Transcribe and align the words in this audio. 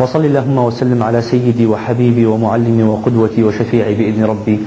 وصل 0.00 0.24
اللهم 0.24 0.58
وسلم 0.58 1.02
على 1.02 1.22
سيدي 1.22 1.66
وحبيبي 1.66 2.26
ومعلمي 2.26 2.82
وقدوتي 2.82 3.42
وشفيعي 3.42 3.94
بإذن 3.94 4.24
ربي. 4.24 4.60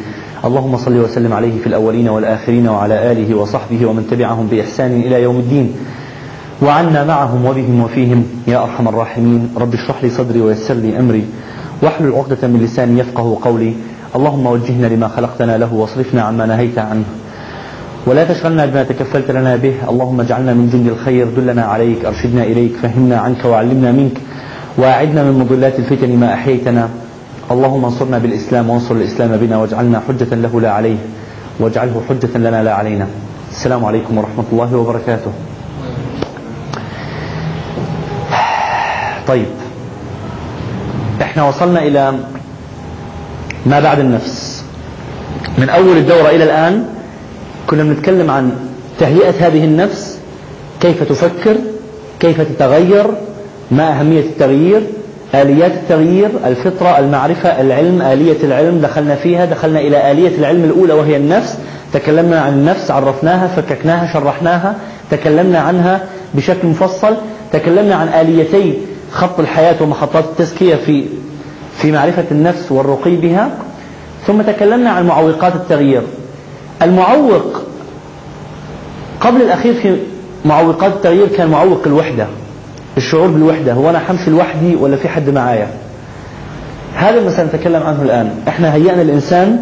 اللهم 0.46 0.78
صل 0.78 0.98
وسلم 0.98 1.34
عليه 1.34 1.62
في 1.62 1.68
الأولين 1.68 2.10
والآخرين 2.10 2.68
وعلى 2.68 3.12
آله 3.12 3.36
وصحبه 3.36 3.86
ومن 3.86 4.08
تبعهم 4.12 4.48
بإحسان 4.48 5.02
إلى 5.02 5.24
يوم 5.24 5.36
الدين. 5.36 5.74
وعنا 6.62 7.04
معهم 7.04 7.46
وبهم 7.46 7.82
وفيهم. 7.82 8.24
يا 8.48 8.64
أرحم 8.64 8.88
الراحمين. 8.88 9.50
رب 9.58 9.74
اشرح 9.74 10.04
لي 10.04 10.10
صدري 10.10 10.42
ويسر 10.42 10.74
لي 10.74 11.00
أمري. 11.00 11.24
واحلل 11.82 12.12
عقدة 12.12 12.48
من 12.48 12.60
لساني 12.60 13.00
يفقه 13.00 13.38
قولي. 13.42 13.74
اللهم 14.16 14.46
وجهنا 14.46 14.88
لما 14.88 15.08
خلقتنا 15.08 15.58
له 15.58 15.74
واصرفنا 15.74 16.22
عما 16.22 16.46
نهيت 16.46 16.80
عنه. 16.80 17.04
ولا 18.06 18.34
تشغلنا 18.34 18.66
بما 18.66 18.84
تكفلت 18.84 19.32
لنا 19.32 19.56
به. 19.56 19.74
اللهم 19.90 20.22
اجعلنا 20.22 20.54
من 20.54 20.70
جند 20.74 20.88
الخير. 20.88 21.28
دلنا 21.38 21.64
عليك. 21.64 22.06
أرشدنا 22.06 22.44
إليك. 22.44 22.72
فهمنا 22.82 23.18
عنك 23.18 23.46
وعلمنا 23.46 23.92
منك. 23.92 24.18
وأعدنا 24.80 25.24
من 25.24 25.40
مضلات 25.40 25.80
الفتن 25.80 26.20
ما 26.20 26.34
أحييتنا. 26.34 26.90
اللهم 27.52 27.86
انصرنا 27.86 28.18
بالإسلام 28.18 28.70
وانصر 28.70 28.96
الإسلام 28.96 29.38
بنا 29.38 29.58
واجعلنا 29.58 30.02
حجة 30.08 30.36
له 30.36 30.62
لا 30.62 30.72
عليه 30.72 30.98
واجعله 31.60 32.02
حجة 32.10 32.38
لنا 32.38 32.64
لا 32.64 32.74
علينا. 32.74 33.08
السلام 33.52 33.86
عليكم 33.86 34.18
ورحمة 34.18 34.44
الله 34.52 34.76
وبركاته. 34.76 35.32
طيب. 39.28 39.46
إحنا 41.22 41.44
وصلنا 41.44 41.80
إلى 41.80 42.14
ما 43.66 43.80
بعد 43.80 44.00
النفس. 44.00 44.64
من 45.58 45.70
أول 45.70 45.98
الدورة 45.98 46.30
إلى 46.30 46.44
الآن 46.44 46.86
كنا 47.68 47.84
بنتكلم 47.84 48.32
عن 48.32 48.52
تهيئة 49.00 49.48
هذه 49.48 49.64
النفس 49.64 50.20
كيف 50.80 51.04
تفكر 51.04 51.56
كيف 52.20 52.42
تتغير 52.42 53.06
ما 53.72 54.00
أهمية 54.00 54.20
التغيير؟ 54.20 54.82
آليات 55.36 55.72
التغيير 55.72 56.30
الفطرة 56.46 57.00
المعرفة 57.00 57.62
العلم 57.62 58.02
آلية 58.02 58.44
العلم 58.44 58.82
دخلنا 58.82 59.16
فيها 59.16 59.46
دخلنا 59.46 59.80
إلى 59.80 60.12
آلية 60.12 60.38
العلم 60.38 60.64
الأولى 60.64 60.94
وهي 60.94 61.18
النفس. 61.18 61.58
تكلمنا 61.94 62.42
عن 62.42 62.54
النفس 62.54 62.92
عرفناها 62.92 63.48
فككناها 63.48 64.14
شرحناها. 64.14 64.76
تكلمنا 65.12 65.60
عنها 65.60 66.02
بشكل 66.34 66.68
مفصل. 66.68 67.16
تكلمنا 67.54 67.96
عن 67.96 68.08
آليتي 68.08 68.74
خط 69.12 69.40
الحياة 69.40 69.76
ومحطات 69.84 70.24
التزكية 70.24 70.76
في 70.76 71.06
في 71.78 71.92
معرفة 71.92 72.26
النفس 72.32 72.72
والرقي 72.72 73.16
بها. 73.16 73.50
ثم 74.28 74.42
تكلمنا 74.42 74.90
عن 74.90 75.08
معوقات 75.08 75.56
التغيير. 75.56 76.02
المعوق 76.82 77.62
قبل 79.20 79.42
الأخير 79.42 79.74
في 79.74 79.96
معوقات 80.46 80.92
التغيير 80.92 81.28
كان 81.28 81.48
معوق 81.48 81.82
الوحدة. 81.86 82.28
الشعور 82.98 83.28
بالوحدة 83.28 83.74
هو 83.74 83.90
أنا 83.90 84.00
حمشي 84.00 84.30
لوحدي 84.30 84.76
ولا 84.76 84.96
في 84.96 85.10
حد 85.10 85.30
معايا؟ 85.30 85.68
هذا 86.96 87.24
ما 87.24 87.30
سنتكلم 87.30 87.84
عنه 87.84 88.02
الآن. 88.02 88.32
إحنا 88.48 88.74
هيئنا 88.74 89.02
الإنسان 89.02 89.60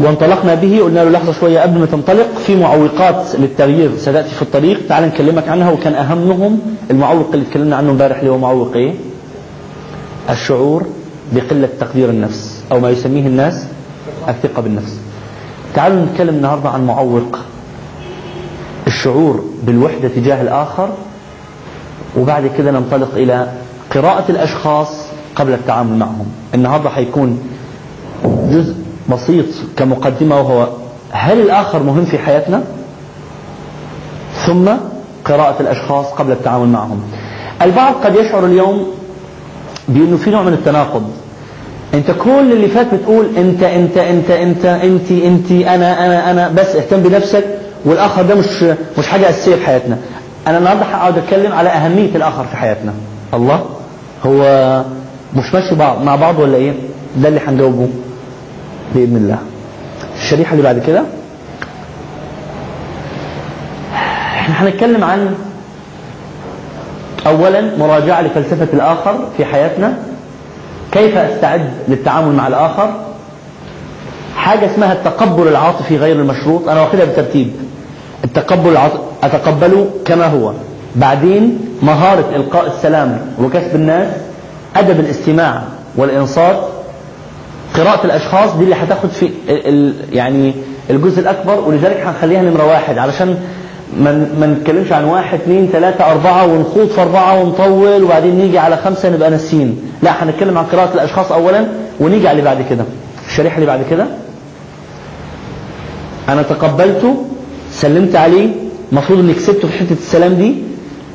وانطلقنا 0.00 0.54
به 0.54 0.80
قلنا 0.84 1.04
له 1.04 1.10
لحظة 1.10 1.32
شوية 1.32 1.60
قبل 1.60 1.78
ما 1.78 1.86
تنطلق 1.86 2.28
في 2.46 2.56
معوقات 2.56 3.26
للتغيير. 3.38 3.90
ستأتي 3.98 4.30
في 4.30 4.42
الطريق 4.42 4.80
تعال 4.88 5.04
نكلمك 5.04 5.48
عنها 5.48 5.70
وكان 5.70 5.94
أهمهم 5.94 6.60
المعوق 6.90 7.30
اللي 7.34 7.44
تكلمنا 7.44 7.76
عنه 7.76 7.90
امبارح 7.90 8.18
اللي 8.18 8.30
هو 8.30 8.38
معوق 8.38 8.76
إيه؟ 8.76 8.94
الشعور 10.30 10.86
بقلة 11.32 11.68
تقدير 11.80 12.10
النفس 12.10 12.62
أو 12.72 12.80
ما 12.80 12.90
يسميه 12.90 13.26
الناس 13.26 13.64
الثقة 14.28 14.62
بالنفس. 14.62 14.96
تعالوا 15.74 16.04
نتكلم 16.04 16.34
النهاردة 16.34 16.68
عن 16.68 16.86
معوق. 16.86 17.38
الشعور 18.86 19.44
بالوحدة 19.62 20.08
تجاه 20.08 20.42
الآخر 20.42 20.88
وبعد 22.16 22.46
كده 22.58 22.70
ننطلق 22.70 23.14
إلى 23.14 23.46
قراءة 23.94 24.24
الأشخاص 24.28 24.88
قبل 25.36 25.52
التعامل 25.52 25.96
معهم. 25.98 26.26
النهاردة 26.54 26.90
حيكون 26.90 27.38
جزء 28.24 28.74
بسيط 29.10 29.46
كمقدمة 29.76 30.36
وهو 30.40 30.68
هل 31.10 31.40
الآخر 31.40 31.82
مهم 31.82 32.04
في 32.04 32.18
حياتنا؟ 32.18 32.62
ثم 34.46 34.68
قراءة 35.24 35.56
الأشخاص 35.62 36.06
قبل 36.06 36.32
التعامل 36.32 36.68
معهم. 36.68 37.02
البعض 37.62 37.94
قد 37.94 38.14
يشعر 38.16 38.46
اليوم 38.46 38.86
بأنه 39.88 40.16
في 40.16 40.30
نوع 40.30 40.42
من 40.42 40.52
التناقض. 40.52 41.10
أنت 41.94 42.10
كل 42.10 42.52
اللي 42.52 42.68
فات 42.68 42.94
بتقول 42.94 43.26
أنت 43.36 43.62
أنت 43.62 43.96
أنت 43.96 44.30
أنت 44.30 44.64
أنت 44.64 45.10
أنت 45.10 45.50
أنا 45.50 46.06
أنا 46.06 46.30
أنا 46.30 46.48
بس 46.48 46.76
اهتم 46.76 47.02
بنفسك 47.02 47.44
والآخر 47.84 48.22
ده 48.22 48.34
مش 48.34 48.64
مش 48.98 49.06
حاجة 49.06 49.30
أساسية 49.30 49.54
في 49.56 49.66
حياتنا. 49.66 49.98
أنا 50.46 50.58
النهارده 50.58 50.82
هقعد 50.82 51.18
أتكلم 51.18 51.52
على 51.52 51.68
أهمية 51.68 52.16
الآخر 52.16 52.44
في 52.44 52.56
حياتنا. 52.56 52.92
الله؟ 53.34 53.64
هو 54.26 54.40
مش 55.36 55.54
ماشي 55.54 55.74
بعض 55.74 56.02
مع 56.02 56.16
بعض 56.16 56.38
ولا 56.38 56.56
إيه؟ 56.56 56.72
ده 57.16 57.28
اللي 57.28 57.40
هنجاوبه 57.48 57.88
بإذن 58.94 59.16
الله. 59.16 59.38
الشريحة 60.16 60.52
اللي 60.52 60.62
بعد 60.62 60.78
كده؟ 60.78 61.02
إحنا 64.38 64.62
هنتكلم 64.68 65.04
عن 65.04 65.34
اولا 67.26 67.76
مراجعة 67.78 68.22
لفلسفة 68.22 68.68
الآخر 68.72 69.18
في 69.36 69.44
حياتنا. 69.44 69.98
كيف 70.92 71.16
أستعد 71.16 71.70
للتعامل 71.88 72.34
مع 72.34 72.46
الآخر؟ 72.46 72.90
حاجة 74.36 74.74
اسمها 74.74 74.92
التقبل 74.92 75.48
العاطفي 75.48 75.96
غير 75.96 76.16
المشروط. 76.16 76.68
أنا 76.68 76.80
واخدها 76.80 77.04
بالترتيب 77.04 77.52
التقبل 78.24 78.70
العاطفي 78.70 78.98
اتقبله 79.22 79.86
كما 80.04 80.26
هو. 80.26 80.52
بعدين 80.96 81.58
مهارة 81.82 82.24
إلقاء 82.36 82.66
السلام 82.66 83.20
وكسب 83.42 83.74
الناس 83.74 84.08
أدب 84.76 85.00
الاستماع 85.00 85.62
والإنصات 85.96 86.56
قراءة 87.76 88.04
الأشخاص 88.06 88.54
دي 88.56 88.64
اللي 88.64 88.74
هتاخد 88.74 89.08
في 89.08 89.30
ال 89.48 89.94
يعني 90.12 90.54
الجزء 90.90 91.20
الأكبر 91.20 91.58
ولذلك 91.66 92.00
هنخليها 92.06 92.42
نمرة 92.42 92.66
واحد 92.66 92.98
علشان 92.98 93.36
ما 94.40 94.46
نتكلمش 94.46 94.92
عن 94.92 95.04
واحد 95.04 95.38
اثنين 95.40 95.68
ثلاثة 95.72 96.10
أربعة 96.10 96.46
ونخوض 96.46 96.88
في 96.88 97.00
أربعة 97.02 97.40
ونطول 97.40 98.02
وبعدين 98.02 98.38
نيجي 98.38 98.58
على 98.58 98.76
خمسة 98.76 99.08
نبقى 99.10 99.30
ناسيين. 99.30 99.82
لا 100.02 100.24
هنتكلم 100.24 100.58
عن 100.58 100.64
قراءة 100.64 100.94
الأشخاص 100.94 101.32
أولا 101.32 101.66
ونيجي 102.00 102.28
على 102.28 102.38
اللي 102.38 102.50
بعد 102.50 102.62
كده. 102.70 102.84
الشريحة 103.28 103.54
اللي 103.54 103.66
بعد 103.66 103.80
كده. 103.90 104.06
أنا 106.28 106.42
تقبلته 106.42 107.24
سلمت 107.72 108.16
عليه 108.16 108.48
المفروض 108.92 109.18
إني 109.18 109.34
كسبته 109.34 109.68
في 109.68 109.78
حتة 109.78 109.92
السلام 109.92 110.34
دي 110.34 110.54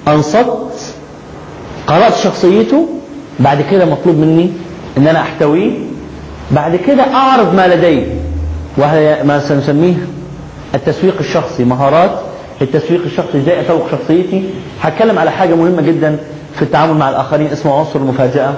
أنصت 0.08 0.46
قرأت 1.88 2.16
شخصيته 2.16 2.88
بعد 3.40 3.62
كده 3.72 3.86
مطلوب 3.86 4.16
مني 4.16 4.50
إن 4.98 5.08
أنا 5.08 5.22
أحتويه 5.22 5.72
بعد 6.52 6.76
كده 6.76 7.04
أعرض 7.14 7.54
ما 7.56 7.68
لدي. 7.68 8.04
وهي 8.78 9.24
ما 9.24 9.40
سنسميه 9.40 9.94
التسويق 10.76 11.16
الشخصي 11.20 11.64
مهارات 11.64 12.12
التسويق 12.62 13.02
الشخصي 13.06 13.38
إزاي 13.38 13.62
أسوق 13.62 13.92
شخصيتي. 13.92 14.44
هتكلم 14.82 15.20
على 15.20 15.32
حاجة 15.32 15.56
مهمة 15.56 15.82
جدا 15.82 16.18
في 16.56 16.62
التعامل 16.62 16.94
مع 16.94 17.10
الآخرين 17.10 17.48
اسمه 17.48 17.74
عنصر 17.80 18.00
المفاجأة. 18.00 18.54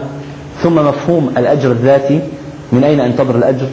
ثم 0.63 0.75
مفهوم 0.75 1.33
الأجر 1.37 1.71
الذاتي 1.71 2.19
من 2.71 2.83
أين 2.83 2.99
انتظر 2.99 3.35
الأجر؟ 3.35 3.67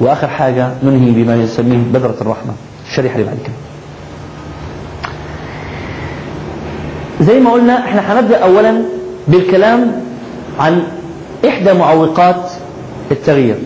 وآخر 0.00 0.28
حاجة 0.28 0.68
ننهي 0.82 1.10
بما 1.10 1.36
يسميه 1.36 1.78
بذرة 1.92 2.16
الرحمة. 2.20 2.52
الشريحة 2.90 3.14
اللي 3.14 3.26
بعد 3.26 3.38
كده. 3.44 3.65
زي 7.20 7.40
ما 7.40 7.50
قلنا 7.52 7.78
إحنا 7.78 8.12
هنبدأ 8.20 8.36
اولا 8.36 8.82
بالكلام 9.28 10.02
عن 10.60 10.82
إحدى 11.48 11.72
معوقات 11.72 12.50
التغيير 13.10 13.56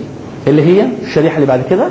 اللي 0.46 0.62
هي 0.62 0.86
الشريحة 1.02 1.34
اللي 1.36 1.46
بعد 1.46 1.62
كده. 1.70 1.88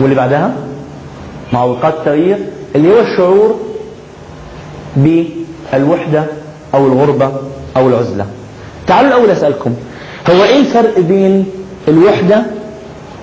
واللي 0.00 0.14
بعدها 0.14 0.54
معوقات 1.52 1.94
التغيير 1.94 2.38
اللي 2.74 2.88
هو 2.94 3.00
الشعور 3.00 3.60
بالوحدة 4.96 6.24
أو 6.74 6.86
الغربة 6.86 7.32
أو 7.76 7.88
العزلة. 7.88 8.26
تعالوا 8.86 9.08
الأول 9.10 9.30
أسألكم 9.30 9.74
هو 10.30 10.44
إيه 10.44 10.60
الفرق 10.60 10.98
بين 11.00 11.46
الوحدة 11.88 12.42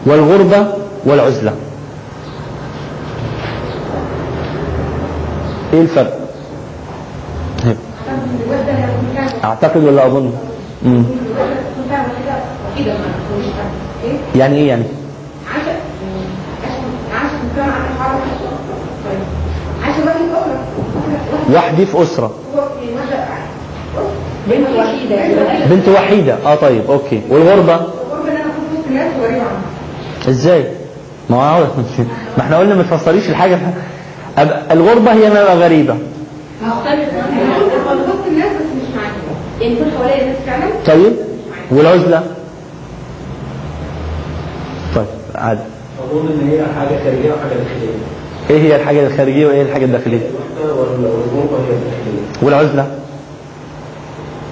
والغربة 0.05 0.67
والعزلة؟ 1.05 1.53
إيه 5.73 5.81
الفرق؟ 5.81 6.19
أعتقد 9.43 9.83
ولا 9.83 10.07
مم. 10.83 11.03
يعني 14.35 14.55
إيه 14.57 14.67
يعني؟ 14.67 14.83
وحدي 21.53 21.85
في 21.85 22.01
أسرة. 22.03 22.31
بنت 24.47 24.67
وحيدة. 24.77 25.15
بنت 25.69 25.87
وحيدة 25.89 26.35
آه 26.45 26.55
طيب 26.55 26.81
أوكي. 26.91 27.21
والغربة؟ 27.29 27.75
الغربة 27.75 28.31
ان 28.89 28.97
أنا 28.97 29.43
إزاي 30.29 30.65
ما 31.29 31.37
هو 31.49 31.59
ما 32.37 32.43
إحنا 32.43 32.57
قلنا 32.57 32.75
ما 32.75 32.83
تفسريش 32.83 33.29
الحاجة. 33.29 33.55
أب- 33.55 33.98
الغربة 34.71 35.13
هي 35.13 35.29
ما 35.29 35.43
غريبة. 35.43 35.95
هختلف 36.63 37.13
معاك 37.13 37.97
وسط 37.97 38.27
الناس 38.27 38.51
بس 38.51 38.65
مش 38.77 38.95
معاكم 38.95 39.17
يعني 39.61 39.73
يكون 39.73 39.91
حواليا 39.97 40.25
ناس 40.25 40.35
فعلا؟ 40.45 40.69
طيب. 40.85 41.13
والعزلة؟ 41.71 42.23
طيب 44.95 45.05
عادي. 45.35 45.61
أظن 46.11 46.27
إن 46.27 46.49
هي 46.49 46.65
حاجة 46.79 47.03
خارجية 47.03 47.31
وحاجة 47.33 47.53
داخلية. 47.59 47.89
إيه 48.49 48.59
هي 48.61 48.75
الحاجة 48.75 49.07
الخارجية 49.07 49.47
وإيه 49.47 49.61
الحاجة 49.61 49.85
الداخلية. 49.85 50.19
والعزلة؟ 52.41 52.87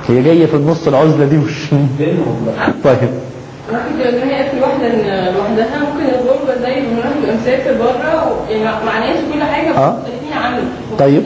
هي 0.08 0.24
جاية 0.24 0.46
في 0.46 0.54
النص 0.54 0.88
العزلة 0.88 1.26
دي 1.26 1.38
مش 1.38 1.68
بينهم 2.00 2.46
بقى. 2.46 2.74
طيب. 2.84 3.10
ممكن 3.72 4.00
تبقى 4.00 4.10
ان 4.24 4.30
هي 4.30 4.50
في 4.50 4.62
واحدة 4.62 4.88
لوحدها. 5.32 5.80
ممكن 5.80 6.06
الغربه 6.06 6.62
زي 6.62 6.78
الواحد 6.80 7.12
يبقى 7.24 7.36
مسافر 7.36 7.74
بره 7.74 8.46
يعني 8.50 8.64
مع 8.86 9.00
ناس 9.00 9.18
وكل 9.30 9.44
حاجة 9.44 9.78
آه. 9.78 9.98
مختلفين 10.00 10.34
عنه. 10.44 10.62
طيب. 11.00 11.24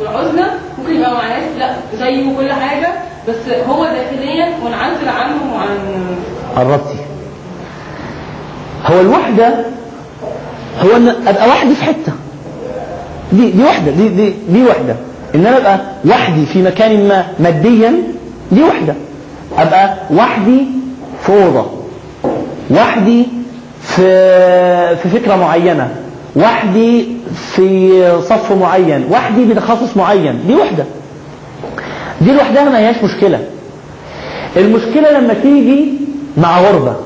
والعزله 0.00 0.46
ممكن 0.78 0.96
يبقى 0.96 1.14
مع 1.14 1.28
ناس 1.28 1.42
لا 1.58 1.70
زيه 1.98 2.28
وكل 2.32 2.52
حاجة 2.52 2.88
بس 3.28 3.36
هو 3.68 3.84
داخليا 3.84 4.46
منعزل 4.64 5.08
عنهم 5.08 5.52
وعن 5.52 5.78
قربتي 6.56 6.98
هو 8.86 9.00
الوحدة 9.00 9.54
هو 10.80 10.96
إن 10.96 11.08
أبقى 11.26 11.48
وحدي 11.48 11.74
في 11.74 11.84
حتة. 11.84 12.12
دي 13.32 13.50
دي 13.50 13.62
وحدة 13.64 13.90
دي 13.92 14.08
دي 14.08 14.34
دي 14.48 14.64
وحدة. 14.64 14.96
إن 15.34 15.46
أنا 15.46 15.56
أبقى 15.58 15.80
وحدي 16.08 16.46
في 16.46 16.62
مكان 16.62 17.08
ما 17.08 17.26
ماديا 17.38 17.92
دي 18.52 18.62
وحدة. 18.62 18.94
أبقى 19.58 19.94
وحدي 20.14 20.66
في 21.22 21.32
أوضة. 21.44 21.66
وحدي 22.70 23.26
في 23.82 24.02
في 24.96 25.08
فكرة 25.08 25.36
معينة. 25.36 25.88
وحدي 26.36 27.06
في 27.56 28.02
صف 28.28 28.52
معين. 28.52 29.06
وحدي 29.10 29.44
بتخصص 29.44 29.96
معين. 29.96 30.40
دي 30.46 30.54
وحدة. 30.54 30.84
دي 32.20 32.32
لوحدها 32.32 32.64
ما 32.64 32.78
هياش 32.78 32.96
مشكلة. 33.04 33.40
المشكلة 34.56 35.10
لما 35.20 35.34
تيجي 35.34 35.92
مع 36.36 36.60
غربة. 36.60 36.96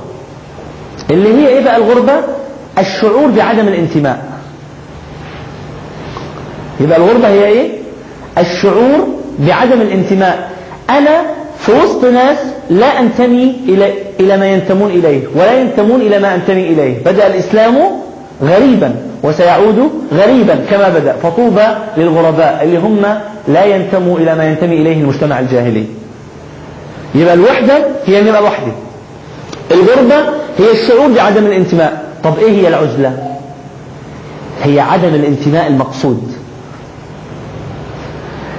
اللي 1.11 1.35
هي 1.35 1.49
إيه 1.49 1.64
بقى 1.64 1.76
الغربة؟ 1.76 2.12
الشعور 2.79 3.26
بعدم 3.31 3.69
الانتماء. 3.69 4.32
يبقى 6.81 6.99
الغربة 6.99 7.29
هي 7.29 7.47
إيه؟ 7.47 7.70
الشعور 8.38 9.08
بعدم 9.38 9.81
الانتماء. 9.81 10.50
أنا 10.91 11.23
في 11.67 11.73
وسط 11.73 12.05
ناس 12.05 12.39
لا 12.71 13.01
أنتمي 13.01 13.57
إلى 13.69 13.93
إلى 14.21 14.37
ما 14.37 14.47
ينتمون 14.47 14.91
إليه 14.91 15.23
ولا 15.35 15.61
ينتمون 15.61 16.01
إلى 16.01 16.19
ما 16.19 16.35
أنتمي 16.35 16.69
إليه. 16.69 17.05
بدأ 17.05 17.27
الإسلام 17.27 17.79
غريبا 18.43 18.95
وسيعود 19.23 19.91
غريبا 20.13 20.59
كما 20.71 20.89
بدأ. 20.89 21.13
فطوبى 21.23 21.67
للغرباء 21.97 22.61
اللي 22.63 22.79
هم 22.79 23.03
لا 23.49 23.65
ينتموا 23.65 24.19
إلى 24.19 24.35
ما 24.35 24.45
ينتمي 24.45 24.77
إليه 24.77 25.01
المجتمع 25.01 25.41
الجاهلي. 25.41 25.85
يبقى 27.15 27.35
الوحدة 27.35 27.87
هي 28.07 28.21
ان 28.21 28.27
يبقى 28.27 28.43
لوحدي 28.43 28.73
الغربة 29.71 30.19
هي 30.59 30.73
الشعور 30.73 31.13
بعدم 31.13 31.47
الانتماء. 31.47 32.05
طب 32.25 32.39
إيه 32.39 32.51
هي 32.51 32.69
العزلة؟ 32.69 33.37
هي 34.63 34.81
عدم 34.81 35.15
الانتماء 35.15 35.67
المقصود. 35.67 36.33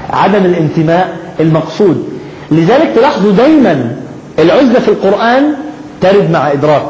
عدم 0.09 0.45
الانتماء 0.45 1.18
المقصود. 1.39 2.16
لذلك 2.51 2.89
تلاحظوا 2.95 3.31
دايما 3.31 3.95
العزلة 4.39 4.79
في 4.79 4.88
القرآن 4.88 5.53
ترد 6.01 6.31
مع 6.31 6.51
إدراك. 6.51 6.89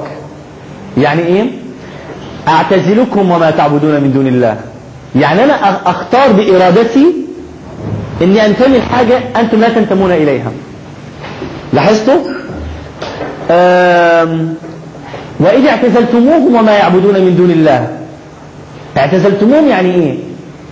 يعني 0.98 1.22
إيه؟ 1.22 1.46
أعتزلكم 2.48 3.32
وما 3.32 3.52
تعبدون 3.52 4.02
من 4.02 4.12
دون 4.14 4.28
الله. 4.28 4.58
يعني 5.16 5.44
أنا 5.44 5.54
أ- 5.54 5.88
أختار 5.88 6.32
بإرادتي 6.32 7.06
إني 8.22 8.46
أنتمي 8.46 8.78
لحاجة 8.78 9.20
أنتم 9.40 9.60
لا 9.60 9.70
تنتمون 9.70 10.12
إليها. 10.12 10.52
لاحظتوا؟ 11.74 12.18
وإذا 15.40 15.70
اعتزلتموهم 15.70 16.56
وما 16.56 16.72
يعبدون 16.72 17.14
من 17.14 17.36
دون 17.38 17.52
الله. 17.52 17.88
اعتزلتموهم 18.98 19.68
يعني 19.68 19.96
إيه؟ 19.96 20.16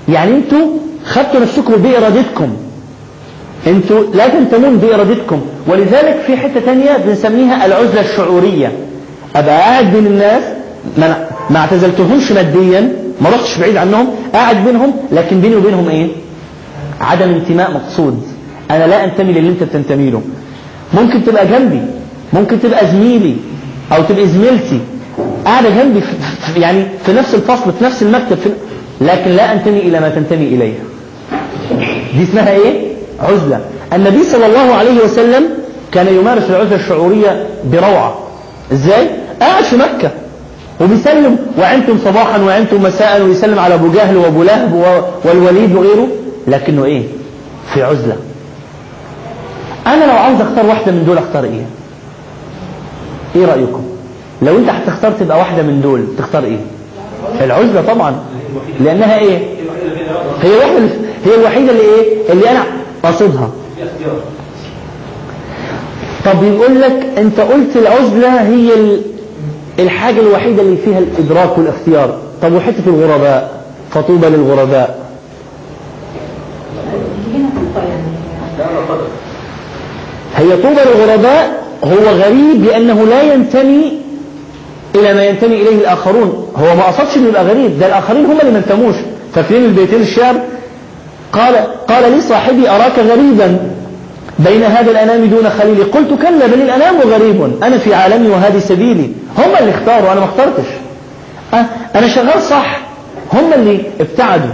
يعني 0.09 0.31
أنتوا 0.31 0.67
خدتوا 1.05 1.39
نفسكم 1.39 1.73
بإرادتكم. 1.75 2.55
أنتوا 3.67 4.03
لا 4.13 4.27
تنتمون 4.27 4.77
بإرادتكم 4.77 5.41
ولذلك 5.67 6.17
في 6.27 6.37
حتة 6.37 6.59
تانية 6.65 6.97
بنسميها 7.07 7.65
العزلة 7.65 8.01
الشعورية. 8.01 8.71
أبقى 9.35 9.57
قاعد 9.59 9.85
بين 9.93 10.05
الناس 10.05 10.43
ما, 10.97 11.27
ما 11.49 11.59
اعتزلتهمش 11.59 12.31
ماديا 12.31 12.93
ما 13.21 13.29
رحتش 13.29 13.57
بعيد 13.57 13.77
عنهم 13.77 14.07
قاعد 14.33 14.65
بينهم 14.65 14.93
لكن 15.11 15.41
بيني 15.41 15.55
وبينهم 15.55 15.89
إيه؟ 15.89 16.07
عدم 17.01 17.29
انتماء 17.29 17.71
مقصود. 17.71 18.23
أنا 18.71 18.87
لا 18.87 19.03
أنتمي 19.03 19.33
للي 19.33 19.49
أنت 19.49 19.63
بتنتمي 19.63 20.09
له. 20.09 20.21
ممكن 20.93 21.23
تبقى 21.23 21.47
جنبي 21.47 21.81
ممكن 22.33 22.61
تبقى 22.61 22.87
زميلي 22.87 23.35
أو 23.91 24.03
تبقى 24.03 24.27
زميلتي. 24.27 24.79
قاعدة 25.45 25.69
جنبي 25.69 26.01
في 26.01 26.59
يعني 26.59 26.85
في 27.05 27.13
نفس 27.13 27.35
الفصل 27.35 27.73
في 27.79 27.83
نفس 27.83 28.03
المكتب 28.03 28.37
في 28.37 28.49
لكن 29.01 29.31
لا 29.31 29.53
أنتمي 29.53 29.79
إلى 29.79 29.99
ما 29.99 30.09
تنتمي 30.09 30.45
إليه. 30.47 30.73
دي 32.17 32.23
اسمها 32.23 32.51
إيه؟ 32.51 32.84
عزلة. 33.19 33.59
النبي 33.93 34.23
صلى 34.23 34.45
الله 34.45 34.73
عليه 34.73 35.03
وسلم 35.03 35.43
كان 35.91 36.07
يمارس 36.07 36.43
العزلة 36.49 36.75
الشعورية 36.75 37.47
بروعة. 37.71 38.17
إزاي؟ 38.73 39.09
قاعد 39.41 39.63
في 39.63 39.75
مكة. 39.75 40.11
وبيسلم 40.81 41.37
وعنتم 41.59 41.97
صباحا 42.05 42.41
وعنتم 42.41 42.83
مساء 42.83 43.21
ويسلم 43.21 43.59
على 43.59 43.73
أبو 43.73 43.91
جهل 43.91 44.17
وأبو 44.17 44.43
لهب 44.43 45.03
والوليد 45.23 45.75
وغيره. 45.75 46.07
لكنه 46.47 46.85
إيه؟ 46.85 47.03
في 47.73 47.83
عزلة. 47.83 48.15
أنا 49.87 50.05
لو 50.05 50.17
عاوز 50.17 50.41
أختار 50.41 50.65
واحدة 50.65 50.91
من 50.91 51.05
دول 51.05 51.17
أختار 51.17 51.43
إيه؟ 51.43 51.65
إيه 53.35 53.45
رأيكم؟ 53.45 53.83
لو 54.41 54.57
أنت 54.57 54.69
هتختار 54.69 55.11
تبقى 55.11 55.37
واحدة 55.37 55.63
من 55.63 55.81
دول 55.81 56.05
تختار 56.17 56.43
إيه؟ 56.43 56.57
العزلة 57.41 57.81
طبعا. 57.81 58.15
لأنها 58.79 59.19
إيه؟ 59.19 59.37
هي 60.41 60.53
الوحده 60.53 60.89
هي 61.25 61.35
الوحيدة 61.35 61.71
اللي 61.71 61.81
إيه؟ 61.81 62.31
اللي 62.33 62.49
أنا 62.49 62.63
قاصدها 63.05 63.49
طب 66.25 66.43
يقول 66.43 66.81
لك 66.81 67.05
انت 67.17 67.39
قلت 67.39 67.75
العزلة 67.75 68.41
هي 68.41 68.73
ال- 68.73 69.01
الحاجة 69.79 70.19
الوحيدة 70.19 70.61
اللي 70.61 70.77
فيها 70.77 70.99
الإدراك 70.99 71.57
والاختيار. 71.57 72.17
طب 72.41 72.53
وحتة 72.53 72.83
الغرباء؟ 72.87 73.61
فطوبى 73.91 74.27
للغرباء. 74.27 74.99
هي 80.35 80.57
طوبى 80.57 80.81
للغرباء 80.95 81.63
هو 81.83 82.09
غريب 82.09 82.63
لأنه 82.65 83.03
لا 83.05 83.33
ينتمي 83.33 83.91
إلى 84.95 85.13
ما 85.13 85.25
ينتمي 85.25 85.55
إليه 85.61 85.75
الآخرون. 85.75 86.47
هو 86.55 86.75
ما 86.75 86.83
قصدش 86.83 87.17
إنه 87.17 87.27
يبقى 87.27 87.45
غريب 87.45 87.79
ده 87.79 87.85
الآخرين 87.87 88.25
هم 88.25 88.39
اللي 88.41 88.51
ما 88.51 88.57
انتموش. 88.57 88.95
فاكرين 89.35 89.65
البيتين 89.65 90.01
الشعر 90.01 90.35
قال 91.35 91.55
قال 91.87 92.11
لي 92.11 92.21
صاحبي 92.21 92.69
أراك 92.69 92.99
غريبا 92.99 93.59
بين 94.39 94.63
هذا 94.63 94.91
الأنام 94.91 95.25
دون 95.25 95.49
خليلي. 95.49 95.83
قلت 95.83 96.09
كلا 96.21 96.47
بل 96.47 96.61
الأنام 96.61 97.01
غريب. 97.01 97.63
أنا 97.63 97.77
في 97.77 97.93
عالمي 97.93 98.27
وهذه 98.27 98.59
سبيلي. 98.59 99.11
هم 99.37 99.55
اللي 99.59 99.71
اختاروا 99.71 100.11
أنا 100.11 100.19
ما 100.19 100.25
اخترتش. 100.25 100.67
أه 101.53 101.65
أنا 101.95 102.07
شغال 102.07 102.41
صح. 102.41 102.79
هم 103.33 103.53
اللي 103.53 103.81
ابتعدوا. 103.99 104.53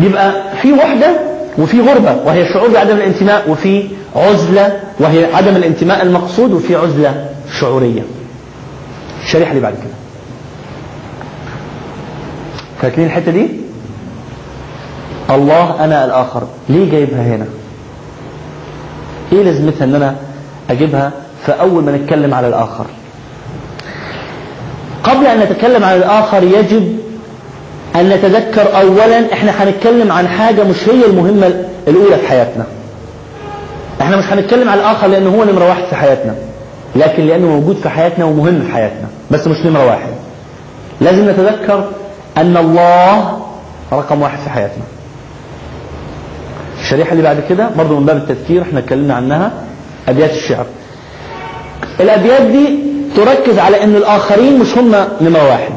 يبقى 0.00 0.32
في 0.62 0.72
وحدة 0.72 1.16
وفي 1.58 1.80
غربة 1.80 2.16
وهي 2.24 2.42
الشعور 2.42 2.68
بعدم 2.68 2.96
الانتماء 2.96 3.50
وفي 3.50 3.84
عزلة 4.16 4.80
وهي 5.00 5.34
عدم 5.34 5.56
الانتماء 5.56 6.02
المقصود 6.02 6.52
وفي 6.52 6.76
عزلة 6.76 7.26
شعورية. 7.60 8.02
الشريحة 9.24 9.50
اللي 9.50 9.62
بعد 9.62 9.74
كده. 9.74 9.94
فاكرين 12.82 13.06
الحتة 13.06 13.30
دي؟ 13.32 13.61
الله 15.34 15.84
أنا 15.84 16.04
الآخر. 16.04 16.42
ليه 16.68 16.90
جايبها 16.92 17.22
هنا؟ 17.22 17.46
إيه 19.32 19.42
لازمتها 19.42 19.84
إن 19.84 19.94
أنا 19.94 20.14
أجيبها 20.70 21.12
فاول 21.46 21.84
ما 21.84 21.96
نتكلم 21.96 22.34
على 22.34 22.48
الآخر؟ 22.48 22.84
قبل 25.04 25.26
أن 25.26 25.40
نتكلم 25.40 25.84
عن 25.84 25.96
الآخر 25.96 26.42
يجب 26.42 26.98
أن 27.96 28.08
نتذكر 28.08 28.76
أولا 28.80 29.32
إحنا 29.32 29.50
هنتكلم 29.62 30.12
عن 30.12 30.28
حاجة 30.28 30.64
مش 30.64 30.88
هي 30.88 31.06
المهمة 31.06 31.64
الأولى 31.88 32.16
في 32.16 32.26
حياتنا. 32.28 32.64
إحنا 34.00 34.16
مش 34.16 34.24
هنتكلم 34.24 34.68
عن 34.68 34.78
الآخر 34.78 35.06
لأنه 35.06 35.30
هو 35.36 35.44
نمرة 35.44 35.68
واحد 35.68 35.84
في 35.84 35.96
حياتنا 35.96 36.34
لكن 36.96 37.22
لأنه 37.26 37.46
موجود 37.46 37.76
في 37.76 37.88
حياتنا 37.88 38.24
ومهم 38.24 38.62
في 38.66 38.72
حياتنا 38.72 39.08
بس 39.30 39.46
مش 39.46 39.56
نمرة 39.66 39.86
واحد. 39.86 40.10
لازم 41.00 41.28
نتذكر 41.30 41.88
أن 42.36 42.56
الله 42.56 43.38
رقم 43.92 44.22
واحد 44.22 44.38
في 44.38 44.50
حياتنا. 44.50 44.82
الشريحة 46.92 47.12
اللي 47.12 47.22
بعد 47.22 47.42
كده 47.48 47.68
برضو 47.78 47.98
من 48.00 48.06
باب 48.06 48.16
التذكير 48.16 48.62
إحنا 48.62 48.78
اتكلمنا 48.78 49.14
عنها 49.14 49.52
أبيات 50.08 50.30
الشعر. 50.30 50.66
الأبيات 52.00 52.42
دي 52.42 52.78
تركز 53.16 53.58
على 53.58 53.84
أن 53.84 53.96
الآخرين 53.96 54.58
مش 54.58 54.78
هم 54.78 54.94
نمرة 55.20 55.48
واحد. 55.48 55.72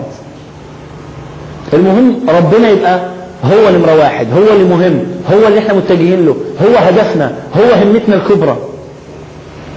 المهم 1.74 2.16
ربنا 2.30 2.70
يبقى 2.70 3.00
هو 3.44 3.70
نمرة 3.78 3.96
واحد 3.96 4.28
هو 4.34 4.54
اللي 4.54 4.64
مهم 4.64 5.04
هو 5.34 5.48
اللي 5.48 5.60
إحنا 5.60 5.74
متجهين 5.74 6.26
له 6.26 6.36
هو 6.62 6.76
هدفنا 6.78 7.36
هو 7.58 7.74
همتنا 7.84 8.16
الكبرى. 8.16 8.58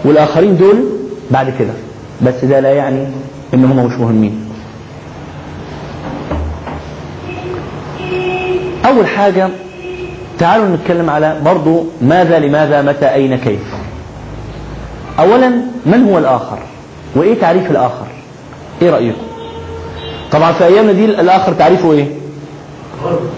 والآخرين 0.05 0.57
دول 0.57 0.77
بعد 1.31 1.53
كده 1.59 1.73
بس 2.23 2.45
ده 2.45 2.61
لا 2.61 2.71
يعني 2.71 3.07
إن 3.55 3.65
هم 3.65 3.87
مش 3.87 3.93
مهمين. 3.95 4.45
أول 8.89 9.07
حاجة 9.07 9.49
تعالوا 10.39 10.77
نتكلم 10.77 11.11
على 11.11 11.41
برضو 11.45 11.85
ماذا 12.03 12.39
لماذا 12.39 12.83
متى 12.83 13.15
أين 13.15 13.37
كيف. 13.37 13.61
أولا 15.19 15.49
من 15.87 16.09
هو 16.09 16.19
الآخر؟ 16.19 16.59
وإيه 17.15 17.41
تعريف 17.41 17.71
الآخر؟ 17.71 18.07
إيه 18.83 18.91
رأيكم؟ 18.91 19.23
طبعا 20.33 20.53
في 20.53 20.65
أيامنا 20.65 20.93
دي 20.93 21.05
الآخر 21.05 21.53
تعريفه 21.53 21.93
إيه؟ 21.93 22.07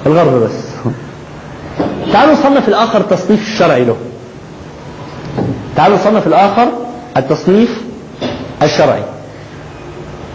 الغرب 0.07 0.43
بس. 0.43 0.53
تعالوا 2.13 2.35
نصنف 2.35 2.69
الآخر 2.69 3.01
تصنيف 3.01 3.41
الشرعي 3.41 3.85
له. 3.85 3.97
تعالوا 5.77 5.97
نصنف 5.97 6.27
الآخر 6.27 6.69
التصنيف 7.17 7.81
الشرعي. 8.63 9.03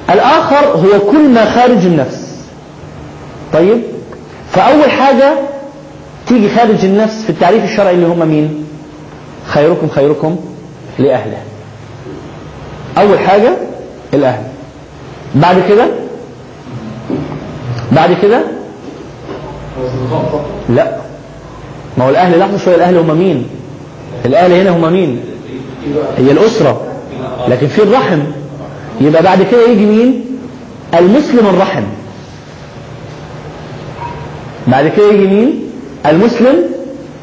الآخر 0.09 0.65
هو 0.65 1.11
كل 1.11 1.29
ما 1.29 1.45
خارج 1.45 1.85
النفس. 1.85 2.35
طيب؟ 3.53 3.81
فأول 4.51 4.91
حاجة 4.91 5.33
تيجي 6.27 6.49
خارج 6.49 6.85
النفس 6.85 7.23
في 7.23 7.29
التعريف 7.29 7.63
الشرعي 7.63 7.93
اللي 7.95 8.05
هم 8.07 8.27
مين؟ 8.27 8.65
خيركم 9.47 9.89
خيركم 9.89 10.35
لأهله. 10.99 11.37
أول 12.97 13.19
حاجة 13.19 13.57
الأهل. 14.13 14.43
بعد 15.35 15.63
كده؟ 15.69 15.87
بعد 17.91 18.17
كده؟ 18.21 18.41
لا. 20.69 20.97
ما 21.97 22.05
هو 22.05 22.09
الأهل 22.09 22.39
لحظة 22.39 22.57
شوية 22.57 22.75
الأهل 22.75 22.97
هم 22.97 23.17
مين؟ 23.17 23.47
الأهل 24.25 24.51
هنا 24.53 24.69
هم 24.69 24.93
مين؟ 24.93 25.19
هي 26.17 26.31
الأسرة. 26.31 26.81
لكن 27.47 27.67
في 27.67 27.83
الرحم. 27.83 28.19
يبقى 29.01 29.23
بعد 29.23 29.41
كده 29.51 29.67
يجي 29.69 29.85
مين؟ 29.85 30.25
المسلم 30.99 31.47
الرحم. 31.47 31.83
بعد 34.67 34.87
كده 34.87 35.11
يجي 35.11 35.27
مين؟ 35.27 35.64
المسلم 36.09 36.55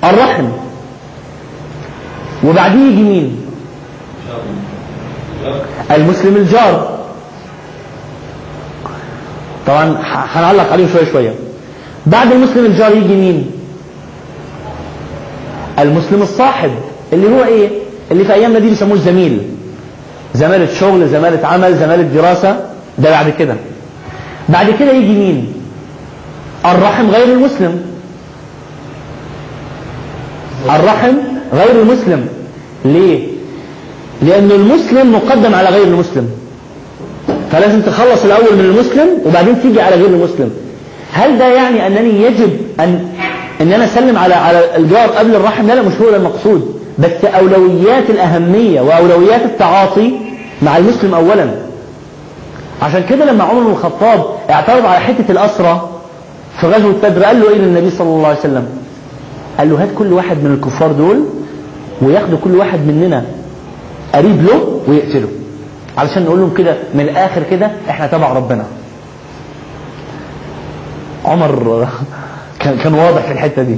الرحم. 0.04 0.44
وبعديه 2.44 2.78
يجي 2.90 3.02
مين؟ 3.02 3.36
المسلم 5.90 6.36
الجار. 6.36 6.98
طبعا 9.66 9.96
هنعلق 10.04 10.72
عليهم 10.72 10.88
شوية 10.92 11.12
شوية. 11.12 11.34
بعد 12.06 12.32
المسلم 12.32 12.64
الجار 12.66 12.96
يجي 12.96 13.14
مين؟ 13.14 13.50
المسلم 15.78 16.22
الصاحب 16.22 16.70
اللي 17.12 17.28
هو 17.28 17.44
إيه؟ 17.44 17.68
اللي 18.10 18.24
في 18.24 18.32
أيامنا 18.32 18.58
دي 18.58 18.68
بيسموه 18.68 18.94
الزميل. 18.94 19.38
زمالة 20.34 20.74
شغل 20.74 21.08
زمالة 21.08 21.46
عمل 21.46 21.76
زمالة 21.76 22.02
دراسة. 22.02 22.60
ده 22.98 23.10
بعد 23.10 23.30
كده. 23.38 23.56
بعد 24.48 24.70
كده 24.70 24.92
يجي 24.92 25.12
مين؟ 25.12 25.52
الرحم 26.66 27.10
غير 27.10 27.24
المسلم. 27.24 27.91
الرحم 30.66 31.12
غير 31.52 31.82
المسلم 31.82 32.26
ليه؟ 32.84 33.28
لأن 34.22 34.50
المسلم 34.50 35.12
مقدم 35.14 35.54
على 35.54 35.68
غير 35.68 35.84
المسلم. 35.84 36.28
فلازم 37.52 37.80
تخلص 37.82 38.24
الأول 38.24 38.54
من 38.54 38.60
المسلم 38.64 39.08
وبعدين 39.26 39.62
تيجي 39.62 39.80
على 39.80 39.96
غير 39.96 40.06
المسلم. 40.06 40.50
هل 41.12 41.38
ده 41.38 41.48
يعني 41.48 41.86
أنني 41.86 42.22
يجب 42.22 42.50
أن 42.80 43.06
أن 43.60 43.72
أنا 43.72 43.84
أسلم 43.84 44.18
على 44.18 44.34
على 44.34 44.76
الجار 44.76 45.08
قبل 45.08 45.34
الرحم؟ 45.34 45.66
لا 45.66 45.72
لا 45.74 45.82
مش 45.82 45.92
هو 46.02 46.10
ده 46.10 46.16
المقصود. 46.16 46.74
بس 46.98 47.24
أولويات 47.24 48.10
الأهمية 48.10 48.80
وأولويات 48.80 49.42
التعاطي 49.42 50.12
مع 50.62 50.76
المسلم 50.76 51.14
أولا. 51.14 51.50
عشان 52.82 53.02
كده 53.10 53.24
لما 53.24 53.44
عمر 53.44 53.60
بن 53.62 53.70
الخطاب 53.70 54.24
اعترض 54.50 54.86
على 54.86 55.00
حتة 55.00 55.24
الأسرة 55.32 55.88
في 56.60 56.66
غزوة 56.66 56.92
بدر 57.02 57.22
قال 57.24 57.40
له 57.40 57.50
إيه 57.50 57.56
للنبي 57.58 57.90
صلى 57.90 58.08
الله 58.08 58.28
عليه 58.28 58.38
وسلم؟ 58.38 58.66
قال 59.58 59.70
له 59.70 59.82
هات 59.82 59.88
كل 59.98 60.12
واحد 60.12 60.36
من 60.36 60.54
الكفار 60.54 60.92
دول 60.92 61.24
وياخدوا 62.02 62.38
كل 62.44 62.56
واحد 62.56 62.80
مننا. 62.86 63.24
قريب 64.14 64.42
له 64.44 64.80
ويقتله 64.88 65.28
علشان 65.98 66.22
نقول 66.24 66.38
لهم 66.38 66.54
كده 66.58 66.76
من 66.94 67.00
الآخر 67.00 67.42
كده 67.50 67.70
إحنا 67.90 68.06
تبع 68.06 68.32
ربنا. 68.32 68.64
عمر 71.24 71.88
كان 72.58 72.76
كان 72.78 72.94
واضح 72.94 73.20
في 73.22 73.32
الحتة 73.32 73.62
دي. 73.62 73.76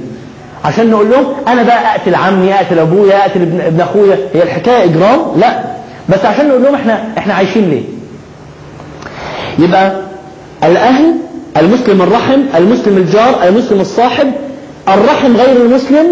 عشان 0.64 0.90
نقول 0.90 1.10
لهم 1.10 1.24
أنا 1.48 1.62
بقى 1.62 1.96
أقتل 1.96 2.14
عمي 2.14 2.54
أقتل 2.54 2.78
أبويا 2.78 3.20
أقتل 3.26 3.42
ابن, 3.42 3.60
ابن 3.60 3.80
أخويا. 3.80 4.18
هي 4.34 4.42
الحكاية 4.42 4.84
إجرام؟ 4.84 5.20
لا. 5.36 5.64
بس 6.08 6.24
عشان 6.24 6.48
نقول 6.48 6.62
لهم 6.62 6.74
إحنا 6.74 7.04
إحنا 7.18 7.34
عايشين 7.34 7.70
ليه؟ 7.70 7.82
يبقى 9.58 10.00
الأهل 10.64 11.14
المسلم 11.56 12.02
الرحم 12.02 12.40
المسلم 12.56 12.96
الجار 12.96 13.34
المسلم 13.48 13.80
الصاحب 13.80 14.26
الرحم 14.88 15.36
غير 15.36 15.56
المسلم 15.62 16.06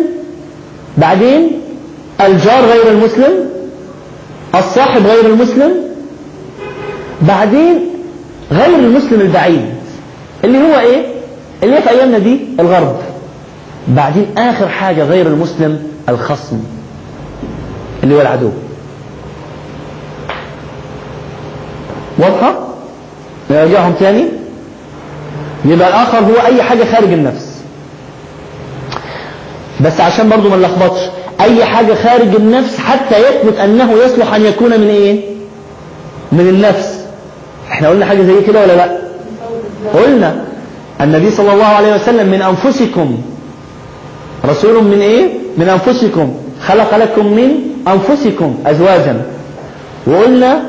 بعدين 0.99 1.61
الجار 2.21 2.65
غير 2.65 2.89
المسلم 2.91 3.33
الصاحب 4.55 5.07
غير 5.07 5.27
المسلم 5.27 5.73
بعدين 7.23 7.79
غير 8.53 8.75
المسلم 8.79 9.21
البعيد 9.21 9.65
اللي 10.45 10.59
هو 10.59 10.81
إيه؟ 10.81 11.07
اللي 11.63 11.83
في 11.83 11.91
أيامنا 11.91 12.19
دي 12.19 12.41
الغرب. 12.61 12.97
بعدين 13.89 14.27
آخر 14.39 14.69
حاجة 14.69 15.05
غير 15.05 15.27
المسلم 15.27 15.83
الخصم 16.09 16.59
اللي 18.03 18.15
هو 18.15 18.21
العدو. 18.21 18.51
واضحة؟ 22.19 22.69
نرجعهم 23.51 23.93
تاني. 24.01 24.25
يبقى 25.65 25.89
الآخر 25.89 26.19
هو 26.19 26.47
أي 26.47 26.63
حاجة 26.63 26.85
خارج 26.85 27.13
النفس. 27.13 27.52
بس 29.85 30.01
عشان 30.01 30.29
برضو 30.29 30.49
ما 30.49 30.57
نلخبطش. 30.57 31.01
أي 31.41 31.65
حاجة 31.65 31.95
خارج 31.95 32.35
النفس 32.35 32.79
حتى 32.79 33.15
يثبت 33.19 33.59
أنه 33.59 33.93
يصلح 34.05 34.35
أن 34.35 34.45
يكون 34.45 34.71
من 34.71 34.89
إيه؟ 34.89 35.21
من 36.33 36.41
النفس. 36.49 36.99
إحنا 37.73 37.89
قلنا 37.89 38.07
حاجة 38.07 38.23
زي 38.23 38.41
كده 38.47 38.61
ولا 38.63 38.77
لأ؟ 38.77 38.99
قلنا 39.95 40.45
النبي 41.01 41.31
صلى 41.31 41.53
الله 41.53 41.65
عليه 41.65 41.95
وسلم 41.95 42.29
من 42.31 42.43
أنفسكم. 42.43 43.19
رسول 44.45 44.85
من 44.85 45.01
إيه؟ 45.01 45.29
من 45.57 45.69
أنفسكم. 45.69 46.35
خلق 46.67 46.97
لكم 46.97 47.27
من 47.27 47.51
أنفسكم 47.89 48.55
أزواجا. 48.67 49.23
وقلنا 50.07 50.63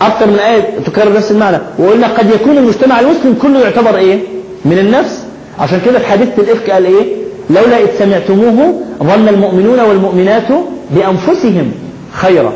أكثر 0.00 0.26
من 0.26 0.38
آية 0.38 0.78
تكرر 0.86 1.12
نفس 1.12 1.30
المعنى. 1.30 1.58
وقلنا 1.78 2.06
قد 2.06 2.30
يكون 2.30 2.58
المجتمع 2.58 3.00
المسلم 3.00 3.38
كله 3.42 3.60
يعتبر 3.60 3.96
إيه؟ 3.96 4.18
من 4.64 4.78
النفس. 4.78 5.24
عشان 5.58 5.80
كده 5.86 5.98
في 5.98 6.06
حديث 6.06 6.28
الإفك 6.38 6.70
قال 6.70 6.84
إيه؟ 6.84 7.17
لولا 7.50 7.78
إذ 7.80 7.98
سمعتموه 7.98 8.80
ظن 9.02 9.28
المؤمنون 9.28 9.80
والمؤمنات 9.80 10.48
بأنفسهم 10.90 11.72
خيرا. 12.12 12.52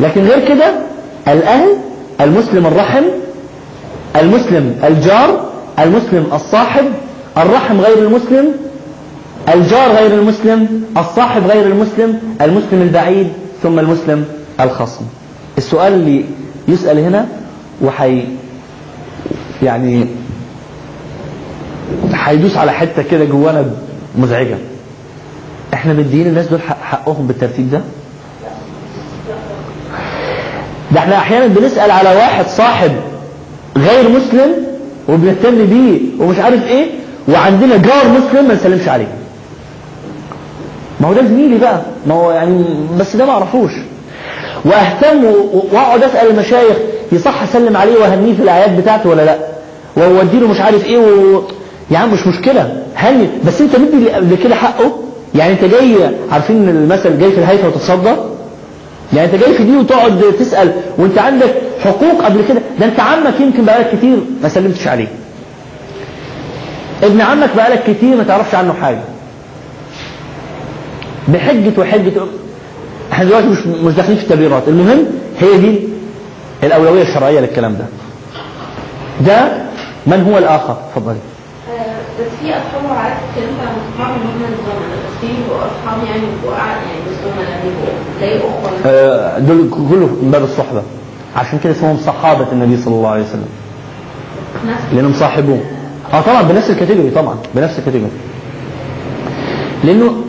لكن 0.00 0.24
غير 0.24 0.48
كده 0.48 0.72
الأهل 1.28 1.68
المسلم 2.20 2.66
الرحم 2.66 3.04
المسلم 4.20 4.74
الجار 4.84 5.50
المسلم 5.78 6.26
الصاحب 6.32 6.84
الرحم 7.36 7.80
غير 7.80 7.98
المسلم 7.98 8.52
الجار 9.54 9.90
غير 9.90 10.14
المسلم 10.14 10.82
الصاحب 10.96 11.46
غير 11.46 11.66
المسلم 11.66 12.18
المسلم 12.42 12.82
البعيد 12.82 13.28
ثم 13.62 13.78
المسلم 13.78 14.24
الخصم. 14.60 15.04
السؤال 15.58 15.92
اللي 15.92 16.24
يسأل 16.68 16.98
هنا 16.98 17.26
وحي 17.84 18.24
يعني 19.62 20.06
هيدوس 22.14 22.56
على 22.56 22.72
حتة 22.72 23.02
كده 23.02 23.24
جوانا 23.24 23.64
مزعجة. 24.18 24.56
إحنا 25.74 25.92
مدين 25.92 26.26
الناس 26.26 26.46
دول 26.46 26.60
حق 26.62 26.82
حقهم 26.82 27.26
بالترتيب 27.26 27.70
ده؟ 27.70 27.80
ده 30.92 31.00
إحنا 31.00 31.16
أحيانا 31.16 31.46
بنسأل 31.46 31.90
على 31.90 32.08
واحد 32.08 32.46
صاحب 32.46 32.90
غير 33.76 34.08
مسلم 34.08 34.50
وبنهتم 35.08 35.66
بيه 35.66 36.00
ومش 36.20 36.38
عارف 36.38 36.66
إيه 36.66 36.86
وعندنا 37.28 37.76
جار 37.76 38.08
مسلم 38.08 38.48
ما 38.48 38.54
نسلمش 38.54 38.88
عليه. 38.88 39.08
ما 41.00 41.08
هو 41.08 41.12
ده 41.12 41.22
زميلي 41.26 41.58
بقى. 41.58 41.80
ما 42.06 42.14
هو 42.14 42.30
يعني 42.30 42.64
بس 42.98 43.16
ده 43.16 43.26
ما 43.26 43.32
اعرفوش. 43.32 43.72
واهتم 44.64 45.24
واقعد 45.72 46.02
اسأل 46.02 46.30
المشايخ 46.30 46.76
يصح 47.12 47.42
اسلم 47.42 47.76
عليه 47.76 47.96
وأهنيه 47.98 48.34
في 48.36 48.42
الأعياد 48.42 48.80
بتاعته 48.80 49.08
ولا 49.08 49.22
لا؟ 49.24 49.38
واودي 49.96 50.38
له 50.40 50.48
مش 50.48 50.60
عارف 50.60 50.84
إيه 50.84 50.98
و... 50.98 51.42
يا 51.90 51.98
عم 51.98 52.12
مش 52.12 52.26
مشكلة. 52.26 52.82
هني 52.96 53.28
بس 53.46 53.60
انت 53.60 53.76
مدي 53.76 54.10
قبل 54.10 54.36
كده 54.36 54.54
حقه؟ 54.54 54.98
يعني 55.34 55.52
انت 55.52 55.64
جاي 55.64 55.94
عارفين 56.30 56.68
المثل 56.68 57.18
جاي 57.18 57.30
في 57.32 57.38
الهيفا 57.38 57.66
وتتصدى؟ 57.68 58.12
يعني 59.12 59.32
انت 59.34 59.34
جاي 59.44 59.54
في 59.54 59.64
دي 59.64 59.76
وتقعد 59.76 60.22
تسأل 60.38 60.72
وانت 60.98 61.18
عندك 61.18 61.54
حقوق 61.84 62.22
قبل 62.24 62.40
كده؟ 62.48 62.60
ده 62.80 62.86
انت 62.86 63.00
عمك 63.00 63.40
يمكن 63.40 63.64
بقالك 63.64 63.90
كتير 63.98 64.16
ما 64.42 64.48
سلمتش 64.48 64.88
عليه. 64.88 65.08
ابن 67.02 67.20
عمك 67.20 67.50
بقالك 67.56 67.82
كتير 67.96 68.16
ما 68.16 68.22
تعرفش 68.24 68.54
عنه 68.54 68.72
حاجة. 68.72 69.00
بحجة 71.28 71.72
وحجة. 71.80 72.12
إحنا 73.12 73.24
دلوقتي 73.24 73.46
مش 73.46 73.58
مش 73.66 73.94
داخلين 73.94 74.18
في 74.18 74.24
التبريرات. 74.24 74.68
المهم 74.68 75.04
هي 75.40 75.58
دي 75.58 75.78
الأولوية 76.62 77.02
الشرعية 77.02 77.40
للكلام 77.40 77.72
ده. 77.76 77.84
ده 79.26 79.48
من 80.06 80.22
هو 80.32 80.38
الآخر؟ 80.38 80.76
اتفضلي. 80.90 81.18
في 82.48 82.54
اصحاب 82.54 82.96
عارف 82.98 83.16
اتكلمت 83.16 83.60
عن 83.60 83.74
اصحاب 83.88 84.14
ان 84.14 84.22
هم 84.26 84.42
الزملاء 84.44 84.98
بس 85.06 85.20
في 85.20 85.26
بيبقوا 85.26 85.58
اصحاب 85.58 85.98
يعني 86.06 86.22
قاعد 86.46 86.76
يعني 87.38 87.60
بيبقوا. 87.64 87.94
زي 88.20 88.38
اخوه 88.38 89.38
دول 89.38 89.70
كله 89.70 90.06
من 90.22 90.30
باب 90.32 90.42
الصحبة. 90.42 90.82
عشان 91.36 91.58
كده 91.64 91.72
اسمهم 91.72 91.98
صحابة 92.06 92.46
النبي 92.52 92.82
صلى 92.82 92.94
الله 92.94 93.08
عليه 93.08 93.22
وسلم. 93.22 93.48
لأنهم 94.92 95.12
صاحبوه 95.12 95.60
آه 96.12 96.20
طبعا 96.20 96.42
بنفس 96.42 96.70
الكاتيجوري 96.70 97.10
طبعا 97.10 97.36
بنفس 97.54 97.78
الكاتيجوري. 97.78 98.10
لأنه 99.84 100.22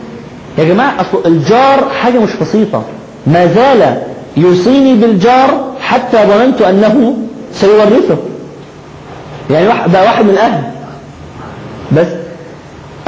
يا 0.58 0.64
جماعة 0.64 1.00
أصل 1.00 1.22
الجار 1.26 1.88
حاجة 2.02 2.18
مش 2.18 2.36
بسيطة. 2.40 2.82
ما 3.26 3.46
زال 3.46 4.02
يوصيني 4.36 4.94
بالجار 4.94 5.64
حتى 5.80 6.26
ظننت 6.26 6.62
أنه 6.62 7.16
سيورثه. 7.52 8.16
يعني 9.50 9.68
واحد 9.68 9.92
بقى 9.92 10.04
واحد 10.04 10.24
من 10.24 10.30
الاهل 10.30 10.62
بس 11.92 12.06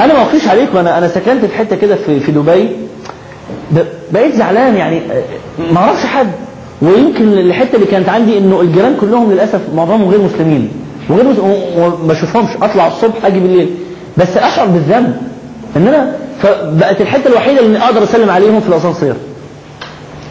أنا 0.01 0.13
ما 0.13 0.21
اخفيش 0.21 0.47
عليكم 0.47 0.77
أنا 0.77 0.97
أنا 0.97 1.07
سكنت 1.07 1.45
في 1.45 1.55
حتة 1.57 1.75
كده 1.75 1.95
في 1.95 2.19
في 2.19 2.31
دبي. 2.31 2.69
بقيت 4.11 4.35
زعلان 4.35 4.75
يعني 4.75 5.01
ما 5.71 5.77
أعرفش 5.77 6.05
حد. 6.05 6.27
ويمكن 6.81 7.33
الحتة 7.33 7.75
اللي 7.75 7.85
كانت 7.85 8.09
عندي 8.09 8.37
إنه 8.37 8.61
الجيران 8.61 8.95
كلهم 9.01 9.31
للأسف 9.31 9.61
معظمهم 9.75 10.09
غير 10.09 10.21
مسلمين. 10.21 10.69
وغير. 11.09 11.25
وما 11.77 12.13
أشوفهمش. 12.13 12.49
أطلع 12.61 12.87
الصبح 12.87 13.25
أجي 13.25 13.39
بالليل. 13.39 13.69
بس 14.17 14.37
أشعر 14.37 14.67
بالذنب. 14.67 15.17
إن 15.77 15.87
أنا 15.87 16.15
فبقت 16.41 17.01
الحتة 17.01 17.27
الوحيدة 17.27 17.59
اللي 17.61 17.79
أقدر 17.79 18.03
أسلم 18.03 18.29
عليهم 18.29 18.59
في 18.61 18.67
الاسانسير 18.67 19.15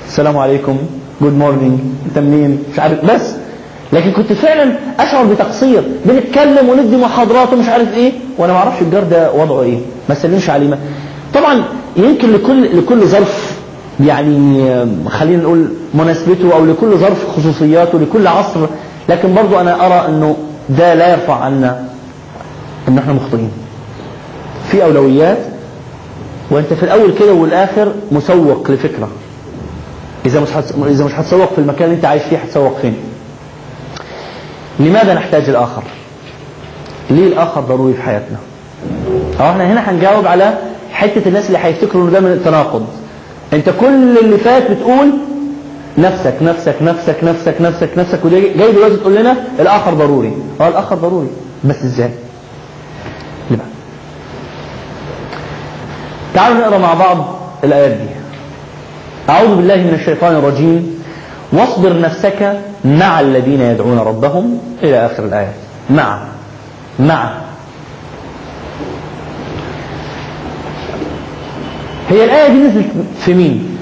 السلام 0.09 0.38
عليكم. 0.38 0.76
good 1.23 1.38
morning 1.38 1.80
أنت 2.09 2.18
منين؟ 2.18 2.62
مش 2.73 2.78
عارف. 2.78 3.04
بس. 3.04 3.35
لكن 3.92 4.12
كنت 4.12 4.32
فعلا 4.32 4.73
أشعر 5.00 5.25
بتقصير. 5.25 5.82
بنتكلم 6.04 6.68
وندي 6.68 6.97
محاضرات 6.97 7.52
ومش 7.52 7.68
عارف 7.68 7.94
إيه. 7.94 8.12
وأنا 8.38 8.52
ما 8.52 8.58
أعرفش 8.58 8.82
الجار 8.82 9.04
ده 9.04 9.32
وضعه 9.32 9.62
إيه 9.62 9.78
ما 10.08 10.14
سلمش 10.14 10.50
عليه 10.50 10.68
ما. 10.68 10.78
طبعا 11.34 11.64
يمكن 11.96 12.32
لكل 12.32 12.78
لكل 12.78 13.06
ظرف 13.06 13.58
يعني 14.06 14.74
خلينا 15.08 15.42
نقول 15.42 15.68
مناسبته 15.94 16.52
أو 16.54 16.64
لكل 16.64 16.96
ظرف 16.96 17.28
خصوصياته 17.36 17.98
لكل 17.98 18.26
عصر 18.26 18.66
لكن 19.08 19.34
برضو 19.34 19.60
أنا 19.60 19.86
أرى 19.86 20.08
إنه 20.08 20.36
ده 20.68 20.94
لا 20.94 21.10
يرفع 21.12 21.34
عنا 21.34 21.84
إن 22.88 22.98
إحنا 22.98 23.12
مخطئين. 23.12 23.50
في 24.70 24.84
أولويات 24.84 25.38
وأنت 26.50 26.72
في 26.72 26.82
الأول 26.82 27.12
كده 27.20 27.32
والآخر 27.32 27.92
مسوق 28.12 28.70
لفكرة. 28.70 29.08
إذا 30.26 30.40
مش. 30.40 30.48
إذا 30.86 31.04
مش 31.04 31.12
هتسوق 31.12 31.52
في 31.52 31.58
المكان 31.58 31.84
اللي 31.84 31.96
أنت 31.96 32.04
عايش 32.04 32.22
فيه 32.22 32.36
هتسوق 32.36 32.78
فين؟ 32.82 32.94
لماذا 34.80 35.14
نحتاج 35.14 35.48
الآخر؟ 35.48 35.82
ليه 37.11 37.26
الآخر 37.26 37.61
ضروري 37.61 37.94
في 37.94 38.02
حياتنا؟ 38.02 38.37
أو 39.40 39.50
إحنا 39.50 39.73
هنا 39.73 39.90
هنجاوب 39.90 40.26
على 40.26 40.54
حتة 40.92 41.28
الناس 41.28 41.47
اللي 41.47 41.59
هيفتكروا 41.59 42.06
ان 42.06 42.12
ده 42.12 42.21
من 42.21 42.32
التناقض. 42.32 42.87
أنت 43.52 43.71
كل 43.80 44.18
اللي 44.18 44.38
فات 44.38 44.71
بتقول 44.71 45.12
نفسك 45.99 46.35
نفسك 46.42 46.75
نفسك 46.82 47.16
نفسك 47.25 47.54
نفسك 47.61 47.90
نفسك 47.99 48.25
وجاي 48.25 48.54
جاي 48.59 48.73
دلوقتي 48.73 48.97
تقول 48.97 49.14
لنا 49.14 49.37
الآخر 49.61 49.94
ضروري. 49.94 50.32
أه 50.61 50.68
الآخر 50.68 50.97
ضروري. 50.97 51.28
بس 51.64 51.76
إزاي؟ 51.85 52.11
اللي 53.50 53.62
تعالوا 56.35 56.59
نقرأ 56.59 56.78
مع 56.78 56.94
بعض 56.94 57.38
الآيات 57.65 57.91
دي. 57.91 58.08
أعوذ 59.28 59.56
بالله 59.56 59.76
من 59.76 59.95
الشيطان 60.00 60.36
الرجيم. 60.36 61.02
واصبر 61.52 62.00
نفسك 62.00 62.60
مع 62.84 63.21
الذين 63.21 63.60
يدعون 63.60 63.99
ربهم 63.99 64.58
إلى 64.82 65.06
آخر 65.06 65.25
الايات 65.25 65.54
مع. 65.91 66.19
مع 67.02 67.30
هي 72.10 72.25
الآية 72.25 72.49
دي 72.49 72.58
نزلت 72.58 72.86
في 73.25 73.34
مين؟ 73.34 73.76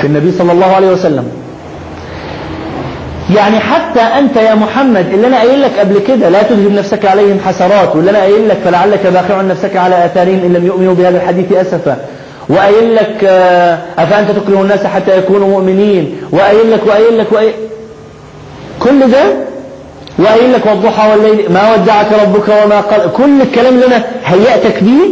في 0.00 0.06
النبي 0.06 0.32
صلى 0.32 0.52
الله 0.52 0.66
عليه 0.66 0.88
وسلم. 0.92 1.28
يعني 3.36 3.58
حتى 3.60 4.00
أنت 4.00 4.36
يا 4.36 4.54
محمد 4.54 5.06
اللي 5.12 5.26
أنا 5.26 5.36
قايل 5.36 5.62
لك 5.62 5.78
قبل 5.78 5.98
كده 5.98 6.28
لا 6.28 6.42
تذهب 6.42 6.72
نفسك 6.72 7.04
عليهم 7.04 7.38
حسرات 7.46 7.96
واللي 7.96 8.10
أنا 8.10 8.18
قايل 8.18 8.48
لك 8.48 8.56
فلعلك 8.64 9.06
باخع 9.06 9.42
نفسك 9.42 9.76
على 9.76 10.04
آثارهم 10.04 10.40
إن 10.44 10.52
لم 10.52 10.66
يؤمنوا 10.66 10.94
بهذا 10.94 11.16
الحديث 11.16 11.52
أسفا. 11.52 11.96
وقايل 12.48 12.94
لك 12.94 13.24
آه، 13.24 13.78
أفأنت 13.98 14.30
تكره 14.30 14.62
الناس 14.62 14.86
حتى 14.86 15.18
يكونوا 15.18 15.48
مؤمنين؟ 15.48 16.16
وقايل 16.32 16.70
لك 16.72 16.86
وقايل 16.86 17.18
لك 17.18 17.32
وقايل 17.32 17.52
كل 18.80 19.10
ده 19.10 19.47
وقايل 20.18 20.52
لك 20.52 20.66
والضحى 20.66 21.10
والليل 21.10 21.52
ما 21.52 21.74
ودعك 21.74 22.12
ربك 22.12 22.48
وما 22.48 22.80
قال 22.80 23.12
كل 23.12 23.40
الكلام 23.42 23.74
اللي 23.74 23.86
أنا 23.86 24.04
هيأتك 24.24 24.82
بيه 24.82 25.08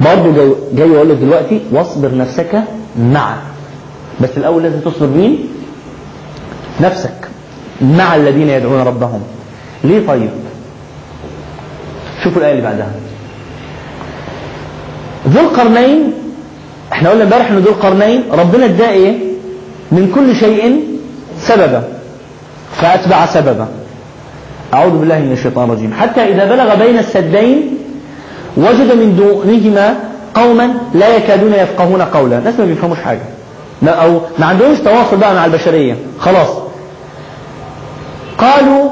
برضه 0.00 0.32
جاي, 0.32 0.52
جاي 0.74 0.88
يقول 0.88 1.10
لك 1.10 1.16
دلوقتي 1.16 1.60
واصبر 1.72 2.16
نفسك 2.16 2.62
مع. 2.98 3.34
بس 4.20 4.30
الأول 4.36 4.62
لازم 4.62 4.80
تصبر 4.80 5.06
مين؟ 5.06 5.48
نفسك 6.80 7.28
مع 7.80 8.16
الذين 8.16 8.48
يدعون 8.48 8.80
ربهم. 8.82 9.22
ليه 9.84 10.06
طيب؟ 10.06 10.30
شوفوا 12.24 12.38
الآية 12.40 12.52
اللي 12.52 12.62
بعدها. 12.62 12.90
ذو 15.28 15.40
القرنين 15.40 16.12
إحنا 16.92 17.10
قلنا 17.10 17.24
امبارح 17.24 17.50
ان 17.50 17.58
ذو 17.58 17.70
القرنين 17.70 18.22
ربنا 18.32 18.64
اداه 18.64 18.90
إيه؟ 18.90 19.16
من 19.92 20.12
كل 20.14 20.36
شيء 20.36 20.84
سببا 21.40 21.82
فأتبع 22.76 23.26
سببا. 23.26 23.68
أعوذ 24.74 24.98
بالله 24.98 25.18
من 25.18 25.32
الشيطان 25.32 25.70
الرجيم. 25.70 25.92
حتى 26.00 26.20
إذا 26.20 26.44
بلغ 26.44 26.74
بين 26.74 26.98
السدين 26.98 27.78
وجد 28.56 28.92
من 28.96 29.16
دونهما 29.16 29.94
قوما 30.34 30.74
لا 30.94 31.16
يكادون 31.16 31.52
يفقهون 31.52 32.02
قولا. 32.02 32.40
ناس 32.40 32.54
ما 32.58 32.64
بيفهموش 32.64 32.98
حاجة. 32.98 33.22
أو 33.86 34.20
ما 34.38 34.46
عندهمش 34.46 34.78
تواصل 34.78 35.16
بقى 35.16 35.34
مع 35.34 35.44
البشرية. 35.44 35.96
خلاص. 36.18 36.48
قالوا 38.38 38.90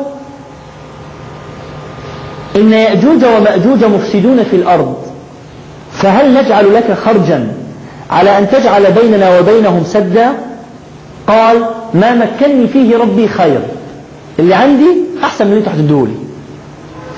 إن 2.56 2.72
يأجوج 2.72 3.24
ومأجوج 3.24 3.84
مفسدون 3.84 4.44
في 4.44 4.56
الأرض 4.56 4.96
فهل 5.92 6.34
نجعل 6.34 6.74
لك 6.74 6.92
خرجا 7.04 7.52
على 8.10 8.38
أن 8.38 8.50
تجعل 8.50 8.92
بيننا 8.92 9.38
وبينهم 9.38 9.84
سدا؟ 9.84 10.32
قال 11.26 11.56
ما 11.94 12.14
مكنني 12.14 12.66
فيه 12.68 12.96
ربي 12.96 13.28
خير. 13.28 13.60
اللي 14.38 14.54
عندي 14.54 14.86
أحسن 15.24 15.46
من 15.46 15.52
اللي 15.52 15.60
أنتوا 15.60 15.72
هتدولي 15.72 16.14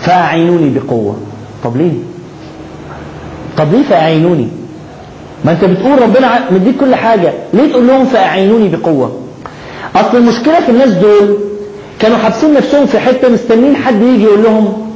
فأعينوني 0.00 0.70
بقوة. 0.78 1.16
طب 1.64 1.76
ليه؟ 1.76 1.92
طب 3.56 3.72
ليه 3.72 3.82
فأعينوني؟ 3.82 4.48
ما 5.44 5.52
أنت 5.52 5.64
بتقول 5.64 6.02
ربنا 6.02 6.50
مديك 6.50 6.76
كل 6.80 6.94
حاجة. 6.94 7.32
ليه 7.54 7.70
تقول 7.72 7.86
لهم 7.86 8.04
فأعينوني 8.04 8.68
بقوة؟ 8.68 9.18
أصل 9.96 10.16
المشكلة 10.16 10.60
في 10.60 10.68
الناس 10.68 10.90
دول 10.92 11.38
كانوا 11.98 12.16
حابسين 12.18 12.54
نفسهم 12.54 12.86
في 12.86 12.98
حتة 12.98 13.28
مستنين 13.28 13.76
حد 13.76 14.02
يجي 14.02 14.22
يقول 14.24 14.42
لهم 14.42 14.90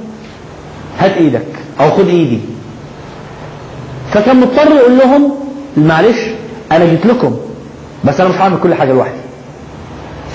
هات 0.99 1.13
إيدك 1.17 1.47
أو 1.81 1.91
خد 1.91 2.09
إيدي. 2.09 2.39
فكان 4.13 4.41
مضطر 4.41 4.75
يقول 4.77 4.99
لهم 4.99 5.31
معلش 5.77 6.19
أنا 6.73 6.85
جيت 6.87 7.07
لكم 7.07 7.37
بس 8.05 8.21
أنا 8.21 8.29
مش 8.29 8.35
هعمل 8.37 8.59
كل 8.63 8.75
حاجة 8.75 8.93
لوحدي. 8.93 9.19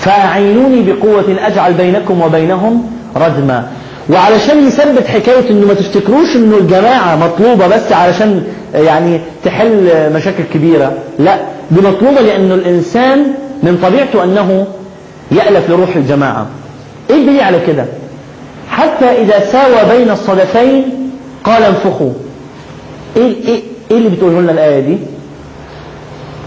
فأعينوني 0.02 0.82
بقوة 0.92 1.36
أجعل 1.46 1.72
بينكم 1.74 2.22
وبينهم 2.22 2.90
ردما 3.16 3.66
وعلشان 4.10 4.66
يثبت 4.66 5.06
حكاية 5.06 5.50
إنه 5.50 5.66
ما 5.66 5.74
تفتكروش 5.74 6.36
إنه 6.36 6.56
الجماعة 6.56 7.16
مطلوبة 7.16 7.66
بس 7.66 7.92
علشان 7.92 8.44
يعني 8.74 9.20
تحل 9.44 9.88
مشاكل 10.14 10.42
كبيرة. 10.54 10.92
لا 11.18 11.36
دي 11.70 11.80
مطلوبة 11.80 12.20
لأنه 12.20 12.54
الإنسان 12.54 13.24
من 13.62 13.78
طبيعته 13.82 14.24
أنه 14.24 14.66
يألف 15.30 15.70
لروح 15.70 15.96
الجماعة. 15.96 16.46
إيه 17.10 17.16
الدليل 17.16 17.40
على 17.40 17.58
كده؟ 17.66 17.84
حتى 18.70 19.04
إذا 19.04 19.40
ساوى 19.52 19.98
بين 19.98 20.10
الصدفين 20.10 20.84
قال 21.44 21.62
انفخوا. 21.62 22.12
إيه, 23.16 23.22
إيه, 23.48 23.60
إيه 23.90 23.96
اللي 23.98 24.08
بتقوله 24.08 24.40
لنا 24.40 24.52
الآية 24.52 24.80
دي؟ 24.80 24.98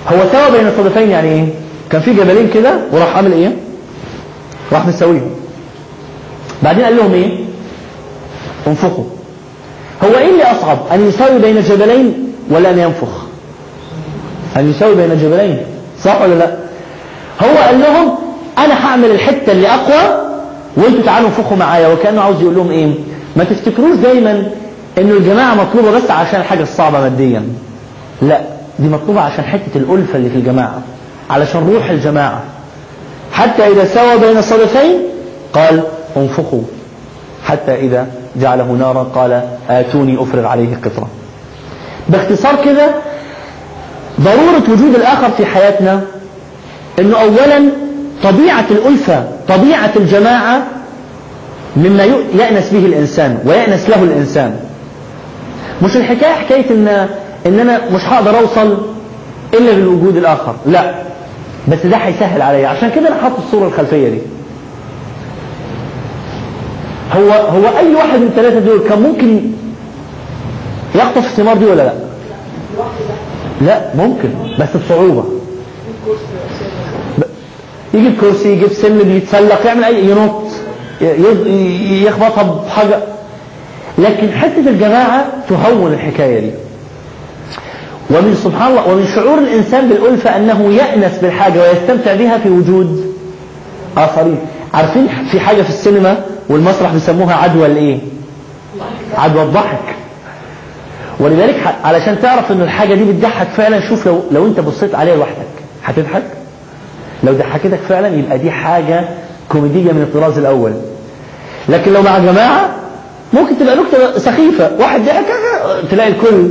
هو 0.08 0.18
ساوى 0.32 0.58
بين 0.58 0.68
الصدفين 0.68 1.10
يعني 1.10 1.30
إيه؟ 1.30 1.46
كان 1.96 2.04
في 2.04 2.14
جبلين 2.14 2.50
كده 2.54 2.80
وراح 2.92 3.16
عامل 3.16 3.34
إيه؟ 3.34 3.52
راح 4.72 4.88
مساويهم 4.88 5.30
بعدين 6.64 6.84
قال 6.86 6.98
لهم 6.98 7.14
إيه؟ 7.14 7.30
انفخوا. 8.68 9.04
هو 10.04 10.18
إيه 10.18 10.32
اللي 10.32 10.44
أصعب؟ 10.44 10.78
أن 10.94 11.08
يساوي 11.08 11.40
بين 11.40 11.62
جبلين 11.62 12.34
ولا 12.50 12.70
أن 12.70 12.80
ينفخ؟ 12.80 13.26
أن 14.58 14.72
يساوي 14.72 14.96
بين 14.96 15.18
جبلين. 15.18 15.58
صح 16.04 16.22
ولا 16.22 16.34
لا؟ 16.36 16.56
هو 17.44 17.58
قال 17.58 17.80
لهم 17.80 18.16
أنا 18.58 18.86
هعمل 18.86 19.12
الحتة 19.12 19.52
اللي 19.52 19.68
أقوى 19.68 20.26
وأنتوا 20.78 21.02
تعالوا 21.06 21.28
انفخوا 21.30 21.58
معايا. 21.58 21.88
وكأنه 21.88 22.22
عاوز 22.22 22.42
يقول 22.42 22.56
لهم 22.56 22.72
إيه؟ 22.72 22.94
ما 23.36 23.44
تفتكروش 23.44 23.96
دايما 23.98 24.52
إنه 24.98 25.14
الجماعة 25.14 25.56
مطلوبة 25.56 25.92
بس 25.92 26.12
عشان 26.12 26.40
الحاجة 26.40 26.64
الصعبة 26.64 27.00
ماديا؟ 27.02 27.44
لا 28.22 28.42
دي 28.80 28.88
مطلوبة 28.88 29.22
عشان 29.22 29.44
حتة 29.44 29.78
الألفة 29.78 30.16
اللي 30.18 30.30
في 30.30 30.36
الجماعة. 30.36 30.82
علشان 31.30 31.70
روح 31.74 31.90
الجماعة. 31.90 32.42
حتى 33.32 33.68
إذا 33.68 33.86
سوى 33.86 34.18
بين 34.28 34.38
الصدفين 34.38 34.92
قال 35.54 35.84
انفخوا. 36.18 36.62
حتى 37.44 37.76
إذا 37.76 38.08
جعله 38.36 38.64
نارا 38.72 39.04
قال 39.04 39.42
آتوني 39.70 40.22
أفرغ 40.24 40.46
عليه 40.46 40.76
قطرة 40.86 41.08
باختصار 42.10 42.56
كده 42.66 42.90
ضرورة 44.22 44.64
وجود 44.70 44.96
الآخر 44.96 45.30
في 45.38 45.46
حياتنا 45.46 46.02
أنه 47.00 47.22
أولا 47.22 47.70
طبيعة 48.24 48.66
الألفة 48.72 49.24
طبيعة 49.48 49.92
الجماعة 49.96 50.64
مما 51.78 52.04
يأنس 52.40 52.70
به 52.70 52.86
الإنسان 52.86 53.40
ويأنس 53.46 53.90
له 53.90 54.04
الإنسان. 54.04 54.60
مش 55.84 55.98
الحكاية 55.98 56.34
حكاية 56.34 56.70
إن, 56.72 57.08
إن 57.46 57.60
أنا 57.60 57.82
مش 57.92 58.02
هقدر 58.02 58.40
أوصل 58.40 58.78
إلا 59.54 59.72
بالوجود 59.74 60.18
الآخر 60.18 60.56
لا. 60.66 60.94
بس 61.68 61.86
ده 61.86 61.98
هيسهل 61.98 62.42
عليا. 62.42 62.68
عشان 62.68 62.92
كده 62.96 63.08
أنا 63.08 63.22
حاطط 63.22 63.38
الصورة 63.38 63.68
الخلفية 63.68 64.10
دي. 64.10 64.20
هو 67.14 67.32
هو 67.32 67.78
أي 67.78 67.96
واحد 67.96 68.20
من 68.20 68.28
الثلاثة 68.28 68.60
دول 68.60 68.90
كان 68.90 69.02
ممكن 69.02 69.42
يخطف 70.96 71.26
الثمار 71.26 71.58
دي 71.58 71.66
ولا 71.66 71.84
لا؟ 71.84 71.94
لا 73.62 73.96
ممكن 73.96 74.30
بس 74.60 74.68
بصعوبة. 74.86 75.24
يجيب 77.94 78.14
كرسي 78.22 78.52
يجيب 78.52 78.68
سلم 78.68 79.18
يتسلق 79.18 79.66
يعمل 79.66 79.84
أي 79.84 80.06
ينط 80.06 80.44
يخبطها 82.08 82.44
بحاجة. 82.44 83.00
لكن 83.98 84.32
حتة 84.32 84.70
الجماعة 84.70 85.26
تهون 85.50 85.94
الحكاية 85.94 86.40
دي. 86.40 86.52
ومن 88.10 88.36
سبحان 88.44 88.72
الله 88.72 88.88
ومن 88.90 89.08
شعور 89.16 89.38
الإنسان 89.38 89.90
بالألفة 89.90 90.36
أنه 90.38 90.74
يأنس 90.74 91.18
بالحاجة 91.22 91.62
ويستمتع 91.62 92.16
بها 92.16 92.38
في 92.38 92.50
وجود 92.50 93.14
آخرين. 93.98 94.38
عارفين 94.74 95.08
في 95.32 95.40
حاجة 95.40 95.62
في 95.62 95.70
السينما 95.70 96.18
والمسرح 96.50 96.94
بيسموها 96.94 97.36
عدوى 97.36 97.66
الإيه؟ 97.66 97.98
عدوى 99.18 99.44
الضحك. 99.44 99.96
ولذلك 101.20 101.76
علشان 101.84 102.20
تعرف 102.22 102.52
ان 102.52 102.62
الحاجة 102.62 102.94
دي 102.96 103.04
بتضحك 103.04 103.48
فعلا 103.48 103.90
شوف 103.90 104.08
لو 104.08 104.22
لو 104.32 104.46
أنت 104.48 104.60
بصيت 104.60 104.96
عليها 104.96 105.16
لوحدك 105.16 105.36
هتضحك؟ 105.84 106.24
لو 107.24 107.34
ضحكتك 107.34 107.80
فعلا 107.90 108.08
يبقى 108.08 108.38
دي 108.38 108.52
حاجة 108.52 109.06
كوميدية 109.50 109.92
من 109.92 110.02
الطراز 110.02 110.38
الأول. 110.38 110.72
لكن 111.70 111.94
لو 111.94 112.02
مع 112.02 112.20
جماعة 112.20 112.70
ممكن 113.34 113.60
تبقى 113.60 113.76
نكتة 113.76 114.20
سخيفة. 114.20 114.72
واحد 114.80 115.02
ضحك 115.06 115.26
تلاقي 115.92 116.10
الكل 116.10 116.48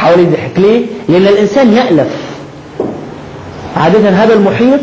حواليه 0.00 0.28
ضحك 0.28 0.58
ليه؟ 0.58 0.86
لأن 1.08 1.26
الإنسان 1.26 1.72
يألف 1.72 2.08
عادة 3.76 4.08
هذا 4.10 4.34
المحيط 4.34 4.80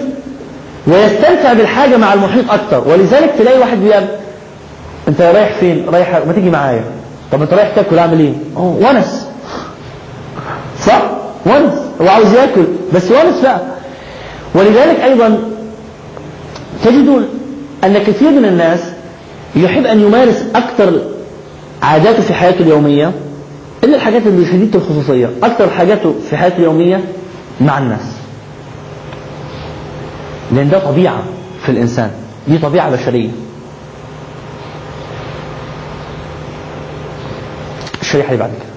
ويستمتع 0.87 1.53
بالحاجة 1.53 1.97
مع 1.97 2.13
المحيط 2.13 2.51
أكتر 2.51 2.83
ولذلك 2.87 3.33
تلاقي 3.39 3.59
واحد 3.59 3.77
بيقول 3.77 4.03
أنت 5.07 5.21
رايح 5.21 5.53
فين؟ 5.59 5.85
رايح 5.93 6.21
ما 6.27 6.33
تيجي 6.33 6.49
معايا 6.49 6.83
طب 7.31 7.41
أنت 7.41 7.53
رايح 7.53 7.69
تاكل 7.75 7.99
أعمل 7.99 8.19
إيه؟ 8.19 8.33
ونس 8.57 9.27
صح؟ 10.85 11.01
ونس 11.45 11.73
هو 12.01 12.07
عاوز 12.07 12.33
ياكل 12.33 12.63
بس 12.93 13.11
ونس 13.11 13.41
بقى 13.43 13.61
ولذلك 14.55 14.99
أيضا 15.03 15.39
تجد 16.85 17.27
أن 17.83 17.97
كثير 17.97 18.31
من 18.31 18.45
الناس 18.45 18.79
يحب 19.55 19.85
أن 19.85 19.99
يمارس 20.01 20.43
أكثر 20.55 21.01
عاداته 21.83 22.21
في 22.21 22.33
حياته 22.33 22.59
اليومية 22.61 23.11
إلا 23.87 23.95
الحاجات 23.95 24.27
اللي 24.27 24.45
شديدة 24.45 24.79
الخصوصية 24.79 25.29
أكثر 25.43 25.69
حاجاته 25.69 26.15
في 26.29 26.37
حياته 26.37 26.57
اليومية 26.57 27.03
مع 27.61 27.77
الناس. 27.77 28.01
لأن 30.51 30.69
ده 30.69 30.79
طبيعة 30.79 31.23
في 31.65 31.71
الإنسان. 31.71 32.11
دي 32.47 32.57
طبيعة 32.57 32.91
بشرية. 32.91 33.29
الشريحة 38.01 38.27
اللي 38.27 38.39
بعد 38.39 38.49
كده. 38.49 38.67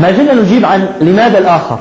ما 0.00 0.12
زلنا 0.16 0.34
نجيب 0.34 0.64
عن 0.64 0.88
لماذا 1.00 1.38
الآخر. 1.38 1.78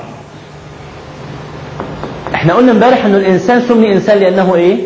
إحنا 2.35 2.53
قلنا 2.53 2.71
امبارح 2.71 3.05
إنه 3.05 3.17
الإنسان 3.17 3.61
سمي 3.67 3.93
إنسان 3.93 4.17
لأنه 4.17 4.55
إيه؟ 4.55 4.77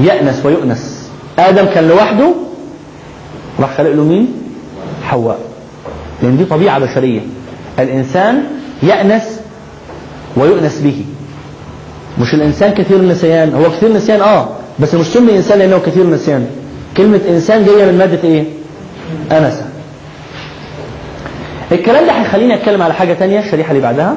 يأنس 0.00 0.46
ويؤنس. 0.46 1.10
آدم 1.38 1.66
كان 1.66 1.88
لوحده 1.88 2.34
راح 3.60 3.76
خلق 3.78 3.90
له 3.90 4.04
مين؟ 4.04 4.32
حواء. 5.04 5.38
لأن 6.22 6.36
دي 6.36 6.44
طبيعة 6.44 6.78
بشرية. 6.78 7.20
الإنسان 7.78 8.42
يأنس 8.82 9.40
ويؤنس 10.36 10.80
به. 10.80 11.04
مش 12.20 12.34
الإنسان 12.34 12.74
كثير 12.74 12.96
النسيان. 12.96 13.54
هو 13.54 13.70
كثير 13.70 13.92
نسيان 13.92 14.20
آه 14.20 14.48
بس 14.78 14.94
مش 14.94 15.06
سمي 15.06 15.36
إنسان 15.36 15.58
لأنه 15.58 15.78
كثير 15.78 16.06
نسيان 16.06 16.46
كلمة 16.96 17.20
إنسان 17.28 17.64
جاية 17.64 17.84
من 17.92 17.98
مادة 17.98 18.28
إيه؟ 18.28 18.44
أنس. 19.32 19.62
الكلام 21.72 22.06
ده 22.06 22.12
هيخليني 22.12 22.54
أتكلم 22.54 22.82
على 22.82 22.94
حاجة 22.94 23.12
تانية 23.12 23.40
الشريحة 23.40 23.70
اللي 23.70 23.82
بعدها. 23.82 24.16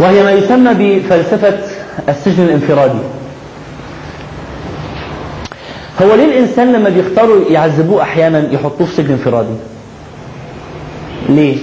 وهي 0.00 0.22
ما 0.22 0.32
يسمى 0.32 0.74
بفلسفة 0.74 1.58
السجن 2.08 2.42
الانفرادي. 2.42 2.98
هو 6.02 6.14
ليه 6.14 6.24
الإنسان 6.24 6.72
لما 6.72 6.88
بيختاروا 6.88 7.44
يعذبوه 7.50 8.02
أحيانا 8.02 8.52
يحطوه 8.52 8.86
في 8.86 8.94
سجن 8.94 9.10
انفرادي؟ 9.12 9.54
ليه؟ 11.28 11.56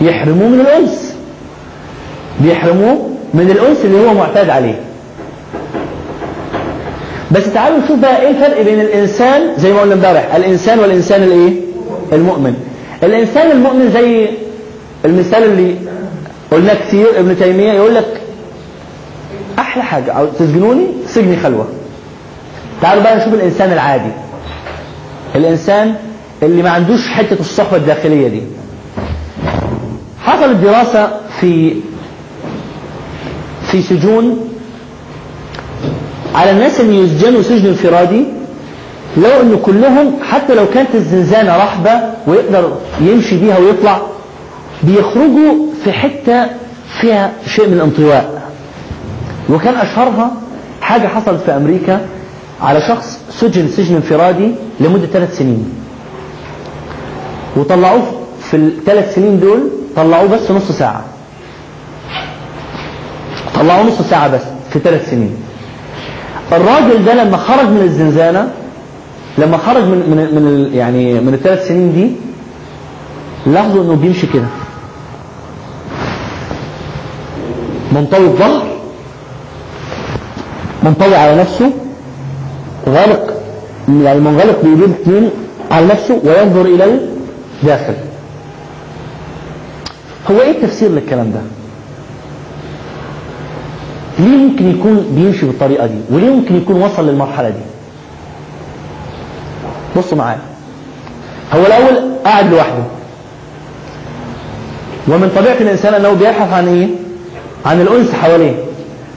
يحرموه 0.00 0.48
من 0.48 0.60
الأنس. 0.60 1.14
بيحرموه 2.40 3.10
من 3.34 3.50
الأنس 3.50 3.78
اللي 3.84 4.06
هو 4.08 4.14
معتاد 4.14 4.50
عليه. 4.50 4.80
بس 7.30 7.52
تعالوا 7.52 7.78
نشوف 7.84 7.98
بقى 7.98 8.20
إيه 8.22 8.28
الفرق 8.30 8.62
بين 8.62 8.80
الإنسان 8.80 9.42
زي 9.58 9.72
ما 9.72 9.80
قلنا 9.80 9.94
امبارح 9.94 10.34
الإنسان 10.34 10.78
والإنسان 10.78 11.22
الإيه؟ 11.22 11.52
المؤمن. 12.12 12.54
الإنسان 13.02 13.50
المؤمن 13.50 13.90
زي 13.90 14.28
المثال 15.04 15.42
اللي 15.44 15.74
قلنا 16.50 16.74
كتير 16.74 17.06
ابن 17.20 17.36
تيمية 17.38 17.72
يقول 17.72 17.94
لك 17.94 18.20
أحلى 19.58 19.82
حاجة 19.82 20.24
تسجنوني؟ 20.38 20.86
سجني 21.06 21.36
خلوة. 21.36 21.66
تعالوا 22.82 23.02
بقى 23.02 23.16
نشوف 23.16 23.34
الإنسان 23.34 23.72
العادي. 23.72 24.12
الإنسان 25.34 25.94
اللي 26.42 26.62
ما 26.62 26.70
عندوش 26.70 27.08
حتة 27.08 27.40
الصحبة 27.40 27.76
الداخلية 27.76 28.28
دي. 28.28 28.42
حصلت 30.22 30.56
دراسة 30.56 31.10
في 31.40 31.74
في 33.70 33.82
سجون 33.82 34.48
على 36.34 36.50
الناس 36.50 36.80
اللي 36.80 36.98
يسجنوا 36.98 37.42
سجن 37.42 37.66
انفرادي 37.68 38.24
لو 39.16 39.40
انه 39.42 39.56
كلهم 39.56 40.12
حتى 40.30 40.54
لو 40.54 40.66
كانت 40.74 40.94
الزنزانة 40.94 41.56
رحبة 41.56 42.00
ويقدر 42.26 42.76
يمشي 43.00 43.38
بيها 43.38 43.58
ويطلع 43.58 44.02
بيخرجوا 44.82 45.54
في 45.84 45.92
حتة 45.92 46.46
فيها 47.00 47.32
شيء 47.46 47.66
من 47.68 47.72
الانطواء. 47.72 48.42
وكان 49.50 49.74
أشهرها 49.74 50.30
حاجة 50.80 51.06
حصلت 51.08 51.40
في 51.42 51.50
أمريكا 51.56 52.00
على 52.62 52.80
شخص 52.88 53.20
سجن 53.30 53.68
سجن 53.68 53.94
انفرادي 53.94 54.54
لمدة 54.80 55.06
ثلاث 55.06 55.38
سنين. 55.38 55.70
وطلعوه 57.56 58.02
في 58.50 58.56
الثلاث 58.56 59.14
سنين 59.14 59.40
دول 59.40 59.60
طلعوه 59.96 60.28
بس 60.28 60.50
نص 60.50 60.72
ساعة. 60.72 61.04
طلعوه 63.54 63.82
نص 63.82 64.02
ساعة 64.10 64.28
بس 64.28 64.42
في 64.70 64.78
ثلاث 64.78 65.10
سنين. 65.10 65.36
الراجل 66.52 67.04
ده 67.04 67.24
لما 67.24 67.36
خرج 67.36 67.66
من 67.68 67.80
الزنزانة 67.82 68.50
لما 69.38 69.56
خرج 69.56 69.82
من 69.82 69.98
من 70.10 70.16
من 70.34 70.74
يعني 70.74 71.20
من 71.20 71.34
الثلاث 71.34 71.68
سنين 71.68 71.92
دي 71.92 72.10
لاحظوا 73.46 73.82
إنه 73.84 73.94
بيمشي 73.94 74.26
كده. 74.26 74.46
منطوي 77.92 78.26
الظهر 78.26 78.66
منطوي 80.82 81.16
على 81.16 81.36
نفسه 81.40 81.70
غالق 82.88 83.32
يعني 84.02 84.20
منغلق 84.20 84.60
بإيديه 84.62 84.84
الاثنين 84.84 85.30
على 85.70 85.86
نفسه 85.86 86.20
وينظر 86.24 86.62
إلى 86.62 86.84
الداخل. 87.62 87.94
هو 90.30 90.40
إيه 90.40 90.50
التفسير 90.50 90.90
للكلام 90.90 91.32
ده؟ 91.32 91.40
ليه 94.18 94.36
ممكن 94.36 94.70
يكون 94.70 95.06
بيمشي 95.16 95.46
بالطريقة 95.46 95.86
دي؟ 95.86 95.98
وليه 96.10 96.30
ممكن 96.30 96.56
يكون 96.56 96.82
وصل 96.82 97.08
للمرحلة 97.08 97.48
دي؟ 97.48 97.62
بصوا 99.96 100.18
معايا. 100.18 100.40
هو 101.54 101.66
الأول 101.66 102.02
قاعد 102.24 102.52
لوحده. 102.52 102.82
ومن 105.08 105.32
طبيعة 105.36 105.54
الإنسان 105.60 105.94
أنه 105.94 106.12
بيبحث 106.12 106.52
عن 106.52 106.68
إيه؟ 106.68 106.88
عن 107.66 107.80
الأنس 107.80 108.12
حواليه. 108.12 108.54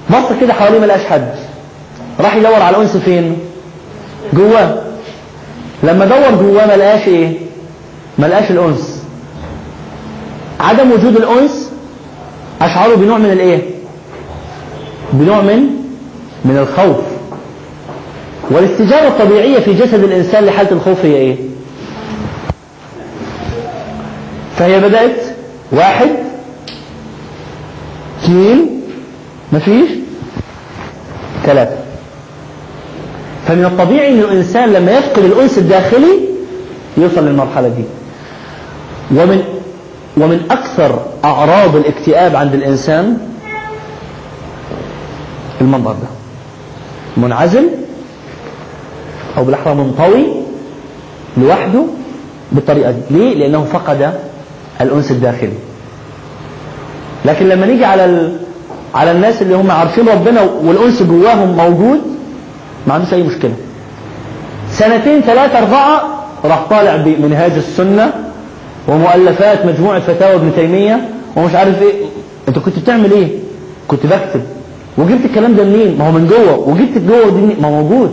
بص 0.10 0.40
كده 0.42 0.54
حواليه 0.54 0.80
ما 0.80 0.86
لقاش 0.86 1.04
حد. 1.06 1.28
راح 2.20 2.36
يدور 2.36 2.62
على 2.62 2.78
الأنس 2.78 2.98
فين؟ 2.98 3.38
جواه. 4.34 4.82
لما 5.84 6.06
دور 6.06 6.32
جواه 6.42 6.66
ما 6.68 6.78
لقاش 6.78 7.08
إيه؟ 7.08 7.38
ما 8.18 8.26
لقاش 8.28 8.52
الأنس. 8.52 9.04
عدم 10.60 10.92
وجود 10.92 11.16
الأنس 11.16 11.72
أشعره 12.62 12.96
بنوع 12.96 13.18
من 13.18 13.32
الإيه؟ 13.32 13.62
بنوع 15.14 15.42
من 15.42 15.60
من 16.46 16.58
الخوف. 16.58 16.98
والاستجابة 18.52 19.08
الطبيعية 19.08 19.60
في 19.60 19.74
جسد 19.74 20.04
الإنسان 20.04 20.46
لحالة 20.46 20.72
الخوف 20.72 21.06
هي 21.06 21.16
إيه؟ 21.16 21.36
فهي 24.58 24.80
بدأت 24.80 25.16
واحد 25.72 26.10
اثنين 28.24 28.82
مفيش 29.54 29.90
ثلاثة. 31.44 31.78
فمن 33.48 33.66
الطبيعي 33.66 34.10
إن 34.14 34.20
الإنسان 34.20 34.70
لما 34.74 34.92
يفقد 34.92 35.24
الأنس 35.24 35.58
الداخلي 35.58 36.20
يوصل 36.98 37.26
للمرحلة 37.28 37.68
دي. 37.68 37.84
ومن 39.22 39.44
ومن 40.18 40.42
أكثر 40.52 41.00
أعراض 41.26 41.76
الاكتئاب 41.76 42.36
عند 42.36 42.54
الإنسان 42.54 43.18
المنظر 45.62 45.92
ده. 45.92 46.08
منعزل 47.18 47.70
أو 49.38 49.44
بالأحرى 49.44 49.76
منطوي 49.76 50.26
لوحده 51.38 51.84
بالطريقة 52.52 52.92
دي. 52.92 53.00
ليه؟ 53.12 53.36
لأنه 53.36 53.64
فقد 53.64 54.14
الأنس 54.82 55.12
الداخلي. 55.12 55.58
لكن 57.26 57.50
لما 57.50 57.66
نيجي 57.66 57.86
على 57.86 58.06
ال... 58.06 58.38
على 58.96 59.12
الناس 59.12 59.42
اللي 59.42 59.56
هم 59.56 59.72
عارفين 59.72 60.08
ربنا 60.10 60.42
والأنس 60.42 61.04
جواهم 61.04 61.58
موجود 61.58 62.02
ما 62.88 62.94
عندوش 62.94 63.14
أي 63.14 63.24
مشكلة. 63.24 63.54
سنتين 64.72 65.22
ثلاثة 65.22 65.60
أربعة 65.60 66.02
راح 66.46 66.64
طالع 66.70 66.96
بمنهاج 66.96 67.52
السنة 67.52 68.14
ومؤلفات 68.88 69.66
مجموعة 69.66 70.00
فتاوى 70.00 70.36
ابن 70.36 70.52
تيمية 70.56 71.10
ومش 71.36 71.56
عارف 71.56 71.82
إيه. 71.82 71.94
أنت 72.48 72.60
كنت 72.60 72.80
بتعمل 72.80 73.12
إيه؟ 73.12 73.28
كنت 73.88 74.06
بكتب. 74.06 74.42
وجبت 74.98 75.26
الكلام 75.26 75.56
ده 75.56 75.64
منين؟ 75.64 75.98
ما 75.98 76.08
هو 76.08 76.12
من 76.12 76.28
جوه. 76.28 76.60
وجبت 76.70 76.98
جوه 76.98 77.30
دي؟ 77.30 77.62
ما 77.62 77.70
موجود. 77.70 78.12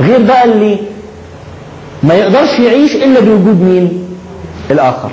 غير 0.00 0.22
بقى 0.22 0.44
اللي 0.44 0.78
ما 2.02 2.14
يقدرش 2.14 2.58
يعيش 2.58 2.94
إلا 2.96 3.20
بوجود 3.20 3.60
مين؟ 3.62 4.04
الآخر. 4.70 5.10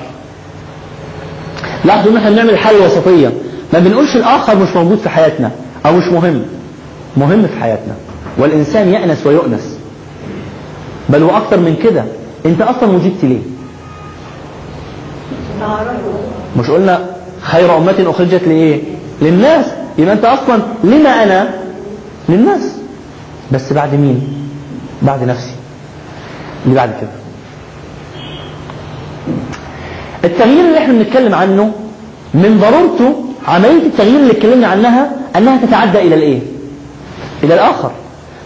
لاحظوا 1.86 2.12
إن 2.12 2.18
إحنا 2.18 2.30
بنعمل 2.30 2.50
الحاله 2.50 2.78
الوسطيه 2.86 3.32
ما 3.74 3.80
بنقولش 3.80 4.16
الآخر 4.16 4.56
مش 4.56 4.76
موجود 4.76 4.98
في 4.98 5.10
حياتنا 5.10 5.52
أو 5.86 5.92
مش 5.98 6.04
مهم. 6.12 6.42
مهم 7.18 7.48
في 7.48 7.60
حياتنا. 7.62 7.94
والإنسان 8.38 8.90
يأنس 8.94 9.26
ويؤنس. 9.28 9.78
بل 11.10 11.24
وأكثر 11.24 11.60
من 11.60 11.76
كده. 11.84 12.04
أنت 12.46 12.62
أصلا 12.62 12.90
وجدت 12.90 13.24
ليه؟ 13.24 13.40
مش 16.60 16.70
قلنا 16.70 17.06
خير 17.42 17.78
أمة 17.78 17.96
أخرجت 18.08 18.42
لإيه؟ 18.48 18.82
للناس. 19.22 19.66
يبقى 19.98 20.14
أنت 20.14 20.26
أصلا 20.26 20.62
لما 20.84 21.10
أنا؟ 21.24 21.50
للناس. 22.30 22.62
بس 23.52 23.74
بعد 23.74 23.94
مين؟ 23.96 24.34
بعد 25.02 25.24
نفسي. 25.24 25.56
اللي 26.66 26.76
بعد 26.76 26.90
كده. 27.02 27.10
التغيير 30.24 30.66
اللي 30.66 30.78
إحنا 30.78 30.94
بنتكلم 30.94 31.36
عنه 31.36 31.72
من 32.34 32.60
ضرورته 32.62 33.24
عملية 33.48 33.88
التغيير 33.88 34.20
اللي 34.20 34.32
اتكلمنا 34.32 34.68
عنها 34.68 35.12
أنها 35.36 35.66
تتعدى 35.66 36.00
إلى 36.00 36.16
الإيه؟ 36.16 36.40
إلى 37.44 37.54
الآخر. 37.54 37.92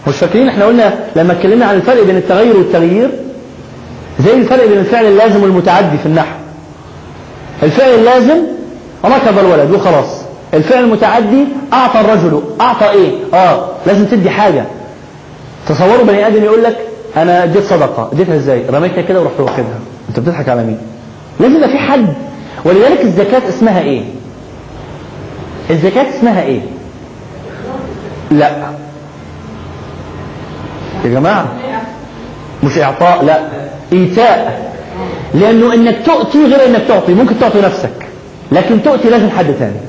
مش 0.08 0.16
فاكرين 0.16 0.48
إحنا 0.48 0.64
قلنا 0.64 0.94
لما 1.16 1.32
اتكلمنا 1.32 1.66
عن 1.66 1.74
الفرق 1.74 2.04
بين 2.04 2.16
التغير 2.16 2.56
والتغيير 2.56 3.10
زي 4.20 4.34
الفرق 4.34 4.66
بين 4.68 4.78
الفعل 4.78 5.04
اللازم 5.06 5.42
والمتعدي 5.42 5.98
في 5.98 6.06
النحو. 6.06 6.34
الفعل 7.62 7.88
اللازم 7.90 8.38
ركب 9.04 9.38
الولد 9.38 9.70
وخلاص. 9.70 10.22
الفعل 10.54 10.84
المتعدي 10.84 11.44
أعطى 11.72 12.00
الرجل. 12.00 12.42
أعطى 12.60 12.90
إيه؟ 12.90 13.10
آه 13.34 13.68
لازم 13.86 14.04
تدي 14.04 14.30
حاجة. 14.30 14.64
تصوروا 15.68 16.04
بني 16.04 16.26
آدم 16.26 16.44
يقول 16.44 16.62
لك 16.64 16.76
أنا 17.16 17.44
اديت 17.44 17.64
صدقة. 17.64 18.08
اديتها 18.12 18.36
إزاي؟ 18.36 18.62
رميتها 18.70 19.02
كده 19.02 19.20
ورحت 19.20 19.40
واخدها. 19.40 19.78
أنت 20.08 20.20
بتضحك 20.20 20.48
على 20.48 20.62
مين؟ 20.64 20.78
لازم 21.40 21.56
يبقى 21.56 21.68
في 21.68 21.78
حد. 21.78 22.14
ولذلك 22.64 23.00
الزكاة 23.00 23.48
اسمها 23.48 23.80
إيه؟ 23.80 24.02
الزكاة 25.70 26.06
اسمها 26.18 26.42
إيه؟ 26.42 26.60
لا. 28.30 28.52
يا 31.04 31.10
جماعة 31.10 31.46
مش 32.64 32.78
إعطاء 32.78 33.24
لا 33.24 33.40
إيتاء. 33.92 34.68
لأنه 35.34 35.74
إنك 35.74 35.96
تؤتي 36.06 36.44
غير 36.46 36.66
إنك 36.66 36.82
تعطي 36.88 37.14
ممكن 37.14 37.38
تعطي 37.40 37.60
نفسك 37.60 38.06
لكن 38.52 38.82
تؤتي 38.82 39.08
لازم 39.10 39.30
حد 39.30 39.46
تاني. 39.58 39.80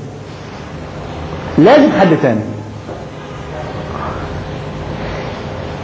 لازم 1.58 1.88
حد 2.00 2.08
تاني. 2.22 2.40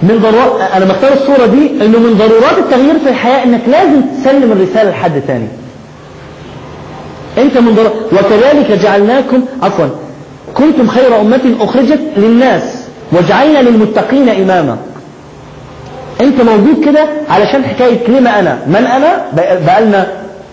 من 0.03 0.19
ضرورات 0.23 0.71
أنا 0.73 0.85
بختار 0.85 1.12
الصورة 1.12 1.47
دي 1.47 1.71
إنه 1.85 1.99
من 1.99 2.15
ضرورات 2.19 2.59
التغيير 2.59 2.99
في 2.99 3.09
الحياة 3.09 3.45
إنك 3.45 3.61
لازم 3.69 4.01
تسلم 4.03 4.53
الرسالة 4.53 4.91
لحد 4.91 5.23
تاني. 5.27 5.49
أنت 7.39 7.59
من 7.59 7.75
ضرورات 7.75 8.12
وكذلك 8.12 8.73
جعلناكم 8.83 9.45
عفوا 9.62 9.87
كنتم 10.55 10.89
خير 10.89 11.21
أمة 11.21 11.55
أخرجت 11.61 12.01
للناس 12.17 12.62
وجعلنا 13.12 13.59
للمتقين 13.59 14.29
إماما. 14.29 14.77
انت 16.20 16.40
موجود 16.40 16.85
كده 16.85 17.09
علشان 17.31 17.64
حكاية 17.64 18.09
لما 18.09 18.40
أنا؟ 18.40 18.59
من 18.66 18.76
أنا؟ 18.87 19.26
بقالنا 19.66 20.07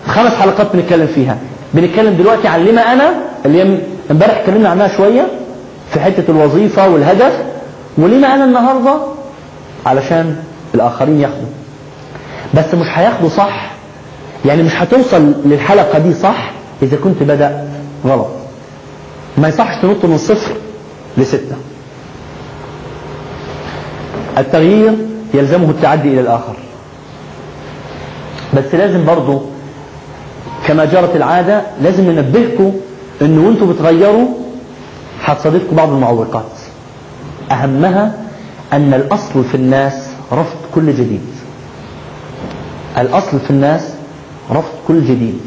خمس 0.06 0.32
حلقات 0.32 0.76
بنتكلم 0.76 1.06
فيها. 1.06 1.38
بنتكلم 1.74 2.14
دلوقتي 2.16 2.48
عن 2.48 2.60
لما 2.64 2.92
أنا؟ 2.92 3.10
اللي 3.46 3.78
امبارح 4.10 4.38
اتكلمنا 4.38 4.68
عنها 4.68 4.96
شوية 4.96 5.26
في 5.92 6.00
حتة 6.00 6.30
الوظيفة 6.30 6.88
والهدف. 6.88 7.32
ولما 7.98 8.34
أنا 8.34 8.44
النهاردة؟ 8.44 8.94
علشان 9.86 10.36
الآخرين 10.74 11.20
ياخدوا. 11.20 11.48
بس 12.54 12.74
مش 12.74 12.86
هياخدوا 12.94 13.28
صح؟ 13.28 13.70
يعني 14.44 14.62
مش 14.62 14.72
هتوصل 14.74 15.34
للحلقة 15.44 15.98
دي 15.98 16.14
صح 16.14 16.50
إذا 16.82 16.96
كنت 16.96 17.22
بدأ 17.22 17.68
غلط. 18.06 18.26
ما 19.38 19.48
يصحش 19.48 19.82
تنط 19.82 20.04
من 20.04 20.18
صفر 20.18 20.52
لستة. 21.16 21.56
التغيير 24.38 24.92
يلزمه 25.34 25.70
التعدي 25.70 26.08
إلى 26.08 26.20
الآخر. 26.20 26.56
بس 28.56 28.74
لازم 28.74 29.04
برضو 29.04 29.40
كما 30.66 30.84
جرت 30.84 31.16
العادة 31.16 31.62
لازم 31.82 32.10
ننبهكم 32.10 32.72
أنه 33.22 33.46
وأنتم 33.46 33.72
بتغيروا 33.72 34.28
هتصادفكم 35.24 35.76
بعض 35.76 35.88
المعوقات. 35.92 36.44
أهمها 37.50 38.14
أن 38.72 38.94
الأصل 38.94 39.44
في 39.44 39.54
الناس 39.54 40.08
رفض 40.32 40.56
كل 40.74 40.92
جديد. 40.92 41.20
الأصل 42.98 43.40
في 43.40 43.50
الناس 43.50 43.94
رفض 44.50 44.72
كل 44.88 45.04
جديد. 45.04 45.40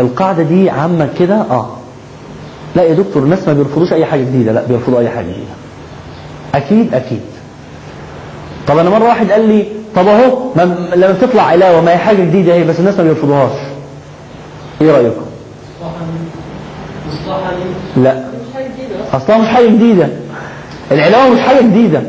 القاعدة 0.00 0.42
دي 0.42 0.70
عامة 0.70 1.08
كده؟ 1.18 1.34
آه. 1.34 1.70
لا 2.76 2.82
يا 2.82 2.94
دكتور 2.94 3.22
الناس 3.22 3.48
ما 3.48 3.54
بيرفضوش 3.54 3.92
أي 3.92 4.06
حاجة 4.06 4.20
جديدة 4.20 4.52
لا 4.52 4.64
بيرفضوا 4.66 4.98
أي 4.98 5.08
حاجة 5.08 5.24
جديدة. 5.24 5.54
أكيد 6.54 6.94
أكيد. 6.94 7.20
طب 8.68 8.78
أنا 8.78 8.90
مرة 8.90 9.04
واحد 9.04 9.30
قال 9.32 9.48
لي 9.48 9.64
طب 9.96 10.08
أهو 10.08 10.38
ما- 10.56 10.76
لما 10.96 11.12
بتطلع 11.12 11.42
علاوة 11.42 11.80
ما 11.80 11.92
هي 11.92 11.96
حاجة 11.98 12.16
جديدة 12.22 12.52
أهي 12.54 12.64
بس 12.64 12.78
الناس 12.80 12.96
ما 12.96 13.02
بيرفضوهاش. 13.04 13.52
إيه 14.80 14.90
رأيكم؟ 14.92 15.22
لا. 17.96 18.14
مش 18.14 18.54
حاجة 18.54 18.64
جديدة. 18.64 18.94
أصلا 19.12 19.16
اصلها 19.16 19.38
مش 19.38 19.48
حاجة 21.40 21.60
جديدة. 21.60 22.02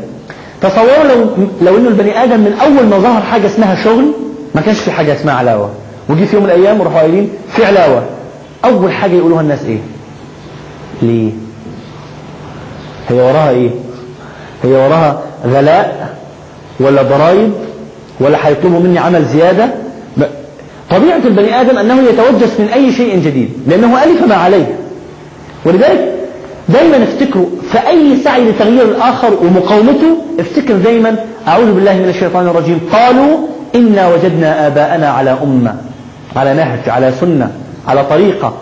تصوروا 0.62 1.04
لو 1.04 1.26
لو 1.62 1.76
إنه 1.76 1.88
البني 1.88 2.24
آدم 2.24 2.40
من 2.40 2.52
أول 2.62 2.86
ما 2.86 2.98
ظهر 2.98 3.22
حاجة 3.22 3.46
اسمها 3.46 3.84
شغل 3.84 4.04
ما 4.54 4.60
كانش 4.60 4.78
في 4.80 4.90
حاجة 4.90 5.14
اسمها 5.14 5.34
علاوة. 5.34 5.70
وجي 6.08 6.26
في 6.26 6.36
يوم 6.36 6.44
من 6.44 6.50
الأيام 6.50 6.80
وراحوا 6.80 7.00
قايلين 7.00 7.30
في 7.56 7.64
علاوة. 7.64 8.02
أول 8.64 8.92
حاجة 8.92 9.12
يقولوها 9.14 9.40
الناس 9.40 9.64
إيه؟ 9.64 9.78
ليه؟ 11.02 11.30
هي 13.08 13.20
وراها 13.20 13.50
إيه؟ 13.50 13.70
هي 14.64 14.72
وراها 14.72 15.22
غلاء 15.46 15.99
ولا 16.80 17.02
ضرائب 17.02 17.52
ولا 18.20 18.46
هيطلبوا 18.48 18.80
مني 18.80 18.98
عمل 18.98 19.24
زيادة. 19.24 19.68
ب- 20.16 20.22
طبيعة 20.90 21.20
البني 21.24 21.60
آدم 21.60 21.78
أنه 21.78 22.02
يتوجس 22.02 22.60
من 22.60 22.68
أي 22.74 22.92
شيء 22.92 23.16
جديد 23.18 23.50
لأنه 23.66 24.04
ألف 24.04 24.26
ما 24.28 24.34
عليه. 24.34 24.74
ولذلك 25.64 26.12
دايما 26.68 26.96
افتكروا 27.04 27.46
في 27.72 27.78
اي 27.88 28.16
سعي 28.24 28.50
لتغيير 28.50 28.82
الآخر 28.84 29.34
ومقاومته 29.42 30.16
افتكر 30.40 30.74
دايما 30.76 31.16
أعوذ 31.48 31.72
بالله 31.74 31.92
من 31.94 32.08
الشيطان 32.08 32.46
الرجيم. 32.46 32.80
قالوا 32.92 33.38
إنا 33.74 34.08
وجدنا 34.08 34.66
آباءنا 34.66 35.08
على 35.08 35.36
أمة 35.42 35.74
على 36.36 36.54
نهج 36.54 36.88
على 36.88 37.12
سنة 37.20 37.50
على 37.88 38.04
طريقة. 38.04 38.54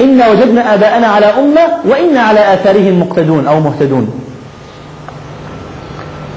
إنا 0.00 0.28
وجدنا 0.30 0.74
آباءنا 0.74 1.06
على 1.06 1.26
أمة 1.26 1.60
وإنا 1.90 2.20
على 2.20 2.54
آثارهم 2.54 3.00
مقتدون 3.00 3.46
أو 3.46 3.60
مهتدون. 3.60 4.08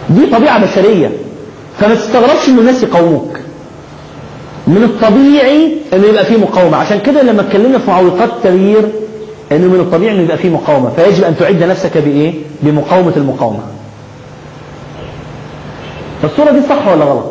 دي 0.10 0.26
طبيعة 0.32 0.66
بشرية. 0.66 1.12
فما 1.80 1.96
تستغربش 1.96 2.50
إن 2.50 2.60
الناس 2.60 2.84
يقاوموك. 2.84 3.38
من 4.68 4.84
الطبيعي 4.84 5.78
إنه 5.94 6.08
يبقى 6.08 6.26
فيه 6.26 6.38
مقاومة. 6.38 6.78
عشان 6.78 7.00
كده 7.00 7.22
لما 7.22 7.42
اتكلمنا 7.42 7.78
في 7.80 7.90
معوقات 7.92 8.30
التغيير 8.30 8.90
إنه 9.52 9.68
من 9.68 9.80
الطبيعي 9.80 10.16
إنه 10.16 10.24
يبقى 10.24 10.38
فيه 10.38 10.50
مقاومة. 10.50 10.90
فيجب 10.90 11.24
أن 11.24 11.38
تعد 11.38 11.64
نفسك 11.64 11.98
بإيه؟ 11.98 12.34
بمقاومة 12.62 13.14
المقاومة. 13.18 13.60
الصورة 16.24 16.52
دي 16.52 16.62
صح 16.70 16.88
ولا 16.88 17.06
غلط؟ 17.06 17.26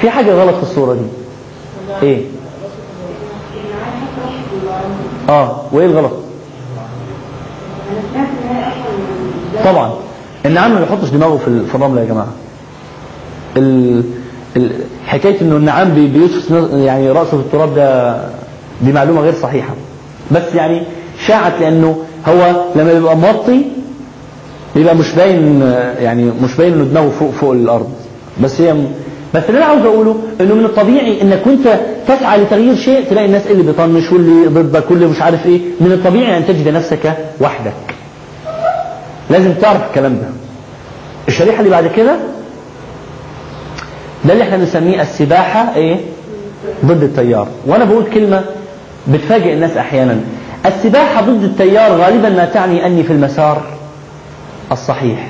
في 0.00 0.10
حاجة 0.10 0.32
غلط 0.32 0.54
في 0.56 0.62
الصورة 0.62 0.94
دي. 0.94 1.06
إيه؟ 2.02 2.22
آه 5.28 5.62
وإيه 5.72 5.86
الغلط؟ 5.86 6.12
طبعا. 9.64 9.90
النعام 10.46 10.74
ما 10.74 10.80
بيحطش 10.80 11.08
دماغه 11.08 11.36
في 11.36 11.48
ال- 11.48 11.66
في 11.66 11.74
الرملة 11.74 12.00
يا 12.00 12.06
جماعة. 12.06 12.28
ال... 13.56 14.02
ال... 14.56 14.70
حكاية 15.06 15.40
إنه 15.40 15.56
النعام 15.56 15.94
بي- 15.94 16.06
بيدفس 16.06 16.50
يعني 16.74 17.10
رأسه 17.10 17.30
في 17.30 17.36
التراب 17.36 17.74
ده 17.74 18.16
دي 18.82 18.92
معلومة 18.92 19.20
غير 19.20 19.34
صحيحة. 19.42 19.74
بس 20.32 20.54
يعني 20.54 20.82
شاعت 21.26 21.52
لأنه 21.60 21.98
هو 22.28 22.64
لما 22.76 22.92
بيبقى 22.94 23.16
موطي 23.16 23.62
بيبقى 24.76 24.96
مش 24.96 25.12
باين 25.14 25.60
يعني 25.98 26.24
مش 26.42 26.54
باين 26.56 26.72
إنه 26.72 26.84
دماغه 26.84 27.10
فوق 27.10 27.30
فوق 27.30 27.52
الأرض. 27.52 27.88
بس 28.42 28.60
هي 28.60 28.74
بس 29.34 29.42
اللي 29.48 29.58
أنا 29.58 29.64
عاوز 29.66 29.82
أقوله 29.84 30.16
إنه 30.40 30.54
من 30.54 30.64
الطبيعي 30.64 31.22
إنك 31.22 31.46
وأنت 31.46 31.80
تسعى 32.08 32.40
لتغيير 32.42 32.74
شيء 32.76 33.04
تلاقي 33.10 33.26
الناس 33.26 33.46
اللي 33.46 33.62
بيطنش 33.62 34.12
واللي 34.12 34.46
ضدك 34.48 34.90
واللي 34.90 35.06
مش 35.06 35.22
عارف 35.22 35.46
إيه. 35.46 35.60
من 35.80 35.92
الطبيعي 35.92 36.36
أن 36.38 36.46
تجد 36.46 36.68
نفسك 36.68 37.12
وحدك. 37.40 37.72
لازم 39.30 39.52
تعرف 39.52 39.88
الكلام 39.90 40.12
ده. 40.14 40.28
الشريحة 41.28 41.58
اللي 41.58 41.70
بعد 41.70 41.86
كده 41.86 42.16
ده 44.24 44.32
اللي 44.32 44.44
إحنا 44.44 44.56
بنسميه 44.56 45.02
السباحة 45.02 45.74
إيه؟ 45.76 45.96
ضد 46.84 47.02
التيار. 47.02 47.48
وأنا 47.66 47.84
بقول 47.84 48.04
كلمة 48.14 48.44
بتفاجئ 49.08 49.52
الناس 49.52 49.76
أحيانا. 49.76 50.20
السباحة 50.66 51.20
ضد 51.22 51.42
التيار 51.44 51.92
غالبا 51.92 52.28
ما 52.28 52.44
تعني 52.44 52.86
أني 52.86 53.02
في 53.02 53.12
المسار 53.12 53.62
الصحيح. 54.72 55.28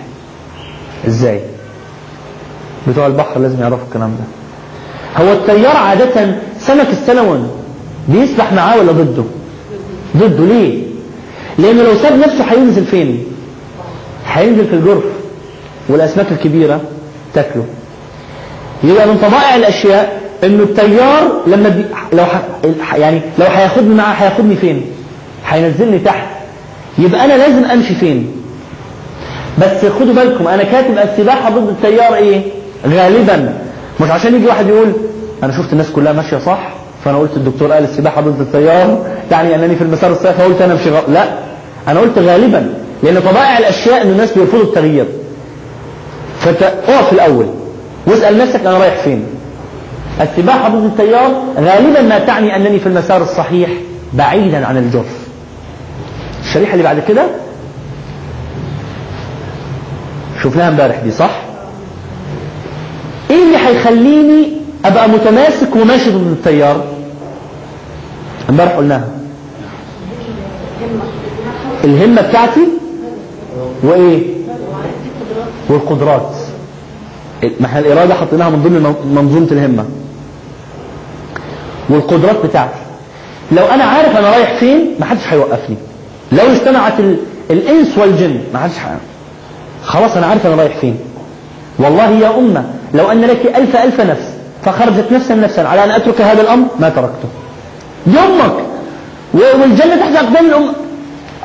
إزاي؟ 1.07 1.41
بتوع 2.89 3.07
البحر 3.07 3.41
لازم 3.41 3.61
يعرفوا 3.61 3.87
الكلام 3.89 4.11
ده. 4.11 4.25
هو 5.25 5.33
التيار 5.33 5.77
عادة 5.77 6.35
سمك 6.61 6.87
السلمون 6.91 7.51
بيسبح 8.09 8.53
معاه 8.53 8.79
ولا 8.79 8.93
ضده؟ 8.93 9.25
ضده. 10.17 10.45
ليه؟ 10.45 10.83
لأنه 11.59 11.83
لو 11.83 11.95
ساب 11.95 12.19
نفسه 12.19 12.45
هينزل 12.45 12.85
فين؟ 12.85 13.25
هينزل 14.33 14.67
في 14.67 14.73
الجرف 14.75 15.05
والأسماك 15.89 16.27
الكبيرة 16.33 16.81
تاكله. 17.35 17.65
يبقى 18.85 19.07
من 19.07 19.17
طبائع 19.23 19.57
الأشياء 19.57 20.21
إنه 20.45 20.63
التيار 20.63 21.33
لما 21.47 21.69
بي 21.69 21.85
لو 22.13 22.25
ح... 22.25 22.95
يعني 22.95 23.21
لو 23.39 23.47
هياخدني 23.47 23.95
معاه 23.95 24.13
هياخدني 24.15 24.57
فين؟ 24.57 24.87
هينزلني 25.47 25.99
تحت. 25.99 26.27
يبقى 26.99 27.25
أنا 27.25 27.33
لازم 27.33 27.65
أمشي 27.65 27.95
فين؟ 27.95 28.31
بس 29.59 29.85
خدوا 30.01 30.15
بالكم 30.15 30.47
أنا 30.49 30.63
كاتب 30.63 30.99
السباحة 30.99 31.51
ضد 31.51 31.69
التيار 31.69 32.15
إيه؟ 32.15 32.43
غالبا. 32.87 33.59
مش 34.01 34.11
عشان 34.11 34.35
يجي 34.35 34.47
واحد 34.47 34.69
يقول 34.69 34.93
أنا 35.43 35.53
شفت 35.63 35.73
الناس 35.73 35.91
كلها 35.91 36.13
ماشية 36.13 36.39
صح 36.39 36.69
فأنا 37.05 37.19
قلت 37.19 37.37
الدكتور 37.37 37.73
قال 37.73 37.85
السباحة 37.85 38.21
ضد 38.21 38.41
التيار 38.41 39.07
تعني 39.31 39.55
أنني 39.55 39.77
في 39.77 39.83
المسار 39.83 40.13
الصحيح 40.13 40.33
فقلت 40.37 40.63
أنا 40.63 40.73
امشي 40.73 40.91
غلط 40.91 41.05
لا 41.09 41.25
أنا 41.89 42.01
قلت 42.01 42.19
غالبا. 42.19 42.75
لأن 43.03 43.21
طبائع 43.21 43.59
الأشياء 43.59 44.03
ان 44.03 44.09
الناس 44.11 44.33
بيرفضوا 44.33 44.63
التغيير. 44.65 45.07
فاقف 46.41 47.13
الأول 47.13 47.47
واسأل 48.07 48.39
نفسك 48.39 48.61
أنا 48.61 48.79
رايح 48.79 48.95
فين. 49.05 49.25
السباحة 50.21 50.69
ضد 50.69 50.85
التيار 50.85 51.43
غالبا 51.57 52.03
ما 52.03 52.19
تعني 52.19 52.57
أنني 52.57 52.79
في 52.81 52.87
المسار 52.87 53.23
الصحيح 53.23 53.71
بعيدا 54.13 54.67
عن 54.67 54.77
الجرف. 54.77 55.19
الشريحة 56.45 56.73
اللي 56.73 56.85
بعد 56.85 57.03
كده 57.09 57.23
شفناها 60.43 60.69
امبارح 60.69 60.97
دي 61.01 61.11
صح؟ 61.11 61.31
إيه 63.31 63.37
اللي 63.43 63.57
هيخليني 63.69 64.49
أبقى 64.85 65.09
متماسك 65.09 65.77
وماشي 65.77 66.11
ضد 66.11 66.27
التيار؟ 66.27 66.85
امبارح 68.51 68.73
قلناها. 68.73 69.09
الهمة 71.85 72.23
بتاعتي 72.23 72.61
وإيه؟ 73.83 74.23
والقدرات. 75.69 76.31
ما 77.61 77.67
إحنا 77.67 77.79
الإرادة 77.81 78.15
حطيناها 78.15 78.51
من 78.51 78.63
ضمن 78.63 78.95
منظومة 79.15 79.47
الهمة. 79.53 79.85
والقدرات 81.89 82.47
بتاعتي. 82.47 82.79
لو 83.53 83.65
أنا 83.67 83.85
عارف 83.85 84.17
أنا 84.17 84.31
رايح 84.31 84.55
فين 84.61 84.95
ما 85.01 85.07
حدش 85.07 85.21
هيوقفني. 85.29 85.77
لو 86.33 86.45
اجتمعت 86.45 87.01
ال... 87.01 87.17
الإنس 87.51 87.99
والجن 87.99 88.41
ما 88.55 88.59
حدش. 88.59 88.73
خلاص 89.85 90.17
أنا 90.17 90.27
عارف 90.27 90.47
أنا 90.47 90.55
رايح 90.55 90.77
فين. 90.77 90.97
والله 91.79 92.11
يا 92.11 92.39
أمة 92.39 92.65
لو 92.95 93.11
أن 93.13 93.21
لك 93.21 93.47
ألف 93.57 93.77
ألف 93.77 94.01
نفس 94.01 94.29
فخرجت 94.65 95.13
نفسا 95.13 95.35
نفسا 95.35 95.61
على 95.61 95.85
أن 95.85 95.91
أترك 95.91 96.21
هذا 96.21 96.41
الأمر 96.43 96.67
ما 96.81 96.89
تركته. 96.89 97.29
و- 99.35 99.61
والجنة 99.61 99.97
تحت 99.97 100.17
أقدام 100.25 100.47
الامه 100.47 100.73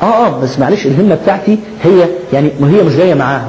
آه 0.02 0.26
آه 0.26 0.40
بس 0.40 0.58
معلش 0.58 0.86
الهمة 0.86 1.14
بتاعتي 1.14 1.58
هي 1.84 2.08
يعني 2.32 2.50
ما 2.60 2.70
هي 2.70 2.82
مش 2.82 2.92
جاية 2.96 3.14
معاها. 3.14 3.48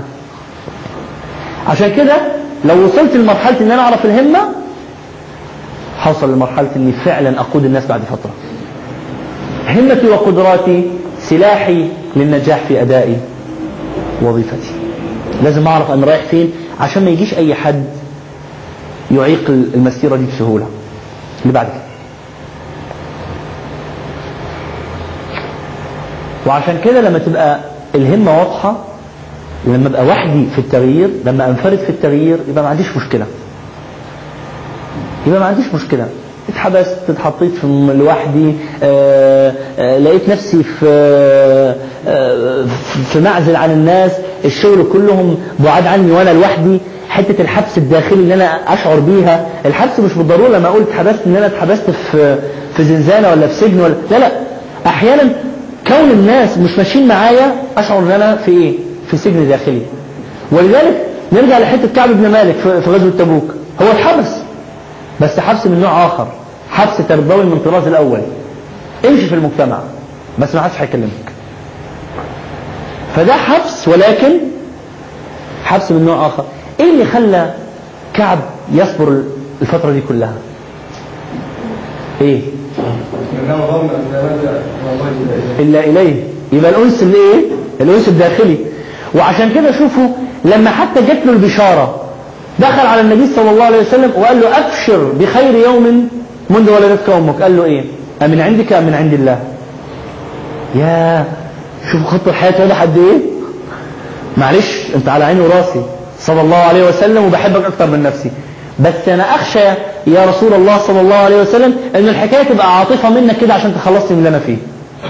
عشان 1.68 1.96
كده 1.96 2.16
لو 2.66 2.86
وصلت 2.86 3.16
لمرحلة 3.16 3.60
إن 3.62 3.72
أنا 3.72 3.82
أعرف 3.82 4.06
الهمة 4.06 4.40
حوصل 5.98 6.34
لمرحلة 6.34 6.70
إني 6.76 6.92
فعلا 6.92 7.40
أقود 7.40 7.66
الناس 7.66 7.86
بعد 7.86 8.02
فترة. 8.02 8.32
همتي 9.70 10.08
وقدراتي 10.08 10.92
سلاحي 11.22 11.88
للنجاح 12.16 12.60
في 12.68 12.82
اداء 12.82 13.20
وظيفتي 14.22 14.72
لازم 15.44 15.68
أعرف 15.68 15.92
أنا 15.92 16.06
رايح 16.06 16.22
فين 16.32 16.52
عشان 16.80 17.06
ما 17.06 17.10
يجيش 17.10 17.34
أي 17.34 17.56
حد 17.56 17.84
يعيق 19.12 19.50
المسيرة 19.50 20.16
دي 20.16 20.26
بسهولة. 20.36 20.66
اللي 21.42 21.54
بعد 21.54 21.66
كده. 21.66 21.87
وعشان 26.48 26.78
كده 26.86 27.02
لما 27.02 27.20
تبقى 27.20 27.60
الهمة 27.96 28.40
واضحة 28.40 28.76
لما 29.68 29.88
أبقى 29.88 30.06
وحدي 30.06 30.48
في 30.56 30.60
التغيير 30.60 31.10
لما 31.26 31.48
أنفرد 31.50 31.78
في 31.78 31.90
التغيير 31.90 32.38
يبقى 32.50 32.64
ما 32.64 32.70
عنديش 32.70 32.98
مشكلة. 32.98 33.26
يبقى 35.28 35.40
ما 35.40 35.46
عنديش 35.46 35.66
مشكلة. 35.74 36.08
اتحبست 36.50 36.98
اتحطيت 37.10 37.52
في 37.62 37.68
لوحدي 38.00 38.54
آه، 38.84 39.54
آه، 39.80 39.98
لقيت 40.00 40.30
نفسي 40.30 40.64
في 40.64 40.86
آه، 42.08 42.66
في 43.14 43.20
معزل 43.20 43.56
عن 43.56 43.72
الناس 43.72 44.12
الشغل 44.46 44.88
كلهم 44.94 45.38
بعاد 45.60 45.88
عني 45.88 46.12
وأنا 46.12 46.30
لوحدي. 46.30 46.80
حتة 47.10 47.42
الحبس 47.42 47.78
الداخلي 47.78 48.20
اللي 48.20 48.34
أنا 48.34 48.74
أشعر 48.74 49.00
بيها 49.00 49.46
الحبس 49.66 50.00
مش 50.00 50.14
بالضرورة 50.14 50.48
لما 50.50 50.68
أقول 50.68 50.82
اتحبست 50.82 51.20
إن 51.28 51.36
أنا 51.36 51.46
اتحبست 51.46 51.90
في 52.12 52.36
في 52.76 52.84
زنزانة 52.84 53.32
ولا 53.32 53.48
في 53.48 53.54
سجن 53.54 53.80
ولا 53.80 53.94
لا 54.12 54.20
لا. 54.20 54.32
أحيانا 54.86 55.24
كون 55.88 56.12
الناس 56.12 56.58
مش 56.58 56.78
ماشيين 56.78 57.08
معايا 57.08 57.56
أشعر 57.78 58.00
إن 58.00 58.12
أنا 58.12 58.36
في 58.36 58.52
إيه؟ 58.52 58.74
في 59.12 59.18
سجن 59.18 59.48
داخلي. 59.50 59.82
ولذلك 60.52 61.06
نرجع 61.34 61.60
لحتة 61.60 61.88
كعب 61.96 62.10
بن 62.10 62.30
مالك 62.32 62.56
في 62.56 62.90
غزوة 62.90 63.12
تبوك. 63.20 63.54
هو 63.82 63.88
اتحبس 63.92 64.28
بس 65.22 65.40
حبس 65.40 65.66
من 65.68 65.80
نوع 65.82 66.06
آخر. 66.06 66.28
حبس 66.70 67.08
تربوي 67.10 67.44
من 67.44 67.54
الطراز 67.54 67.88
الأول. 67.88 68.20
امشي 69.06 69.28
في 69.28 69.36
المجتمع. 69.36 69.80
بس 70.40 70.56
ما 70.56 70.62
حدش 70.62 70.74
هيكلمك. 70.82 71.32
فده 73.16 73.34
حبس 73.34 73.88
ولكن 73.88 74.32
حبس 75.66 75.92
من 75.92 76.06
نوع 76.06 76.28
آخر. 76.28 76.46
إيه 76.80 76.92
اللي 76.92 77.06
خلى 77.06 77.54
كعب 78.14 78.40
يصبر 78.74 79.24
الفترة 79.62 79.92
دي 79.92 80.02
كلها؟ 80.02 80.34
إيه؟ 82.22 82.42
والله 85.60 85.80
إليه. 85.80 86.24
يبقى 86.54 86.72
الأنس 86.72 87.02
اللي 87.04 87.16
إيه؟ 87.18 87.46
الأنس 87.82 88.08
الداخلي. 88.08 88.58
وعشان 89.16 89.54
كده 89.54 89.72
شوفوا 89.72 90.08
لما 90.46 90.70
حتى 90.70 91.02
جت 91.02 91.26
له 91.26 91.32
البشارة 91.34 92.02
دخل 92.60 92.88
على 92.88 93.02
النبي 93.02 93.36
صلى 93.36 93.52
الله 93.52 93.64
عليه 93.64 93.80
وسلم 93.80 94.12
وقال 94.16 94.42
له 94.42 94.48
أبشر 94.58 95.04
بخير 95.20 95.56
يوم 95.56 96.10
منذ 96.50 96.70
ولدتك 96.70 97.10
أمك 97.10 97.42
قال 97.42 97.58
له 97.58 97.64
إيه؟ 97.64 97.84
امن 98.22 98.40
عندك 98.42 98.74
ام 98.74 98.84
من 98.84 98.94
عند 98.94 99.14
الله. 99.14 99.40
يا 100.76 101.26
شوفوا 101.92 102.08
خط 102.08 102.28
الحياة 102.28 102.62
واضح 102.62 102.82
قد 102.82 102.98
إيه؟ 102.98 103.18
معلش 104.38 104.86
أنت 104.96 105.10
على 105.10 105.26
عيني 105.26 105.42
وراسي. 105.42 105.82
صلى 106.20 106.42
الله 106.42 106.58
عليه 106.58 106.88
وسلم 106.90 107.26
وبحبك 107.26 107.66
أكتر 107.66 107.88
من 107.88 108.04
نفسي. 108.04 108.32
بس 108.80 109.08
أنا 109.08 109.36
أخشى 109.36 109.70
يا 110.08 110.26
رسول 110.26 110.54
الله 110.54 110.78
صلى 110.88 111.02
الله 111.02 111.16
عليه 111.16 111.42
وسلم 111.42 111.76
إن 111.96 112.08
الحكاية 112.10 112.44
تبقى 112.44 112.78
عاطفة 112.80 113.10
منك 113.10 113.38
كده 113.38 113.54
عشان 113.54 113.76
تخلصني 113.76 114.12
من 114.12 114.18
اللي 114.18 114.30
أنا 114.30 114.40
فيه. 114.40 114.58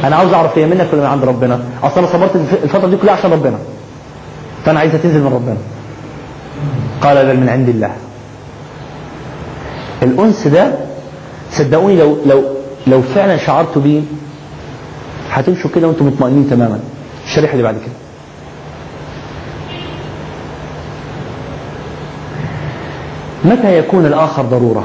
أنا 0.03 0.15
عاوز 0.15 0.33
أعرف 0.33 0.57
هي 0.57 0.65
منك 0.65 0.87
ولا 0.93 1.01
من 1.01 1.07
عند 1.07 1.23
ربنا؟ 1.23 1.59
أصل 1.83 1.97
أنا 1.97 2.07
صبرت 2.07 2.35
الف- 2.35 2.63
الفترة 2.63 2.87
دي 2.87 2.97
كلها 2.97 3.13
عشان 3.13 3.31
ربنا. 3.31 3.57
فأنا 4.65 4.79
عايزها 4.79 4.97
تنزل 4.97 5.19
من 5.19 5.33
ربنا. 5.33 5.57
قال 7.01 7.25
بل 7.25 7.37
من 7.39 7.49
عند 7.49 7.69
الله. 7.69 7.91
الأنس 10.03 10.47
ده 10.47 10.71
صدقوني 11.51 11.95
لو 11.99 12.17
لو 12.25 12.43
لو 12.87 13.01
فعلا 13.01 13.37
شعرتوا 13.37 13.81
بيه 13.81 14.01
هتمشوا 15.31 15.69
كده 15.75 15.87
وأنتم 15.87 16.07
مطمئنين 16.07 16.49
تماما. 16.49 16.79
الشريحه 17.25 17.51
اللي 17.53 17.63
بعد 17.63 17.75
كده. 17.75 18.06
متى 23.45 23.77
يكون 23.77 24.05
الآخر 24.05 24.41
ضرورة؟ 24.43 24.83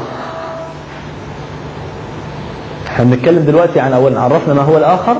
إحنا 2.87 3.05
بنتكلم 3.05 3.45
دلوقتي 3.45 3.81
عن 3.81 3.93
أولا 3.93 4.21
عرفنا 4.21 4.55
ما 4.55 4.63
هو 4.63 4.77
الآخر؟ 4.77 5.17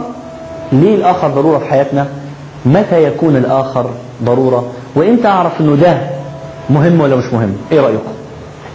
ليه 0.73 0.95
الآخر 0.95 1.29
ضرورة 1.29 1.59
في 1.59 1.65
حياتنا؟ 1.65 2.07
متى 2.67 3.05
يكون 3.05 3.37
الآخر 3.37 3.91
ضرورة؟ 4.25 4.65
وإمتى 4.95 5.29
أعرف 5.29 5.61
إنه 5.61 5.77
ده 5.77 5.97
مهم 6.71 7.01
ولا 7.01 7.17
مش 7.17 7.25
مهم؟ 7.33 7.57
إيه 7.73 7.81
رأيكم 7.81 8.13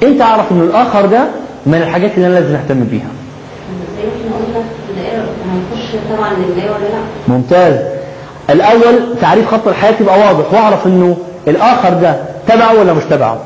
إمتى 0.04 0.24
أعرف 0.24 0.52
إنه 0.52 0.64
الآخر 0.64 1.06
ده 1.06 1.24
من 1.66 1.76
الحاجات 1.76 2.12
اللي 2.16 2.28
أنا 2.28 2.34
لازم 2.34 2.56
أهتم 2.56 2.84
بيها. 2.84 3.08
ممتاز. 7.28 7.76
الأول 8.50 9.16
تعريف 9.22 9.52
خط 9.52 9.68
الحياة 9.68 9.94
يبقى 10.02 10.20
واضح 10.20 10.54
وأعرف 10.54 10.88
إنه 10.88 11.18
الآخر 11.48 11.90
ده 11.94 12.16
تبعه 12.48 12.80
ولا 12.80 12.94
مش 12.94 13.04
تبعه. 13.04 13.38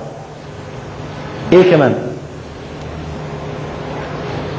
إيه 1.54 1.72
كمان؟ 1.72 1.94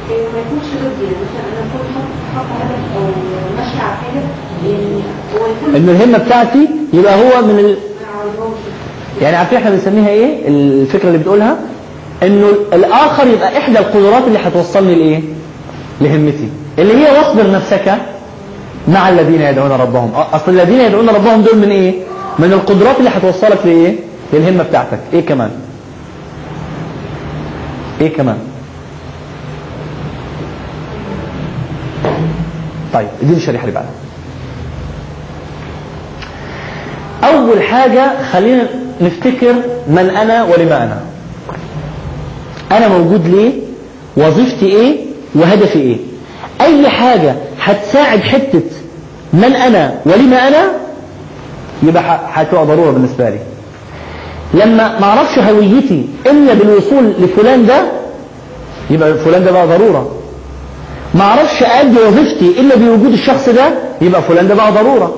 إيه، 0.09 0.17
ما 0.33 0.39
يكونش 0.39 0.65
ضدي 0.73 1.05
مثلا 1.05 1.43
أنا 1.53 1.67
اكون 1.69 1.85
هدف 2.35 2.97
أو 2.97 3.03
على 3.57 3.95
حاجة 3.95 4.21
يعني 4.65 5.77
إن 5.77 5.89
الهمة 5.89 6.17
بتاعتي 6.17 6.67
يبقى 6.93 7.15
هو 7.15 7.41
من 7.41 7.59
ال... 7.59 7.77
يعني 9.21 9.35
عارفين 9.35 9.57
إحنا 9.57 9.69
بنسميها 9.69 10.09
إيه؟ 10.09 10.47
الفكرة 10.47 11.07
اللي 11.07 11.17
بتقولها 11.17 11.57
إنه 12.23 12.47
الآخر 12.73 13.27
يبقى 13.27 13.57
إحدى 13.57 13.79
القدرات 13.79 14.23
اللي 14.27 14.39
هتوصلني 14.39 14.95
لإيه؟ 14.95 15.19
لهمتي. 16.01 16.49
اللي 16.79 16.93
هي 16.93 17.17
واصبر 17.17 17.51
نفسك 17.51 17.93
مع 18.87 19.09
الذين 19.09 19.41
يدعون 19.41 19.71
ربهم. 19.71 20.11
أصل 20.33 20.51
الذين 20.51 20.79
يدعون 20.79 21.09
ربهم 21.09 21.41
دول 21.41 21.57
من 21.57 21.69
إيه؟ 21.71 21.93
من 22.39 22.53
القدرات 22.53 22.99
اللي 22.99 23.09
هتوصلك 23.09 23.59
لإيه؟ 23.65 23.95
للهمة 24.33 24.63
بتاعتك. 24.63 24.99
إيه 25.13 25.25
كمان؟ 25.25 25.51
إيه 28.01 28.13
كمان؟ 28.15 28.37
طيب 32.93 33.07
اديني 33.21 33.37
الشريحه 33.37 33.63
اللي 33.67 33.75
بعدها. 33.75 33.91
أول 37.23 37.63
حاجة 37.63 38.23
خلينا 38.31 38.67
نفتكر 39.01 39.53
من 39.87 40.09
أنا 40.17 40.43
ولما 40.43 40.83
أنا. 40.83 41.01
أنا 42.71 42.87
موجود 42.87 43.27
ليه؟ 43.27 43.51
وظيفتي 44.17 44.65
إيه؟ 44.65 44.97
وهدفي 45.35 45.79
إيه؟ 45.79 45.97
أي 46.61 46.89
حاجة 46.89 47.35
هتساعد 47.61 48.19
حتة 48.19 48.61
من 49.33 49.55
أنا 49.55 49.93
ولما 50.05 50.47
أنا 50.47 50.63
يبقى 51.83 52.19
هتبقى 52.33 52.65
ضرورة 52.65 52.91
بالنسبة 52.91 53.29
لي. 53.29 53.39
لما 54.53 54.99
ما 54.99 55.05
أعرفش 55.05 55.39
هويتي 55.39 56.05
إلا 56.25 56.53
بالوصول 56.53 57.13
لفلان 57.19 57.65
ده 57.65 57.81
يبقى 58.89 59.13
فلان 59.13 59.43
ده 59.45 59.51
بقى 59.51 59.67
ضرورة. 59.67 60.11
ما 61.15 61.21
أعرفش 61.21 61.63
أدي 61.63 61.97
وظيفتي 62.07 62.59
إلا 62.61 62.75
بوجود 62.75 63.13
الشخص 63.13 63.49
ده 63.49 63.69
يبقى 64.01 64.21
فلان 64.21 64.47
ده 64.47 64.55
بقى 64.55 64.71
ضرورة. 64.71 65.15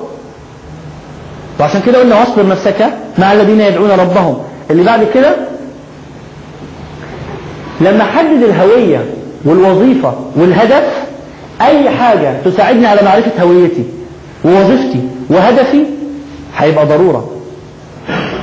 وعشان 1.60 1.80
كده 1.86 1.98
قلنا 2.00 2.20
واصبر 2.20 2.46
نفسك 2.46 2.86
مع 3.18 3.32
الذين 3.32 3.60
يدعون 3.60 3.90
ربهم. 3.90 4.38
اللي 4.70 4.82
بعد 4.84 5.06
كده 5.14 5.36
لما 7.80 8.02
احدد 8.04 8.42
الهوية 8.42 9.04
والوظيفة 9.44 10.14
والهدف 10.36 10.84
أي 11.60 11.90
حاجة 11.90 12.34
تساعدني 12.44 12.86
على 12.86 13.02
معرفة 13.02 13.42
هويتي 13.42 13.84
ووظيفتي 14.44 15.00
وهدفي 15.30 15.84
هيبقى 16.56 16.86
ضرورة. 16.86 17.28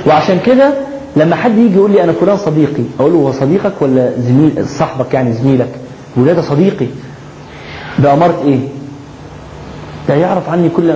وعشان 0.07 0.39
كده 0.45 0.73
لما 1.15 1.35
حد 1.35 1.57
يجي 1.57 1.75
يقول 1.75 1.91
لي 1.91 2.03
أنا 2.03 2.11
فلان 2.11 2.37
صديقي 2.37 2.83
أقول 2.99 3.11
له 3.13 3.17
هو 3.19 3.31
صديقك 3.31 3.73
ولا 3.81 4.11
زميل 4.19 4.65
صاحبك 4.67 5.13
يعني 5.13 5.33
زميلك؟ 5.33 5.69
يقول 6.17 6.27
لي 6.27 6.33
ده 6.35 6.41
صديقي 6.41 6.87
بأمارة 7.99 8.41
إيه؟ 8.45 8.59
ده 10.09 10.15
يعرف 10.15 10.49
عني 10.49 10.69
كل 10.69 10.93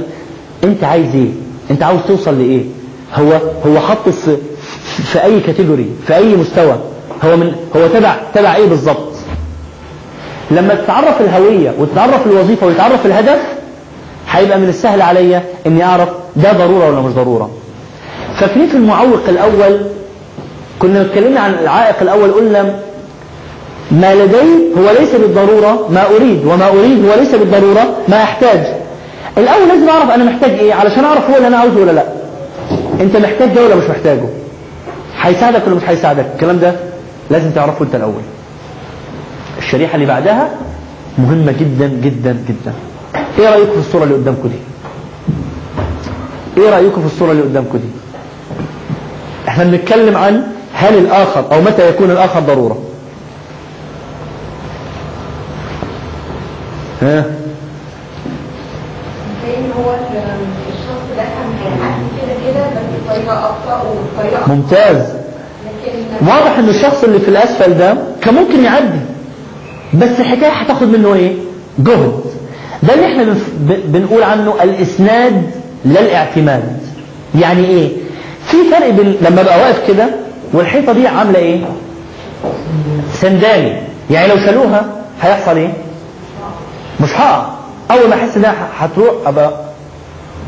أنت 0.63 0.83
عايز 0.83 1.15
إيه؟ 1.15 1.29
أنت 1.71 1.83
عاوز 1.83 1.99
توصل 2.07 2.37
لإيه؟ 2.39 2.63
هو 3.15 3.31
هو 3.67 3.79
حط 3.79 4.09
في 4.09 4.37
في 5.03 5.23
أي 5.23 5.39
كاتيجوري 5.39 5.89
في 6.07 6.15
أي 6.15 6.35
مستوى؟ 6.35 6.75
هو 7.25 7.37
من 7.37 7.51
هو 7.75 7.87
تبع 7.87 8.15
تبع 8.33 8.55
إيه 8.55 8.69
بالظبط؟ 8.69 9.07
لما 10.51 10.75
تتعرف 10.75 11.21
الهوية 11.21 11.73
وتتعرف 11.79 12.27
الوظيفة 12.27 12.67
ويتعرف 12.67 13.05
الهدف 13.05 13.39
هيبقى 14.31 14.59
من 14.59 14.69
السهل 14.69 15.01
عليا 15.01 15.43
إني 15.67 15.83
أعرف 15.83 16.09
ده 16.35 16.51
ضرورة 16.53 16.89
ولا 16.89 17.01
مش 17.01 17.13
ضرورة. 17.13 17.49
في 18.45 18.75
المعوق 18.75 19.21
الأول 19.29 19.79
كنا 20.79 21.01
اتكلمنا 21.01 21.39
عن 21.39 21.53
العائق 21.53 21.95
الأول 22.01 22.31
قلنا 22.31 22.79
ما 23.91 24.15
لدي 24.15 24.37
هو 24.77 24.91
ليس 24.99 25.15
بالضرورة 25.15 25.87
ما 25.91 26.05
أريد 26.15 26.45
وما 26.45 26.67
أريد 26.67 27.05
هو 27.05 27.13
ليس 27.19 27.35
بالضرورة 27.35 27.97
ما 28.07 28.23
أحتاج. 28.23 28.63
الأول 29.37 29.67
لازم 29.67 29.89
أعرف 29.89 30.09
أنا 30.11 30.23
محتاج 30.23 30.51
إيه 30.51 30.73
علشان 30.73 31.03
أعرف 31.03 31.29
هو 31.29 31.35
اللي 31.37 31.47
أنا 31.47 31.57
عاوزه 31.57 31.79
ولا 31.81 31.91
لا. 31.91 32.03
أنت 33.01 33.17
محتاج 33.17 33.49
ده 33.55 33.65
ولا 33.65 33.75
مش 33.75 33.83
محتاجه؟ 33.89 34.25
هيساعدك 35.21 35.67
ولا 35.67 35.75
مش 35.75 35.83
هيساعدك؟ 35.87 36.25
الكلام 36.35 36.59
ده 36.59 36.75
لازم 37.29 37.51
تعرفه 37.51 37.85
أنت 37.85 37.95
الأول. 37.95 38.21
الشريحة 39.57 39.95
اللي 39.95 40.05
بعدها 40.05 40.49
مهمة 41.17 41.51
جدا 41.51 41.87
جدا 41.87 42.37
جدا. 42.49 42.73
إيه 43.39 43.49
رأيكم 43.49 43.71
في 43.73 43.79
الصورة 43.79 44.03
اللي 44.03 44.15
قدامكم 44.15 44.47
دي؟ 44.49 44.57
إيه 46.61 46.69
رأيكم 46.69 47.01
في 47.01 47.07
الصورة 47.07 47.31
اللي 47.31 47.43
قدامكم 47.43 47.77
دي؟ 47.77 47.87
إحنا 49.47 49.63
بنتكلم 49.63 50.17
عن 50.17 50.43
هل 50.73 50.97
الآخر 50.97 51.45
أو 51.51 51.61
متى 51.61 51.89
يكون 51.89 52.11
الآخر 52.11 52.39
ضرورة. 52.39 52.77
ها؟ 57.01 57.25
ممتاز. 64.47 64.97
واضح 66.21 66.57
إن 66.57 66.69
الشخص 66.69 67.03
اللي 67.03 67.19
في 67.19 67.27
الأسفل 67.27 67.77
ده 67.77 67.97
كان 68.21 68.33
ممكن 68.33 68.63
يعدي. 68.63 68.99
بس 69.93 70.19
الحكاية 70.19 70.51
هتاخد 70.51 70.87
منه 70.87 71.13
إيه؟ 71.13 71.33
جهد. 71.79 72.19
ده 72.83 72.93
اللي 72.93 73.05
إحنا 73.05 73.35
بنقول 73.85 74.23
عنه 74.23 74.53
الإسناد 74.63 75.51
لا 75.85 75.99
الاعتماد 76.01 76.77
يعني 77.41 77.65
إيه؟ 77.65 77.91
في 78.47 78.57
فرق 78.71 78.89
بين 78.89 79.17
لما 79.21 79.41
ابقى 79.41 79.59
واقف 79.59 79.87
كده 79.87 80.05
والحيطة 80.53 80.93
دي 80.93 81.07
عاملة 81.07 81.39
إيه؟ 81.39 81.59
سنداني 83.13 83.73
يعني 84.11 84.27
لو 84.27 84.37
شالوها 84.45 84.85
هيحصل 85.21 85.57
إيه؟ 85.57 85.73
مش 87.01 87.09
هقع 87.13 87.45
أول 87.91 88.09
ما 88.09 88.15
أحس 88.15 88.37
إنها 88.37 88.55
هتروح 88.79 89.13
أبقى 89.25 89.51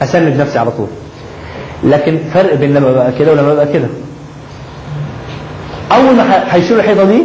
اسند 0.03 0.41
نفسي 0.41 0.59
على 0.59 0.71
طول. 0.71 0.87
لكن 1.83 2.19
فرق 2.33 2.53
بين 2.55 2.73
لما 2.73 2.91
ببقى 2.91 3.11
كده 3.19 3.31
ولما 3.31 3.53
ببقى 3.53 3.67
كده. 3.73 3.87
أول 5.91 6.15
ما 6.15 6.43
هيشيلوا 6.55 6.79
الحيطة 6.81 7.03
دي 7.03 7.23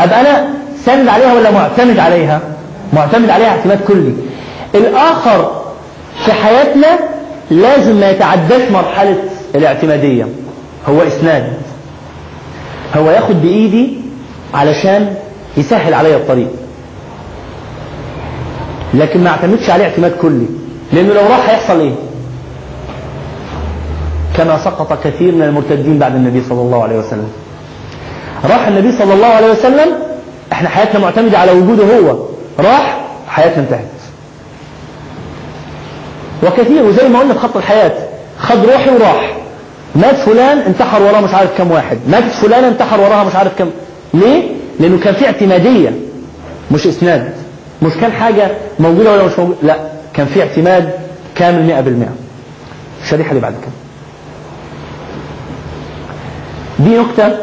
أبقى 0.00 0.20
أنا 0.20 0.48
ساند 0.84 1.08
عليها 1.08 1.34
ولا 1.34 1.50
معتمد 1.50 1.98
عليها؟ 1.98 2.40
معتمد 2.92 3.30
عليها 3.30 3.48
اعتماد 3.48 3.80
كلي. 3.88 4.12
الآخر 4.74 5.62
في 6.24 6.32
حياتنا 6.32 6.88
لازم 7.52 8.00
ما 8.00 8.10
يتعداش 8.10 8.70
مرحلة 8.70 9.16
الاعتمادية. 9.54 10.26
هو 10.88 11.02
إسناد. 11.02 11.52
هو 12.96 13.10
ياخد 13.10 13.42
بإيدي 13.42 13.98
علشان 14.54 15.14
يسهل 15.56 15.94
عليا 15.94 16.16
الطريق. 16.16 16.48
لكن 18.94 19.24
ما 19.24 19.30
اعتمدش 19.30 19.70
عليه 19.70 19.84
اعتماد 19.84 20.12
كلي. 20.12 20.46
لأنه 20.92 21.14
لو 21.14 21.20
راح 21.20 21.50
هيحصل 21.50 21.80
إيه؟ 21.80 21.92
كما 24.36 24.64
سقط 24.64 25.04
كثير 25.04 25.34
من 25.34 25.42
المرتدين 25.42 25.98
بعد 25.98 26.14
النبي 26.14 26.42
صلى 26.48 26.60
الله 26.60 26.82
عليه 26.82 26.98
وسلم. 26.98 27.28
راح 28.44 28.66
النبي 28.66 28.98
صلى 28.98 29.14
الله 29.14 29.26
عليه 29.26 29.50
وسلم 29.50 29.88
إحنا 30.52 30.68
حياتنا 30.68 31.00
معتمدة 31.00 31.38
على 31.38 31.52
وجوده 31.52 31.84
هو. 31.84 32.18
راح 32.58 33.00
حياتنا 33.28 33.62
انتهت. 33.62 33.91
وكثير 36.42 36.82
وزي 36.82 37.08
ما 37.08 37.18
قلنا 37.18 37.34
في 37.34 37.40
خط 37.40 37.56
الحياة 37.56 37.92
خد 38.38 38.64
روحي 38.64 38.90
وراح. 38.90 39.36
مات 39.96 40.14
فلان 40.16 40.58
انتحر 40.58 41.02
وراه 41.02 41.20
مش 41.20 41.34
عارف 41.34 41.50
كم 41.58 41.70
واحد. 41.70 41.98
مات 42.08 42.24
فلان 42.24 42.64
انتحر 42.64 43.00
وراها 43.00 43.24
مش 43.24 43.34
عارف 43.34 43.58
كم. 43.58 43.70
ليه؟ 44.14 44.42
لأنه 44.80 44.98
كان 44.98 45.14
في 45.14 45.26
اعتمادية 45.26 45.92
مش 46.70 46.86
إسناد. 46.86 47.32
مش 47.82 47.92
كان 48.00 48.12
حاجة 48.12 48.50
موجودة 48.80 49.12
ولا 49.12 49.24
مش 49.26 49.38
موجودة. 49.38 49.58
لا 49.62 49.76
كان 50.14 50.26
في 50.26 50.42
اعتماد 50.42 50.90
كامل 51.34 51.62
مئة 51.66 51.80
بالمئة. 51.80 52.12
الشريحة 53.02 53.30
اللي 53.30 53.40
بعد 53.40 53.52
كده. 53.62 53.72
دي 56.78 56.98
نكتة 56.98 57.36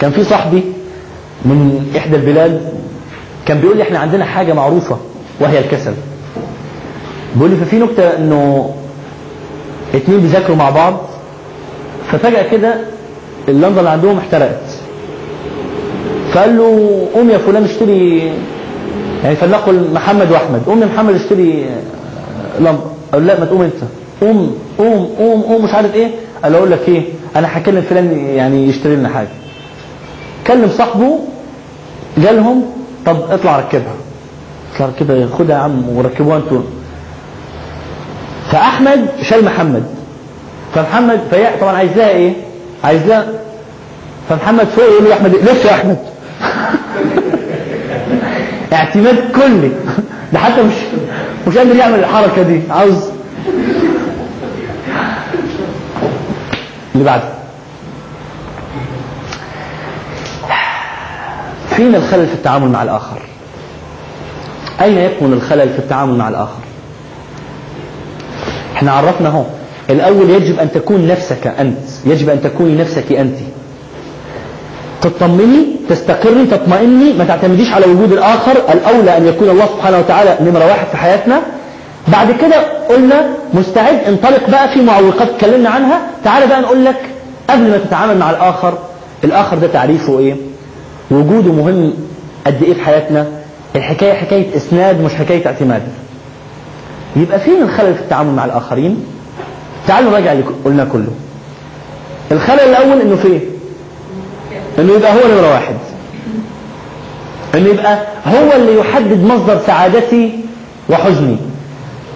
كان 0.00 0.10
في 0.10 0.24
صاحبي 0.24 0.62
من 1.44 1.92
إحدى 1.96 2.16
البلاد 2.16 2.72
كان 3.46 3.60
بيقول 3.60 3.76
لي 3.76 3.82
إحنا 3.82 3.98
عندنا 3.98 4.24
حاجة 4.24 4.52
معروفة 4.52 4.98
وهي 5.40 5.58
الكسل. 5.58 5.92
بيقول 7.36 7.50
لي 7.50 7.56
ففي 7.56 7.78
نكتة 7.78 8.16
إنه 8.16 8.74
اتنين 9.94 10.20
بيذاكروا 10.20 10.56
مع 10.56 10.70
بعض 10.70 10.96
ففجأة 12.12 12.50
كده 12.50 12.74
اللمبة 13.48 13.78
اللي 13.78 13.90
عندهم 13.90 14.18
احترقت. 14.18 14.62
فقال 16.32 16.56
له 16.56 17.06
قوم 17.14 17.30
يا 17.30 17.38
فلان 17.38 17.64
اشتري 17.64 18.32
يعني 19.24 19.36
فلنقل 19.36 19.88
محمد 19.94 20.30
وأحمد 20.30 20.62
قوم 20.66 20.80
يا 20.82 20.86
محمد 20.86 21.14
اشتري 21.14 21.66
لمبة. 22.60 22.80
قال 23.12 23.26
لا 23.26 23.40
ما 23.40 23.46
تقوم 23.46 23.62
أنت. 23.62 23.82
قوم 24.20 24.56
قوم 24.78 25.08
قوم 25.18 25.42
قوم 25.42 25.64
مش 25.64 25.74
عارف 25.74 25.94
إيه. 25.94 26.10
قال 26.42 26.52
له 26.52 26.58
أقول 26.58 26.70
لك 26.70 26.88
إيه 26.88 27.02
أنا 27.36 27.58
هكلم 27.58 27.82
فلان 27.82 28.18
يعني 28.18 28.68
يشتري 28.68 28.96
لنا 28.96 29.08
حاجة. 29.08 29.28
كلم 30.46 30.68
صاحبه 30.78 31.18
جالهم 32.18 32.62
طب 33.06 33.16
اطلع 33.30 33.58
ركبها. 33.58 33.94
اطلع 34.74 34.86
ركبها 34.86 35.26
خدها 35.38 35.56
يا 35.56 35.62
عم 35.62 35.88
وركبوها 35.96 36.36
أنتوا. 36.36 36.62
فأحمد 38.52 39.06
شال 39.22 39.44
محمد. 39.44 39.82
فمحمد 40.74 41.20
في 41.30 41.46
طبعا 41.60 41.76
عايز 41.76 41.90
لها 41.96 42.08
إيه؟ 42.08 42.32
عايز 42.84 43.06
لها 43.06 43.26
فمحمد 44.28 44.64
فوق 44.64 44.84
يقول 44.84 45.04
له 45.04 45.12
أحمد 45.14 45.34
لف 45.34 45.64
يا 45.64 45.70
أحمد؟ 45.74 45.98
اعتماد 48.72 49.30
كلي. 49.34 49.70
ده 50.32 50.38
حتى 50.38 50.62
مش 50.62 50.74
مش 51.48 51.58
قادر 51.58 51.76
يعمل 51.76 51.98
الحركة 51.98 52.42
دي 52.42 52.60
عاوز 52.70 53.10
اللي 56.94 57.04
بعده. 57.04 57.28
فين 61.76 61.94
الخلل 61.94 62.26
في 62.26 62.34
التعامل 62.34 62.68
مع 62.68 62.82
الآخر. 62.82 63.22
أين 64.80 64.98
يكمن 64.98 65.32
الخلل 65.32 65.68
في 65.72 65.78
التعامل 65.78 66.18
مع 66.18 66.28
الآخر؟ 66.28 66.65
إحنا 68.76 68.92
عرفنا 68.92 69.28
اهو. 69.28 69.42
الأول 69.90 70.30
يجب 70.30 70.58
أن 70.60 70.72
تكون 70.72 71.06
نفسك 71.06 71.46
أنت. 71.46 71.78
يجب 72.06 72.28
أن 72.30 72.42
تكوني 72.42 72.74
نفسك 72.76 73.12
أنت. 73.12 73.36
تطمني 75.02 75.66
تستقري 75.88 76.46
تطمئني 76.46 77.12
ما 77.12 77.24
تعتمديش 77.24 77.72
على 77.72 77.86
وجود 77.86 78.12
الآخر. 78.12 78.52
الأولى 78.74 79.16
أن 79.16 79.26
يكون 79.26 79.48
الله 79.50 79.66
سبحانه 79.66 79.98
وتعالى 79.98 80.36
نمرة 80.40 80.66
واحد 80.66 80.86
في 80.86 80.96
حياتنا. 80.96 81.40
بعد 82.08 82.32
كده 82.32 82.56
قلنا 82.88 83.26
مستعد 83.54 83.98
انطلق 84.08 84.50
بقى 84.50 84.68
في 84.68 84.82
معوقات 84.82 85.28
اتكلمنا 85.28 85.68
عنها. 85.70 86.00
تعال 86.24 86.48
بقى 86.48 86.60
نقول 86.62 86.84
لك 86.84 86.96
قبل 87.50 87.62
ما 87.70 87.78
تتعامل 87.78 88.18
مع 88.18 88.30
الآخر 88.30 88.78
الآخر 89.24 89.58
ده 89.58 89.66
تعريفه 89.66 90.18
إيه؟ 90.18 90.36
وجوده 91.10 91.52
مهم 91.52 91.92
قد 92.46 92.62
إيه 92.62 92.74
في 92.74 92.80
حياتنا؟ 92.80 93.26
الحكاية 93.76 94.12
حكاية 94.12 94.56
إسناد 94.56 95.00
مش 95.00 95.14
حكاية 95.14 95.46
اعتماد. 95.46 95.82
يبقى 97.16 97.40
فين 97.40 97.62
الخلل 97.62 97.94
في 97.94 98.00
التعامل 98.00 98.32
مع 98.34 98.44
الآخرين؟ 98.44 99.04
تعالوا 99.86 100.10
نراجع 100.10 100.32
اللي 100.32 100.44
قلنا 100.64 100.84
كله. 100.84 101.10
الخلل 102.32 102.60
الأول 102.60 103.00
إنه 103.00 103.16
فين؟ 103.16 103.40
إنه 104.78 104.92
يبقى 104.92 105.12
هو 105.12 105.28
نمرة 105.28 105.50
واحد. 105.52 105.74
إنه 107.54 107.68
يبقى 107.68 107.98
هو 108.26 108.52
اللي 108.56 108.78
يحدد 108.78 109.24
مصدر 109.24 109.60
سعادتي 109.66 110.40
وحزني. 110.90 111.36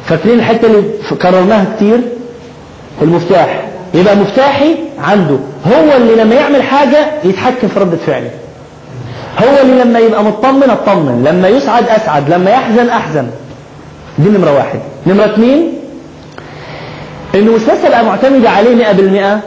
فاكرين 0.07 0.38
الحتة 0.38 0.66
اللي 0.66 0.82
كررناها 1.22 1.76
كتير؟ 1.76 2.01
المفتاح. 3.03 3.68
يبقى 3.94 4.16
مفتاحي 4.16 4.76
عنده. 4.98 5.36
هو 5.66 5.96
اللي 5.96 6.14
لما 6.22 6.34
يعمل 6.34 6.62
حاجة 6.62 7.07
يتحكم 7.24 7.68
في 7.68 7.80
ردة 7.80 7.96
فعلي. 7.96 8.30
هو 9.38 9.62
اللي 9.62 9.84
لما 9.84 9.98
يبقى 9.98 10.24
مطمن 10.24 10.70
أطمن. 10.70 11.24
لما 11.24 11.48
يسعد 11.48 11.88
أسعد. 11.88 12.30
لما 12.30 12.51
يحزن 12.51 12.88
أحزن. 12.88 13.26
دي 14.23 14.29
نمرة 14.29 14.53
واحد. 14.55 14.81
نمرة 15.07 15.25
اثنين 15.25 15.73
انه 17.35 17.53
مش 17.53 17.62
بس 17.62 17.85
ابقى 17.85 18.05
معتمدة 18.05 18.51
عليه 18.51 18.75
مئة 18.75 18.93
بالمئة 18.93 19.41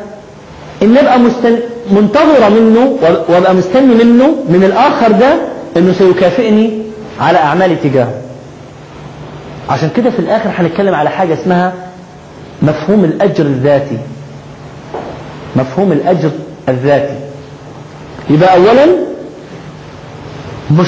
إن 0.83 0.97
ابقى 0.97 1.19
مستن... 1.19 1.59
منتظرة 1.91 2.49
منه 2.49 2.97
وأبقى 3.29 3.53
مستني 3.55 3.95
منه 4.03 4.27
من 4.49 4.63
الآخر 4.63 5.11
ده 5.11 5.33
إنه 5.77 5.93
سيكافئني 5.93 6.81
على 7.19 7.37
أعمالي 7.37 7.75
تجاهه. 7.75 8.13
عشان 9.69 9.89
كده 9.95 10.09
في 10.09 10.19
الآخر 10.19 10.49
هنتكلم 10.57 10.95
على 10.95 11.09
حاجة 11.09 11.33
اسمها 11.33 11.73
مفهوم 12.61 13.03
الأجر 13.03 13.45
الذاتي. 13.45 13.97
مفهوم 15.55 15.91
الأجر 15.91 16.31
الذاتي. 16.69 17.15
يبقى 18.29 18.55
اولا 18.55 18.85
مش 20.71 20.87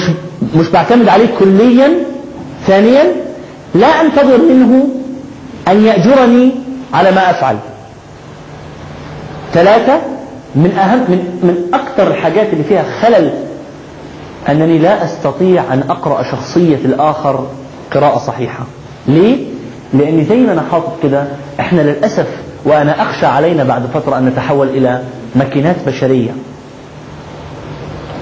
مش 0.56 0.68
بعتمد 0.68 1.08
عليه 1.08 1.26
كليا 1.38 1.92
ثانيا 2.66 3.04
لا 3.80 3.86
أنتظر 3.86 4.38
منه 4.38 4.88
أن 5.68 5.84
يأجرني 5.84 6.52
على 6.94 7.10
ما 7.10 7.30
أفعل. 7.30 7.56
ثلاثة 9.52 10.00
من 10.54 10.70
أهم 10.70 10.98
من 10.98 11.18
من 11.42 11.74
أكثر 11.74 12.08
الحاجات 12.08 12.52
اللي 12.52 12.64
فيها 12.64 12.84
خلل 13.02 13.30
أنني 14.48 14.78
لا 14.78 15.04
أستطيع 15.04 15.74
أن 15.74 15.82
أقرأ 15.90 16.22
شخصية 16.22 16.76
الآخر 16.76 17.46
قراءة 17.94 18.18
صحيحة. 18.18 18.66
ليه؟ 19.08 19.44
لأن 19.94 20.24
زي 20.24 20.36
ما 20.36 20.52
أنا 20.52 20.62
حاطط 20.72 20.92
كده 21.02 21.26
إحنا 21.60 21.80
للأسف 21.80 22.26
وأنا 22.64 23.02
أخشى 23.02 23.26
علينا 23.26 23.64
بعد 23.64 23.86
فترة 23.94 24.18
أن 24.18 24.26
نتحول 24.26 24.68
إلى 24.68 25.02
ماكينات 25.36 25.76
بشرية. 25.86 26.30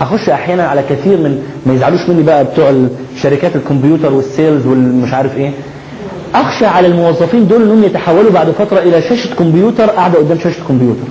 أخش 0.01 0.29
أحيانا 0.29 0.67
على 0.67 0.83
كثير 0.91 1.17
من 1.17 1.43
ما 1.67 1.75
يزعلوش 1.75 2.01
مني 2.09 2.23
بقى 2.23 2.45
بتوع 2.45 2.73
شركات 3.23 3.57
الكمبيوتر 3.57 4.13
وال 4.15 4.30
sales 4.30 4.67
والمش 4.67 5.13
عارف 5.13 5.37
إيه. 5.37 5.51
أخشى 6.35 6.67
على 6.67 6.87
الموظفين 6.87 7.49
دول 7.49 7.63
إنهم 7.63 7.85
يتحولوا 7.85 8.31
بعد 8.31 8.51
فترة 8.51 8.79
إلى 8.79 9.03
شاشة 9.03 9.35
كمبيوتر 9.35 9.91
قاعدة 9.91 10.19
قدام 10.19 10.39
شاشة 10.39 10.65
كمبيوتر. 10.69 11.07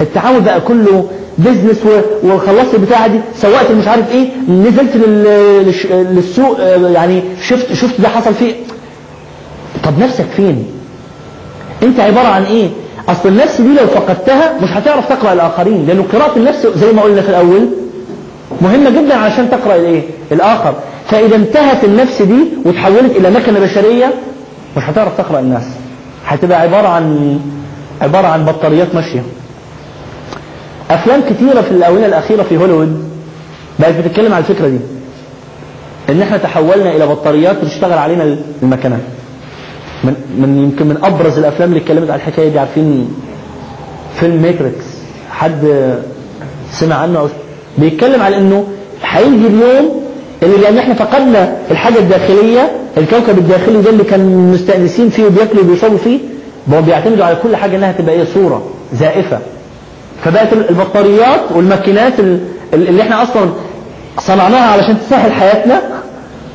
التعامل 0.00 0.40
بقى 0.40 0.60
كله 0.60 1.08
business 1.38 1.78
وخلصت 2.24 2.74
البتاعة 2.74 3.06
دي 3.06 3.20
سوقت 3.36 3.70
مش 3.70 3.88
عارف 3.88 4.12
إيه 4.12 4.28
نزلت 4.48 4.96
للسوق 5.94 6.60
يعني 6.94 7.22
شفت 7.48 7.72
شفت 7.72 8.00
ده 8.00 8.08
حصل 8.08 8.34
فيه. 8.34 8.54
طب 9.84 9.98
نفسك 9.98 10.24
فين؟ 10.36 10.66
أنت 11.82 12.00
عبارة 12.00 12.28
عن 12.28 12.42
إيه؟ 12.44 12.68
أصل 13.08 13.28
النفس 13.28 13.60
دي 13.60 13.68
لو 13.74 13.86
فقدتها 13.86 14.52
مش 14.62 14.68
هتعرف 14.70 15.08
تقرأ 15.08 15.32
الآخرين 15.32 15.86
لأنه 15.86 16.04
قراءة 16.12 16.36
النفس 16.36 16.66
زي 16.76 16.92
ما 16.92 17.02
قلنا 17.02 17.22
في 17.22 17.28
الأول 17.28 17.68
مهمة 18.60 18.90
جدا 18.90 19.14
عشان 19.16 19.50
تقرأ 19.50 19.74
الإيه؟ 19.76 20.02
الآخر. 20.32 20.74
فإذا 21.10 21.36
انتهت 21.36 21.84
النفس 21.84 22.22
دي 22.22 22.44
وتحولت 22.64 23.16
إلى 23.16 23.30
مكنة 23.30 23.60
بشرية 23.60 24.06
مش 24.76 24.82
هتعرف 24.82 25.16
تقرأ 25.18 25.40
الناس. 25.40 25.62
هتبقى 26.26 26.60
عبارة 26.60 26.88
عن 26.88 27.38
عبارة 28.02 28.26
عن 28.26 28.44
بطاريات 28.44 28.94
ماشية. 28.94 29.22
أفلام 30.90 31.20
كتيرة 31.30 31.60
في 31.60 31.70
الآونة 31.70 32.06
الأخيرة 32.06 32.42
في 32.42 32.56
هوليوود 32.56 33.04
بقت 33.78 33.94
بتتكلم 33.94 34.32
على 34.34 34.44
الفكرة 34.48 34.68
دي. 34.68 34.78
إن 36.10 36.22
إحنا 36.22 36.36
تحولنا 36.36 36.90
إلى 36.96 37.06
بطاريات 37.06 37.64
بتشتغل 37.64 37.98
علينا 37.98 38.36
المكنات 38.62 39.00
من 40.04 40.14
من 40.38 40.62
يمكن 40.62 40.86
من 40.86 40.96
أبرز 41.04 41.38
الأفلام 41.38 41.68
اللي 41.68 41.80
اتكلمت 41.80 42.10
على 42.10 42.16
الحكاية 42.16 42.48
دي 42.48 42.58
عارفين 42.58 43.08
فيلم 44.20 44.42
ماتريكس 44.42 44.84
حد 45.30 45.94
سمع 46.72 46.94
عنه 46.96 47.18
أو 47.18 47.28
بيتكلم 47.78 48.22
على 48.22 48.36
إنه 48.36 48.64
هيجي 49.04 49.46
اليوم 49.46 50.02
اللي 50.42 50.56
لأن 50.56 50.78
إحنا 50.78 50.94
فقدنا 50.94 51.56
الحاجة 51.70 51.98
الداخلية 51.98 52.70
الكوكب 52.98 53.38
الداخلي 53.38 53.82
ده 53.82 53.90
اللي 53.90 54.04
كان 54.04 54.50
مستأنسين 54.54 55.10
فيه 55.10 55.24
وبياكلوا 55.24 55.62
وبيشربوا 55.64 55.98
فيه 55.98 56.18
بقوا 56.66 56.80
بيعتمدوا 56.82 57.24
على 57.24 57.36
كل 57.42 57.56
حاجة 57.56 57.76
إنها 57.76 57.92
تبقى 57.92 58.14
إيه 58.14 58.24
صورة 58.34 58.62
زائفة. 58.94 59.38
فبقت 60.24 60.52
البطاريات 60.52 61.40
والماكينات 61.54 62.12
اللي 62.74 63.02
إحنا 63.02 63.22
أصلا 63.22 63.50
صنعناها 64.18 64.70
علشان 64.72 64.96
تسهل 65.06 65.32
حياتنا 65.32 65.82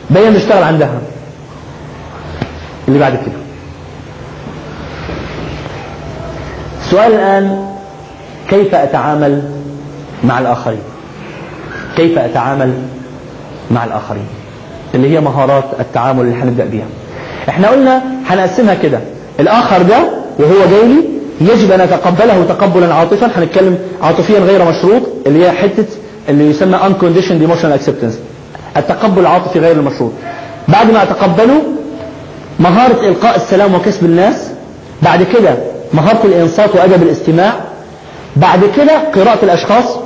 بقينا 0.09 0.29
نشتغل 0.37 0.63
عندها. 0.63 1.01
اللي 2.87 2.99
بعد 2.99 3.13
كده. 3.13 3.35
السؤال 6.85 7.13
الآن 7.13 7.67
كيف 8.49 8.75
أتعامل 8.75 9.41
مع 10.23 10.39
الآخرين؟ 10.39 10.79
كيف 11.97 12.17
أتعامل 12.19 12.73
مع 13.71 13.83
الآخرين؟ 13.83 14.25
اللي 14.95 15.15
هي 15.15 15.21
مهارات 15.21 15.63
التعامل 15.79 16.21
اللي 16.21 16.35
هنبدأ 16.35 16.65
بيها. 16.65 16.85
إحنا 17.49 17.67
قلنا 17.67 18.01
هنقسمها 18.27 18.73
كده. 18.73 18.99
الآخر 19.39 19.81
ده 19.81 19.97
وهو 20.39 20.69
جاي 20.71 20.87
لي 20.87 21.03
يجب 21.41 21.71
أن 21.71 21.81
أتقبله 21.81 22.43
تقبلا 22.43 22.93
عاطفا. 22.93 23.29
هنتكلم 23.37 23.77
عاطفيا 24.01 24.39
غير 24.39 24.65
مشروط 24.65 25.01
اللي 25.27 25.45
هي 25.45 25.51
حتة 25.51 25.85
اللي 26.29 26.49
يسمى 26.49 26.77
unconditioned 26.79 27.49
emotional 27.49 27.79
acceptance. 27.81 28.15
التقبل 28.77 29.21
العاطفي 29.21 29.59
غير 29.59 29.71
المشروط. 29.75 30.11
بعد 30.67 30.91
ما 30.91 31.03
اتقبلوا 31.03 31.61
مهارة 32.59 33.07
إلقاء 33.07 33.35
السلام 33.35 33.73
وكسب 33.75 34.05
الناس 34.05 34.35
بعد 35.01 35.23
كده 35.23 35.55
مهارة 35.93 36.25
الإنصات 36.25 36.75
وأدب 36.75 37.03
الاستماع 37.03 37.53
بعد 38.35 38.59
كده 38.77 38.97
قراءة 39.15 39.45
الأشخاص. 39.45 39.97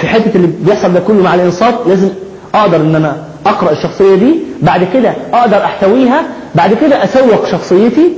في 0.00 0.06
حتة 0.06 0.30
اللي 0.34 0.46
بيحصل 0.60 0.92
ده 0.92 1.00
كله 1.00 1.22
مع 1.22 1.34
الإنصات 1.34 1.74
لازم 1.86 2.08
أقدر 2.54 2.76
إن 2.76 2.94
أنا 2.94 3.16
أقرأ 3.46 3.70
الشخصية 3.72 4.14
دي 4.14 4.34
بعد 4.62 4.84
كده 4.94 5.12
أقدر 5.34 5.64
أحتويها 5.64 6.22
بعد 6.54 6.74
كده 6.74 7.04
أسوق 7.04 7.46
شخصيتي. 7.50 8.12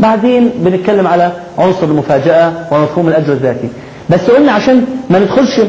بعدين 0.00 0.50
بنتكلم 0.56 1.06
على 1.06 1.32
عنصر 1.58 1.84
المفاجأة 1.84 2.52
ومفهوم 2.70 3.08
الأجر 3.08 3.32
الذاتي. 3.32 3.68
بس 4.10 4.20
قلنا 4.30 4.52
عشان 4.52 4.84
ما 5.10 5.18
ندخلش 5.18 5.60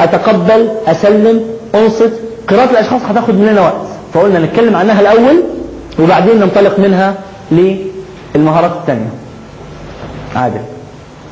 أتقبل 0.00 0.68
أسلم 0.86 1.40
أنصت 1.74 2.12
قراءة 2.48 2.70
الأشخاص 2.70 3.00
هتاخد 3.08 3.34
مننا 3.34 3.60
وقت. 3.60 3.86
فقلنا 4.14 4.38
نتكلم 4.38 4.76
عنها 4.76 5.00
الأول. 5.00 5.42
وبعدين 5.98 6.40
ننطلق 6.40 6.78
منها 6.78 7.14
للمهارات 7.52 8.72
الثانية. 8.72 9.10
عادل. 10.36 10.60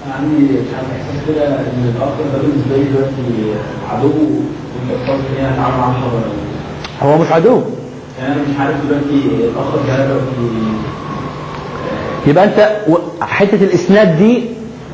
أنا 0.06 0.14
عندي 0.14 0.46
احساس 0.74 1.28
كده 1.28 1.46
إن 1.46 1.92
الآخر 1.96 2.12
ده 2.32 2.38
بالنسبة 2.42 2.76
لي 2.76 2.84
دلوقتي 2.84 3.54
عدو 3.92 4.08
قصدي 5.08 5.40
ان 5.40 5.44
أنا 5.44 5.54
اتعامل 5.54 5.78
معاه 5.78 5.94
هو 7.02 7.18
مش 7.18 7.32
عدو. 7.32 7.60
يعني 8.20 8.32
أنا 8.34 8.42
مش 8.42 8.58
عارف 8.60 8.76
دلوقتي 8.88 9.26
الآخر 9.44 9.76
ده 9.88 10.06
دلوقتي 10.06 10.74
يبقى 12.26 12.44
أنت 12.44 12.76
حتة 13.20 13.54
الإسناد 13.64 14.18
دي 14.18 14.44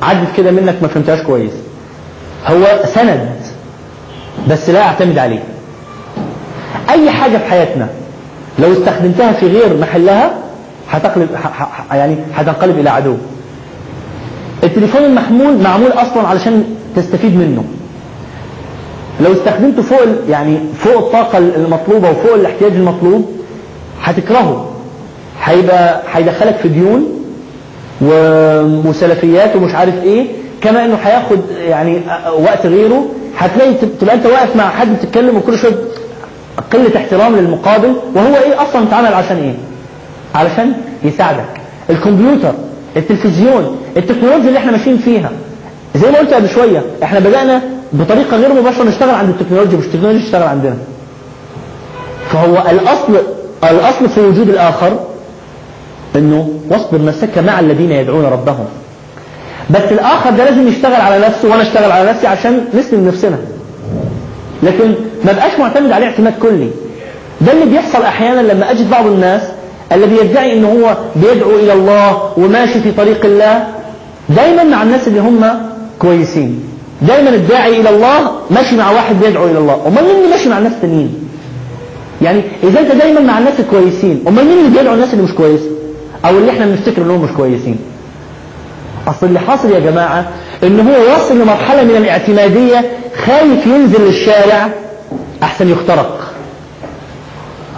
عدت 0.02 0.36
كده 0.36 0.50
منك 0.50 0.76
ما 0.82 0.88
فهمتهاش 0.88 1.22
كويس. 1.26 1.52
هو 2.46 2.64
سند 2.94 3.30
بس 4.50 4.70
لا 4.70 4.82
أعتمد 4.82 5.18
عليه. 5.18 5.42
أي 6.90 7.10
حاجة 7.10 7.36
في 7.38 7.44
حياتنا 7.44 7.88
لو 8.58 8.72
استخدمتها 8.72 9.32
في 9.32 9.46
غير 9.46 9.76
محلها 9.76 10.30
هتقلب 10.90 11.28
يعني 11.92 12.16
هتنقلب 12.34 12.78
إلى 12.78 12.90
عدو. 12.90 13.14
التليفون 14.64 15.04
المحمول 15.04 15.58
معمول 15.62 15.90
أصلا 15.92 16.26
علشان 16.28 16.64
تستفيد 16.96 17.36
منه. 17.36 17.64
لو 19.20 19.32
استخدمته 19.32 19.82
فوق 19.82 20.00
يعني 20.28 20.58
فوق 20.78 20.96
الطاقة 20.96 21.38
المطلوبة 21.38 22.10
وفوق 22.10 22.34
الاحتياج 22.34 22.72
المطلوب 22.72 23.30
هتكرهه 24.02 24.70
هيبقى 25.42 26.02
هيدخلك 26.12 26.56
في 26.56 26.68
ديون 26.68 27.04
وسلفيات 28.86 29.56
ومش 29.56 29.74
عارف 29.74 30.02
إيه 30.02 30.26
كما 30.60 30.84
إنه 30.84 30.94
هياخد 30.94 31.38
يعني 31.58 32.00
وقت 32.38 32.66
غيره. 32.66 33.06
هتلاقي 33.38 33.74
تب- 33.74 33.98
تبقى 34.00 34.14
أنت 34.14 34.26
واقف 34.26 34.56
مع 34.56 34.68
حد 34.68 34.96
بتتكلم 34.96 35.36
وكل 35.36 35.58
شوية 35.58 35.74
قلة 36.72 36.96
احترام 36.96 37.36
للمقابل 37.36 37.94
وهو 38.14 38.34
إيه 38.36 38.62
أصلا 38.62 38.82
اتعمل 38.82 39.14
عشان 39.14 39.36
إيه؟ 39.36 39.54
علشان 40.34 40.72
يساعدك. 41.04 41.44
الكمبيوتر 41.90 42.52
التلفزيون 42.96 43.76
التكنولوجيا 43.96 44.48
اللي 44.48 44.58
إحنا 44.58 44.72
ماشيين 44.72 44.98
فيها. 44.98 45.30
زي 45.94 46.10
ما 46.10 46.18
قلت 46.18 46.34
قبل 46.34 46.48
شوية 46.48 46.82
إحنا 47.02 47.18
بدأنا 47.18 47.62
بطريقة 47.92 48.36
غير 48.36 48.52
مباشرة 48.54 48.84
نشتغل 48.84 49.14
عند 49.14 49.28
التكنولوجيا 49.28 49.78
مش 49.78 49.84
التكنولوجيا 49.84 50.24
تشتغل 50.24 50.42
عندنا. 50.42 50.76
فهو 52.30 52.62
الأصل 52.70 53.16
الأصل 53.64 54.08
في 54.08 54.20
وجود 54.20 54.48
الآخر 54.48 55.00
إنه 56.16 56.48
واصبر 56.70 57.04
نفسك 57.04 57.38
مع 57.38 57.60
الذين 57.60 57.90
يدعون 57.92 58.24
ربهم. 58.24 58.64
بس 59.70 59.82
الآخر 59.92 60.30
ده 60.30 60.44
لازم 60.44 60.68
يشتغل 60.68 61.00
على 61.00 61.26
نفسه 61.26 61.48
وأنا 61.48 61.62
أشتغل 61.62 61.90
على 61.92 62.10
نفسي 62.10 62.26
عشان 62.26 62.64
نسلم 62.74 63.08
نفسنا. 63.08 63.38
لكن 64.62 64.94
ما 65.24 65.32
بقاش 65.32 65.58
معتمد 65.58 65.92
عليه 65.92 66.06
اعتماد 66.06 66.34
كلي. 66.42 66.70
ده 67.40 67.52
اللي 67.52 67.64
بيحصل 67.64 68.02
أحيانا 68.02 68.40
لما 68.52 68.70
أجد 68.70 68.90
بعض 68.90 69.06
الناس 69.06 69.42
الذي 69.92 70.16
يدعي 70.16 70.52
ان 70.52 70.64
هو 70.64 70.96
بيدعو 71.16 71.50
إلى 71.50 71.72
الله 71.72 72.32
وماشي 72.36 72.80
في 72.80 72.92
طريق 72.92 73.24
الله 73.24 73.66
دايما 74.28 74.64
مع 74.64 74.82
الناس 74.82 75.08
اللي 75.08 75.20
هم 75.20 75.44
كويسين. 75.98 76.62
دايما 77.02 77.30
الداعي 77.30 77.80
إلى 77.80 77.88
الله 77.90 78.30
ماشي 78.50 78.76
مع 78.76 78.90
واحد 78.90 79.20
بيدعو 79.20 79.44
إلى 79.44 79.58
الله. 79.58 79.82
أمال 79.86 80.04
مين 80.04 80.16
اللي 80.16 80.30
ماشي 80.30 80.48
مع 80.48 80.58
الناس 80.58 80.72
التانيين؟ 80.72 81.14
يعني 82.22 82.42
إذا 82.64 82.80
أنت 82.80 82.92
دايما 82.92 83.20
مع 83.20 83.38
الناس 83.38 83.60
الكويسين 83.60 84.24
أمال 84.28 84.44
مين 84.44 84.58
اللي 84.58 84.78
بيدعو 84.78 84.94
الناس 84.94 85.12
اللي 85.14 85.24
مش 85.24 85.32
كويسه 85.34 85.70
أو 86.24 86.38
اللي 86.38 86.50
إحنا 86.50 86.66
بنفتكر 86.66 87.02
إنهم 87.02 87.22
مش 87.24 87.30
كويسين. 87.30 87.76
أصل 89.08 89.26
اللي 89.26 89.40
حاصل 89.40 89.70
يا 89.70 89.78
جماعة 89.80 90.28
ان 90.64 90.80
هو 90.80 91.12
واصل 91.12 91.38
لمرحلة 91.40 91.84
من 91.84 91.96
الاعتمادية 91.96 92.84
خايف 93.26 93.66
ينزل 93.66 94.02
للشارع 94.02 94.68
أحسن 95.42 95.68
يخترق. 95.68 96.32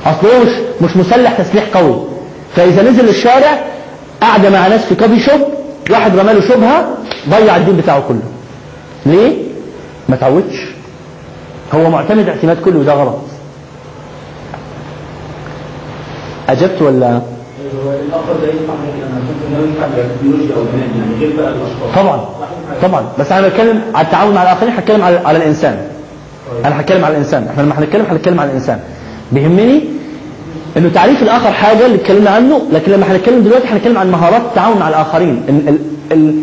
هو 0.07 0.45
مش 0.45 0.51
مش 0.83 0.97
مسلح 0.97 1.41
تسليح 1.41 1.65
قوي. 1.75 1.97
فإذا 2.57 2.83
نزل 2.83 3.05
للشارع 3.05 3.65
قاعدة 4.21 4.51
مع 4.51 4.67
ناس 4.67 4.85
في 4.85 4.95
كوفي 4.95 5.21
شوب 5.21 5.41
واحد 5.91 6.19
رماله 6.19 6.49
شبهه 6.49 6.97
ضيع 7.31 7.57
الدين 7.57 7.77
بتاعه 7.77 8.03
كله. 8.09 8.23
ليه؟ 9.07 9.37
ما 10.09 10.17
تعودش. 10.17 10.67
هو 11.75 11.91
معتمد 11.91 12.29
اعتماد 12.29 12.61
كله 12.61 12.79
وده 12.79 12.93
غلط. 12.93 13.19
أجبت 16.49 16.83
ولا؟ 16.83 17.07
يعني 17.07 17.23
طبعا. 21.97 22.25
طبعا. 22.83 23.05
بس 23.19 23.33
أنا 23.33 23.49
بتكلم 23.49 23.81
على 23.95 24.07
التعامل 24.07 24.35
مع 24.35 24.43
الآخرين 24.43 24.73
هتكلم 24.73 25.03
على, 25.03 25.17
على 25.25 25.39
الإنسان. 25.39 25.77
أنا 26.65 26.81
هتكلم 26.81 27.05
على 27.05 27.13
الإنسان. 27.15 27.47
إحنا 27.51 27.63
لما 27.63 27.79
هنتكلم 27.79 28.05
هنتكلم 28.11 28.41
على 28.41 28.51
الإنسان. 28.51 28.81
بيهمني 29.33 29.85
إنه 30.77 30.89
تعريف 30.95 31.23
الآخر 31.23 31.53
حاجة 31.53 31.87
اللي 31.87 31.97
اتكلمنا 31.97 32.31
عنه 32.31 32.63
لكن 32.73 32.93
لما 32.93 33.13
هنتكلم 33.13 33.43
دلوقتي 33.43 33.69
هنتكلم 33.69 33.99
عن 33.99 34.11
مهارات 34.11 34.41
التعاون 34.43 34.79
مع 34.79 34.89
الآخرين. 34.89 35.43
ال 35.49 35.69
ال 35.69 35.79
ال 36.13 36.35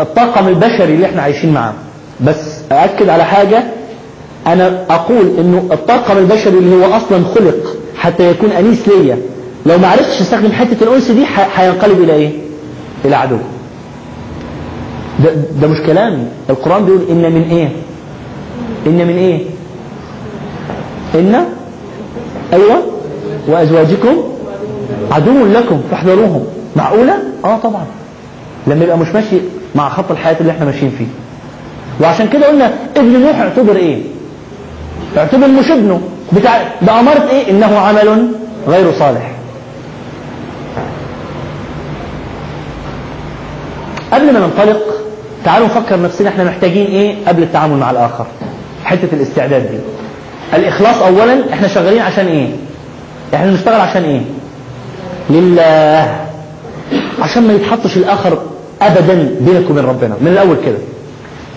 الطاقم 0.00 0.48
البشري 0.48 0.94
اللي 0.94 1.06
إحنا 1.06 1.22
عايشين 1.22 1.52
معاه. 1.52 1.72
بس 2.20 2.36
أأكد 2.72 3.08
على 3.08 3.24
حاجة 3.24 3.64
أنا 4.46 4.84
أقول 4.90 5.26
إنه 5.38 5.68
الطاقم 5.72 6.18
البشري 6.18 6.58
اللي 6.58 6.86
هو 6.86 6.96
أصلا 6.96 7.24
خلق 7.34 7.76
حتى 7.96 8.30
يكون 8.30 8.50
أنيس 8.50 8.88
ليا 8.88 9.18
لو 9.66 9.78
ما 9.78 9.88
عرفتش 9.88 10.20
أستخدم 10.20 10.52
حتة 10.52 10.76
الانس 10.84 11.10
دي 11.10 11.24
هينقلب 11.54 12.02
إلى 12.02 12.12
إيه؟ 12.12 12.30
إلى 13.04 13.16
عدو. 13.16 13.36
ده, 15.18 15.30
ده 15.60 15.68
مش 15.68 15.80
كلامي 15.80 16.26
القرآن 16.50 16.84
بيقول 16.84 17.02
إن 17.10 17.32
من 17.32 17.42
إيه؟ 17.50 17.68
إن 18.86 19.06
من 19.06 19.16
إيه؟ 19.16 19.44
إن 21.14 21.44
أيوة. 22.52 22.82
وأزواجكم 23.48 24.16
عدو 25.12 25.46
لكم 25.46 25.80
فاحذروهم. 25.90 26.44
معقولة؟ 26.76 27.14
آه 27.44 27.56
طبعا. 27.58 27.84
لما 28.66 28.84
يبقى 28.84 28.98
مش 28.98 29.08
ماشي 29.08 29.36
مع 29.74 29.88
خط 29.88 30.10
الحياة 30.10 30.36
اللي 30.40 30.52
إحنا 30.52 30.64
ماشيين 30.64 30.90
فيه. 30.98 31.06
وعشان 32.00 32.28
كده 32.28 32.46
قلنا 32.46 32.72
ابن 32.96 33.20
نوح 33.20 33.36
اعتبر 33.40 33.76
إيه؟ 33.76 34.02
اعتبر 35.18 35.48
مش 35.48 35.70
ابنه. 35.70 36.00
بتاع 36.32 36.62
بأمارة 36.82 37.28
إيه؟ 37.30 37.50
إنه 37.50 37.78
عمل 37.78 38.28
غير 38.68 38.92
صالح. 38.98 39.30
قبل 44.12 44.32
ما 44.32 44.38
ننطلق 44.40 44.93
تعالوا 45.44 45.66
نفكر 45.66 46.02
نفسنا 46.02 46.28
إحنا 46.28 46.44
محتاجين 46.44 46.86
إيه 46.86 47.14
قبل 47.28 47.42
التعامل 47.42 47.76
مع 47.76 47.90
الآخر. 47.90 48.26
حتة 48.84 49.08
الاستعداد 49.12 49.62
دي. 49.70 49.78
الإخلاص 50.56 50.96
اولا 51.02 51.52
إحنا 51.52 51.68
شغالين 51.68 52.02
عشان 52.02 52.26
إيه؟ 52.26 52.48
إحنا 53.34 53.50
بنشتغل 53.50 53.80
عشان 53.80 54.04
إيه؟ 54.04 54.20
لله. 55.30 56.16
عشان 57.22 57.46
ما 57.46 57.52
يتحطش 57.52 57.96
الآخر 57.96 58.38
ابدا 58.82 59.36
بينك 59.40 59.70
وبين 59.70 59.84
ربنا. 59.84 60.14
من 60.20 60.28
الأول 60.32 60.56
كده. 60.66 60.78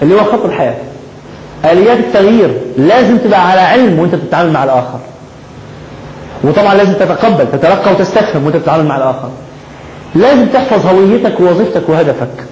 اللي 0.01 0.15
هو 0.15 0.23
خط 0.23 0.45
الحياة. 0.45 0.75
آليات 1.65 1.97
التغيير 1.97 2.53
لازم 2.77 3.17
تبقى 3.17 3.51
على 3.51 3.61
علم 3.61 3.99
وأنت 3.99 4.15
بتتعامل 4.15 4.51
مع 4.53 4.63
الآخر. 4.63 4.99
وطبعا 6.43 6.75
لازم 6.75 6.93
تتقبل 6.93 7.51
تتلقى 7.51 7.91
وتستفهم 7.93 8.45
وأنت 8.45 8.55
بتتعامل 8.55 8.85
مع 8.85 8.97
الآخر. 8.97 9.29
لازم 10.15 10.45
تحفظ 10.45 10.85
هويتك 10.87 11.39
ووظيفتك 11.39 11.89
وهدفك. 11.89 12.45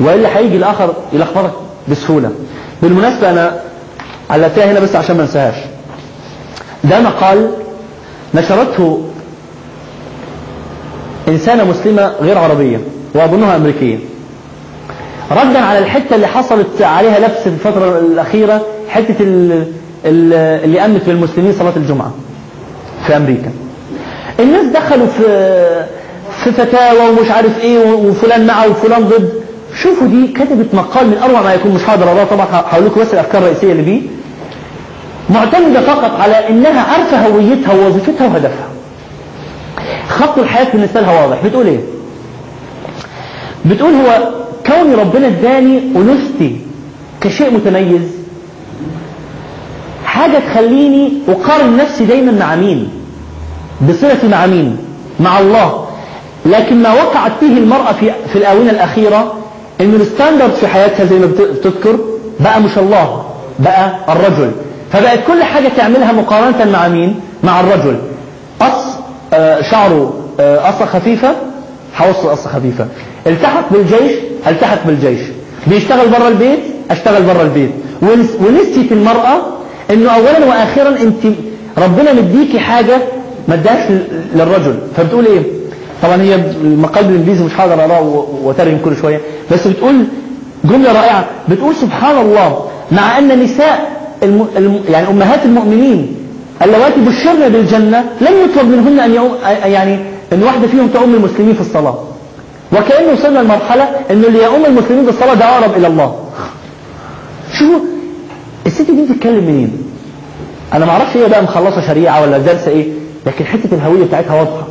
وإلا 0.00 0.38
هيجي 0.38 0.56
الآخر 0.56 0.94
يلخبطك 1.12 1.52
بسهولة. 1.88 2.30
بالمناسبة 2.82 3.30
أنا 3.30 3.60
علقتها 4.30 4.72
هنا 4.72 4.80
بس 4.80 4.96
عشان 4.96 5.16
ما 5.16 5.22
أنساهاش. 5.22 5.54
ده 6.84 7.00
مقال 7.00 7.50
نشرته 8.34 9.04
إنسانة 11.28 11.64
مسلمة 11.64 12.12
غير 12.20 12.38
عربية 12.38 12.80
وأظنها 13.14 13.56
أمريكية. 13.56 13.98
ردا 15.30 15.58
على 15.58 15.78
الحتة 15.78 16.14
اللي 16.16 16.26
حصلت 16.26 16.82
عليها 16.82 17.18
لبس 17.18 17.38
في 17.38 17.46
الفترة 17.46 17.98
الأخيرة 17.98 18.62
حتة 18.88 19.14
ال- 19.20 19.66
ال- 20.04 20.34
اللي 20.64 20.84
امت 20.84 21.04
بالمسلمين 21.06 21.52
صلاة 21.58 21.72
الجمعة 21.76 22.12
في 23.06 23.16
أمريكا. 23.16 23.50
الناس 24.40 24.66
دخلوا 24.66 25.06
في 25.06 25.24
في 26.44 26.52
فتاوى 26.52 27.08
ومش 27.10 27.30
عارف 27.30 27.58
إيه 27.60 27.78
وفلان 27.92 28.46
معه 28.46 28.68
وفلان 28.70 29.02
ضد. 29.04 29.32
شوفوا 29.74 30.06
دي 30.06 30.26
كتبت 30.28 30.74
مقال 30.74 31.06
من 31.06 31.18
أروع 31.18 31.42
ما 31.42 31.54
يكون 31.54 31.74
مش 31.74 31.82
هقدر 31.90 32.04
اقراه 32.12 32.24
طبعا 32.24 32.46
هقول 32.52 32.86
لكم 32.86 33.00
بس 33.00 33.14
الأفكار 33.14 33.42
الرئيسية 33.42 33.72
اللي 33.72 33.82
بيه. 33.82 34.00
معتمدة 35.30 35.80
فقط 35.80 36.20
على 36.20 36.48
إنها 36.48 36.80
عارفة 36.82 37.26
هويتها 37.26 37.74
ووظيفتها 37.74 38.26
وهدفها. 38.26 38.68
خط 40.08 40.38
الحياة 40.38 40.72
بالنسبة 40.72 41.00
لها 41.00 41.22
واضح. 41.26 41.44
بتقول 41.44 41.66
إيه؟ 41.66 41.80
بتقول 43.66 43.92
هو 43.94 44.28
كوني 44.66 44.94
ربنا 44.94 45.26
اداني 45.26 45.78
أنوثتي 45.96 46.56
كشيء 47.20 47.50
متميز 47.54 48.02
حاجة 50.04 50.38
تخليني 50.38 51.12
أقارن 51.28 51.76
نفسي 51.76 52.04
دايما 52.04 52.32
مع 52.32 52.56
مين؟ 52.56 52.88
بصلتي 53.88 54.28
مع 54.28 54.46
مين 54.46 54.76
مع 55.20 55.38
الله. 55.38 55.84
لكن 56.46 56.82
ما 56.82 56.92
وقعت 56.92 57.32
فيه 57.40 57.58
المرأة 57.58 57.92
في, 57.92 58.12
في 58.32 58.36
الآونة 58.38 58.70
الأخيرة 58.70 59.34
إن 59.80 59.94
الستاندرد 59.94 60.50
في 60.50 60.66
حياتها 60.68 61.04
زي 61.04 61.18
ما 61.18 61.26
بت- 61.26 61.40
بتذكر 61.40 61.98
بقى 62.40 62.60
مش 62.60 62.78
الله 62.78 63.24
بقى 63.58 63.92
الرجل. 64.08 64.50
فبقت 64.92 65.18
كل 65.26 65.42
حاجة 65.42 65.68
تعملها 65.76 66.12
مقارنة 66.12 66.64
مع 66.72 66.88
مين؟ 66.88 67.20
مع 67.44 67.60
الرجل. 67.60 67.96
قص 68.60 68.84
آه، 69.32 69.60
شعره 69.62 70.14
آه، 70.40 70.56
قصة 70.58 70.86
خفيفة 70.86 71.34
هوصل 71.96 72.28
قصة 72.28 72.50
خفيفة. 72.50 72.86
التحق 73.26 73.72
بالجيش 73.72 74.12
التحق 74.46 74.86
بالجيش. 74.86 75.20
بيشتغل 75.66 76.08
بره 76.08 76.28
البيت 76.28 76.58
أشتغل 76.90 77.22
بره 77.22 77.42
البيت. 77.42 77.70
ونس- 78.02 78.36
ونسيت 78.48 78.92
المرأة 78.92 79.36
إنه 79.90 80.10
اولا 80.10 80.44
وأخيرا 80.46 80.88
أنت 80.88 81.34
ربنا 81.78 82.12
مديكي 82.12 82.58
حاجة 82.60 82.98
ما 83.48 83.54
اداهاش 83.54 83.90
لل- 83.90 84.06
للرجل. 84.34 84.78
فبتقول 84.96 85.26
إيه؟ 85.26 85.42
طبعا 86.02 86.22
هي 86.22 86.34
المقال 86.34 87.04
بالانجليزي 87.04 87.44
مش 87.44 87.52
هقدر 87.60 87.74
أقرأه 87.74 88.02
وأترجم 88.42 88.78
كل 88.84 88.96
شوية. 88.96 89.20
بس 89.52 89.66
بتقول 89.66 90.04
جملة 90.64 90.92
رائعة. 90.92 91.26
بتقول 91.48 91.74
سبحان 91.74 92.16
الله 92.20 92.64
مع 92.92 93.18
أن 93.18 93.42
نساء 93.42 93.90
الم... 94.22 94.46
الم... 94.56 94.80
يعني 94.90 95.08
أمهات 95.08 95.44
المؤمنين 95.44 96.16
اللواتي 96.62 97.00
بشرن 97.00 97.48
بالجنة 97.48 98.04
لم 98.20 98.32
يطلب 98.44 98.66
منهن 98.68 99.00
أن 99.00 99.14
يؤم... 99.14 99.30
يعني 99.64 99.98
إن 100.32 100.42
واحدة 100.42 100.66
فيهم 100.66 100.88
تؤم 100.88 101.14
المسلمين 101.14 101.54
في 101.54 101.60
الصلاة. 101.60 101.98
وكأنه 102.72 103.12
وصلنا 103.12 103.38
لمرحلة 103.38 103.84
انه 104.10 104.26
اللي 104.26 104.42
يؤم 104.42 104.64
المسلمين 104.66 105.04
في 105.04 105.10
الصلاة 105.10 105.34
ده 105.34 105.44
أقرب 105.44 105.76
إلى 105.76 105.86
الله. 105.86 106.16
شوفوا 107.58 107.80
الست 108.66 108.90
دي 108.90 109.02
بتتكلم 109.06 109.44
منين؟ 109.44 109.72
أنا 110.74 110.84
ما 110.84 110.92
أعرفش 110.92 111.16
هي 111.16 111.28
بقى 111.28 111.42
مخلصة 111.42 111.80
شريعة 111.86 112.22
ولا 112.22 112.38
دارسه 112.38 112.70
إيه 112.70 112.86
لكن 113.26 113.44
حتة 113.44 113.68
الهوية 113.74 114.04
بتاعتها 114.04 114.34
واضحة. 114.34 114.66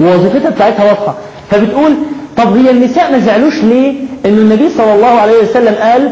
ووظيفتها 0.00 0.50
بتاعتها 0.50 0.84
واضحة. 0.84 1.14
فبتقول 1.50 1.92
طب 2.36 2.56
هي 2.56 2.70
النساء 2.70 3.12
ما 3.12 3.18
زعلوش 3.18 3.54
ليه؟ 3.64 3.94
إن 4.26 4.38
النبي 4.38 4.68
صلى 4.76 4.94
الله 4.94 5.06
عليه 5.08 5.42
وسلم 5.42 5.74
قال 5.74 6.10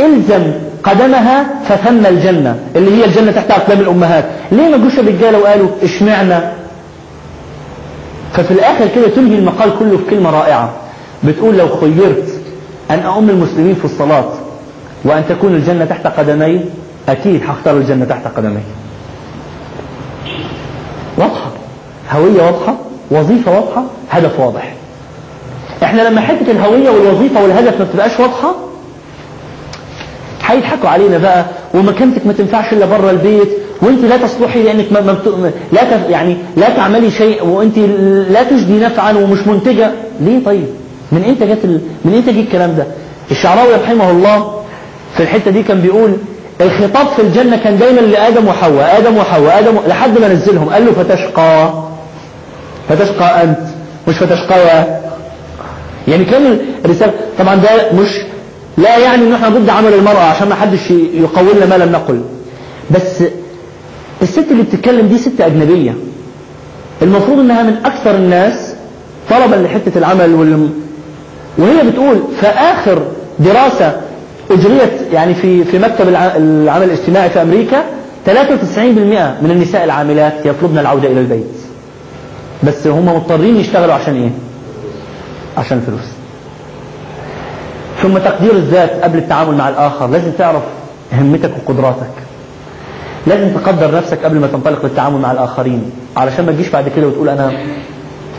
إلزم 0.00 0.42
قدمها 0.84 1.46
فثم 1.68 2.06
الجنة 2.06 2.56
اللي 2.76 2.90
هي 3.00 3.04
الجنة 3.04 3.32
تحت 3.32 3.50
أقدام 3.50 3.80
الأمهات. 3.80 4.24
ليه 4.52 4.68
ما 4.68 4.76
جوش 4.76 4.98
الرجالة 4.98 5.38
وقالوا 5.38 5.68
اشمعنا؟ 5.82 6.52
ففي 8.32 8.50
الآخر 8.50 8.86
كده 8.94 9.08
تنهي 9.08 9.38
المقال 9.38 9.70
كله 9.78 9.96
في 9.96 10.04
كلمة 10.10 10.30
رائعة. 10.30 10.72
بتقول 11.24 11.56
لو 11.56 11.68
خيرت 11.68 12.28
أن 12.90 12.98
أؤم 12.98 13.30
المسلمين 13.30 13.74
في 13.74 13.84
الصلاة 13.84 14.28
وأن 15.04 15.22
تكون 15.28 15.54
الجنة 15.54 15.84
تحت 15.84 16.06
قدمي 16.06 16.60
أكيد 17.08 17.40
هختار 17.48 17.76
الجنة 17.76 18.04
تحت 18.04 18.26
قدمي. 18.36 18.60
واضحة. 21.18 21.50
هوية 22.12 22.42
واضحة. 22.42 22.76
وظيفة 23.10 23.52
واضحة 23.60 23.84
هدف 24.10 24.40
واضح. 24.40 24.74
إحنا 25.82 26.02
لما 26.02 26.20
حتة 26.20 26.50
الهوية 26.50 26.90
والوظيفة 26.90 27.42
والهدف 27.42 27.78
ما 27.78 27.84
بتبقاش 27.84 28.20
واضحة 28.20 28.54
هيضحكوا 30.46 30.88
علينا 30.88 31.18
بقى 31.18 31.44
ومكانتك 31.74 32.26
ما 32.26 32.32
تنفعش 32.32 32.72
إلا 32.72 32.86
بره 32.86 33.10
البيت 33.10 33.48
وأنت 33.82 34.04
لا 34.04 34.16
تصلحي 34.16 34.62
لأنك 34.62 34.92
ما 34.92 35.00
ما 35.00 35.12
بت... 35.12 35.52
لا 35.72 35.84
تف... 35.84 36.10
يعني 36.10 36.36
لا 36.56 36.68
تعملي 36.68 37.10
شيء 37.10 37.44
وأنت 37.46 37.78
لا 38.30 38.42
تجدي 38.42 38.78
نفعا 38.78 39.12
ومش 39.12 39.46
منتجة. 39.46 39.90
ليه 40.20 40.44
طيب؟ 40.44 40.66
من 41.12 41.24
إمتى 41.28 41.46
جت 41.54 41.64
ال... 41.64 41.80
من 42.04 42.14
إمتى 42.14 42.32
جه 42.32 42.40
الكلام 42.40 42.74
ده؟ 42.76 42.86
الشعراوي 43.30 43.74
رحمه 43.74 44.10
الله 44.10 44.60
في 45.16 45.22
الحتة 45.22 45.50
دي 45.50 45.62
كان 45.62 45.80
بيقول 45.80 46.16
الخطاب 46.60 47.06
في 47.06 47.22
الجنة 47.22 47.56
كان 47.64 47.78
دايما 47.78 48.00
لآدم 48.00 48.48
وحواء 48.48 48.98
آدم 48.98 49.16
وحواء 49.16 49.58
آدم 49.58 49.76
و... 49.76 49.80
لحد 49.88 50.18
ما 50.18 50.28
نزلهم 50.28 50.68
قال 50.68 50.86
له 50.86 50.92
فتشقى. 50.92 51.72
فتشقى 52.88 53.42
أنت 53.44 53.58
مش 54.08 54.18
فتشقى 54.18 54.84
يعني 56.08 56.24
كان 56.24 56.58
الرسالة 56.84 57.12
طبعا 57.38 57.54
ده 57.54 57.68
مش 58.00 58.08
لا 58.78 58.98
يعني 58.98 59.22
إن 59.26 59.32
إحنا 59.32 59.48
ضد 59.48 59.68
عمل 59.68 59.94
المرأة 59.94 60.20
عشان 60.22 60.48
ما 60.48 60.54
حدش 60.54 60.90
يقولنا 60.90 61.66
ما 61.66 61.84
لم 61.84 61.92
نقل. 61.92 62.20
بس 62.90 63.24
الست 64.22 64.44
اللي 64.50 64.62
بتتكلم 64.62 65.06
دي 65.06 65.18
ست 65.18 65.40
أجنبية. 65.40 65.94
المفروض 67.02 67.38
إنها 67.38 67.62
من 67.62 67.76
أكثر 67.84 68.14
الناس 68.14 68.74
طلبا 69.30 69.54
لحتة 69.56 69.98
العمل 69.98 70.34
وال... 70.34 70.68
وهي 71.58 71.90
بتقول 71.90 72.22
في 72.40 72.46
اخر 72.46 73.02
دراسة 73.38 74.00
أجريت 74.50 75.12
يعني 75.12 75.34
في 75.34 75.64
في 75.64 75.78
مكتب 75.78 76.08
الع- 76.08 76.36
العمل 76.36 76.84
الاجتماعي 76.84 77.30
في 77.30 77.42
أمريكا 77.42 77.84
93% 78.26 78.30
من 79.42 79.50
النساء 79.50 79.84
العاملات 79.84 80.34
يطلبن 80.46 80.78
العودة 80.78 81.08
إلى 81.08 81.20
البيت. 81.20 81.55
بس 82.62 82.86
هم 82.86 83.06
مضطرين 83.06 83.56
يشتغلوا 83.56 83.94
عشان 83.94 84.14
إيه؟ 84.22 84.30
عشان 85.58 85.80
فلوس. 85.80 86.06
ثم 88.02 88.18
تقدير 88.18 88.52
الذات 88.52 88.90
قبل 88.90 89.18
التعامل 89.18 89.54
مع 89.54 89.68
الآخر. 89.68 90.06
لازم 90.06 90.30
تعرف 90.30 90.62
همتك 91.12 91.50
وقدراتك. 91.56 92.10
لازم 93.26 93.54
تقدر 93.54 93.94
نفسك 93.96 94.24
قبل 94.24 94.38
ما 94.38 94.46
تنطلق 94.46 94.84
للتعامل 94.84 95.20
مع 95.20 95.32
الآخرين. 95.32 95.90
علشان 96.16 96.46
ما 96.46 96.52
تجيش 96.52 96.68
بعد 96.68 96.88
كده 96.88 97.06
وتقول 97.06 97.28
أنا 97.28 97.52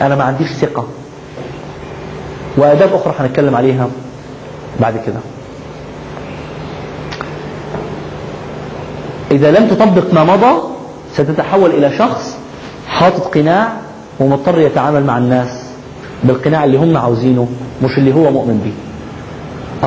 أنا 0.01 0.15
ما 0.15 0.23
عنديش 0.23 0.51
ثقة. 0.51 0.87
وآداب 2.57 2.93
أخرى 2.93 3.13
هنتكلم 3.19 3.55
عليها 3.55 3.87
بعد 4.79 4.93
كده. 5.05 5.19
إذا 9.31 9.51
لم 9.51 9.67
تطبق 9.67 10.13
ما 10.13 10.23
مضى 10.23 10.61
ستتحول 11.13 11.71
إلى 11.71 11.97
شخص 11.97 12.37
حاطط 12.87 13.33
قناع 13.35 13.67
ومضطر 14.19 14.59
يتعامل 14.59 15.03
مع 15.03 15.17
الناس 15.17 15.63
بالقناع 16.23 16.63
اللي 16.63 16.77
هم 16.77 16.97
عاوزينه 16.97 17.47
مش 17.83 17.97
اللي 17.97 18.13
هو 18.15 18.31
مؤمن 18.31 18.61
بيه. 18.63 18.87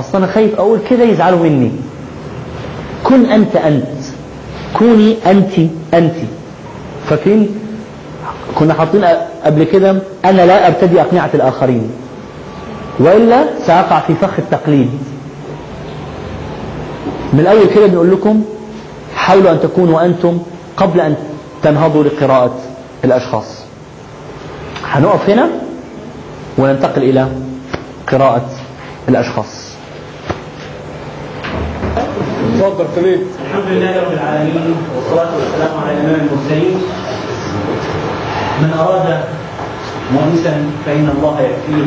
أصلا 0.01 0.25
أنا 0.25 0.33
خايف 0.33 0.55
أقول 0.55 0.79
كده 0.91 1.05
يزعلوا 1.05 1.39
مني. 1.39 1.71
كن 3.05 3.25
أنت 3.27 3.57
أنت. 3.57 3.87
كوني 4.79 5.17
أنت 5.27 5.53
أنت. 5.95 6.15
فاكرين؟ 7.09 7.49
كنا 8.55 8.75
حاطين 8.75 9.05
قبل 9.45 9.65
كده 9.65 10.03
أنا 10.25 10.47
لا 10.47 10.67
أرتدي 10.67 11.01
أقنعة 11.01 11.31
الآخرين. 11.35 11.91
وإلا 12.99 13.45
سأقع 13.67 14.01
في 14.01 14.15
فخ 14.15 14.31
التقليد. 14.39 14.91
من 17.33 17.41
الأول 17.41 17.67
كده 17.75 17.87
بنقول 17.87 18.11
لكم 18.13 18.43
حاولوا 19.15 19.51
أن 19.51 19.61
تكونوا 19.61 20.05
أنتم 20.05 20.39
قبل 20.77 21.01
أن 21.01 21.15
تنهضوا 21.63 22.05
لقراءة 22.05 22.55
الأشخاص. 23.05 23.70
هنقف 24.91 25.31
هنا 25.31 25.49
وننتقل 26.59 27.03
إلى 27.03 27.29
قراءة 28.13 28.49
الأشخاص. 29.09 29.71
اتفضل 32.55 32.87
خليل 32.97 33.21
الحمد 33.47 33.69
لله 33.71 33.93
رب 34.03 34.13
العالمين 34.13 34.75
والصلاة 34.97 35.31
والسلام 35.37 35.73
على 35.83 35.93
إمام 36.01 36.15
المرسلين. 36.27 36.75
من 38.63 38.71
أراد 38.79 39.21
مؤنسا 40.15 40.55
فإن 40.87 41.09
الله 41.17 41.41
يكفيه 41.41 41.87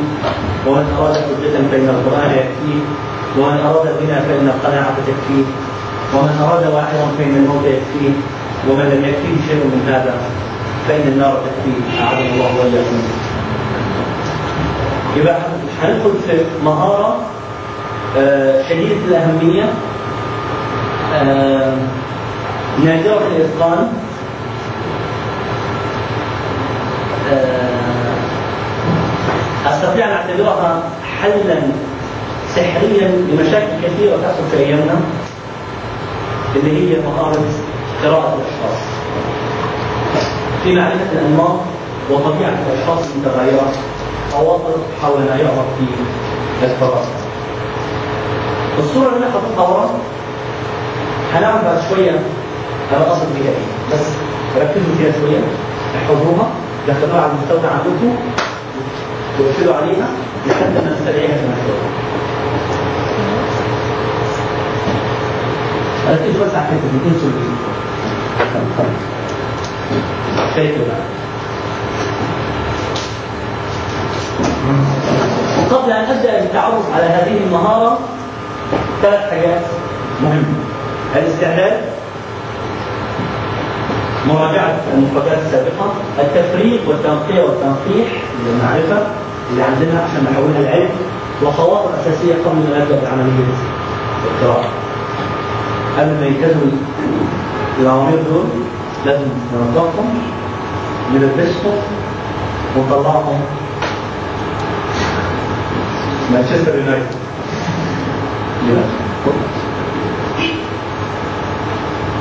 ومن 0.68 0.86
أراد 1.00 1.14
حجة 1.16 1.56
فإن 1.72 1.88
القرآن 1.90 2.32
يكفيه 2.32 2.80
ومن 3.38 3.58
أراد 3.70 3.88
الغنى 3.88 4.20
فإن 4.28 4.48
القناعة 4.56 4.96
تكفيه 5.08 5.46
ومن 6.16 6.34
أراد 6.42 6.64
واعظا 6.74 7.08
فإن 7.18 7.36
الموت 7.36 7.66
يكفيه 7.66 8.14
ومن 8.70 8.86
لم 8.94 9.02
يكفيه 9.06 9.36
شيء 9.48 9.64
من 9.66 9.84
هذا. 9.88 10.14
فإن 10.88 11.08
النار 11.08 11.38
تكفيه 11.46 12.04
أعاذنا 12.04 12.34
الله 12.34 12.56
وإياكم. 12.60 13.02
يبقى 15.18 15.38
هندخل 15.84 16.12
في 16.28 16.44
مهارة 16.66 17.18
آه، 18.18 18.64
شديدة 18.70 18.96
الأهمية 19.08 19.64
نادرة 22.86 23.22
الإتقان 23.28 23.88
آه، 27.32 27.74
أستطيع 29.66 30.06
أن 30.06 30.12
أعتبرها 30.12 30.84
حلا 31.22 31.60
سحريا 32.56 33.08
لمشاكل 33.08 33.68
كثيرة 33.84 34.16
تحصل 34.18 34.44
في 34.52 34.58
أيامنا 34.58 35.00
اللي 36.56 36.72
هي 36.96 37.00
مهارة 37.02 37.42
قراءة 38.04 38.38
الأشخاص. 38.38 38.84
في 40.64 40.76
معرفة 40.76 41.12
الأنماط 41.12 41.56
وطبيعة 42.12 42.54
الأشخاص 42.68 43.00
المتغيرة 43.16 43.72
خواطر 44.32 44.74
حول 45.02 45.20
ما 45.20 45.36
يعرف 45.36 45.66
في 45.80 46.66
الفراسة 46.66 47.10
الصورة 48.80 49.08
اللي 49.08 49.18
أنا 49.18 49.32
حاططها 49.32 49.68
ورا 49.74 49.90
هنعرف 51.34 51.64
بعد 51.66 51.80
شوية 51.90 52.12
أنا 52.92 53.08
أقصد 53.08 53.28
بيها 53.36 53.52
إيه 53.52 53.94
بس 53.94 54.06
ركزوا 54.58 54.96
فيها 54.98 55.12
شوية 55.12 55.40
احفظوها 55.96 56.48
دخلوها 56.88 57.22
على 57.22 57.32
المستودع 57.32 57.70
عندكم 57.70 58.16
وقفلوا 59.40 59.76
عليها 59.76 60.08
لحد 60.48 60.74
ما 60.74 60.96
نستدعيها 61.00 61.28
كما 61.38 61.56
شوية 61.66 61.90
ركزوا 66.14 66.46
بس 66.46 66.56
على 66.56 66.68
انسوا 67.06 67.30
اللي 67.30 67.54
فاكر 70.56 70.82
وقبل 75.72 75.92
أن 75.92 76.06
أبدأ 76.06 76.40
بالتعرف 76.42 76.94
على 76.96 77.04
هذه 77.06 77.38
المهارة 77.48 78.00
ثلاث 79.02 79.30
حاجات 79.30 79.62
مهمة. 80.24 80.44
الاستعداد 81.16 81.82
مراجعة 84.28 84.76
المفردات 84.94 85.38
السابقة 85.46 85.94
التفريق 86.20 86.82
والتنقية 86.90 87.42
والتنقيح 87.44 88.08
للمعرفة 88.46 89.08
اللي 89.52 89.64
عندنا 89.64 90.00
عشان 90.04 90.28
نحولها 90.32 90.62
لعلم 90.62 90.90
وخواطر 91.44 91.90
أساسية 92.02 92.34
قبل 92.34 92.56
ما 92.56 92.80
نبدأ 92.80 93.00
بعملية 93.04 93.54
القراءة 94.26 94.70
قبل 96.00 96.12
ما 96.12 96.26
ينتهوا 96.26 96.72
الأوامر 97.80 98.16
دول 98.30 98.46
لازم 99.06 99.28
ننظفهم 99.54 100.22
نلبسهم 101.14 101.78
ونطلعهم 102.78 103.42
مانشستر 106.34 106.76
يونايتد. 106.76 107.16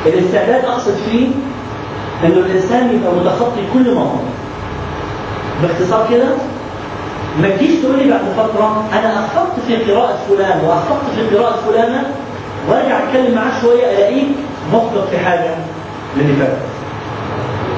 الاستعداد 0.07 0.65
أقصد 0.65 0.95
فيه 1.11 1.29
إنه 2.25 2.35
الإنسان 2.37 2.95
يبقى 2.97 3.15
متخطي 3.15 3.61
كل 3.75 3.95
مرض 3.95 4.21
باختصار 5.63 6.07
كده 6.11 6.29
ما 7.43 7.49
تجيش 7.57 7.81
تقول 7.83 7.99
لي 7.99 8.11
بعد 8.11 8.21
فترة 8.37 8.85
أنا 8.93 9.25
اخطأت 9.27 9.61
في 9.67 9.93
قراءة 9.93 10.19
فلان 10.29 10.65
واخطأت 10.65 11.01
في 11.17 11.37
قراءة 11.37 11.57
فلانة 11.67 12.03
وأرجع 12.69 12.99
أتكلم 12.99 13.35
معاه 13.35 13.61
شوية 13.61 13.85
ألاقيك 13.85 14.29
مخطئ 14.73 15.11
في 15.11 15.19
حاجة 15.19 15.55
من 16.17 16.23
اللي 16.23 16.37
فاتت 16.37 16.72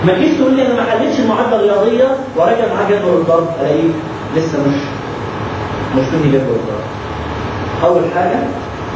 ما 0.07 0.13
تجيش 0.13 0.37
تقول 0.39 0.55
لي 0.55 0.67
أنا 0.67 0.75
ما 0.75 0.83
حلتش 0.91 1.21
المعادله 1.21 1.57
الرياضية 1.57 2.17
وراجع 2.37 2.75
معاه 2.75 2.91
جدول 2.91 3.21
الضرب 3.21 3.49
الاقيك 3.61 3.95
لسه 4.37 4.59
مش 4.69 4.75
مش 5.97 6.05
مني 6.15 6.29
جدول 6.33 6.57
الضرب 6.57 6.85
أول 7.85 8.03
حاجة 8.15 8.39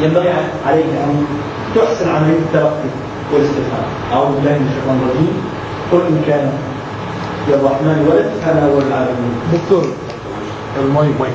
ينبغي 0.02 0.28
عليك 0.66 0.84
أن 0.86 1.26
تحسن 1.74 2.08
عملية 2.08 2.38
التلقي 2.38 2.90
والاستفهام 3.32 3.84
أعوذ 4.12 4.34
بالله 4.34 4.58
من 4.58 4.68
الشيطان 4.68 4.98
الرجيم. 5.02 5.42
قل 5.92 6.00
إن 6.00 6.22
كان 6.26 6.52
للرحمن 7.48 8.08
ولد 8.10 8.30
فانا 8.44 8.66
اول 8.66 8.82
العالمين 8.82 9.32
دكتور 9.52 9.84
المايك 10.80 11.20
مايك. 11.20 11.32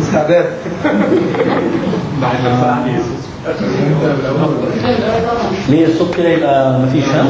استعداد. 0.00 0.46
ليه 5.68 5.86
الصوت 5.86 6.14
كده 6.14 6.28
يبقى 6.28 6.80
مفيش 6.80 7.04
ها؟ 7.04 7.26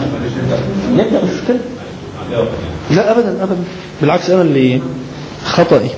نبدأ 0.93 1.25
مش 1.25 1.31
مشكلة 1.31 1.59
لا 2.91 3.13
ابدا 3.13 3.43
ابدا 3.43 3.65
بالعكس 4.01 4.31
أنا 4.31 4.43
اللي 4.43 4.81
خطأي 5.45 5.89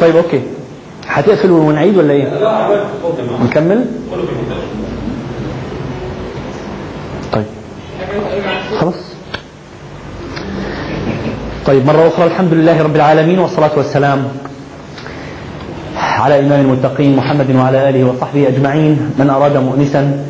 طيب 0.00 0.16
أوكي 0.16 0.42
هتقفل 1.06 1.50
ونعيد 1.50 1.96
ولا 1.96 2.12
إيه؟ 2.12 2.24
نكمل؟ 3.44 3.86
طيب 7.32 7.44
خلاص 8.78 9.05
طيب 11.66 11.86
مرة 11.86 12.08
أخرى 12.08 12.26
الحمد 12.26 12.54
لله 12.54 12.82
رب 12.82 12.96
العالمين 12.96 13.38
والصلاة 13.38 13.70
والسلام 13.76 14.24
على 15.96 16.40
إمام 16.40 16.60
المتقين 16.60 17.16
محمد 17.16 17.56
وعلى 17.56 17.88
آله 17.88 18.04
وصحبه 18.04 18.48
أجمعين. 18.48 19.10
من 19.18 19.30
أراد 19.30 19.56
مؤنسا 19.56 20.24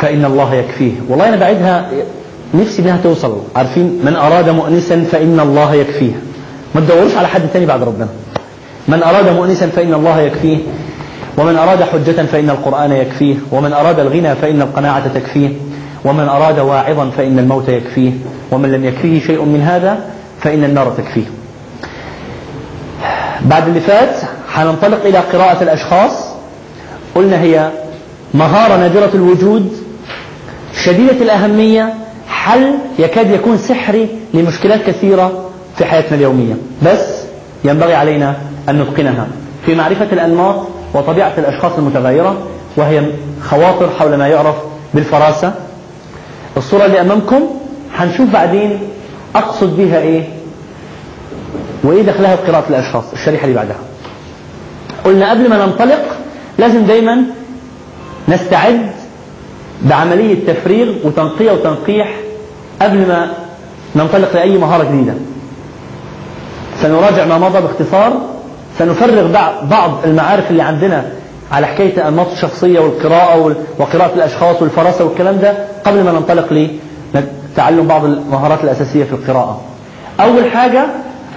فإن 0.00 0.24
الله 0.24 0.54
يكفيه. 0.54 0.92
والله 1.08 1.28
أنا 1.28 1.36
بعدها 1.36 1.90
نفسي 2.54 2.82
بها 2.82 2.98
توصل. 3.02 3.42
عارفين؟ 3.56 4.00
من 4.04 4.16
أراد 4.16 4.48
مؤنسا 4.48 5.04
فإن 5.12 5.40
الله 5.40 5.74
يكفيه. 5.74 6.12
ما 6.74 6.80
تدوروش 6.80 7.14
على 7.16 7.28
حد 7.28 7.42
تاني 7.52 7.66
بعد 7.66 7.82
ربنا. 7.82 8.08
من 8.88 9.02
أراد 9.02 9.28
مؤنسا 9.28 9.66
فإن 9.66 9.94
الله 9.94 10.20
يكفيه. 10.20 10.58
ومن 11.38 11.56
أراد 11.56 11.82
حجة 11.82 12.22
فإن 12.22 12.50
القرآن 12.50 12.92
يكفيه. 12.92 13.36
ومن 13.52 13.72
أراد 13.72 14.00
الغنى 14.00 14.34
فإن 14.34 14.62
القناعة 14.62 15.08
تكفيه. 15.14 15.48
ومن 16.04 16.28
أراد 16.28 16.58
واعظا 16.58 17.10
فإن 17.10 17.38
الموت 17.38 17.68
يكفيه. 17.68 18.12
ومن 18.52 18.72
لم 18.72 18.84
يكفيه 18.84 19.20
شيء 19.20 19.44
من 19.44 19.60
هذا 19.60 20.15
فإن 20.46 20.64
النار 20.64 20.90
تكفيه. 20.90 21.24
بعد 23.42 23.68
اللي 23.68 23.80
فات 23.80 24.16
حننطلق 24.48 25.04
إلى 25.04 25.18
قراءة 25.18 25.62
الأشخاص. 25.62 26.12
قلنا 27.14 27.40
هي 27.40 27.70
مهارة 28.34 28.76
نادرة 28.76 29.10
الوجود 29.14 29.72
شديدة 30.84 31.12
الأهمية 31.12 31.94
حل 32.28 32.74
يكاد 32.98 33.30
يكون 33.30 33.56
سحري 33.58 34.08
لمشكلات 34.34 34.82
كثيرة 34.86 35.50
في 35.76 35.84
حياتنا 35.84 36.16
اليومية. 36.16 36.54
بس 36.82 37.22
ينبغي 37.64 37.94
علينا 37.94 38.36
أن 38.68 38.78
نتقنها. 38.82 39.26
في 39.66 39.74
معرفة 39.74 40.08
الأنماط 40.12 40.66
وطبيعة 40.94 41.32
الأشخاص 41.38 41.72
المتغيرة 41.78 42.36
وهي 42.76 43.02
خواطر 43.44 43.90
حول 43.98 44.14
ما 44.14 44.28
يعرف 44.28 44.54
بالفراسة. 44.94 45.54
الصورة 46.56 46.84
اللي 46.84 47.00
أمامكم 47.00 47.40
هنشوف 47.96 48.30
بعدين 48.30 48.78
أقصد 49.36 49.76
بها 49.76 49.98
إيه؟ 49.98 50.35
وإيه 51.86 52.02
دخلها 52.02 52.34
بقراءة 52.34 52.64
الأشخاص؟ 52.70 53.04
الشريحة 53.12 53.44
اللي 53.44 53.56
بعدها. 53.56 53.76
قلنا 55.04 55.30
قبل 55.30 55.50
ما 55.50 55.66
ننطلق 55.66 56.02
لازم 56.58 56.84
دايما 56.86 57.22
نستعد 58.28 58.90
بعملية 59.82 60.46
تفريغ 60.46 60.94
وتنقية 61.04 61.52
وتنقيح 61.52 62.08
قبل 62.82 62.98
ما 62.98 63.28
ننطلق 63.96 64.34
لأي 64.34 64.58
مهارة 64.58 64.84
جديدة. 64.84 65.14
سنراجع 66.82 67.24
ما 67.24 67.38
مضى 67.38 67.60
باختصار 67.60 68.12
سنفرغ 68.78 69.32
بعض 69.62 69.90
المعارف 70.04 70.50
اللي 70.50 70.62
عندنا 70.62 71.06
على 71.52 71.66
حكاية 71.66 72.08
أنماط 72.08 72.26
الشخصية 72.32 72.80
والقراءة 72.80 73.54
وقراءة 73.78 74.14
الأشخاص 74.14 74.62
والفراسة 74.62 75.04
والكلام 75.04 75.38
ده 75.38 75.54
قبل 75.86 76.04
ما 76.04 76.12
ننطلق 76.12 76.68
لتعلم 77.14 77.86
بعض 77.86 78.04
المهارات 78.04 78.64
الأساسية 78.64 79.04
في 79.04 79.12
القراءة. 79.12 79.60
أول 80.20 80.50
حاجة 80.50 80.86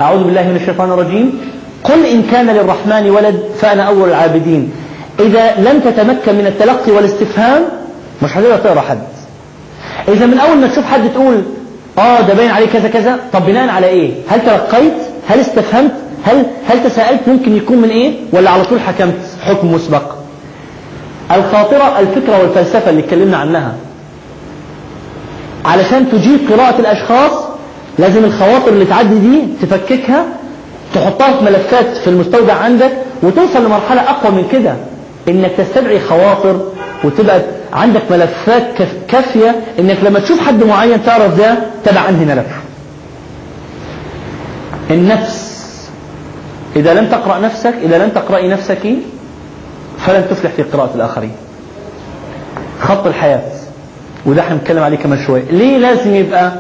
أعوذ 0.02 0.24
بالله 0.24 0.44
من 0.50 0.56
الشيطان 0.56 0.92
الرجيم 0.92 1.40
قل 1.84 2.06
إن 2.06 2.24
كان 2.32 2.48
للرحمن 2.48 3.10
ولد 3.10 3.44
فأنا 3.62 3.84
أول 3.84 4.10
العابدين 4.10 4.72
إذا 5.20 5.56
لم 5.58 5.80
تتمكن 5.80 6.36
من 6.36 6.46
التلقي 6.48 6.92
والاستفهام 6.92 7.62
مش 8.24 8.38
هتقدر 8.38 8.58
تقرأ 8.58 8.82
حد 8.82 9.00
إذا 10.08 10.26
من 10.26 10.40
أول 10.40 10.58
ما 10.58 10.68
تشوف 10.68 10.86
حد 10.86 11.10
تقول 11.14 11.44
آه 11.98 12.22
ده 12.22 12.34
باين 12.34 12.52
عليه 12.52 12.68
كذا 12.68 12.88
كذا 12.90 13.20
طب 13.34 13.46
بناء 13.46 13.70
على 13.70 13.88
إيه؟ 13.88 14.12
هل 14.30 14.42
تلقيت؟ 14.42 14.94
هل 15.28 15.40
استفهمت؟ 15.40 15.92
هل 16.26 16.46
هل 16.70 16.84
تساءلت 16.84 17.20
ممكن 17.28 17.56
يكون 17.58 17.78
من 17.78 17.90
إيه؟ 17.90 18.14
ولا 18.34 18.50
على 18.50 18.64
طول 18.64 18.80
حكمت 18.80 19.16
حكم 19.42 19.72
مسبق؟ 19.74 20.02
الخاطرة 21.32 22.00
الفكرة 22.00 22.40
والفلسفة 22.42 22.90
اللي 22.90 23.02
اتكلمنا 23.02 23.38
عنها 23.38 23.74
علشان 25.66 26.12
تجيب 26.12 26.40
قراءة 26.52 26.80
الأشخاص 26.80 27.32
لازم 28.00 28.24
الخواطر 28.24 28.68
اللي 28.68 28.86
تعدي 28.86 29.20
دي 29.20 29.42
تفككها 29.62 30.26
تحطها 30.94 31.38
في 31.38 31.46
ملفات 31.46 31.98
في 31.98 32.08
المستودع 32.10 32.54
عندك 32.54 32.92
وتوصل 33.24 33.66
لمرحلة 33.66 34.02
أقوى 34.02 34.32
من 34.32 34.48
كده. 34.52 34.76
إنك 35.30 35.52
تستدعي 35.58 36.00
خواطر 36.00 36.62
وتبقى 37.04 37.42
عندك 37.74 38.02
ملفات 38.12 38.64
كافية 39.08 39.56
إنك 39.80 39.98
لما 40.04 40.20
تشوف 40.20 40.40
حد 40.48 40.64
معين 40.64 41.04
تعرف 41.04 41.38
ده 41.38 41.56
تبع 41.86 42.10
أنهي 42.10 42.26
ملف. 42.26 42.46
النفس. 44.92 45.50
إذا 46.76 46.94
لم 46.94 47.06
تقرأ 47.08 47.40
نفسك 47.40 47.74
إذا 47.84 47.98
لم 48.04 48.10
تقرأي 48.10 48.48
نفسك 48.48 48.94
فلن 50.06 50.26
تفلح 50.30 50.52
في 50.52 50.64
قراءة 50.64 50.92
الآخرين. 50.96 51.32
خط 52.82 53.06
الحياة. 53.08 53.42
وده 54.26 54.42
هنتكلم 54.42 54.84
عليه 54.84 54.98
كمان 54.98 55.20
شوية. 55.28 55.44
ليه 55.52 55.78
لازم 55.78 56.16
يبقى 56.16 56.52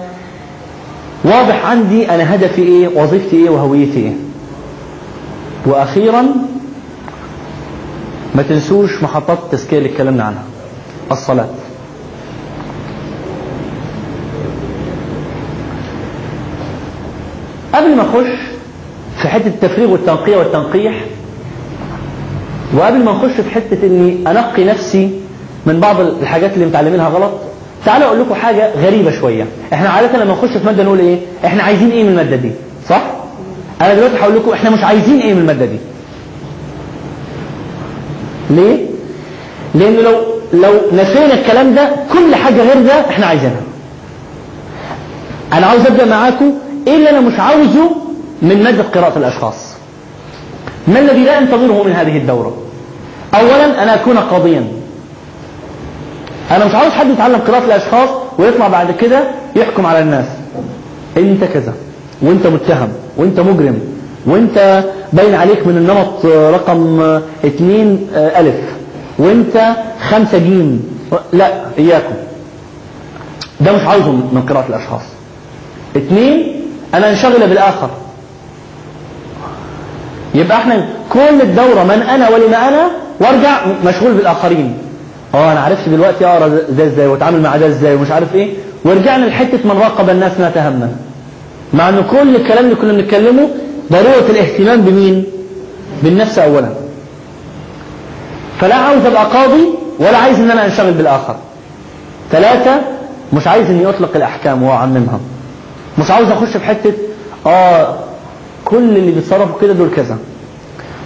واضح 1.24 1.66
عندي 1.66 2.10
أنا 2.12 2.36
هدفي 2.36 2.62
إيه 2.62 2.88
وظيفتي 2.88 3.36
إيه 3.36 3.50
وهويتي 3.50 4.00
إيه. 4.00 4.14
وأخيرا 5.66 6.22
ما 8.36 8.42
تنسوش 8.44 9.04
محطات 9.04 9.38
التزكية 9.44 9.78
اللي 9.78 9.90
اتكلمنا 9.90 10.24
عنها. 10.24 10.44
الصلاة. 11.12 11.48
قبل 17.74 17.96
ما 17.96 18.02
أخش 18.02 18.30
في 19.22 19.28
حتة 19.28 19.48
التفريغ 19.48 19.90
والتنقية 19.92 20.38
والتنقيح 20.38 20.94
وقبل 22.78 23.04
ما 23.04 23.12
نخش 23.12 23.42
في 23.42 23.50
حتة 23.50 23.78
إني 23.88 24.18
أنقي 24.32 24.66
نفسي 24.66 25.12
من 25.66 25.80
بعض 25.80 26.00
الحاجات 26.00 26.54
اللي 26.54 26.66
متعلمينها 26.66 27.10
غلط 27.10 27.32
تعالوا 27.86 28.08
أقول 28.08 28.20
لكم 28.22 28.34
حاجة 28.34 28.72
غريبة 28.86 29.12
شوية. 29.20 29.46
إحنا 29.74 29.90
عادة 29.90 30.18
لما 30.24 30.32
نخش 30.34 30.50
في 30.58 30.66
مادة 30.66 30.84
نقول 30.84 31.00
إيه؟ 31.00 31.20
إحنا 31.46 31.64
عايزين 31.64 31.92
إيه 31.92 32.04
من 32.04 32.10
المادة 32.10 32.36
دي؟ 32.36 32.52
صح؟ 32.90 33.02
أنا 33.82 33.94
دلوقتي 33.94 34.18
هقول 34.20 34.36
لكم 34.36 34.52
إحنا 34.52 34.70
مش 34.70 34.84
عايزين 34.84 35.20
إيه 35.20 35.34
من 35.34 35.40
المادة 35.42 35.66
دي. 35.66 35.78
ليه؟ 38.50 38.86
لأن 39.76 39.96
لو 39.96 40.14
لو 40.54 40.74
نسينا 40.94 41.34
الكلام 41.34 41.76
ده 41.76 41.90
كل 42.14 42.36
حاجة 42.36 42.62
غير 42.62 42.82
ده 42.88 43.10
إحنا 43.10 43.26
عايزينها. 43.26 43.62
أنا 45.54 45.66
عاوز 45.68 45.86
أبدأ 45.86 46.06
معاكم 46.06 46.54
إيه 46.88 46.96
اللي 46.96 47.10
أنا 47.10 47.20
مش 47.20 47.40
عاوزه 47.40 47.90
من 48.42 48.64
مادة 48.64 48.84
قراءة 48.84 49.18
الأشخاص. 49.18 49.56
ما 50.88 51.00
الذي 51.00 51.24
لا 51.24 51.38
انتظره 51.38 51.84
من 51.84 51.92
هذه 51.92 52.18
الدورة؟ 52.18 52.58
اولا 53.36 53.84
أنا 53.84 53.94
أكون 53.96 54.18
قاضيا. 54.18 54.68
أنا 56.52 56.66
مش 56.66 56.76
عاوز 56.76 56.92
حد 56.92 57.10
يتعلم 57.10 57.36
قراءة 57.48 57.66
الأشخاص 57.66 58.10
ويطلع 58.40 58.68
بعد 58.68 58.92
كده 58.92 59.24
يحكم 59.56 59.86
على 59.86 60.00
الناس. 60.00 60.26
أنت 61.18 61.44
كذا 61.44 61.74
وأنت 62.22 62.48
متهم 62.48 62.90
وأنت 63.18 63.40
مجرم 63.40 63.80
وأنت 64.26 64.84
باين 65.14 65.36
عليك 65.36 65.68
من 65.68 65.78
النمط 65.78 66.26
رقم 66.26 67.02
اتنين 67.46 68.08
ألف 68.16 68.56
وأنت 69.20 69.76
خمسة 70.10 70.38
جيم. 70.38 70.84
لا 71.34 71.52
إياكم. 71.78 72.16
ده 73.62 73.72
مش 73.72 73.82
عاوزه 73.82 74.12
من 74.12 74.46
قراءة 74.50 74.66
الأشخاص. 74.70 75.02
اتنين 75.96 76.62
أنا 76.94 77.10
انشغل 77.10 77.48
بالآخر. 77.48 77.90
يبقى 80.36 80.58
إحنا 80.58 80.88
كل 81.10 81.42
الدورة 81.42 81.84
من 81.84 82.02
أنا 82.02 82.30
ولما 82.30 82.68
أنا 82.68 82.92
وأرجع 83.22 83.60
مشغول 83.86 84.14
بالآخرين. 84.14 84.78
آه 85.36 85.52
أنا 85.52 85.60
عرفت 85.60 85.90
دلوقتي 85.90 86.26
اقرا 86.26 86.48
ده 86.70 86.86
إزاي 86.86 87.08
واتعامل 87.08 87.42
مع 87.42 87.58
ده 87.58 87.68
إزاي 87.68 87.96
ومش 87.96 88.12
عارف 88.12 88.36
إيه. 88.36 88.54
ورجعنا 88.86 89.26
لحتة 89.26 89.60
من 89.66 89.72
راقب 89.82 90.10
الناس 90.10 90.32
ما 90.40 90.50
تهمنا 90.56 90.92
مع 91.74 91.90
إن 91.90 92.04
كل 92.12 92.36
الكلام 92.36 92.66
اللي 92.66 92.76
كنا 92.76 92.94
بنتكلمه 92.94 93.50
ضرورة 93.92 94.30
الاهتمام 94.30 94.82
بمين؟ 94.82 95.24
بالنفس 96.04 96.40
اولا. 96.40 96.70
فلا 98.60 98.76
عاوز 98.76 99.06
أبقى 99.06 99.26
قاضي 99.26 99.64
ولا 100.00 100.18
عايز 100.18 100.40
إن 100.40 100.52
أنا 100.52 100.66
أنشغل 100.66 100.92
بالآخر. 100.92 101.36
ثلاثة 102.32 102.82
مش 103.34 103.48
عايز 103.48 103.70
إني 103.70 103.90
أطلق 103.90 104.16
الأحكام 104.16 104.64
وأعممها. 104.64 105.20
مش 106.00 106.12
عاوز 106.12 106.32
أخش 106.32 106.58
في 106.58 106.66
حتة 106.66 106.94
آه 107.48 107.96
كل 108.66 108.78
اللي 108.78 109.12
بيتصرفوا 109.12 109.62
كده 109.62 109.74
دول 109.74 109.90
كذا. 109.96 110.18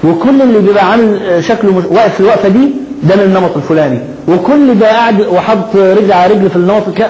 وكل 0.04 0.42
اللي 0.42 0.60
بيبقى 0.60 0.92
عامل 0.92 1.44
شكله 1.44 1.72
مش 1.78 1.84
واقف 1.86 2.14
في 2.14 2.20
الوقفة 2.20 2.50
دي 2.50 2.70
ده 3.04 3.16
من 3.16 3.22
النمط 3.24 3.58
الفلاني. 3.58 4.00
وكل 4.28 4.76
بقى 4.76 4.90
قاعد 4.94 5.22
وحط 5.22 5.76
رجل 5.76 6.12
على 6.14 6.34
رجل 6.34 6.50
في 6.50 6.56
النمط 6.56 6.88
الك... 6.88 7.10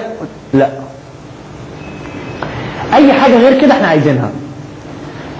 لا. 0.54 0.68
أي 2.94 3.12
حاجة 3.12 3.38
غير 3.38 3.60
كده 3.60 3.72
إحنا 3.72 3.86
عايزينها. 3.88 4.30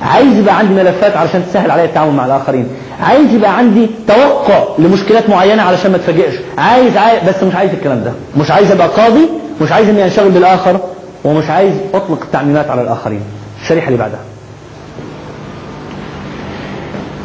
عايز 0.02 0.38
يبقى 0.38 0.58
عندي 0.58 0.74
ملفات 0.74 1.16
علشان 1.16 1.42
تسهل 1.50 1.70
عليا 1.70 1.84
التعامل 1.84 2.12
مع 2.14 2.26
الآخرين. 2.26 2.68
عايز 3.00 3.34
يبقى 3.34 3.56
عندي 3.58 3.86
توقع 4.08 4.64
لمشكلات 4.78 5.30
معينة 5.30 5.62
علشان 5.62 5.90
ما 5.90 5.96
اتفاجئش 5.96 6.34
عايز, 6.58 6.96
عايز 6.96 7.28
بس 7.28 7.42
مش 7.42 7.54
عايز 7.54 7.70
الكلام 7.72 8.04
ده. 8.04 8.12
مش 8.36 8.50
عايز 8.50 8.70
أبقى 8.70 8.88
قاضي 8.88 9.28
مش 9.62 9.72
عايز 9.72 9.88
إني 9.88 10.04
أنشغل 10.04 10.30
بالآخر 10.30 10.80
ومش 11.24 11.50
عايز 11.50 11.74
أطلق 11.94 12.22
التعميمات 12.22 12.70
على 12.70 12.82
الآخرين. 12.82 13.20
الشريحه 13.62 13.86
اللي 13.86 13.98
بعدها. 13.98 14.20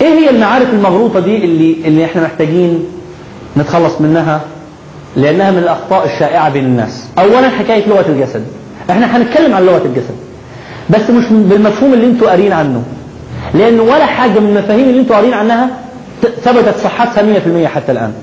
إيه 0.02 0.08
هي 0.08 0.30
المعارف 0.30 0.70
المغلوطة 0.74 1.20
دي 1.20 1.36
اللي 1.46 1.76
اللي 1.86 2.06
إحنا 2.06 2.22
محتاجين 2.24 2.86
نتخلص 3.60 4.02
منها 4.02 4.42
لأنها 5.16 5.52
من 5.52 5.58
الأخطاء 5.58 6.06
الشائعة 6.06 6.50
بين 6.50 6.66
الناس. 6.66 7.06
اولا 7.20 7.50
حكاية 7.50 7.88
لغة 7.88 8.06
الجسد. 8.10 8.44
إحنا 8.90 9.18
هنتكلم 9.18 9.54
عن 9.54 9.64
لغة 9.66 9.82
الجسد. 9.86 10.16
بس 10.90 11.10
مش 11.10 11.26
بالمفهوم 11.30 11.94
اللي 11.94 12.06
أنتوا 12.08 12.30
قارين 12.30 12.54
عنه. 12.54 12.84
لأن 13.54 13.80
ولا 13.80 14.06
حاجة 14.06 14.40
من 14.40 14.58
المفاهيم 14.58 14.90
اللي 14.90 15.00
أنتوا 15.02 15.16
قارين 15.16 15.34
عنها 15.34 15.70
ثبتت 16.42 16.78
صحتها 16.84 17.24
100% 17.64 17.68
حتى 17.68 17.92
الآن. 17.92 18.14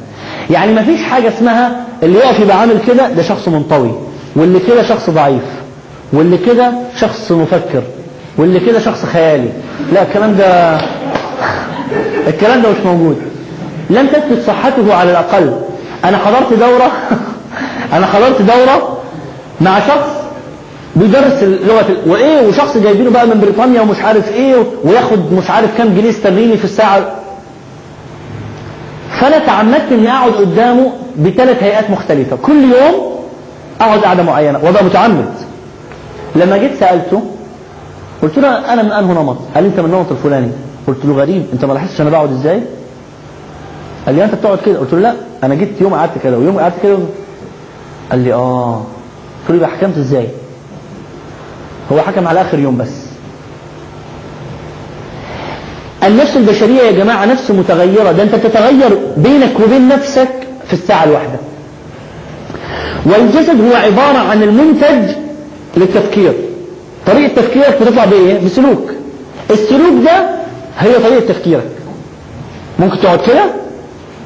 يعني 0.51 0.72
ما 0.72 0.82
فيش 0.82 1.03
حاجة 1.03 1.28
اسمها 1.28 1.76
اللي 2.03 2.18
يقف 2.18 2.41
يبقى 2.41 2.61
عامل 2.61 2.78
كده 2.87 3.09
ده 3.09 3.22
شخص 3.22 3.49
منطوي. 3.49 3.93
واللي 4.37 4.59
كده 4.59 4.82
شخص 4.82 5.11
ضعيف. 5.11 5.43
واللي 6.12 6.39
كده 6.39 6.72
شخص 7.01 7.32
مفكر. 7.32 7.82
واللي 8.39 8.61
كده 8.61 8.78
شخص 8.80 9.05
خيالي. 9.05 9.49
لا 9.93 10.03
الكلام 10.03 10.37
ده 10.37 10.78
الكلام 12.28 12.62
ده 12.62 12.70
مش 12.70 12.78
موجود. 12.87 13.16
لم 13.91 14.07
تثبت 14.07 14.43
صحته 14.47 14.95
على 14.95 15.11
الأقل. 15.11 15.53
أنا 16.05 16.18
حضرت 16.18 16.53
دورة 16.53 16.91
أنا 17.97 18.07
حضرت 18.07 18.43
دورة 18.43 18.99
مع 19.61 19.78
شخص 19.80 20.16
بيدرس 20.97 21.43
لغة 21.43 21.97
وإيه 22.07 22.49
وشخص 22.49 22.76
جايبينه 22.76 23.11
بقى 23.11 23.26
من 23.26 23.41
بريطانيا 23.41 23.80
ومش 23.80 24.01
عارف 24.01 24.32
إيه 24.32 24.57
وياخد 24.84 25.32
مش 25.32 25.51
عارف 25.51 25.78
كام 25.78 25.95
جنيه 25.95 26.11
استرليني 26.11 26.57
في 26.57 26.64
الساعة. 26.64 27.14
فأنا 29.20 29.39
تعمدت 29.39 29.93
إني 29.93 30.11
أقعد 30.11 30.32
قدامه 30.32 30.93
بثلاث 31.18 31.62
هيئات 31.62 31.91
مختلفة. 31.91 32.37
كل 32.37 32.62
يوم 32.62 33.16
أقعد 33.80 33.99
قعدة 33.99 34.22
معينة. 34.22 34.59
وأبقى 34.64 34.84
متعمد. 34.84 35.28
لما 36.37 36.57
جيت 36.57 36.80
سألته 36.80 37.22
قلت 38.22 38.39
له 38.39 38.72
أنا 38.72 38.82
من 38.82 38.93
أنه 38.93 39.12
نمط؟ 39.22 39.37
قال 39.55 39.64
لي 39.64 39.70
أنت 39.70 39.80
من 39.80 39.87
النمط 39.87 40.11
الفلاني. 40.11 40.51
قلت 40.87 41.05
له 41.05 41.14
غريب. 41.14 41.47
أنت 41.53 41.64
ما 41.64 41.72
لاحظتش 41.72 42.01
أنا 42.01 42.11
بقعد 42.11 42.32
إزاي؟ 42.32 42.62
قال 44.07 44.15
لي 44.15 44.25
أنت 44.25 44.35
بتقعد 44.35 44.59
كده؟ 44.67 44.79
قلت 44.79 44.93
له 44.93 44.99
لا 45.01 45.15
أنا 45.45 45.55
جيت 45.55 45.81
يوم 45.81 45.95
قعدت 45.95 46.13
كده 46.25 46.39
ويوم 46.39 46.59
قعدت 46.59 46.75
كده. 46.83 46.99
قال 48.11 48.19
لي 48.25 48.33
آه. 48.33 48.75
قلت 49.41 49.51
له 49.51 49.57
يبقى 49.57 49.69
حكمت 49.69 49.99
إزاي؟ 49.99 50.29
هو 51.93 52.01
حكم 52.01 52.29
على 52.29 52.41
آخر 52.41 52.59
يوم 52.59 52.77
بس. 52.79 52.91
النفس 56.05 56.37
البشرية 56.37 56.83
يا 56.83 56.91
جماعة 56.93 57.25
نفس 57.25 57.51
متغيرة 57.51 58.13
ده 58.13 58.23
أنت 58.23 58.35
تتغير 58.35 58.99
بينك 59.17 59.61
وبين 59.65 59.89
نفسك 59.89 60.29
في 60.67 60.73
الساعة 60.73 61.05
الواحدة. 61.05 61.39
والجسد 63.07 63.61
هو 63.61 63.75
عبارة 63.77 64.19
عن 64.19 64.43
المنتج 64.43 65.15
للتفكير. 65.77 66.33
طريقة 67.07 67.35
تفكيرك 67.43 67.79
بتطلع 67.83 68.05
بإيه؟ 68.05 68.45
بسلوك. 68.45 68.91
السلوك 69.51 70.05
ده 70.05 70.29
هي 70.79 70.99
طريقة 70.99 71.27
تفكيرك. 71.33 71.71
ممكن 72.79 73.01
تقعد 73.01 73.19
كده 73.21 73.45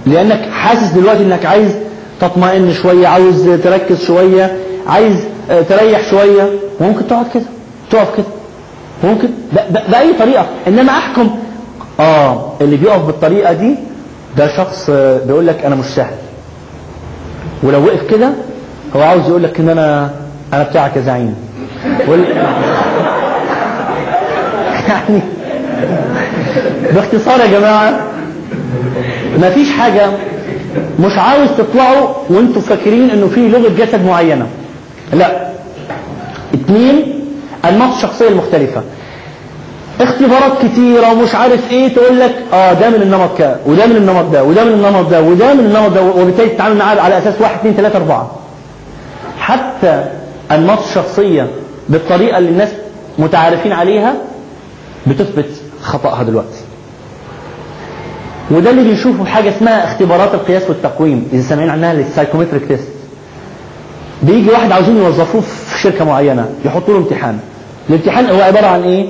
لأنك 0.06 0.48
حاسس 0.52 0.92
دلوقتي 0.92 1.22
أنك 1.22 1.46
عايز 1.46 1.72
تطمئن 2.20 2.72
شوية 2.82 3.08
عاوز 3.08 3.48
تركز 3.48 4.04
شوية 4.06 4.56
عايز 4.86 5.16
تريح 5.68 6.10
شوية. 6.10 6.50
ممكن 6.80 7.06
تقعد 7.08 7.26
كده 7.34 7.44
تقف 7.90 8.16
كده. 8.16 8.26
ممكن. 9.04 9.28
بأي 9.88 10.12
طريقة. 10.18 10.46
إنما 10.68 10.92
أحكم. 10.92 11.30
آه 12.00 12.52
اللي 12.60 12.76
بيقف 12.76 13.06
بالطريقة 13.06 13.52
دي 13.52 13.74
ده 14.36 14.56
شخص 14.56 14.90
بيقول 15.26 15.46
لك 15.46 15.64
أنا 15.64 15.74
مش 15.74 15.84
سهل. 15.84 16.14
ولو 17.62 17.84
وقف 17.84 18.10
كده 18.10 18.30
هو 18.96 19.02
عاوز 19.02 19.28
يقول 19.28 19.42
لك 19.42 19.60
إن 19.60 19.68
أنا 19.68 20.10
أنا 20.52 20.62
بتاعك 20.62 20.96
يا 20.96 21.02
زعيم. 21.02 21.34
يعني 24.88 25.20
باختصار 26.94 27.40
يا 27.40 27.46
جماعة 27.46 28.00
ما 29.40 29.50
فيش 29.50 29.70
حاجة 29.70 30.06
مش 31.00 31.18
عاوز 31.18 31.48
تطلعوا 31.58 32.08
وانتوا 32.30 32.62
فاكرين 32.62 33.10
انه 33.10 33.26
في 33.28 33.48
لغة 33.48 33.68
جسد 33.78 34.04
معينة. 34.06 34.46
لا. 35.12 35.50
اتنين 36.54 37.24
انماط 37.64 37.94
الشخصية 37.94 38.28
المختلفة. 38.28 38.82
اختبارات 40.00 40.52
كتيرة 40.64 41.12
ومش 41.12 41.34
عارف 41.34 41.70
إيه 41.72 41.94
تقول 41.94 42.20
لك 42.20 42.34
آه 42.52 42.72
ده 42.72 42.88
من 42.90 43.02
النمط 43.02 43.38
كذا 43.38 43.60
وده 43.66 43.86
من 43.86 43.96
النمط 43.96 44.24
ده 44.32 44.44
وده 44.44 44.64
من 44.64 44.70
النمط 44.72 45.08
ده 45.10 45.22
وده 45.22 45.54
من 45.54 45.60
النمط 45.60 45.92
ده 45.92 46.02
وبالتالي 46.02 46.48
تتعامل 46.48 46.76
معاه 46.76 47.00
على 47.00 47.18
أساس 47.18 47.34
واحد 47.40 47.54
اثنين 47.58 47.74
ثلاثة 47.74 47.98
أربعة. 47.98 48.30
حتى 49.38 50.04
انماط 50.50 50.78
الشخصية 50.88 51.46
بالطريقة 51.88 52.38
اللي 52.38 52.50
الناس 52.50 52.68
متعارفين 53.18 53.72
عليها 53.72 54.14
بتثبت 55.06 55.48
خطأها 55.82 56.22
دلوقتي. 56.22 56.58
وده 58.50 58.70
اللي 58.70 58.82
بنشوفه 58.82 59.24
في 59.24 59.30
حاجة 59.30 59.56
اسمها 59.56 59.84
اختبارات 59.84 60.34
القياس 60.34 60.62
والتقويم. 60.68 61.28
إذا 61.32 61.42
سامعين 61.42 61.70
عنها 61.70 61.92
ال 61.92 61.98
psychometric 61.98 62.68
test 62.68 62.88
بيجي 64.22 64.50
واحد 64.50 64.72
عاوزين 64.72 64.96
يوظفوه 64.96 65.40
في 65.40 65.78
شركة 65.82 66.04
معينة 66.04 66.48
يحطوا 66.64 66.94
له 66.94 67.00
امتحان. 67.00 67.38
الامتحان 67.90 68.26
هو 68.26 68.40
عبارة 68.40 68.66
عن 68.66 68.82
إيه؟ 68.82 69.06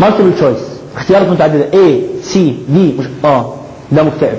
multiple 0.00 0.34
choice 0.34 0.58
اختيارات 0.96 1.28
متعددة. 1.28 1.64
A 1.72 2.00
C 2.32 2.36
D 2.74 2.98
مش 2.98 3.06
آه. 3.24 3.54
ده 3.92 4.02
مكتئب. 4.02 4.38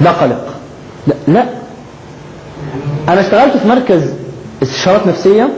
ده 0.00 0.10
قلق. 0.10 0.46
لا, 1.06 1.14
لا. 1.28 1.44
أنا 3.08 3.20
اشتغلت 3.20 3.56
في 3.56 3.68
مركز 3.68 4.02
استشارات 4.62 5.06
نفسية. 5.06 5.48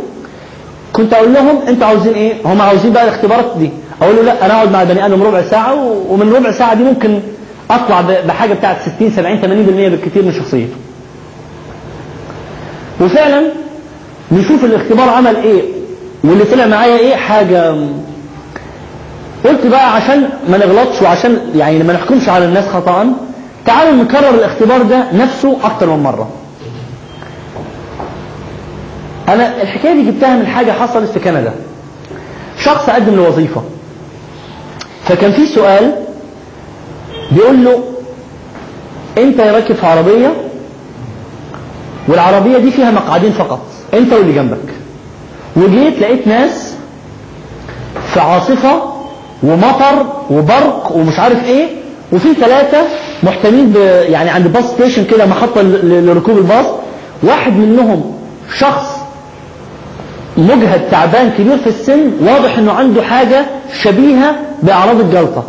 كنت 0.92 1.12
أقول 1.14 1.34
لهم 1.34 1.58
أنتوا 1.68 1.86
عاوزين 1.86 2.12
إيه؟ 2.14 2.34
هم 2.44 2.60
عاوزين 2.60 2.92
بقى 2.92 3.04
الاختبارات 3.04 3.56
دي. 3.58 3.70
أقول 4.02 4.16
له 4.16 4.22
لا 4.22 4.46
أنا 4.46 4.54
أقعد 4.54 4.70
مع 4.72 4.82
البني 4.82 5.06
آدم 5.06 5.22
ربع 5.22 5.42
ساعة 5.42 5.74
ومن 6.08 6.32
ربع 6.32 6.52
ساعة 6.52 6.74
دي 6.74 6.82
ممكن 6.82 7.20
أطلع 7.70 8.00
بحاجة 8.00 8.54
بتاعت 8.54 8.76
60 8.96 9.10
70 9.10 9.40
80% 9.42 9.44
بالكثير 9.90 10.22
من 10.22 10.32
شخصيته 10.32 10.74
وفعلا 13.00 13.42
نشوف 14.32 14.64
الاختبار 14.64 15.08
عمل 15.08 15.36
إيه 15.36 15.62
واللي 16.24 16.44
طلع 16.44 16.66
معايا 16.66 16.98
إيه 16.98 17.14
حاجة 17.16 17.74
قلت 19.44 19.66
بقى 19.66 19.94
عشان 19.94 20.28
ما 20.48 20.58
نغلطش 20.58 21.02
وعشان 21.02 21.38
يعني 21.56 21.78
ما 21.82 21.92
نحكمش 21.92 22.28
على 22.28 22.44
الناس 22.44 22.68
خطأ 22.68 23.12
تعالوا 23.66 23.92
نكرر 24.04 24.30
الاختبار 24.34 24.82
ده 24.82 25.12
نفسه 25.12 25.58
أكتر 25.64 25.90
من 25.90 26.02
مرة. 26.02 26.28
أنا 29.28 29.62
الحكاية 29.62 29.92
دي 29.94 30.10
جبتها 30.10 30.36
من 30.36 30.46
حاجة 30.46 30.72
حصلت 30.72 31.10
في 31.10 31.18
كندا. 31.20 31.54
شخص 32.64 32.90
قدم 32.90 33.14
لوظيفة. 33.14 33.62
فكان 35.04 35.32
في 35.32 35.46
سؤال 35.46 35.94
بيقول 37.32 37.64
له 37.64 37.84
أنت 39.18 39.40
راكب 39.40 39.74
في 39.74 39.86
عربية 39.86 40.32
والعربية 42.08 42.58
دي 42.58 42.70
فيها 42.70 42.90
مقعدين 42.90 43.32
فقط 43.32 43.60
أنت 43.94 44.12
واللي 44.12 44.32
جنبك. 44.32 44.58
وجيت 45.56 45.98
لقيت 45.98 46.26
ناس 46.26 46.74
في 48.14 48.20
عاصفة 48.20 48.82
ومطر 49.42 50.06
وبرق 50.30 50.92
ومش 50.96 51.18
عارف 51.18 51.44
إيه 51.44 51.66
وفي 52.12 52.34
ثلاثة 52.34 52.78
محتمين 53.22 53.66
ب 53.72 53.76
يعني 54.08 54.30
عند 54.30 54.46
باص 54.52 54.64
ستيشن 54.64 55.04
كده 55.04 55.26
محطه 55.26 55.62
لركوب 55.82 56.38
الباص 56.38 56.66
واحد 57.22 57.52
منهم 57.52 58.14
شخص 58.58 58.86
مجهد 60.36 60.90
تعبان 60.90 61.30
كبير 61.38 61.56
في 61.58 61.66
السن 61.66 62.10
واضح 62.20 62.58
إنه 62.58 62.72
عنده 62.72 63.02
حاجة 63.02 63.46
شبيهة 63.82 64.36
بأعراض 64.62 65.00
الجلطة. 65.00 65.44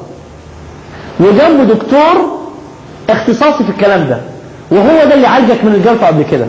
وجنبه 1.20 1.63
دكتور 1.63 2.39
اختصاصي 3.09 3.63
في 3.63 3.70
الكلام 3.70 4.07
ده 4.09 4.18
وهو 4.72 5.03
ده 5.05 5.13
اللي 5.13 5.28
عالجك 5.28 5.63
من 5.63 5.76
الجلطة 5.76 6.07
قبل 6.07 6.24
كده. 6.32 6.45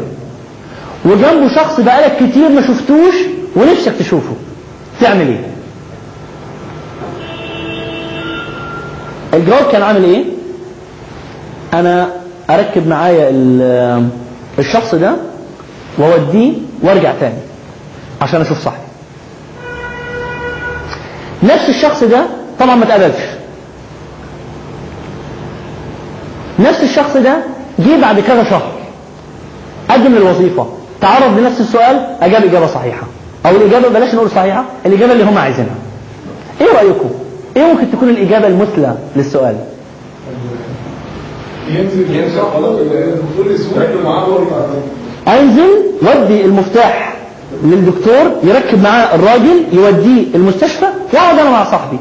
وجنبه 1.05 1.55
شخص 1.55 1.81
بقالك 1.81 2.17
كتير 2.17 2.49
ما 2.49 2.61
شفتوش 2.67 3.15
ونفسك 3.57 3.93
تشوفه. 3.99 4.35
تعمل 5.01 5.29
إيه؟ 5.29 5.41
الجواب 9.35 9.73
كان 9.73 9.83
عامل 9.83 10.05
إيه؟ 10.05 10.25
أنا 11.75 12.09
اركب 12.51 12.89
معايا 12.89 13.29
ال- 13.31 14.09
الشخص 14.59 14.95
ده 14.95 15.17
واوديه 15.99 16.53
وارجع 16.83 17.13
تاني 17.21 17.39
عشان 18.23 18.41
أشوف 18.41 18.65
صاحبي. 18.65 18.81
نفس 21.43 21.69
الشخص 21.69 22.05
ده 22.05 22.27
طبعا 22.61 22.75
ما 22.75 22.85
اتقبلش 22.85 23.23
نفس 26.59 26.83
الشخص 26.83 27.17
ده 27.17 27.37
جه 27.79 28.01
بعد 28.01 28.21
كذا 28.21 28.45
شهر. 28.45 28.73
قدم 29.91 30.15
للوظيفه 30.15 30.67
تعرض 31.01 31.39
لنفس 31.39 31.61
السؤال 31.61 32.07
أجاب 32.21 32.45
إجابة 32.45 32.67
صحيحة. 32.67 33.07
أو 33.47 33.51
الإجابة 33.57 33.89
بلاش 33.89 34.15
نقول 34.15 34.31
صحيحة 34.31 34.65
الإجابة 34.87 35.13
اللي 35.13 35.25
هم 35.25 35.39
عايزينها. 35.39 35.75
إيه 36.61 36.67
رأيكم؟ 36.77 37.11
إيه 37.57 37.63
ممكن 37.63 37.91
تكون 37.93 38.09
الإجابة 38.09 38.47
المثلى 38.47 38.95
للسؤال؟ 39.17 39.57
ينزل 41.69 42.15
ينزل 42.15 42.39
أنزل 45.29 45.71
ودي 46.03 46.45
المفتاح 46.45 47.17
للدكتور 47.65 48.31
يركب 48.43 48.83
معاه 48.83 49.15
الراجل 49.15 49.65
يوديه 49.73 50.25
المستشفى 50.35 50.87
وأقعد 51.13 51.39
أنا 51.39 51.51
مع 51.51 51.65
صاحبي. 51.71 51.99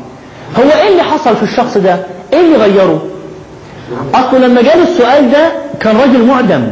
هو 0.60 0.64
إيه 0.82 0.90
اللي 0.90 1.04
حصل 1.04 1.36
في 1.36 1.44
الشخص 1.44 1.78
ده؟ 1.78 2.00
إيه 2.34 2.40
اللي 2.40 2.58
غيره؟ 2.58 3.02
اصله 4.14 4.40
لما 4.48 4.62
جاله 4.62 4.84
السؤال 4.84 5.32
ده 5.32 5.52
كان 5.80 5.98
راجل 5.98 6.26
معدم 6.26 6.68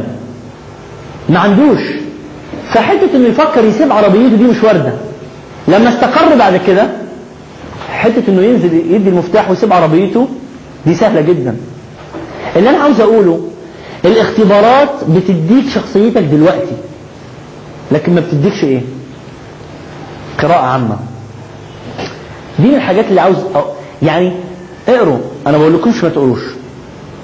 ما 1.28 1.38
عندوش. 1.38 1.80
فحتة 2.74 3.16
إنه 3.16 3.28
يفكر 3.28 3.64
يسيب 3.64 3.92
عربيته 3.92 4.36
دي 4.36 4.44
مش 4.44 4.62
واردة. 4.62 4.92
لما 5.68 5.88
استقر 5.88 6.36
بعد 6.38 6.60
كده 6.66 6.86
حتة 7.90 8.22
إنه 8.28 8.42
ينزل 8.42 8.74
يدي 8.74 9.08
المفتاح 9.08 9.50
ويسيب 9.50 9.72
عربيته 9.72 10.28
دي 10.86 10.94
سهلة 10.94 11.20
جدا. 11.20 11.56
اللي 12.56 12.70
أنا 12.70 12.78
عاوز 12.78 13.00
أقوله 13.00 13.48
الاختبارات 14.04 14.90
بتديك 15.08 15.68
شخصيتك 15.74 16.22
دلوقتي. 16.22 16.76
لكن 17.92 18.14
ما 18.14 18.20
بتديكش 18.20 18.64
إيه؟ 18.64 18.80
قراءة 20.42 20.60
عامة. 20.66 20.96
دي 22.58 22.68
من 22.68 22.74
الحاجات 22.74 23.04
اللي 23.08 23.20
عاوز 23.20 23.36
أو 23.56 23.62
يعني 24.02 24.32
اقروا. 24.88 25.18
أنا 25.46 25.58
بقول 25.58 25.74
لكمش 25.74 26.04
ما 26.04 26.08
تقروش. 26.10 26.40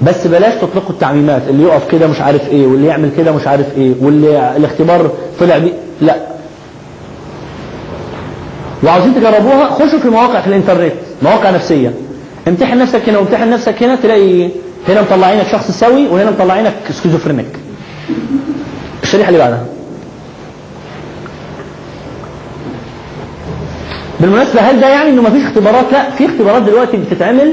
بس 0.02 0.26
بلاش 0.26 0.54
تطلقوا 0.54 0.90
التعميمات 0.90 1.42
اللي 1.48 1.62
يقف 1.62 1.88
كده 1.90 2.06
مش 2.06 2.20
عارف 2.20 2.48
إيه 2.48 2.66
واللي 2.66 2.86
يعمل 2.86 3.10
كده 3.16 3.32
مش 3.32 3.46
عارف 3.46 3.66
إيه 3.78 3.92
واللي 4.00 4.56
الاختبار 4.56 5.10
طلع 5.40 5.58
بيه 5.58 5.72
لا. 6.00 6.16
وعاوزين 8.84 9.14
تجربوها 9.14 9.66
خشوا 9.70 9.98
في 9.98 10.08
مواقع 10.08 10.40
في 10.40 10.46
الإنترنت 10.46 10.92
مواقع 11.22 11.50
نفسية. 11.50 11.92
امتحن 12.48 12.78
نفسك 12.78 13.08
هنا 13.08 13.18
وامتحن 13.18 13.50
نفسك 13.50 13.82
هنا 13.82 13.94
تلاقي 13.96 14.48
هنا 14.88 15.02
مطلعينك 15.02 15.46
شخص 15.52 15.70
سوي 15.70 16.08
وهنا 16.08 16.30
مطلعينك 16.30 16.74
schizophrenic 16.90 17.46
الشريحة 19.02 19.28
اللي 19.28 19.38
بعدها. 19.38 19.64
بالمناسبة 24.20 24.60
هل 24.60 24.80
ده 24.80 24.88
يعني 24.88 25.08
إنه 25.10 25.22
مفيش 25.22 25.42
اختبارات؟ 25.44 25.84
لا 25.92 26.10
في 26.10 26.26
اختبارات 26.26 26.62
دلوقتي 26.62 26.96
بتتعمل 26.96 27.52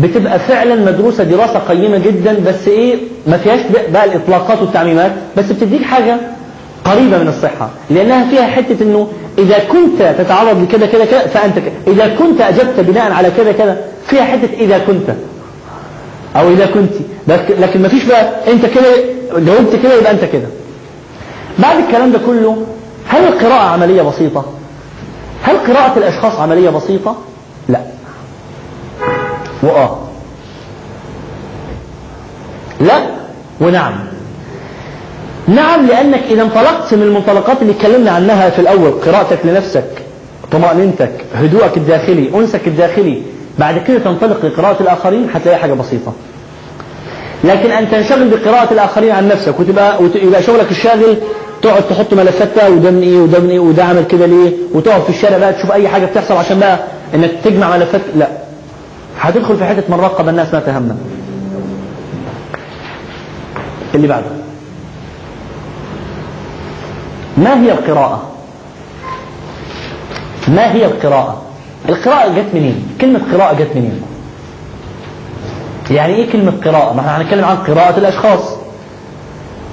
بتبقى 0.00 0.38
فعلا 0.38 0.74
مدروسة 0.74 1.24
دراسة 1.24 1.58
قيمة 1.58 1.98
جدا 1.98 2.36
بس 2.46 2.68
إيه 2.68 2.96
ما 3.26 3.36
فيهاش 3.36 3.60
بقى 3.92 4.04
الإطلاقات 4.04 4.60
والتعميمات 4.60 5.12
بس 5.36 5.44
بتديك 5.44 5.82
حاجة 5.82 6.16
قريبة 6.84 7.18
من 7.18 7.28
الصحة 7.28 7.70
لأنها 7.90 8.30
فيها 8.30 8.46
حتة 8.46 8.82
إنه 8.82 9.08
إذا 9.38 9.58
كنت 9.58 10.02
تتعرض 10.18 10.62
لكذا 10.62 10.86
كذا 10.86 11.04
كذا 11.04 11.26
فأنت 11.26 11.58
كذا 11.58 11.72
إذا 11.86 12.14
كنت 12.18 12.40
أجبت 12.40 12.80
بناء 12.80 13.12
على 13.12 13.30
كذا 13.36 13.52
كذا 13.52 13.76
فيها 14.06 14.24
حتة 14.24 14.48
إذا 14.60 14.78
كنت 14.78 15.10
أو 16.36 16.50
إذا 16.50 16.66
كنت. 16.66 16.92
لكن 17.58 17.82
ما 17.82 17.88
فيش 17.88 18.04
بقى 18.04 18.52
أنت 18.52 18.66
كده 18.66 18.86
جاوبت 19.36 19.76
كده 19.82 19.94
يبقى 19.94 20.10
أنت 20.12 20.24
كده. 20.24 20.46
بعد 21.58 21.76
الكلام 21.78 22.12
ده 22.12 22.18
كله 22.26 22.56
هل 23.08 23.24
القراءة 23.24 23.62
عملية 23.72 24.02
بسيطة؟ 24.02 24.44
هل 25.42 25.56
قراءة 25.56 25.98
الأشخاص 25.98 26.40
عملية 26.40 26.70
بسيطة؟ 26.70 27.16
لا. 27.68 27.80
وآه. 29.62 29.98
لا؟ 32.80 33.06
ونعم. 33.60 33.94
نعم 35.48 35.86
لأنك 35.86 36.20
إذا 36.30 36.42
انطلقت 36.42 36.94
من 36.94 37.02
المنطلقات 37.02 37.62
اللي 37.62 37.72
اتكلمنا 37.72 38.10
عنها 38.10 38.50
في 38.50 38.58
الأول 38.58 38.90
قراءتك 38.90 39.38
لنفسك 39.44 39.84
طمأنينتك 40.52 41.10
هدوءك 41.34 41.76
الداخلي 41.76 42.30
انسك 42.34 42.66
الداخلي 42.68 43.22
بعد 43.58 43.78
كده 43.78 43.98
تنطلق 43.98 44.44
لقراءة 44.46 44.82
الآخرين 44.82 45.28
هتلاقي 45.34 45.58
حاجة 45.58 45.72
بسيطة. 45.72 46.12
لكن 47.44 47.70
أن 47.70 47.90
تنشغل 47.90 48.28
بقراءة 48.28 48.72
الآخرين 48.72 49.10
عن 49.12 49.28
نفسك 49.28 49.60
وتبقى 49.60 50.02
ويبقى 50.02 50.42
شغلك 50.42 50.70
الشاغل 50.70 51.16
تقعد 51.62 51.82
تحط 51.90 52.14
ملفات 52.14 52.48
بقى 52.56 52.70
وده 52.72 52.90
من 52.90 53.02
إيه 53.02 53.18
وده 53.18 53.38
من 53.40 53.50
إيه 53.50 53.58
وده 53.58 53.84
عمل 53.84 54.04
كده 54.04 54.26
ليه؟ 54.26 54.52
وتقعد 54.74 55.02
في 55.02 55.10
الشارع 55.10 55.38
بقى 55.38 55.52
تشوف 55.52 55.72
أي 55.72 55.88
حاجة 55.88 56.06
بتحصل 56.06 56.34
عشان 56.36 56.58
بقى 56.58 56.78
إنك 57.14 57.30
تجمع 57.44 57.76
ملفات 57.76 58.00
لا. 58.16 58.28
هتدخل 59.20 59.56
في 59.56 59.64
حتة 59.64 59.82
من 59.88 60.00
راقب 60.00 60.28
الناس 60.28 60.54
ما 60.54 60.60
تهمنا. 60.60 60.96
اللي 63.94 64.06
بعده. 64.08 64.26
ما 67.36 67.60
هي 67.62 67.72
القراءة؟ 67.72 68.22
ما 70.48 70.72
هي 70.72 70.86
القراءة؟ 70.86 71.42
القراءة 71.88 72.28
جت 72.28 72.54
منين؟ 72.54 72.88
كلمة 73.00 73.20
قراءة 73.32 73.54
جت 73.54 73.76
منين؟ 73.76 74.02
يعني 75.90 76.14
إيه 76.14 76.30
كلمة 76.32 76.52
قراءة؟ 76.64 76.92
ما 76.92 77.00
إحنا 77.00 77.16
هنتكلم 77.22 77.44
عن 77.44 77.56
قراءة 77.56 77.98
الأشخاص. 77.98 78.40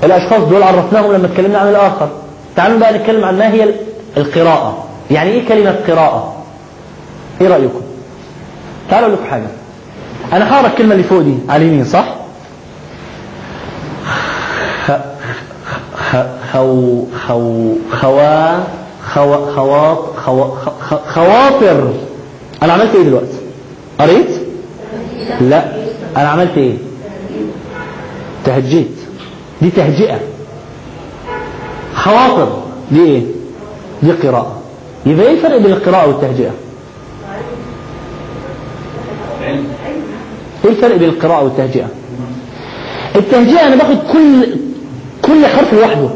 الأشخاص 0.03 0.39
دول 0.43 0.63
عرفناهم 0.63 1.11
لما 1.13 1.27
اتكلمنا 1.27 1.57
عن 1.59 1.67
الآخر. 1.67 2.09
تعالوا 2.55 2.79
بقى 2.79 2.93
نتكلم 2.97 3.23
عن 3.25 3.37
ما 3.37 3.47
هي 3.53 3.69
القراءة. 4.17 4.85
يعني 5.11 5.29
إيه 5.31 5.47
كلمة 5.47 5.75
قراءة؟ 5.87 6.35
إيه 7.41 7.47
رأيكم؟ 7.47 7.81
تعالوا 8.89 9.09
لكم 9.15 9.25
حاجة. 9.25 9.47
أنا 10.33 10.53
هقرأ 10.55 10.67
الكلمة 10.67 10.91
اللي 10.91 11.03
فوق 11.03 11.21
دي 11.21 11.37
على 11.49 11.65
اليمين 11.65 11.85
صح؟ 11.85 12.15
خو 16.53 17.03
خو 17.27 17.73
خوا 17.91 18.63
خوا 19.13 19.51
خواط 19.55 20.15
خوا 20.25 20.47
خواطر. 21.13 21.93
أنا 22.63 22.73
عملت 22.73 22.95
إيه 22.95 23.03
دلوقتي؟ 23.03 23.37
قريت؟ 23.99 24.27
لا. 25.41 25.65
أنا 26.17 26.27
عملت 26.29 26.57
إيه؟ 26.57 26.73
تهجيت. 28.45 28.91
دي 29.61 29.69
تهجئة. 29.71 30.19
خواطر. 31.95 32.61
دي 32.91 33.05
إيه؟ 33.05 33.21
دي 34.03 34.11
قراءة. 34.11 34.55
يبقى 35.05 35.25
إيه 35.27 35.33
الفرق 35.33 35.57
بين 35.57 35.71
القراءة 35.71 36.07
والتهجئة؟ 36.07 36.51
إيه 40.65 40.71
الفرق 40.71 40.95
بين 40.95 41.09
القراءة 41.09 41.43
والتهجئة 41.43 41.87
التهجئة 43.15 43.67
أنا 43.67 43.75
باخد 43.75 43.97
كل 44.13 44.45
كل 45.21 45.45
حرف 45.47 45.73
لوحده. 45.73 46.09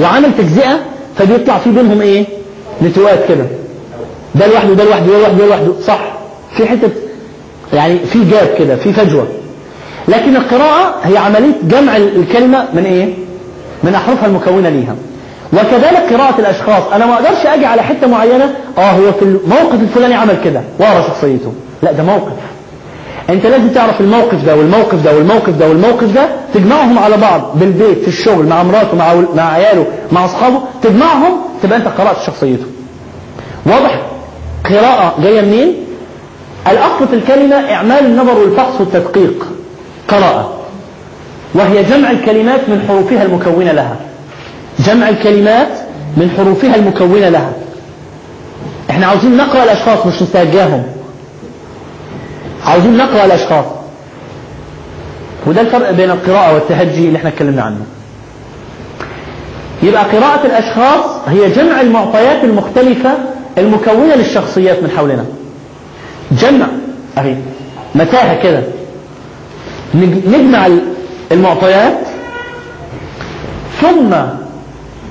وعامل 0.00 0.28
تجزئة 0.38 0.80
فبيطلع 1.18 1.58
في 1.58 1.70
بينهم 1.70 2.00
إيه؟ 2.00 2.24
نتوات 2.82 3.28
كده. 3.28 3.44
ده 4.34 4.46
لوحده 4.46 4.74
ده 4.74 4.84
لوحده 4.84 5.06
ده 5.06 5.18
لوحده 5.18 5.38
ده 5.38 5.46
لوحده. 5.46 5.72
صح. 5.86 6.12
في 6.56 6.66
حتة 6.66 6.90
يعني 7.72 7.98
في 7.98 8.24
جاب 8.30 8.48
كده 8.58 8.76
في 8.76 8.92
فجوة. 8.92 9.26
لكن 10.08 10.36
القراءة 10.36 10.94
هي 11.04 11.16
عملية 11.18 11.52
جمع 11.62 11.96
الكلمة 11.96 12.64
من 12.74 12.84
إيه؟ 12.84 13.14
من 13.84 13.94
أحرفها 13.94 14.26
المكونة 14.26 14.68
ليها. 14.68 14.94
وكذلك 15.52 16.12
قراءة 16.12 16.38
الأشخاص. 16.40 16.92
أنا 16.92 17.06
ما 17.06 17.14
أقدرش 17.14 17.46
أجي 17.46 17.66
على 17.66 17.82
حتة 17.82 18.06
معينة 18.06 18.54
آه 18.78 18.90
هو 18.90 19.12
في 19.12 19.22
الموقف 19.22 19.74
الفلاني 19.82 20.14
عمل 20.14 20.36
كده. 20.44 20.60
واقرا 20.78 21.02
شخصيته. 21.02 21.52
لا 21.82 21.92
ده 21.92 22.02
موقف. 22.02 22.32
أنت 23.32 23.46
لازم 23.46 23.68
تعرف 23.68 24.00
الموقف 24.00 24.44
ده 24.44 24.56
والموقف 24.56 25.02
ده 25.04 25.14
والموقف 25.16 25.50
ده 25.50 25.68
والموقف 25.68 26.12
ده 26.14 26.28
تجمعهم 26.54 26.98
على 26.98 27.16
بعض 27.16 27.58
بالبيت 27.58 27.98
في 28.02 28.08
الشغل 28.08 28.46
مع 28.46 28.62
مراته 28.62 28.96
مع 28.96 29.14
مع 29.36 29.52
عياله 29.52 29.86
مع 30.12 30.24
أصحابه 30.24 30.60
تجمعهم 30.82 31.32
تبقى 31.62 31.78
أنت 31.78 31.88
قرات 31.88 32.16
شخصيته. 32.26 32.64
واضح؟ 33.66 34.00
قراءة 34.70 35.14
جاية 35.22 35.40
منين؟ 35.40 35.74
الأصل 36.70 37.08
في 37.08 37.14
الكلمة 37.16 37.56
إعمال 37.56 38.06
النظر 38.06 38.38
والفحص 38.38 38.80
والتدقيق 38.80 39.46
قراءة 40.08 40.52
وهي 41.54 41.82
جمع 41.82 42.10
الكلمات 42.10 42.60
من 42.68 42.84
حروفها 42.88 43.22
المكونة 43.22 43.72
لها. 43.72 43.96
جمع 44.78 45.08
الكلمات 45.08 45.68
من 46.16 46.30
حروفها 46.36 46.74
المكونة 46.76 47.28
لها. 47.28 47.52
إحنا 48.90 49.06
عاوزين 49.06 49.36
نقرأ 49.36 49.64
الأشخاص 49.64 50.06
مش 50.06 50.22
نستهجاهم 50.22 50.82
عاوزين 52.66 52.96
نقرأ 52.96 53.24
الأشخاص. 53.24 53.64
وده 55.46 55.60
الفرق 55.60 55.90
بين 55.90 56.10
القراءة 56.10 56.54
والتهجي 56.54 57.06
اللي 57.08 57.18
إحنا 57.18 57.28
اتكلمنا 57.28 57.62
عنه. 57.62 57.80
يبقى 59.82 60.04
قراءة 60.04 60.46
الأشخاص 60.46 61.04
هي 61.28 61.48
جمع 61.50 61.80
المعطيات 61.80 62.44
المختلفة 62.44 63.10
المكونة 63.58 64.14
للشخصيات 64.14 64.82
من 64.82 64.90
حولنا. 64.96 65.24
جمع 66.32 66.66
أهي 67.18 67.36
متاهة 67.94 68.42
كده. 68.42 68.62
نجمع 69.94 70.68
المعطيات 71.32 71.98
ثم 73.80 74.14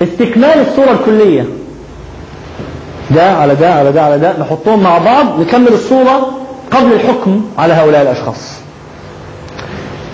استكمال 0.02 0.66
الصورة 0.70 0.92
الكلية. 0.92 1.46
ده 3.12 3.32
على 3.32 3.56
ده 3.56 3.74
على 3.74 3.92
ده 3.92 4.02
على 4.02 4.20
ده 4.20 4.34
نحطهم 4.40 4.84
مع 4.84 4.98
بعض 4.98 5.40
نكمل 5.40 5.68
الصورة 5.68 6.41
قبل 6.72 6.94
الحكم 6.94 7.46
على 7.58 7.74
هؤلاء 7.74 8.02
الأشخاص. 8.02 8.54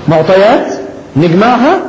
معطيات 0.07 0.73
نجمعها 1.15 1.79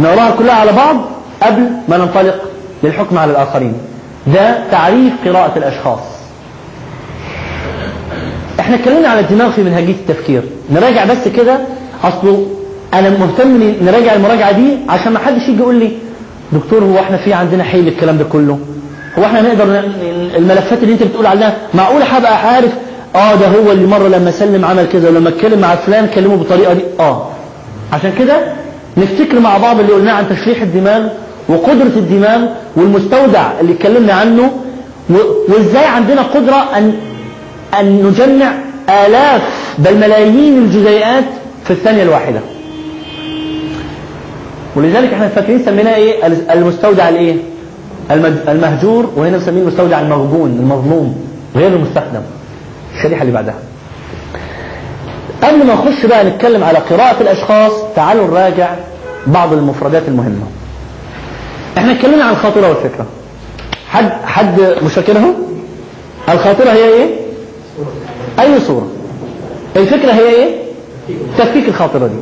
نقراها 0.00 0.30
كلها 0.30 0.54
على 0.54 0.72
بعض 0.72 0.96
قبل 1.42 1.70
ما 1.88 1.96
ننطلق 1.96 2.34
للحكم 2.82 3.18
على 3.18 3.30
الآخرين. 3.30 3.72
ده 4.34 4.70
تعريف 4.70 5.12
قراءة 5.24 5.58
الأشخاص. 5.58 6.00
إحنا 8.60 8.76
اتكلمنا 8.76 9.08
على 9.08 9.20
الدماغ 9.20 9.50
في 9.50 9.62
منهجية 9.62 9.92
التفكير. 9.92 10.42
نراجع 10.70 11.04
بس 11.04 11.28
كده 11.36 11.58
اصله 12.04 12.46
أنا 12.94 13.10
مهتم 13.10 13.62
نراجع 13.82 14.14
المراجعة 14.14 14.52
دي 14.52 14.76
عشان 14.88 15.12
ما 15.12 15.18
حدش 15.18 15.42
يجي 15.48 15.58
يقول 15.58 15.74
لي 15.74 15.92
دكتور 16.52 16.84
هو 16.84 16.98
إحنا 16.98 17.16
في 17.16 17.32
عندنا 17.32 17.64
حيل 17.64 17.88
الكلام 17.88 18.18
ده 18.18 18.24
كله؟ 18.24 18.58
هو 19.18 19.24
إحنا 19.24 19.42
نقدر 19.42 19.64
الملفات 20.36 20.82
اللي 20.82 20.92
أنت 20.94 21.02
بتقول 21.02 21.26
عليها 21.26 21.56
معقول 21.74 22.02
هبقى 22.02 22.36
عارف 22.48 22.72
آه 23.16 23.34
ده 23.34 23.46
هو 23.48 23.72
اللي 23.72 23.86
مرة 23.86 24.08
لما 24.08 24.30
سلم 24.30 24.64
عمل 24.64 24.86
كذا 24.92 25.08
ولما 25.08 25.28
اتكلم 25.28 25.58
مع 25.60 25.74
فلان 25.74 26.06
كلمه 26.14 26.36
بالطريقة 26.36 26.74
دي. 26.74 26.80
آه. 27.00 27.26
عشان 27.92 28.12
كده 28.18 28.40
نفتكر 28.96 29.40
مع 29.40 29.58
بعض 29.58 29.80
اللي 29.80 29.92
قلناه 29.92 30.12
عن 30.12 30.24
تشريح 30.28 30.62
الدماغ 30.62 31.08
وقدرة 31.48 31.92
الدماغ 31.96 32.40
والمستودع 32.76 33.60
اللي 33.60 33.72
اتكلمنا 33.72 34.12
عنه 34.12 34.50
وازاي 35.48 35.84
عندنا 35.84 36.22
قدرة 36.22 36.76
ان 36.78 36.92
أن 37.80 38.02
نجمع 38.06 38.52
آلاف 39.06 39.42
بل 39.78 39.96
ملايين 39.96 40.58
الجزيئات 40.58 41.24
في 41.64 41.70
الثانية 41.70 42.02
الواحدة. 42.02 42.40
ولذلك 44.76 45.12
إحنا 45.12 45.28
فاكرين 45.28 45.64
سميناه 45.64 45.94
إيه؟ 45.94 46.26
المستودع 46.52 47.08
الإيه؟ 47.08 47.36
المهجور 48.48 49.10
وهنا 49.16 49.36
مسميه 49.36 49.62
المستودع 49.62 50.00
المغبون 50.00 50.50
المظلوم 50.50 51.16
غير 51.56 51.68
المستخدم. 51.76 52.20
الشريحة 52.98 53.22
اللي 53.22 53.32
بعدها. 53.32 53.54
قبل 55.42 55.66
ما 55.66 55.74
نخش 55.74 56.06
بقى 56.06 56.24
نتكلم 56.24 56.64
على 56.64 56.78
قراءة 56.78 57.20
الأشخاص 57.22 57.72
تعالوا 57.96 58.26
نراجع 58.26 58.74
بعض 59.26 59.52
المفردات 59.52 60.08
المهمة. 60.08 60.46
إحنا 61.78 61.92
اتكلمنا 61.92 62.24
عن 62.24 62.30
الخاطرة 62.30 62.68
والفكرة. 62.68 63.06
حد 63.88 64.10
حد 64.24 64.60
مش 64.82 64.92
فاكرها 64.92 65.34
الخاطرة 66.28 66.70
هي 66.70 66.84
إيه؟ 66.84 67.06
أي 68.40 68.60
صورة؟ 68.60 68.88
الفكرة 69.76 70.12
هي 70.12 70.28
إيه؟ 70.34 70.56
تفكيك 71.38 71.68
الخاطرة 71.68 72.06
دي. 72.06 72.18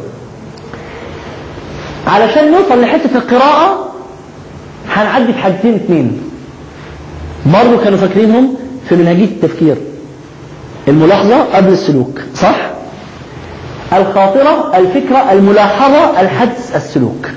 علشان 2.06 2.50
نوصل 2.52 2.80
لحتة 2.80 3.16
القراءة 3.16 3.92
هنعدي 4.90 5.32
في 5.32 5.38
حاجتين 5.38 5.74
اتنين. 5.74 6.22
برضه 7.46 7.84
كانوا 7.84 7.98
فاكرينهم 7.98 8.54
في 8.88 8.94
منهجية 8.94 9.24
التفكير. 9.24 9.76
الملاحظة 10.88 11.42
قبل 11.54 11.72
السلوك 11.72 12.20
صح؟ 12.34 12.56
الخاطرة 13.92 14.72
الفكرة 14.78 15.32
الملاحظة 15.32 16.20
الحدس 16.20 16.70
السلوك. 16.74 17.28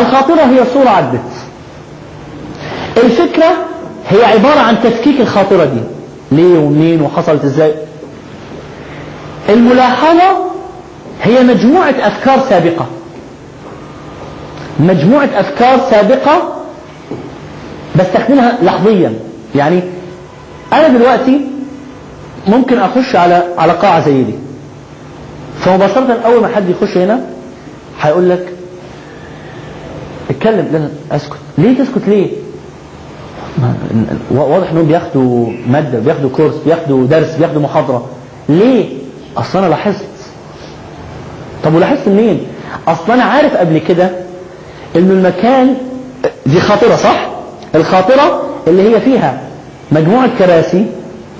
الخاطرة 0.00 0.40
هي 0.42 0.64
صورة 0.74 0.88
عدت 0.88 1.20
الفكرة 2.96 3.52
هي 4.08 4.24
عبارة 4.24 4.60
عن 4.60 4.76
تفكيك 4.82 5.20
الخاطرة 5.20 5.64
دي. 5.64 5.80
ليه 6.32 6.58
ومنين 6.58 7.02
وحصلت 7.02 7.44
إزاي؟ 7.44 7.74
الملاحظة 9.48 10.50
هي 11.22 11.42
مجموعة 11.42 11.94
أفكار 12.00 12.40
سابقة. 12.48 12.86
مجموعة 14.80 15.28
أفكار 15.34 15.80
سابقة 15.90 16.54
بستخدمها 17.96 18.58
لحظيا. 18.62 19.14
يعني 19.54 19.82
أنا 20.72 20.88
دلوقتي 20.88 21.40
ممكن 22.48 22.78
أخش 22.78 23.16
على 23.16 23.42
على 23.58 23.72
قاعة 23.72 24.04
زي 24.04 24.22
دي. 24.22 24.34
فمباشرة 25.60 26.18
أول 26.24 26.40
ما 26.42 26.48
حد 26.48 26.68
يخش 26.68 26.96
هنا 26.96 27.20
هيقول 28.00 28.30
لك 28.30 28.52
اتكلم 30.30 30.68
لا 30.72 31.16
اسكت. 31.16 31.36
ليه 31.58 31.78
تسكت 31.78 32.08
ليه؟ 32.08 32.30
واضح 34.30 34.70
إنهم 34.70 34.86
بياخدوا 34.86 35.52
مادة 35.68 35.98
بياخدوا 35.98 36.30
كورس 36.30 36.54
بياخدوا 36.66 37.06
درس 37.06 37.34
بياخدوا 37.36 37.62
محاضرة. 37.62 38.06
ليه؟ 38.48 38.88
أصل 39.36 39.58
أنا 39.58 39.66
لاحظت. 39.66 40.04
طب 41.64 41.74
ولاحظت 41.74 42.08
منين؟ 42.08 42.40
أصل 42.88 43.12
أنا 43.12 43.22
عارف 43.24 43.56
قبل 43.56 43.78
كده 43.78 44.10
إنه 44.96 45.12
المكان 45.12 45.74
دي 46.46 46.60
خاطرة 46.60 46.96
صح؟ 46.96 47.28
الخاطرة 47.74 48.42
اللي 48.66 48.82
هي 48.96 49.00
فيها 49.00 49.40
مجموعة 49.92 50.30
كراسي 50.38 50.86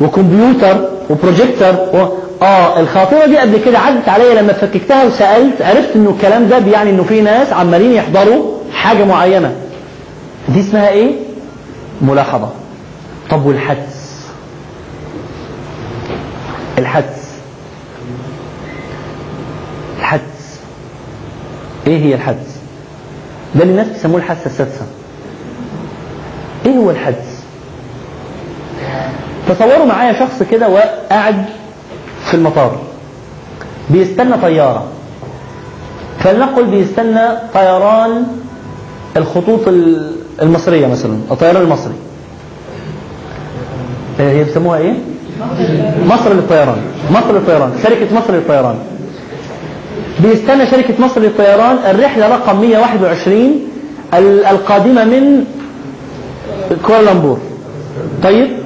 وكمبيوتر 0.00 0.88
وبروجيكتور 1.10 1.74
و... 1.74 2.08
آه 2.42 2.80
الخاطرة 2.80 3.26
دي 3.26 3.38
قبل 3.38 3.58
كده 3.64 3.78
عدت 3.78 4.08
عليا 4.08 4.42
لما 4.42 4.52
فككتها 4.52 5.04
وسألت 5.04 5.62
عرفت 5.62 5.96
إنه 5.96 6.10
الكلام 6.10 6.48
ده 6.48 6.58
بيعني 6.58 6.90
إنه 6.90 7.02
في 7.02 7.20
ناس 7.20 7.52
عمالين 7.52 7.92
يحضروا 7.92 8.58
حاجة 8.72 9.04
معينة. 9.04 9.52
دي 10.48 10.60
اسمها 10.60 10.88
إيه؟ 10.88 11.12
ملاحظة. 12.02 12.48
طب 13.30 13.46
والحدس؟ 13.46 14.10
الحدس. 16.78 17.30
الحدس. 19.98 20.60
إيه 21.86 21.98
هي 22.04 22.14
الحدس؟ 22.14 22.56
ده 23.54 23.62
اللي 23.62 23.72
الناس 23.72 23.88
بيسموه 23.88 24.16
الحاسه 24.16 24.46
السادسة. 24.46 24.86
إيه 26.66 26.72
هو 26.72 26.90
الحدس؟ 26.90 27.39
تصوروا 29.48 29.86
معايا 29.86 30.12
شخص 30.18 30.42
كده 30.50 30.68
وقاعد 30.68 31.44
في 32.24 32.34
المطار. 32.34 32.76
بيستنى 33.90 34.36
طيارة. 34.42 34.84
فلنقل 36.18 36.64
بيستنى 36.64 37.20
طيران 37.54 38.26
الخطوط 39.16 39.60
المصرية 40.42 40.86
مثلا 40.86 41.18
الطيران 41.30 41.62
المصري. 41.62 41.94
هي 44.18 44.44
بيسموها 44.44 44.78
إيه؟ 44.78 44.94
مصر 46.06 46.32
للطيران. 46.32 46.78
مصر 47.10 47.32
للطيران. 47.32 47.72
شركة 47.82 48.14
مصر 48.14 48.32
للطيران. 48.34 48.74
بيستنى 50.20 50.66
شركة 50.66 50.94
مصر 50.98 51.20
للطيران 51.20 51.76
الرحلة 51.90 52.28
رقم 52.28 52.60
121 52.60 53.60
القادمة 54.50 55.04
من 55.04 55.44
كوالالمبور. 56.86 57.38
طيب؟ 58.22 58.59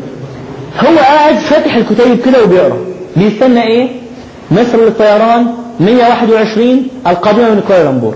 هو 0.81 0.99
قاعد 0.99 1.35
فاتح 1.35 1.75
الكتيب 1.75 2.21
كده 2.27 2.45
وبيقرأ. 2.45 2.77
بيستنى 3.17 3.63
إيه؟ 3.63 3.89
مصر 4.51 4.79
للطيران 4.79 5.47
121 5.81 6.87
القادمة 7.07 7.51
من 7.51 7.63
كوالالمبور 7.69 8.15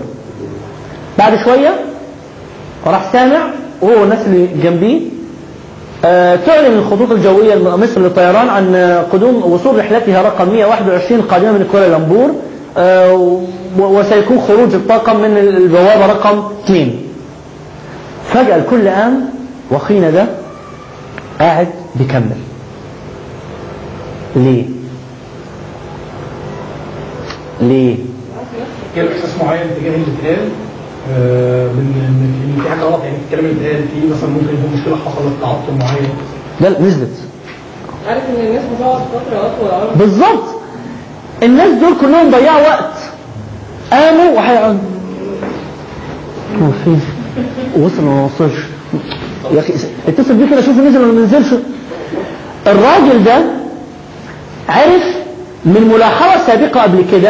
بعد 1.17 1.37
شوية 1.43 1.75
راح 2.87 3.11
سامع 3.13 3.39
وهو 3.81 4.01
والناس 4.01 4.19
اللي 4.27 4.47
جنبيه 4.63 4.99
آه، 6.05 6.35
تعلن 6.35 6.77
الخطوط 6.77 7.11
الجوية 7.11 7.55
مصر 7.75 8.01
للطيران 8.01 8.49
عن 8.49 8.75
آه، 8.75 9.01
قدوم 9.01 9.51
وصول 9.51 9.79
رحلتها 9.79 10.21
رقم 10.21 10.49
121 10.49 11.19
القادمة 11.19 11.51
من 11.51 11.67
كوالالمبور 11.71 12.31
آه، 12.77 13.41
وسيكون 13.79 14.39
خروج 14.47 14.73
الطاقم 14.73 15.15
من 15.19 15.37
البوابة 15.37 16.05
رقم 16.05 16.43
2 16.65 16.95
فجأة 18.33 18.55
الكل 18.57 18.87
قام 18.89 19.29
وخينا 19.71 20.09
ده 20.11 20.25
قاعد 21.39 21.67
بيكمل. 21.95 22.37
ليه؟ 24.35 24.65
ليه؟ 27.61 27.95
كان 28.95 29.07
إحساس 29.07 29.41
معين 29.43 29.67
تجاه 29.79 29.95
اللي 29.95 30.05
اتقال 30.19 30.47
من 31.75 32.61
في 32.63 32.69
حاجة 32.69 32.79
غلط 32.83 33.03
يعني 33.03 33.17
الكلام 33.25 33.45
اللي 33.45 33.67
اتقال 33.69 33.83
فيه 33.87 34.09
مثلا 34.15 34.29
ممكن 34.29 34.45
يكون 34.45 34.79
مشكلة 34.79 34.95
حصلت 34.95 35.33
تعطل 35.41 35.79
معين. 35.79 36.09
لا 36.61 36.67
لا، 36.69 36.81
نزلت. 36.81 37.09
عارف 38.07 38.23
إن 38.29 38.45
الناس 38.47 38.63
بتقعد 38.75 39.01
فترة 39.01 39.45
أطول 39.45 39.95
بالظبط. 39.99 40.43
الناس 41.43 41.69
دول 41.79 41.93
كلهم 42.01 42.31
ضيعوا 42.31 42.61
وقت. 42.67 42.93
قاموا 43.91 44.31
وهيقعدوا 44.37 44.79
هو 46.61 46.71
فين 46.83 47.01
وصل 47.77 48.01
ولا 48.03 48.11
ما 48.11 48.25
وصلش؟ 48.25 48.59
يا 49.53 49.59
أخي 49.59 49.73
اتصل 50.07 50.33
بيه 50.33 50.49
كده 50.51 50.61
شوف 50.61 50.77
نزل 50.77 50.97
ولا 51.01 51.11
ما 51.13 51.21
نزلش 51.21 51.53
الراجل 52.67 53.23
ده 53.23 53.43
عرف 54.69 55.03
من 55.65 55.91
ملاحظة 55.93 56.47
سابقة 56.47 56.81
قبل 56.81 57.03
كده 57.11 57.29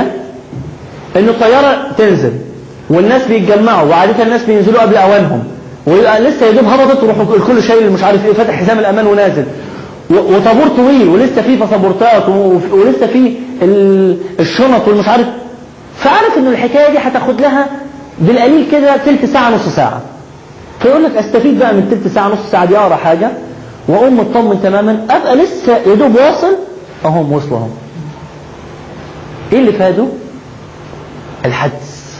ان 1.15 1.29
الطيارة 1.29 1.91
تنزل 1.97 2.31
والناس 2.89 3.21
بيتجمعوا 3.27 3.89
وعادة 3.89 4.23
الناس 4.23 4.43
بينزلوا 4.43 4.81
قبل 4.81 4.95
أوانهم 4.95 5.43
ويبقى 5.87 6.21
لسه 6.21 6.45
يا 6.45 6.51
دوب 6.51 6.65
هبطت 6.65 7.03
ويروح 7.03 7.17
الكل 7.35 7.63
شايل 7.63 7.91
مش 7.91 8.03
عارف 8.03 8.25
إيه 8.25 8.33
فاتح 8.33 8.53
حزام 8.53 8.79
الأمان 8.79 9.07
ونازل. 9.07 9.43
وطابور 10.09 10.67
طويل 10.77 11.07
ولسه 11.07 11.41
فيه 11.41 11.59
باسبورتات 11.59 12.29
ولسه 12.71 13.07
فيه 13.07 13.37
ال- 13.61 14.17
الشنط 14.39 14.87
والمش 14.87 15.07
عارف. 15.07 15.27
فعرف 15.97 16.37
ان 16.37 16.47
الحكاية 16.47 16.91
دي 16.91 16.97
هتاخد 16.97 17.41
لها 17.41 17.67
بالقليل 18.19 18.65
كده 18.71 18.97
تلت 18.97 19.25
ساعة 19.25 19.49
نص 19.55 19.75
ساعة. 19.75 20.01
فيقول 20.79 21.03
لك 21.03 21.17
أستفيد 21.17 21.59
بقى 21.59 21.73
من 21.73 21.87
تلت 21.91 22.13
ساعة 22.13 22.27
نص 22.27 22.51
ساعة 22.51 22.65
دي 22.65 22.77
أقرأ 22.77 22.95
حاجة. 22.95 23.29
وأقوم 23.87 24.19
مطمن 24.19 24.59
تماما 24.63 25.05
أبقى 25.09 25.35
لسه 25.35 25.77
يا 25.87 25.95
دوب 25.95 26.15
واصل 26.15 26.55
أهم 27.05 27.31
وصلوا 27.31 27.57
اهم 27.57 27.71
إيه 29.53 29.59
اللي 29.59 29.71
فاده؟ 29.71 30.05
الحدس 31.45 32.19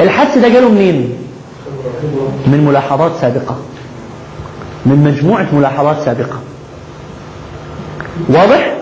الحدس 0.00 0.38
ده 0.38 0.48
جاله 0.48 0.68
منين؟ 0.68 1.12
من 2.46 2.64
ملاحظات 2.68 3.12
سابقة 3.20 3.56
من 4.86 4.96
مجموعة 5.04 5.46
ملاحظات 5.52 6.04
سابقة 6.04 6.38
واضح؟ 8.28 8.72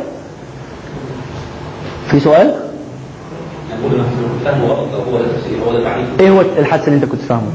في 2.10 2.20
سؤال؟ 2.20 2.54
إيه 6.20 6.30
هو 6.30 6.40
الحدس 6.40 6.88
اللي 6.88 6.96
أنت 6.96 7.04
كنت 7.04 7.20
فاهمه؟ 7.20 7.50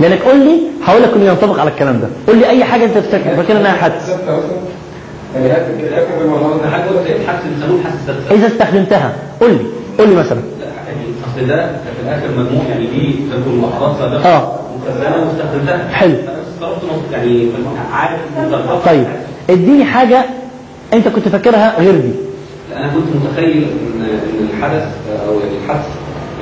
لأنك 0.00 0.22
قول 0.22 0.38
لي 0.38 0.60
هقول 0.84 1.02
لك 1.02 1.10
انه 1.16 1.24
ينطبق 1.24 1.60
على 1.60 1.70
الكلام 1.70 2.00
ده. 2.00 2.08
قول 2.26 2.38
لي 2.38 2.48
أي 2.48 2.64
حاجة 2.64 2.84
أنت 2.84 2.98
فاكر 2.98 3.36
فاكر 3.36 3.56
إنها 3.60 3.72
حدس 3.72 4.08
يعني 5.34 5.52
إذا 8.30 8.46
استخدمتها. 8.46 9.12
قول 9.40 9.50
لي. 9.50 9.58
قول 9.98 10.08
لي 10.08 10.14
مثلا. 10.14 10.38
لا 10.60 10.66
يعني 10.66 11.06
أصل 11.36 11.46
ده 11.46 11.66
في 11.66 12.02
الآخر 12.04 12.28
مجموع 12.38 12.64
يعني 12.70 12.86
دي 12.86 13.14
تكون 13.32 13.70
سابقه 13.98 14.36
آه. 14.36 14.58
واستخدمتها 14.86 15.88
حلو. 15.92 16.14
يعني 17.12 17.50
عارف 17.92 18.20
طيب. 18.86 19.04
اديني 19.50 19.84
حاجة 19.84 20.24
أنت 20.92 21.08
كنت 21.08 21.28
فاكرها 21.28 21.80
غير 21.80 21.92
دي. 21.96 22.10
أنا 22.76 22.88
كنت 22.88 23.04
متخيل 23.24 23.64
ان 23.64 24.02
إن 24.02 24.48
الحدث 24.58 24.86
أو 25.28 25.34
الحدث 25.64 25.86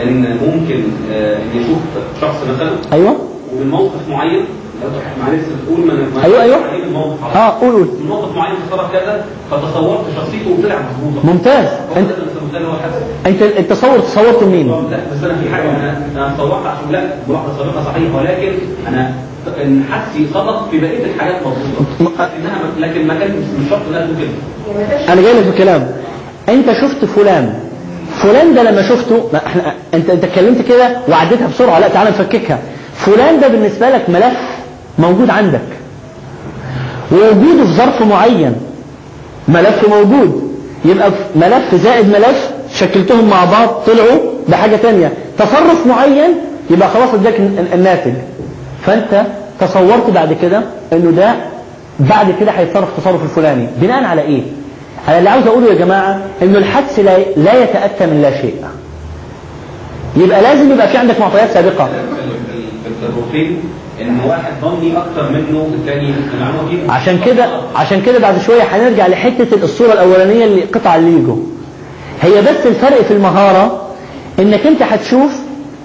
إن 0.03 0.37
ممكن 0.47 0.83
آه، 1.13 1.37
إن 1.37 1.61
يشوف 1.61 1.79
شخص 2.21 2.37
مثلا. 2.55 2.71
أيوه. 2.93 3.17
ومن 3.57 3.71
موقف 3.71 4.09
معين 4.11 4.45
لو 4.83 4.89
معلش 5.25 5.43
تقول. 5.67 5.91
عليه 6.25 6.85
الموقف 6.85 7.25
على 7.25 7.35
آه 7.35 7.61
قول 7.61 7.73
قول. 7.73 7.89
من 8.01 8.07
موقف 8.09 8.37
معين 8.37 8.55
تصرف 8.71 8.93
كذا 8.93 9.25
فتصورت 9.51 10.01
شخصيته 10.17 10.51
وطلع 10.59 10.77
مظبوطه 10.77 11.27
ممتاز. 11.27 11.69
انت 11.97 12.11
أنت 13.27 13.43
التصور 13.43 13.99
تصورته 13.99 14.49
منين؟ 14.49 14.69
لا 14.69 14.99
بس 15.13 15.25
أنا 15.25 15.35
في 15.43 15.55
حاجة 15.55 15.71
أنا 16.17 16.35
تصورت 16.39 16.67
عشان 16.67 16.93
لا 16.93 17.03
ملاحظه 17.29 17.59
سابقه 17.59 17.85
صحيحه 17.85 18.17
ولكن 18.17 18.53
أنا 18.89 19.15
إن 19.63 19.85
حدسي 19.91 20.27
صدق 20.35 20.69
في 20.71 20.81
بقية 20.81 21.05
الحاجات 21.05 21.37
مظبوطة. 21.41 22.31
إنها 22.39 22.89
لكن 22.89 23.07
ما 23.07 23.15
كان 23.15 23.31
مش 23.61 23.71
شرط 23.71 23.81
إنها 23.91 24.07
كده. 24.21 25.13
أنا 25.13 25.23
جاي 25.23 25.33
لك 25.33 25.43
في 25.43 25.49
الكلام. 25.49 25.91
أنت 26.49 26.73
شفت 26.73 27.05
فلان. 27.05 27.55
فلان 28.23 28.55
ده 28.55 28.63
لما 28.63 28.83
شفته 28.83 29.29
ما 29.33 29.47
إحنا 29.47 29.75
انت 29.95 30.11
أنت 30.11 30.25
اتكلمت 30.25 30.63
كده 30.69 30.97
وعديتها 31.09 31.47
بسرعة. 31.49 31.79
لا 31.79 31.89
تعالى 31.89 32.11
نفككها. 32.11 32.59
فلان 33.07 33.41
ده 33.41 33.49
بالنسبة 33.49 33.91
لك 33.91 34.11
ملف 34.11 34.39
موجود 34.99 35.31
عندك. 35.31 35.61
ووجوده 37.13 37.65
في 37.65 37.73
ظرف 37.73 38.03
معين 38.03 38.55
ملف 39.49 39.89
موجود. 39.89 40.53
يبقى 40.85 41.11
ملف 41.37 41.75
زائد 41.75 42.09
ملف 42.09 42.51
شكلتهم 42.75 43.31
مع 43.31 43.45
بعض 43.45 43.69
طلعوا 43.69 44.19
بحاجة 44.49 44.77
تانية. 44.77 45.13
تصرف 45.39 45.87
معين 45.87 46.31
يبقى 46.71 46.89
خلاص 46.91 47.15
اداك 47.15 47.37
الن- 47.41 47.69
الناتج. 47.75 48.13
فانت 48.87 49.23
تصورت 49.61 50.11
بعد 50.11 50.37
كده 50.43 50.63
انه 50.93 51.11
ده 51.11 51.35
بعد 52.01 52.35
كده 52.41 52.51
هيتصرف 52.51 52.89
التصرف 52.99 53.23
الفلاني. 53.23 53.67
بناء 53.81 54.05
على 54.05 54.23
إيه؟ 54.23 54.43
أنا 55.09 55.19
اللي 55.19 55.31
عاوز 55.31 55.47
اقوله 55.47 55.67
يا 55.67 55.75
جماعة 55.75 56.21
انه 56.43 56.59
الحدس 56.59 56.99
لا, 56.99 57.19
لا 57.37 57.63
يتأتى 57.63 58.07
من 58.07 58.23
لا 58.23 58.41
شيء. 58.43 58.55
يبقى 60.17 60.43
لازم 60.43 60.73
يبقى 60.73 60.89
في 60.89 60.97
عندك 60.99 61.21
معطيات 61.21 61.51
سابقة. 61.51 61.89
إن 64.01 64.21
واحد 64.29 64.53
ظني 64.63 64.97
أكتر 64.97 65.31
منه 65.33 65.69
الثاني 65.75 66.15
عشان 66.89 67.19
كده 67.27 67.47
عشان 67.77 68.03
كده 68.03 68.19
بعد 68.19 68.39
شوية 68.41 68.63
هنرجع 68.63 69.07
لحتة 69.07 69.65
الصورة 69.65 69.93
الأولانية 69.93 70.45
اللي 70.45 70.61
قطع 70.65 70.97
الليجو. 70.97 71.37
هي 72.23 72.43
بس 72.43 72.67
الفرق 72.67 73.03
في 73.03 73.11
المهارة 73.11 73.87
إنك 74.39 74.67
أنت 74.67 74.83
هتشوف 74.83 75.33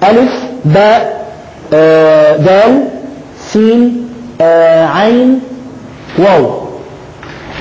ألف 0.03 0.31
باء 0.65 1.27
آه، 1.73 2.37
دال 2.37 2.83
سين 3.39 4.07
آه، 4.41 4.85
عين 4.85 5.39
واو. 6.19 6.51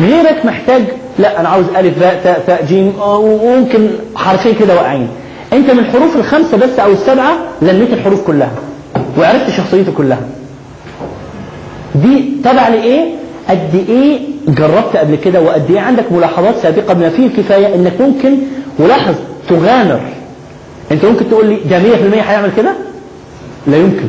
غيرك 0.00 0.44
محتاج 0.44 0.82
لا 1.18 1.40
أنا 1.40 1.48
عاوز 1.48 1.64
ألف 1.76 1.98
باء 1.98 2.20
تاء 2.24 2.42
ثاء 2.46 2.64
جيم 2.64 2.92
آه، 3.00 3.18
وممكن 3.18 3.88
حرفين 4.16 4.54
كده 4.60 4.74
واقعين 4.74 5.08
أنت 5.52 5.70
من 5.70 5.78
الحروف 5.78 6.16
الخمسة 6.16 6.56
بس 6.56 6.78
أو 6.78 6.92
السبعة 6.92 7.36
لميت 7.62 7.92
الحروف 7.92 8.26
كلها. 8.26 8.50
وعرفت 9.18 9.51
شخصيته 9.51 9.93
كلها. 9.93 10.20
دي 11.94 12.32
تبع 12.44 12.68
لإيه؟ 12.68 13.05
قد 13.51 13.85
إيه 13.89 14.18
جربت 14.48 14.97
قبل 14.97 15.14
كده 15.16 15.40
وقد 15.40 15.70
إيه 15.70 15.81
عندك 15.81 16.12
ملاحظات 16.12 16.55
سابقة 16.62 16.94
بما 16.94 17.09
فيه 17.09 17.27
الكفاية 17.27 17.74
إنك 17.74 18.01
ممكن 18.01 18.36
ولاحظ 18.78 19.14
تغامر. 19.48 20.01
أنت 20.93 21.05
ممكن 21.05 21.31
تقول 21.31 21.47
لي 21.47 21.56
ده 21.70 21.78
100% 21.78 21.82
هيعمل 22.14 22.51
كده؟ 22.56 22.73
لا 23.66 23.77
يمكن. 23.77 24.06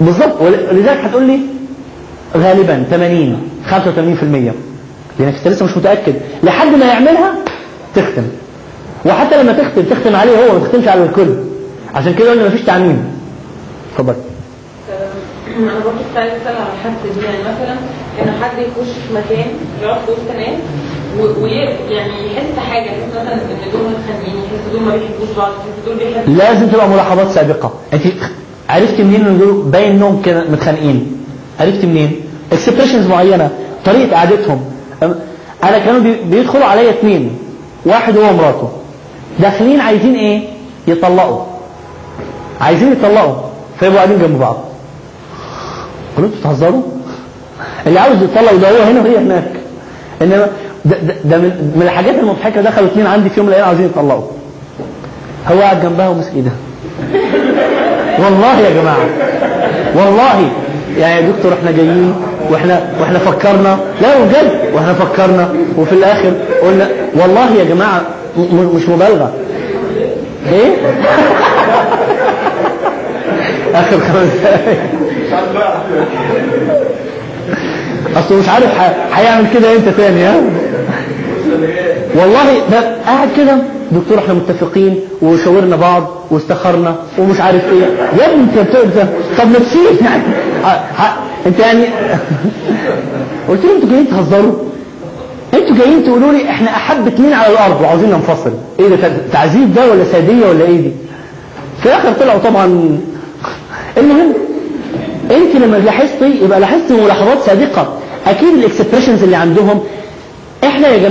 بالظبط 0.00 0.40
ولذلك 0.40 0.98
هتقول 1.04 1.26
لي 1.26 1.38
غالبا 2.36 2.84
80 2.90 3.42
85% 3.70 3.74
لأنك 5.20 5.34
أنت 5.36 5.48
لسه 5.48 5.64
مش 5.66 5.76
متأكد. 5.76 6.14
لحد 6.42 6.74
ما 6.74 6.86
يعملها 6.86 7.32
تختم. 7.94 8.22
وحتى 9.06 9.42
لما 9.42 9.52
تختم 9.52 9.82
تختم 9.82 10.16
عليه 10.16 10.32
هو 10.32 10.58
ما 10.58 10.64
تختمش 10.66 10.88
على 10.88 11.04
الكل. 11.04 11.34
عشان 11.94 12.14
كده 12.14 12.30
قلنا 12.30 12.46
مفيش 12.46 12.62
تعميم. 12.62 13.04
اتفضل 14.00 14.14
أنا 15.58 15.74
برضه 15.84 15.98
كنت 15.98 16.16
عايز 16.16 16.32
أسأل 16.32 16.54
على 16.56 16.66
الحدس 16.74 17.18
دي 17.18 17.24
يعني 17.24 17.38
مثلا 17.38 17.72
ان 18.22 18.42
حد 18.42 18.58
يخش 18.58 18.90
في 19.08 19.14
مكان 19.14 19.46
يقعد 19.82 19.98
في 20.06 20.12
وسط 20.12 20.36
ناس 20.36 20.58
ويعني 21.40 22.12
يحس 22.34 22.58
حاجة. 22.70 22.84
يحس 22.84 23.10
مثلا 23.12 23.32
إن 23.34 23.70
دول 23.72 23.80
متخانقين 23.82 24.34
يحس 24.36 24.72
دول 24.72 24.82
ما 24.82 24.92
بيحبوش 24.96 25.36
بعض 25.38 25.48
يحس 25.52 25.86
دول 25.86 25.96
بيحبوا 25.96 26.34
لازم 26.34 26.66
تبقى 26.68 26.88
ملاحظات 26.88 27.30
سابقة. 27.30 27.72
أنت 27.92 28.02
عرفت 28.68 29.00
منين 29.00 29.26
إن 29.26 29.38
دول 29.38 29.62
باين 29.62 29.90
إنهم 29.90 30.22
كده 30.22 30.44
متخانقين؟ 30.50 31.24
عرفت 31.60 31.84
منين؟ 31.84 32.20
expressions 32.52 33.06
معينة 33.06 33.50
طريقة 33.84 34.16
قعدتهم. 34.16 34.64
أنا 35.64 35.78
كانوا 35.78 36.00
بي- 36.00 36.20
بيدخلوا 36.30 36.64
عليا 36.64 36.90
اثنين 36.90 37.38
واحد 37.86 38.16
هو 38.16 38.28
ومراته 38.30 38.68
داخلين 39.38 39.80
عايزين 39.80 40.14
إيه؟ 40.14 40.42
يطلقوا. 40.88 41.42
عايزين 42.60 42.92
يطلقوا. 42.92 43.34
فيبقوا 43.80 43.96
قاعدين 43.96 44.18
جنب 44.18 44.38
بعض. 44.38 44.56
قلت 46.18 46.30
بتهزروا؟ 46.40 46.82
اللي 47.86 48.00
عاوز 48.00 48.16
يطلق 48.22 48.50
هو 48.50 48.82
هنا 48.82 49.00
وهي 49.00 49.18
هناك. 49.18 49.50
إنما 50.22 50.46
ده, 50.84 50.96
ده, 50.98 51.14
ده 51.24 51.38
من, 51.38 51.72
من 51.76 51.82
الحاجات 51.82 52.14
المضحكة 52.14 52.60
دخلوا 52.60 52.88
اثنين 52.88 53.06
عندي 53.06 53.30
في 53.30 53.36
يوم 53.36 53.46
من 53.46 53.52
الأيام 53.52 53.68
عاوزين 53.68 53.86
يطلقوا. 53.86 54.22
هو 55.52 55.60
قاعد 55.60 55.82
جنبها 55.82 56.08
وماسك 56.08 56.32
إيدها. 56.34 56.52
والله 58.18 58.60
يا 58.60 58.82
جماعة 58.82 59.06
والله. 59.94 60.50
يعني 60.98 61.26
يا 61.26 61.30
دكتور 61.30 61.52
إحنا 61.52 61.70
جايين 61.70 62.14
وإحنا 62.50 62.90
وإحنا 63.00 63.18
فكرنا. 63.18 63.78
لا 64.02 64.18
بجد 64.18 64.74
وإحنا 64.74 64.94
فكرنا. 64.94 65.48
وفي 65.78 65.92
الآخر 65.92 66.32
قلنا 66.62 66.88
والله 67.14 67.54
يا 67.54 67.64
جماعة 67.64 68.02
مش 68.74 68.88
مبالغة. 68.88 69.32
إيه؟ 70.52 70.70
آخر 73.80 73.98
خمس 73.98 74.30
اصله 78.16 78.38
مش 78.38 78.48
عارف 78.48 78.80
هيعمل 79.14 79.46
كده 79.54 79.72
إمتى 79.76 79.90
تاني 79.96 80.24
ها؟ 80.24 80.34
والله 82.14 82.58
ده 82.70 82.96
قاعد 83.06 83.28
كده. 83.36 83.56
دكتور 83.92 84.18
إحنا 84.18 84.34
متفقين 84.34 85.00
وشاورنا 85.22 85.76
بعض 85.76 86.06
واستخرنا 86.30 86.96
ومش 87.18 87.40
عارف 87.40 87.62
إيه. 87.72 87.82
يا 88.22 88.26
ابني 88.32 88.42
أنت 88.42 88.58
بتقول 88.68 88.84
طب 89.38 89.48
نفسيا 89.48 90.06
يعني. 90.08 90.22
ح- 90.64 90.84
ح- 91.02 91.16
أنت 91.46 91.58
يعني 91.60 91.84
قلت 93.48 93.64
له 93.64 93.76
أنتوا 93.76 93.88
جايين 93.90 94.08
تهزروا. 94.10 94.52
أنتوا 95.54 95.76
جايين 95.76 96.04
تقولوا 96.04 96.32
لي 96.32 96.50
إحنا 96.50 96.70
أحب 96.70 97.06
اتنين 97.06 97.32
على 97.32 97.52
الأرض 97.52 97.80
وعاوزين 97.80 98.10
ننفصل. 98.10 98.52
إيه 98.80 98.88
ده 98.88 98.96
تع- 98.96 99.16
تعذيب 99.32 99.74
ده 99.74 99.90
ولا 99.90 100.04
سادية 100.04 100.46
ولا 100.46 100.64
إيه 100.64 100.76
دي؟ 100.80 100.90
في 101.82 101.86
الآخر 101.86 102.12
طلعوا 102.12 102.38
طبعا 102.38 102.98
المهم 103.98 104.34
انت 105.30 105.56
لما 105.56 105.76
لاحظتي 105.76 106.44
يبقى 106.44 106.60
لاحظتي 106.60 106.94
ملاحظات 106.94 107.38
صادقه 107.46 107.94
أكيد 108.26 108.48
الإكسبريشنز 108.54 109.22
اللي 109.22 109.36
عندهم 109.36 109.80
إحنا 110.64 110.88
يا 110.88 111.08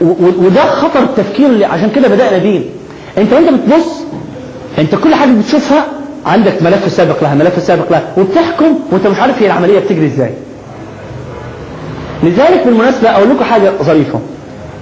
و- 0.00 0.44
وده 0.46 0.60
خطر 0.70 1.02
التفكير 1.02 1.46
اللي 1.46 1.64
عشان 1.64 1.90
كده 1.90 2.08
بدأنا 2.08 2.38
بيه. 2.38 2.60
أنت 3.18 3.32
وأنت 3.32 3.48
بتبص 3.48 4.00
أنت 4.78 4.94
كل 4.94 5.14
حاجة 5.14 5.30
بتشوفها 5.30 5.86
عندك 6.26 6.62
ملف 6.62 6.92
سابق 6.92 7.22
لها 7.22 7.34
ملف 7.34 7.62
سابق 7.62 7.90
لها 7.90 8.12
وبتحكم 8.16 8.78
وأنت 8.92 9.06
مش 9.06 9.18
عارف 9.18 9.42
هي 9.42 9.46
العملية 9.46 9.78
بتجري 9.78 10.06
إزاي. 10.06 10.30
لذلك 12.22 12.62
بالمناسبة 12.66 13.10
أقول 13.10 13.30
لكم 13.30 13.44
حاجة 13.44 13.72
ظريفة. 13.82 14.20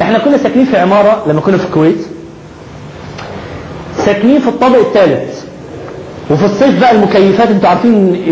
إحنا 0.02 0.18
كنا 0.18 0.38
ساكنين 0.38 0.66
في 0.66 0.76
عمارة 0.76 1.22
لما 1.26 1.40
كنا 1.40 1.56
في 1.58 1.64
الكويت. 1.64 1.98
ساكنين 4.06 4.40
في 4.40 4.48
الطابق 4.48 4.78
الثالث. 4.78 5.41
وفي 6.30 6.44
الصيف 6.44 6.80
بقى 6.80 6.92
المكيفات 6.92 7.48
أنتوا 7.48 7.68
عارفين 7.68 8.24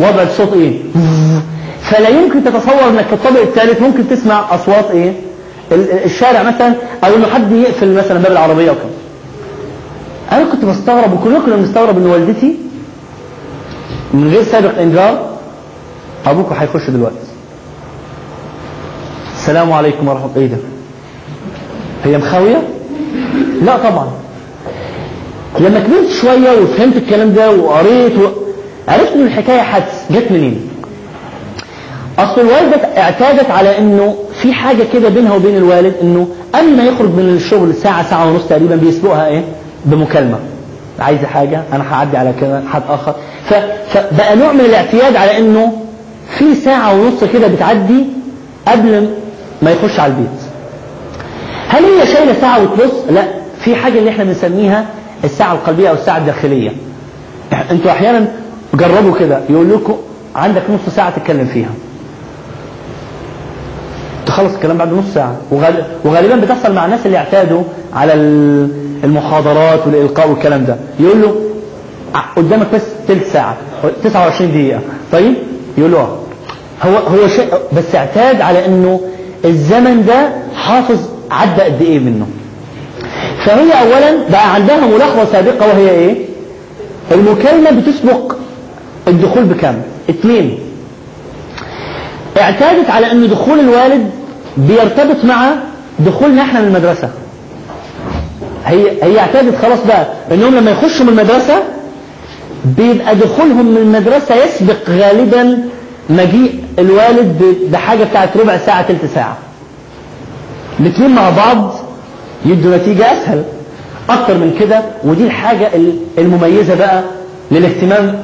وضع 0.00 0.22
الصوت 0.22 0.52
إيه؟ 0.52 0.78
فلا 1.82 2.08
يمكن 2.08 2.44
تتصور 2.44 2.88
إنك 2.90 3.04
في 3.06 3.12
الطابق 3.12 3.40
الثالث 3.40 3.80
ممكن 3.82 4.08
تسمع 4.08 4.54
أصوات 4.54 4.90
إيه؟ 4.90 5.12
ال- 5.72 6.04
الشارع 6.04 6.42
مثلا 6.42 6.74
أو 7.04 7.14
إنه 7.16 7.26
حد 7.26 7.52
يقفل 7.52 7.92
مثلا 7.94 8.18
باب 8.18 8.32
العربية 8.32 8.70
وكده. 8.70 8.84
أنا 10.32 10.44
كنت 10.52 10.64
بستغرب 10.64 11.12
وكلنا 11.12 11.38
كنا 11.40 11.56
بنستغرب 11.56 11.96
إن 11.98 12.06
والدتي 12.06 12.56
من 14.14 14.28
غير 14.30 14.42
سابق 14.42 14.78
إنذار 14.78 15.26
ابوكوا 16.26 16.56
هيخش 16.58 16.90
دلوقتي. 16.90 17.16
السلام 19.36 19.72
عليكم 19.72 20.08
ورحمة 20.08 20.26
الله 20.26 20.36
إيه 20.42 20.46
ده 20.46 20.56
هي 22.04 22.18
مخاوية؟ 22.18 22.62
لا 23.62 23.76
طبعا. 23.76 24.08
لما 25.60 25.80
كبرت 25.80 26.10
شوية 26.20 26.62
وفهمت 26.62 26.96
الكلام 26.96 27.32
ده 27.32 27.50
وقريت. 27.50 28.12
عرفت 28.88 29.12
إن 29.12 29.22
الحكاية 29.26 29.60
حدس 29.60 29.92
جت 30.10 30.30
منين؟ 30.32 30.68
أصل 32.18 32.40
الوالدة 32.40 32.76
اعتادت 32.76 33.50
على 33.50 33.78
إنه 33.78 34.14
في 34.42 34.52
حاجة 34.52 34.82
كده 34.92 35.08
بينها 35.08 35.34
وبين 35.34 35.56
الوالد 35.56 35.94
إنه 36.02 36.26
قبل 36.54 36.76
ما 36.76 36.82
يخرج 36.84 37.08
من 37.10 37.34
الشغل 37.36 37.74
ساعة 37.74 38.10
ساعة 38.10 38.30
ونص 38.30 38.46
تقريبا 38.48 38.76
بيسبقها 38.76 39.26
إيه؟ 39.26 39.42
بمكالمة. 39.84 40.38
عايزة 41.00 41.26
حاجة؟ 41.26 41.62
أنا 41.72 41.94
هعدي 41.94 42.16
على 42.16 42.32
كده 42.40 42.62
حد 42.72 42.82
آخر. 42.88 43.14
فبقى 43.48 44.36
نوع 44.36 44.52
من 44.52 44.60
الاعتياد 44.60 45.16
على 45.16 45.38
إنه 45.38 45.72
في 46.38 46.54
ساعة 46.54 46.92
ونص 46.94 47.24
كده 47.32 47.46
بتعدي 47.46 48.04
قبل 48.68 49.08
ما 49.62 49.70
يخش 49.70 50.00
على 50.00 50.12
البيت. 50.12 50.40
هل 51.68 51.84
هي 51.84 52.06
شايلة 52.06 52.34
ساعة 52.40 52.62
وتبص 52.62 52.92
لا 53.10 53.24
في 53.64 53.76
حاجة 53.76 53.98
اللي 53.98 54.10
إحنا 54.10 54.24
بنسميها 54.24 54.86
الساعة 55.24 55.52
القلبية 55.52 55.88
أو 55.88 55.94
الساعة 55.94 56.18
الداخلية. 56.18 56.70
أنتوا 57.70 57.90
أحيانا 57.90 58.28
جربوا 58.74 59.18
كده 59.18 59.40
يقول 59.50 59.70
لكم 59.70 59.96
عندك 60.36 60.62
نص 60.70 60.94
ساعة 60.94 61.10
تتكلم 61.18 61.46
فيها. 61.46 61.70
تخلص 64.26 64.54
الكلام 64.54 64.78
بعد 64.78 64.92
نص 64.92 65.14
ساعة. 65.14 65.36
وغال- 65.50 65.84
وغالبا 66.04 66.36
بتحصل 66.36 66.74
مع 66.74 66.84
الناس 66.84 67.06
اللي 67.06 67.16
اعتادوا 67.18 67.62
على 67.94 68.12
ال- 68.14 68.70
المحاضرات 69.04 69.86
والإلقاء 69.86 70.30
والكلام 70.30 70.64
ده. 70.64 70.76
يقول 71.00 71.22
له 71.22 71.34
قدامك 72.36 72.66
بس 72.74 72.82
ثلث 73.08 73.32
ساعة 73.32 73.56
29 74.04 74.50
دقيقة. 74.52 74.80
طيب؟ 75.12 75.34
يقول 75.78 75.92
له 75.92 75.98
آه. 75.98 76.18
هو 76.82 76.96
هو 76.96 77.28
شيء 77.28 77.48
بس 77.76 77.94
اعتاد 77.94 78.40
على 78.40 78.66
إنه 78.66 79.00
الزمن 79.44 80.04
ده 80.06 80.32
حافظ 80.54 80.98
عدى 81.30 81.62
قد 81.62 81.82
إيه 81.82 81.98
منه. 81.98 82.26
فهي 83.44 83.72
اولا 83.72 84.28
بقى 84.30 84.54
عندها 84.54 84.86
ملاحظة 84.86 85.32
سابقة 85.32 85.66
وهي 85.68 85.90
إيه؟ 85.90 86.16
المكالمة 87.12 87.70
بتسبق 87.70 88.34
الدخول 89.08 89.44
بكام؟ 89.44 89.82
اثنين. 90.10 90.58
اعتادت 92.40 92.90
على 92.90 93.12
إن 93.12 93.28
دخول 93.28 93.60
الوالد 93.60 94.10
بيرتبط 94.56 95.24
مع 95.24 95.50
دخولنا 95.98 96.42
إحنا 96.42 96.60
من 96.60 96.66
المدرسة. 96.66 97.10
هي 98.66 99.02
هي 99.02 99.18
اعتادت 99.20 99.56
خلاص 99.62 99.78
بقى 99.86 100.06
إنهم 100.32 100.54
لما 100.54 100.70
يخشوا 100.70 101.04
من 101.06 101.08
المدرسة 101.12 101.62
بيبقى 102.64 103.16
دخولهم 103.16 103.66
من 103.66 103.76
المدرسة 103.76 104.34
يسبق 104.44 104.90
غالبا 104.90 105.58
مجيء 106.10 106.64
الوالد 106.78 107.42
بحاجة 107.72 108.04
بتاعت 108.04 108.36
ربع 108.36 108.56
ساعة 108.58 108.82
تلت 108.88 109.00
ساعة. 109.14 109.36
الاثنين 110.80 111.10
مع 111.14 111.30
بعض 111.30 111.74
يدوا 112.44 112.76
نتيجة 112.76 113.04
أسهل. 113.12 113.44
أكتر 114.10 114.34
من 114.38 114.56
كده 114.60 114.82
ودي 115.04 115.24
الحاجة 115.24 115.74
ال- 115.76 115.96
المميزة 116.18 116.74
بقى 116.74 117.02
للاهتمام 117.50 118.20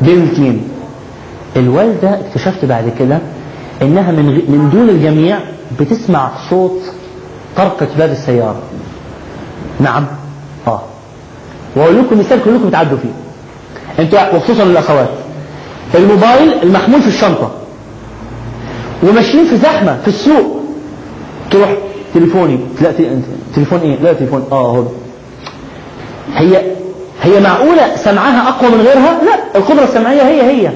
بين 0.00 0.22
الاثنين 0.22 0.68
الوالدة 1.56 2.20
اكتشفت 2.20 2.64
بعد 2.64 2.92
كده 2.98 3.18
إنها 3.82 4.12
من 4.12 4.24
من 4.26 4.70
دون 4.72 4.88
الجميع 4.88 5.38
بتسمع 5.80 6.30
صوت 6.50 6.80
طرقة 7.56 7.86
باب 7.98 8.10
السيارة. 8.10 8.56
نعم. 9.80 10.06
آه. 10.66 10.82
وأقول 11.76 11.98
لكم 11.98 12.18
مثال 12.18 12.44
كلكم 12.44 12.68
بتعدوا 12.68 12.98
فيه. 12.98 13.12
أنتوا 14.02 14.36
وخصوصا 14.36 14.62
الأخوات. 14.62 15.08
الموبايل 15.94 16.52
المحمول 16.62 17.00
في 17.02 17.08
الشنطة. 17.08 17.50
وماشيين 19.02 19.44
في 19.44 19.56
زحمة 19.56 19.98
في 20.02 20.08
السوق. 20.08 20.60
تروح 21.50 21.74
تليفوني. 22.14 22.58
لا 22.80 22.92
تليفون 23.54 23.80
إيه؟ 23.80 23.96
لا 24.02 24.12
تليفون. 24.12 24.44
آه 24.52 24.76
هو. 24.76 24.84
هي 26.34 26.62
هي 27.22 27.40
معقولة 27.40 27.96
سمعها 27.96 28.48
أقوى 28.48 28.70
من 28.70 28.80
غيرها؟ 28.80 29.18
لا 29.24 29.58
القدرة 29.58 29.84
السمعية 29.84 30.22
هي 30.22 30.42
هي. 30.42 30.70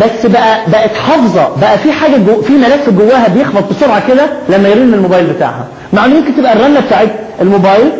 بس 0.00 0.26
بقى 0.26 0.70
بقت 0.70 0.94
حافظة. 0.94 1.48
بقى 1.60 1.78
في 1.78 1.92
حاجة 1.92 2.16
جو 2.16 2.42
في 2.42 2.52
ملف 2.52 2.90
جواها 2.90 3.28
بيخبط 3.28 3.70
بسرعة 3.70 4.08
كده 4.08 4.26
لما 4.48 4.68
يرن 4.68 4.94
الموبايل 4.94 5.26
بتاعها. 5.26 5.66
مع 5.92 6.04
إنه 6.04 6.14
ممكن 6.14 6.36
تبقى 6.36 6.52
الرنة 6.52 6.80
بتاعت 6.80 7.08
الموبايل 7.40 7.90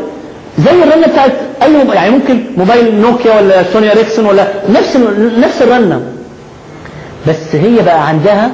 زي 0.59 0.71
الرنة 0.83 1.07
بتاعت 1.07 1.33
أي 1.63 1.69
موبايل 1.73 1.95
يعني 1.95 2.11
ممكن 2.11 2.45
موبايل 2.57 3.01
نوكيا 3.01 3.41
ولا 3.41 3.63
سوني 3.73 3.93
إريكسون 3.93 4.27
ولا 4.27 4.47
نفس 4.71 4.97
نفس 5.39 5.63
الرنة. 5.63 6.03
بس 7.29 7.55
هي 7.55 7.83
بقى 7.83 8.09
عندها 8.09 8.51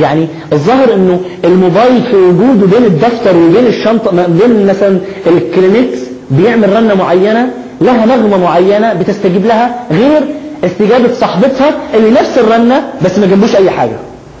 يعني 0.00 0.28
الظاهر 0.52 0.94
انه 0.94 1.20
الموبايل 1.44 2.02
في 2.02 2.16
وجوده 2.16 2.66
بين 2.66 2.84
الدفتر 2.86 3.36
وبين 3.36 3.66
الشنطة 3.66 4.14
ما- 4.14 4.26
بين 4.26 4.66
مثلا 4.66 4.98
الكلينكس 5.26 5.98
بيعمل 6.30 6.72
رنة 6.76 6.94
معينة 6.94 7.50
لها 7.80 8.06
نغمة 8.06 8.36
معينة 8.36 8.92
بتستجيب 8.94 9.46
لها 9.46 9.84
غير 9.90 10.22
استجابة 10.64 11.12
صاحبتها 11.14 11.70
اللي 11.94 12.10
نفس 12.10 12.38
الرنة 12.38 12.82
بس 13.04 13.18
ما 13.18 13.26
جنبوش 13.26 13.56
أي 13.56 13.70
حاجة. 13.70 13.96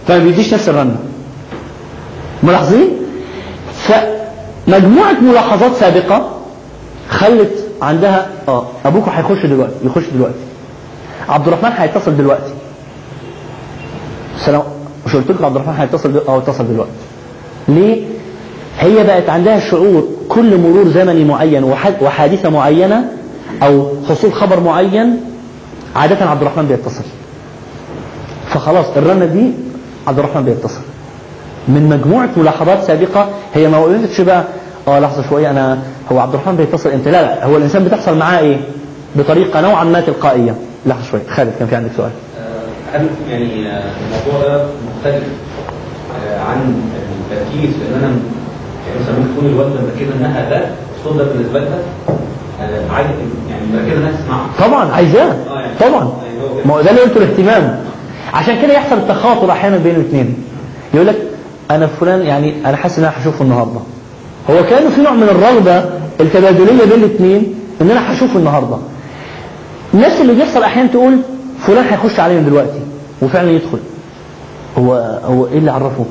فما 0.08 0.18
بيديش 0.18 0.54
نفس 0.54 0.68
الرنة. 0.68 0.96
ملاحظين؟ 2.42 2.88
فمجموعة 3.74 5.12
ملاحظات 5.22 5.74
سابقة 5.74 6.30
خلت 7.10 7.52
عندها 7.82 8.26
آه 8.48 8.66
ابوكوا 8.84 9.12
هيخش 9.12 9.46
دلوقتي 9.46 9.74
يخش 9.84 10.02
دلوقتي. 10.14 10.34
عبد 11.28 11.46
الرحمن 11.48 11.70
هيتصل 11.76 12.16
دلوقتي. 12.16 12.52
السلام 14.40 14.62
مش 15.08 15.16
قلت 15.16 15.30
لكم 15.30 15.44
عبد 15.44 15.56
الرحمن 15.56 15.74
هيتصل. 15.74 16.22
آه 16.28 16.38
اتصل 16.38 16.68
دلوقتي. 16.68 16.90
ليه؟ 17.68 18.04
هي 18.78 19.04
بقت 19.04 19.28
عندها 19.28 19.60
شعور 19.70 20.08
كل 20.28 20.56
مرور 20.60 20.88
زمني 20.88 21.24
معين 21.24 21.64
وح... 21.64 21.90
وحادثة 22.02 22.48
معينة 22.50 23.04
أو 23.62 23.86
حصول 24.08 24.32
خبر 24.32 24.60
معين 24.60 25.20
عادة 25.96 26.26
عبد 26.26 26.42
الرحمن 26.42 26.66
بيتصل. 26.66 27.04
فخلاص 28.48 28.86
الرنة 28.96 29.24
دي 29.24 29.50
عبد 30.06 30.18
الرحمن 30.18 30.42
بيتصل. 30.44 30.80
من 31.68 31.88
مجموعة 31.88 32.28
ملاحظات 32.36 32.82
سابقة 32.84 33.28
هي 33.54 33.68
ما 33.68 33.78
وقفتش 33.78 34.20
بقى 34.20 34.44
آه 34.88 35.00
لحظة 35.00 35.28
شوية 35.28 35.50
أنا 35.50 35.78
هو 36.12 36.18
عبد 36.18 36.34
الرحمن 36.34 36.56
بيتصل 36.56 36.90
إمتى؟ 36.90 37.10
لا 37.10 37.22
لا 37.22 37.44
هو 37.46 37.56
الإنسان 37.56 37.84
بتحصل 37.84 38.18
معاه 38.18 38.38
إيه؟ 38.38 38.60
بطريقة 39.16 39.60
نوعا 39.60 39.84
ما 39.84 40.00
تلقائية. 40.00 40.54
لحظة 40.86 41.02
شوية 41.10 41.22
خالد 41.30 41.52
كان 41.58 41.68
في 41.68 41.76
عندك 41.76 41.90
سؤال؟ 41.96 42.10
هل 42.92 43.06
يعني 43.30 43.68
آه، 43.68 43.82
الموضوع 44.00 44.48
ده 44.48 44.64
مختلف 44.96 45.24
آه، 46.26 46.40
عن 46.40 46.82
التركيز 47.30 47.70
في 47.70 47.82
ان 47.88 47.94
أنا 47.98 48.06
يعني 48.08 49.00
مثلا 49.00 49.18
ممكن 49.18 49.34
تكون 49.36 49.48
الوالده 49.50 49.74
مركزه 49.80 50.14
انها 50.20 50.50
ده 50.50 50.66
الصوت 50.98 51.16
ده 51.18 51.24
بالنسبة 51.24 51.60
لها 51.60 51.78
آه، 52.60 52.70
يعني 53.50 53.62
مركزه 53.72 53.98
انها 53.98 54.12
تسمعه 54.22 54.46
طبعا 54.68 54.92
عايزاه. 54.92 55.34
يعني- 55.54 55.72
طبعا. 55.80 56.12
يعني. 56.24 56.64
ما 56.66 56.74
هو 56.74 56.80
ده 56.80 56.90
اللي 56.90 57.00
قلته 57.02 57.16
الاهتمام. 57.16 57.78
عشان 58.34 58.62
كده 58.62 58.72
يحصل 58.72 58.96
التخاطر 58.96 59.50
أحيانا 59.52 59.76
بين 59.76 59.94
الاثنين. 59.94 60.34
يقول 60.94 61.06
لك 61.06 61.16
أنا 61.70 61.86
فلان 61.86 62.22
يعني 62.22 62.54
أنا 62.66 62.76
حاسس 62.76 62.98
إن 62.98 63.04
أنا 63.04 63.12
هشوفه 63.22 63.44
النهارده. 63.44 63.80
هو 64.50 64.64
كانه 64.64 64.90
في 64.90 65.00
نوع 65.00 65.12
من 65.12 65.22
الرغبة 65.22 65.84
التبادلية 66.20 66.84
بين 66.84 67.04
الاثنين 67.04 67.54
إن 67.82 67.90
أنا 67.90 68.12
هشوفه 68.12 68.38
النهارده. 68.38 68.76
نفس 69.94 70.20
اللي 70.20 70.32
بيحصل 70.34 70.62
أحيانا 70.62 70.88
تقول 70.88 71.18
فلان 71.66 71.84
هيخش 71.84 72.20
علينا 72.20 72.40
دلوقتي 72.40 72.80
وفعلا 73.22 73.50
يدخل. 73.50 73.78
هو 74.78 74.94
هو 75.24 75.46
إيه 75.46 75.58
اللي 75.58 75.70
عرفه؟ 75.70 76.04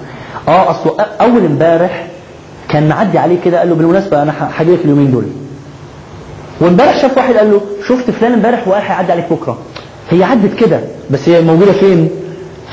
آه 0.47 0.71
اصله 0.71 0.97
أ- 0.97 1.21
أول 1.21 1.45
امبارح 1.45 2.07
كان 2.69 2.89
معدي 2.89 3.17
عليه 3.19 3.41
كده 3.45 3.59
قال 3.59 3.69
له 3.69 3.75
بالمناسبة 3.75 4.21
أنا 4.21 4.31
ه- 4.31 4.49
هجي 4.57 4.71
لك 4.75 4.79
اليومين 4.85 5.11
دول. 5.11 5.25
وامبارح 6.61 7.01
شاف 7.01 7.17
واحد 7.17 7.33
قال 7.37 7.51
له 7.51 7.61
شفت 7.87 8.11
فلان 8.11 8.33
امبارح 8.33 8.67
وقال 8.67 8.81
هيعدي 8.83 9.11
عليك 9.11 9.25
بكرة. 9.31 9.57
هي 10.09 10.23
عدت 10.23 10.53
كده 10.59 10.79
بس 11.11 11.29
هي 11.29 11.41
موجودة 11.41 11.71
فين؟ 11.71 12.09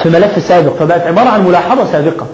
في 0.02 0.08
ملف 0.08 0.42
سابق 0.48 0.72
فبقت 0.76 1.00
عبارة 1.02 1.28
عن 1.28 1.46
ملاحظة 1.46 1.92
سابقة. 1.92 2.26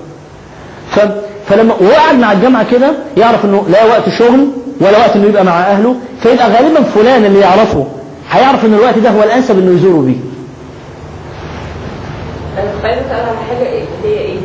ف... 0.90 1.00
فلما 1.48 1.74
وهو 1.74 1.90
قاعد 1.90 2.14
مع 2.18 2.32
الجامعة 2.32 2.70
كده 2.70 2.92
يعرف 3.16 3.44
إنه 3.44 3.64
لا 3.68 3.84
وقت 3.84 4.08
شغل 4.18 4.48
ولا 4.80 4.98
وقت 4.98 5.16
إنه 5.16 5.26
يبقى 5.26 5.44
مع 5.44 5.60
أهله 5.60 5.94
فيبقى 6.22 6.50
غالبا 6.50 6.82
فلان 6.82 7.24
اللي 7.24 7.38
يعرفه 7.40 7.86
هيعرف 8.30 8.64
إن 8.64 8.74
الوقت 8.74 8.98
ده 8.98 9.10
هو 9.10 9.22
الأنسب 9.22 9.58
إنه 9.58 9.70
يزوره 9.78 10.00
بيه. 10.06 10.16
كنت 12.80 12.86
عايزة 12.90 13.06
أسأل 13.06 13.20
على 13.28 13.36
حاجة 13.48 13.66
إيه 13.68 13.84
هي 14.04 14.18
إيه؟ 14.18 14.38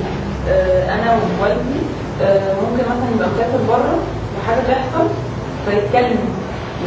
آه، 0.50 0.94
أنا 0.94 1.12
ووالدي 1.40 1.80
آه، 2.24 2.54
ممكن 2.54 2.84
مثلا 2.84 3.16
يبقى 3.16 3.28
مسافر 3.36 3.58
بره 3.68 3.98
وحاجة 4.40 4.60
تحصل 4.68 5.08
فيتكلم. 5.66 6.18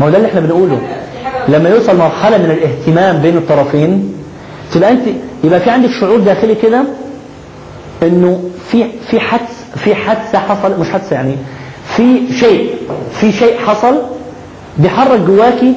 ما 0.00 0.06
هو 0.06 0.10
ده 0.10 0.16
اللي 0.16 0.28
إحنا 0.28 0.40
بنقوله. 0.40 0.78
لما 1.48 1.68
يوصل 1.68 1.96
مرحلة 1.96 2.38
من 2.38 2.50
الاهتمام 2.50 3.22
بين 3.22 3.36
الطرفين 3.36 4.14
تبقى 4.74 4.90
انت 4.90 5.02
يبقى 5.44 5.60
في 5.60 5.70
عندك 5.70 5.90
شعور 6.00 6.18
داخلي 6.20 6.54
كده 6.54 6.84
إنه 8.02 8.40
في 8.70 8.84
في 9.10 9.20
حدث 9.20 9.64
في 9.76 9.94
حادثة 9.94 10.38
حصل 10.38 10.80
مش 10.80 10.90
حادثة 10.90 11.16
يعني 11.16 11.36
في 11.96 12.32
شيء 12.40 12.74
في 13.12 13.32
شيء 13.32 13.58
حصل 13.58 14.02
بيحرك 14.78 15.20
جواكي 15.20 15.74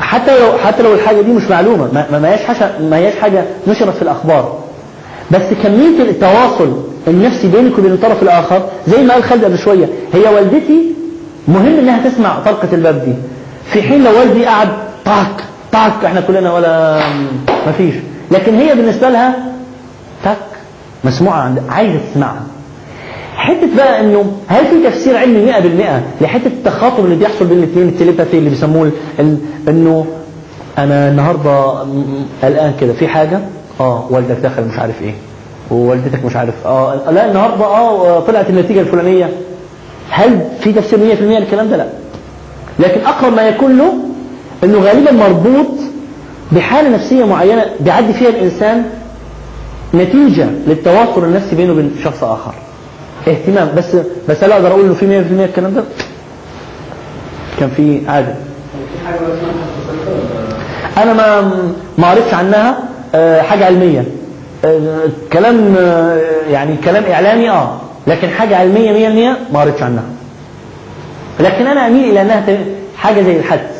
حتى 0.00 0.40
لو 0.40 0.58
حتى 0.58 0.82
لو 0.82 0.94
الحاجة 0.94 1.20
دي 1.20 1.32
مش 1.32 1.42
معلومة 1.50 1.88
ما 1.92 2.18
ما- 2.18 2.28
هياش 2.28 2.40
حاجة 2.44 2.70
ما 2.80 2.96
هياش 2.96 3.14
حاجة 3.20 3.44
نشرت 3.68 3.96
في 3.96 4.02
الأخبار. 4.02 4.58
بس 5.30 5.42
كمية 5.62 6.02
التواصل 6.02 6.82
النفسي 7.08 7.48
بينك 7.48 7.78
وبين 7.78 7.92
الطرف 7.92 8.22
الآخر 8.22 8.62
زي 8.86 9.02
ما 9.02 9.14
قال 9.14 9.24
خالد 9.24 9.44
قبل 9.44 9.58
شوية 9.58 9.88
هي 10.14 10.34
والدتي 10.34 10.92
مهم 11.48 11.78
إنها 11.78 12.08
تسمع 12.08 12.38
طرقة 12.44 12.68
الباب 12.72 13.04
دي. 13.04 13.12
في 13.72 13.82
حين 13.82 14.04
لو 14.04 14.18
والدي 14.18 14.44
قعد 14.46 14.68
طاك 15.04 15.44
طاك 15.72 16.04
إحنا 16.04 16.20
كلنا 16.20 16.52
ولا 16.52 17.00
ما 17.66 17.72
فيش. 17.78 17.94
لكن 18.30 18.54
هي 18.54 18.74
بالنسبة 18.74 19.08
لها 19.08 19.36
تك 20.24 20.36
مسموعة 21.04 21.40
عند 21.40 21.62
عايزة 21.68 22.00
تسمعها. 22.12 22.42
حتة 23.36 23.76
بقى 23.76 24.00
إنه 24.00 24.24
هل 24.46 24.64
في 24.66 24.88
تفسير 24.88 25.16
علمي 25.16 25.52
100% 25.52 26.22
لحتة 26.22 26.46
التخاطب 26.46 27.04
اللي 27.04 27.16
بيحصل 27.16 27.44
بين 27.46 27.58
الاثنين 27.58 27.88
التليباثي 27.88 28.38
اللي 28.38 28.50
بيسموه 28.50 28.90
إنه 29.68 30.06
أنا 30.78 31.08
النهارده 31.08 31.70
قلقان 32.42 32.72
كده 32.80 32.92
في 32.92 33.08
حاجة؟ 33.08 33.40
آه 33.80 34.06
والدك 34.10 34.36
دخل 34.36 34.62
مش 34.64 34.78
عارف 34.78 35.02
إيه. 35.02 35.14
ووالدتك 35.70 36.24
مش 36.24 36.36
عارف. 36.36 36.66
آه 36.66 37.10
لا 37.10 37.28
النهارده 37.30 37.64
آه 37.64 38.20
طلعت 38.20 38.50
النتيجة 38.50 38.80
الفلانية. 38.80 39.30
هل 40.10 40.40
في 40.60 40.72
تفسير 40.72 40.98
100% 40.98 41.02
للكلام 41.22 41.68
ده؟ 41.70 41.76
لا. 41.76 41.86
لكن 42.78 43.00
أقرب 43.00 43.32
ما 43.32 43.48
يكون 43.48 43.78
له 43.78 43.92
إنه 44.64 44.78
غالبا 44.78 45.12
مربوط 45.12 45.66
بحالة 46.52 46.88
نفسية 46.88 47.24
معينة 47.24 47.64
بيعدي 47.80 48.12
فيها 48.12 48.28
الإنسان 48.28 48.84
نتيجة 49.94 50.46
للتواصل 50.66 51.24
النفسي 51.24 51.56
بينه 51.56 51.72
وبين 51.72 51.90
شخص 52.04 52.24
آخر. 52.24 52.54
اهتمام. 53.28 53.68
بس 53.76 53.96
بس 54.28 54.44
لا 54.44 54.54
أقدر 54.54 54.68
أقول 54.70 54.84
إنه 54.84 54.94
في 54.94 55.06
100% 55.06 55.44
الكلام 55.48 55.74
ده. 55.74 55.84
كان 57.60 57.70
في 57.76 58.00
عادة. 58.08 58.34
أنا 60.96 61.12
ما 61.12 61.50
ما 61.98 62.10
قريتش 62.10 62.34
عنها 62.34 62.78
آه، 63.14 63.42
حاجة 63.42 63.64
علمية. 63.66 64.04
آه، 64.64 64.80
كلام 65.32 65.74
آه، 65.78 66.20
يعني 66.50 66.76
كلام 66.84 67.04
إعلامي 67.04 67.50
آه. 67.50 67.80
لكن 68.06 68.28
حاجة 68.28 68.56
علمية 68.56 68.92
100% 68.92 69.36
ما 69.52 69.60
قريتش 69.60 69.82
عنها. 69.82 70.04
لكن 71.40 71.66
أنا 71.66 71.86
أميل 71.86 72.04
إلى 72.10 72.22
إنها 72.22 72.44
حاجة 72.96 73.22
زي 73.22 73.36
الحدس 73.36 73.76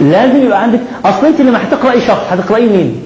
لازم 0.00 0.42
يبقى 0.46 0.62
عندك 0.62 0.80
أصل 1.04 1.26
أنت 1.26 1.40
لما 1.40 1.62
هتقراي 1.68 2.00
شخص 2.00 2.22
هتقرأيه 2.30 2.68
مين؟ 2.68 3.02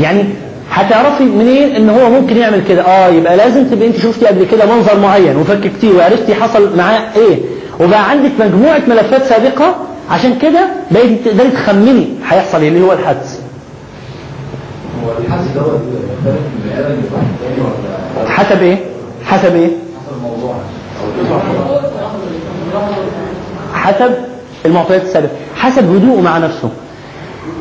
يعني 0.00 0.24
هتعرفي 0.70 1.24
منين 1.24 1.76
إن 1.76 1.90
هو 1.90 2.10
ممكن 2.10 2.36
يعمل 2.36 2.62
كده؟ 2.68 2.82
آه 2.82 3.08
يبقى 3.08 3.36
لازم 3.36 3.64
تبقى 3.64 3.88
أنت 3.88 3.96
شفتي 3.96 4.26
قبل 4.26 4.46
كده 4.50 4.66
منظر 4.76 4.98
معين 5.00 5.36
وفككتيه 5.36 5.92
وعرفتي 5.98 6.34
حصل 6.34 6.76
معاه 6.76 7.00
إيه. 7.16 7.38
وبقى 7.80 8.10
عندك 8.10 8.30
مجموعة 8.40 8.82
ملفات 8.88 9.22
سابقة 9.24 9.74
عشان 10.10 10.38
كده 10.38 10.66
بقيتي 10.90 11.14
تقدري 11.24 11.48
تخمني 11.50 12.08
هيحصل 12.28 12.60
إيه 12.60 12.68
اللي 12.68 12.80
هو 12.86 12.92
الحدس 12.92 13.40
هو 15.04 15.10
الحدس 15.18 15.46
دوت 15.54 15.64
من 15.64 16.36
بني 16.64 16.80
آدم 16.80 16.96
لواحد 17.10 17.26
تاني 17.42 17.60
ولا 18.20 18.30
حسب 18.30 18.62
إيه؟ 18.62 18.78
حسب 19.24 19.54
إيه؟ 19.56 19.68
حسب 19.68 20.16
الموضوع. 20.16 20.54
حسب 23.74 24.10
المعطيات 24.66 25.02
السابقة. 25.02 25.30
حسب 25.56 25.94
هدوءه 25.96 26.20
مع 26.20 26.38
نفسه. 26.38 26.70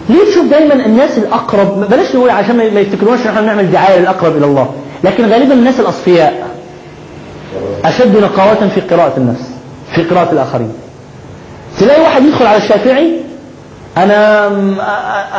ليه 0.09 0.31
تشوف 0.31 0.45
دايما 0.45 0.73
الناس 0.73 1.17
الأقرب؟ 1.17 1.89
بلاش 1.89 2.15
نقول 2.15 2.29
عشان 2.29 2.57
ما 2.57 2.63
ان 2.63 3.27
إحنا 3.27 3.41
بنعمل 3.41 3.71
دعاية 3.71 3.99
للأقرب 3.99 4.37
إلى 4.37 4.45
الله. 4.45 4.69
لكن 5.03 5.25
غالبا 5.25 5.53
الناس 5.53 5.79
الأصفياء 5.79 6.47
أشد 7.85 8.17
نقاوة 8.17 8.67
في 8.75 8.81
قراءة 8.81 9.17
النفس 9.17 9.49
في 9.95 10.03
قراءة 10.03 10.31
الآخرين. 10.31 10.71
تلاقي 11.79 12.01
واحد 12.01 12.23
يدخل 12.25 12.45
على 12.45 12.57
الشافعي 12.57 13.17
أنا 13.97 14.47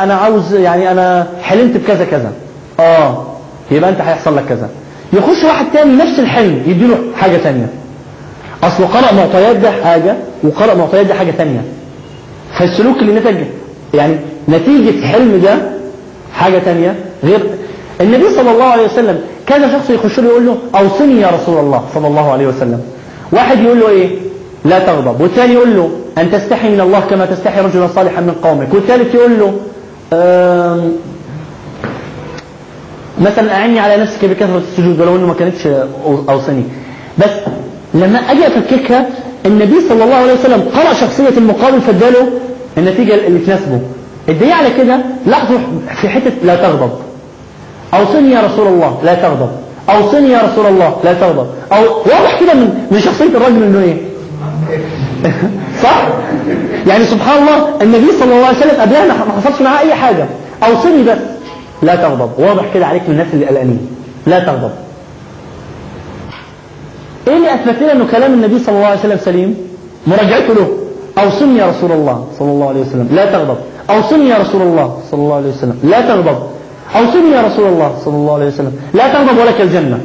أنا 0.03 0.13
عاوز 0.15 0.53
يعني 0.55 0.91
أنا 0.91 1.27
حلمت 1.41 1.77
بكذا 1.77 2.05
كذا. 2.05 2.31
آه 2.79 3.25
يبقى 3.71 3.89
أنت 3.89 4.01
هيحصل 4.01 4.37
لك 4.37 4.45
كذا. 4.45 4.69
يخش 5.13 5.43
واحد 5.43 5.65
تاني 5.73 5.95
نفس 5.95 6.19
الحلم 6.19 6.63
يديله 6.67 6.97
حاجة 7.15 7.37
تانية. 7.37 7.67
أصله 8.63 8.87
قرأ 8.87 9.13
معطيات 9.13 9.55
ده 9.55 9.71
حاجة 9.83 10.15
وقرأ 10.43 10.73
معطيات 10.75 11.05
ده 11.05 11.13
حاجة 11.13 11.31
تانية. 11.31 11.61
فالسلوك 12.59 12.97
اللي 12.97 13.19
نتج 13.19 13.37
يعني 13.93 14.15
نتيجة 14.49 15.05
حلم 15.05 15.41
ده 15.43 15.57
حاجة 16.33 16.57
تانية 16.59 16.95
غير 17.23 17.39
النبي 18.01 18.29
صلى 18.35 18.51
الله 18.51 18.63
عليه 18.65 18.83
وسلم 18.85 19.19
كذا 19.47 19.71
شخص 19.71 19.89
يخش 19.89 20.19
له 20.19 20.27
يقول 20.27 20.45
له 20.45 20.57
أوصني 20.75 21.21
يا 21.21 21.27
رسول 21.27 21.57
الله 21.59 21.83
صلى 21.93 22.07
الله 22.07 22.31
عليه 22.31 22.47
وسلم. 22.47 22.79
واحد 23.31 23.59
يقول 23.63 23.79
له 23.79 23.89
إيه؟ 23.89 24.09
لا 24.65 24.79
تغضب. 24.79 25.21
والثاني 25.21 25.53
يقول 25.53 25.75
له 25.75 25.89
أن 26.17 26.31
تستحي 26.31 26.69
من 26.69 26.81
الله 26.81 26.99
كما 26.99 27.25
تستحي 27.25 27.61
رجلا 27.61 27.87
صالحا 27.95 28.21
من 28.21 28.35
قومك. 28.43 28.73
والثالث 28.73 29.15
يقول 29.15 29.31
له 29.39 29.53
مثلا 33.21 33.53
أعني 33.55 33.79
على 33.79 33.97
نفسك 33.97 34.25
بكثرة 34.25 34.61
السجود 34.71 34.99
ولو 35.01 35.15
أنه 35.15 35.27
ما 35.27 35.33
كانتش 35.33 35.63
أو- 35.63 36.29
أوصني. 36.29 36.63
بس 37.17 37.29
لما 37.93 38.19
أجي 38.19 38.47
أفككها 38.47 39.07
النبي 39.45 39.75
صلى 39.89 40.03
الله 40.03 40.15
عليه 40.15 40.33
وسلم 40.33 40.61
قرأ 40.75 40.93
شخصية 40.93 41.37
المقابل 41.37 41.81
فاداله 41.81 42.29
النتيجة 42.77 43.27
اللي 43.27 43.39
تناسبه. 43.39 43.79
الدليل 44.29 44.51
على 44.51 44.69
كده 44.77 44.99
لاحظوا 45.25 45.57
في 46.01 46.09
حتة 46.09 46.31
لا 46.43 46.55
تغضب. 46.55 46.91
أوصني 47.93 48.31
يا 48.31 48.41
رسول 48.41 48.67
الله 48.67 48.99
لا 49.03 49.13
تغضب. 49.13 49.49
أوصني 49.89 50.29
يا 50.31 50.41
رسول 50.41 50.65
الله 50.65 50.97
لا 51.03 51.13
تغضب. 51.13 51.47
أو 51.71 51.83
واضح 51.97 52.39
كده 52.39 52.53
من 52.53 52.87
من 52.91 52.99
شخصية 52.99 53.37
الرجل 53.37 53.63
إنه 53.63 53.79
إيه؟ 53.79 53.97
صح؟ 55.83 56.07
يعني 56.87 57.05
سبحان 57.05 57.37
الله 57.41 57.81
النبي 57.81 58.11
صلى 58.19 58.33
الله 58.35 58.45
عليه 58.45 58.57
وسلم 58.57 58.81
قبلها 58.81 59.05
ما 59.05 59.41
حصلش 59.41 59.61
معاه 59.61 59.79
أي 59.79 59.93
حاجة. 59.93 60.25
أوصني 60.63 61.03
بس 61.03 61.17
لا 61.81 61.95
تغضب. 61.95 62.29
واضح 62.37 62.65
كده 62.73 62.85
عليك 62.85 63.01
من 63.07 63.11
الناس 63.11 63.27
اللي 63.33 63.45
قلقانين. 63.45 63.87
لا 64.27 64.39
تغضب. 64.39 64.71
إيه 67.27 67.37
اللي 67.37 67.53
اثبت 67.53 67.81
لنا 67.81 67.91
إنه 67.91 68.07
كلام 68.11 68.33
النبي 68.33 68.59
صلى 68.59 68.75
الله 68.75 68.87
عليه 68.87 68.99
وسلم 68.99 69.17
سليم؟ 69.17 69.55
مراجعته 70.07 70.53
له. 70.53 70.69
أوصني 71.17 71.59
يا 71.59 71.65
رسول 71.67 71.91
الله 71.91 72.27
صلى 72.39 72.51
الله 72.51 72.69
عليه 72.69 72.81
وسلم. 72.81 73.07
لا 73.11 73.25
تغضب. 73.25 73.57
أوصني 73.89 74.29
يا 74.29 74.37
رسول 74.37 74.61
الله 74.61 74.99
صلى 75.11 75.19
الله 75.19 75.35
عليه 75.35 75.49
وسلم. 75.49 75.79
لا 75.83 76.01
تغضب. 76.01 76.43
أوصني 76.95 77.31
يا 77.31 77.41
رسول 77.41 77.67
الله 77.67 77.95
صلى 78.05 78.13
الله 78.13 78.33
عليه 78.33 78.45
وسلم. 78.45 78.75
لا 78.93 79.13
تغضب 79.13 79.37
ولك 79.37 79.61
الجنة. 79.61 79.99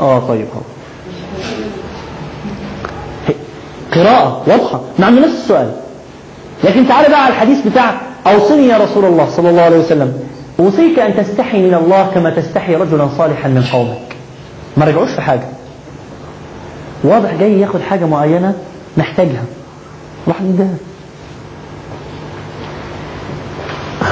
آه 0.00 0.28
طيب. 0.28 0.46
خلاص 0.52 0.64
قراءة 3.94 4.42
واضحة. 4.46 4.80
مع 4.98 5.08
نفس 5.08 5.34
السؤال. 5.34 5.72
لكن 6.64 6.88
تعال 6.88 7.10
بقى 7.10 7.24
على 7.24 7.34
الحديث 7.34 7.66
بتاع 7.66 8.00
أوصني 8.26 8.66
يا 8.66 8.78
رسول 8.78 9.04
الله 9.04 9.30
صلى 9.36 9.50
الله 9.50 9.62
عليه 9.62 9.78
وسلم. 9.78 10.12
أوصيك 10.60 10.98
أن 10.98 11.16
تستحي 11.16 11.62
من 11.62 11.74
الله 11.74 12.10
كما 12.14 12.30
تستحي 12.30 12.74
رجلا 12.74 13.08
صالحا 13.18 13.48
من 13.48 13.62
قومك. 13.72 14.16
ما 14.76 14.84
رجعوش 14.84 15.10
في 15.10 15.20
حاجة. 15.20 15.46
واضح 17.04 17.34
جاي 17.34 17.60
ياخد 17.60 17.80
حاجة 17.80 18.04
معينة 18.04 18.54
محتاجها. 18.96 19.44
راح 20.28 20.36
ده. 20.40 20.66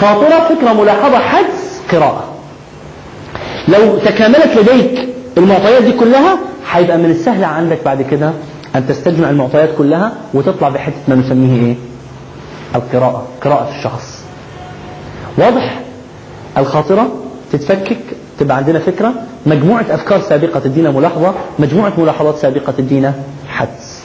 خاطرة 0.00 0.48
فكرة 0.54 0.72
ملاحظة 0.72 1.18
حدس 1.18 1.80
قراءة. 1.92 2.24
لو 3.68 3.98
تكاملت 3.98 4.56
لديك 4.56 5.08
المعطيات 5.38 5.82
دي 5.82 5.92
كلها 5.92 6.38
هيبقى 6.72 6.98
من 6.98 7.10
السهل 7.10 7.44
عندك 7.44 7.78
بعد 7.84 8.02
كده 8.02 8.32
أن 8.76 8.86
تستجمع 8.86 9.30
المعطيات 9.30 9.70
كلها 9.78 10.12
وتطلع 10.34 10.68
بحتة 10.68 10.94
ما 11.08 11.14
نسميه 11.14 11.66
إيه؟ 11.66 11.74
القراءة 12.74 13.26
قراءة 13.44 13.68
الشخص. 13.78 14.22
واضح؟ 15.38 15.80
الخاطرة 16.58 17.08
تتفكك 17.52 17.98
تبقى 18.38 18.56
عندنا 18.56 18.78
فكرة. 18.78 19.12
مجموعة 19.46 19.84
أفكار 19.90 20.20
سابقة 20.20 20.60
تدينا 20.60 20.90
ملاحظة 20.90 21.34
مجموعة 21.58 21.92
ملاحظات 21.98 22.36
سابقة 22.36 22.72
تدينا 22.72 23.14
حدس 23.48 24.02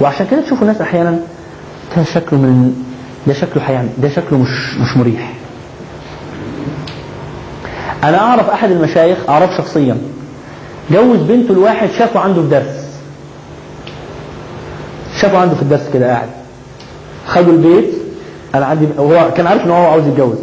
وعشان 0.00 0.26
كده 0.30 0.40
تشوفوا 0.40 0.62
الناس 0.62 0.80
أحيانا 0.80 1.18
شكله 2.14 2.38
من 2.38 2.74
ده 3.26 3.32
شكله 3.34 3.62
حيعمل 3.62 3.88
ده 3.98 4.08
شكله 4.08 4.38
مش 4.38 4.74
مش 4.74 4.96
مريح. 4.96 5.32
أنا 8.04 8.18
أعرف 8.18 8.50
أحد 8.50 8.70
المشايخ 8.70 9.18
أعرف 9.28 9.50
شخصيا 9.58 9.96
جوز 10.90 11.18
بنته 11.18 11.54
لواحد 11.54 11.88
شافه 11.98 12.20
عنده 12.20 12.42
في 12.42 12.48
درس. 12.48 12.86
شافه 15.20 15.38
عنده 15.38 15.54
في 15.54 15.62
الدرس 15.62 15.90
كده 15.94 16.06
قاعد. 16.06 16.28
خدوا 17.26 17.52
البيت 17.52 17.90
أنا 18.54 18.66
عندي 18.66 18.86
هو 18.98 19.30
كان 19.36 19.46
عارف 19.46 19.64
إن 19.64 19.70
هو 19.70 19.86
عاوز 19.90 20.06
يتجوز. 20.06 20.38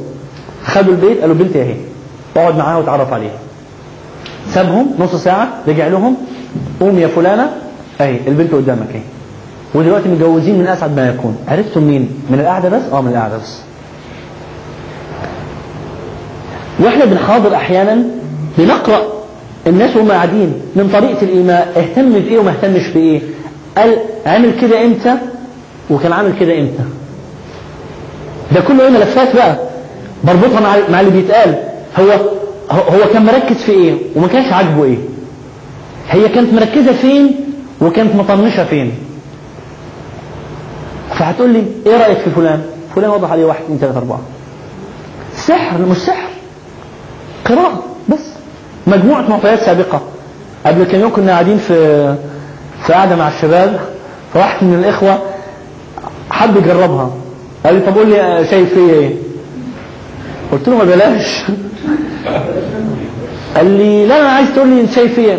خدوا 0.66 0.94
البيت 0.94 1.22
قالوا 1.22 1.36
بنتي 1.36 1.62
أهي 1.62 1.76
اقعد 2.38 2.58
معاها 2.58 2.78
واتعرف 2.78 3.14
عليها. 3.14 3.38
سابهم 4.54 4.96
نص 5.00 5.16
ساعة 5.16 5.50
رجع 5.68 5.88
لهم 5.88 6.18
قوم 6.80 7.00
يا 7.00 7.08
فلانة 7.08 7.50
أهي 8.02 8.20
البنت 8.28 8.54
قدامك 8.54 8.88
أهي. 8.94 9.02
ودلوقتي 9.74 10.10
متجوزين 10.10 10.60
من 10.60 10.68
أسعد 10.68 10.96
ما 10.96 11.08
يكون. 11.10 11.38
عرفتم 11.48 11.84
مين؟ 11.84 12.10
من 12.30 12.40
القعدة 12.40 12.70
بس؟ 12.70 12.82
آه 12.94 13.02
من 13.02 13.12
القعدة 13.12 13.38
بس. 13.38 13.58
وإحنا 16.80 17.06
بنحاضر 17.06 17.56
أحيانا 17.56 18.04
بنقرأ 18.58 19.02
الناس 19.68 19.96
وهم 19.96 20.12
قاعدين 20.12 20.54
من 20.76 20.90
طريقة 20.94 21.22
الإيماء 21.22 21.74
اهتم 21.78 22.10
بإيه 22.14 22.40
وما 22.40 22.52
اهتمش 22.52 22.88
بإيه 22.88 23.22
قال 23.78 23.98
عمل 24.26 24.52
كده 24.62 24.86
إمتى؟ 24.86 25.16
وكان 25.90 26.12
عامل 26.12 26.34
كده 26.40 26.60
إمتى؟ 26.60 26.84
ده 28.56 28.62
كله 28.62 28.84
إيه؟ 28.84 28.90
ملفات 28.90 29.36
بقى. 29.36 29.58
بربطها 30.24 30.60
مع 30.60 30.76
مع 30.92 31.00
اللي 31.00 31.12
بيتقال. 31.12 31.56
هو 32.00 32.12
هو 32.72 33.10
كان 33.14 33.26
مركز 33.26 33.56
في 33.56 33.72
إيه؟ 33.72 33.94
وما 34.16 34.28
كانش 34.28 34.54
عاجبه 34.54 34.84
إيه؟ 34.84 34.98
هي 36.10 36.30
كانت 36.30 36.54
مركزة 36.54 36.94
فين؟ 36.94 37.36
وكانت 37.82 38.16
مطنشة 38.16 38.64
فين؟ 38.66 38.92
فهتقول 41.20 41.50
لي 41.50 41.64
إيه 41.86 41.98
رأيك 41.98 42.18
في 42.18 42.30
فلان؟ 42.30 42.62
فلان 42.96 43.10
وضح 43.10 43.32
عليه 43.32 43.46
واحد 43.46 43.62
اثنين 43.64 43.80
ثلاثة 43.80 43.98
أربعة. 43.98 44.20
سحر 45.36 45.78
مش 45.82 45.98
سحر. 45.98 46.30
قراءة 47.46 47.84
بس. 48.10 48.20
مجموعة 48.88 49.22
معطيات 49.22 49.60
سابقة. 49.60 50.02
قبل 50.66 50.84
كم 50.84 51.00
يوم 51.00 51.12
كنا 51.12 51.32
قاعدين 51.32 51.58
في 51.58 51.74
في 52.84 52.94
قاعدة 52.94 53.16
مع 53.16 53.28
الشباب 53.28 53.80
فواحد 54.34 54.64
من 54.64 54.74
الإخوة 54.80 55.20
حب 56.32 56.58
يجربها. 56.58 57.12
قال 57.66 57.76
لي 57.76 57.82
طب 57.82 57.98
قول 57.98 58.10
لي 58.10 58.46
شايف 58.52 58.74
فيا 58.74 58.94
إيه؟ 58.94 59.16
قلت 60.52 60.68
له 60.70 60.78
ما 60.78 60.84
بلاش. 60.84 61.44
قال 63.56 63.66
لي 63.78 64.06
لا 64.06 64.20
أنا 64.22 64.30
عايز 64.30 64.48
تقول 64.56 64.68
لي 64.68 64.82
انت 64.82 64.92
شايف 64.92 65.14
فيا 65.16 65.38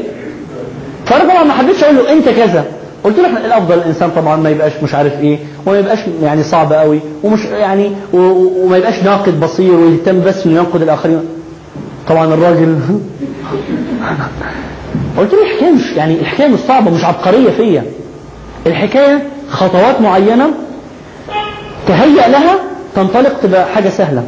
فأنا 1.07 1.25
طبعا 1.33 1.45
ما 1.45 1.53
حبيتش 1.53 1.85
أقول 1.85 1.97
له 1.97 2.13
أنت 2.13 2.29
كذا. 2.29 2.65
قلت 3.05 3.19
له 3.19 3.27
إحنا 3.27 3.47
الأفضل؟ 3.47 3.75
الإنسان 3.75 4.11
طبعا 4.17 4.37
ما 4.37 4.51
يبقاش 4.51 4.73
مش 4.83 4.95
عارف 4.95 5.21
إيه 5.21 5.39
وما 5.67 5.79
يبقاش 5.79 5.99
يعني 6.23 6.43
صعب 6.43 6.73
قوي 6.73 7.01
ومش 7.25 7.45
يعني 7.45 7.91
وما 8.13 8.77
يبقاش 8.77 9.03
ناقد 9.05 9.41
بصير 9.41 9.75
ويهتم 9.75 10.21
بس 10.25 10.47
إنه 10.47 10.55
ينقد 10.59 10.83
الآخرين. 10.83 11.21
طبعا 12.09 12.25
الراجل 12.25 12.79
قلت 15.19 15.33
له 15.35 15.43
الحكاية 15.43 15.71
مش 15.71 15.93
يعني 15.97 16.21
الحكاية 16.21 16.49
مش 16.49 16.59
صعبة 16.69 16.91
مش 16.91 17.05
عبقرية 17.05 17.51
فيا. 17.51 17.85
الحكاية 18.67 19.23
خطوات 19.51 20.01
معينة 20.01 20.51
تهيأ 21.89 22.29
لها 22.29 22.55
تنطلق 22.97 23.41
تبقى 23.43 23.67
حاجة 23.67 23.89
سهلة. 23.89 24.25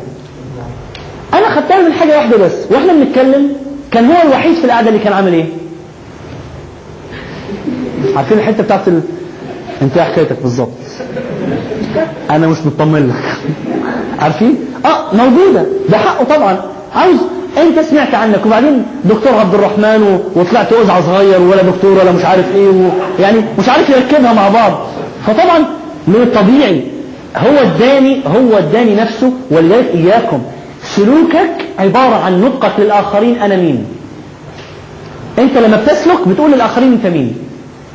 أنا 1.35 1.51
خدتها 1.51 1.89
من 1.89 1.93
حاجة 1.93 2.17
واحدة 2.17 2.37
بس 2.37 2.53
وإحنا 2.71 2.93
بنتكلم 2.93 3.53
كان 3.91 4.05
هو 4.05 4.23
الوحيد 4.29 4.55
في 4.55 4.65
القعدة 4.65 4.89
اللي 4.89 4.99
كان 5.01 5.13
عامل 5.13 5.33
إيه؟ 5.33 5.45
عارفين 8.17 8.39
الحتة 8.39 8.63
بتاعت 8.63 8.89
ال... 8.89 9.01
أنت 9.83 9.97
إيه 9.97 10.05
حكايتك 10.05 10.37
بالظبط؟ 10.43 10.69
أنا 12.31 12.47
مش 12.47 12.59
مطمن 12.67 13.09
لك. 13.09 13.37
عارفين؟ 14.23 14.57
أه 14.85 15.15
موجودة. 15.15 15.67
ده 15.89 15.99
حقه 15.99 16.25
طبعا. 16.25 16.61
عاوز 16.97 17.17
أنت 17.59 17.81
سمعت 17.81 18.15
عنك. 18.15 18.47
وبعدين 18.47 18.83
دكتور 19.05 19.35
عبد 19.35 19.55
الرحمن. 19.55 20.21
وطلعت 20.37 20.73
وزع 20.73 21.01
صغير 21.01 21.41
ولا 21.41 21.63
دكتور 21.63 21.91
ولا 21.99 22.13
مش 22.13 22.25
عارف 22.25 22.55
إيه 22.55 22.69
و... 22.69 22.89
يعني 23.21 23.39
مش 23.59 23.69
عارف 23.69 23.91
يركبها 23.91 24.33
مع 24.33 24.49
بعض. 24.49 24.73
فطبعا 25.27 25.59
من 26.09 26.15
الطبيعي. 26.17 26.83
هو 27.37 27.51
اداني 27.63 28.21
هو 28.27 28.59
اداني 28.59 28.95
نفسه. 28.95 29.33
ولذلك 29.51 29.91
إياكم. 29.95 30.43
سلوكك 30.85 31.51
عبارة 31.79 32.15
عن 32.15 32.41
نطقك 32.41 32.73
للآخرين. 32.79 33.43
أنا 33.43 33.57
مين؟ 33.57 33.85
أنت 35.39 35.59
لما 35.59 35.77
بتسلك 35.77 36.29
بتقول 36.29 36.51
للآخرين 36.53 36.93
أنت 36.93 37.07
مين؟ 37.07 37.35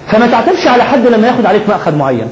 فما 0.07 0.27
تعتمش 0.27 0.67
على 0.67 0.83
حد 0.83 1.07
لما 1.07 1.27
ياخد 1.27 1.45
عليك 1.45 1.69
مأخذ 1.69 1.95
معين. 1.95 2.27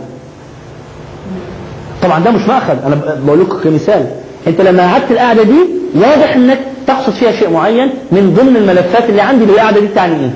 طبعا 2.03 2.19
ده 2.19 2.31
مش 2.31 2.41
مأخذ 2.47 2.75
أنا 2.85 2.95
بقول 3.25 3.39
لكم 3.41 3.59
كمثال. 3.63 4.07
أنت 4.47 4.61
لما 4.61 4.83
قعدت 4.91 5.11
القعدة 5.11 5.43
دي 5.43 5.59
واضح 5.95 6.35
أنك 6.35 6.59
تقصد 6.87 7.13
فيها 7.13 7.31
شيء 7.31 7.49
معين 7.49 7.89
من 8.11 8.33
ضمن 8.33 8.57
الملفات 8.57 9.09
اللي 9.09 9.21
عندي 9.21 9.45
للقعدة 9.45 9.79
دي 9.79 9.87
تعني 9.87 10.15
إيه 10.19 10.31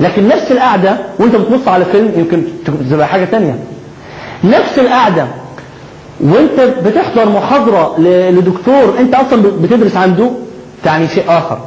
لكن 0.00 0.28
نفس 0.28 0.52
القعدة 0.52 0.96
وأنت 1.18 1.36
بتبص 1.36 1.68
على 1.68 1.84
فيلم 1.84 2.12
يمكن 2.16 2.42
تبقى 2.90 3.06
حاجة 3.08 3.24
تانية. 3.24 3.58
نفس 4.44 4.78
القعدة 4.78 5.26
وأنت 6.20 6.60
بتحضر 6.86 7.28
محاضرة 7.28 7.94
لدكتور 8.30 8.94
أنت 9.00 9.14
أصلا 9.14 9.42
بتدرس 9.62 9.96
عنده 9.96 10.30
تعني 10.84 11.08
شيء 11.08 11.24
آخر. 11.28 11.58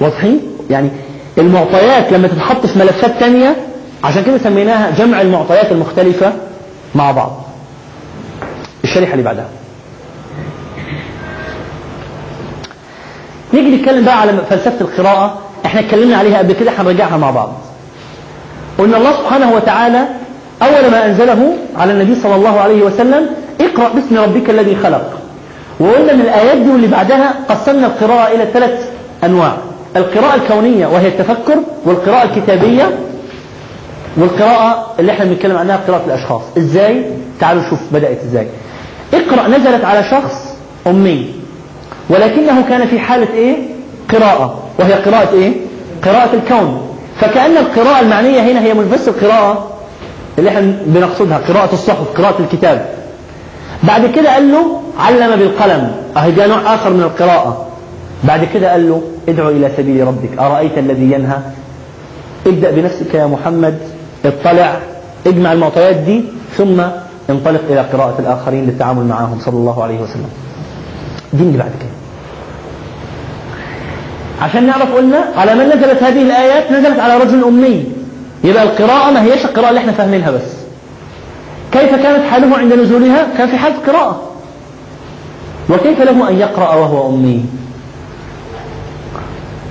واضحين؟ 0.00 0.40
يعني 0.70 0.90
المعطيات 1.38 2.12
لما 2.12 2.28
تتحط 2.28 2.66
في 2.66 2.78
ملفات 2.78 3.20
تانية 3.20 3.56
عشان 4.04 4.22
كده 4.24 4.38
سميناها 4.38 4.90
جمع 4.90 5.20
المعطيات 5.20 5.72
المختلفة 5.72 6.32
مع 6.94 7.10
بعض. 7.10 7.42
الشريحة 8.84 9.12
اللي 9.12 9.24
بعدها. 9.24 9.48
نيجي 13.54 13.76
نتكلم 13.76 14.04
بقى 14.04 14.20
على 14.20 14.32
فلسفة 14.50 14.80
القراءة. 14.80 15.38
إحنا 15.66 15.80
اتكلمنا 15.80 16.16
عليها 16.16 16.38
قبل 16.38 16.52
كده 16.52 16.70
هنرجعها 16.78 17.16
مع 17.16 17.30
بعض. 17.30 17.52
قلنا 18.78 18.96
الله 18.96 19.12
سبحانه 19.12 19.52
وتعالى 19.52 20.08
أول 20.62 20.90
ما 20.90 21.06
أنزله 21.06 21.56
على 21.76 21.92
النبي 21.92 22.14
صلى 22.22 22.34
الله 22.34 22.60
عليه 22.60 22.82
وسلم 22.82 23.26
اقرأ 23.60 23.88
باسم 23.88 24.18
ربك 24.18 24.50
الذي 24.50 24.76
خلق. 24.76 25.18
وقلنا 25.80 26.12
من 26.12 26.20
الآيات 26.20 26.56
دي 26.56 26.70
واللي 26.70 26.86
بعدها 26.86 27.34
قسمنا 27.48 27.86
القراءة 27.86 28.34
إلى 28.34 28.46
ثلاث 28.52 28.88
أنواع. 29.24 29.56
القراءة 29.96 30.34
الكونية 30.34 30.86
وهي 30.86 31.08
التفكر 31.08 31.56
والقراءة 31.84 32.24
الكتابية 32.24 32.98
والقراءة 34.16 34.86
اللي 34.98 35.12
إحنا 35.12 35.24
بنتكلم 35.24 35.56
عنها 35.56 35.76
قراءة 35.88 36.02
الأشخاص. 36.06 36.42
إزاي؟ 36.58 37.04
تعالوا 37.40 37.62
نشوف 37.62 37.78
بدأت 37.92 38.22
إزاي. 38.22 38.46
اقرأ 39.14 39.48
نزلت 39.48 39.84
على 39.84 40.04
شخص 40.10 40.34
أمي 40.86 41.34
ولكنه 42.08 42.62
كان 42.68 42.86
في 42.86 42.98
حالة 42.98 43.28
إيه؟ 43.34 43.56
قراءة. 44.12 44.58
وهي 44.78 44.92
قراءة 44.92 45.32
إيه؟ 45.34 45.52
قراءة 46.04 46.34
الكون. 46.34 46.88
فكأن 47.20 47.56
القراءة 47.56 48.00
المعنية 48.00 48.40
هنا 48.40 48.60
هي 48.62 48.74
مش 48.74 48.84
بس 48.86 49.08
القراءة 49.08 49.68
اللي 50.38 50.50
إحنا 50.50 50.60
بنقصدها 50.86 51.38
قراءة 51.38 51.72
الصحف 51.72 52.18
قراءة 52.20 52.34
الكتاب. 52.40 52.86
بعد 53.82 54.06
كده 54.06 54.34
قال 54.34 54.52
له 54.52 54.80
علم 54.98 55.36
بالقلم. 55.36 55.96
أهي 56.16 56.30
ده 56.30 56.46
نوع 56.46 56.74
آخر 56.74 56.90
من 56.90 57.02
القراءة. 57.02 57.66
بعد 58.24 58.44
كده 58.54 58.70
قال 58.72 58.88
له 58.88 59.02
ادعو 59.28 59.48
إلى 59.48 59.70
سبيل 59.76 60.06
ربك. 60.06 60.38
أرأيت 60.38 60.78
الذي 60.78 61.12
ينهى؟ 61.12 61.38
ابدأ 62.46 62.70
بنفسك 62.70 63.14
يا 63.14 63.26
محمد 63.26 63.78
اطلع 64.24 64.76
اجمع 65.26 65.52
المعطيات 65.52 65.96
دي 65.96 66.24
ثم 66.56 66.80
انطلق 67.30 67.60
إلى 67.70 67.80
قراءة 67.80 68.14
الآخرين 68.18 68.66
للتعامل 68.66 69.04
معهم 69.04 69.38
صلى 69.40 69.54
الله 69.56 69.82
عليه 69.82 70.00
وسلم. 70.00 70.28
دي 71.32 71.42
اللي 71.42 71.58
بعد 71.58 71.70
كده. 71.80 71.90
عشان 74.42 74.66
نعرف 74.66 74.94
قلنا 74.94 75.24
على 75.36 75.54
من 75.54 75.64
نزلت 75.66 76.02
هذه 76.02 76.22
الآيات 76.22 76.72
نزلت 76.72 76.98
على 76.98 77.16
رجل 77.16 77.44
أمي. 77.44 77.84
يبقى 78.44 78.62
القراءة 78.62 79.10
ما 79.10 79.22
هيش 79.22 79.44
القراءة 79.44 79.68
اللي 79.68 79.80
إحنا 79.80 79.92
فاهمينها 79.92 80.30
بس. 80.30 80.42
كيف 81.72 81.94
كانت 81.94 82.24
حاله 82.30 82.56
عند 82.58 82.72
نزولها؟ 82.72 83.26
كان 83.38 83.48
في 83.48 83.56
حالة 83.56 83.74
قراءة. 83.86 84.22
وكيف 85.70 86.00
له 86.00 86.28
أن 86.28 86.38
يقرأ 86.38 86.74
وهو 86.74 87.08
أمي؟ 87.14 87.44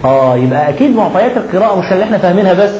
آه 0.05 0.38
يبقى 0.38 0.69
أكيد 0.69 0.95
معطيات 0.95 1.38
القراءة 1.38 1.80
مش 1.80 1.91
اللي 1.91 2.03
إحنا 2.03 2.17
فاهمينها 2.17 2.53
بس. 2.53 2.71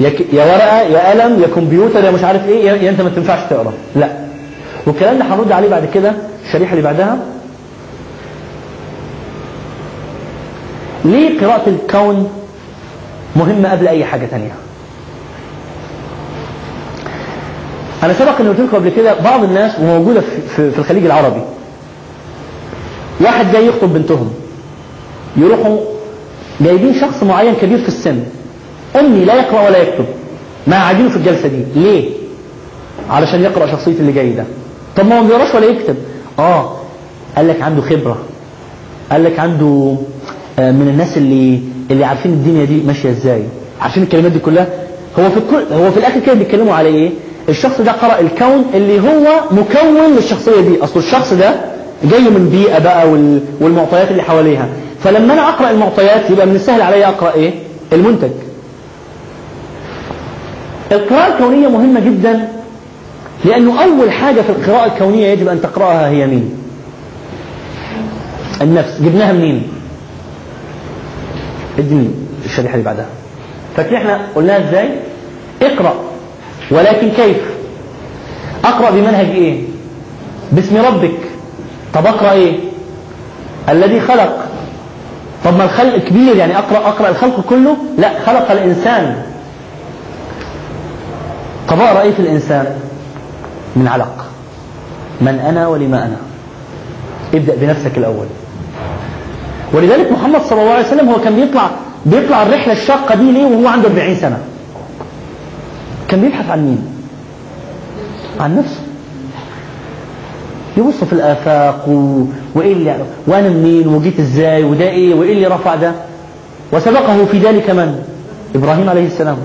يا 0.00 0.12
يا 0.32 0.44
ورقة 0.44 0.80
يا 0.80 1.10
قلم 1.10 1.42
يا 1.42 1.46
كمبيوتر 1.46 2.04
يا 2.04 2.10
مش 2.10 2.24
عارف 2.24 2.48
إيه 2.48 2.70
يا 2.70 2.90
أنت 2.90 3.00
ما 3.00 3.08
تنفعش 3.10 3.38
تقرأ. 3.50 3.72
لا. 3.96 4.08
والكلام 4.86 5.18
ده 5.18 5.24
هنرد 5.24 5.52
عليه 5.52 5.68
بعد 5.68 5.88
كده 5.94 6.12
الشريحة 6.46 6.70
اللي 6.72 6.82
بعدها. 6.82 7.18
ليه 11.04 11.40
قراءة 11.40 11.68
الكون 11.68 12.30
مهمة 13.36 13.70
قبل 13.72 13.88
أي 13.88 14.04
حاجة 14.04 14.26
تانية؟ 14.26 14.52
أنا 18.02 18.12
سبق 18.12 18.40
أن 18.40 18.48
قلت 18.48 18.60
لكم 18.60 18.76
قبل 18.76 18.88
كده 18.88 19.14
بعض 19.20 19.44
الناس 19.44 19.72
في 20.56 20.70
في 20.70 20.78
الخليج 20.78 21.04
العربي. 21.04 21.40
واحد 23.20 23.52
جاي 23.52 23.66
يخطب 23.66 23.92
بنتهم. 23.92 24.34
يروحوا 25.36 25.78
جايبين 26.60 26.94
شخص 27.00 27.22
معين 27.22 27.54
كبير 27.54 27.78
في 27.78 27.88
السن. 27.88 28.20
أمي 29.00 29.24
لا 29.24 29.34
يقرأ 29.34 29.66
ولا 29.66 29.78
يكتب. 29.78 30.04
ما 30.66 30.76
قاعدينه 30.76 31.08
في 31.08 31.16
الجلسة 31.16 31.48
دي. 31.48 31.64
ليه؟ 31.80 32.10
علشان 33.10 33.42
يقرأ 33.42 33.66
شخصية 33.66 33.92
اللي 33.92 34.12
جاي 34.12 34.30
ده. 34.30 34.44
طب 34.96 35.06
ما 35.06 35.18
هو 35.18 35.22
ما 35.22 35.28
بيقراش 35.28 35.54
ولا 35.54 35.66
يكتب. 35.66 35.96
آه. 36.38 36.72
قال 37.36 37.48
لك 37.48 37.62
عنده 37.62 37.82
خبرة. 37.82 38.18
قال 39.12 39.24
لك 39.24 39.38
عنده 39.38 39.96
آه، 40.58 40.70
من 40.70 40.88
الناس 40.88 41.16
اللي 41.16 41.60
اللي 41.90 42.04
عارفين 42.04 42.32
الدنيا 42.32 42.64
دي 42.64 42.82
ماشية 42.86 43.10
إزاي. 43.10 43.42
عارفين 43.80 44.02
الكلمات 44.02 44.32
دي 44.32 44.38
كلها. 44.38 44.66
هو 45.18 45.30
في 45.30 45.36
الكل 45.36 45.74
هو 45.74 45.90
في 45.90 45.96
الآخر 45.98 46.20
كده 46.20 46.34
بيتكلموا 46.34 46.74
على 46.74 46.88
إيه؟ 46.88 47.10
الشخص 47.48 47.80
ده 47.80 47.92
قرأ 47.92 48.20
الكون 48.20 48.64
اللي 48.74 49.00
هو 49.00 49.26
مكون 49.50 50.16
للشخصية 50.16 50.60
دي. 50.60 50.84
أصل 50.84 51.00
الشخص 51.00 51.32
ده 51.32 51.54
جاي 52.04 52.20
من 52.20 52.48
بيئة 52.52 52.78
بقى 52.78 53.08
وال- 53.10 53.40
والمعطيات 53.60 54.10
اللي 54.10 54.22
حواليها. 54.22 54.68
فلما 55.06 55.32
أنا 55.34 55.48
أقرأ 55.48 55.70
المعطيات 55.70 56.30
يبقى 56.30 56.46
من 56.46 56.54
السهل 56.54 56.82
عليا 56.82 57.08
أقرأ 57.08 57.32
إيه؟ 57.34 57.54
المنتج. 57.92 58.30
القراءة 60.92 61.32
الكونية 61.34 61.68
مهمة 61.68 62.00
جدا 62.00 62.48
لأنه 63.44 63.82
أول 63.84 64.12
حاجة 64.12 64.40
في 64.40 64.50
القراءة 64.50 64.86
الكونية 64.94 65.26
يجب 65.26 65.48
أن 65.48 65.60
تقرأها 65.62 66.08
هي 66.08 66.26
مين؟ 66.26 66.54
النفس. 68.62 69.00
جبناها 69.00 69.32
منين؟ 69.32 69.62
ادني 71.78 72.10
الشريحة 72.44 72.74
اللي 72.74 72.84
بعدها. 72.84 73.06
فاكرين 73.76 73.96
إحنا 73.96 74.20
قلناها 74.34 74.68
إزاي؟ 74.68 74.88
اقرأ. 75.62 75.94
ولكن 76.70 77.08
كيف؟ 77.10 77.36
أقرأ 78.64 78.90
بمنهج 78.90 79.26
إيه؟ 79.26 79.62
باسم 80.52 80.76
ربك. 80.76 81.18
طب 81.94 82.06
أقرأ 82.06 82.32
إيه؟ 82.32 82.58
الذي 83.68 84.00
خلق. 84.00 84.45
طب 85.46 85.56
ما 85.58 85.64
الخلق 85.64 85.96
كبير 85.96 86.36
يعني 86.36 86.58
اقرأ 86.58 86.78
أقرأ 86.78 87.08
الخلق 87.08 87.40
كله؟ 87.48 87.76
لا 87.98 88.10
خلق 88.26 88.50
الإنسان. 88.50 89.22
أقرأ 91.68 92.02
إيه 92.02 92.12
في 92.12 92.20
الإنسان؟ 92.20 92.66
من 93.76 93.88
علق. 93.88 94.24
من 95.20 95.38
أنا 95.38 95.68
ولما 95.68 96.04
أنا. 96.04 96.16
ابدأ 97.34 97.54
بنفسك 97.56 97.98
الأول. 97.98 98.26
ولذلك 99.72 100.12
محمد 100.12 100.40
صلى 100.42 100.60
الله 100.62 100.72
عليه 100.72 100.86
وسلم 100.86 101.08
هو 101.08 101.20
كان 101.20 101.34
بيطلع 101.36 101.70
بيطلع 102.06 102.42
الرحلة 102.42 102.72
الشاقة 102.72 103.14
دي 103.14 103.32
ليه 103.32 103.44
وهو 103.44 103.68
عنده 103.68 103.88
40 103.88 104.14
سنة؟ 104.16 104.38
كان 106.08 106.20
بيبحث 106.20 106.50
عن 106.50 106.64
مين؟ 106.64 106.86
عن 108.40 108.58
نفسه. 108.58 108.80
يبص 110.76 111.04
في 111.04 111.12
الآفاق 111.12 111.88
و... 111.88 112.22
وإيه 112.54 112.72
اللي 112.72 112.96
وأنا 113.26 113.48
منين 113.48 113.88
وجيت 113.88 114.20
إزاي 114.20 114.64
وده 114.64 114.88
إيه 114.88 115.14
وإيه 115.14 115.32
اللي 115.32 115.46
رفع 115.46 115.74
ده؟ 115.74 115.92
وسبقه 116.72 117.24
في 117.24 117.38
ذلك 117.38 117.70
من؟ 117.70 118.02
إبراهيم 118.54 118.88
عليه 118.88 119.06
السلام. 119.06 119.36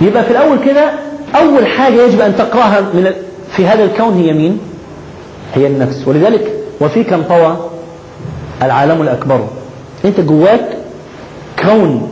يبقى 0.00 0.24
في 0.24 0.30
الأول 0.30 0.58
كده 0.64 0.90
أول 1.34 1.66
حاجة 1.66 2.02
يجب 2.02 2.20
أن 2.20 2.36
تقرأها 2.36 2.80
من. 2.80 3.10
في 3.56 3.66
هذا 3.66 3.84
الكون 3.84 4.14
هي 4.14 4.32
مين؟ 4.32 4.58
هي 5.54 5.66
النفس. 5.66 6.08
ولذلك 6.08 6.52
وفيك 6.80 7.12
انطوى 7.12 7.56
العالم 8.62 9.02
الأكبر. 9.02 9.46
أنت 10.04 10.20
جواك 10.20 10.76
كون 11.62 12.08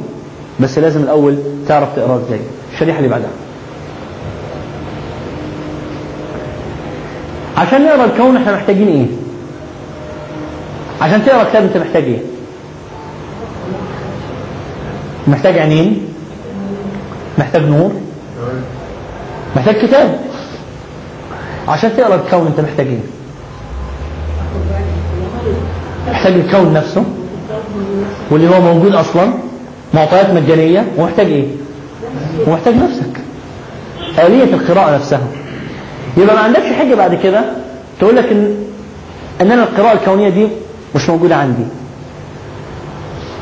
بس 0.61 0.78
لازم 0.78 1.02
الأول 1.02 1.36
تعرف 1.69 1.89
تقرأ 1.97 2.23
إزاي. 2.27 2.40
الشريحة 2.73 2.98
اللي 2.98 3.09
بعدها. 3.09 3.28
عشان 7.56 7.85
نقرأ 7.86 8.05
الكون 8.05 8.36
إحنا 8.36 8.52
محتاجين 8.55 8.89
إيه؟ 8.89 9.06
عشان 11.01 11.24
تقرأ 11.24 11.44
كتاب 11.44 11.62
أنت 11.62 11.76
محتاج 11.76 12.05
إيه؟ 12.05 12.18
محتاج 15.26 15.59
عينين؟ 15.59 16.09
محتاج 17.39 17.62
نور؟ 17.62 17.93
محتاج 19.56 19.74
كتاب؟ 19.86 20.20
عشان 21.68 21.97
تقرأ 21.97 22.14
الكون 22.14 22.47
أنت 22.47 22.60
محتاج 22.60 22.86
إيه؟ 22.86 22.98
محتاج 26.10 26.32
الكون 26.32 26.72
نفسه 26.72 27.05
واللي 28.31 28.48
هو 28.48 28.60
موجود 28.60 28.94
أصلا 28.94 29.31
معطيات 29.94 30.31
مجانية 30.31 30.86
ومحتاج 30.98 31.26
إيه؟ 31.26 31.47
ومحتاج 32.47 32.74
نفسك. 32.74 33.20
آلية 34.18 34.44
القراءة 34.55 34.94
نفسها. 34.94 35.20
يبقى 36.16 36.35
ما 36.36 36.41
عندكش 36.43 36.73
حاجة 36.78 36.95
بعد 36.95 37.15
كده؟ 37.15 37.45
تقول 38.01 38.16
لك 38.16 38.24
ان 38.32 38.57
ان 39.41 39.51
أنا 39.53 39.62
القراءة 39.62 39.93
الكونية 39.93 40.28
دي 40.28 40.47
مش 40.95 41.09
موجودة 41.11 41.36
عندي. 41.36 41.65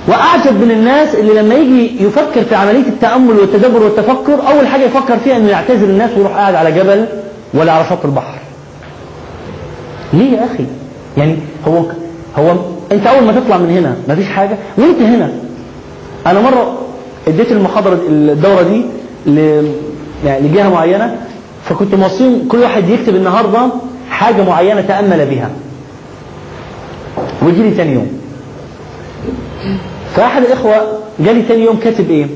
وأعجب 0.09 0.61
من 0.65 0.70
الناس 0.70 1.15
اللي 1.15 1.35
لما 1.43 1.55
يجي 1.55 2.05
يفكر 2.05 2.43
في 2.44 2.55
عملية 2.55 2.89
التأمل 2.89 3.39
والتدبر 3.39 3.82
والتفكر 3.82 4.35
أول 4.53 4.66
حاجة 4.66 4.82
يفكر 4.82 5.16
فيها 5.19 5.36
إنه 5.36 5.49
يعتزل 5.49 5.90
الناس 5.90 6.11
ويروح 6.16 6.32
قاعد 6.32 6.55
على 6.55 6.73
جبل 6.73 7.07
ولا 7.55 7.73
على 7.73 7.85
شط 7.90 8.05
البحر. 8.05 8.35
ليه 10.12 10.32
يا 10.39 10.44
أخي؟ 10.44 10.65
يعني 11.16 11.36
هو 11.69 11.82
هو 12.39 12.53
أنت 12.93 13.07
أول 13.07 13.24
ما 13.24 13.32
تطلع 13.40 13.57
من 13.59 13.70
هنا 13.70 13.97
مفيش 14.09 14.28
حاجة؟ 14.28 14.57
وأنت 14.78 15.01
هنا. 15.03 15.32
أنا 16.27 16.40
مرة 16.40 16.78
اديت 17.28 17.53
المحاضرة 17.53 17.99
الدورة 18.09 18.62
دي 18.62 18.85
ل 19.27 19.62
يعني 20.27 20.49
لجهة 20.49 20.69
معينة 20.70 21.16
فكنت 21.64 21.94
موصين 21.94 22.48
كل 22.48 22.59
واحد 22.59 22.89
يكتب 22.89 23.16
النهاردة 23.16 23.60
حاجة 24.10 24.43
معينة 24.44 24.80
تأمل 24.80 25.26
بها. 25.26 25.51
ويجي 27.43 27.62
لي 27.62 27.70
تاني 27.70 27.93
يوم. 27.93 28.20
فأحد 30.16 30.43
الإخوة 30.43 30.82
جالي 31.20 31.43
تاني 31.43 31.64
يوم 31.64 31.76
كاتب 31.76 32.10
إيه؟ 32.10 32.26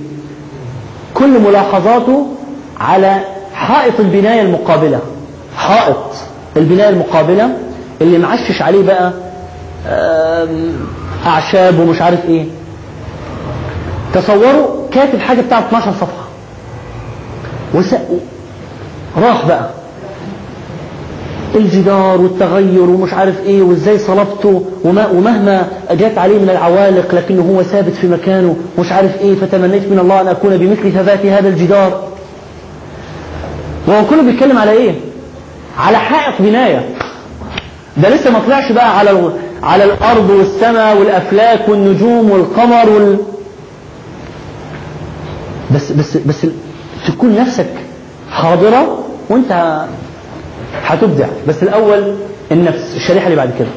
كل 1.14 1.40
ملاحظاته 1.40 2.26
على 2.80 3.20
حائط 3.54 4.00
البناية 4.00 4.40
المقابلة. 4.42 5.00
حائط 5.56 5.96
البناية 6.56 6.88
المقابلة 6.88 7.56
اللي 8.00 8.18
معشش 8.18 8.62
عليه 8.62 8.82
بقى 8.86 9.12
أعشاب 11.26 11.78
ومش 11.80 12.02
عارف 12.02 12.24
إيه. 12.24 12.44
تصوروا 14.14 14.88
كاتب 14.92 15.18
حاجة 15.20 15.40
بتاعت 15.40 15.64
12 15.64 15.92
صفحة. 15.92 16.26
راح 19.16 19.46
بقى. 19.46 19.70
الجدار 21.54 22.20
والتغير 22.20 22.82
ومش 22.82 23.12
عارف 23.14 23.40
إيه 23.46 23.62
وإزاي 23.62 23.98
صلبته 23.98 24.64
وما 24.84 25.06
ومهما 25.06 25.68
جات 25.90 26.18
عليه 26.18 26.38
من 26.38 26.50
العوالق 26.50 27.14
لكنه 27.14 27.42
هو 27.42 27.62
ثابت 27.62 27.92
في 27.94 28.06
مكانه 28.08 28.56
مش 28.78 28.92
عارف 28.92 29.20
إيه 29.20 29.34
فتمنيت 29.34 29.82
من 29.92 29.98
الله 29.98 30.20
أن 30.20 30.28
أكون 30.28 30.56
بمثل 30.56 30.92
ثبات 30.92 31.26
هذا 31.26 31.48
الجدار. 31.48 32.02
وهو 33.86 34.04
كله 34.10 34.22
بيتكلم 34.22 34.58
على 34.58 34.70
إيه؟ 34.70 34.94
على 35.78 35.98
حائط 35.98 36.34
بناية. 36.42 36.88
ده 37.96 38.08
لسه 38.08 38.30
ما 38.30 38.38
طلعش 38.46 38.72
بقى 38.72 38.98
على. 38.98 39.30
على 39.62 39.84
الأرض 39.84 40.30
والسماء 40.30 40.96
والأفلاك 40.98 41.68
والنجوم 41.68 42.30
والقمر 42.30 42.88
وال... 42.90 43.16
بس 45.74 45.92
بس 45.92 46.16
بس 46.16 46.46
تكون 47.08 47.34
نفسك 47.34 47.66
حاضرة 48.30 48.98
وانت 49.30 49.80
هتبدع. 50.82 51.26
بس 51.48 51.62
الأول 51.62 52.14
النفس 52.52 52.96
الشريحة 52.96 53.24
اللي 53.26 53.36
بعد 53.36 53.50
كده. 53.58 53.68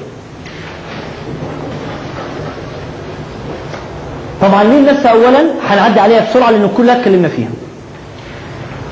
طبعا 4.41 4.63
ليه 4.63 4.77
النفس 4.80 5.05
أولا 5.05 5.45
هنعدي 5.67 5.99
عليها 5.99 6.30
بسرعة؟ 6.31 6.51
لأن 6.51 6.69
كلها 6.77 6.99
اتكلمنا 6.99 7.27
فيها. 7.27 7.49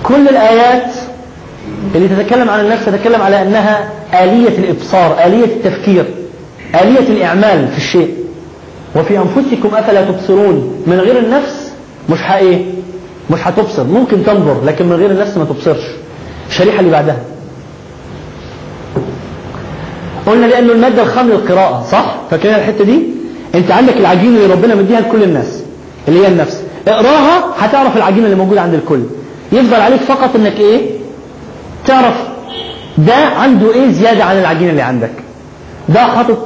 كل 0.04 0.28
الآيات 0.30 0.92
اللي 1.96 2.08
تتكلم 2.08 2.50
عن 2.50 2.60
النفس 2.60 2.86
تتكلم 2.86 3.22
على 3.22 3.42
أنها 3.42 3.90
آلية 4.24 4.58
الإبصار 4.58 5.18
آلية 5.26 5.46
التفكير 5.46 6.06
آلية 6.82 7.00
الإعمال 7.10 7.68
في 7.68 7.78
الشيء. 7.78 8.14
وفي 8.96 9.18
أنفسكم 9.18 9.76
أفلا 9.76 10.02
تبصرون؟ 10.06 10.84
من 10.88 11.00
غير 11.00 11.20
النفس 11.20 11.72
مش 12.10 12.20
إيه؟ 12.22 12.66
مش 13.32 13.40
هتبصر. 13.48 13.84
ممكن 13.84 14.26
تنظر 14.26 14.64
لكن 14.66 14.86
من 14.86 14.96
غير 14.96 15.12
النفس 15.12 15.38
ما 15.38 15.46
تبصرش. 15.46 15.84
الشريحة 16.50 16.80
اللي 16.80 16.92
بعدها. 16.92 17.18
قلنا 20.26 20.46
لأنه 20.46 20.72
المادة 20.74 21.04
الخام 21.04 21.30
للقراءة 21.30 21.86
صح؟ 21.92 22.16
فاكرين 22.32 22.56
الحتة 22.56 22.84
دي؟ 22.84 23.00
أنت 23.56 23.72
عندك 23.72 23.98
العجينة 23.98 24.38
اللي 24.38 24.54
ربنا 24.54 24.76
مديها 24.76 25.00
لكل 25.02 25.24
الناس 25.24 25.64
اللي 26.08 26.20
هي 26.20 26.28
النفس. 26.28 26.62
اقراها 26.88 27.46
هتعرف 27.58 27.98
العجينة 27.98 28.26
اللي 28.26 28.36
موجودة 28.38 28.62
عند 28.62 28.74
الكل. 28.74 29.00
يفضل 29.52 29.82
عليك 29.82 30.02
فقط 30.02 30.36
إنك 30.36 30.60
إيه؟ 30.60 30.90
تعرف 31.86 32.16
ده 32.98 33.16
عنده 33.16 33.74
إيه 33.74 33.92
زيادة 33.92 34.24
عن 34.24 34.38
العجينة 34.40 34.72
اللي 34.72 34.82
عندك. 34.82 35.12
ده 35.90 36.00
حاطط 36.04 36.38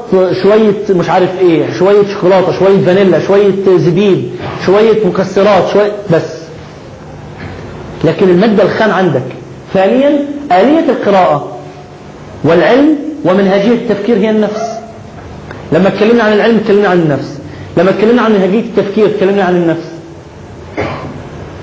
شوية 0.43 0.73
مش 0.89 1.09
عارف 1.09 1.29
إيه 1.39 1.73
شوية 1.79 2.13
شوكولاتة 2.13 2.59
شوية 2.59 2.85
فانيلا 2.85 3.27
شوية 3.27 3.51
زبيب 3.77 4.29
شوية 4.65 5.07
مكسرات 5.07 5.69
شوية 5.73 5.91
بس. 6.13 6.41
لكن 8.03 8.29
المادة 8.29 8.63
الخام 8.63 8.91
عندك. 8.91 9.23
ثانيا 9.73 10.09
آلية 10.51 10.89
القراءة 10.89 11.57
والعلم 12.43 12.95
ومنهجية 13.25 13.73
التفكير 13.75 14.17
هي 14.17 14.29
النفس. 14.29 14.61
لما 15.71 15.87
اتكلمنا 15.87 16.23
عن 16.23 16.33
العلم 16.33 16.57
اتكلمنا 16.57 16.87
عن 16.87 16.99
النفس. 16.99 17.39
لما 17.77 17.89
اتكلمنا 17.89 18.21
عن 18.21 18.31
منهجية 18.33 18.59
التفكير 18.59 19.05
اتكلمنا 19.05 19.43
عن 19.43 19.55
النفس. 19.55 19.91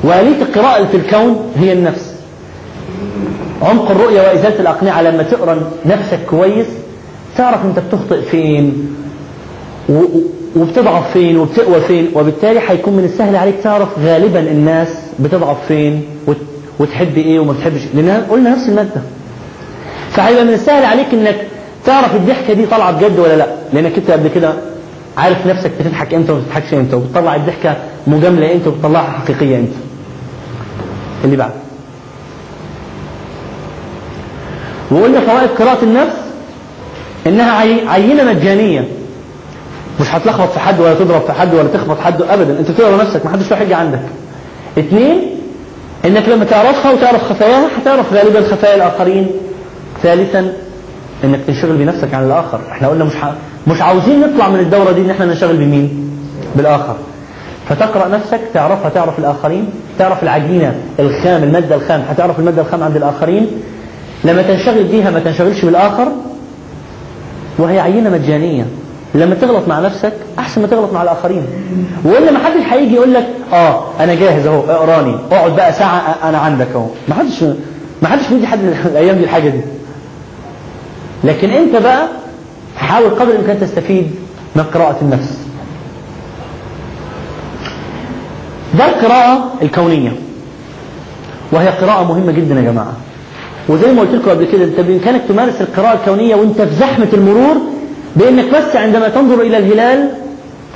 وآلية 0.05 0.43
القراءة 0.43 0.85
في 0.85 0.97
الكون 0.97 1.53
هي 1.57 1.73
النفس. 1.73 2.15
عمق 3.63 3.91
الرؤية 3.91 4.21
وإزالة 4.21 4.61
الأقنعة 4.61 5.03
لما 5.03 5.23
تقرأ 5.23 5.71
نفسك 5.87 6.19
كويس 6.31 6.67
تعرف 7.37 7.65
أنت 7.65 7.79
بتخطئ 7.79 8.21
فين 8.23 8.89
وبتضعف 10.57 11.13
فين 11.13 11.39
وبتقوى 11.39 11.81
فين 11.81 12.11
وبالتالي 12.15 12.61
هيكون 12.69 12.95
من 12.95 13.05
السهل 13.05 13.37
عليك 13.37 13.55
تعرف 13.63 13.89
غالبا 14.05 14.41
الناس 14.41 14.89
بتضعف 15.21 15.57
فين 15.69 16.03
وتحب 16.79 17.17
إيه 17.19 17.39
وما 17.41 17.53
بتحبش 17.53 17.81
لأن 17.95 18.25
قلنا 18.31 18.51
نفس 18.51 18.69
المادة. 18.69 19.01
فهيبقى 20.11 20.45
من 20.45 20.53
السهل 20.53 20.85
عليك 20.85 21.07
إنك 21.15 21.37
تعرف 21.87 22.15
الضحكة 22.15 22.53
دي 22.55 22.67
طالعة 22.67 22.91
بجد 22.93 23.19
ولا 23.19 23.37
لأ 23.37 23.47
لأنك 23.73 23.99
أنت 23.99 24.11
قبل 24.11 24.29
كده 24.29 24.53
عارف 25.19 25.47
نفسك 25.47 25.71
بتضحك 25.81 26.15
إمتى 26.15 26.33
وما 26.33 26.41
بتضحكش 26.41 26.75
إمتى 26.75 26.97
وبتطلع 26.97 27.35
الضحكة 27.37 27.77
مجاملة 28.07 28.53
إمتى 28.53 28.69
وبتطلعها 28.69 29.11
حقيقية 29.19 29.59
إمتى. 29.59 29.73
اللي 31.25 31.37
بعد. 31.37 31.51
وقلنا 34.91 35.21
فوائد 35.21 35.49
قراءة 35.51 35.85
النفس 35.85 36.17
إنها 37.27 37.53
عينة 37.91 38.25
مجانية. 38.25 38.85
مش 40.01 40.07
هتلخبط 40.15 40.53
في 40.53 40.59
حد 40.61 40.81
ولا 40.81 40.95
تضرب 40.95 41.21
في 41.23 41.33
حد 41.33 41.55
ولا 41.55 41.69
تخبط 41.69 42.01
حد 42.01 42.23
ابدا 42.23 42.59
أنت 42.61 42.71
بتقرا 42.71 43.03
نفسك 43.05 43.25
ما 43.27 43.33
حدش 43.33 43.51
له 43.51 43.57
حاجة 43.57 43.77
عندك. 43.77 44.01
اثنين 44.79 45.38
إنك 46.05 46.29
لما 46.29 46.45
تعرفها 46.45 46.93
وتعرف 46.93 47.25
خفاياها 47.25 47.69
هتعرف 47.83 48.13
غالبا 48.13 48.41
خفايا 48.41 48.75
الآخرين. 48.77 49.31
ثالثا 50.03 50.53
إنك 51.25 51.41
تنشغل 51.47 51.77
بنفسك 51.77 52.15
عن 52.15 52.25
الآخر. 52.25 52.61
إحنا 52.71 52.89
قلنا 52.89 53.05
مش. 53.05 53.13
مش 53.67 53.83
عاوزين 53.83 54.21
نطلع 54.21 54.49
من 54.49 54.61
الدورة 54.61 54.93
دي 54.93 55.01
إن 55.01 55.11
إحنا 55.11 55.27
ننشغل 55.27 55.57
بمين؟ 55.57 56.11
بالآخر. 56.57 56.97
فتقرأ 57.69 58.09
نفسك 58.09 58.41
تعرفها 58.55 58.89
تعرف 58.89 59.19
الآخرين. 59.19 59.71
تعرف 59.99 60.23
العجينة 60.23 60.75
الخام 61.01 61.43
المادة 61.43 61.75
الخام. 61.75 62.05
هتعرف 62.11 62.39
المادة 62.39 62.63
الخام 62.63 62.83
عند 62.83 62.97
الآخرين. 62.97 63.47
لما 64.25 64.43
تنشغل 64.43 64.85
بيها 64.85 65.11
ما 65.11 65.21
تنشغلش 65.21 65.65
بالآخر. 65.65 66.09
وهي 67.59 67.81
عينة 67.81 68.11
مجانية. 68.11 68.67
لما 69.19 69.35
تغلط 69.35 69.69
مع 69.69 69.81
نفسك 69.81 70.13
أحسن 70.39 70.61
ما 70.61 70.67
تغلط 70.67 70.93
مع 70.93 71.03
الآخرين. 71.03 71.43
ولا 72.05 72.31
ما 72.31 72.39
حدش 72.39 72.63
هيجي 72.71 72.95
يقول 72.95 73.15
لك 73.15 73.27
آه 73.53 73.85
أنا 74.01 74.15
جاهز 74.15 74.47
أهو 74.47 74.61
اقراني 74.61 75.17
اقعد 75.33 75.57
بقى 75.57 75.73
ساعة 75.73 76.17
أنا 76.25 76.39
عندك 76.39 76.67
أهو. 76.75 76.87
ما 77.09 77.15
حدش 77.15 77.43
ما 78.03 78.09
حدش 78.09 78.29
بيدي 78.29 78.47
حد 78.47 78.59
الأيام 78.87 79.17
دي 79.19 79.25
الحاجة 79.25 79.49
دي. 79.49 79.61
لكن 81.25 81.51
أنت 81.51 81.77
بقى 81.77 82.09
حاول 82.77 83.11
قدر 83.11 83.31
الإمكان 83.31 83.61
تستفيد 83.61 84.11
من 84.57 84.63
قراءة 84.75 84.97
النفس. 85.03 85.39
ده 88.79 88.87
القراءة 88.87 89.53
الكونية. 89.63 90.13
وهي 91.53 91.69
قراءة 91.69 92.05
مهمة 92.05 92.33
جدا 92.33 92.55
يا 92.55 92.61
جماعة. 92.63 92.93
وزي 93.69 93.93
ما 93.93 94.01
قلت 94.01 94.11
لكم 94.15 94.31
قبل 94.31 94.45
كده 94.45 94.65
أنت 94.65 94.81
بإمكانك 94.81 95.23
تمارس 95.29 95.61
القراءة 95.61 95.95
الكونية 95.95 96.35
وأنت 96.35 96.63
في 96.63 96.75
زحمة 96.75 97.09
المرور 97.13 97.57
بانك 98.17 98.45
بس 98.55 98.77
عندما 98.77 99.09
تنظر 99.09 99.41
إلى 99.41 99.57
الهلال 99.57 100.11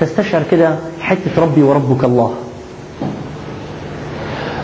تستشعر 0.01 0.43
كده 0.51 0.77
حتة 1.01 1.31
ربي 1.43 1.63
وربك 1.63 2.05
الله. 2.05 2.35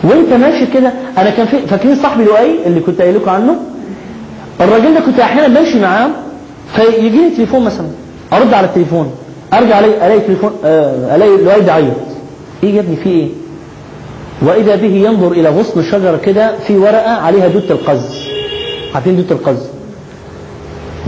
وأنت 0.03 0.33
ماشي 0.33 0.65
كده 0.73 0.93
أنا 1.17 1.29
كان 1.29 1.45
في 1.47 1.57
فاكرين 1.67 1.95
صاحبي 1.95 2.23
لؤي 2.23 2.65
اللي 2.65 2.79
كنت 2.79 3.01
قايل 3.01 3.15
لكم 3.15 3.29
عنه؟ 3.29 3.55
الراجل 4.61 4.93
ده 4.93 4.99
كنت 4.99 5.19
أحيانا 5.19 5.59
بمشي 5.59 5.79
معاه 5.79 6.09
فيجي 6.75 7.09
لي 7.09 7.29
تليفون 7.35 7.63
مثلا 7.65 7.87
أرد 8.33 8.53
على 8.53 8.67
التليفون 8.67 9.11
أرجع 9.53 9.79
ألاقي 9.79 10.07
ألاقي 10.07 10.19
تليفون 10.19 10.51
آه 10.65 11.15
ألاقي 11.15 11.29
لؤي 11.37 11.61
بيعيط 11.61 11.93
إيه 12.63 12.75
يا 12.75 12.79
ابني 12.79 12.95
في 12.95 13.09
إيه؟ 13.09 13.27
وإذا 14.41 14.75
به 14.75 14.87
ينظر 14.95 15.31
إلى 15.31 15.49
غصن 15.49 15.83
شجرة 15.83 16.17
كده 16.25 16.57
في 16.67 16.77
ورقة 16.77 17.11
عليها 17.11 17.47
دوت 17.47 17.71
القز. 17.71 18.15
عارفين 18.95 19.15
دوت 19.15 19.31
القز؟ 19.31 19.67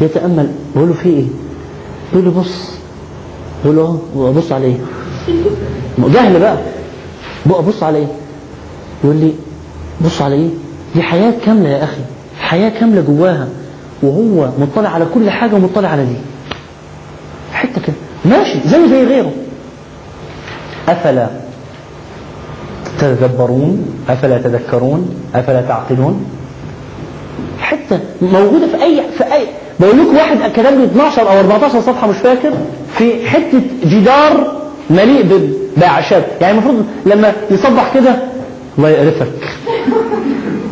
يتأمل 0.02 0.52
بقول 0.76 0.88
له 0.88 0.94
في 0.94 1.10
إيه؟ 1.10 1.24
يقول 2.14 2.24
لي 2.26 2.30
بص 2.30 2.70
يقول 3.66 3.76
له 3.76 4.00
آه 4.16 4.32
بص 4.32 4.52
عليه. 4.52 4.76
جهل 5.98 6.40
بقى. 6.40 6.58
بقى 7.46 7.64
بص 7.64 7.84
عليه. 7.84 8.08
يقول 9.04 9.16
لي 9.16 9.34
بص 10.06 10.22
على 10.22 10.36
إيه 10.36 10.50
دي 10.96 11.02
حياة 11.02 11.34
كاملة 11.46 11.70
يا 11.70 11.84
أخي 11.84 12.02
حياة 12.40 12.70
كاملة 12.70 13.02
جواها 13.02 13.48
وهو 14.04 14.50
مطلع 14.60 14.90
على 14.90 15.06
كل 15.14 15.30
حاجة 15.30 15.56
ومطلع 15.56 15.90
على 15.90 16.06
دي. 16.06 16.16
حتة 17.54 17.82
كده. 17.82 17.96
ماشي 18.26 18.60
زي 18.70 18.90
زي 18.90 19.04
غيره. 19.06 19.32
أفلا 20.90 21.28
تتدبرون؟ 23.00 23.86
أفلا 24.10 24.38
تذكرون؟ 24.38 25.10
أفلا 25.36 25.62
تعقلون؟ 25.62 26.26
حتة 27.60 28.00
موجودة 28.22 28.68
في 28.68 28.84
أي 28.84 29.02
في 29.18 29.24
أي 29.34 29.48
بقول 29.82 30.00
لكم 30.00 30.16
واحد 30.18 30.38
كتب 30.52 30.78
لي 30.80 30.84
12 30.86 31.22
أو 31.22 31.40
14 31.40 31.82
صفحة 31.82 32.08
مش 32.08 32.18
فاكر 32.18 32.52
في 32.98 33.30
حتة 33.30 33.62
جدار 33.86 34.54
مليء 34.90 35.50
بأعشاب. 35.78 36.26
يعني 36.42 36.54
المفروض 36.58 36.86
لما 37.06 37.34
يصبح 37.52 37.94
كده 37.94 38.16
الله 38.78 38.90
يقرفك. 38.90 39.28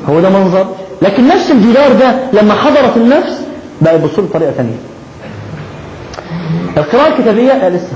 هو 0.10 0.20
ده 0.20 0.30
منظر؟ 0.30 0.68
لكن 1.02 1.28
نفس 1.28 1.52
الجدار 1.52 1.92
ده 1.94 2.16
لما 2.34 2.54
حضرت 2.54 2.98
النفس 2.98 3.42
بقى 3.82 3.96
يبص 3.96 4.20
له 4.20 4.26
بطريقة 4.26 4.52
ثانية 4.52 4.76
القراءة 6.78 7.08
الكتابية 7.08 7.52
آه 7.52 7.70
لسه. 7.70 7.94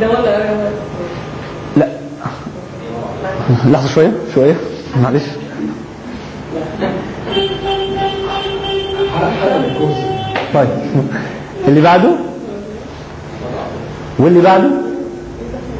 ده 0.00 0.08
ولا 0.10 0.70
لا. 1.76 1.88
لحظة 3.66 3.88
شوية 3.94 4.12
شوية. 4.34 4.56
معلش. 5.02 5.22
طيب. 10.54 10.68
اللي 11.68 11.80
بعده؟ 11.80 12.10
واللي 14.18 14.40
بعده؟ 14.40 14.70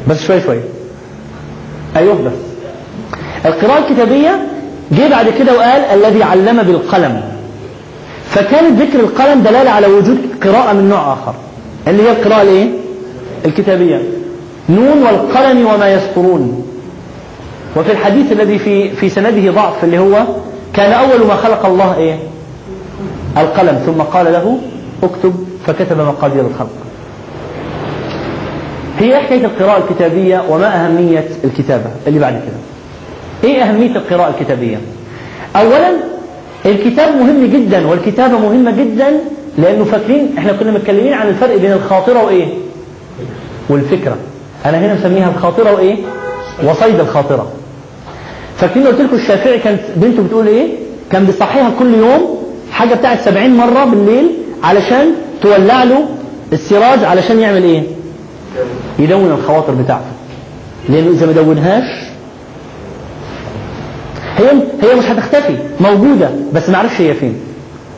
بس 0.07 0.23
شوية 0.23 0.39
شوية 0.45 0.63
أيوه 1.95 2.13
بس. 2.15 2.31
القراءة 3.45 3.79
الكتابية 3.89 4.47
جه 4.91 5.09
بعد 5.09 5.29
كده 5.29 5.53
وقال 5.57 5.81
الذي 5.81 6.23
علم 6.23 6.63
بالقلم. 6.63 7.21
فكان 8.29 8.75
ذكر 8.75 8.99
القلم 8.99 9.41
دلالة 9.43 9.69
على 9.69 9.87
وجود 9.87 10.17
قراءة 10.43 10.73
من 10.73 10.89
نوع 10.89 11.13
آخر. 11.13 11.33
اللي 11.87 12.03
هي 12.03 12.11
القراءة 12.11 12.41
الإيه؟ 12.41 12.69
الكتابية. 13.45 14.01
نون 14.69 15.03
والقلم 15.03 15.65
وما 15.65 15.93
يسطرون. 15.93 16.65
وفي 17.75 17.91
الحديث 17.91 18.31
الذي 18.31 18.59
في 18.59 18.89
في 18.95 19.09
سنده 19.09 19.51
ضعف 19.51 19.83
اللي 19.83 19.97
هو 19.99 20.25
كان 20.75 20.91
أول 20.91 21.27
ما 21.27 21.35
خلق 21.35 21.65
الله 21.65 21.95
إيه؟ 21.97 22.15
القلم 23.37 23.75
ثم 23.85 24.01
قال 24.01 24.25
له 24.25 24.57
اكتب 25.03 25.33
فكتب 25.67 25.97
مقادير 26.01 26.41
الخلق. 26.45 26.69
هي 28.99 29.17
حكاية 29.19 29.45
القراءة 29.45 29.83
الكتابية 29.89 30.43
وما 30.49 30.85
أهمية 30.85 31.27
الكتابة 31.43 31.89
اللي 32.07 32.19
بعد 32.19 32.33
كده. 32.33 32.57
إيه 33.51 33.63
أهمية 33.63 33.95
القراءة 33.95 34.29
الكتابية؟ 34.29 34.77
أولا 35.55 35.91
الكتاب 36.65 37.15
مهم 37.15 37.45
جدا 37.45 37.87
والكتابة 37.87 38.37
مهمة 38.37 38.71
جدا 38.71 39.19
لأنه 39.57 39.83
فاكرين 39.85 40.33
إحنا 40.37 40.51
كنا 40.53 40.71
متكلمين 40.71 41.13
عن 41.13 41.27
الفرق 41.27 41.57
بين 41.57 41.71
الخاطرة 41.71 42.23
وإيه؟ 42.23 42.47
والفكرة. 43.69 44.15
أنا 44.65 44.77
هنا 44.79 44.93
مسميها 44.93 45.29
الخاطرة 45.29 45.71
وإيه؟ 45.73 45.95
وصيد 46.63 46.99
الخاطرة. 46.99 47.47
فاكرين 48.57 48.87
قلت 48.87 49.01
لكم 49.01 49.15
الشافعي 49.15 49.59
كانت 49.59 49.81
بنته 49.95 50.23
بتقول 50.23 50.47
إيه؟ 50.47 50.67
كان 51.11 51.25
بيصحيها 51.25 51.71
كل 51.79 51.93
يوم 51.93 52.43
حاجة 52.71 52.93
بتاعت 52.95 53.21
سبعين 53.21 53.57
مرة 53.57 53.85
بالليل 53.85 54.27
علشان 54.63 55.11
تولع 55.41 55.83
له 55.83 56.05
السراج 56.53 57.03
علشان 57.03 57.39
يعمل 57.39 57.63
إيه؟ 57.63 57.83
يدون 58.99 59.31
الخواطر 59.31 59.73
بتاعته. 59.73 60.05
لأنه 60.89 61.09
إذا 61.11 61.25
ما 61.25 61.31
دونهاش 61.31 62.05
هي 64.37 64.49
هي 64.83 64.95
مش 64.95 65.05
هتختفي 65.05 65.57
موجودة 65.79 66.29
بس 66.53 66.69
ما 66.69 66.77
عرفش 66.77 67.01
هي 67.01 67.13
فين. 67.13 67.35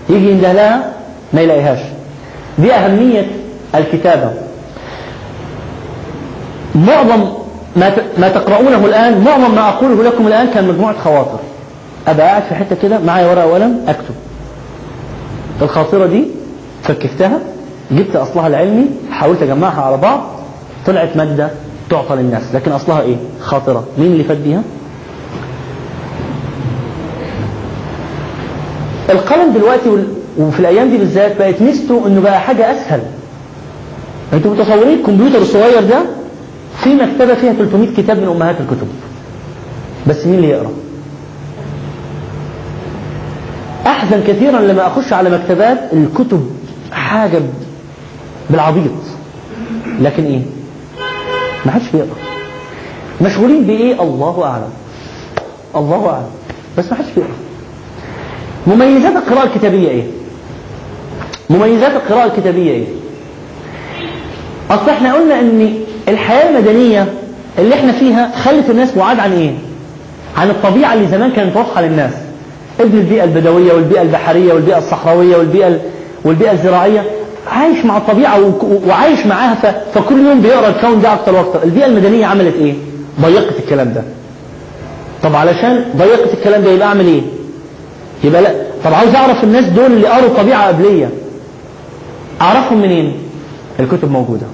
يجي 0.09 0.29
ينده 0.31 0.53
لها 0.53 0.93
ما 1.34 1.41
يلاقيهاش. 1.41 1.79
دي 2.59 2.73
أهمية 2.73 3.27
الكتابة. 3.75 4.31
معظم 6.75 7.27
ما 8.17 8.29
تقرؤونه 8.29 8.85
الآن 8.85 9.23
معظم 9.23 9.55
ما 9.55 9.69
أقوله 9.69 10.03
لكم 10.03 10.27
الآن 10.27 10.47
كان 10.53 10.67
مجموعة 10.67 10.95
خواطر. 11.03 11.39
أبقى 12.07 12.27
قاعد 12.27 12.43
في 12.43 12.55
حتة 12.55 12.75
كده 12.81 12.99
معايا 12.99 13.27
ورقة 13.27 13.47
وقلم 13.47 13.79
أكتب. 13.87 14.15
الخاطرة 15.61 16.05
دي 16.05 16.27
فككتها 16.83 17.39
جبت 17.91 18.15
أصلها 18.15 18.47
العلمي 18.47 18.85
حاولت 19.11 19.41
أجمعها 19.41 19.81
على 19.81 19.97
بعض 19.97 20.23
طلعت 20.85 21.17
مادة 21.17 21.49
تعطى 21.89 22.15
للناس. 22.15 22.43
لكن 22.55 22.71
أصلها 22.71 23.01
إيه؟ 23.01 23.15
خاطرة. 23.41 23.83
مين 23.97 24.11
اللي 24.11 24.23
فات 24.23 24.37
بيها؟ 24.37 24.61
القلم 29.09 29.53
دلوقتي 29.53 29.89
وفي 30.37 30.59
الأيام 30.59 30.89
دي 30.89 30.97
بالذات 30.97 31.37
بقت 31.37 31.61
ميزته 31.61 32.07
إنه 32.07 32.21
بقى 32.21 32.39
حاجة 32.39 32.71
أسهل. 32.71 33.01
أنتوا 34.33 34.51
متصورين 34.51 34.99
الكمبيوتر 34.99 35.37
الصغير 35.37 35.83
ده 35.83 35.99
في 36.83 36.95
مكتبة 36.95 37.33
فيها 37.35 37.53
300 37.53 37.95
كتاب 37.97 38.17
من 38.19 38.27
أمهات 38.27 38.55
الكتب. 38.61 38.87
بس 40.07 40.25
مين 40.25 40.35
اللي 40.35 40.49
يقرأ؟ 40.49 40.71
أحزن 43.87 44.23
كثيرا 44.27 44.59
لما 44.59 44.87
أخش 44.87 45.13
على 45.13 45.29
مكتبات 45.29 45.77
الكتب 45.93 46.49
حاجة 46.91 47.39
بالعبيط. 48.49 48.91
لكن 50.01 50.23
إيه؟ 50.25 50.41
ما 51.65 51.71
حدش 51.71 51.89
بيقرأ. 51.93 52.17
مشغولين 53.21 53.63
بإيه؟ 53.63 54.01
الله 54.03 54.43
أعلم. 54.43 54.69
الله 55.75 56.09
أعلم. 56.09 56.29
بس 56.77 56.91
ما 56.91 56.97
حدش 56.97 57.07
بيقرأ. 57.15 57.31
مميزات 58.67 59.15
القراءة 59.15 59.43
الكتابية 59.47 59.89
إيه؟ 59.89 60.03
مميزات 61.49 61.91
القراءة 61.91 62.25
الكتابية 62.25 62.71
إيه؟ 62.71 62.85
أصل 64.71 64.89
إحنا 64.89 65.13
قلنا 65.13 65.39
إن 65.39 65.73
الحياة 66.07 66.49
المدنية 66.49 67.05
اللي 67.59 67.75
إحنا 67.75 67.91
فيها 67.91 68.31
خلت 68.35 68.69
الناس 68.69 68.91
بعاد 68.95 69.19
عن 69.19 69.31
إيه؟ 69.31 69.51
عن 70.38 70.49
الطبيعة 70.49 70.93
اللي 70.93 71.07
زمان 71.07 71.31
كانت 71.31 71.57
واضحة 71.57 71.81
للناس. 71.81 72.11
ابن 72.79 72.97
البيئة 72.97 73.23
البدوية 73.23 73.73
والبيئة 73.73 74.01
البحرية 74.01 74.53
والبيئة 74.53 74.77
الصحراوية 74.77 75.38
والبيئة 75.38 75.67
ال- 75.67 75.79
والبيئة 76.23 76.51
الزراعية 76.51 77.03
عايش 77.51 77.85
مع 77.85 77.97
الطبيعة 77.97 78.53
وعايش 78.88 79.25
معاها 79.25 79.55
فكل 79.93 80.25
يوم 80.25 80.41
بيقرأ 80.41 80.67
الكون 80.67 81.01
ده 81.01 81.13
أكتر 81.13 81.35
وأكتر. 81.35 81.63
البيئة 81.63 81.85
المدنية 81.85 82.25
عملت 82.25 82.55
إيه؟ 82.55 82.73
ضيقت 83.21 83.59
الكلام 83.59 83.93
ده. 83.93 84.03
طب 85.23 85.35
علشان 85.35 85.85
ضيقت 85.97 86.34
الكلام 86.34 86.63
ده 86.63 86.71
يبقى 86.71 86.88
أعمل 86.88 87.05
إيه؟ 87.07 87.21
يبقى 88.23 88.41
لا. 88.41 88.51
طب 88.85 88.93
عاوز 88.93 89.15
أعرف 89.15 89.43
الناس 89.43 89.65
دول 89.65 89.85
اللي 89.85 90.07
قروا 90.07 90.38
طبيعه 90.38 90.67
قبلية. 90.67 91.09
أعرفهم 92.41 92.77
منين؟ 92.81 93.17
الكتب 93.79 94.11
موجودة. 94.11 94.45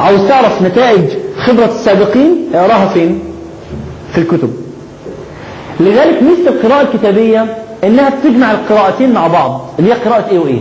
عاوز 0.00 0.28
تعرف 0.28 0.62
نتائج 0.62 1.04
خبرة 1.38 1.64
السابقين 1.64 2.46
اقراها 2.54 2.88
فين؟ 2.88 3.20
في 4.12 4.18
الكتب. 4.18 4.50
لذلك 5.80 6.22
ميزة 6.22 6.50
القراءة 6.50 6.82
الكتابية 6.82 7.56
إنها 7.84 8.10
بتجمع 8.10 8.50
القراءتين 8.52 9.12
مع 9.12 9.26
بعض. 9.26 9.70
اللي 9.78 9.90
هي 9.90 9.96
قراءة 9.96 10.30
إيه 10.30 10.38
وإيه؟ 10.38 10.60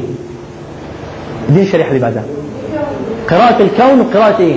دي 1.50 1.62
الشريحة 1.62 1.90
اللي 1.90 2.00
بعدها. 2.02 2.24
قراءة 3.30 3.62
الكون 3.62 4.02
وقراءة 4.02 4.40
إيه؟ 4.42 4.56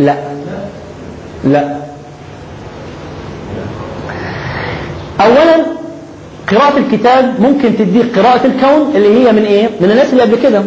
لا. 0.00 0.14
لا. 1.44 1.76
اولا 5.20 5.66
قراءة 6.48 6.78
الكتاب 6.78 7.40
ممكن 7.40 7.76
تديك 7.76 8.18
قراءة 8.18 8.46
الكون 8.46 8.92
اللي 8.96 9.08
هي 9.26 9.32
من 9.32 9.44
إيه؟ 9.44 9.68
من 9.80 9.90
الناس 9.90 10.12
اللي 10.12 10.22
قبل 10.22 10.36
كده. 10.42 10.62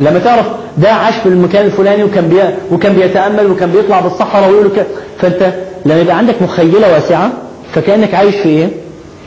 لما 0.00 0.18
تعرف 0.18 0.46
ده 0.78 0.92
عاش 0.92 1.14
في 1.14 1.26
المكان 1.28 1.64
الفلاني 1.66 2.04
وكان 2.04 2.28
بي... 2.28 2.36
وكان 2.74 2.92
بيتأمل 2.92 3.50
وكان 3.50 3.70
بيطلع 3.72 4.00
بالصحراء 4.00 4.50
ويقول 4.50 4.70
كده 4.76 4.86
فانت 5.18 5.52
لما 5.86 6.00
يبقى 6.00 6.16
عندك 6.18 6.42
مخيلة 6.42 6.92
واسعة 6.92 7.30
فكأنك 7.74 8.14
عايش 8.14 8.34
في 8.36 8.48
إيه؟ 8.48 8.68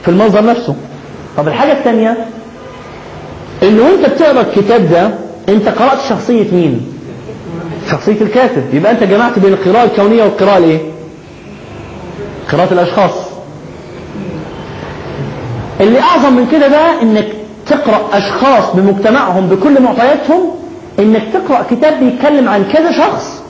في 0.03 0.07
المنظر 0.11 0.45
نفسه. 0.45 0.75
طب 1.37 1.47
الحاجة 1.47 1.71
الثانية 1.71 2.17
انه 3.63 3.81
وأنت 3.83 4.09
بتقرأ 4.13 4.41
الكتاب 4.41 4.89
ده 4.89 5.09
أنت 5.49 5.67
قرأت 5.69 5.99
شخصية 6.09 6.51
مين؟ 6.51 6.93
شخصية 7.91 8.21
الكاتب 8.21 8.63
يبقى 8.73 8.91
أنت 8.91 9.03
جمعت 9.03 9.39
بين 9.39 9.53
القراءة 9.53 9.83
الكونية 9.85 10.23
والقراءة 10.23 10.57
الإيه؟ 10.57 10.79
قراءة 12.51 12.73
الأشخاص. 12.73 13.13
اللي 15.81 15.99
أعظم 15.99 16.33
من 16.33 16.47
كده 16.51 16.67
بقى 16.67 17.01
إنك 17.01 17.27
تقرأ 17.67 18.01
أشخاص 18.13 18.75
بمجتمعهم 18.75 19.47
بكل 19.47 19.81
معطياتهم 19.81 20.41
إنك 20.99 21.21
تقرأ 21.33 21.63
كتاب 21.71 21.99
بيتكلم 22.03 22.49
عن 22.49 22.63
كذا 22.73 22.91
شخص 22.91 23.41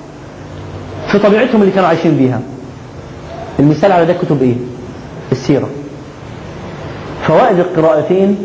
في 1.11 1.19
طبيعتهم 1.19 1.61
اللي 1.61 1.71
كانوا 1.71 1.87
عايشين 1.89 2.17
بيها. 2.17 2.39
المثال 3.59 3.91
على 3.91 4.05
ده 4.05 4.13
كتب 4.13 4.41
إيه؟ 4.41 4.55
السيرة. 5.31 5.69
فوائد 7.27 7.59
القراءتين 7.59 8.37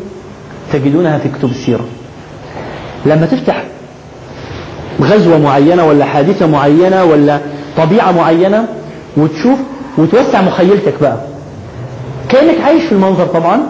تجدونها 0.72 1.18
في 1.18 1.28
كتب 1.28 1.50
السيرة. 1.50 1.84
لما 3.06 3.26
تفتح 3.26 3.62
غزوة 5.00 5.38
معينة 5.38 5.84
ولا 5.86 6.04
حادثة 6.04 6.46
معينة 6.46 7.04
ولا 7.04 7.38
طبيعة 7.76 8.12
معينة 8.12 8.66
وتشوف 9.16 9.58
وتوسع 9.98 10.42
مخيلتك 10.42 10.94
بقى. 11.00 11.16
كأنك 12.28 12.60
عايش 12.60 12.84
في 12.84 12.92
المنظر 12.92 13.26
طبعا 13.26 13.60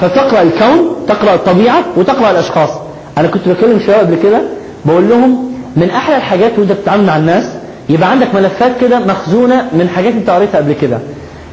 فتقرأ 0.00 0.42
الكون 0.42 0.96
تقرأ 1.08 1.34
الطبيعة 1.34 1.84
وتقرأ 1.96 2.30
الأشخاص. 2.30 2.70
أنا 3.18 3.28
كنت 3.28 3.48
بكلم 3.48 3.80
شباب 3.80 4.06
قبل 4.06 4.16
كده 4.22 4.42
بقول 4.86 5.08
لهم 5.08 5.52
من 5.76 5.90
أحلى 5.90 6.16
الحاجات 6.16 6.58
وأنت 6.58 6.72
بتتعامل 6.72 7.04
مع 7.06 7.16
الناس 7.16 7.44
يبقى 7.88 8.10
عندك 8.10 8.34
ملفات 8.34 8.72
كده 8.80 8.98
مخزونة 8.98 9.62
من 9.72 9.88
حاجات 9.88 10.12
أنت 10.12 10.30
قريتها 10.30 10.58
قبل 10.58 10.72
كده. 10.72 10.98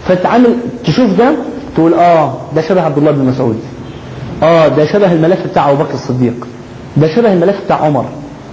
فتتعامل 0.08 0.56
تشوف 0.86 1.18
ده 1.18 1.32
تقول 1.76 1.94
آه 1.94 2.34
ده 2.56 2.62
شبه 2.62 2.82
عبد 2.82 2.98
الله 2.98 3.12
بن 3.12 3.26
مسعود. 3.26 3.60
آه 4.44 4.68
ده 4.68 4.86
شبه 4.86 5.12
الملف 5.12 5.48
بتاع 5.48 5.70
أبو 5.72 5.84
بكر 5.84 5.94
الصديق. 5.94 6.48
ده 6.98 7.16
شبه 7.16 7.34
الملف 7.34 7.56
بتاع 7.66 7.76
عمر. 7.86 8.06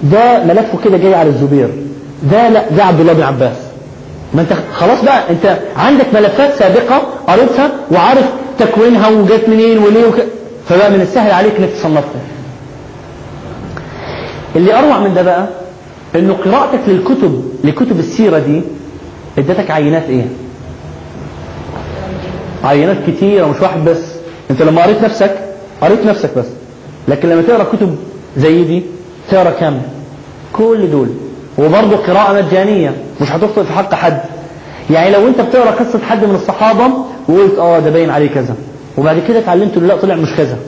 ده 0.03 0.45
ملفه 0.45 0.79
كده 0.85 0.97
جاي 0.99 1.15
على 1.15 1.29
الزبير. 1.29 1.69
ده 2.33 2.49
لا 2.49 2.69
ده 2.77 2.85
عبد 2.85 3.01
الله 3.01 3.13
بن 3.13 3.23
عباس. 3.23 3.57
ما 4.35 4.41
أنت 4.43 4.53
خلاص 4.73 5.05
بقى 5.05 5.31
أنت 5.31 5.59
عندك 5.77 6.07
ملفات 6.15 6.55
سابقة 6.55 7.03
قريتها 7.27 7.71
وعارف 7.93 8.25
تكوينها 8.59 9.09
وجت 9.09 9.49
منين 9.49 9.79
وليه 9.79 10.07
وك... 10.07 10.15
فبقى 10.69 10.91
من 10.91 11.01
السهل 11.01 11.31
عليك 11.31 11.53
إنك 11.59 11.69
تصنفها. 11.71 12.21
اللي 14.57 14.75
أروع 14.79 14.99
من 14.99 15.15
ده 15.15 15.23
بقى 15.23 15.47
إنه 16.15 16.35
قراءتك 16.35 16.81
للكتب 16.89 17.45
لكتب 17.65 17.99
السيرة 17.99 18.39
دي 18.39 18.63
إدتك 19.39 19.71
عينات 19.71 20.03
إيه؟ 20.09 20.25
عينات 22.65 22.97
كتيرة 23.07 23.47
مش 23.47 23.61
واحد 23.61 23.85
بس. 23.85 24.03
أنت 24.51 24.63
لما 24.63 24.83
قريت 24.83 25.03
نفسك 25.05 25.39
قريت 25.81 26.07
نفسك 26.07 26.31
بس. 26.39 26.47
لكن 27.09 27.29
لما 27.29 27.43
تقرأ 27.43 27.65
كتب 27.65 27.97
زي 28.37 28.65
دي 28.65 28.83
تقرأ 29.31 29.51
كام 29.51 29.83
كل 30.53 30.91
دول. 30.91 31.09
وبرضه 31.59 31.97
قراءة 31.97 32.43
مجانية 32.43 32.95
مش 33.21 33.33
هتخطئ 33.33 33.65
في 33.65 33.73
حق 33.73 33.95
حد. 33.95 34.21
يعني 34.91 35.11
لو 35.11 35.29
أنت 35.29 35.41
بتقرأ 35.41 35.71
قصة 35.71 35.99
حد 36.09 36.25
من 36.25 36.35
الصحابة 36.35 36.85
وقلت 37.29 37.59
آه 37.59 37.79
ده 37.79 37.91
باين 37.91 38.11
عليه 38.11 38.29
كذا. 38.29 38.55
وبعد 38.99 39.23
كده 39.29 39.39
اتعلمت 39.39 39.77
انه 39.77 39.87
لا 39.87 39.97
طلع 39.97 40.15
مش 40.15 40.29
كذا. 40.37 40.59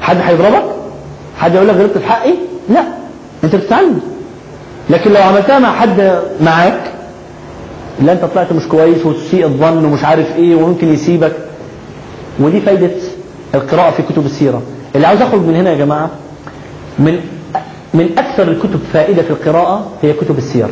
حد 0.00 0.16
هيضربك؟ 0.22 0.64
حد 1.38 1.54
يقول 1.54 1.68
لك 1.68 1.74
غلطت 1.74 1.98
في 1.98 2.06
حقي؟ 2.06 2.34
لا 2.68 2.84
أنت 3.44 3.56
بتتعلم. 3.56 4.00
لكن 4.90 5.12
لو 5.12 5.22
عملتها 5.22 5.58
مع 5.58 5.72
حد 5.72 6.18
معاك 6.40 6.80
لا 8.02 8.12
أنت 8.12 8.24
طلعت 8.24 8.52
مش 8.52 8.68
كويس 8.68 9.06
وتسيء 9.06 9.44
الظن 9.44 9.84
ومش 9.84 10.04
عارف 10.04 10.36
إيه 10.36 10.54
وممكن 10.54 10.92
يسيبك. 10.92 11.32
ودي 12.40 12.60
فايدة 12.60 12.90
القراءة 13.54 13.90
في 13.90 14.02
كتب 14.02 14.26
السيرة. 14.26 14.62
اللي 14.94 15.06
عاوز 15.06 15.22
أخرج 15.22 15.40
من 15.40 15.56
هنا 15.56 15.70
يا 15.70 15.76
جماعة 15.76 16.10
من 16.98 17.20
من 17.94 18.08
أكثر 18.18 18.42
الكتب 18.48 18.80
فائدة 18.92 19.22
في 19.22 19.30
القراءة 19.30 19.86
هي 20.02 20.12
كتب 20.12 20.38
السير. 20.38 20.68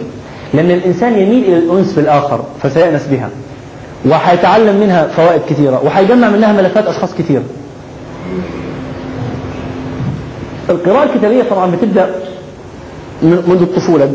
لأن 0.55 0.71
الإنسان 0.71 1.13
يميل 1.19 1.45
إلى 1.45 1.59
الأنس 1.59 1.93
بالآخر 1.93 2.45
فسيأنس 2.63 3.07
بها. 3.07 3.31
وحيتعلم 4.07 4.81
منها 4.81 5.07
فوائد 5.07 5.41
كثيرة 5.49 5.83
وحيجمع 5.85 6.29
منها 6.29 6.53
ملفات 6.53 6.87
أشخاص 6.87 7.15
كثير 7.15 7.43
القراءة 10.71 11.05
الكتابية 11.05 11.43
طبعا 11.51 11.71
بتبدأ 11.71 12.11
منذ 13.23 13.63
الطفولة. 13.63 14.13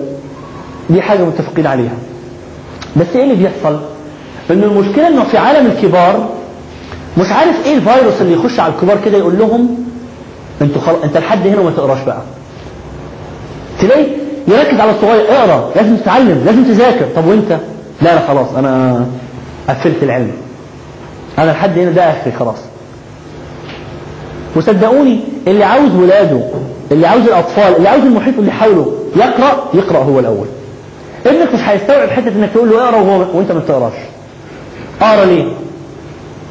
دي 0.90 1.02
حاجة 1.02 1.24
متفقين 1.24 1.68
عليها. 1.68 1.94
بس 2.96 3.08
إيه 3.16 3.24
اللي 3.24 3.36
بيحصل؟ 3.36 3.80
إن 4.52 4.64
المشكلة 4.64 5.08
إنه 5.08 5.24
في 5.24 5.38
عالم 5.38 5.66
الكبار 5.72 6.30
مش 7.18 7.32
عارف 7.32 7.66
إيه 7.66 7.76
الفيروس 7.76 8.22
اللي 8.22 8.34
يخش 8.34 8.60
على 8.60 8.74
الكبار 8.74 8.98
كده 9.06 9.18
يقول 9.18 9.40
لهم 9.40 9.86
أنتوا 10.62 10.82
خل... 10.82 10.96
أنت 11.04 11.18
لحد 11.18 11.48
هنا 11.48 11.60
وما 11.60 11.72
تقراش 11.72 12.04
بقى. 12.06 12.22
تلاقي 13.80 14.06
يركز 14.48 14.80
على 14.80 14.92
الصغير 14.92 15.22
اقرأ 15.32 15.72
لازم 15.76 15.96
تتعلم 15.98 16.44
لازم 16.46 16.64
تذاكر. 16.64 17.06
طب 17.16 17.26
وأنت؟ 17.28 17.52
لا 18.02 18.16
لا 18.16 18.28
خلاص 18.28 18.48
أنا 18.58 19.06
قفلت 19.70 20.04
العلم. 20.04 20.32
أنا 21.40 21.52
لحد 21.52 21.80
هنا 21.80 21.92
ده 21.92 22.10
آخري 22.12 22.32
خلاص. 22.32 22.58
وصدقوني 24.56 25.20
اللي 25.48 25.64
عاوز 25.64 25.96
ولاده 25.96 26.40
اللي 26.92 27.08
عاوز 27.08 27.24
الأطفال 27.24 27.76
اللي 27.78 27.90
عاوز 27.90 28.04
المحيط 28.04 28.38
اللي 28.40 28.52
حوله 28.52 28.94
يقرأ 29.16 29.64
يقرأ 29.74 29.98
هو 29.98 30.20
الأول. 30.20 30.48
ابنك 31.26 31.54
مش 31.54 31.60
هيستوعب 31.60 32.10
حتة 32.10 32.28
إنك 32.28 32.50
تقول 32.54 32.70
له 32.70 32.84
اقرأ 32.84 32.98
وهو 32.98 33.26
وأنت 33.38 33.52
ما 33.52 33.60
بتقراش. 33.60 33.94
اقرأ 35.02 35.26
ليه؟ 35.26 35.46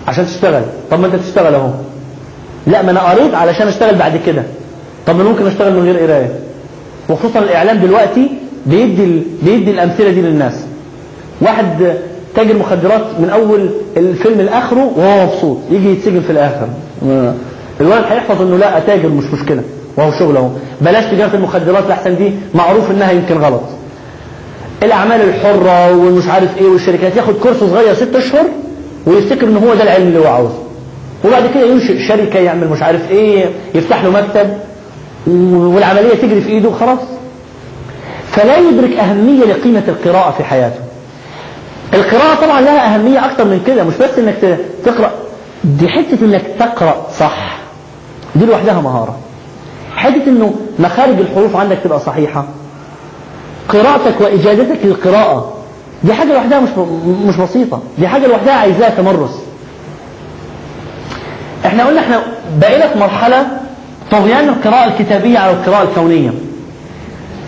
عشان 0.09 0.27
تشتغل. 0.27 0.63
طب 0.91 1.01
ما 1.01 1.07
أنت 1.07 1.15
تشتغل 1.15 1.55
أهو. 1.55 1.71
لا 2.67 2.83
ما 2.83 2.91
أنا 2.91 3.01
قريت 3.01 3.35
علشان 3.35 3.69
أشتغل 3.69 3.95
بعد 3.95 4.21
كده. 4.27 4.43
طب 5.07 5.17
ما 5.17 5.25
ممكن 5.25 5.47
أشتغل 5.47 5.75
من 5.75 5.83
غير 5.83 5.99
قراية. 5.99 6.31
وخصوصا 7.09 7.39
الإعلام 7.39 7.79
دلوقتي 7.79 8.31
بيدي 8.67 9.05
ال... 9.05 9.23
بيدي 9.43 9.71
الأمثلة 9.71 10.11
دي 10.11 10.21
للناس. 10.21 10.55
واحد 11.41 11.95
تاجر 12.35 12.57
مخدرات 12.57 13.03
من 13.19 13.31
أول 13.31 13.71
الفيلم 13.97 14.41
لاخره 14.41 14.93
وهو 14.97 15.27
مبسوط. 15.27 15.59
يجي 15.71 15.93
يتسجن 15.93 16.21
في 16.21 16.33
الآخر. 16.33 16.69
الولد 17.83 18.05
هيحفظ 18.09 18.43
إنه 18.43 18.57
لا 18.57 18.79
تاجر 18.79 19.09
مش 19.09 19.25
مشكلة 19.25 19.63
وهو 19.97 20.11
شغله. 20.19 20.39
اهو 20.41 20.49
بلاش 20.81 21.05
تجارة 21.05 21.37
المخدرات 21.37 21.85
لحسن 21.89 22.17
دي 22.17 22.33
معروف 22.55 22.91
إنها 22.91 23.11
يمكن 23.13 23.39
غلط. 23.39 23.63
الأعمال 24.83 25.21
الحرة 25.21 25.97
والمش 25.97 26.29
عارف 26.29 26.59
إيه 26.59 26.67
والشركات 26.67 27.17
ياخد 27.17 27.35
كورس 27.35 27.57
صغير 27.57 27.95
ست 27.95 28.17
أشهر 28.17 28.45
ويفتكر 29.07 29.47
ان 29.49 29.57
هو 29.57 29.75
ده 29.75 29.83
العلم 29.83 30.07
اللي 30.07 30.19
هو 30.19 30.27
عاوزه. 30.27 30.59
وبعد 31.25 31.43
كده 31.55 31.67
ينشئ 31.67 32.09
شركة 32.09 32.39
يعمل 32.39 32.69
مش 32.69 32.83
عارف 32.83 33.11
إيه 33.11 33.51
يفتح 33.75 34.05
له 34.05 34.11
مكتب 34.11 34.49
والعملية 35.75 36.15
تجري 36.15 36.41
في 36.41 36.49
إيده 36.49 36.69
وخلاص. 36.69 36.99
فلا 38.33 38.57
يدرك 38.59 38.97
أهمية 38.99 39.45
لقيمة 39.45 39.83
القراءة 39.89 40.31
في 40.31 40.45
حياته. 40.45 40.81
القراءة 41.95 42.35
طبعا 42.47 42.61
لها 42.61 42.95
أهمية 42.95 43.25
أكتر 43.31 43.45
من 43.45 43.61
كده 43.67 43.85
مش 43.85 43.95
بس 43.95 44.19
إنك 44.19 44.59
تقرأ. 44.85 45.11
دي 45.65 45.89
حتة 45.89 46.19
إنك 46.25 46.43
تقرأ 46.59 47.07
صح. 47.19 47.62
دي 48.37 48.47
لوحدها 48.47 48.81
مهارة. 48.81 49.19
حتة 49.97 50.27
إنه 50.27 50.55
مخارج 50.79 51.19
الحروف 51.19 51.57
عندك 51.57 51.79
تبقى 51.85 52.01
صحيحة. 52.01 52.45
قراءتك 53.69 54.21
واجادتك 54.21 54.79
للقراءة 54.85 55.53
دي 56.05 56.15
حاجة 56.15 56.33
لوحدها 56.33 56.61
مش 56.61 56.71
مش 57.27 57.37
بسيطة. 57.37 57.83
دي 57.99 58.09
حاجة 58.09 58.27
لوحدها 58.27 58.55
عايزاها 58.55 58.91
تمرس. 58.91 59.39
إحنا 61.67 61.85
قلنا 61.87 62.01
إحنا 62.01 62.23
بقينا 62.61 62.89
في 62.89 62.99
مرحلة 62.99 63.47
طغيان 64.11 64.49
القراءة 64.49 64.85
الكتابية 64.89 65.39
على 65.39 65.53
القراءة 65.53 65.83
الكونية. 65.83 66.31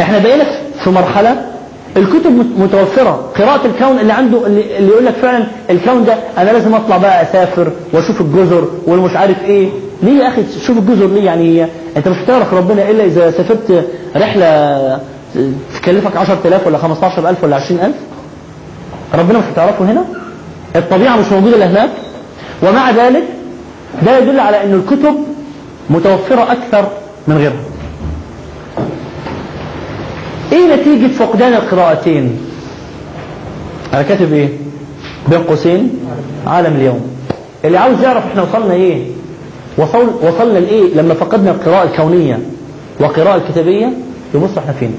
إحنا 0.01 0.19
بقينا 0.19 0.45
في 0.85 0.91
مرحلة 0.91 1.47
الكتب 1.97 2.33
متوفرة. 2.59 3.31
قراءة 3.39 3.67
الكون 3.67 3.99
اللي 3.99 4.13
عنده 4.13 4.47
اللي 4.47 4.89
يقول 4.89 5.07
لك 5.07 5.13
فعلا 5.15 5.47
الكون 5.71 6.05
ده 6.05 6.15
أنا 6.39 6.51
لازم 6.51 6.75
أطلع 6.75 6.97
بقى 6.97 7.23
أسافر 7.23 7.73
وأشوف 7.93 8.21
الجزر 8.21 8.69
والمش 8.87 9.17
عارف 9.17 9.45
إيه. 9.45 9.69
ليه 10.05 10.23
يا 10.23 10.29
أخي؟ 10.29 10.43
تشوف 10.43 10.79
الجزر 10.79 11.07
ليه 11.07 11.25
يعني 11.25 11.67
أنت 11.97 12.09
مش 12.09 12.17
هتعرف 12.17 12.55
ربنا 12.55 12.91
إلا 12.91 13.05
إذا 13.05 13.31
سافرت 13.31 13.87
رحلة 14.17 15.01
تكلفك 15.81 16.17
10000 16.17 16.67
ولا 16.67 16.79
15000 16.79 17.45
ولا 17.45 17.57
20000 17.57 17.95
ربنا 19.15 19.39
مش 19.39 19.45
هتعرفه 19.53 19.85
هنا؟ 19.85 20.05
الطبيعة 20.77 21.17
مش 21.17 21.33
موجودة 21.33 21.57
إلا 21.57 21.67
هناك. 21.71 21.91
ومع 22.63 22.91
ذلك 22.91 23.23
ده 24.07 24.19
يدل 24.19 24.41
على 24.41 24.65
إن 24.65 24.75
الكتب 24.75 25.15
متوفرة 25.91 26.53
أكثر 26.53 26.89
من 27.29 27.37
غيرها. 27.39 27.63
إيه 30.53 30.75
نتيجة 30.77 31.13
فقدان 31.13 31.53
القراءتين؟ 31.53 32.39
أنا 33.95 34.03
كاتب 34.03 34.33
إيه؟ 34.33 34.49
بين 35.29 35.39
قوسين. 35.43 35.91
عالم 36.47 36.77
اليوم. 36.77 37.01
اللي 37.65 37.79
عاوز 37.79 38.01
يعرف 38.03 38.27
إحنا 38.27 38.43
وصلنا 38.43 38.75
إيه؟ 38.75 39.05
وصلنا 39.79 40.59
لإيه؟ 40.59 40.95
لما 40.95 41.15
فقدنا 41.15 41.51
القراءة 41.51 41.85
الكونية 41.85 42.39
والقراءة 43.01 43.37
الكتابية 43.37 43.93
يبص 44.35 44.59
إحنا 44.59 44.73
فين؟ 44.73 44.95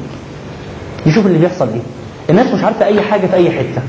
يشوف 1.06 1.26
اللي 1.26 1.38
بيحصل 1.38 1.68
إيه. 1.68 1.82
الناس 2.30 2.54
مش 2.54 2.64
عارفة 2.64 2.86
أي 2.86 3.02
حاجة 3.02 3.28
في 3.28 3.34
أي 3.36 3.52
حتة. 3.52 3.82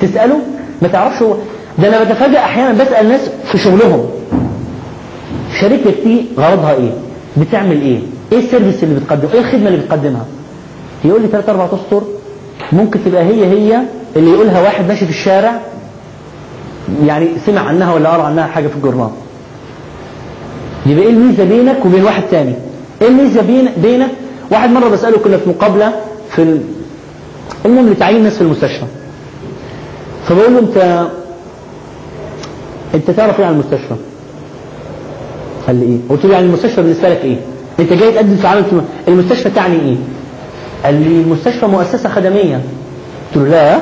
تسأله؟ 0.00 0.38
ما 0.82 0.88
تعرفش 0.88 1.22
هو 1.22 1.34
ده 1.78 1.88
أنا 1.88 2.04
بتفاجئ 2.04 2.38
أحيانا 2.38 2.84
بسأل 2.84 3.08
ناس 3.08 3.20
في 3.52 3.58
شغلهم. 3.58 4.04
شركتك 5.60 5.94
دي 6.04 6.24
غرضها 6.38 6.72
إيه؟ 6.72 6.90
بتعمل 7.36 7.80
إيه؟ 7.82 7.98
إيه 8.32 8.38
السيرفيس 8.38 8.84
اللي 8.84 9.00
بتقدمه 9.00 9.32
إيه 9.34 9.40
الخدمة 9.40 9.68
اللي 9.68 9.78
بتقدمها؟ 9.78 10.24
يقول 11.04 11.22
لي 11.22 11.28
ثلاث 11.28 11.48
أربع 11.48 11.64
أسطر 11.66 12.02
ممكن 12.72 13.04
تبقى 13.04 13.22
هي 13.22 13.46
هي 13.46 13.80
اللي 14.16 14.30
يقولها 14.30 14.60
واحد 14.62 14.88
ماشي 14.88 15.04
في 15.04 15.10
الشارع 15.10 15.60
يعني 17.06 17.28
سمع 17.46 17.60
عنها 17.60 17.94
ولا 17.94 18.08
قرأ 18.10 18.22
عنها 18.22 18.46
حاجة 18.46 18.68
في 18.68 18.76
الجورنال. 18.76 19.10
يبقى 20.86 21.04
إيه 21.04 21.10
الميزة 21.10 21.44
بينك 21.44 21.86
وبين 21.86 22.04
واحد 22.04 22.22
تاني؟ 22.30 22.54
إيه 23.02 23.08
الميزة 23.08 23.42
بين 23.42 23.68
بينك؟ 23.82 24.08
واحد 24.52 24.70
مرة 24.70 24.88
بسأله 24.88 25.18
كنا 25.18 25.36
في 25.36 25.48
مقابلة 25.48 25.92
في 26.30 26.42
ال... 26.42 26.60
المهم 27.64 27.88
لتعيين 27.90 28.22
ناس 28.22 28.34
في 28.34 28.40
المستشفى. 28.40 28.84
فبقول 30.28 30.52
له 30.52 30.58
انت 30.58 31.06
أنت 32.94 33.10
تعرف 33.10 33.40
إيه 33.40 33.46
عن 33.46 33.52
المستشفى؟ 33.52 33.94
قال 35.66 35.76
لي 35.76 35.84
إيه؟ 35.86 35.98
قلت 36.08 36.24
له 36.24 36.32
يعني 36.32 36.46
المستشفى 36.46 36.82
بالنسبة 36.82 37.08
لك 37.08 37.20
إيه؟ 37.24 37.36
أنت 37.80 37.92
جاي 37.92 38.12
تقدم 38.12 38.36
في 38.36 38.46
عمل 38.46 38.64
المستشفى 39.08 39.50
تعني 39.50 39.74
إيه؟ 39.80 39.96
قال 40.84 40.94
لي 40.94 41.20
المستشفى 41.22 41.66
مؤسسة 41.66 42.08
خدمية. 42.08 42.54
قلت 43.34 43.36
له 43.36 43.48
لا. 43.48 43.78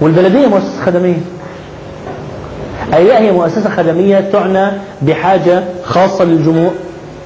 والبلدية 0.00 0.46
مؤسسة 0.46 0.84
خدمية. 0.86 1.20
أي 2.94 3.04
لا 3.04 3.18
هي 3.20 3.32
مؤسسة 3.32 3.70
خدمية 3.70 4.20
تعنى 4.32 4.70
بحاجة 5.02 5.64
خاصة 5.84 6.24
للجمهور. 6.24 6.70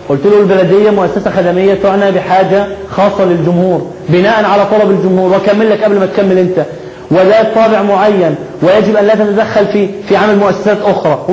قلت 0.09 0.27
له 0.27 0.41
البلدية 0.41 0.91
مؤسسة 0.91 1.31
خدمية 1.31 1.75
تعنى 1.75 2.11
بحاجة 2.13 2.67
خاصة 2.91 3.25
للجمهور 3.25 3.87
بناء 4.09 4.45
على 4.45 4.67
طلب 4.67 4.91
الجمهور 4.91 5.37
وكمل 5.37 5.71
لك 5.71 5.85
قبل 5.85 5.99
ما 6.01 6.07
تكمل 6.07 6.39
أنت. 6.39 6.65
وذات 7.11 7.55
طابع 7.55 7.83
معين 7.83 8.35
ويجب 8.63 8.97
أن 8.97 9.05
لا 9.05 9.15
تتدخل 9.15 9.67
في 9.67 9.89
في 10.09 10.17
عمل 10.17 10.37
مؤسسات 10.39 10.79
أخرى. 10.83 11.27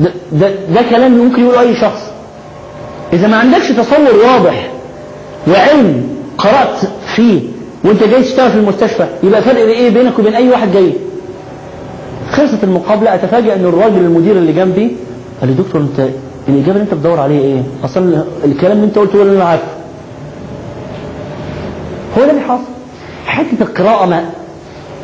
ده, 0.00 0.10
ده, 0.32 0.50
ده 0.74 0.82
كلام 0.90 1.12
ممكن 1.18 1.42
يقوله 1.42 1.60
أي 1.60 1.76
شخص. 1.76 2.00
إذا 3.12 3.26
ما 3.28 3.36
عندكش 3.36 3.68
تصور 3.68 4.14
واضح 4.26 4.70
وعلم 5.48 6.08
قرأت 6.38 6.78
فيه 7.16 7.40
وأنت 7.84 8.02
جاي 8.04 8.22
تشتغل 8.22 8.50
في 8.50 8.56
المستشفى 8.56 9.06
يبقى 9.22 9.42
فرق 9.42 9.56
إيه؟ 9.60 9.90
بينك 9.90 10.18
وبين 10.18 10.34
أي 10.34 10.48
واحد 10.50 10.72
جاي. 10.72 10.92
خلصت 12.32 12.64
المقابلة 12.64 13.14
أتفاجئ 13.14 13.54
إن 13.54 13.64
الراجل 13.64 13.96
المدير 13.98 14.36
اللي 14.36 14.52
جنبي 14.52 14.96
قال 15.40 15.48
لي 15.50 15.54
دكتور 15.54 15.80
أنت 15.80 16.08
الإجابة 16.48 16.70
اللي 16.72 16.82
أنت 16.82 16.94
بتدور 16.94 17.20
عليها 17.20 17.40
إيه؟ 17.40 17.62
أصلا 17.84 18.24
الكلام 18.44 18.72
اللي 18.72 18.84
أنت 18.84 18.98
قلته 18.98 19.16
هو 19.18 19.22
اللي 19.22 19.36
أنا 19.36 19.44
عارفه. 19.44 19.64
هو 22.18 22.24
ده 22.24 22.30
اللي 22.30 22.40
حاصل 22.42 22.62
حتة 23.26 23.62
القراءة 23.62 24.06
ما 24.06 24.24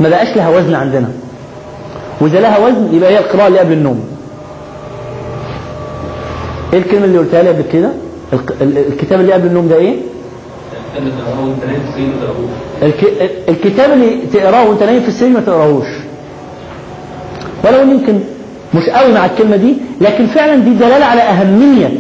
ما 0.00 0.08
بقاش 0.08 0.36
لها 0.36 0.48
وزن 0.58 0.74
عندنا. 0.74 1.08
وإذا 2.20 2.40
لها 2.40 2.58
وزن 2.66 2.88
يبقى 2.94 3.10
هي 3.12 3.18
القراءة 3.18 3.46
اللي 3.48 3.58
قبل 3.58 3.72
النوم. 3.72 4.00
إيه 6.72 6.78
الكلمة 6.78 7.04
اللي 7.04 7.18
قلتها 7.18 7.42
لي 7.42 7.48
قبل 7.48 7.62
كده؟ 7.72 7.90
الكتاب 8.60 9.20
اللي 9.20 9.32
قبل 9.32 9.46
النوم 9.46 9.68
ده 9.68 9.76
إيه؟ 9.76 9.96
الك... 12.82 13.04
الكتاب 13.48 13.90
اللي 13.92 14.18
تقراه 14.32 14.68
وأنت 14.68 14.82
نايم 14.82 15.00
في 15.02 15.08
السرير 15.08 15.32
ما 15.32 15.40
تقراهوش. 15.40 15.86
ولو 17.64 17.80
يمكن 17.80 18.20
مش 18.74 18.88
قوي 18.88 19.12
مع 19.14 19.24
الكلمة 19.26 19.56
دي 19.56 19.76
لكن 20.00 20.26
فعلا 20.26 20.56
دي 20.56 20.74
دلالة 20.74 21.04
على 21.04 21.22
أهمية 21.22 21.90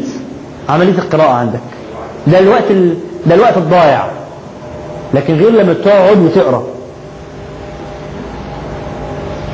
عملية 0.68 0.92
القراءة 0.98 1.30
عندك. 1.32 1.60
ده 2.26 2.38
الوقت 2.38 2.70
ال... 2.70 2.94
ده 3.26 3.34
الوقت 3.34 3.56
الضايع. 3.56 4.04
لكن 5.14 5.34
غير 5.34 5.50
لما 5.50 5.72
تقعد 5.72 6.18
وتقرأ. 6.18 6.62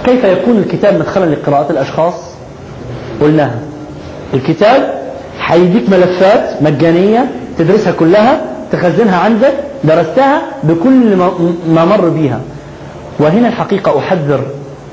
كيف 0.04 0.24
يكون 0.24 0.56
الكتاب 0.58 0.94
مدخلا 0.98 1.24
لقراءة 1.34 1.72
الأشخاص؟ 1.72 2.14
قلناها. 3.20 3.58
الكتاب 4.34 5.02
هيديك 5.46 5.90
ملفات 5.90 6.62
مجانية 6.62 7.26
تدرسها 7.58 7.92
كلها 7.92 8.40
تخزنها 8.72 9.16
عندك 9.18 9.52
درستها 9.84 10.42
بكل 10.62 11.16
ما 11.68 11.84
مر 11.84 12.08
بيها. 12.08 12.40
وهنا 13.18 13.48
الحقيقة 13.48 13.98
أحذر 13.98 14.40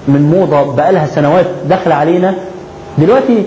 من 0.08 0.22
موضة 0.22 0.76
بقالها 0.76 1.06
سنوات 1.08 1.46
داخلة 1.70 1.96
علينا. 1.96 2.36
دلوقتي 2.98 3.44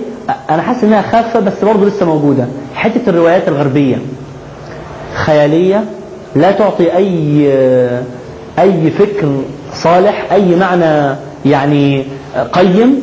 أنا 0.51 0.63
حاسس 0.63 0.85
إنها 0.85 1.03
خافة 1.03 1.41
بس 1.41 1.65
برضه 1.65 1.87
لسه 1.87 2.07
موجودة. 2.07 2.47
حتة 2.75 3.01
الروايات 3.11 3.49
الغربية. 3.49 3.97
خيالية 5.15 5.85
لا 6.35 6.51
تعطي 6.51 6.97
أي 6.97 7.49
أي 8.59 8.91
فكر 8.91 9.29
صالح 9.75 10.33
أي 10.33 10.57
معنى 10.57 11.17
يعني 11.47 12.05
قيم. 12.53 13.03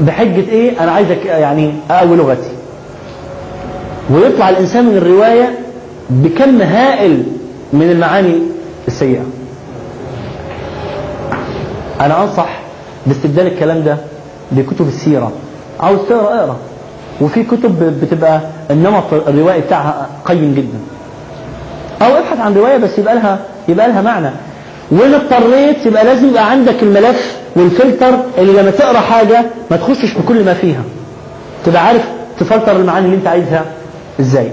بحجة 0.00 0.48
إيه؟ 0.50 0.82
أنا 0.82 0.92
عايزك 0.92 1.26
يعني 1.26 1.72
أقوي 1.90 2.16
لغتي. 2.16 2.50
ويطلع 4.10 4.50
الإنسان 4.50 4.84
من 4.84 4.96
الرواية 4.96 5.58
بكم 6.10 6.62
هائل 6.62 7.22
من 7.72 7.90
المعاني 7.90 8.34
السيئة. 8.88 9.22
أنا 12.00 12.22
أنصح 12.22 12.48
باستبدال 13.06 13.46
الكلام 13.46 13.82
ده 13.84 13.96
بكتب 14.52 14.88
السيرة 14.88 15.32
عاوز 15.80 15.98
تقرا 16.08 16.38
أقرأ. 16.40 16.56
وفي 17.20 17.42
كتب 17.44 18.00
بتبقى 18.04 18.40
النمط 18.70 19.12
الروائي 19.12 19.60
بتاعها 19.60 20.06
قيم 20.24 20.54
جدا. 20.54 20.78
أو 22.02 22.18
ابحث 22.18 22.40
عن 22.40 22.54
رواية 22.54 22.76
بس 22.76 22.98
يبقى 22.98 23.14
لها 23.14 23.38
يبقى 23.68 23.88
لها 23.88 24.02
معنى. 24.02 24.30
وإن 24.90 25.14
اضطريت 25.14 25.86
يبقى 25.86 26.04
لازم 26.04 26.28
يبقى 26.28 26.50
عندك 26.50 26.82
الملف 26.82 27.36
والفلتر 27.56 28.14
اللي 28.38 28.52
لما 28.62 28.70
تقرأ 28.70 29.00
حاجة 29.00 29.44
ما 29.70 29.76
تخشش 29.76 30.14
بكل 30.14 30.44
ما 30.44 30.54
فيها. 30.54 30.82
تبقى 31.64 31.86
عارف 31.86 32.04
تفلتر 32.40 32.76
المعاني 32.76 33.06
اللي 33.06 33.16
أنت 33.16 33.26
عايزها 33.26 33.64
إزاي. 34.20 34.50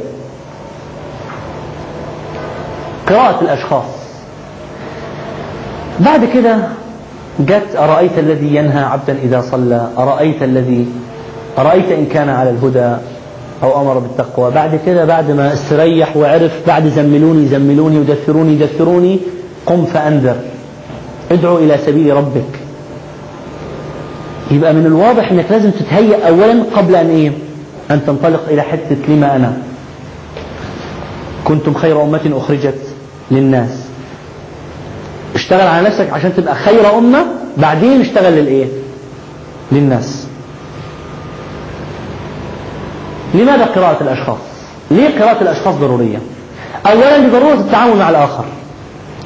قراءة 3.10 3.42
الأشخاص. 3.42 3.86
بعد 6.00 6.26
كده 6.26 6.58
جت 7.40 7.76
أرأيت 7.76 8.20
الذي 8.20 8.56
ينهى 8.56 8.84
عبدا 8.84 9.18
إذا 9.24 9.42
صلى؟ 9.42 9.90
أرأيت 9.98 10.44
الذي 10.44 10.88
أرأيت 11.58 11.92
إن 11.92 12.06
كان 12.06 12.30
على 12.30 12.50
الهدى 12.50 12.96
أو 13.64 13.82
أمر 13.82 14.00
بالتقوى؟ 14.00 14.52
بعد 14.52 14.80
كده 14.86 15.06
بعد 15.06 15.32
ما 15.32 15.54
استريح 15.54 16.18
وعرف 16.18 16.52
بعد 16.68 16.88
زملوني 16.88 17.48
زملوني 17.48 18.00
ودثروني 18.00 18.56
دثروني 18.56 19.20
قم 19.66 19.86
فأنذر. 19.86 20.36
ادعو 21.32 21.58
إلى 21.58 21.78
سبيل 21.78 22.14
ربك. 22.14 22.60
يبقى 24.52 24.74
من 24.74 24.86
الواضح 24.86 25.32
إنك 25.32 25.46
لازم 25.52 25.72
تتهيأ 25.72 26.28
اولا 26.28 26.64
قبل 26.76 26.96
أن 26.96 27.10
إيه؟ 27.10 27.32
أن 27.92 28.06
تنطلق 28.06 28.42
إلى 28.50 28.62
حتة 28.62 28.98
لما 29.08 29.36
أنا. 29.36 29.58
كنتم 31.46 31.74
خير 31.74 32.04
أمة 32.04 32.32
أخرجت 32.34 32.80
للناس. 33.32 33.83
اشتغل 35.44 35.68
على 35.68 35.88
نفسك 35.88 36.10
عشان 36.14 36.36
تبقى 36.38 36.56
خير 36.56 36.98
أمة 36.98 37.26
بعدين 37.58 38.02
اشتغل 38.02 38.34
للإيه؟ 38.34 38.66
للناس. 39.72 40.28
لماذا 43.34 43.66
قراءة 43.66 44.04
الأشخاص؟ 44.04 44.38
ليه 44.92 45.20
قراءة 45.20 45.42
الأشخاص 45.42 45.76
ضرورية؟ 45.76 46.18
اولا 46.86 47.18
لضرورة 47.18 47.54
التعامل 47.54 47.96
مع 47.98 48.10
الآخر. 48.10 48.46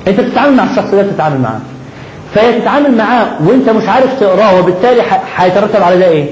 أنت 0.08 0.20
بتتعامل 0.20 0.56
مع 0.56 0.64
الشخص 0.64 0.92
ده 0.92 1.02
بتتعامل 1.02 1.42
معاه. 1.42 1.60
فهي 2.36 2.60
تتعامل 2.62 2.98
معاه 2.98 3.28
وأنت 3.48 3.70
مش 3.70 3.88
عارف 3.88 4.20
تقراه 4.20 4.60
وبالتالي 4.60 5.02
هيترتب 5.36 5.84
على 5.84 5.98
ده 6.00 6.06
إيه؟ 6.08 6.30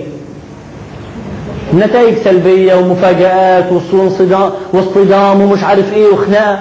نتائج 1.76 2.16
سلبية 2.24 2.76
ومفاجآت 2.76 3.72
واصطدام 4.74 5.42
ومش 5.42 5.64
عارف 5.64 5.94
إيه 5.94 6.08
وخناقة. 6.14 6.60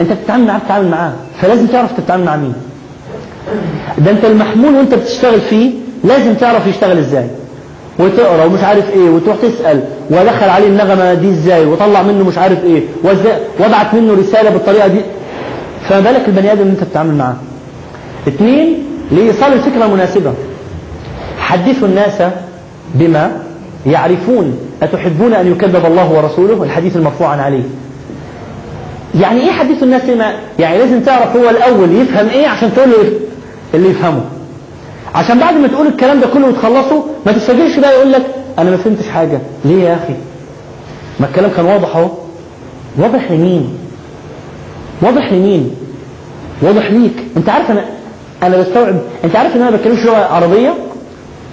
انت 0.00 0.12
بتتعامل 0.12 0.46
معاه 0.46 0.58
بتتعامل 0.58 0.90
معاه. 0.90 1.12
فلازم 1.40 1.66
تعرف 1.66 1.92
تتعامل 2.00 2.24
مع 2.24 2.36
مين. 2.36 2.54
ده 3.98 4.10
انت 4.10 4.24
المحمول 4.24 4.74
وانت 4.74 4.94
بتشتغل 4.94 5.40
فيه 5.40 5.70
لازم 6.04 6.34
تعرف 6.34 6.66
يشتغل 6.66 6.98
إزاي. 6.98 7.26
وتقرا 7.98 8.44
ومش 8.44 8.60
عارف 8.60 8.90
إيه 8.90 9.10
وتروح 9.10 9.36
تسأل 9.42 9.82
وادخل 10.10 10.48
عليه 10.48 10.66
النغمة 10.66 11.14
دي 11.14 11.28
إزاي 11.30 11.64
وطلع 11.66 12.02
منه 12.02 12.24
مش 12.24 12.38
عارف 12.38 12.64
إيه 12.64 12.82
وابعت 13.60 13.94
منه 13.94 14.14
رسالة 14.14 14.50
بالطريقة 14.50 14.88
دي. 14.88 15.00
فما 15.88 16.00
بالك 16.00 16.28
البني 16.28 16.52
آدم 16.52 16.60
اللي 16.62 16.72
انت 16.72 16.84
بتتعامل 16.84 17.14
معاه. 17.14 17.36
اثنين 18.28 18.78
لإيصال 19.12 19.52
الفكرة 19.52 19.84
المناسبة 19.84 20.32
حدثوا 21.38 21.88
الناس 21.88 22.22
بما 22.94 23.30
يعرفون. 23.86 24.58
أتحبون 24.82 25.34
أن 25.34 25.52
يكذب 25.52 25.86
الله 25.86 26.12
ورسوله؟ 26.12 26.62
الحديث 26.62 26.96
المرفوع 26.96 27.28
عن 27.28 27.40
علي 27.40 27.62
يعني 29.14 29.40
إيه 29.40 29.50
حدثوا 29.52 29.82
الناس 29.82 30.02
بما 30.02 30.34
يعني 30.58 30.78
لازم 30.78 31.00
تعرف 31.00 31.36
هو 31.36 31.50
الأول 31.50 31.92
يفهم 31.92 32.28
إيه 32.28 32.48
عشان 32.48 32.74
تقول 32.74 32.90
له 32.90 32.96
اللي 33.74 33.88
يفهمه. 33.90 34.24
عشان 35.14 35.38
بعد 35.38 35.54
ما 35.54 35.68
تقول 35.68 35.86
الكلام 35.86 36.20
ده 36.20 36.26
كله 36.26 36.46
وتخلصه 36.48 37.04
ما 37.26 37.32
تستجيش 37.32 37.78
بقى 37.78 37.92
يقول 37.92 38.12
لك 38.12 38.22
أنا 38.58 38.70
ما 38.70 38.76
فهمتش 38.76 39.08
حاجة. 39.08 39.38
ليه 39.64 39.82
يا 39.84 39.94
أخي؟ 39.94 40.14
ما 41.20 41.26
الكلام 41.26 41.50
كان 41.56 41.64
واضح 41.64 41.96
أهو. 41.96 42.08
واضح 42.98 43.30
لمين؟ 43.30 43.78
واضح 45.02 45.32
لمين؟ 45.32 45.70
واضح 46.62 46.90
ليك. 46.90 47.12
أنت 47.36 47.48
عارف 47.48 47.70
أنا 47.70 47.84
أنا 48.42 48.56
بستوعب 48.56 48.96
أنت 49.24 49.36
عارف 49.36 49.56
إن 49.56 49.62
أنا 49.62 49.76
بتكلمش 49.76 50.04
لغة 50.04 50.16
عربية؟ 50.34 50.74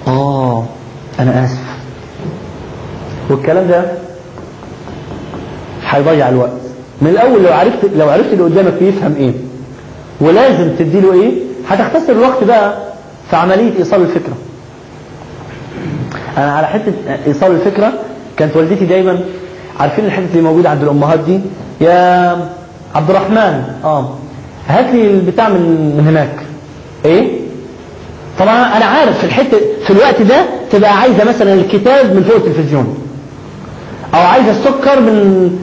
آه 0.08 0.64
أنا 1.20 1.46
آسف. 1.46 1.58
والكلام 3.30 3.68
ده 3.68 3.86
هيضيع 5.90 6.30
الوقت. 6.30 6.52
من 7.04 7.10
الأول 7.10 7.44
لو 7.44 7.54
عرفت 7.54 7.78
لو 7.98 8.10
عرفت 8.10 8.34
اللي 8.34 8.44
قدامك 8.44 8.74
بيفهم 8.80 9.16
إيه. 9.20 9.32
ولازم 10.22 10.76
تديله 10.80 11.14
إيه؟ 11.14 11.32
هتختصر 11.70 12.12
الوقت 12.14 12.44
بقى 12.44 12.78
في 13.30 13.36
عملية 13.36 13.78
إيصال 13.80 14.02
الفكرة. 14.02 14.34
أنا 16.38 16.54
على 16.54 16.68
حتة 16.68 16.94
إيصال 17.28 17.52
الفكرة 17.52 17.94
كانت 18.38 18.56
والدتي 18.56 18.86
دايما 18.86 19.20
عارفين 19.80 20.06
الحتة 20.06 20.26
اللي 20.32 20.42
موجودة 20.42 20.70
عند 20.70 20.84
الأمهات 20.84 21.20
دي؟ 21.20 21.40
يا 21.82 22.30
عبد 22.96 23.10
الرحمن 23.10 23.64
آه. 23.84 24.10
هات 24.68 24.86
لي 24.94 25.08
البتاع 25.12 25.50
من 25.50 25.94
من 25.98 26.08
هناك. 26.08 26.36
إيه؟ 27.06 27.40
طبعا 28.40 28.78
أنا 28.78 28.86
عارف 28.86 29.18
في 29.18 29.24
الحته 29.24 29.58
في 29.86 29.90
الوقت 29.94 30.22
ده 30.22 30.46
تبقى 30.72 30.98
عايزة 31.00 31.24
مثلا 31.24 31.54
الكتاب 31.54 32.16
من 32.16 32.24
فوق 32.24 32.36
التلفزيون 32.36 32.98
أو 34.14 34.20
عايزة 34.20 34.52
السكر 34.52 35.00
من 35.00 35.16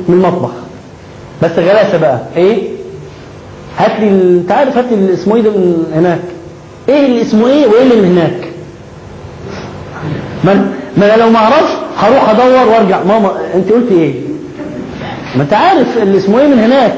من 0.08 0.14
المطبخ. 0.14 0.50
بس 1.42 1.50
غلاسة 1.50 1.98
بقى. 1.98 2.18
إيه؟ 2.36 2.68
هات 3.78 4.00
لي 4.00 4.08
أنت 4.08 4.52
عارف 4.52 4.76
هات 4.78 4.84
لي 4.92 5.14
اسمه 5.14 5.36
إيه 5.36 5.42
ده 5.42 5.50
من 5.50 5.92
هناك. 5.94 6.20
إيه 6.88 7.06
اللي 7.06 7.22
اسمه 7.22 7.46
إيه 7.46 7.66
وإيه 7.66 7.82
اللي 7.82 7.96
من 7.96 8.04
هناك؟ 8.18 8.48
ما 10.44 10.72
ما 10.96 11.14
أنا 11.14 11.22
لو 11.22 11.30
ما 11.30 11.38
أعرفش 11.38 11.72
هروح 11.96 12.28
أدور 12.30 12.68
وأرجع. 12.68 13.02
ماما 13.04 13.32
أنت 13.54 13.72
قلت 13.72 13.92
إيه؟ 13.92 14.14
ما 15.36 15.42
أنت 15.42 15.52
عارف 15.52 15.98
اللي 15.98 16.18
اسمه 16.18 16.40
إيه 16.40 16.46
من 16.46 16.58
هناك. 16.58 16.94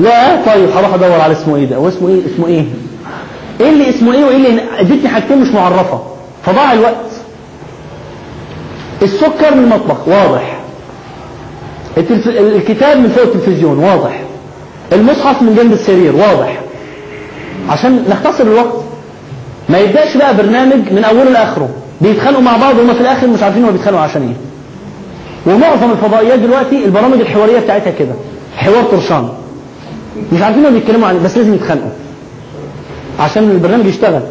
لا 0.00 0.36
طيب 0.46 0.70
هروح 0.70 0.94
أدور 0.94 1.20
على 1.20 1.32
اسمه 1.32 1.56
إيه 1.56 1.64
ده. 1.64 1.78
واسمه 1.78 2.08
إيه؟ 2.08 2.20
اسمه 2.34 2.46
إيه؟ 2.46 2.64
إيه 3.60 3.68
اللي 3.70 3.90
اسمه 3.90 4.12
إيه 4.12 4.24
وإيه 4.24 4.36
اللي 4.36 4.62
أديتني 4.78 5.08
حاجتين 5.08 5.38
مش 5.38 5.48
معرفة. 5.48 6.00
فضاع 6.46 6.72
الوقت. 6.72 6.96
السكر 9.02 9.54
من 9.54 9.62
المطبخ. 9.64 10.08
واضح. 10.08 10.60
الكتاب 12.26 12.96
من 12.98 13.08
فوق 13.16 13.22
التلفزيون 13.24 13.78
واضح. 13.78 14.20
المصحف 14.92 15.42
من 15.42 15.54
جنب 15.54 15.72
السرير 15.72 16.16
واضح. 16.16 16.60
عشان 17.68 18.04
نختصر 18.10 18.44
الوقت 18.44 18.74
ما 19.68 19.78
يبدأش 19.78 20.16
بقى 20.16 20.36
برنامج 20.36 20.92
من 20.92 21.04
أوله 21.04 21.30
لآخره. 21.30 21.68
بيتخانقوا 22.00 22.42
مع 22.42 22.56
بعض 22.56 22.78
وهم 22.78 22.94
في 22.94 23.00
الآخر 23.00 23.26
مش 23.26 23.42
عارفين 23.42 23.62
هما 23.62 23.72
بيتخانقوا 23.72 24.02
عشان 24.02 24.22
إيه 24.22 24.36
ومعظم 25.54 25.90
الفضائيات 25.90 26.38
دلوقتي 26.38 26.84
البرامج 26.84 27.20
الحوارية 27.20 27.60
بتاعتها 27.60 27.90
كده. 27.90 28.12
حوار 28.56 28.82
طرشان. 28.84 29.28
مش 30.32 30.42
عارفين 30.42 30.66
هما 30.66 30.78
بيتكلموا 30.78 31.08
عن 31.08 31.22
بس 31.24 31.36
لازم 31.36 31.54
يتخانقوا. 31.54 31.90
عشان 33.20 33.50
البرنامج 33.50 33.86
يشتغل. 33.86 34.22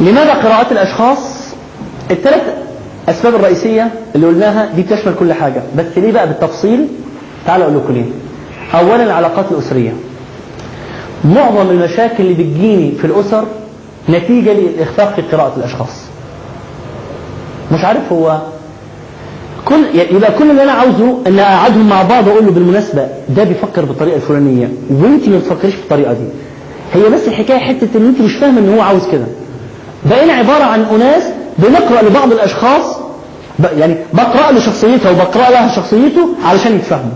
لماذا 0.00 0.34
قراءات 0.34 0.72
الأشخاص؟ 0.72 1.35
الثلاث 2.10 2.42
أسباب 3.08 3.34
الرئيسية 3.34 3.90
اللي 4.14 4.26
قلناها 4.26 4.68
دي 4.76 4.82
تشمل 4.82 5.14
كل 5.18 5.32
حاجة 5.32 5.62
بس 5.78 5.86
ليه 5.96 6.12
بقى 6.12 6.26
بالتفصيل؟ 6.28 6.86
تعال 7.46 7.62
أقول 7.62 7.74
لكم 7.76 7.92
ليه. 7.94 8.04
أولا 8.74 9.02
العلاقات 9.04 9.44
الأسرية. 9.52 9.92
معظم 11.24 11.70
المشاكل 11.70 12.22
اللي 12.24 12.34
بتجيني 12.34 12.92
في 12.92 13.04
الأسر 13.04 13.44
نتيجة 14.08 14.52
للإخفاق 14.52 15.14
في 15.14 15.22
قراءة 15.22 15.52
الأشخاص. 15.56 16.02
مش 17.72 17.84
عارف 17.84 18.12
هو 18.12 18.38
كل 19.64 19.84
يبقى 20.10 20.32
كل 20.38 20.50
اللي 20.50 20.62
أنا 20.62 20.72
عاوزه 20.72 21.18
إن 21.26 21.38
أقعدهم 21.38 21.88
مع 21.88 22.02
بعض 22.02 22.26
وأقول 22.26 22.44
له 22.46 22.50
بالمناسبة 22.52 23.08
ده 23.28 23.44
بيفكر 23.44 23.84
بالطريقة 23.84 24.16
الفلانية 24.16 24.68
وأنت 24.90 25.28
ما 25.28 25.38
بتفكريش 25.38 25.74
بالطريقة 25.76 26.12
دي. 26.12 26.24
هي 26.94 27.08
بس 27.10 27.28
الحكاية 27.28 27.58
حتة 27.58 27.88
إن 27.96 28.06
أنت 28.06 28.20
مش 28.20 28.36
فاهمة 28.36 28.58
إن 28.58 28.74
هو 28.74 28.80
عاوز 28.80 29.06
كده. 29.12 29.24
بقينا 30.10 30.32
عبارة 30.32 30.62
عن 30.64 30.80
أناس 30.94 31.22
بنقرأ 31.58 32.02
لبعض 32.02 32.32
الأشخاص 32.32 32.96
يعني 33.78 33.96
بقرأ 34.12 34.52
له 34.52 34.60
شخصيتها 34.60 35.10
وبقرأ 35.10 35.50
لها 35.50 35.76
شخصيته 35.76 36.28
علشان 36.44 36.74
يتفهموا. 36.76 37.12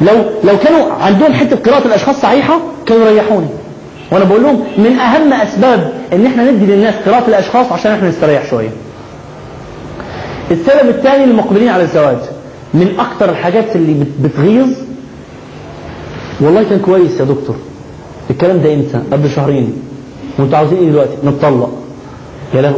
لو 0.00 0.14
لو 0.44 0.58
كانوا 0.64 0.92
عندهم 0.92 1.32
حتة 1.32 1.56
قراءة 1.56 1.86
الأشخاص 1.86 2.20
صحيحة 2.20 2.58
كانوا 2.86 3.06
يريحوني. 3.08 3.46
وأنا 4.12 4.24
بقول 4.24 4.42
لهم 4.42 4.64
من 4.78 4.98
أهم 4.98 5.32
أسباب 5.32 5.92
إن 6.12 6.26
إحنا 6.26 6.50
ندي 6.50 6.66
للناس 6.66 6.94
قراءة 7.06 7.28
الأشخاص 7.28 7.72
عشان 7.72 7.92
إحنا 7.92 8.08
نستريح 8.08 8.50
شوية. 8.50 8.70
السبب 10.50 10.88
الثاني 10.88 11.26
للمقبلين 11.26 11.68
على 11.68 11.82
الزواج. 11.82 12.18
من 12.74 12.94
أكتر 13.00 13.30
الحاجات 13.30 13.76
اللي 13.76 13.94
بت- 14.04 14.30
بتغيظ 14.30 14.68
والله 16.40 16.62
كان 16.62 16.78
كويس 16.78 17.20
يا 17.20 17.24
دكتور. 17.24 17.56
الكلام 18.30 18.60
ده 18.62 18.74
إمتى؟ 18.74 19.00
قبل 19.12 19.30
شهرين. 19.30 19.72
وانتوا 20.38 20.58
عاوزين 20.58 20.78
إيه 20.78 20.90
دلوقتي؟ 20.90 21.12
نتطلق. 21.24 21.70
يا 22.54 22.60
له 22.62 22.74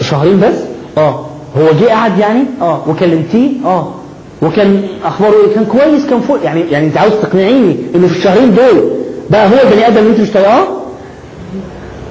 شهرين 0.00 0.40
بس؟ 0.40 0.54
آه. 0.98 1.26
هو 1.58 1.66
جه 1.80 1.84
قعد 1.90 2.18
يعني؟ 2.18 2.42
آه. 2.60 2.82
وكلمتيه؟ 2.88 3.50
آه. 3.64 3.94
وكان 4.42 4.82
أخباره 5.04 5.32
إيه؟ 5.46 5.54
كان 5.54 5.64
كويس 5.64 6.06
كان 6.10 6.20
فوق 6.20 6.38
يعني 6.44 6.60
يعني 6.70 6.86
أنت 6.86 6.96
عاوز 6.96 7.12
تقنعيني 7.12 7.76
إنه 7.94 8.06
في 8.08 8.16
الشهرين 8.18 8.54
دول 8.54 8.90
بقى 9.30 9.46
هو 9.48 9.68
البني 9.68 9.86
آدم 9.88 9.96
اللي 9.98 10.10
انت 10.10 10.20
مش 10.20 10.30
طايقاه 10.30 10.66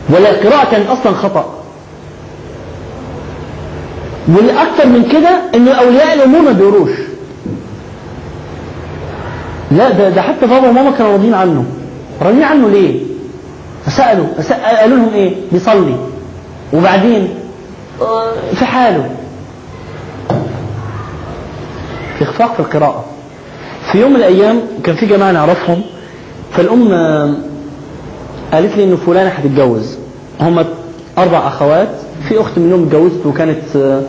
ولا 0.09 0.29
القراءة 0.31 0.71
كانت 0.71 0.89
أصلا 0.89 1.13
خطأ. 1.13 1.45
والأكثر 4.27 4.87
من 4.87 5.03
كده 5.11 5.41
إن 5.55 5.67
أولياء 5.67 6.13
الأمور 6.13 6.41
ما 6.41 6.51
بيقروش 6.51 6.91
لا 9.71 9.89
ده 9.89 10.09
ده 10.09 10.21
حتى 10.21 10.47
بابا 10.47 10.69
وماما 10.69 10.91
كانوا 10.91 11.11
راضيين 11.11 11.33
عنه. 11.33 11.65
راضيين 12.21 12.43
عنه 12.43 12.69
ليه؟ 12.69 12.99
فسألوا 13.85 14.25
فس- 14.37 14.51
قالوا 14.51 14.97
لهم 14.97 15.13
إيه؟ 15.13 15.35
بيصلي. 15.51 15.95
وبعدين 16.73 17.29
آه، 18.01 18.31
في 18.55 18.65
حاله 18.65 19.09
اخفاق 22.21 22.53
في 22.53 22.59
القراءة. 22.59 23.05
في 23.91 23.97
يوم 24.01 24.09
من 24.11 24.15
الأيام 24.17 24.59
كان 24.83 24.95
في 24.95 25.05
جماعة 25.05 25.31
نعرفهم 25.31 25.81
فالأم 26.51 26.91
آه، 26.91 27.33
قالت 28.53 28.77
لي 28.77 28.83
ان 28.83 28.95
فلانه 28.97 29.29
هتتجوز 29.29 29.97
هم 30.41 30.65
أربع 31.17 31.47
أخوات 31.47 31.89
في 32.29 32.41
أخت 32.41 32.57
منهم 32.57 32.83
اتجوزت 32.83 33.25
وكانت 33.25 33.75
آه، 33.75 34.01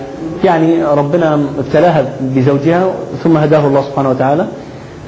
يعني 0.44 0.84
ربنا 0.84 1.40
ابتلاها 1.58 2.12
بزوجها 2.20 2.92
ثم 3.24 3.36
هداه 3.36 3.66
الله 3.66 3.82
سبحانه 3.82 4.10
وتعالى. 4.10 4.46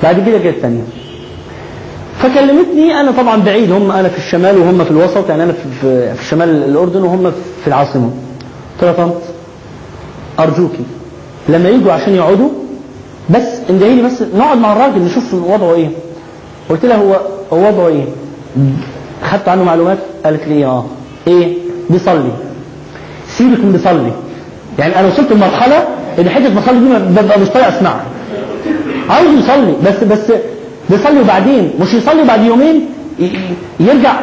بعد 0.02 0.26
كده 0.26 0.38
جت 0.38 0.54
ثانية 0.62 0.82
فكلمتني 2.22 3.00
أنا 3.00 3.10
طبعا 3.10 3.42
بعيد 3.42 3.72
هم 3.72 3.90
أنا 3.90 4.08
في 4.08 4.18
الشمال 4.18 4.58
وهم 4.58 4.84
في 4.84 4.90
الوسط 4.90 5.28
يعني 5.28 5.42
أنا 5.42 5.52
في, 5.52 6.14
في, 6.16 6.24
شمال 6.28 6.48
الأردن 6.48 7.02
وهم 7.02 7.30
في 7.62 7.66
العاصمة. 7.68 8.10
قلت 8.74 8.84
لها 8.84 8.92
طنط 8.92 9.14
أرجوكي 10.40 10.84
لما 11.48 11.68
يجوا 11.68 11.92
عشان 11.92 12.14
يقعدوا 12.14 12.48
بس 13.30 13.60
اندهي 13.70 13.94
لي 13.94 14.02
بس 14.02 14.22
نقعد 14.36 14.58
مع 14.58 14.72
الراجل 14.72 14.98
نشوف 15.00 15.34
وضعه 15.34 15.74
إيه. 15.74 15.88
قلت 16.70 16.84
لها 16.84 16.96
هو 16.96 17.20
هو 17.52 17.68
وضعه 17.68 17.86
إيه؟ 17.88 18.04
خدت 19.24 19.48
عنه 19.48 19.64
معلومات؟ 19.64 19.98
قالت 20.24 20.48
لي 20.48 20.66
آه. 20.66 20.84
إيه؟ 21.26 21.56
بيصلي. 21.90 22.30
سيبك 23.28 23.58
من 23.64 23.72
بيصلي. 23.72 24.12
يعني 24.78 25.00
أنا 25.00 25.08
وصلت 25.08 25.32
لمرحلة 25.32 25.84
إن 26.18 26.28
حتة 26.28 26.54
بصلي 26.54 26.78
دي 26.78 27.20
ببقى 27.22 27.40
مش 27.40 27.48
طايق 27.48 27.66
أسمعها. 27.66 28.04
عاوز 29.10 29.28
يصلي 29.28 29.74
بس 29.86 30.04
بس 30.04 30.32
بيصلي 30.90 31.20
وبعدين 31.20 31.70
مش 31.80 31.94
يصلي 31.94 32.24
بعد 32.24 32.44
يومين؟ 32.44 32.86
يرجع. 33.80 34.20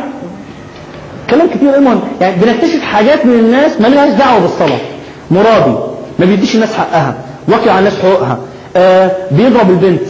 كلام 1.30 1.48
كتير. 1.48 1.76
المهم 1.78 2.00
يعني 2.22 2.36
بنكتشف 2.42 2.82
حاجات 2.82 3.26
من 3.26 3.34
الناس 3.34 3.82
ما 3.82 3.88
لهاش 3.88 4.14
دعوة 4.14 4.40
بالصلاة. 4.40 4.80
مرابي 5.32 5.78
ما 6.20 6.26
بيديش 6.26 6.56
الناس 6.56 6.74
حقها. 6.74 7.16
واكل 7.48 7.70
على 7.70 7.80
الناس 7.80 8.00
حقوقها. 8.00 8.40
آه 8.76 9.12
بيضرب 9.32 9.70
البنت. 9.70 10.02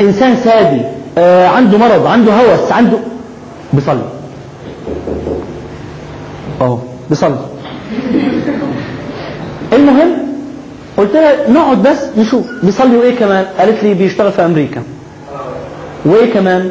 إنسان 0.00 0.36
سادي. 0.44 0.80
آه 1.18 1.48
عنده 1.48 1.78
مرض 1.78 2.06
عنده 2.06 2.32
هوس 2.32 2.72
عنده 2.72 2.98
بيصلي. 3.72 4.02
أهو 6.60 6.78
بيصلي. 7.10 7.38
المهم 9.72 10.08
قلت 10.96 11.14
لها 11.14 11.50
نقعد 11.50 11.82
بس 11.82 11.98
نشوف. 12.18 12.46
بيصلي 12.62 12.96
وإيه 12.96 13.16
كمان؟ 13.16 13.44
قالت 13.58 13.84
لي 13.84 13.94
بيشتغل 13.94 14.32
في 14.32 14.44
أمريكا. 14.44 14.82
وايه 16.06 16.32
كمان 16.34 16.70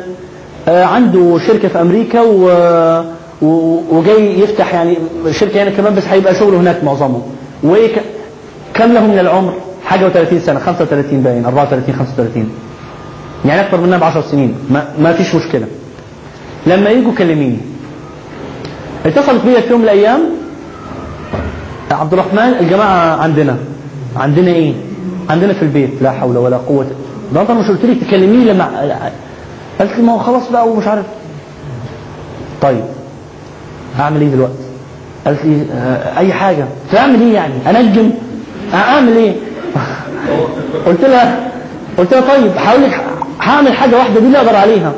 آه 0.68 0.84
عنده 0.84 1.38
شركة 1.48 1.68
في 1.68 1.82
أمريكا 1.82 2.22
و... 2.22 2.50
وجاي 3.92 4.40
يفتح 4.40 4.74
يعني 4.74 4.98
شركة 5.32 5.64
هنا 5.64 5.70
كمان 5.70 5.96
بس 5.96 6.04
هيبقى 6.08 6.36
شغله 6.36 6.58
هناك 6.58 6.84
معظمه. 6.84 7.22
وايه 7.64 7.96
ك... 7.96 8.02
كم 8.74 8.94
له 8.94 9.08
من 9.08 9.20
العمر؟ 9.20 9.54
حاجة 9.86 10.10
و30 10.10 10.38
سنة 10.46 10.60
35 10.60 11.22
باين 11.22 11.46
34 11.46 11.96
35 11.96 12.50
يعني 13.46 13.62
أكتر 13.62 13.82
منها 13.82 13.98
ب 13.98 14.04
10 14.04 14.22
سنين 14.32 14.56
ما, 14.70 14.88
ما 15.00 15.14
فيش 15.14 15.36
مشكلة. 15.36 15.66
لما 16.68 16.90
يجوا 16.90 17.12
كلميني. 17.18 17.58
اتصلت 19.06 19.46
بيا 19.46 19.60
في 19.62 19.70
يوم 19.72 19.80
من 19.80 19.86
الأيام 19.86 20.20
عبد 21.92 22.14
الرحمن 22.14 22.54
الجماعة 22.62 23.16
عندنا. 23.22 23.58
عندنا 24.16 24.52
إيه؟ 24.52 24.74
عندنا 25.30 25.54
في 25.54 25.62
البيت 25.64 25.90
لا 26.02 26.12
حول 26.12 26.38
ولا 26.38 26.58
قوة. 26.58 26.86
ده 27.34 27.42
أنت 27.42 27.52
مش 27.52 27.68
قلت 27.70 27.86
لي 27.86 27.96
تكلميني 27.96 28.46
لما 28.46 28.64
قالت 29.80 29.92
لي 29.98 30.04
ما 30.04 30.14
هو 30.14 30.20
خلاص 30.20 30.50
بقى 30.52 30.68
ومش 30.70 30.88
عارف. 30.88 31.06
طيب 32.62 32.84
هعمل 33.98 34.22
إيه 34.22 34.28
دلوقتي؟ 34.30 34.54
قالت 35.26 35.46
لي 35.46 35.66
آه 35.74 36.18
أي 36.18 36.34
حاجة. 36.34 36.66
قلت 36.86 36.96
أعمل 37.00 37.22
إيه 37.22 37.34
يعني؟ 37.34 37.54
أنجم؟ 37.70 38.12
أعمل 38.74 39.18
إيه؟ 39.18 39.34
قلت 40.88 41.02
لها 41.02 41.50
قلت 41.98 42.14
لها 42.14 42.22
طيب 42.36 42.52
هقول 42.58 42.84
لك 42.84 43.02
هعمل 43.42 43.74
حاجة 43.74 43.98
واحدة 43.98 44.20
دي 44.20 44.26
اللي 44.28 44.38
أقدر 44.38 44.56
عليها. 44.56 44.92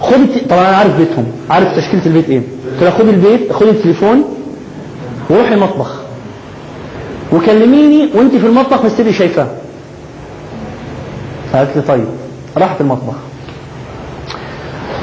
خدي 0.00 0.40
طبعا 0.50 0.68
أنا 0.68 0.76
عارف 0.76 0.96
بيتهم. 0.96 1.24
عارف 1.50 1.76
تشكيلة 1.76 2.06
البيت 2.06 2.28
إيه؟ 2.28 2.42
قلت 2.72 2.82
لها 2.82 2.90
خدي 2.90 3.10
البيت 3.10 3.52
خدي 3.52 3.70
التليفون 3.70 4.24
وروحي 5.30 5.54
المطبخ. 5.54 5.94
وكلميني 7.32 8.08
وانت 8.14 8.34
في 8.36 8.46
المطبخ 8.46 8.82
بس 8.82 8.96
تبقي 8.96 9.12
شايفاه 9.12 9.46
قالت 11.54 11.76
لي 11.76 11.82
طيب 11.82 12.04
راحت 12.56 12.80
المطبخ. 12.80 13.14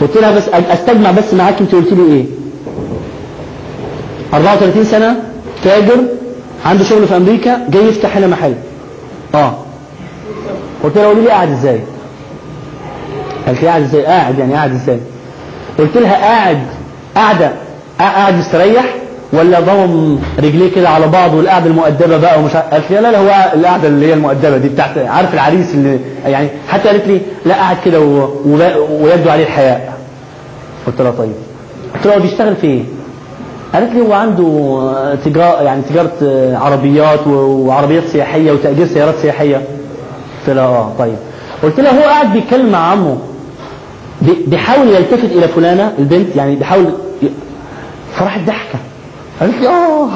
قلت 0.01 0.17
لها 0.17 0.31
بس 0.31 0.49
أستجمع 0.49 1.11
بس 1.11 1.33
معاك. 1.33 1.55
أنت 1.61 1.75
قلت 1.75 1.93
لي 1.93 2.13
إيه؟ 2.13 2.25
34 4.33 4.83
سنة 4.83 5.15
تاجر 5.63 5.97
عنده 6.65 6.83
شغل 6.83 7.07
في 7.07 7.17
أمريكا 7.17 7.67
جاي 7.69 7.87
يفتح 7.87 8.17
هنا 8.17 8.27
محل. 8.27 8.53
آه. 9.35 9.55
قلت 10.83 10.97
لها 10.97 11.05
قولي 11.05 11.21
لي 11.21 11.29
قاعد 11.29 11.51
إزاي؟ 11.51 11.79
قالت 13.47 13.61
لي 13.61 13.67
قاعد 13.67 13.81
إزاي؟ 13.83 14.05
قاعد 14.05 14.39
يعني 14.39 14.53
قاعد 14.53 14.73
إزاي؟ 14.73 14.99
قلت 15.79 15.97
لها 15.97 16.13
قاعد 16.13 16.59
قاعدة 17.15 17.51
قاعد 17.99 18.33
مستريح 18.37 18.85
ولا 19.33 19.59
ضم 19.59 20.19
رجليه 20.39 20.71
كده 20.75 20.89
على 20.89 21.07
بعض 21.07 21.33
والقعدة 21.33 21.65
المؤدبة 21.67 22.17
بقى 22.17 22.39
ومش 22.39 22.51
قالت 22.55 22.91
لي 22.91 22.99
لا 23.01 23.11
لا 23.11 23.19
هو 23.19 23.51
القعدة 23.59 23.87
اللي 23.87 24.05
هي 24.07 24.13
المؤدبة 24.13 24.57
دي 24.57 24.69
بتاعت 24.69 24.97
عارف 24.97 25.33
العريس 25.33 25.73
اللي 25.75 25.99
يعني 26.25 26.47
حتى 26.69 26.87
قالت 26.89 27.07
لي 27.07 27.21
لا 27.45 27.55
قاعد 27.55 27.77
كده 27.85 27.99
ويبدو 27.99 29.29
عليه 29.29 29.43
الحياء. 29.43 29.93
قلت 30.87 31.01
لها 31.01 31.11
طيب. 31.11 31.31
قلت 31.95 32.05
لها 32.07 32.15
هو 32.15 32.19
بيشتغل 32.19 32.55
في 32.55 32.67
إيه؟ 32.67 32.83
قالت 33.73 33.93
لي 33.93 34.01
هو 34.01 34.13
عنده 34.13 35.15
تجارة 35.25 35.61
يعني 35.61 35.81
تجارة 35.89 36.11
عربيات 36.57 37.27
وعربيات 37.27 38.03
سياحية 38.07 38.51
وتأجير 38.51 38.87
سيارات 38.87 39.15
سياحية. 39.21 39.55
قلت 40.47 40.55
لها 40.55 40.63
آه 40.65 40.91
طيب. 40.99 41.15
قلت 41.63 41.79
لها 41.79 41.99
هو 41.99 42.09
قاعد 42.09 42.33
بيتكلم 42.33 42.69
مع 42.71 42.91
عمه. 42.91 43.17
بي- 44.21 44.45
بيحاول 44.47 44.87
يلتفت 44.87 45.23
إلى 45.31 45.47
فلانة 45.47 45.91
البنت 45.99 46.35
يعني 46.35 46.55
بيحاول 46.55 46.85
فراحت 48.15 48.39
ضحكة. 48.47 48.79
قالت 49.39 49.61
لي 49.61 49.67
آه. 49.67 50.09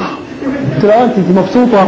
قلت 0.75 0.85
لها 0.85 1.03
أنت 1.05 1.17
مبسوطة. 1.37 1.87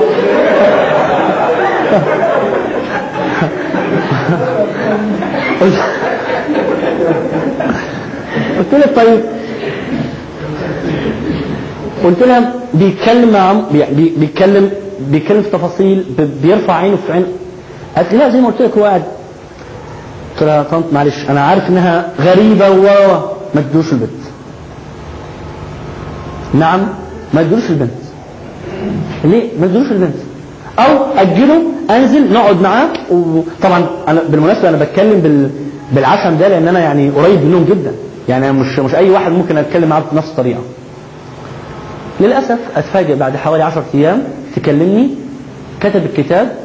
قلت 8.58 8.74
لها 8.74 8.88
طيب. 8.95 9.22
قلت 12.03 12.20
لها 12.24 12.53
بيتكلم 12.74 13.66
بيتكلم 14.18 14.72
بيتكلم 14.99 15.41
في 15.44 15.49
تفاصيل 15.49 16.06
بيرفع 16.44 16.74
عينه 16.74 16.98
في 17.08 17.14
عين. 17.14 17.26
قالت 17.95 18.12
لي 18.14 18.18
لا 18.20 18.30
زي 18.30 18.41
ما 18.41 18.48
قلت 18.48 18.62
لك 18.62 18.78
هو 18.78 18.84
قاعد. 18.84 19.03
قلت 20.34 20.44
لها 20.44 20.64
طنط 20.64 20.84
معلش 20.94 21.30
أنا 21.30 21.41
عارف 21.41 21.70
إنها 21.70 22.10
غريبة 22.20 22.70
و 22.70 22.84
ما 23.56 23.62
تدوش 23.62 23.91
البنت 23.94 24.10
نعم. 26.53 26.88
ما 27.34 27.44
تدوش 27.44 27.70
البنت. 27.70 27.91
ليه؟ 29.24 29.49
ما 29.62 29.68
تدوش 29.68 29.91
البنت. 29.91 30.16
أو 30.80 31.06
أجله 31.18 31.62
أنزل 31.90 32.34
نقعد 32.34 32.62
معاه. 32.62 32.88
وطبعا 33.12 33.86
أنا 34.08 34.22
بالمناسبة 34.30 34.70
أنا 34.70 34.78
بتكلم 34.78 35.20
بال 35.22 35.49
بالعشم 35.91 36.38
ده 36.38 36.48
لأن 36.48 36.68
أنا 36.68 36.80
يعني 36.80 37.10
قريب 37.10 37.45
منهم 37.45 37.66
جدا. 37.66 37.91
يعني 38.30 38.52
مش 38.52 38.80
مش 38.80 38.95
أي 38.95 39.10
واحد 39.10 39.32
ممكن 39.32 39.58
أتكلم 39.58 39.90
معاه 39.90 40.03
بنفس 40.12 40.30
الطريقة. 40.30 40.60
للأسف 42.22 42.60
أتفاجئ 42.76 43.16
بعد 43.16 43.36
حوالي 43.38 43.64
عشرة 43.64 43.86
أيام 43.95 44.24
تكلمني 44.56 45.10
كتب 45.82 46.06
الكتاب 46.06 46.56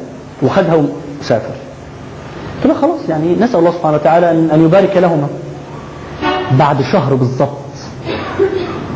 وخدها 0.43 0.83
وسافر. 1.21 1.55
قلت 2.63 2.77
خلاص 2.77 2.99
يعني 3.09 3.35
نسأل 3.35 3.59
الله 3.59 3.71
سبحانه 3.71 3.95
وتعالى 3.95 4.31
أن 4.31 4.61
يبارك 4.65 4.97
لهما. 4.97 5.27
بعد 6.59 6.81
شهر 6.81 7.13
بالضبط 7.13 7.57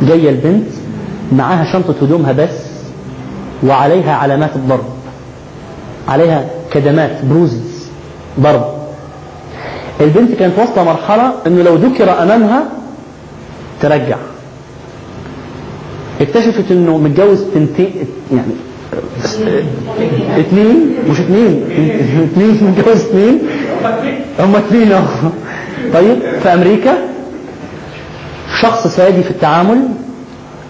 جاية 0.02 0.30
البنت 0.30 0.68
معاها 1.31 1.73
شنطة 1.73 1.95
هدومها 2.01 2.31
بس 2.31 2.49
وعليها 3.63 4.15
علامات 4.15 4.55
الضرب. 4.55 4.85
عليها 6.07 6.45
كدمات 6.71 7.25
بروزز 7.25 7.87
ضرب. 8.39 8.65
البنت 10.01 10.31
كانت 10.39 10.59
واصلة 10.59 10.83
مرحلة 10.83 11.33
إنه 11.47 11.61
لو 11.63 11.75
ذكر 11.75 12.23
أمامها 12.23 12.63
ترجع. 13.81 14.17
اكتشفت 16.21 16.71
إنه 16.71 16.97
متجوز 16.97 17.43
تنتين 17.53 17.91
يعني 18.33 18.51
اثنين 20.39 20.95
مش 21.09 21.19
اثنين 21.19 21.63
اثنين 22.23 22.63
متجوز 22.63 22.95
اثنين. 23.01 23.39
هم 24.39 24.55
اثنين 24.55 24.93
طيب 25.93 26.19
في 26.43 26.53
أمريكا 26.53 26.97
شخص 28.61 28.87
سادي 28.87 29.23
في 29.23 29.31
التعامل 29.31 29.87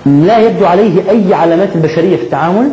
لا 0.05 0.39
يبدو 0.39 0.65
عليه 0.65 1.09
أي 1.09 1.33
علامات 1.33 1.75
البشرية 1.75 2.17
في 2.17 2.23
التعامل. 2.23 2.69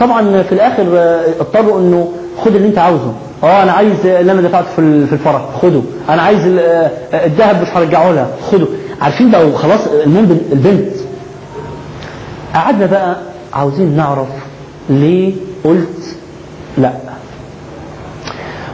طبعا 0.00 0.42
في 0.42 0.52
الآخر 0.52 0.82
آه، 0.98 1.24
اضطروا 1.40 1.80
إنه 1.80 2.08
خد 2.44 2.54
اللي 2.54 2.68
أنت 2.68 2.78
عاوزه. 2.78 3.12
آه 3.44 3.62
أنا 3.62 3.72
عايز 3.72 4.06
اللي 4.06 4.32
أنا 4.32 4.40
دفعته 4.42 4.66
في 4.76 5.06
في 5.06 5.12
الفرح 5.12 5.42
خده. 5.62 5.80
أنا 6.08 6.22
عايز 6.22 6.46
آه، 6.46 6.90
الذهب 7.26 7.62
مش 7.62 7.68
هرجعه 7.68 8.12
لها 8.12 8.28
خده. 8.52 8.66
عارفين 9.00 9.30
بقى 9.30 9.52
خلاص 9.52 9.86
المهم 9.86 10.38
البنت. 10.52 10.92
قعدنا 12.54 12.86
بقى 12.86 13.16
عاوزين 13.54 13.96
نعرف 13.96 14.28
ليه 14.90 15.32
قلت 15.64 16.16
لا. 16.78 16.92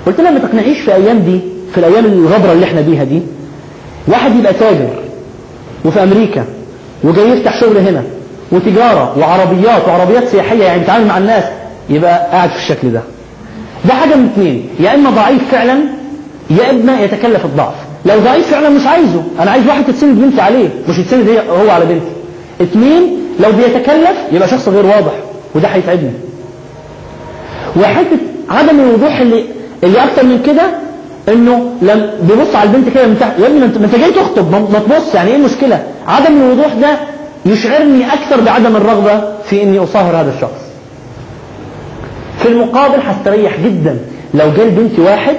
قلت 0.07 0.20
لها 0.20 0.31
ما 0.31 0.39
تقنعيش 0.39 0.81
في 0.81 0.94
أيام 0.94 1.19
دي 1.19 1.40
في 1.73 1.78
الأيام 1.78 2.05
الغبرة 2.05 2.52
اللي 2.52 2.65
إحنا 2.66 2.81
بيها 2.81 3.05
دي 3.05 3.23
واحد 4.09 4.36
يبقى 4.36 4.52
تاجر 4.55 4.89
وفي 5.85 6.02
أمريكا. 6.02 6.44
وجاي 7.05 7.28
يفتح 7.31 7.60
شغل 7.60 7.78
هنا. 7.78 8.02
وتجارة 8.52 9.18
وعربيات 9.18 9.89
وعربيات 9.89 10.28
سياحية 10.28 10.64
يعني 10.64 10.78
بيتعامل 10.78 11.06
مع 11.06 11.18
الناس 11.18 11.44
يبقى 11.90 12.28
قاعد 12.32 12.51
في 12.51 12.56
الشكل 12.56 12.93
ده. 12.93 13.01
ده 13.85 13.94
حاجة 13.94 14.14
من 14.14 14.27
اثنين 14.35 14.68
يا 14.81 14.94
إما 14.94 15.10
ضعيف 15.10 15.51
فعلا 15.51 15.78
يا 16.51 16.70
إما 16.70 17.01
يتكلف 17.01 17.44
الضعف. 17.44 17.74
لو 18.06 18.18
ضعيف 18.18 18.51
فعلا 18.51 18.68
مش 18.68 18.86
عايزه. 18.86 19.22
أنا 19.40 19.51
عايز 19.51 19.66
واحد 19.66 19.85
تتسند 19.85 20.18
بنتي 20.18 20.40
عليه 20.40 20.68
مش 20.89 20.98
يتسند 20.98 21.28
هو 21.51 21.70
على 21.70 21.85
بنتي. 21.85 22.06
اثنين 22.62 23.16
لو 23.40 23.52
بيتكلف 23.52 24.16
يبقى 24.32 24.48
شخص 24.48 24.68
غير 24.68 24.86
واضح 24.86 25.12
وده 25.55 25.68
هيتعبني. 25.68 26.10
وحتة 27.81 28.16
عدم 28.51 28.81
الوضوح 28.81 29.20
اللي 29.20 29.44
اللي 29.85 30.05
أكتر 30.05 30.24
من 30.24 30.43
كده 30.47 30.62
إنه 31.28 31.72
لم 31.82 32.10
بيبص 32.22 32.55
على 32.55 32.70
البنت 32.70 32.94
كده 32.94 33.06
من 33.06 33.16
تحت 33.20 33.32
يا 33.40 33.47
ابني 33.47 33.59
ما 33.60 33.66
انت 33.66 33.94
جاي 33.97 34.10
تخطب 34.12 34.52
ما 34.72 34.78
تبص 34.78 35.14
يعني 35.14 35.31
إيه 35.31 35.36
المشكلة؟ 35.36 35.82
عدم 36.09 36.36
الوضوح 36.36 36.72
ده 36.74 36.97
يشعرني 37.47 38.06
أكثر 38.12 38.40
بعدم 38.40 38.77
الرغبة 38.77 39.22
في 39.44 39.62
إني 39.62 39.78
أصاهر 39.78 40.16
هذا 40.20 40.32
الشخص. 40.35 40.60
في 42.39 42.48
المقابل 42.48 43.01
هستريح 43.02 43.60
جدا 43.64 43.98
لو 44.35 44.51
جه 44.56 44.64
لبنتي 44.64 45.01
واحد 45.01 45.36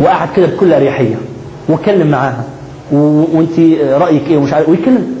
وقعد 0.00 0.28
كده 0.36 0.46
بكل 0.46 0.72
أريحية 0.72 1.14
واتكلم 1.68 2.06
معاها 2.06 2.44
وأنت 2.92 3.58
رأيك 4.02 4.22
إيه 4.28 4.36
ومش 4.36 4.52
عارف 4.52 4.68
ويتكلم. 4.68 5.16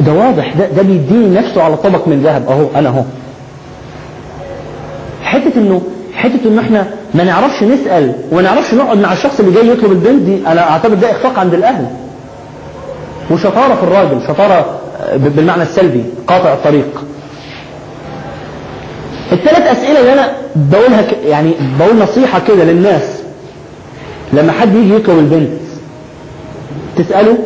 ده 0.00 0.12
واضح 0.12 0.52
ده 0.58 0.66
ده 0.76 0.82
بيديني 0.82 1.40
نفسه 1.40 1.62
على 1.62 1.76
طبق 1.76 2.08
من 2.08 2.22
ذهب. 2.22 2.48
أهو 2.48 2.66
أنا 2.78 2.88
أهو. 2.88 3.02
حتة 5.22 5.52
انه 5.56 5.82
حتة 6.14 6.38
إنه 6.46 6.60
إحنا 6.62 6.86
ما 7.14 7.24
نعرفش 7.24 7.62
نسأل 7.62 8.14
وما 8.32 8.42
نعرفش 8.42 8.74
نقعد 8.74 8.98
مع 8.98 9.12
الشخص 9.12 9.40
اللي 9.40 9.52
جاي 9.52 9.68
يطلب 9.68 9.92
البنت 9.92 10.22
دي. 10.22 10.38
أنا 10.46 10.70
اعتبر 10.70 10.94
ده 10.94 11.10
إخفاق 11.10 11.38
عند 11.38 11.54
الأهل. 11.54 11.86
وشطارة 13.30 13.74
في 13.74 13.82
الراجل 13.82 14.20
شطارة 14.28 14.80
آه، 15.00 15.16
بالمعنى 15.16 15.62
السلبي 15.62 16.04
قاطع 16.26 16.52
الطريق. 16.52 17.04
الثلاث 19.32 19.78
أسئلة 19.78 20.00
اللي 20.00 20.12
أنا 20.12 20.32
بقولها. 20.56 21.04
يعني 21.26 21.52
بقول 21.78 21.98
نصيحة 21.98 22.40
كده 22.48 22.64
للناس. 22.64 23.02
لما 24.32 24.52
حد 24.52 24.74
يجي 24.74 24.94
يطلب 24.94 25.18
البنت 25.18 25.50
تسأله 26.96 27.38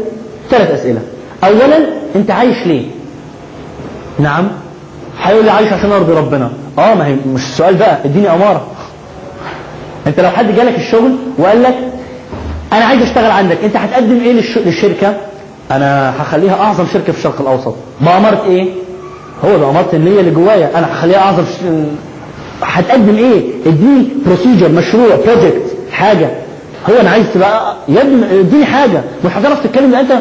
ثلاث 0.51 0.71
أسئلة. 0.71 1.01
اولا 1.45 1.79
أنت 2.17 2.31
عايش 2.31 2.67
ليه؟ 2.67 2.87
نعم. 4.19 4.49
هيقول 5.23 5.45
لي 5.45 5.51
عايش 5.51 5.73
عشان 5.73 5.93
أرضي 5.93 6.13
ربنا. 6.13 6.51
آه 6.79 6.95
ما 6.95 7.07
هي 7.07 7.17
مش 7.35 7.43
السؤال 7.43 7.75
بقى 7.75 7.99
إديني 8.05 8.31
أمارة. 8.35 8.67
أنت 10.07 10.21
لو 10.21 10.31
حد 10.31 10.55
جالك 10.57 10.79
الشغل 10.79 11.13
وقال 11.39 11.63
لك 11.63 11.75
أنا 12.73 12.85
عايز 12.85 13.03
أشتغل 13.03 13.31
عندك 13.31 13.59
أنت 13.65 13.77
هتقدم 13.77 14.21
إيه 14.25 14.33
للش... 14.33 14.59
للشركة؟ 14.59 15.17
أنا 15.77 16.23
هخليها 16.23 16.55
أعظم 16.55 16.87
شركة 16.93 17.13
في 17.13 17.19
الشرق 17.19 17.41
الأوسط. 17.41 17.75
بأمارة 18.01 18.45
إيه؟ 18.45 18.69
هو 19.45 19.59
بأمارة 19.59 19.89
النية 19.93 20.21
اللي 20.21 20.31
جوايا 20.31 20.79
أنا 20.79 20.93
هخليها 20.93 21.19
أعظم 21.19 21.43
ش... 21.45 21.57
هتقدم 22.63 23.17
إيه؟ 23.17 23.43
اديني 23.67 24.09
procedure 24.27 24.69
مشروع 24.69 25.07
project 25.27 25.63
حاجة. 25.93 26.31
هو 26.91 27.01
أنا 27.01 27.11
عايز 27.11 27.27
تبقى 27.35 27.77
يا 27.89 28.03
ابني 28.03 28.41
اديني 28.41 28.65
حاجة. 28.65 29.03
مش 29.25 29.31
هتعرف 29.33 29.63
تتكلم 29.67 29.95
أنت 29.95 30.13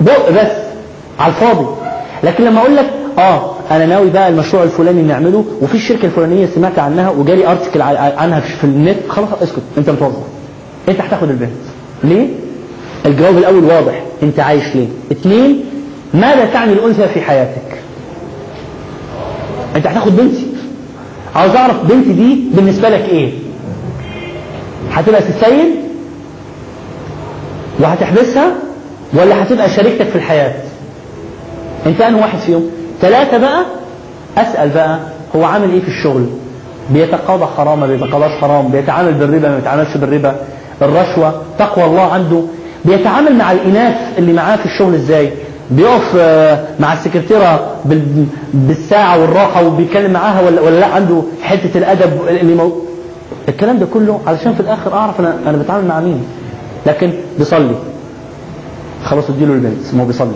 بق 0.00 0.30
بس 0.30 0.52
على 1.18 1.32
الفاضي. 1.32 1.66
لكن 2.24 2.44
لما 2.44 2.60
أقول 2.60 2.76
لك 2.76 2.90
آه 3.18 3.50
أنا 3.70 3.86
ناوي 3.86 4.10
بقى 4.10 4.28
المشروع 4.28 4.62
الفلاني 4.62 5.02
نعمله 5.02 5.44
وفي 5.62 5.74
الشركة 5.74 6.06
الفلانية 6.06 6.46
سمعت 6.54 6.78
عنها 6.78 7.10
وجالي 7.10 7.46
article 7.50 7.82
عنها 7.82 8.40
في 8.40 8.64
النت 8.64 8.96
خلاص 9.08 9.28
اسكت 9.42 9.62
أنت 9.78 9.90
متوظف. 9.90 10.22
أنت 10.88 11.00
هتاخد 11.00 11.30
البنت 11.30 11.50
ليه؟ 12.04 12.28
الجواب 13.06 13.38
الأول 13.38 13.64
واضح 13.64 14.02
أنت 14.22 14.40
عايش 14.40 14.64
ليه؟ 14.74 14.86
اثنين 15.12 15.64
ماذا 16.14 16.44
تعني 16.52 16.72
الأنثى 16.72 17.08
في 17.08 17.20
حياتك؟ 17.20 17.78
أنت 19.76 19.86
هتاخد 19.86 20.16
بنتي 20.16 20.46
عاوز 21.36 21.54
أعرف 21.56 21.82
بنتي 21.84 22.12
دي 22.12 22.38
بالنسبة 22.54 22.88
لك 22.88 23.08
إيه؟ 23.08 23.32
هتبقى 24.92 25.20
السيد 25.20 25.74
وهتحبسها 27.80 28.52
ولا 29.12 29.42
هتبقى 29.42 29.70
شريكتك 29.70 30.06
في 30.08 30.16
الحياة؟ 30.16 30.54
أنت 31.86 32.00
انه 32.00 32.18
واحد 32.18 32.38
فيهم 32.38 32.66
ثلاثة 33.00 33.38
بقى 33.38 33.64
أسأل 34.38 34.68
بقى 34.68 34.98
هو 35.36 35.44
عامل 35.44 35.70
إيه 35.72 35.80
في 35.80 35.88
الشغل 35.88 36.26
بيتقاضى 36.90 37.46
حرام 37.56 37.80
ما 37.80 37.86
بيتقاضاش 37.86 38.30
حرام 38.40 38.68
بيتعامل 38.68 39.12
بالربا 39.14 39.48
ما 39.48 39.56
بيتعاملش 39.56 39.96
بالربا 39.96 40.36
الرشوة 40.82 41.42
تقوى 41.58 41.84
الله 41.84 42.12
عنده 42.12 42.42
بيتعامل 42.84 43.36
مع 43.36 43.52
الإناث 43.52 44.18
اللي 44.18 44.32
معاه 44.32 44.56
في 44.56 44.66
الشغل 44.66 44.94
إزاي؟ 44.94 45.32
بيقف 45.70 46.16
آه، 46.18 46.64
مع 46.80 46.92
السكرتيرة 46.92 47.74
بال- 47.84 48.26
بالساعة 48.54 49.20
والراحة 49.20 49.66
وبيتكلم 49.66 50.12
معاها 50.12 50.40
ولا, 50.46 50.60
ولا 50.60 50.80
لا؟ 50.80 50.86
عنده 50.86 51.22
حتة 51.42 51.78
الأدب 51.78 52.12
اللي 52.28 52.54
مو... 52.54 52.72
الكلام 53.48 53.78
ده 53.78 53.86
كله 53.86 54.20
علشان 54.26 54.54
في 54.54 54.60
الآخر 54.60 54.94
أعرف 54.94 55.20
أنا 55.20 55.36
أنا 55.46 55.56
بتعامل 55.58 55.86
مع 55.88 56.00
مين. 56.00 56.24
لكن 56.86 57.12
بيصلي. 57.38 57.74
خلاص 59.04 59.30
اديله 59.30 59.52
البنت 59.52 59.94
ما 59.94 60.02
هو 60.02 60.06
بيصلي. 60.06 60.32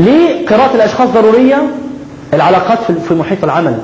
ليه 0.00 0.46
قراءة 0.46 0.74
الأشخاص 0.74 1.08
ضرورية؟ 1.08 1.62
العلاقات 2.34 2.78
في 3.08 3.14
محيط 3.14 3.44
العمل. 3.44 3.78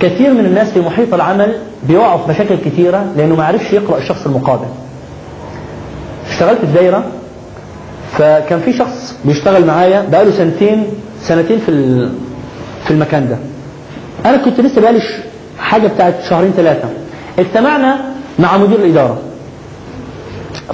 كثير 0.00 0.34
من 0.34 0.44
الناس 0.46 0.70
في 0.70 0.80
محيط 0.80 1.14
العمل 1.14 1.54
بيقعوا 1.88 2.18
في 2.18 2.30
مشاكل 2.30 2.56
كثيرة 2.64 3.06
لأنه 3.16 3.34
ما 3.36 3.44
عرفش 3.44 3.72
يقرأ 3.72 3.98
الشخص 3.98 4.26
المقابل. 4.26 4.66
اشتغلت 6.30 6.58
في 6.60 6.72
دايرة 6.74 7.04
فكان 8.12 8.60
في 8.60 8.72
شخص 8.72 9.14
بيشتغل 9.24 9.64
معايا 9.66 10.04
بقاله 10.12 10.30
سنتين 10.30 10.86
سنتين 11.22 11.58
في 11.58 11.72
في 12.84 12.90
المكان 12.90 13.28
ده. 13.28 13.36
أنا 14.30 14.36
كنت 14.36 14.60
لسه 14.60 14.80
بقالي 14.80 15.00
حاجة 15.58 15.86
بتاعت 15.88 16.14
شهرين 16.30 16.52
ثلاثة. 16.56 16.88
اجتمعنا 17.38 17.96
مع 18.38 18.56
مدير 18.56 18.78
الإدارة. 18.78 19.18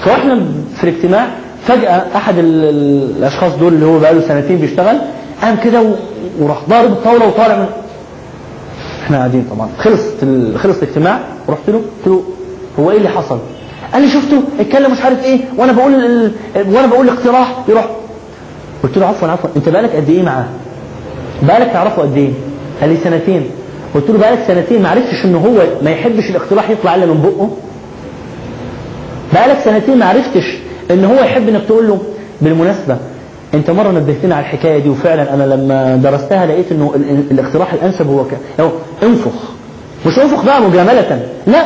فاحنا 0.00 0.40
في 0.76 0.84
الاجتماع 0.84 1.26
فجأة 1.66 2.02
أحد 2.16 2.38
ال- 2.38 2.64
ال- 2.64 3.16
الأشخاص 3.18 3.52
دول 3.56 3.72
اللي 3.74 3.86
هو 3.86 3.98
بقاله 3.98 4.28
سنتين 4.28 4.56
بيشتغل 4.58 4.98
قام 5.42 5.56
كده 5.64 5.82
وراح 6.40 6.58
ضارب 6.68 6.92
الطاولة 6.92 7.26
وطالع 7.26 7.56
من 7.58 7.66
إحنا 9.10 9.18
قاعدين 9.18 9.44
طبعا 9.50 9.68
خلصت. 9.78 10.24
خلص 10.56 10.76
الاجتماع 10.82 11.20
رحت 11.48 11.60
له 11.70 11.74
قلت 11.78 12.06
له 12.06 12.22
هو 12.78 12.90
إيه 12.90 12.96
اللي 12.96 13.08
حصل؟ 13.08 13.38
قال 13.92 14.02
لي 14.02 14.08
شفته 14.08 14.42
اتكلم 14.60 14.92
مش 14.92 15.00
عارف 15.00 15.24
إيه 15.24 15.40
وأنا 15.56 15.72
بقول 15.72 15.94
ال... 15.94 16.32
وأنا 16.56 16.86
بقول 16.86 17.08
اقتراح 17.08 17.56
يروح 17.68 17.88
قلت 18.82 18.98
له 18.98 19.06
عفوا 19.06 19.28
عفوا 19.28 19.50
أنت 19.56 19.68
بقالك 19.68 19.96
قد 19.96 20.10
إيه 20.10 20.22
معاه؟ 20.22 20.44
بقالك 21.42 21.70
تعرفه 21.72 22.02
قد 22.02 22.16
إيه؟ 22.16 22.30
قال 22.80 22.90
لي 22.90 22.96
سنتين 23.04 23.50
قلت 23.94 24.10
له 24.10 24.18
بقالك 24.18 24.38
سنتين 24.46 24.82
ما 24.82 24.88
عرفتش 24.88 25.24
ان 25.24 25.34
هو 25.34 25.62
ما 25.82 25.90
يحبش 25.90 26.30
الاقتراح 26.30 26.70
يطلع 26.70 26.94
إلا 26.94 27.06
من 27.06 27.22
بقه 27.22 27.50
بقالك 29.32 29.58
سنتين 29.64 29.98
ما 29.98 30.04
عرفتش 30.06 30.58
إن 30.90 31.04
هو 31.04 31.14
يحب 31.14 31.48
إنك 31.48 31.62
تقول 31.68 31.88
له 31.88 31.98
بالمناسبة 32.42 32.96
انت 33.54 33.70
مرة 33.70 33.90
نبهتني 33.90 34.34
على 34.34 34.40
الحكاية 34.46 34.78
دي 34.78 34.88
وفعلا 34.88 35.34
أنا 35.34 35.42
لما 35.54 35.96
درستها 35.96 36.46
لقيت 36.46 36.72
إنه 36.72 36.92
ال- 36.96 37.10
ال- 37.10 37.30
الاقتراح 37.30 37.72
الأنسب 37.72 38.06
هو 38.06 38.24
ك... 38.24 38.60
هو 38.60 38.70
انفخ. 39.02 39.32
مش 40.06 40.18
انفخ 40.18 40.44
بقى 40.44 40.62
مجاملة. 40.62 41.26
لا 41.46 41.64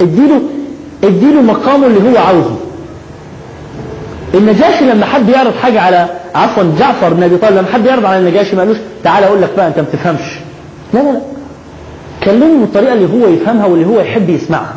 اديله 0.00 0.40
اديله 1.04 1.42
مقامه 1.42 1.86
اللي 1.86 2.10
هو 2.12 2.22
عاوزه. 2.26 2.56
النجاشي 4.34 4.84
لما 4.84 5.06
حد 5.06 5.28
يعرض 5.28 5.54
حاجة 5.62 5.80
على 5.80 6.06
عفوا 6.34 6.62
جعفر 6.78 7.14
بن 7.14 7.22
أبي 7.22 7.36
طالب 7.36 7.56
لما 7.56 7.66
حد 7.72 7.86
يعرض 7.86 8.04
على 8.04 8.18
النجاشي 8.18 8.56
ما 8.56 8.62
قالوش 8.62 8.76
تعالى 9.04 9.26
أقول 9.26 9.42
لك 9.42 9.50
بقى 9.56 9.66
أنت 9.68 9.78
ما 9.78 9.84
بتفهمش. 9.84 10.38
لا 10.94 10.98
لا 10.98 11.12
لا. 11.12 11.20
كلمه 12.24 12.60
بالطريقة 12.60 12.92
اللي 12.92 13.24
هو 13.24 13.28
يفهمها 13.28 13.66
واللي 13.66 13.86
هو 13.86 14.00
يحب 14.00 14.28
يسمعها. 14.30 14.74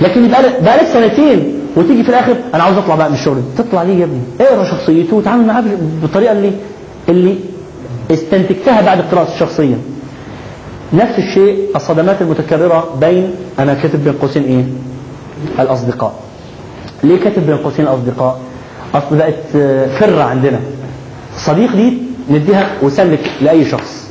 لكن 0.00 0.28
بقى 0.62 0.76
لك 0.76 0.86
سنتين 0.92 1.60
وتيجي 1.76 2.02
في 2.02 2.08
الآخر 2.08 2.36
أنا 2.54 2.62
عاوز 2.62 2.76
أطلع 2.76 2.94
بقى 2.94 3.08
من 3.08 3.14
الشغل. 3.14 3.42
تطلع 3.58 3.82
ليه 3.82 3.98
يا 3.98 4.04
ابني؟ 4.04 4.20
اقرا 4.40 4.64
شخصيته؟ 4.64 5.16
وتعامل 5.16 5.46
معاه 5.46 5.64
بالطريقة 6.02 6.32
اللي 6.32 6.52
اللي 7.08 7.34
استنتجتها 8.10 8.80
بعد 8.82 9.00
قراءه 9.12 9.34
الشخصية. 9.34 9.74
نفس 10.92 11.18
الشيء 11.18 11.58
الصدمات 11.76 12.22
المتكررة 12.22 12.94
بين 13.00 13.30
أنا 13.58 13.74
كاتب 13.74 14.04
بين 14.04 14.12
قوسين 14.12 14.42
إيه؟ 14.42 14.64
الأصدقاء. 15.64 16.14
ليه 17.04 17.20
كاتب 17.20 17.46
بين 17.46 17.56
قوسين 17.56 17.84
الأصدقاء؟ 17.84 18.40
أصل 18.94 19.16
بقت 19.16 19.34
آه، 19.56 19.86
فرة 19.98 20.22
عندنا. 20.22 20.60
صديق 21.36 21.72
دي 21.76 21.98
نديها 22.30 22.70
وسلك 22.82 23.30
لأي 23.42 23.64
شخص. 23.64 24.08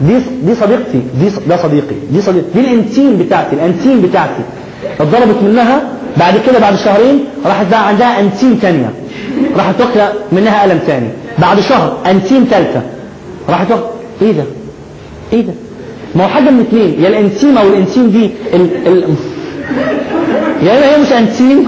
دي 0.00 0.18
دي 0.44 0.54
صديقتي 0.54 1.00
دي 1.20 1.30
ده 1.48 1.56
صديقي 1.62 1.96
دي 2.12 2.20
صديقتي. 2.22 2.48
دي 2.54 2.60
ال 2.60 2.68
intime 2.68 3.16
بتاعتي 3.18 3.56
ال 3.56 3.62
intime 3.62 4.00
بتاعتي. 4.02 4.42
اتضربت 5.00 5.42
منها 5.42 5.82
بعد 6.16 6.34
كده 6.46 6.58
بعد 6.58 6.76
شهرين 6.76 7.24
راحت 7.46 7.66
بقى 7.70 7.88
عندها 7.88 8.20
intime 8.20 8.54
تانية. 8.62 8.90
راحت 9.56 9.74
واكله 9.80 10.12
منها 10.32 10.62
قلم 10.62 10.78
تاني. 10.86 11.08
بعد 11.38 11.60
شهر 11.60 11.96
intime 12.06 12.44
تالتة. 12.44 12.82
راحت 13.48 13.70
واكله 13.70 13.90
إيه 14.22 14.32
ده؟ 14.32 14.44
إيه 15.32 15.40
ده؟ 15.40 15.52
ما 16.14 16.24
هو 16.24 16.28
حاجة 16.28 16.50
من 16.50 16.60
اثنين 16.60 17.02
يا 17.02 17.08
ال 17.08 17.15
intime 17.15 17.58
أو 17.58 17.68
ال 17.68 17.74
intime 17.74 18.10
دي 18.10 18.30
ال... 18.54 18.86
ال... 18.86 19.14
يا 20.62 20.78
إما 20.78 20.94
هي 20.96 20.98
مش 21.02 21.12
intime 21.12 21.66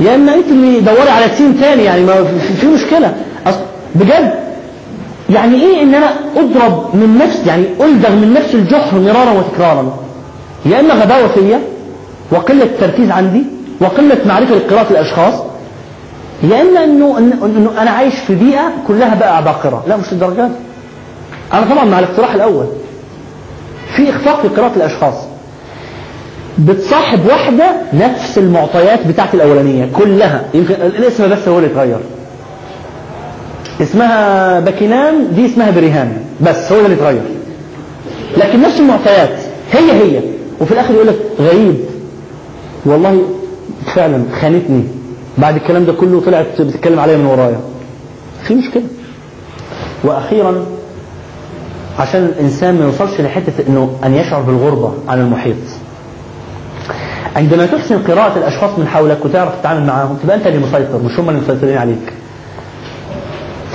يا 0.00 0.14
إما 0.14 0.34
انت 0.34 0.46
اللي 0.50 0.80
دوري 0.80 1.10
على 1.10 1.28
intime 1.28 1.52
تاني. 1.60 1.84
يعني 1.84 2.02
ما 2.04 2.14
في- 2.24 2.54
في 2.60 2.66
مشكلة. 2.66 3.14
أصل 3.46 3.58
بجد. 3.94 4.34
يعني 5.30 5.62
إيه 5.62 5.82
إن 5.82 5.94
أنا 5.94 6.10
أضرب 6.36 6.96
من 6.96 7.18
نفس 7.22 7.46
يعني 7.46 7.64
ألدغ 7.80 8.10
من 8.10 8.32
نفس 8.36 8.54
الجحر 8.54 8.98
مرارا 8.98 9.30
وتكرارا؟ 9.30 9.98
يا 10.66 10.80
إما 10.80 10.94
غباوة 10.94 11.28
فيا 11.28 11.60
وقلة 12.30 12.68
تركيز 12.80 13.10
عندي 13.10 13.42
وقلة 13.80 14.16
معرفة 14.26 14.54
لقراءة 14.54 14.90
الأشخاص. 14.90 15.34
يا 16.42 16.62
إما 16.62 16.84
إنه 16.84 17.14
إن- 17.16 17.44
إنه 17.44 17.82
أنا 17.82 17.90
عايش 17.90 18.14
في 18.14 18.34
بيئة 18.34 18.72
كلها 18.88 19.14
بقى 19.14 19.36
عباقرة. 19.36 19.84
لا 19.88 19.96
مش 19.96 20.12
للدرجة 20.12 20.46
دي. 20.46 20.52
أنا 21.52 21.66
طبعا 21.74 21.84
مع 21.84 21.98
الاقتراح 21.98 22.34
الأول. 22.34 22.66
في 23.96 24.10
إخفاق 24.10 24.42
في 24.42 24.48
قراءة 24.48 24.76
الأشخاص. 24.76 25.14
بتصاحب 26.58 27.26
واحدة 27.26 27.64
نفس 27.92 28.38
المعطيات 28.38 29.06
بتاعت 29.06 29.34
الأولانية 29.34 29.88
كلها. 29.92 30.42
يمكن 30.54 30.74
الاسم 30.74 31.30
بس 31.30 31.48
هو 31.48 31.58
اللي 31.58 31.70
اتغير 31.70 31.98
اسمها 33.82 34.60
باكينام 34.60 35.14
دي 35.32 35.46
اسمها 35.46 35.70
بريهان 35.70 36.16
بس 36.40 36.72
هو 36.72 36.80
اللي 36.80 36.94
اتغير 36.96 37.22
لكن 38.36 38.62
نفس 38.62 38.80
المعطيات 38.80 39.38
هي 39.72 39.92
هي. 39.92 40.20
وفي 40.60 40.72
الآخر 40.72 40.94
يقول 40.94 41.06
لك 41.06 41.16
غريب. 41.40 41.74
والله 42.86 43.22
فعلا 43.94 44.24
خانتني. 44.40 44.84
بعد 45.38 45.56
الكلام 45.56 45.84
ده 45.84 45.92
كله 45.92 46.20
طلعت 46.20 46.60
بتتكلم 46.62 47.00
عليا 47.00 47.16
من 47.16 47.26
ورايا. 47.26 47.60
في 48.46 48.54
مشكلة. 48.54 48.82
وأخيرا 50.04 50.66
عشان 51.98 52.24
الإنسان 52.24 52.78
ما 52.78 52.84
يوصلش 52.84 53.20
لحتة 53.20 53.52
إنه 53.68 53.96
أن 54.04 54.14
يشعر 54.14 54.40
بالغربة 54.42 54.92
عن 55.08 55.20
المحيط. 55.20 55.56
عندما 57.36 57.66
تحسن 57.66 57.98
قراءة 58.02 58.38
الأشخاص 58.38 58.78
من 58.78 58.86
حولك 58.86 59.24
وتعرف 59.24 59.60
تتعامل 59.60 59.86
معاهم 59.86 60.16
تبقى 60.22 60.36
أنت 60.36 60.46
اللي 60.46 60.58
مسيطر 60.58 61.02
مش 61.04 61.20
هم 61.20 61.28
اللي 61.28 61.40
مسيطرين 61.40 61.78
عليك. 61.78 62.12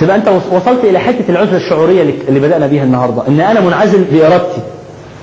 تبقى 0.00 0.16
أنت 0.16 0.28
وصلت 0.52 0.84
إلى 0.84 0.98
حتة 0.98 1.24
العزلة 1.28 1.56
الشعورية 1.56 2.02
اللي- 2.28 2.40
بدأنا 2.40 2.66
بيها 2.66 2.84
النهاردة. 2.84 3.28
إن 3.28 3.40
أنا 3.40 3.60
منعزل 3.60 4.04
بإرادتي. 4.04 4.60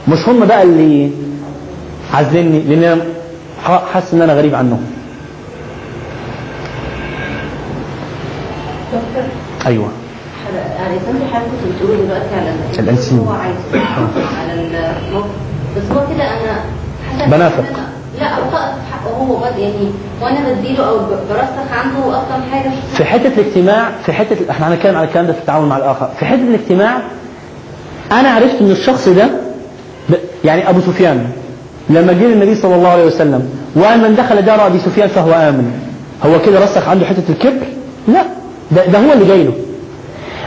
مش 0.08 0.30
هم 0.30 0.46
بقى 0.46 0.64
اللي 0.64 1.10
عازليني 2.14 2.60
لأن 2.76 3.00
حاسس 3.64 4.14
إن 4.14 4.22
أنا 4.22 4.34
غريب 4.34 4.56
عنهم 4.56 4.82
أيوه 9.66 9.90
يعني 10.80 10.96
سامي 11.06 11.20
حضرتك 11.34 11.48
كنت 11.52 11.74
بتقولي 11.76 12.02
دلوقتي 12.06 12.36
على 12.36 12.50
ال- 12.50 12.80
الأنسيم. 12.80 13.20
هو 13.20 13.32
عايز 13.32 13.56
على 14.40 14.54
الموقف 15.10 15.30
بس 15.78 15.84
هو 15.92 16.02
كده 16.16 16.24
أنا 16.24 17.28
بنافق. 17.38 17.64
لا 18.20 18.26
حقه 18.92 19.12
هو 19.20 19.36
برضه 19.36 19.58
يعني 19.58 19.92
وأنا 20.22 20.40
بديله 20.54 20.90
أو 20.90 20.98
برسخ 21.00 21.72
عنده 21.72 22.10
أصلا 22.10 22.42
حاجة 22.52 22.70
في 22.94 23.06
حتة 23.06 23.28
الاجتماع 23.28 23.90
في 24.06 24.14
حتة 24.14 24.52
إحنا 24.52 24.68
هنتكلم 24.74 24.96
على 24.96 25.08
الكلام 25.08 25.28
ده 25.28 25.34
في 25.34 25.40
التعامل 25.40 25.66
مع 25.68 25.78
الآخر 25.78 26.10
في 26.20 26.26
حتة 26.26 26.42
الاجتماع 26.42 26.98
أنا 28.12 28.30
عرفت 28.30 28.56
إن 28.62 28.72
الشخص 28.72 29.08
ده. 29.10 29.30
يعني 30.46 30.70
أبو 30.70 30.82
سفيان 30.82 31.32
لما 31.90 32.14
جه 32.14 32.26
النبي 32.34 32.56
صلى 32.56 32.76
الله 32.76 32.88
عليه 32.90 33.06
وسلم 33.06 33.50
وأن 33.76 34.00
من 34.02 34.16
دخل 34.16 34.42
دار 34.42 34.68
أبي 34.68 34.80
سفيان 34.80 35.08
فهو 35.08 35.32
آمن. 35.32 35.72
هو 36.26 36.42
كده 36.46 36.60
رسخ 36.64 36.88
عنده 36.90 37.06
حتة 37.06 37.24
الكبر؟ 37.30 37.66
لا. 38.08 38.24
ده, 38.72 38.86
ده 38.86 39.00
هو 39.00 39.14
اللي 39.14 39.26
جاي 39.26 39.44
له 39.44 39.54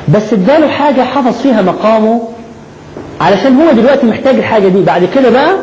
بس 0.09 0.33
اداله 0.33 0.69
حاجة 0.69 1.01
حفظ 1.03 1.43
فيها 1.43 1.63
مقامه 1.63 2.23
علشان 3.21 3.57
هو 3.61 3.73
دلوقتي 3.73 4.07
محتاج 4.07 4.35
الحاجة 4.35 4.69
دي. 4.69 4.83
بعد 4.83 5.09
كده 5.15 5.31
بقى 5.31 5.57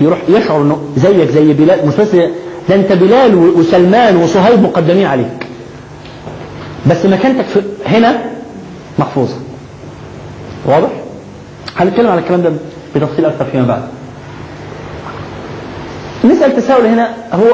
يروح 0.00 0.18
يشعر 0.28 0.62
إنه 0.62 0.78
زيك 0.96 1.28
زي 1.30 1.52
بلال 1.52 1.86
مش 1.88 1.94
بس 1.94 2.08
ده 2.68 2.74
أنت 2.74 2.92
بلال 2.92 3.34
وسلمان 3.34 4.16
وصهيب 4.16 4.62
مقدمين 4.62 5.06
عليك. 5.06 5.46
بس 6.86 7.06
مكانتك 7.06 7.44
هنا 7.86 8.22
محفوظة. 8.98 9.34
واضح؟ 10.66 10.88
هنتكلم 11.76 12.08
على 12.08 12.20
الكلام 12.20 12.42
ده 12.42 12.52
بتفصيل 12.96 13.24
أكثر 13.24 13.44
فيما 13.44 13.66
بعد. 13.66 13.82
نسأل 16.24 16.56
تساؤل 16.56 16.86
هنا 16.86 17.08
هو 17.32 17.44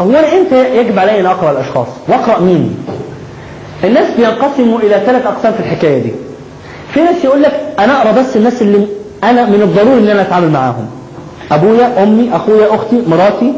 هو 0.00 0.10
أنا 0.10 0.38
إمتى 0.38 0.76
يجب 0.76 0.98
علي 0.98 1.20
أن 1.20 1.26
أقرأ 1.26 1.50
الأشخاص؟ 1.50 1.86
وأقرأ 2.08 2.40
مين؟ 2.40 2.76
الناس 3.84 4.06
بينقسموا 4.16 4.78
إلى 4.78 5.02
ثلاث 5.06 5.26
أقسام 5.26 5.52
في 5.52 5.60
الحكاية 5.60 6.02
دي. 6.02 6.12
في 6.94 7.00
ناس 7.00 7.24
يقول 7.24 7.42
لك 7.42 7.60
أنا 7.78 8.02
أقرأ 8.02 8.12
بس 8.12 8.36
الناس 8.36 8.62
اللي 8.62 8.86
أنا 9.24 9.46
من 9.46 9.62
الضروري 9.62 9.98
إن 10.00 10.08
أنا 10.08 10.22
أتعامل 10.22 10.50
معاهم. 10.50 10.86
أبويا 11.52 12.02
أمي 12.02 12.30
أخويا 12.32 12.74
أختي 12.74 13.02
مراتي 13.08 13.52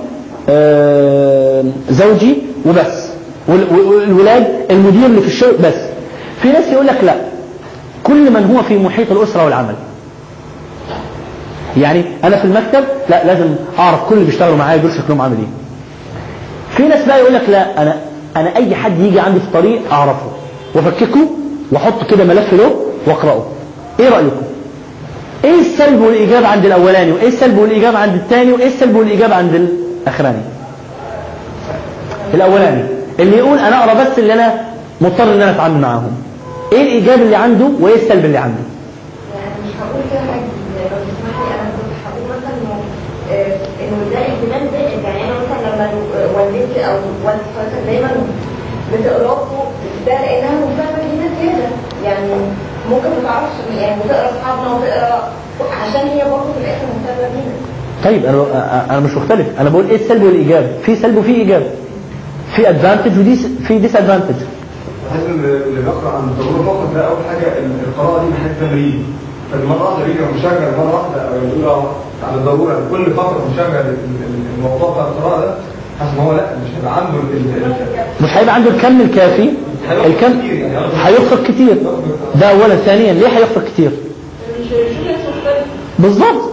زوجي 1.91 2.37
وبس. 2.67 3.09
وال- 3.49 3.67
والولاد 3.89 4.47
المدير 4.71 5.07
اللي 5.07 5.21
في 5.21 5.27
الشغل 5.27 5.53
بس. 5.53 5.75
في 6.43 6.49
ناس 6.49 6.65
يقول 6.73 6.87
لك 6.87 6.99
لا. 7.05 7.15
كل 8.05 8.31
من 8.33 8.55
هو 8.57 8.63
في 8.63 8.79
محيط 8.79 9.13
الأسرة 9.13 9.45
والعمل. 9.45 9.75
يعني 11.77 12.05
أنا 12.25 12.37
في 12.37 12.45
المكتب 12.45 12.85
لا 13.11 13.25
لازم 13.25 13.55
أعرف 13.79 14.09
كل 14.09 14.15
اللي 14.15 14.27
بيشتغلوا 14.27 14.57
معايا 14.57 14.77
دول 14.77 14.93
شكلهم 14.93 15.21
عامل 15.21 15.37
إيه. 15.37 15.47
في 16.77 16.83
ناس 16.83 17.07
بقى 17.07 17.19
يقول 17.21 17.35
لك 17.35 17.43
لا 17.49 17.83
أنا 17.83 17.97
أنا 18.37 18.57
أي 18.57 18.75
حد 18.75 19.01
يجي 19.01 19.21
عندي 19.21 19.41
في 19.41 19.47
الطريق 19.47 19.81
أعرفه 19.93 20.27
وأفككه 20.75 21.21
وأحط 21.73 22.11
كده 22.11 22.25
ملف 22.25 22.53
له 22.55 22.75
وأقرأه. 23.07 23.43
إيه 24.01 24.09
رأيكم؟ 24.09 24.43
إيه 25.45 25.61
السلب 25.61 26.01
والإيجاب 26.03 26.45
عند 26.45 26.65
الأولاني؟ 26.67 27.13
وإيه 27.13 27.29
السلب 27.29 27.59
والإيجاب 27.59 27.97
عند 27.97 28.15
الثاني؟ 28.15 28.53
وإيه 28.53 28.67
السلب 28.67 28.97
والإيجاب 28.97 29.33
عند 29.33 29.69
الأخراني؟ 30.03 30.43
الأولاني 32.35 32.83
اللي 33.21 33.37
يقول 33.37 33.59
أنا 33.59 33.85
أقرأ 33.85 33.95
بس 34.05 34.19
اللي 34.19 34.33
أنا 34.35 34.55
مضطر 35.01 35.25
إن 35.25 35.43
أنا 35.43 35.51
أتعامل 35.51 35.81
معاهم. 35.81 36.13
إيه 36.73 36.83
الإيجاب 36.83 37.21
اللي 37.21 37.37
عنده 37.37 37.69
وإيه 37.81 37.95
السلب 37.95 38.25
اللي 38.25 38.39
عنده 38.39 38.61
يعني 39.35 39.55
مش 39.69 39.75
هقول 39.81 40.03
كده 40.11 40.21
حاجة 40.21 40.43
لو 40.91 40.99
تسمح 41.07 41.37
لي 41.41 41.55
أنا 41.55 41.71
كنت 41.77 41.93
هقول 42.07 42.39
مثلا 42.39 42.55
انه 42.57 42.83
آه، 43.33 43.57
انه 43.81 44.11
ده 44.13 44.19
اهتمام 44.19 44.69
زائد 44.73 45.03
يعني 45.05 45.25
أنا 45.25 45.35
مثلا 45.41 45.75
لما 45.77 45.91
والدتي 46.37 46.80
أو 46.93 46.99
مثلا 47.25 47.85
دايما 47.87 48.11
بتقراكوا 48.93 49.65
ده 50.07 50.13
لأنها 50.13 50.51
مهتمه 50.51 51.11
بينا 51.11 51.29
زيادة. 51.41 51.69
يعني 52.05 52.27
ممكن 52.91 53.09
ما 53.09 53.23
تعرفش 53.29 53.53
يعني 53.81 54.01
بتقرأ 54.05 54.31
أصحابنا 54.31 54.73
وتقرأ 54.75 55.29
عشان 55.83 56.09
هي 56.09 56.25
برضه 56.31 56.53
في 56.53 56.59
الآخر 56.61 56.85
مهتمه 56.87 57.29
بينا 57.29 57.55
طيب 58.05 58.25
أنا 58.25 58.87
أنا 58.91 59.01
مش 59.01 59.15
مختلف. 59.15 59.61
أنا 59.61 59.71
بقول 59.71 59.89
إيه 59.91 59.97
السلب 59.97 60.23
والايجاب 60.23 60.73
في 60.83 60.97
سلب 60.97 61.17
وفي 61.17 61.35
ايجاب 61.35 61.71
في 62.57 62.69
advantage 62.69 63.19
ودي 63.19 63.37
في 63.69 63.79
disadvantage 63.79 64.35
اللي 65.29 65.81
بيقرا 65.81 66.11
عن 66.17 66.23
الضروره 66.29 66.63
فقط 66.67 66.95
ده 66.95 67.07
أول 67.09 67.17
حاجة 67.29 67.59
ال- 67.59 67.81
القراءة 67.89 68.23
دي 68.25 68.29
محتاجة 68.31 68.53
تمرين؟ 68.69 69.05
فالمرة 69.53 69.83
واحدة 69.91 70.05
بيجي 70.07 70.19
مشغل 70.39 70.77
مرة 70.79 70.95
واحدة 70.95 71.29
أو 71.29 71.35
يقول 71.35 71.83
عن 72.29 72.35
الضرورة 72.35 72.81
كل 72.91 73.11
فترة 73.11 73.43
ال- 73.59 73.97
الموضوع 74.59 74.91
بتاع 74.91 75.05
القراءة 75.09 75.41
ده 75.41 75.55
هو 76.21 76.33
لا 76.33 76.43
مش 76.43 76.71
هيبقى 76.79 76.97
عنده 76.97 77.19
ال- 77.19 77.37
ال- 77.65 78.25
مش 78.25 78.31
هيبقى 78.37 78.55
عنده 78.55 78.71
الكم 78.71 79.01
الكافي؟ 79.01 79.51
الكم؟ 80.07 80.41
هيخفق 81.05 81.43
كتير. 81.43 81.77
ده 82.35 82.51
اولا. 82.51 82.77
ثانيا 82.77 83.13
ليه 83.13 83.27
هيخفق 83.29 83.65
كتير؟ 83.65 83.91
بالظبط 85.99 86.51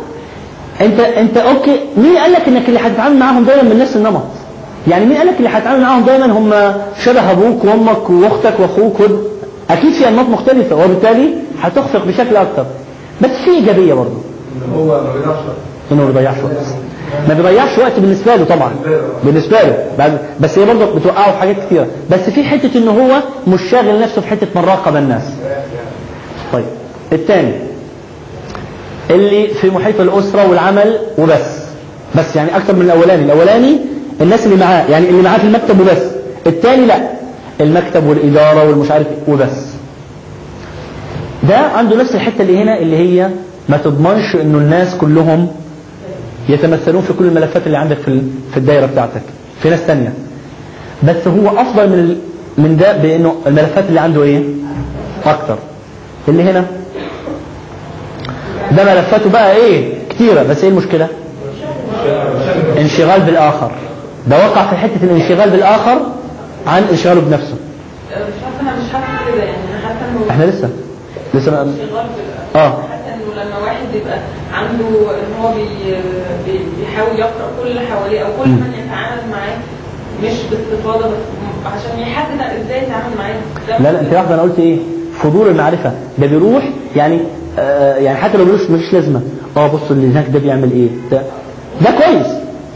أنت 0.81 0.99
أنت 0.99 1.37
أوكي. 1.37 1.79
مين 1.97 2.17
قال 2.17 2.31
لك 2.31 2.47
إنك 2.47 2.67
اللي 2.69 2.79
هتتعامل 2.79 3.19
معاهم 3.19 3.43
دايما 3.45 3.63
من 3.63 3.79
نفس 3.79 3.95
النمط؟ 3.95 4.23
يعني 4.87 5.05
مين 5.05 5.17
قال 5.17 5.27
لك 5.27 5.33
اللي 5.37 5.49
هتتعامل 5.49 5.81
معاهم 5.81 6.05
دايما 6.05 6.25
هم 6.25 6.73
شبه 7.05 7.31
أبوك 7.31 7.65
وأمك 7.65 8.09
وأختك 8.09 8.59
وأخوك. 8.59 8.97
أكيد 9.69 9.93
في 9.93 10.07
أنماط 10.07 10.25
مختلفة 10.29 10.75
وبالتالي 10.75 11.33
هتخفق 11.61 12.05
بشكل 12.05 12.35
أكتر. 12.35 12.65
بس 13.21 13.29
في 13.45 13.51
إيجابية 13.51 13.93
برضه. 13.93 14.17
هو 14.75 14.85
ما 14.85 15.13
بيضيعش 15.13 15.37
ما 15.91 16.05
بيضيعش 16.05 16.35
ما 17.27 17.34
بيضيعش 17.34 17.77
وقت 17.77 17.99
بالنسبة 17.99 18.35
له 18.35 18.45
طبعا. 18.45 18.71
بالنسبة 19.23 19.57
له. 19.61 20.17
بس 20.39 20.57
هي 20.59 20.65
برضه 20.65 20.95
بتوقعه 20.99 21.31
في 21.31 21.38
حاجات 21.38 21.55
كتيرة. 21.65 21.88
بس 22.11 22.19
في 22.19 22.43
حتة 22.43 22.77
إن 22.77 22.88
هو 22.88 23.15
مش 23.47 23.61
شاغل 23.71 24.01
نفسه 24.01 24.21
في 24.21 24.27
حتة 24.27 24.47
من 24.55 24.61
راقب 24.65 24.95
الناس. 24.95 25.23
طيب. 26.53 26.65
الثاني 27.13 27.53
اللي 29.09 29.47
في 29.47 29.69
محيط 29.69 29.99
الأسرة 30.01 30.49
والعمل 30.49 30.97
وبس. 31.17 31.57
بس 32.15 32.35
يعني 32.35 32.57
أكتر 32.57 32.75
من 32.75 32.81
الأولاني. 32.81 33.23
الأولاني 33.23 33.77
الناس 34.21 34.45
اللي 34.45 34.55
معاه. 34.57 34.85
يعني 34.89 35.09
اللي 35.09 35.21
معاه 35.21 35.38
في 35.38 35.43
المكتب 35.43 35.79
وبس. 35.81 36.01
الثاني 36.47 36.85
لا. 36.85 37.09
المكتب 37.61 38.07
والإدارة 38.07 38.69
والمش 38.69 38.91
عارف 38.91 39.07
إيه 39.07 39.34
وبس. 39.34 39.67
ده 41.49 41.57
عنده 41.57 41.95
نفس 41.95 42.15
الحتة 42.15 42.41
اللي 42.41 42.57
هنا 42.63 42.79
اللي 42.79 42.97
هي 42.97 43.29
ما 43.69 43.77
تضمنش 43.77 44.35
إنه 44.35 44.57
الناس 44.57 44.95
كلهم 44.95 45.47
يتمثلون 46.49 47.01
في 47.01 47.13
كل 47.13 47.25
الملفات 47.25 47.67
اللي 47.67 47.77
عندك 47.77 47.97
في 47.97 48.21
في 48.51 48.57
الدايرة 48.57 48.85
بتاعتك 48.85 49.21
في 49.63 49.69
ناس 49.69 49.79
تانية. 49.87 50.13
بس 51.03 51.27
هو 51.27 51.47
أفضل 51.61 51.89
من 51.89 52.17
من 52.57 52.77
ده 52.77 52.97
بإنه 52.97 53.35
الملفات 53.47 53.83
اللي 53.89 53.99
عنده 53.99 54.23
إيه؟ 54.23 54.43
أكتر. 55.25 55.57
اللي 56.27 56.43
هنا. 56.43 56.65
ده 58.71 58.83
ملفاته 58.83 59.29
بقى 59.29 59.55
إيه؟ 59.55 59.93
كتيرة. 60.09 60.43
بس 60.43 60.63
إيه 60.63 60.69
المشكلة؟ 60.69 61.07
انشغال 62.77 63.21
بالآخر. 63.21 63.71
ده 64.27 64.37
وقع 64.47 64.69
في 64.69 64.75
حتة 64.75 65.03
الانشغال 65.03 65.49
بالآخر 65.49 65.99
عن 66.67 66.83
انشغاله 66.91 67.21
بنفسه. 67.21 67.55
مش 68.11 68.17
أنا 68.61 68.71
مش 68.75 68.91
حاسه 68.93 69.31
كده 69.33 69.43
يعني. 69.43 69.57
حاسه 69.87 70.29
إحنا 70.29 70.43
لسه. 70.45 70.69
لسه 71.33 71.51
آه. 72.55 72.71
حاسه 72.71 72.96
لما 73.38 73.57
واحد 73.64 73.85
يبقى 73.95 74.19
عنده 74.53 74.85
إن 74.88 75.41
هو 75.41 75.53
بي 75.53 75.64
بي 76.45 76.59
بيحاول 76.80 77.19
يقرأ 77.19 77.51
كل 77.61 77.68
اللي 77.68 77.81
حواليه 77.81 78.19
أو 78.19 78.27
كل 78.43 78.49
من 78.49 78.73
يتعامل 78.85 79.22
معاه 79.31 79.57
مش 80.23 80.34
باستفاضه 80.51 81.05
بس 81.07 81.15
عشان 81.65 81.99
يحدد 81.99 82.41
إزاي 82.41 82.84
يتعامل 82.84 83.14
معاه. 83.18 83.80
لا 83.80 83.91
لا 83.91 84.01
أنت 84.01 84.14
واحدة 84.14 84.34
أنا 84.34 84.41
قلت 84.41 84.59
إيه؟ 84.59 84.77
فضول 85.23 85.47
المعرفة. 85.47 85.91
ده 86.18 86.27
بيروح 86.27 86.69
يعني 86.95 87.19
آه 87.59 87.95
يعني 87.95 88.18
حتى 88.18 88.38
لو 88.38 88.45
ملوش 88.45 88.69
ملوش 88.69 88.93
لازمة. 88.93 89.22
آه 89.57 89.68
بص 89.68 89.91
اللي 89.91 90.07
هناك 90.07 90.26
ده 90.34 90.39
بيعمل 90.39 90.72
إيه؟ 90.72 90.88
ده 91.11 91.22
ده 91.81 91.91
كويس. 91.91 92.27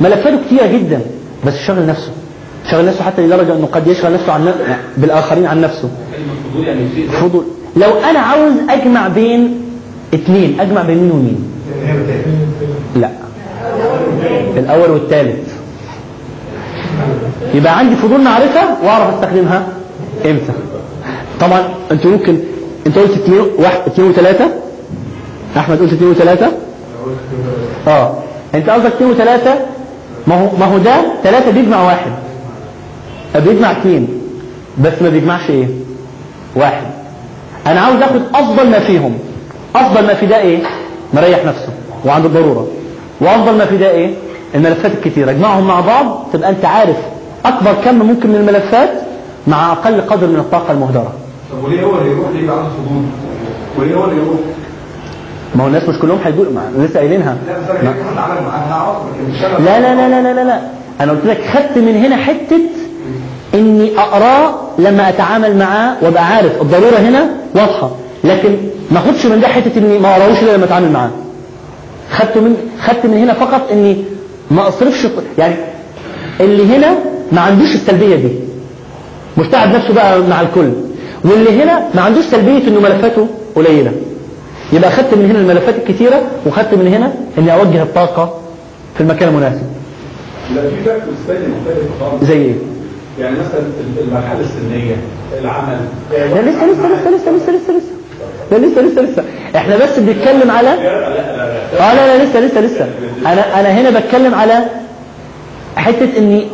ملفاته 0.01 0.39
كتيرة 0.45 0.65
جدا 0.67 1.01
بس 1.45 1.53
شغل 1.67 1.85
نفسه. 1.87 2.11
شغل 2.71 2.85
نفسه 2.85 3.03
حتى 3.03 3.21
لدرجة 3.21 3.53
إنه 3.53 3.65
قد 3.71 3.87
يشغل 3.87 4.13
نفسه 4.13 4.31
عن 4.33 4.53
بالآخرين 4.97 5.45
عن 5.45 5.61
نفسه. 5.61 5.89
يعني 6.59 6.87
فضول. 7.21 7.43
لو 7.77 7.89
أنا 8.09 8.19
عاوز 8.19 8.53
أجمع 8.69 9.07
بين 9.07 9.60
اثنين 10.13 10.59
أجمع 10.59 10.81
بين 10.81 10.97
مين 10.97 11.11
ومين. 11.11 11.51
لا. 12.95 13.09
الأول 14.57 14.91
والثالث 14.91 15.53
يبقى 17.53 17.77
عندي 17.79 17.95
فضول 17.95 18.21
معرفة 18.21 18.61
وأعرف 18.83 19.13
استخدمها 19.13 19.67
إمتى؟ 20.25 20.53
طبعا 21.39 21.63
أنت 21.91 22.05
ممكن 22.05 22.37
أنت 22.87 22.97
قلت 22.97 23.11
اثنين 23.11 23.41
واحد 23.57 23.79
اثنين 23.87 24.09
وثلاثه 24.09 24.47
أحمد 25.57 25.79
قلت 25.79 25.93
اثنين 25.93 26.11
وثلاثه 26.11 26.51
آه. 27.87 28.13
أنت 28.55 28.69
قصدك 28.69 28.85
اثنين 28.93 29.11
وثلاثه 29.11 29.55
ما 30.27 30.35
هو 30.41 30.57
ما 30.57 30.65
هو 30.65 30.77
ده 30.77 30.95
ثلاثة 31.23 31.51
بيجمع 31.51 31.83
واحد. 31.85 32.11
بيجمع 33.35 33.71
اثنين 33.71 34.07
بس 34.83 34.93
ما 35.01 35.09
بيجمعش 35.09 35.49
إيه؟ 35.49 35.67
واحد. 36.55 36.83
أنا 37.67 37.79
عاوز 37.79 38.01
آخد 38.01 38.21
أفضل 38.35 38.69
ما 38.69 38.79
فيهم. 38.79 39.17
أفضل 39.75 40.07
ما 40.07 40.13
في 40.13 40.25
ده 40.25 40.37
إيه؟ 40.39 40.59
مريح 41.13 41.45
نفسه 41.45 41.69
وعنده 42.05 42.29
ضرورة. 42.29 42.67
وأفضل 43.21 43.57
ما 43.57 43.65
في 43.65 43.77
ده 43.77 43.91
إيه؟ 43.91 44.13
الملفات 44.55 44.91
الكتيرة. 44.91 45.31
اجمعهم 45.31 45.67
مع 45.67 45.79
بعض 45.79 46.25
تبقى 46.33 46.49
أنت 46.49 46.65
عارف 46.65 46.97
أكبر 47.45 47.73
كم 47.85 47.95
ممكن 47.95 48.29
من 48.29 48.35
الملفات 48.35 48.89
مع 49.47 49.71
أقل 49.71 50.01
قدر 50.01 50.27
من 50.27 50.35
الطاقة 50.39 50.71
المهدرة. 50.71 51.13
طب 51.51 51.63
وليه 51.65 51.83
هو 51.83 51.97
اللي 51.97 52.11
يروح 52.11 52.29
ليه 52.33 52.43
يبقى 52.43 52.57
عنده 52.57 52.69
فضول؟ 52.69 53.03
وليه 53.77 53.95
هو 53.95 54.05
اللي 54.05 54.15
يروح؟ 54.15 54.37
ما 55.55 55.63
هو 55.63 55.67
الناس 55.67 55.89
مش 55.89 55.99
كلهم 55.99 56.19
ما- 56.55 56.85
لسه 56.85 56.99
قايلينها. 56.99 57.37
لا 59.59 59.79
لا 59.79 59.95
لا 59.95 60.09
لا 60.09 60.21
لا 60.21 60.33
لا 60.33 60.43
لا. 60.43 60.59
أنا 61.01 61.11
قلت 61.11 61.25
لك 61.25 61.41
خدت 61.53 61.77
من 61.77 61.95
هنا 62.05 62.15
حتة 62.15 62.59
إني 63.53 63.99
اقراه 63.99 64.53
لما 64.79 65.09
أتعامل 65.09 65.57
معاه 65.57 65.95
وأبقى 66.01 66.25
عارف 66.27 66.61
الضرورة 66.61 66.97
هنا 66.97 67.29
واضحة. 67.55 67.91
لكن 68.23 68.57
ما 68.91 68.99
اخدش 68.99 69.25
من 69.25 69.39
ده 69.41 69.47
حتة 69.47 69.71
إني 69.77 69.99
ما 69.99 70.11
اقراهوش 70.11 70.39
إلا 70.43 70.55
لما 70.55 70.65
أتعامل 70.65 70.91
معاه. 70.91 71.11
خدت 72.11 72.37
من 72.37 72.55
خدت 72.81 73.05
من 73.05 73.17
هنا 73.17 73.33
فقط 73.33 73.71
إني 73.71 74.03
ما 74.51 74.67
أصرفش 74.67 75.07
يعني 75.37 75.55
اللي 76.39 76.75
هنا 76.77 76.95
ما 77.31 77.41
عندوش 77.41 77.75
السلبية 77.75 78.15
دي. 78.15 78.29
مستعد 79.37 79.75
نفسه 79.75 79.93
بقى 79.93 80.19
مع 80.21 80.41
الكل. 80.41 80.69
واللي 81.25 81.63
هنا 81.63 81.87
ما 81.95 82.01
عندوش 82.01 82.25
سلبية 82.25 82.67
إنه 82.67 82.79
ملفاته 82.79 83.27
قليلة. 83.55 83.91
يبقى 84.73 84.89
اخدت 84.89 85.13
من 85.13 85.25
هنا 85.25 85.39
الملفات 85.39 85.75
الكتيرة 85.75 86.21
وخدت 86.45 86.73
من 86.73 86.87
هنا 86.87 87.13
إني 87.37 87.53
أوجه 87.53 87.83
الطاقة 87.83 88.37
في 88.95 89.01
المكان 89.01 89.29
المناسب. 89.29 89.61
لا 90.55 90.61
في 90.61 90.75
فاكتور 90.85 91.13
ثاني 91.27 91.39
مختلف 91.47 91.87
خالص. 91.99 92.23
زي 92.23 92.33
إيه؟ 92.33 92.53
يعني 93.19 93.35
مثلا 93.39 93.61
المرحلة 94.03 94.39
السنية 94.39 94.95
العمل. 95.41 95.77
لا 96.11 96.41
لسه 96.41 96.65
لسه 96.65 96.87
لسه 96.87 97.09
لسه 97.09 97.31
لسه 97.31 97.51
لسه 97.51 97.73
لسه. 97.73 97.91
لا 98.51 98.57
لسه 98.57 98.81
لسه 98.81 99.01
لسه. 99.01 99.23
إحنا 99.55 99.77
بس 99.77 99.99
بنتكلم 99.99 100.51
على 100.51 100.69
آه 101.79 101.93
لا 101.93 102.17
لا 102.17 102.23
لسه 102.23 102.39
لسه 102.39 102.61
لسه. 102.61 102.89
أنا 103.25 103.59
أنا 103.59 103.69
هنا 103.69 103.99
بتكلم 103.99 104.35
على 104.35 104.59
حتة 105.75 106.17
إني 106.17 106.47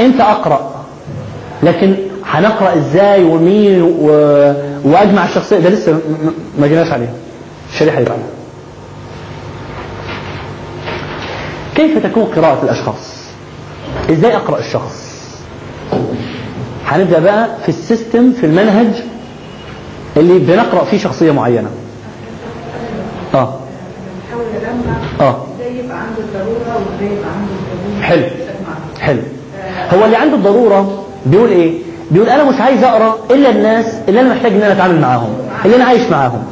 إمتى 0.00 0.22
أقرأ. 0.22 0.84
لكن 1.62 1.94
هنقرأ 2.26 2.74
إزاي 2.76 3.24
ومين 3.24 3.82
و... 3.82 4.06
وأجمع 4.84 5.24
الشخصية؟ 5.24 5.58
ده 5.58 5.68
لسه 5.70 5.98
ما 6.58 6.66
جيناش 6.66 6.92
عليها 6.92 7.12
الشريحة 7.72 7.98
اللي 7.98 8.08
بعدها. 8.10 8.24
كيف 11.74 12.06
تكون 12.06 12.24
قراءة 12.24 12.58
الأشخاص؟ 12.62 13.18
إزاي 14.10 14.36
أقرأ 14.36 14.58
الشخص؟ 14.58 15.08
هنبدأ 16.86 17.18
بقى 17.18 17.48
في 17.62 17.68
السيستم 17.68 18.32
في 18.32 18.46
المنهج 18.46 18.86
اللي 20.18 20.38
بنقرأ 20.38 20.84
فيه 20.84 20.98
شخصية 20.98 21.32
معينة. 21.32 21.68
آه. 23.34 23.54
آه. 25.20 25.36
حلو. 28.02 28.22
حلو. 29.00 29.20
هو 29.94 30.04
اللي 30.04 30.16
عنده 30.16 30.34
الضرورة 30.36 31.04
بيقول 31.26 31.48
إيه؟ 31.48 31.72
بيقول 32.10 32.28
أنا 32.28 32.44
مش 32.44 32.60
عايز 32.60 32.84
أقرأ 32.84 33.14
إلا 33.30 33.50
الناس 33.50 33.86
اللي 34.08 34.20
أنا 34.20 34.34
محتاج 34.34 34.52
إن 34.52 34.62
أنا 34.62 34.72
أتعامل 34.72 35.00
معاهم 35.00 35.30
اللي 35.64 35.76
أنا 35.76 35.84
عايش 35.84 36.02
معاهم. 36.10 36.42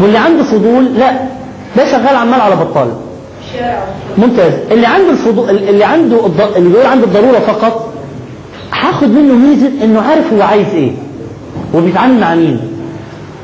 واللي 0.00 0.18
عنده 0.18 0.42
فضول 0.44 0.84
لا 0.94 1.12
ده 1.76 1.84
شغال 1.92 2.16
عمال 2.16 2.40
على 2.40 2.56
بطال. 2.56 2.88
ممتاز. 4.18 4.52
اللي 4.70 4.86
عنده 4.86 5.10
الفضول 5.10 5.50
اللي 5.50 5.84
عنده 5.84 6.26
الض... 6.26 6.40
اللي 6.56 6.68
بيقول 6.68 6.86
عنده 6.86 7.04
الضرورة 7.06 7.38
فقط 7.38 7.92
هاخد 8.72 9.08
منه 9.08 9.34
ميزة 9.34 9.84
إنه 9.84 10.00
عارف 10.00 10.32
هو 10.32 10.42
عايز 10.42 10.66
إيه. 10.74 10.92
وبيتعامل 11.74 12.20
مع 12.20 12.34
مين. 12.34 12.60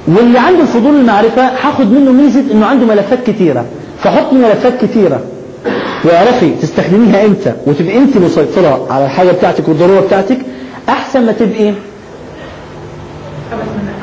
واللي 0.08 0.38
عنده 0.38 0.60
الفضول 0.60 0.96
المعرفة 0.96 1.42
هاخد 1.42 1.92
منه 1.92 2.12
ميزة 2.12 2.52
إنه 2.52 2.66
عنده 2.66 2.86
ملفات 2.86 3.30
كتيرة. 3.30 3.64
فحط 4.02 4.32
ملفات 4.32 4.84
كتيرة. 4.84 5.20
واعرفي 6.04 6.50
تستخدميها 6.62 7.26
إمتى؟ 7.26 7.52
وتبقي 7.66 7.98
انت 7.98 8.16
مسيطرة 8.16 8.86
على 8.90 9.04
الحاجة 9.04 9.30
بتاعتك 9.30 9.68
والضرورة 9.68 10.00
بتاعتك. 10.00 10.38
أحسن 10.88 11.26
ما 11.26 11.32
تبقي 11.32 11.72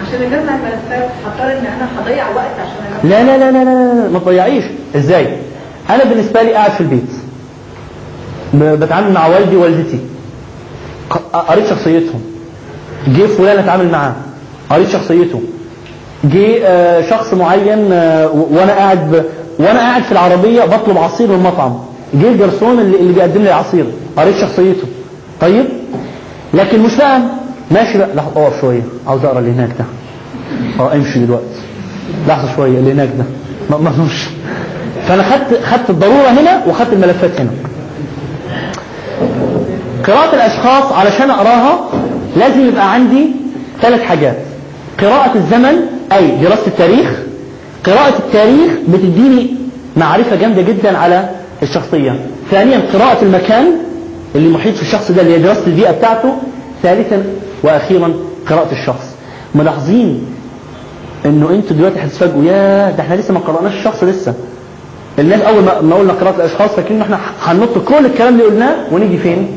عشان 0.08 0.22
اجمع 0.22 0.56
الملفات 0.56 1.10
هضطر 1.26 1.52
إن 1.60 1.66
أنا 1.66 1.88
هضيع 2.00 2.30
وقت 2.30 2.56
عشان 2.60 3.10
لا 3.10 3.24
لا 3.24 3.38
لا 3.38 3.52
لا 3.52 3.64
لا, 3.64 4.10
ما 4.10 4.20
تضيعيش. 4.20 4.64
إزاي؟ 4.96 5.38
أنا 5.90 6.04
بالنسبة 6.04 6.42
لي 6.42 6.54
قاعد 6.54 6.72
في 6.72 6.82
البيت. 6.82 7.10
بتعامل 8.54 9.14
مع 9.14 9.28
والدي 9.28 9.56
ووالدتي. 9.56 10.00
قريت 11.34 11.68
شخصيتهم. 11.68 12.22
جه 13.08 13.26
فلان 13.26 13.60
أتعامل 13.60 13.92
معاه. 13.92 14.14
قريت 14.70 14.90
شخصيته. 14.90 15.42
جه 16.24 16.60
آه، 16.66 17.10
شخص 17.10 17.34
معين 17.34 17.92
آه، 17.92 18.28
وأنا 18.52 18.72
قاعد. 18.74 19.26
وأنا 19.60 19.80
قاعد 19.80 20.04
في 20.04 20.12
العربية 20.12 20.64
بطلب 20.64 20.98
عصير 20.98 21.28
من 21.28 21.36
المطعم 21.36 21.80
جه 22.14 22.28
الجرسون 22.32 22.80
اللي, 22.80 22.98
اللي 23.00 23.14
بيقدم 23.14 23.42
لي 23.42 23.50
العصير. 23.50 23.86
قريت 24.18 24.36
شخصيته. 24.42 24.88
طيب؟ 25.42 25.66
لكن 26.54 26.80
مش 26.80 26.96
بقى 26.96 27.20
ماشي 27.72 27.98
بقى. 27.98 28.08
لحظة 28.16 28.44
أقف 28.46 28.62
شوية. 28.62 28.82
عاوز 29.08 29.26
أقرأ 29.26 29.40
اللي 29.40 29.52
هناك 29.52 29.70
ده. 29.80 29.86
أه 30.80 30.94
امشي 30.94 31.20
دلوقتي. 31.26 31.46
لحظة 32.28 32.56
شوية. 32.56 32.80
اللي 32.80 32.92
هناك 32.92 33.10
ده. 33.18 33.26
ما 33.78 33.92
مش 34.06 34.24
فأنا 35.08 35.24
خدت 35.24 35.64
خدت 35.64 35.90
الضرورة 35.90 36.28
هنا 36.30 36.64
وخدت 36.68 36.94
الملفات 36.94 37.40
هنا. 37.42 37.50
قراءة 40.08 40.36
الأشخاص 40.36 40.92
علشان 40.94 41.30
أقراها 41.32 41.80
لازم 42.38 42.68
يبقى 42.68 42.94
عندي 42.94 43.28
ثلاث 43.82 44.02
حاجات. 44.02 44.38
قراءة 45.02 45.36
الزمن 45.36 45.99
أي 46.12 46.32
دراسة 46.42 46.68
التاريخ 46.68 47.12
قراءة 47.86 48.18
التاريخ 48.20 48.72
بتديني 48.90 49.48
معرفة 49.98 50.36
جامدة 50.36 50.62
جدا 50.62 50.98
على 50.98 51.30
الشخصية. 51.64 52.20
ثانيا 52.52 52.82
قراءة 52.94 53.24
المكان 53.24 53.66
اللي 54.36 54.50
محيط 54.50 54.76
في 54.76 54.82
الشخص 54.82 55.12
ده 55.12 55.22
اللي 55.22 55.34
هي 55.34 55.40
دراسة 55.40 55.68
البيئة 55.68 55.92
بتاعته. 55.92 56.34
ثالثا 56.84 57.24
وأخيرا 57.64 58.14
قراءة 58.50 58.72
الشخص. 58.72 59.06
ملاحظين 59.56 60.26
إنه 61.26 61.50
أنتوا 61.50 61.76
دلوقتي 61.78 62.00
هتتفاجئوا 62.00 62.44
يا 62.44 62.92
ده 62.92 63.00
إحنا 63.04 63.16
لسه 63.16 63.34
ما 63.34 63.40
قرأناش 63.40 63.74
الشخص 63.74 64.04
لسه. 64.04 64.34
الناس 65.20 65.42
أول 65.42 65.64
ما 65.64 65.96
قلنا 65.96 66.14
قراءة 66.14 66.36
الأشخاص 66.36 66.70
فاكرين 66.70 67.02
إحنا 67.02 67.20
هننط 67.42 67.78
كل 67.78 68.06
الكلام 68.06 68.34
اللي 68.34 68.44
قلناه 68.44 68.76
ونيجي 68.92 69.18
فين؟ 69.18 69.48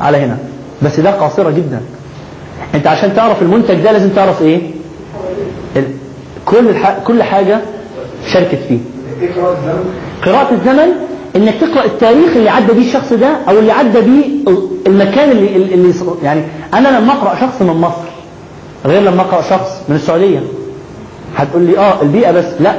على 0.00 0.18
هنا. 0.18 0.36
بس 0.82 1.00
ده 1.00 1.10
قاصرة 1.10 1.50
جدا. 1.50 1.80
أنت 2.74 2.86
عشان 2.86 3.14
تعرف 3.16 3.42
المنتج 3.42 3.74
ده 3.74 3.92
لازم 3.92 4.08
تعرف 4.08 4.42
إيه؟ 4.42 4.60
كل. 6.46 6.74
كل 7.04 7.22
حاجة 7.22 7.60
شاركت 8.32 8.58
فيه 8.68 8.78
قراءة 10.24 10.54
الزمن؟ 10.54 10.88
إنك 11.36 11.54
تقرأ 11.60 11.84
التاريخ 11.84 12.36
اللي 12.36 12.50
عدى 12.50 12.72
بيه 12.72 12.86
الشخص 12.88 13.12
ده 13.12 13.36
أو 13.48 13.58
اللي 13.58 13.72
عدى 13.72 14.00
بيه 14.00 14.24
المكان 14.86 15.30
اللي, 15.30 15.56
اللي 15.56 15.94
يعني 16.22 16.42
أنا 16.74 16.88
لما 16.88 17.12
أقرأ 17.12 17.34
شخص 17.40 17.62
من 17.62 17.74
مصر 17.80 18.08
غير 18.86 19.02
لما 19.02 19.20
أقرأ 19.22 19.42
شخص 19.42 19.70
من 19.88 19.96
السعودية 19.96 20.40
هتقول 21.36 21.62
لي 21.62 21.78
آه 21.78 22.02
البيئة 22.02 22.30
بس 22.32 22.44
لا 22.60 22.74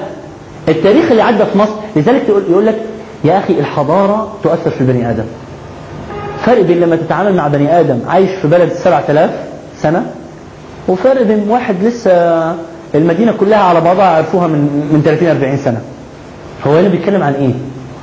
التاريخ 0.69 1.11
اللي 1.11 1.21
عدى 1.21 1.45
في 1.45 1.57
مصر 1.57 1.73
لذلك 1.95 2.23
يقول 2.49 2.65
لك 2.65 2.75
يا 3.23 3.37
أخي 3.37 3.53
الحضارة 3.59 4.33
تؤثر 4.43 4.69
في 4.69 4.81
البني 4.81 5.09
آدم 5.09 5.25
فرق 6.45 6.61
بين 6.61 6.79
لما 6.79 6.95
تتعامل 6.95 7.35
مع 7.35 7.47
بني 7.47 7.79
آدم 7.79 7.99
عايش 8.07 8.29
في 8.41 8.47
بلد 8.47 8.71
7000 8.73 9.29
سنة 9.81 10.05
وفرق 10.87 11.21
بين 11.21 11.45
واحد 11.49 11.83
لسه 11.83 12.11
المدينة 12.95 13.33
كلها 13.39 13.57
على 13.59 13.81
بعضها 13.81 14.05
عرفوها 14.05 14.47
من 14.47 14.59
من 14.93 15.01
30 15.05 15.27
40 15.27 15.57
سنة. 15.57 15.81
هو 16.67 16.75
هنا 16.77 16.87
بيتكلم 16.87 17.23
عن 17.23 17.33
إيه؟ 17.33 17.53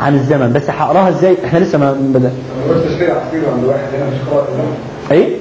عن 0.01 0.15
الزمن. 0.15 0.53
بس 0.53 0.71
هقراها 0.71 1.09
إزاي؟ 1.09 1.37
إحنا 1.45 1.59
لسه 1.59 1.79
ما 1.79 1.93
بدأ. 2.01 2.33
لو 2.69 2.75
قلت 2.75 2.87
اشتري 2.87 3.11
عصير 3.11 3.41
عند 3.55 3.65
واحد 3.65 3.81
هنا 3.97 4.05
مش 4.11 4.17
الزمن 4.31 4.47
إيه؟ 5.11 5.37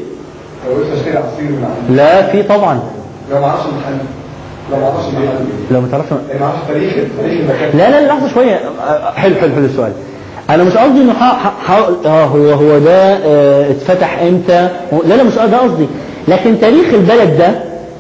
لو 0.68 0.74
قلت 0.76 0.88
اشتري 0.98 1.18
عصير 1.18 1.44
من 1.52 1.64
عند 1.66 1.98
لا 1.98 2.24
في 2.32 2.44
طبعا. 2.44 2.80
لو 3.32 3.40
ما 3.40 3.46
أعرفش 3.48 3.66
المحل. 3.66 3.98
لو 4.72 4.78
ما 4.80 4.86
أعرفش 4.86 5.08
المحل. 5.10 5.46
لو 5.72 5.82
ما 5.82 5.88
تعرفش 5.92 6.08
يعني 6.30 6.40
ما 6.40 6.46
أعرفش 6.46 6.60
تاريخ 6.68 6.94
تاريخ 7.22 7.40
المكان. 7.42 7.78
لا 7.78 7.90
لا 8.02 8.08
لحظة 8.08 8.34
شوية. 8.34 8.60
حلو 9.16 9.36
حلو 9.36 9.56
حلو 9.56 9.66
السؤال. 9.66 9.92
أنا 10.50 10.64
مش 10.64 10.78
قصدي 10.78 11.04
ح- 11.68 11.68
آه 12.06 12.26
هو 12.26 12.50
هو 12.52 12.78
ده 12.80 13.14
آه، 13.14 13.72
اتفتح 13.72 14.20
إمتى؟ 14.22 14.70
لا 15.06 15.14
لا 15.16 15.24
مش 15.24 15.34
ده 15.36 15.58
قصدي. 15.58 15.88
لكن 16.28 16.60
تاريخ 16.62 16.94
البلد 16.94 17.38
ده 17.38 17.52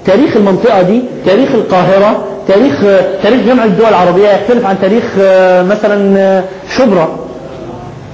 تاريخ 0.05 0.37
المنطقة 0.37 0.81
دي 0.81 1.01
تاريخ 1.25 1.49
القاهرة 1.53 2.23
تاريخ 2.47 2.83
آه، 2.83 3.21
تاريخ 3.23 3.41
جامعة 3.45 3.65
الدول 3.65 3.87
العربية 3.87 4.27
يختلف 4.29 4.65
عن 4.65 4.75
تاريخ 4.81 5.03
آه، 5.19 5.63
مثلا 5.63 6.19
آه، 6.19 6.43
شبرا. 6.77 7.19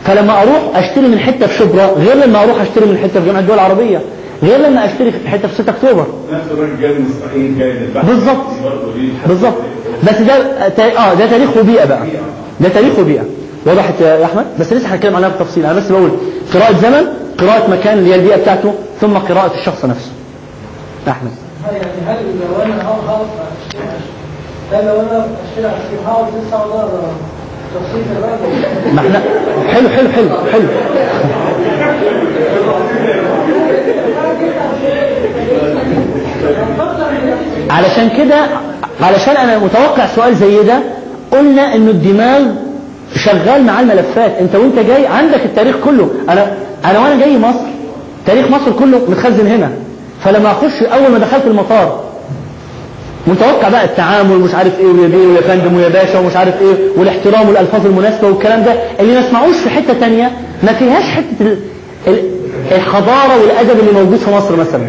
فلما 0.06 0.42
أروح 0.42 0.62
أشتري 0.76 1.08
من 1.08 1.20
حتة 1.20 1.48
في 1.48 1.58
شبرا 1.58 1.86
غير 1.86 2.16
لما 2.16 2.44
أروح 2.44 2.62
أشتري 2.62 2.86
من 2.86 2.98
حتة 2.98 3.20
في 3.20 3.26
جامعة 3.26 3.40
الدول 3.40 3.56
العربية 3.56 4.02
غير 4.44 4.58
لما 4.58 4.86
أشتري 4.86 5.12
في 5.12 5.28
حتة 5.30 5.48
في 5.48 5.54
6 5.56 5.70
أكتوبر. 5.70 6.06
نفس 6.34 6.44
الراجل 6.52 6.82
جاي 6.82 6.94
بالظبط. 8.04 8.46
بالظبط 9.28 9.54
بس 10.04 10.22
ده 10.22 10.34
آه 10.98 11.14
ده 11.14 11.26
تاريخ 11.26 11.58
وبيئة 11.58 11.86
بقى. 11.86 12.00
ده 12.60 12.70
تاريخ 12.70 13.00
وبيئة. 13.00 13.24
وضحت 13.66 13.94
يا 14.02 14.26
أحمد؟ 14.26 14.46
بس 14.60 14.74
لسه 14.74 14.88
هنتكلم 14.96 15.16
عنها 15.16 15.30
بالتفصيل. 15.30 15.66
أنا 15.66 15.74
بس 15.74 15.88
بقول 15.92 16.12
قراءة 16.54 16.74
زمن 16.82 17.06
قراءة 17.40 17.70
مكان 17.72 17.98
اللي 17.98 18.12
هي 18.12 18.16
البيئة 18.16 18.36
بتاعته 18.38 18.74
ثم 19.02 19.18
قراءة 19.18 19.52
الشخص 19.60 19.86
نفسه. 19.86 20.12
أحمد. 21.08 21.32
يعني 21.66 21.86
هل 22.08 22.18
لو 22.42 22.62
أنا 25.02 25.28
عصير 25.58 26.00
هقعد 26.06 26.26
تسع 26.48 26.66
ما 28.94 29.02
إحنا 29.02 29.22
حلو 29.74 29.90
حلو 29.90 30.10
حلو 30.10 30.30
حلو. 30.52 30.68
علشان 37.70 38.10
كده 38.18 38.36
علشان 39.02 39.36
أنا 39.36 39.58
متوقع 39.60 40.08
سؤال 40.16 40.36
زي 40.36 40.64
ده 40.64 40.80
قلنا 41.32 41.76
إنه 41.76 41.92
الدماغ 41.92 42.42
شغال 43.16 43.64
مع 43.66 43.80
الملفات. 43.80 44.32
أنت 44.40 44.56
وأنت 44.56 44.80
جاي 44.80 45.08
عندك 45.08 45.46
التاريخ 45.46 45.76
كله. 45.86 46.10
أنا 46.30 46.54
أنا 46.86 47.00
وأنا 47.00 47.20
جاي 47.20 47.38
مصر. 47.38 47.66
تاريخ 48.26 48.48
مصر 48.48 48.72
كله 48.80 49.02
متخزن 49.08 49.48
هنا. 49.48 49.72
فلما 50.24 50.52
أخش 50.52 50.84
أول 50.84 51.12
ما 51.12 51.18
دخلت 51.18 51.46
المطار 51.46 52.04
متوقع 53.28 53.70
بقى 53.70 53.86
التعامل 53.86 54.36
مش 54.40 54.54
عارف 54.56 54.80
إيه 54.80 54.86
ويا 54.86 55.08
بيه 55.08 55.28
ويا 55.28 55.42
فندم 55.42 55.76
ويا 55.78 55.88
باشا 55.90 56.20
ومش 56.20 56.36
عارف 56.36 56.62
إيه 56.62 56.76
والاحترام 56.98 57.48
والألفاظ 57.48 57.86
المناسبة 57.86 58.28
والكلام 58.28 58.64
ده 58.64 58.74
اللي 59.00 59.14
ما 59.14 59.28
اسمعوش 59.28 59.56
في 59.58 59.70
حتة 59.70 59.94
تانية 60.00 60.32
ما 60.64 60.74
فيهاش 60.74 61.04
حتة 61.04 61.42
ال- 61.42 61.58
ال- 62.08 62.30
الحضارة 62.72 63.42
والأدب 63.42 63.80
اللي 63.80 63.92
موجود 63.92 64.18
في 64.18 64.32
مصر 64.32 64.56
مثلا. 64.56 64.82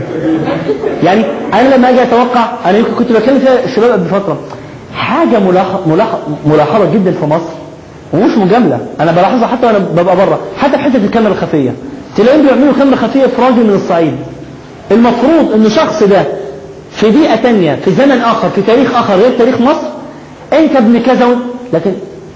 يعني 1.05 1.25
أنا 1.55 1.75
لما 1.75 1.91
أجي 1.91 2.03
أتوقع 2.03 2.49
أنا 2.67 2.79
يمكن 2.79 2.93
كنت 2.99 3.13
بكلم 3.13 3.39
فيها 3.39 3.65
الشباب 3.65 3.91
قبل 3.91 4.09
فترة 4.09 4.39
حاجة 4.95 5.39
ملاحظه 5.39 5.81
ملاحظه 5.89 6.19
ملاحظة 6.47 6.93
جدا 6.95 7.13
في 7.13 7.27
مصر 7.27 7.53
ومش 8.13 8.37
مجاملة. 8.39 8.79
أنا 9.01 9.13
بلاحظها 9.13 9.47
حتى 9.47 9.67
وأنا 9.67 9.79
ببقى 9.79 10.17
بره. 10.17 10.39
حتى 10.59 10.73
في 10.73 10.79
حتة 10.79 10.97
الكاميرا 10.97 11.33
الخفية. 11.33 11.71
تلاقيهم 12.17 12.43
بيعملوا 12.47 12.73
كاميرا 12.79 12.97
خفية 12.97 13.27
في 13.27 13.43
راجل 13.43 13.65
من 13.67 13.75
الصعيد. 13.85 14.17
المفروض 14.91 15.53
إن 15.55 15.67
الشخص 15.67 16.03
ده 16.03 16.25
في 16.93 17.11
بيئة 17.11 17.37
تانية 17.37 17.79
في 17.85 17.91
زمن 17.91 18.21
آخر 18.21 18.51
في 18.51 18.63
تاريخ 18.63 18.95
آخر 18.97 19.15
غير 19.15 19.39
تاريخ 19.39 19.61
مصر 19.61 19.87
أنت 20.53 20.77
ابن 20.77 21.03
كذا. 21.03 21.29
لكن 21.73 21.93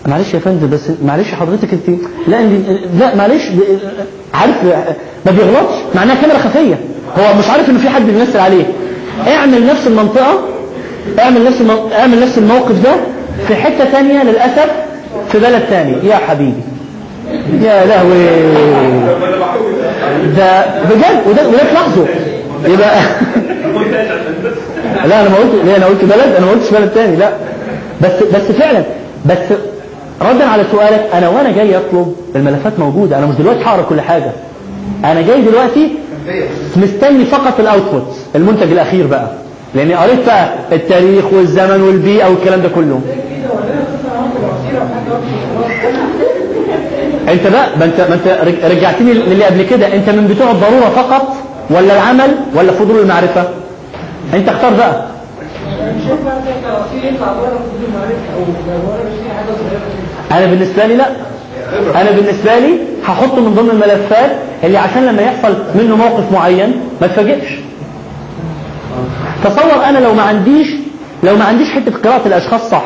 معلش 0.07 0.35
يا 0.35 0.39
فندم 0.39 0.71
بس 0.71 0.81
معلش 1.05 1.29
حضرتك 1.35 1.69
انت 1.73 2.01
لا 2.29 2.41
انت 2.41 2.69
لا 3.01 3.15
معلش 3.15 3.43
عارف 4.35 4.55
ما 5.27 5.33
بيغلطش 5.33 5.75
معناها 5.95 6.17
كاميرا 6.21 6.39
خفية 6.39 6.79
هو 7.19 7.39
مش 7.39 7.49
عارف 7.51 7.71
ان 7.71 7.79
في 7.79 7.89
حد 7.89 8.03
بيمثل 8.07 8.39
عليه 8.39 8.65
اعمل 9.29 9.67
نفس 9.67 9.87
المنطقة 9.87 10.41
اعمل 11.19 11.45
نفس. 11.45 11.57
اعمل 11.99 12.21
نفس 12.21 12.39
الموقف 12.39 12.85
ده 12.85 12.95
في 13.49 13.55
حتة 13.55 13.85
تانية 13.93 14.23
للأسف 14.23 14.71
في 15.33 15.39
بلد 15.39 15.63
تاني 15.71 15.97
يا 16.09 16.17
حبيبي 16.17 16.63
يا 17.63 17.87
لهوي 17.87 18.27
ده 20.37 20.65
بجد 20.91 21.23
وده 21.31 21.49
وده 21.49 21.63
تلاحظه 22.65 22.75
يبقى 22.75 23.01
لا 25.09 25.21
أنا 25.21 25.29
ما 25.29 25.37
قلت 25.37 25.65
ليه؟ 25.65 25.77
أنا 25.77 25.87
قلت 25.87 26.05
بلد 26.05 26.35
أنا 26.39 26.47
ما 26.47 26.53
قلتش 26.53 26.71
بلد 26.71 26.91
تاني 26.95 27.17
لا. 27.17 27.31
بس 28.03 28.11
بس 28.35 28.43
فعلا 28.53 28.83
بس 29.27 29.39
ردا 30.23 30.45
على 30.45 30.65
سؤالك 30.73 31.07
أنا 31.15 31.29
وأنا 31.29 31.53
جاي 31.53 31.77
أطلب 31.77 32.15
الملفات 32.37 32.79
موجودة 32.79 33.19
أنا 33.19 33.27
مش 33.27 33.35
دلوقتي 33.35 33.65
هقرأ 33.65 33.83
كل 33.83 34.01
حاجة. 34.01 34.31
أنا 35.05 35.21
جاي 35.23 35.43
دلوقتي 35.43 35.91
مستني 36.77 37.25
فقط 37.25 37.61
الاوتبوت 37.61 38.17
المنتج 38.35 38.73
الأخير 38.73 39.07
بقى. 39.07 39.29
لأني 39.75 39.95
قريت 39.95 40.27
بقى 40.27 40.49
التاريخ 40.73 41.25
والزمن 41.33 41.81
والبيئة 41.83 42.29
والكلام 42.29 42.61
ده 42.63 42.69
كله. 42.69 43.01
أنت 47.29 47.47
بقى 47.47 47.69
ما 47.79 47.85
انت 47.85 48.01
ما 48.01 48.15
أنت 48.15 48.39
رج- 48.49 48.71
رجعتني 48.73 49.13
للي 49.13 49.45
قبل 49.45 49.63
كده. 49.63 49.87
أنت 49.95 50.11
من 50.11 50.27
بتوع 50.35 50.51
الضرورة 50.51 50.91
فقط؟ 50.97 51.37
ولا 51.71 51.95
العمل 51.95 52.37
ولا 52.55 52.73
فضول 52.73 52.99
المعرفة؟ 53.01 53.49
أنت 54.35 54.49
اختار 54.49 54.75
بقى. 54.75 55.07
أنا 60.33 60.47
بالنسبة 60.47 60.87
لي 60.87 60.97
لا. 60.97 61.07
أنا 62.01 62.11
بالنسبة 62.11 62.59
لي 62.59 62.79
هحطه 63.05 63.41
من 63.41 63.55
ضمن 63.55 63.71
الملفات 63.71 64.31
اللي 64.65 64.79
عشان 64.79 65.07
لما 65.07 65.23
يحصل 65.23 65.55
منه 65.75 65.97
موقف 65.97 66.33
معين 66.33 66.81
ما 67.01 67.07
تفاجئش. 67.07 67.49
تصور 69.45 69.85
أنا 69.85 69.99
لو 69.99 70.15
ما 70.15 70.23
عنديش 70.23 70.67
لو 71.23 71.37
ما 71.37 71.45
عنديش 71.45 71.69
حتة 71.71 71.93
قراءة 72.05 72.27
الأشخاص 72.29 72.71
صح. 72.71 72.85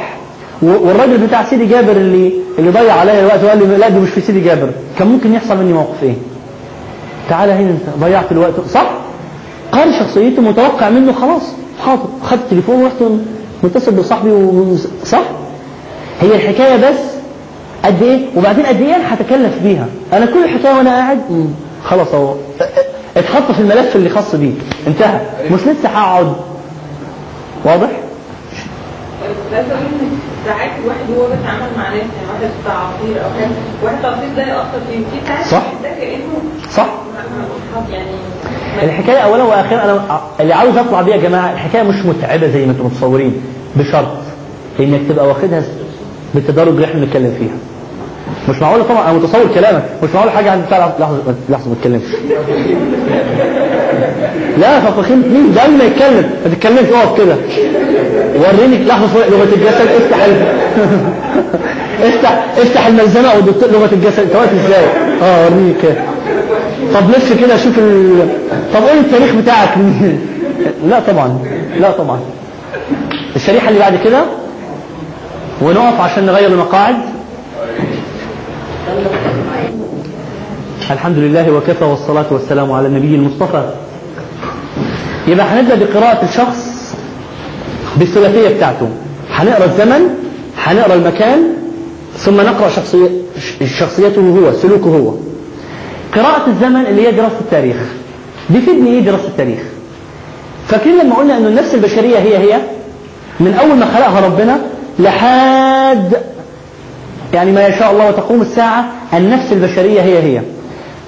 والراجل 0.63 1.19
بتاع 1.19 1.45
سيدي 1.51 1.67
جابر 1.67 1.93
اللي 1.93 2.33
اللي 2.59 2.71
ضيع 2.71 2.95
عليا 2.95 3.21
الوقت 3.21 3.45
وقال 3.45 3.69
لي 3.69 3.77
لا 3.77 3.89
دي 3.89 3.99
مش 3.99 4.11
في 4.11 4.21
سيدي 4.21 4.41
جابر. 4.41 4.71
كان 4.99 5.09
ممكن 5.09 5.35
يحصل 5.35 5.57
مني 5.57 5.73
موقف 5.73 6.03
إيه؟ 6.03 6.15
تعالى 7.29 7.53
هنا 7.53 7.71
انت 7.71 7.99
ضيعت 8.01 8.33
الوقت. 8.33 8.53
صح؟ 8.71 8.91
قاري 9.73 9.93
شخصيته 10.01 10.43
متوقع 10.43 10.89
منه 10.91 11.13
خلاص. 11.13 11.43
حاضر. 11.87 12.05
خدت 12.25 12.41
التليفون 12.43 12.83
ورحت 12.83 12.95
متصل 13.63 13.93
بصاحبي 13.95 14.31
و... 14.31 14.77
صح؟ 15.05 15.23
هي 16.21 16.35
الحكاية 16.35 16.77
بس 16.91 16.99
قد 17.85 18.03
إيه؟ 18.03 18.27
وبعدين 18.37 18.67
قد 18.67 18.81
إيه 18.81 18.97
أنا 18.97 19.15
هتكلف 19.15 19.63
بيها؟ 19.63 19.87
أنا 20.13 20.27
كل 20.27 20.45
الحكاية 20.45 20.75
وأنا 20.77 20.91
قاعد؟ 20.91 21.21
خلاص 21.85 22.15
اهو. 22.15 22.35
اتحط 23.17 23.53
في 23.53 23.61
الملف 23.61 23.97
اللي 23.97 24.11
خاص 24.11 24.35
بيه 24.35 24.53
انتهى. 24.87 25.21
مش 25.51 25.61
لسه 25.61 25.89
هقعد. 25.89 26.33
واضح؟ 27.65 27.89
ساعات 30.47 30.71
الواحد 30.85 31.11
وهو 31.11 31.27
بيتعامل 31.29 31.69
مع 31.77 31.89
ناس 31.89 32.03
يعني 32.03 32.29
واحد 32.43 32.51
بتاع 32.63 32.75
عصير 32.75 33.25
أو 33.25 33.31
حاجة. 33.39 33.49
واحد 33.85 34.05
عصير 34.05 34.29
ده 34.37 34.43
يأثر 34.43 34.81
فيه. 34.91 34.99
في 34.99 35.27
ساعات 35.27 35.47
صح. 35.47 35.63
ده 35.83 35.89
كأنه 35.89 36.39
صح. 36.71 36.89
الحكاية 38.83 39.19
اولا 39.19 39.43
وأخيرا 39.43 39.85
أنا 39.85 40.21
اللي 40.41 40.55
عاوز 40.55 40.77
أطلع 40.77 41.03
بيه 41.03 41.13
يا 41.13 41.17
جماعة 41.21 41.53
الحكاية 41.53 41.83
مش 41.83 42.05
متعبة 42.05 42.49
زي 42.49 42.67
ما 42.67 42.73
أنتم 42.73 42.87
متصورين 42.87 43.33
بشرط 43.77 44.09
إنك 44.81 45.01
تبقى 45.09 45.29
واخدها 45.29 45.63
بالتدرج 46.35 46.69
اللي 46.69 46.85
إحنا 46.85 47.01
بنتكلم 47.01 47.35
فيها. 47.39 47.57
مش 48.49 48.63
معقول 48.63 48.85
طبعا 48.85 49.11
أنا 49.11 49.19
متصور 49.19 49.47
كلامك 49.55 49.85
مش 50.03 50.09
معقول 50.15 50.31
حاجة 50.31 50.51
عند 50.51 50.65
بتاع 50.67 50.93
لحظة 50.99 51.19
لحظة 51.49 51.69
ما 51.69 51.75
تتكلمش. 51.75 52.03
لا 54.61 54.81
فخين 54.81 55.19
مين 55.19 55.55
ده 55.55 55.69
ما 55.69 55.85
يتكلم؟ 55.85 56.31
ما 56.45 56.55
تتكلمش 56.55 56.89
اقف 56.93 57.19
كده. 57.19 57.37
وريني 58.37 58.85
لحظة 58.85 59.29
لغة 59.29 59.49
الجسد 59.55 59.89
افتح. 60.03 60.27
افتح 62.03 62.45
افتح 62.59 62.87
الملزمة 62.87 63.29
أو 63.33 63.39
الدكتور 63.39 63.71
لغة 63.71 63.89
الجسد. 63.93 64.21
انت 64.21 64.37
واقف 64.37 64.53
إزاي؟ 64.67 64.85
آه 65.23 65.45
وريني 65.45 65.75
كده. 65.83 65.95
طب 66.95 67.11
لف 67.11 67.41
كده 67.41 67.57
شوف 67.57 67.79
ال... 67.79 68.29
طب 68.75 68.83
قول 68.83 68.99
التاريخ 68.99 69.35
بتاعك. 69.35 69.79
لا 70.91 71.01
طبعا 71.01 71.39
لا 71.81 71.91
طبعا. 71.91 72.21
الشريحة 73.37 73.69
اللي 73.69 73.81
بعد 73.81 73.99
كده 74.05 74.25
ونقف 75.63 76.01
عشان 76.01 76.27
نغير 76.27 76.49
المقاعد. 76.49 76.97
الحمد 80.91 81.19
لله 81.19 81.51
وكفى 81.53 81.85
والصلاة 81.85 82.27
والسلام 82.31 82.73
على 82.73 82.87
النبي 82.87 83.15
المصطفى. 83.15 83.71
يبقى 85.29 85.47
هنبدأ 85.47 85.75
بقراءة 85.75 86.25
الشخص 86.25 86.95
بالثلاثية 87.97 88.57
بتاعته. 88.57 88.89
هنقرأ 89.33 89.65
الزمن 89.65 90.01
هنقرأ 90.65 90.95
المكان 90.95 91.39
ثم 92.17 92.37
نقرأ 92.41 92.69
شخصية 92.69 93.09
شخصيته 93.79 94.21
هو 94.21 94.53
سلوكه 94.53 94.91
هو. 94.91 95.28
قراءة 96.15 96.47
الزمن 96.47 96.87
اللي 96.87 97.07
هي 97.07 97.13
دراسة 97.13 97.41
التاريخ. 97.41 97.77
بيفيدني 98.51 98.91
إيه 98.91 99.01
دراسة 99.01 99.29
التاريخ. 99.29 99.59
فاكرين 100.69 100.99
لما 100.99 101.15
قلنا 101.15 101.37
ان 101.37 101.47
النفس 101.47 101.75
البشرية 101.75 102.19
هي 102.19 102.39
هي 102.39 102.61
من 103.41 103.55
أول 103.55 103.79
ما 103.79 103.87
خلقها 103.87 104.27
ربنا 104.27 104.61
لحد 104.99 106.13
يعني 107.35 107.53
ما 107.53 107.67
يشاء 107.67 107.93
الله 107.93 108.09
وتقوم 108.09 108.43
الساعة 108.43 108.85
النفس 109.15 109.53
البشرية 109.53 110.01
هي 110.01 110.23
هي. 110.23 110.43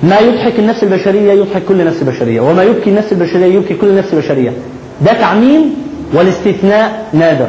ما 0.02 0.18
يضحك 0.18 0.58
النفس 0.58 0.82
البشرية 0.82 1.32
يضحك 1.32 1.62
كل 1.68 1.84
نفس 1.86 2.02
بشرية 2.02 2.40
وما 2.40 2.62
يبكي 2.62 2.90
النفس 2.90 3.12
البشرية 3.12 3.54
يبكي 3.54 3.74
كل 3.74 3.96
نفس 3.96 4.14
بشرية. 4.14 4.52
ده 5.06 5.12
تعميم 5.12 5.74
والاستثناء 6.14 7.08
نادر. 7.12 7.48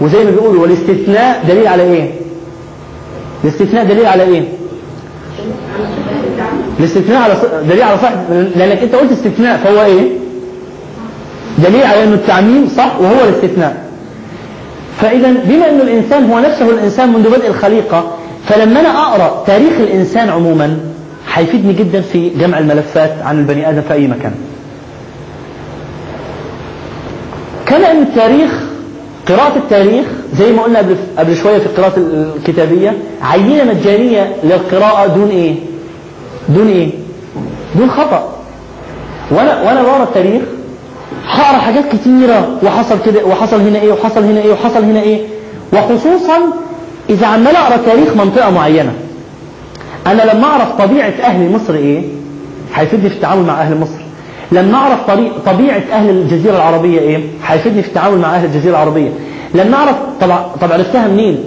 وزي 0.00 0.24
ما 0.24 0.30
بيقولوا 0.30 0.62
والاستثناء 0.62 1.44
دليل 1.48 1.66
على 1.66 1.82
إيه؟ 1.82 2.10
الاستثناء 3.44 3.84
دليل 3.84 4.06
على 4.06 4.22
إيه؟ 4.22 4.42
الاستثناء 6.82 7.22
على. 7.22 7.34
دليل 7.68 7.82
على 7.82 7.98
صح 7.98 8.12
لأنك 8.56 8.82
أنت 8.82 8.94
قلت 8.94 9.12
استثناء 9.12 9.56
فهو 9.64 9.82
إيه 9.82 10.08
دليل 11.58 11.82
على 11.82 12.04
أنه 12.04 12.14
التعميم 12.14 12.68
صح 12.76 13.00
وهو 13.00 13.24
الاستثناء 13.28 13.84
فإذا 15.00 15.32
بما 15.44 15.70
أن 15.70 15.80
الإنسان 15.80 16.30
هو 16.30 16.38
نفسه 16.38 16.70
الإنسان 16.70 17.12
منذ 17.12 17.30
بدء 17.30 17.46
الخليقة 17.48 18.12
فلما 18.48 18.80
أنا 18.80 18.88
أقرأ 18.88 19.44
تاريخ 19.46 19.72
الإنسان 19.80 20.28
عموما 20.28 20.78
هيفيدني 21.34 21.72
جدا 21.72 22.00
في 22.00 22.28
جمع 22.28 22.58
الملفات 22.58 23.12
عن 23.24 23.38
البني 23.38 23.68
آدم 23.70 23.80
في 23.88 23.94
أي 23.94 24.06
مكان 24.06 24.32
كما 27.66 27.90
أن 27.90 28.02
التاريخ 28.02 28.50
قراءة 29.28 29.56
التاريخ 29.56 30.06
زي 30.38 30.52
ما 30.52 30.62
قلنا 30.62 30.78
قبل 30.78 30.96
قبل 31.18 31.36
شوية 31.36 31.58
في 31.58 31.66
القراءة 31.66 31.92
الكتابية 32.36 32.92
عينة 33.22 33.64
مجانية 33.64 34.32
للقراءة 34.44 35.06
دون 35.06 35.30
إيه؟ 35.30 35.54
دون 36.48 36.68
إيه؟ 36.68 36.90
دون 37.74 37.90
خطأ. 37.90 38.28
وأنا 39.30 39.62
وأنا 39.62 39.82
بقرأ 39.82 40.02
التاريخ 40.02 40.42
هقرأ 41.26 41.58
حاجات 41.58 41.84
كتيرة 41.92 42.58
وحصل 42.62 42.96
كده 43.06 43.24
وحصل 43.24 43.60
هنا 43.60 43.80
إيه 43.80 43.92
وحصل 43.92 44.24
هنا 44.24 44.40
إيه 44.40 44.52
وحصل 44.52 44.82
هنا 44.84 45.00
إيه. 45.02 45.20
وخصوصا 45.72 46.38
إذا 47.10 47.26
عمال 47.26 47.56
أقرأ 47.56 47.76
تاريخ 47.76 48.16
منطقة 48.16 48.50
معينة. 48.50 48.92
أنا 50.06 50.22
لما 50.22 50.44
أعرف 50.44 50.72
طبيعة 50.82 51.12
أهل 51.22 51.52
مصر 51.52 51.74
إيه 51.74 52.02
هيفيدني 52.74 53.08
في 53.10 53.16
التعامل 53.16 53.42
مع 53.46 53.60
أهل 53.60 53.80
مصر. 53.80 54.02
لما 54.52 54.74
أعرف 54.78 54.98
طبيعة 55.46 55.82
أهل 55.92 56.10
الجزيرة 56.10 56.56
العربية 56.56 57.00
إيه 57.00 57.20
هيفيدني 57.46 57.82
في 57.82 57.88
التعامل 57.88 58.18
مع 58.18 58.36
أهل 58.36 58.44
الجزيرة 58.44 58.70
العربية. 58.70 59.10
لما 59.54 59.76
أعرف 59.76 59.96
طبعا 60.20 60.46
طب 60.60 60.72
عرفتها 60.72 61.08
منين؟ 61.08 61.44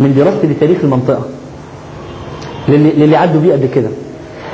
من 0.00 0.14
دراستي 0.14 0.46
لتاريخ 0.46 0.78
المنطقة. 0.84 1.22
للي, 2.68 2.90
للي 2.90 3.16
عدوا 3.16 3.40
بيه 3.40 3.52
قبل 3.52 3.66
كده. 3.74 3.88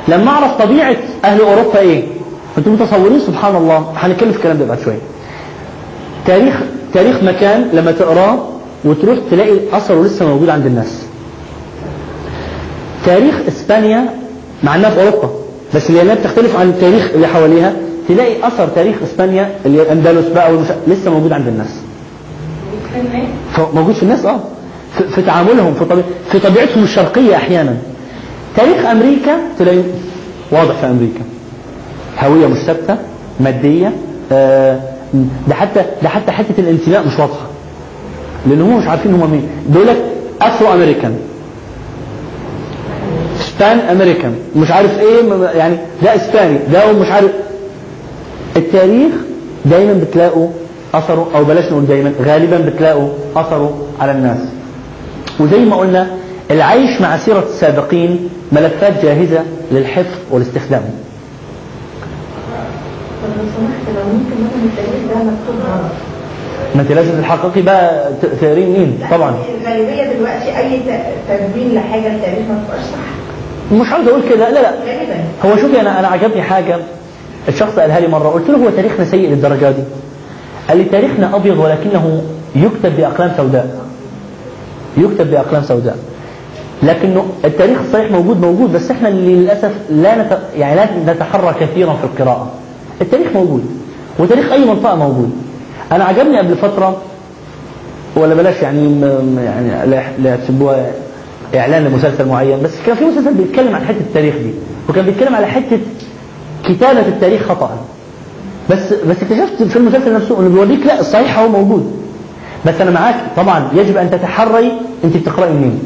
لما 0.09 0.31
أعرف 0.31 0.61
طبيعة 0.61 0.95
أهل 1.25 1.41
أوروبا 1.41 1.79
إيه؟ 1.79 2.03
أنتم 2.57 2.73
متصورين؟ 2.73 3.19
سبحان 3.19 3.55
الله. 3.55 3.93
هنتكلم 3.95 4.31
في 4.31 4.37
الكلام 4.37 4.57
ده 4.57 4.65
بعد 4.65 4.79
شوية. 4.79 4.97
تاريخ 6.25 6.55
تاريخ 6.93 7.23
مكان 7.23 7.69
لما 7.73 7.91
تقراه 7.91 8.37
وتروح 8.85 9.17
تلاقي 9.31 9.57
اثره 9.73 10.03
لسه 10.03 10.27
موجود 10.27 10.49
عند 10.49 10.65
الناس. 10.65 11.01
تاريخ 13.05 13.35
إسبانيا 13.47 14.05
مع 14.63 14.75
إنها 14.75 14.89
في 14.89 15.01
أوروبا 15.01 15.29
بس 15.75 15.91
لانها 15.91 16.15
بتختلف 16.15 16.55
عن 16.59 16.69
التاريخ 16.69 17.09
اللي 17.15 17.27
حواليها 17.27 17.73
تلاقي 18.07 18.47
أثر 18.47 18.67
تاريخ 18.67 18.95
إسبانيا 19.03 19.49
اللي 19.65 19.81
الاندلس 19.81 20.27
بقى 20.27 20.51
والمش... 20.53 20.67
لسه 20.87 21.11
موجود 21.11 21.31
عند 21.31 21.47
الناس. 21.47 21.69
موجود 23.73 23.95
في 23.95 24.03
الناس 24.03 24.25
آه. 24.25 24.39
في, 24.97 25.07
في 25.07 25.21
تعاملهم 25.21 25.73
في, 25.73 25.85
طبيع... 25.85 26.03
في 26.31 26.39
طبيعتهم 26.39 26.83
الشرقية 26.83 27.35
أحيانا. 27.35 27.77
تاريخ 28.55 28.85
أمريكا 28.85 29.37
تلاقي 29.59 29.81
واضح 30.51 30.75
في 30.75 30.85
أمريكا. 30.85 31.21
هوية 32.19 32.47
مش 32.47 32.57
ثابته 32.57 32.97
مادية 33.39 33.91
آه 34.31 34.79
ده 35.47 35.55
حتى 35.55 35.85
ده 36.03 36.09
حتى 36.09 36.31
حتة 36.31 36.53
الانتماء 36.59 37.07
مش 37.07 37.19
واضحة. 37.19 37.45
لأن 38.49 38.61
هم 38.61 38.77
مش 38.79 38.87
عارفين 38.87 39.13
هم 39.13 39.31
مين. 39.31 39.49
بيقول 39.69 39.87
لك 39.87 39.97
Afro 40.41 40.73
American 40.73 41.15
Spanish 43.39 43.79
American 43.79 44.35
مش 44.55 44.71
عارف 44.71 44.99
إيه 44.99 45.33
يعني 45.55 45.77
ده 46.03 46.15
إسباني 46.15 46.57
ده 46.73 46.91
مش 46.93 47.07
عارف. 47.07 47.31
التاريخ 48.57 49.11
دايما 49.65 49.93
بتلاقوا 49.93 50.49
أثره 50.93 51.27
أو 51.35 51.43
بلاش 51.43 51.65
نقول 51.71 51.85
دايما 51.85 52.11
غالبا 52.25 52.57
بتلاقوا 52.57 53.09
أثره 53.35 53.77
على 53.99 54.11
الناس. 54.11 54.37
وزي 55.39 55.65
ما 55.65 55.75
قلنا 55.75 56.07
العيش 56.51 57.01
مع 57.01 57.17
سيرة 57.17 57.43
السابقين 57.49 58.29
ملفات 58.51 59.05
جاهزة 59.05 59.39
للحفظ 59.71 60.15
والاستخدام. 60.31 60.81
لو 63.23 63.43
سمحت 63.57 63.95
لو 63.95 64.13
ممكن 64.13 64.43
مثلا 64.43 64.63
التاريخ 64.65 65.01
ده 65.09 65.15
مكتوب 65.15 65.55
غلط. 65.71 65.91
ما 66.75 66.81
انت 66.81 66.91
لازم 66.91 67.21
تحققي 67.21 67.61
بقى 67.61 68.09
تقرين 68.41 68.69
مين؟ 68.69 68.99
طبعا. 69.11 69.35
الغالبية 69.61 70.13
دلوقتي 70.13 70.57
أي 70.57 70.79
تدوين 71.29 71.75
لحاجة 71.75 72.15
التاريخ 72.15 72.39
ما 72.49 72.63
تبقاش 72.67 72.81
صح. 72.81 73.75
مش 73.75 73.91
عاوز 73.93 74.07
أقول 74.07 74.21
كده 74.29 74.49
لا 74.49 74.61
لا. 74.61 74.71
غالبا. 74.71 75.23
هو 75.45 75.57
شوفي 75.61 75.81
أنا 75.81 75.99
أنا 75.99 76.07
عجبني 76.07 76.41
حاجة. 76.41 76.77
الشخص 77.47 77.79
قالها 77.79 77.99
لي 77.99 78.07
مرة 78.07 78.29
قلت 78.29 78.49
له 78.49 78.57
هو 78.57 78.69
تاريخنا 78.69 79.05
سيء 79.05 79.29
للدرجة 79.29 79.71
دي. 79.71 79.83
قال 80.69 80.77
لي 80.77 80.83
تاريخنا 80.83 81.35
أبيض 81.35 81.57
ولكنه 81.57 82.23
يكتب 82.55 82.97
بأقلام 82.97 83.31
سوداء. 83.37 83.79
يكتب 84.97 85.31
بأقلام 85.31 85.63
سوداء. 85.63 85.97
لكنه 86.83 87.25
التاريخ 87.45 87.77
الصحيح 87.87 88.11
موجود 88.11 88.41
موجود 88.41 88.73
بس 88.73 88.91
إحنا 88.91 89.07
للأسف 89.07 89.71
لا 89.89 90.21
نت... 90.23 90.37
يعني 90.57 90.75
لا 90.75 91.13
نتحرى 91.13 91.55
كثيرا 91.59 91.93
في 91.93 92.03
القراءة. 92.03 92.51
التاريخ 93.01 93.27
موجود 93.35 93.65
وتاريخ 94.19 94.51
أي 94.51 94.65
منطقة 94.65 94.95
موجود. 94.95 95.31
أنا 95.91 96.03
عجبني 96.03 96.37
قبل 96.37 96.55
فترة 96.55 96.97
ولا 98.15 98.35
بلاش 98.35 98.61
يعني 98.61 99.01
يعني 99.43 99.91
لا 100.23 100.35
تسبوها 100.35 100.91
إعلان 101.55 101.83
لمسلسل 101.83 102.27
معين 102.27 102.63
بس 102.63 102.71
كان 102.85 102.95
في 102.95 103.05
مسلسل 103.05 103.33
بيتكلم 103.33 103.75
عن 103.75 103.81
حتة 103.85 103.99
التاريخ 103.99 104.35
دي 104.35 104.51
وكان 104.89 105.05
بيتكلم 105.05 105.35
على 105.35 105.47
حتة 105.47 105.79
كتابة 106.69 107.07
التاريخ 107.07 107.41
خطأ. 107.47 107.77
بس 108.69 108.93
بس 108.93 109.15
اكتشفت 109.23 109.63
في 109.63 109.75
المسلسل 109.75 110.13
نفسه 110.13 110.39
إنه 110.39 110.49
بيوريك 110.49 110.85
لا 110.85 110.99
الصحيح 110.99 111.39
هو 111.39 111.49
موجود. 111.49 111.91
بس 112.65 112.81
أنا 112.81 112.91
معاك 112.91 113.15
طبعا 113.37 113.69
يجب 113.73 113.97
أن 113.97 114.09
تتحري 114.09 114.71
أنت 115.03 115.17
بتقرأي 115.17 115.53
منين؟ 115.53 115.79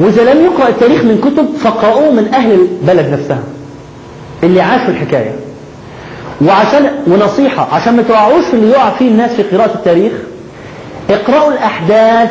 وإذا 0.00 0.34
لم 0.34 0.44
يقرأ 0.44 0.68
التاريخ 0.68 1.04
من 1.04 1.18
كتب 1.18 1.48
فاقرأوه 1.64 2.10
من 2.12 2.34
أهل 2.34 2.52
البلد 2.52 3.08
نفسها. 3.12 3.42
اللي 4.42 4.60
عاشوا 4.60 4.88
الحكاية. 4.88 5.32
وعشان 6.46 6.90
ونصيحة 7.06 7.68
عشان 7.74 7.96
ما 7.96 8.02
تقعوش 8.02 8.44
في 8.44 8.54
اللي 8.54 8.70
يقع 8.70 8.90
فيه 8.90 9.08
الناس 9.08 9.30
في 9.30 9.42
قراءة 9.56 9.74
التاريخ 9.74 10.12
اقرأوا 11.10 11.52
الأحداث 11.52 12.30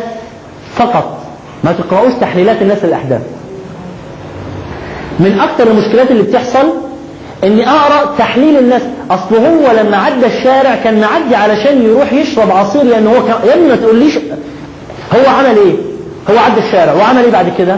فقط. 0.75 1.17
ما 1.63 1.71
تقرأوش 1.71 2.13
تحليلات 2.21 2.61
الناس 2.61 2.85
للأحداث. 2.85 3.21
من 5.19 5.39
أكثر 5.39 5.67
المشكلات 5.71 6.11
اللي 6.11 6.23
بتحصل 6.23 6.67
إني 7.43 7.69
أقرأ 7.69 8.15
تحليل 8.17 8.57
الناس. 8.57 8.81
أصل 9.11 9.35
هو 9.35 9.71
لما 9.83 9.97
عدى 9.97 10.25
الشارع 10.25 10.75
كان 10.75 11.01
معدي 11.01 11.35
علشان 11.35 11.81
يروح 11.81 12.13
يشرب 12.13 12.51
عصير 12.51 12.83
لأن 12.83 13.07
هو 13.07 13.13
كان 13.25 13.35
يا 13.47 13.53
ابني 13.53 13.67
ما 13.67 13.75
تقوليش 13.75 14.17
هو 15.15 15.29
عمل 15.29 15.57
إيه؟ 15.57 15.75
هو 16.31 16.37
عدى 16.37 16.59
الشارع 16.67 16.93
وعمل 16.93 17.23
إيه 17.23 17.31
بعد 17.31 17.51
كده؟ 17.57 17.77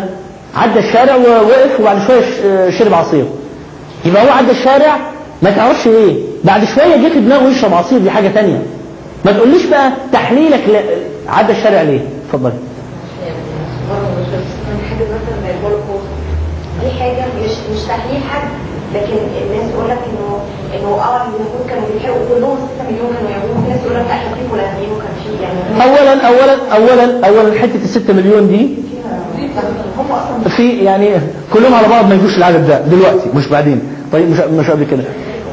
عدى 0.56 0.80
الشارع 0.80 1.16
ووقف 1.16 1.80
وبعد 1.80 1.98
شوية 2.08 2.22
ش- 2.22 2.78
شرب 2.80 2.94
عصير. 2.94 3.26
يبقى 4.06 4.26
هو 4.28 4.32
عدى 4.32 4.52
الشارع 4.52 4.98
ما 5.42 5.52
تعرفش 5.52 5.88
إيه؟ 5.88 6.16
بعد 6.44 6.64
شوية 6.66 6.96
جه 6.96 7.14
في 7.14 7.20
دماغه 7.20 7.44
يشرب 7.50 7.74
عصير 7.74 8.00
دي 8.00 8.12
حاجة 8.12 8.28
تانية. 8.28 8.62
ما 9.26 9.32
تقوليش 9.32 9.66
بقى 9.66 9.92
تحليلك 10.14 10.62
ل... 10.70 10.76
عدى 11.30 11.52
الشارع 11.52 11.82
ليه؟ 11.82 12.00
اتفضل 12.28 12.52
من 14.70 14.80
حاجة 14.90 15.04
مثلا 15.06 15.42
زي 15.44 15.52
الهولوكوست 15.60 16.08
دي 16.84 17.00
حاجة 17.00 17.26
مش 17.44 17.52
مش 17.74 17.82
تحليل 17.88 18.22
حد 18.32 18.48
لكن 18.96 19.18
الناس 19.52 19.72
تقول 19.72 19.90
لك 19.90 19.98
إنه 20.10 20.31
آه 20.74 21.28
كانوا 21.70 22.16
كلهم 22.30 22.58
6 22.76 22.86
مليون 22.90 23.14
كانوا 23.30 23.64
في 23.64 23.70
ناس 23.70 23.80
تقول 23.82 23.96
لك 23.96 24.06
وكان 24.96 25.14
في 25.24 25.44
يعني. 25.44 25.84
اولا 25.92 26.28
اولا 26.28 26.56
اولا 26.76 27.28
اولا 27.28 27.60
حتة 27.60 27.84
الستة 27.84 28.14
مليون 28.14 28.48
دي 28.48 28.70
في 30.50 30.70
يعني 30.84 31.10
كلهم 31.54 31.74
على 31.74 31.88
بعض 31.88 32.10
ما 32.10 32.16
يجوش 32.16 32.38
العدد 32.38 32.68
ده 32.68 32.82
دلوقتي 32.82 33.30
مش 33.36 33.48
بعدين. 33.48 33.82
طيب 34.14 34.30
مش 34.30 34.38
مش 34.38 34.70
قبل 34.70 34.84
كده. 34.92 35.04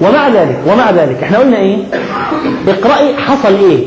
ومع 0.02 0.28
ذلك 0.28 0.56
ومع 0.66 0.90
ذلك 0.90 1.22
إحنا 1.22 1.38
قلنا 1.38 1.56
إيه؟ 1.56 1.78
اقرأي 2.68 3.16
حصل 3.16 3.54
إيه؟ 3.54 3.84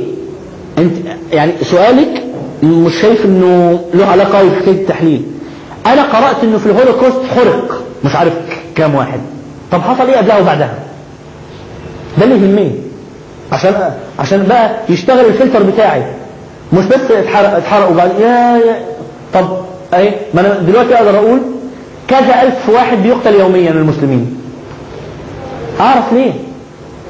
أنت 0.77 0.93
يعني 1.31 1.51
سؤالك 1.61 2.23
مش 2.63 3.01
شايف 3.01 3.25
إنه 3.25 3.79
له 3.93 4.05
علاقة 4.05 4.43
بحكاية 4.43 4.71
التحليل. 4.81 5.21
أنا 5.85 6.01
قرأت 6.01 6.43
إنه 6.43 6.57
في 6.57 6.65
الهولوكوست 6.65 7.19
حرق 7.35 7.81
مش 8.05 8.15
عارف 8.15 8.33
كام 8.75 8.95
واحد. 8.95 9.19
طب 9.71 9.81
حصل 9.81 10.09
إيه 10.09 10.17
قبلها 10.17 10.39
وبعدها؟ 10.39 10.73
ده 12.17 12.23
اللي 12.23 12.35
يهمني. 12.35 12.71
عشان 13.51 13.91
عشان 14.19 14.43
بقى 14.49 14.71
يشتغل 14.89 15.25
الفلتر 15.25 15.63
بتاعي. 15.63 16.03
مش 16.73 16.85
بس 16.85 17.11
اتحرق 17.11 17.55
اتحرق 17.55 17.89
وبعد 17.91 18.11
يا, 18.19 18.57
يا 18.65 18.75
طب 19.33 19.57
أهي 19.93 20.13
ما 20.33 20.41
أنا 20.41 20.53
دلوقتي 20.59 20.95
أقدر 20.95 21.19
أقول 21.19 21.39
كذا 22.07 22.41
ألف 22.41 22.69
واحد 22.69 22.97
بيقتل 22.97 23.33
يوميا 23.35 23.71
المسلمين. 23.71 24.37
أعرف 25.79 26.13
ليه؟ 26.13 26.31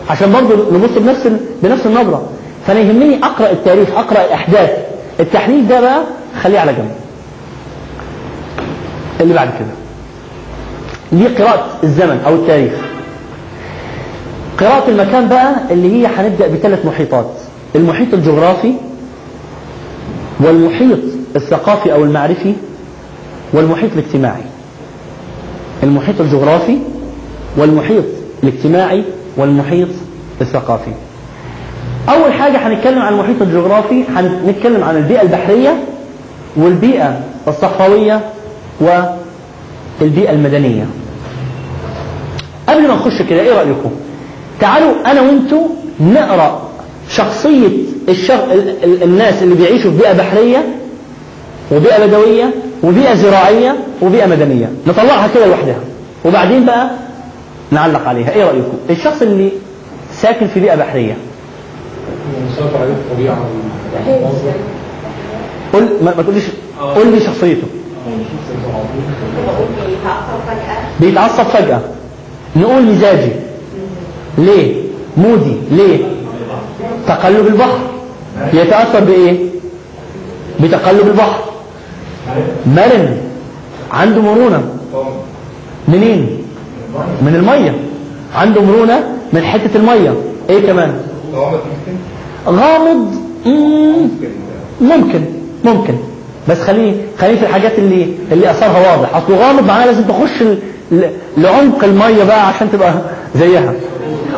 عشان 0.09 0.31
برضه 0.31 0.55
نبص 0.77 0.89
بنفس 0.97 1.27
بنفس 1.63 1.85
النظرة. 1.85 2.29
فأنا 2.67 2.79
يهمني 2.79 3.19
أقرأ 3.23 3.51
التاريخ 3.51 3.89
أقرأ 3.95 4.25
الأحداث. 4.25 4.69
التحليل 5.19 5.67
ده 5.67 5.81
بقى 5.81 6.01
خليه 6.43 6.59
على 6.59 6.73
جنب. 6.73 6.91
اللي 9.21 9.33
بعد 9.33 9.49
كده. 9.59 9.67
دي 11.19 11.27
قراءة 11.43 11.65
الزمن 11.83 12.21
أو 12.25 12.35
التاريخ. 12.35 12.73
قراءة 14.61 14.89
المكان 14.89 15.27
بقى 15.29 15.55
اللي 15.71 15.93
هي 15.93 16.07
هنبدأ 16.07 16.47
بثلاث 16.47 16.85
محيطات. 16.85 17.29
المحيط 17.75 18.13
الجغرافي 18.13 18.73
والمحيط 20.39 20.99
الثقافي 21.35 21.93
أو 21.93 22.03
المعرفي 22.03 22.53
والمحيط 23.53 23.89
الاجتماعي. 23.93 24.41
المحيط 25.83 26.21
الجغرافي 26.21 26.77
والمحيط 27.57 28.03
الاجتماعي 28.43 29.03
والمحيط 29.37 29.87
الثقافي. 30.41 30.91
أول 32.09 32.33
حاجة 32.33 32.67
هنتكلم 32.67 32.99
عن 32.99 33.13
المحيط 33.13 33.41
الجغرافي 33.41 34.03
هنتكلم 34.15 34.83
عن 34.83 34.97
البيئة 34.97 35.21
البحرية 35.21 35.83
والبيئة 36.57 37.19
الصحراوية 37.47 38.21
والبيئة 38.81 40.31
المدنية. 40.31 40.85
قبل 42.69 42.87
ما 42.87 42.93
نخش 42.95 43.21
كده 43.21 43.41
إيه 43.41 43.53
رأيكم؟ 43.53 43.91
تعالوا 44.61 44.91
أنا 45.11 45.21
وانتوا 45.21 45.67
نقرأ 45.99 46.69
شخصية 47.09 47.67
الشغ... 48.09 48.53
ال... 48.53 48.83
ال... 48.83 49.03
الناس 49.03 49.43
اللي 49.43 49.55
بيعيشوا 49.55 49.91
في 49.91 49.97
بيئة 49.97 50.13
بحرية 50.13 50.65
وبيئة 51.71 52.05
بدوية 52.05 52.53
وبيئة 52.83 53.13
زراعية 53.13 53.75
وبيئة 54.01 54.25
مدنية. 54.25 54.71
نطلعها 54.87 55.27
كده 55.35 55.45
لوحدها. 55.45 55.79
وبعدين 56.25 56.65
بقى 56.65 56.89
نعلق 57.71 58.07
عليها. 58.07 58.31
إيه 58.31 58.43
رأيكم؟ 58.43 58.73
الشخص 58.89 59.21
اللي 59.21 59.51
ساكن 60.13 60.47
في 60.47 60.59
بيئة 60.59 60.75
بحرية. 60.75 61.17
قول 65.73 65.83
ما, 66.05 66.13
ما 66.17 66.23
تقوليش 66.23 66.43
قول 66.95 67.07
لي 67.11 67.19
شخصيته. 67.19 67.67
بيتعصب 70.99 71.43
فجأة. 71.43 71.81
نقول 72.55 72.83
مزاجي. 72.83 73.31
ليه؟ 74.37 74.81
مودي. 75.17 75.55
ليه؟ 75.71 75.97
تقلب 77.07 77.47
البحر. 77.47 77.79
يتأثر 78.53 78.99
بإيه؟ 78.99 79.37
بتقلب 80.59 81.07
البحر. 81.07 81.39
مرن. 82.65 83.17
عنده 83.91 84.21
مرونة. 84.21 84.63
منين؟ 85.87 86.37
من 87.21 87.35
المية. 87.35 87.75
عنده 88.35 88.61
مرونة 88.61 89.03
من 89.33 89.41
حتة 89.43 89.75
المية. 89.77 90.13
إيه 90.49 90.67
كمان؟ 90.67 90.93
غامض. 92.47 93.15
مم، 93.45 94.07
ممكن. 94.81 95.21
ممكن. 95.65 95.93
بس 96.49 96.57
خليه 96.61 96.93
خليه 97.19 97.35
في 97.35 97.43
الحاجات 97.43 97.79
اللي 97.79 98.07
اللي 98.31 98.51
أثرها 98.51 98.95
واضح. 98.97 99.15
اصله 99.15 99.37
غامض 99.37 99.63
معناه 99.67 99.85
لازم 99.85 100.03
تخش 100.03 100.43
لعمق 101.37 101.83
المية 101.83 102.23
بقى 102.23 102.47
عشان 102.47 102.71
تبقى 102.71 102.93
زيها. 103.35 103.73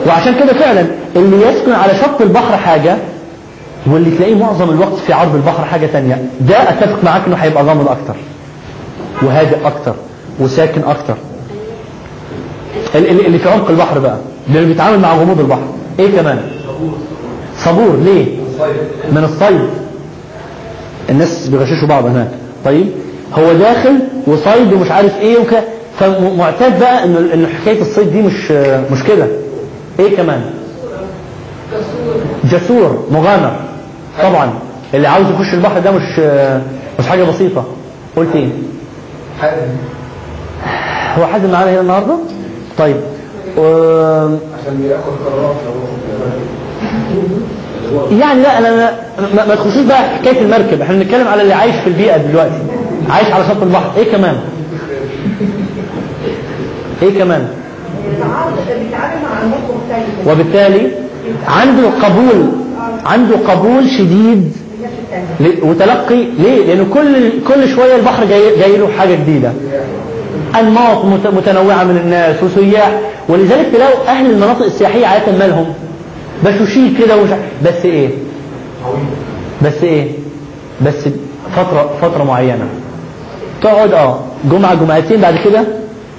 وعشان 0.07 0.35
كده 0.40 0.53
فعلا 0.53 0.85
اللي 1.15 1.48
يسكن 1.48 1.72
على 1.72 1.93
شط 1.95 2.22
البحر 2.22 2.57
حاجة 2.57 2.98
واللي 3.88 4.11
تلاقيه 4.17 4.35
معظم 4.35 4.69
الوقت 4.69 4.93
في 5.07 5.14
عرض 5.14 5.35
البحر 5.35 5.65
حاجة 5.65 5.85
تانية. 5.85 6.25
ده 6.41 6.69
أتفق 6.69 7.03
معاك 7.03 7.22
إنه 7.27 7.35
هيبقى 7.35 7.64
غامض 7.64 7.88
أكتر 7.88 8.15
وهادئ 9.22 9.67
أكتر 9.67 9.93
وساكن 10.40 10.82
ال- 12.95 13.25
اللي 13.25 13.38
في 13.38 13.49
عمق 13.49 13.69
البحر 13.69 13.99
بقى 13.99 14.17
اللي 14.49 14.65
بيتعامل 14.65 14.99
مع 14.99 15.15
غموض 15.15 15.40
البحر. 15.40 15.61
إيه 15.99 16.15
كمان؟ 16.15 16.40
صبور. 17.57 17.95
ليه؟ 18.03 18.25
من 19.11 19.23
الصيد. 19.23 19.69
الناس 21.09 21.48
بيغششوا 21.48 21.88
بعض 21.88 22.06
هناك. 22.06 22.30
طيب 22.65 22.88
هو 23.33 23.53
داخل 23.53 23.99
وصيد 24.27 24.73
ومش 24.73 24.91
عارف 24.91 25.19
إيه 25.22 25.38
وك... 25.38 25.53
فمعتاد 25.99 26.80
بقى 26.80 27.03
إنه 27.03 27.48
حكاية 27.61 27.82
الصيد 27.82 28.11
دي 28.11 28.22
مش 28.22 28.51
مش 28.91 29.03
كده. 29.03 29.27
إيه 30.00 30.16
كمان؟ 30.18 30.42
جسور 32.44 33.08
مغامر. 33.12 33.56
طبعا. 34.24 34.54
اللي 34.94 35.08
عاوز 35.08 35.26
يخش 35.30 35.54
البحر 35.54 35.80
ده 35.80 35.92
مش 35.92 36.20
مش 37.00 37.08
حاجة 37.08 37.24
بسيطة. 37.24 37.66
قلت 38.16 38.36
إيه؟ 38.36 38.50
هو 41.18 41.26
حد 41.26 41.46
معانا 41.46 41.72
هنا 41.72 41.82
النهارده؟ 41.82 42.16
طيب. 42.78 42.96
و... 43.58 43.62
عشان 44.62 44.86
ياخد 44.90 45.14
قرارات. 45.26 45.56
يعني 48.12 48.42
لا 48.42 48.58
أنا 48.58 48.92
ما, 49.48 49.56
تخشوش 49.56 49.84
بقى 49.84 50.04
في 50.10 50.16
حكاية 50.16 50.42
المركب. 50.42 50.82
إحنا 50.82 50.96
بنتكلم 50.96 51.28
على 51.28 51.42
اللي 51.42 51.54
عايش 51.54 51.76
في 51.76 51.88
البيئة 51.88 52.18
دلوقتي. 52.18 52.62
عايش 53.10 53.32
على 53.32 53.44
شط 53.44 53.62
البحر. 53.62 53.92
إيه 53.98 54.12
كمان؟ 54.12 54.36
إيه 57.02 57.20
كمان؟ 57.20 57.48
بيتعامل 58.10 58.22
مع 58.22 59.44
مختلفه 59.46 59.73
وبالتالي 60.28 60.88
عنده 61.48 61.90
قبول 62.04 62.50
عنده 63.06 63.36
قبول 63.48 63.84
شديد 63.98 64.52
وتلقي 65.62 66.24
ليه؟ 66.40 66.66
لأنه 66.66 66.86
كل 66.94 67.30
كل 67.48 67.70
شوية 67.76 67.96
البحر 67.96 68.26
جاي, 68.26 68.60
جاي 68.60 68.78
له 68.78 68.88
حاجة 68.98 69.16
جديدة. 69.16 69.52
أنماط 70.60 71.06
مت- 71.06 71.28
متنوعة 71.34 71.84
من 71.84 71.98
الناس 71.98 72.36
وسياح. 72.44 73.00
ولذلك 73.30 73.68
تلاقوا 73.74 74.08
أهل 74.08 74.26
المناطق 74.32 74.66
السياحية 74.66 75.06
عادة 75.08 75.32
مالهم. 75.40 75.66
بشوشيك 76.46 76.98
كده 77.00 77.16
عارف- 77.16 77.38
بس 77.66 77.86
إيه؟ 77.86 78.10
بس 79.64 79.84
إيه؟ 79.84 80.08
بس 80.86 80.96
فترة 81.56 81.90
فترة 82.02 82.24
معينة. 82.24 82.66
تقعد 83.62 83.92
آه 83.94 84.20
جمعة 84.52 84.74
جمعتين 84.76 85.22
بعد 85.22 85.36
كده 85.46 85.64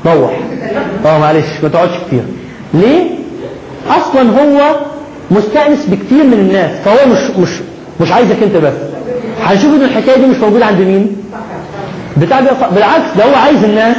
روح. 0.07 0.39
آه 1.07 1.19
معلش 1.19 1.47
ما 1.63 1.69
تقعدش 1.69 1.93
كتير. 2.07 2.23
ليه؟ 2.75 3.05
أصلا 3.89 4.23
هو 4.41 4.77
مستأنس 5.31 5.87
بكتير 5.87 6.25
من 6.25 6.33
الناس 6.33 6.71
فهو 6.85 7.09
مش 7.13 7.19
مش 7.39 7.49
مش 8.01 8.13
عايزك 8.13 8.43
أنت 8.43 8.57
بس. 8.57 8.73
هنشوف 9.43 9.75
ان 9.75 9.83
الحكاية 9.83 10.17
دي 10.17 10.27
مش 10.27 10.37
موجودة 10.37 10.67
عند 10.67 10.79
مين؟ 10.81 11.17
بتاع 12.17 12.41
بالعكس 12.75 13.17
ده 13.19 13.25
هو 13.25 13.35
عايز 13.35 13.65
الناس 13.65 13.97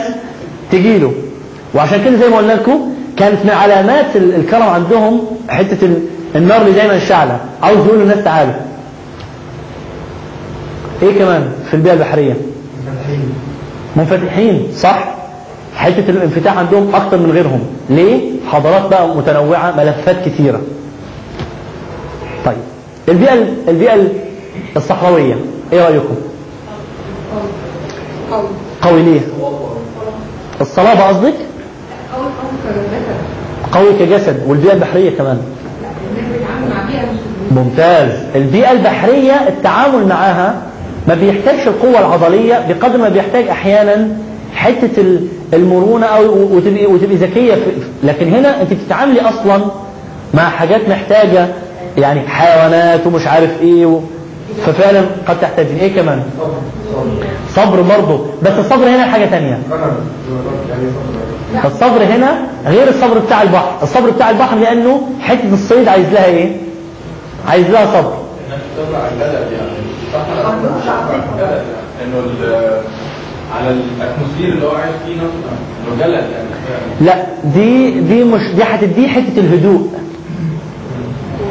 تجي 0.71 0.97
له. 0.97 1.13
وعشان 1.75 2.03
كده 2.05 2.17
زي 2.17 2.29
ما 2.29 2.37
قلنا 2.37 2.53
لكم 2.53 2.93
كانت 3.17 3.37
من 3.45 3.49
علامات 3.51 4.15
ال- 4.15 4.35
الكرم 4.35 4.63
عندهم 4.63 5.21
حتة 5.49 5.85
ال- 5.85 5.99
النار 6.35 6.61
اللي 6.61 6.71
دايما 6.71 6.99
شعله 6.99 7.39
عاوز 7.63 7.77
يقول 7.85 7.99
للناس 7.99 8.23
تعالوا. 8.23 8.53
إيه 11.01 11.19
كمان 11.19 11.49
في 11.69 11.73
البيئة 11.73 11.93
البحرية؟ 11.93 12.33
منفتحين. 13.95 14.67
صح؟ 14.77 15.14
حتة 15.75 16.09
الانفتاح 16.09 16.57
عندهم 16.57 16.95
أكتر 16.95 17.17
من 17.17 17.31
غيرهم. 17.31 17.59
ليه؟ 17.89 18.31
حضارات 18.51 18.89
بقى 18.89 19.07
متنوعة 19.07 19.71
ملفات 19.77 20.25
كثيرة. 20.25 20.61
طيب 22.45 22.57
البيئة 23.09 23.33
البيئة 23.67 24.07
الصحراوية 24.77 25.35
إيه 25.73 25.81
رأيكم؟ 25.81 26.15
قوي 28.81 29.01
ليه؟ 29.03 29.19
الصلابة 30.61 31.01
قصدك؟ 31.01 31.33
قوي 33.71 33.93
كجسد 33.99 34.43
والبيئة 34.47 34.73
البحرية 34.73 35.17
كمان. 35.17 35.37
ممتاز. 37.51 38.09
البيئة 38.35 38.71
البحرية 38.71 39.33
التعامل 39.47 40.07
معها 40.07 40.61
ما 41.07 41.13
بيحتاجش 41.15 41.67
القوة 41.67 41.99
العضلية 41.99 42.65
بقدر 42.69 42.97
ما 42.97 43.09
بيحتاج 43.09 43.47
أحيانا 43.47 44.07
حتة 44.55 45.19
المرونة 45.55 46.05
أو 46.05 46.23
وتبقي 46.55 46.85
وتبقي 46.85 47.15
ذكية 47.15 47.53
لكن 48.03 48.33
هنا 48.33 48.61
أنت 48.61 48.73
بتتعاملي 48.73 49.21
أصلا 49.21 49.61
مع 50.33 50.49
حاجات 50.49 50.89
محتاجة 50.89 51.47
يعني 51.97 52.19
حيوانات 52.27 53.07
ومش 53.07 53.27
عارف 53.27 53.61
إيه 53.61 53.85
و... 53.85 53.99
ففعلا 54.65 55.01
قد 55.27 55.39
تحتاج 55.41 55.65
إيه 55.79 55.95
كمان؟ 55.95 56.23
صبر 57.55 57.81
برضه 57.81 58.25
بس 58.43 58.51
الصبر 58.59 58.87
هنا 58.87 59.05
حاجة 59.05 59.25
تانية. 59.25 59.59
الصبر 61.65 62.03
هنا 62.03 62.37
غير 62.65 62.87
الصبر 62.89 63.19
بتاع 63.19 63.41
البحر. 63.41 63.71
الصبر 63.83 64.09
بتاع 64.09 64.29
البحر 64.29 64.57
لأنه 64.57 65.01
حتة 65.21 65.53
الصيد 65.53 65.87
عايز 65.87 66.05
لها 66.13 66.25
إيه؟ 66.25 66.51
عايز 67.47 67.69
لها 67.69 67.85
صبر. 67.85 68.13
انك 68.13 68.59
تطلع 68.77 68.99
الجدل 69.11 69.53
يعني. 69.53 69.69
صح 70.13 70.21
إنه 72.03 72.19
ال- 72.19 72.81
على 73.55 73.69
الاتموسفير 73.69 74.53
اللي 74.53 74.65
هو 74.65 74.71
عايش 74.75 74.95
فيه 75.05 75.13
نفسه؟ 75.15 76.05
جلد 76.05 76.11
يعني. 76.13 76.47
لا 77.01 77.25
دي 77.53 77.99
دي 78.01 78.23
مش 78.23 78.41
دي 78.55 78.63
هتديه 78.63 79.07
حتة 79.07 79.37
الهدوء. 79.39 79.89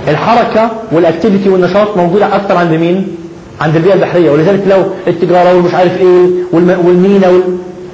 الحركة 0.08 0.70
والاكتيفيتي 0.92 1.48
والنشاط 1.48 1.96
موجودة 1.96 2.36
أكتر 2.36 2.56
عند 2.56 2.72
مين؟ 2.72 3.16
عند 3.60 3.76
البيئة 3.76 3.94
البحرية. 3.94 4.30
ولذلك 4.30 4.62
لو 4.66 4.82
التجارة 5.06 5.54
والمش 5.54 5.74
عارف 5.74 5.96
إيه 6.00 6.26
والم- 6.52 6.86
والمينا 6.86 7.28
وال... 7.28 7.42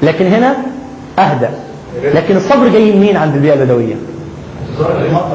لكن 0.03 0.27
هنا 0.27 0.57
أهدى. 1.19 1.47
لكن 2.15 2.37
الصبر 2.37 2.69
جاي 2.69 2.93
منين 2.93 3.17
عند 3.17 3.35
البيئة 3.35 3.55
البدوية؟ 3.55 3.95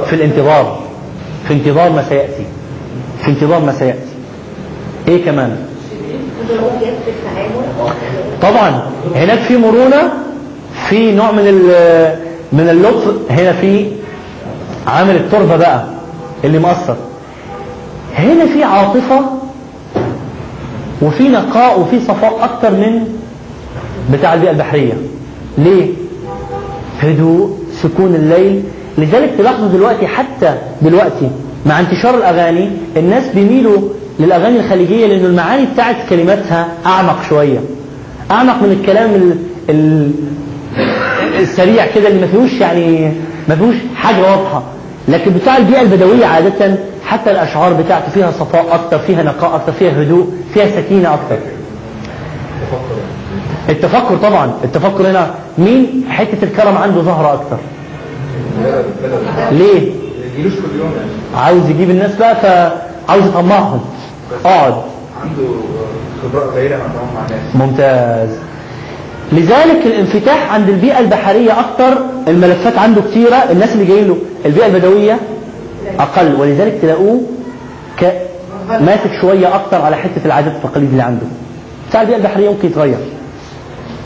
في 0.09 0.13
الانتظار. 0.15 0.79
في 1.47 1.53
انتظار 1.53 1.91
ما 1.91 2.03
سيأتي. 2.09 2.45
في 3.21 3.27
انتظار 3.31 3.65
ما 3.65 3.71
سيأتي. 3.71 3.99
إيه 5.07 5.25
كمان؟ 5.25 5.57
طبعا 8.41 8.81
هناك 9.15 9.39
في 9.39 9.57
مرونة 9.57 10.13
في 10.89 11.11
نوع 11.11 11.31
من 11.31 11.43
من 12.53 12.69
اللطف 12.69 13.31
هنا 13.31 13.53
في 13.53 13.91
عامل 14.87 15.15
التربة 15.15 15.55
بقى 15.55 15.83
اللي 16.43 16.59
مأثر 16.59 16.95
هنا 18.17 18.45
في 18.45 18.63
عاطفة 18.63 19.21
وفي 21.01 21.29
نقاء 21.29 21.79
وفي 21.79 21.99
صفاء 21.99 22.43
أكتر 22.43 22.71
من 22.71 23.07
بتاع 24.13 24.33
البيئة 24.33 24.51
البحرية. 24.51 24.93
ليه؟ 25.57 25.87
هدوء 27.01 27.57
سكون 27.83 28.15
الليل. 28.15 28.63
لذلك 28.97 29.31
تلاحظوا 29.37 29.67
دلوقتي 29.67 30.07
حتى 30.07 30.55
دلوقتي 30.81 31.29
مع 31.65 31.79
انتشار 31.79 32.15
الأغاني 32.17 32.69
الناس 32.97 33.23
بيميلوا 33.35 33.81
للأغاني 34.19 34.59
الخليجية 34.59 35.07
لأن 35.07 35.25
المعاني 35.25 35.65
بتاعت 35.73 35.95
كلماتها 36.09 36.67
أعمق 36.85 37.17
شوية. 37.29 37.59
أعمق 38.31 38.53
من 38.63 38.77
الكلام 38.81 39.09
ال 39.15 39.37
ال 39.69 40.11
السريع 41.39 41.85
كده 41.95 42.07
اللي 42.07 42.21
ما 42.21 42.27
فيهوش 42.27 42.51
يعني 42.53 43.11
ما 43.49 43.55
فيهوش 43.55 43.75
حاجة 43.95 44.21
واضحة. 44.21 44.63
لكن 45.07 45.31
بتاع 45.33 45.57
البيئة 45.57 45.81
البدوية 45.81 46.25
عادة 46.25 46.75
حتى 47.05 47.31
الأشعار 47.31 47.73
بتاعته 47.73 48.11
فيها 48.11 48.31
صفاء 48.31 48.65
أكتر 48.71 48.99
فيها 48.99 49.23
نقاء 49.23 49.55
أكتر 49.55 49.71
فيها 49.71 50.01
هدوء 50.01 50.33
فيها 50.53 50.65
سكينة 50.81 51.13
أكتر. 51.13 51.37
التفكر 53.69 54.15
طبعا 54.17 54.51
التفكر 54.63 55.07
هنا 55.11 55.31
مين؟ 55.57 56.05
حتة 56.09 56.43
الكرم 56.43 56.77
عنده 56.77 57.01
ظاهرة 57.01 57.33
أكتر. 57.33 57.57
ليه؟ 59.51 59.91
عاوز 61.37 61.69
يجيب 61.69 61.89
الناس 61.89 62.15
بقى 62.15 62.35
فعاوز 62.35 63.25
يطمعهم. 63.25 63.79
اقعد 64.45 64.73
عنده 65.23 65.47
خبرات 66.23 66.49
قليلة 66.53 66.77
مع 66.77 66.85
الناس. 67.25 67.55
ممتاز. 67.55 68.29
لذلك 69.31 69.85
الانفتاح 69.85 70.53
عند 70.53 70.69
البيئة 70.69 70.99
البحرية 70.99 71.59
أكتر 71.59 71.97
الملفات 72.27 72.77
عنده 72.77 73.01
كتيرة 73.01 73.35
الناس 73.35 73.73
اللي 73.73 73.85
جايين 73.85 74.07
له 74.07 74.17
البيئة 74.45 74.65
البدوية 74.65 75.17
أقل. 75.99 76.35
ولذلك 76.41 76.77
تلاقوه 76.81 77.21
ك... 78.01 78.13
ماسك 78.69 79.09
شوية 79.21 79.55
أكتر 79.55 79.81
على 79.81 79.95
حتة 79.95 80.25
العادات 80.25 80.53
والتقاليد 80.53 80.89
اللي 80.89 81.03
عنده. 81.03 81.25
بتاع 81.89 82.01
البيئة 82.01 82.17
البحرية 82.17 82.49
ممكن 82.49 82.67
يتغير. 82.67 82.97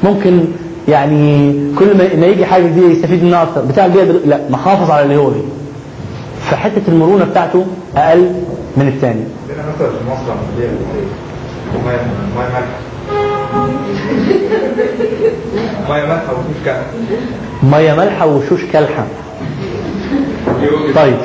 ممكن 0.04 0.46
يعني 0.88 1.54
كل 1.80 1.98
ما- 1.98 2.16
ما 2.16 2.26
يجي 2.26 2.46
حاجة 2.46 2.64
جديدة 2.64 2.88
يستفيد 2.88 3.24
منها 3.24 3.44
أكتر. 3.44 3.62
بتاع 3.62 3.86
البيئة 3.86 4.04
البدوية 4.04 4.26
لا 4.26 4.40
محافظ 4.50 4.92
على 4.92 5.04
اللي 5.04 5.18
هو 5.18 5.32
فيه. 5.32 5.42
فحتة 6.52 6.82
المرونة 6.88 7.26
بتاعته 7.26 7.66
أقل 7.96 8.32
من 8.78 8.88
الثاني 8.88 9.24
عندنا 9.70 9.90
مثلا 10.06 10.36
في 10.36 10.62
بيعمل 10.62 10.78
مية 11.74 11.86
مية 11.86 12.02
مالحه 12.38 12.64
ميه 15.90 16.06
مالحه 16.06 16.34
وفيش 16.34 16.66
كعب 16.66 16.84
مية 17.64 17.94
مالحة 17.94 18.26
وشوش 18.26 18.62
كالحة 18.74 19.06
طيب. 20.96 21.18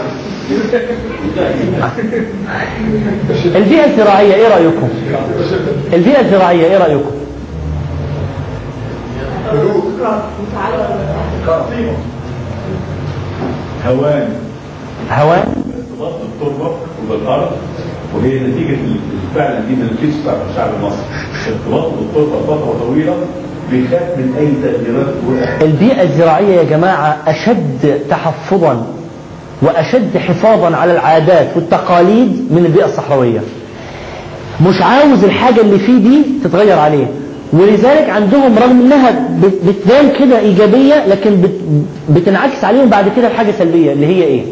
البيئة 3.56 3.84
الزراعية 3.84 4.34
إيه 4.34 4.48
رأيكم؟ 4.48 4.88
البيئة 5.92 6.20
الزراعية 6.20 6.64
إيه 6.66 6.78
رأيكم؟ 6.78 7.10
هوان 13.86 14.28
هوان 15.10 15.44
ارتباط 15.76 16.12
بالتربه 16.20 16.74
وبالأرض. 17.02 17.50
وهي 18.14 18.38
نتيجة 18.40 18.76
فعلا 19.34 19.60
دي 19.60 19.74
من 19.74 19.88
الكيس 19.92 20.14
بتاع 20.22 20.34
الشعب 20.50 20.70
المصري. 20.80 21.04
ارتباطه 21.48 21.92
بالتربه 21.96 22.42
فترة 22.46 22.76
طويلة 22.86 23.14
بيخاف 23.70 24.18
من 24.18 24.34
أي 24.38 24.48
تغييرات 24.62 25.14
البيئة 25.62 26.02
الزراعية 26.02 26.56
يا 26.56 26.62
جماعة 26.62 27.16
أشد 27.26 28.00
تحفظا 28.10 28.86
وأشد 29.62 30.18
حفاظا 30.18 30.76
على 30.76 30.92
العادات 30.92 31.48
والتقاليد 31.56 32.28
من 32.50 32.62
البيئة 32.66 32.84
الصحراوية. 32.84 33.40
مش 34.66 34.82
عاوز 34.82 35.24
الحاجة 35.24 35.60
اللي 35.60 35.78
فيه 35.78 35.98
دي 35.98 36.22
تتغير 36.44 36.78
عليه. 36.78 37.06
ولذلك 37.52 38.10
عندهم 38.10 38.58
رغم 38.58 38.80
إنها 38.80 39.10
بت- 39.42 39.60
بتبان 39.68 40.12
كده 40.20 40.38
إيجابية 40.38 41.06
لكن 41.06 41.40
بت- 41.40 41.60
بتنعكس 42.10 42.64
عليهم 42.64 42.88
بعد 42.88 43.04
كده 43.16 43.28
الحاجة 43.28 43.50
سلبية 43.58 43.92
اللي 43.92 44.06
هي 44.06 44.22
إيه؟ 44.22 44.42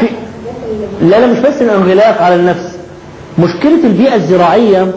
في 0.00 0.06
لا 1.02 1.20
لا 1.20 1.26
مش 1.26 1.38
بس 1.38 1.62
الانغلاق 1.62 2.22
على 2.22 2.34
النفس. 2.34 2.76
مشكلة 3.38 3.84
البيئة 3.84 4.14
الزراعية 4.14 4.92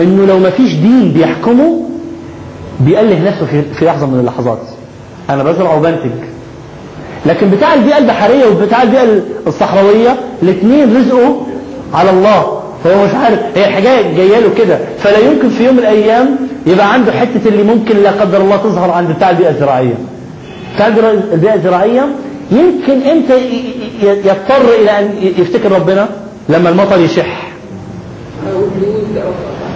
إنه 0.00 0.26
لو 0.26 0.38
ما 0.38 0.50
فيش 0.50 0.74
دين 0.74 1.12
بيحكمه 1.12 1.82
بيأله 2.80 3.28
نفسه 3.30 3.46
في, 3.78 3.84
لحظة 3.84 4.06
من 4.06 4.20
اللحظات. 4.20 4.58
أنا 5.30 5.42
بزرع 5.42 5.74
وبنتج 5.74 6.10
لكن 7.26 7.50
بتاع 7.50 7.74
البيئة 7.74 7.98
البحرية 7.98 8.46
وبتاع 8.46 8.82
البيئة 8.82 9.20
الصحراوية 9.46 10.16
الاثنين 10.42 10.96
رزقه 10.96 11.42
على 11.94 12.10
الله. 12.10 12.60
فهو 12.84 13.04
مش 13.06 13.14
عارف 13.14 13.38
هي 13.54 13.64
الحاجة 13.68 14.02
جاية 14.16 14.38
له 14.38 14.50
كده. 14.58 14.78
فلا 14.98 15.18
يمكن 15.18 15.48
في 15.48 15.64
يوم 15.64 15.74
من 15.74 15.80
الأيام 15.80 16.36
يبقى 16.66 16.92
عنده 16.92 17.12
حتة 17.12 17.48
اللي 17.48 17.62
ممكن 17.62 17.96
لا 17.96 18.10
قدر 18.10 18.40
الله 18.40 18.56
تظهر 18.56 18.90
عند 18.90 19.10
بتاع 19.10 19.30
البيئة 19.30 19.50
الزراعية. 19.50 19.94
بتاع 20.74 20.86
البيئة 21.32 21.54
الزراعية 21.54 22.08
يمكن 22.50 23.02
إمتى 23.08 23.62
يضطر 24.02 24.74
إلى 24.82 24.98
أن 24.98 25.10
يفتكر 25.38 25.72
ربنا 25.72 26.08
لما 26.48 26.68
المطر 26.70 27.00
يشح. 27.00 27.48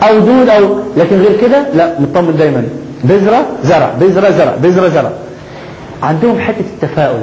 أو 0.03 0.19
دود 0.19 0.49
أو 0.49 0.79
لكن 0.97 1.17
غير 1.17 1.41
كده 1.41 1.67
لا 1.75 2.01
مطمن 2.01 2.37
دايما. 2.39 2.65
بذرة 3.05 3.47
زرع 3.65 3.95
بذرة 4.01 4.31
زرع 4.31 4.57
بذرة 4.63 4.89
زرع. 4.89 5.11
عندهم 6.03 6.41
حتة 6.41 6.65
التفاؤل. 6.75 7.21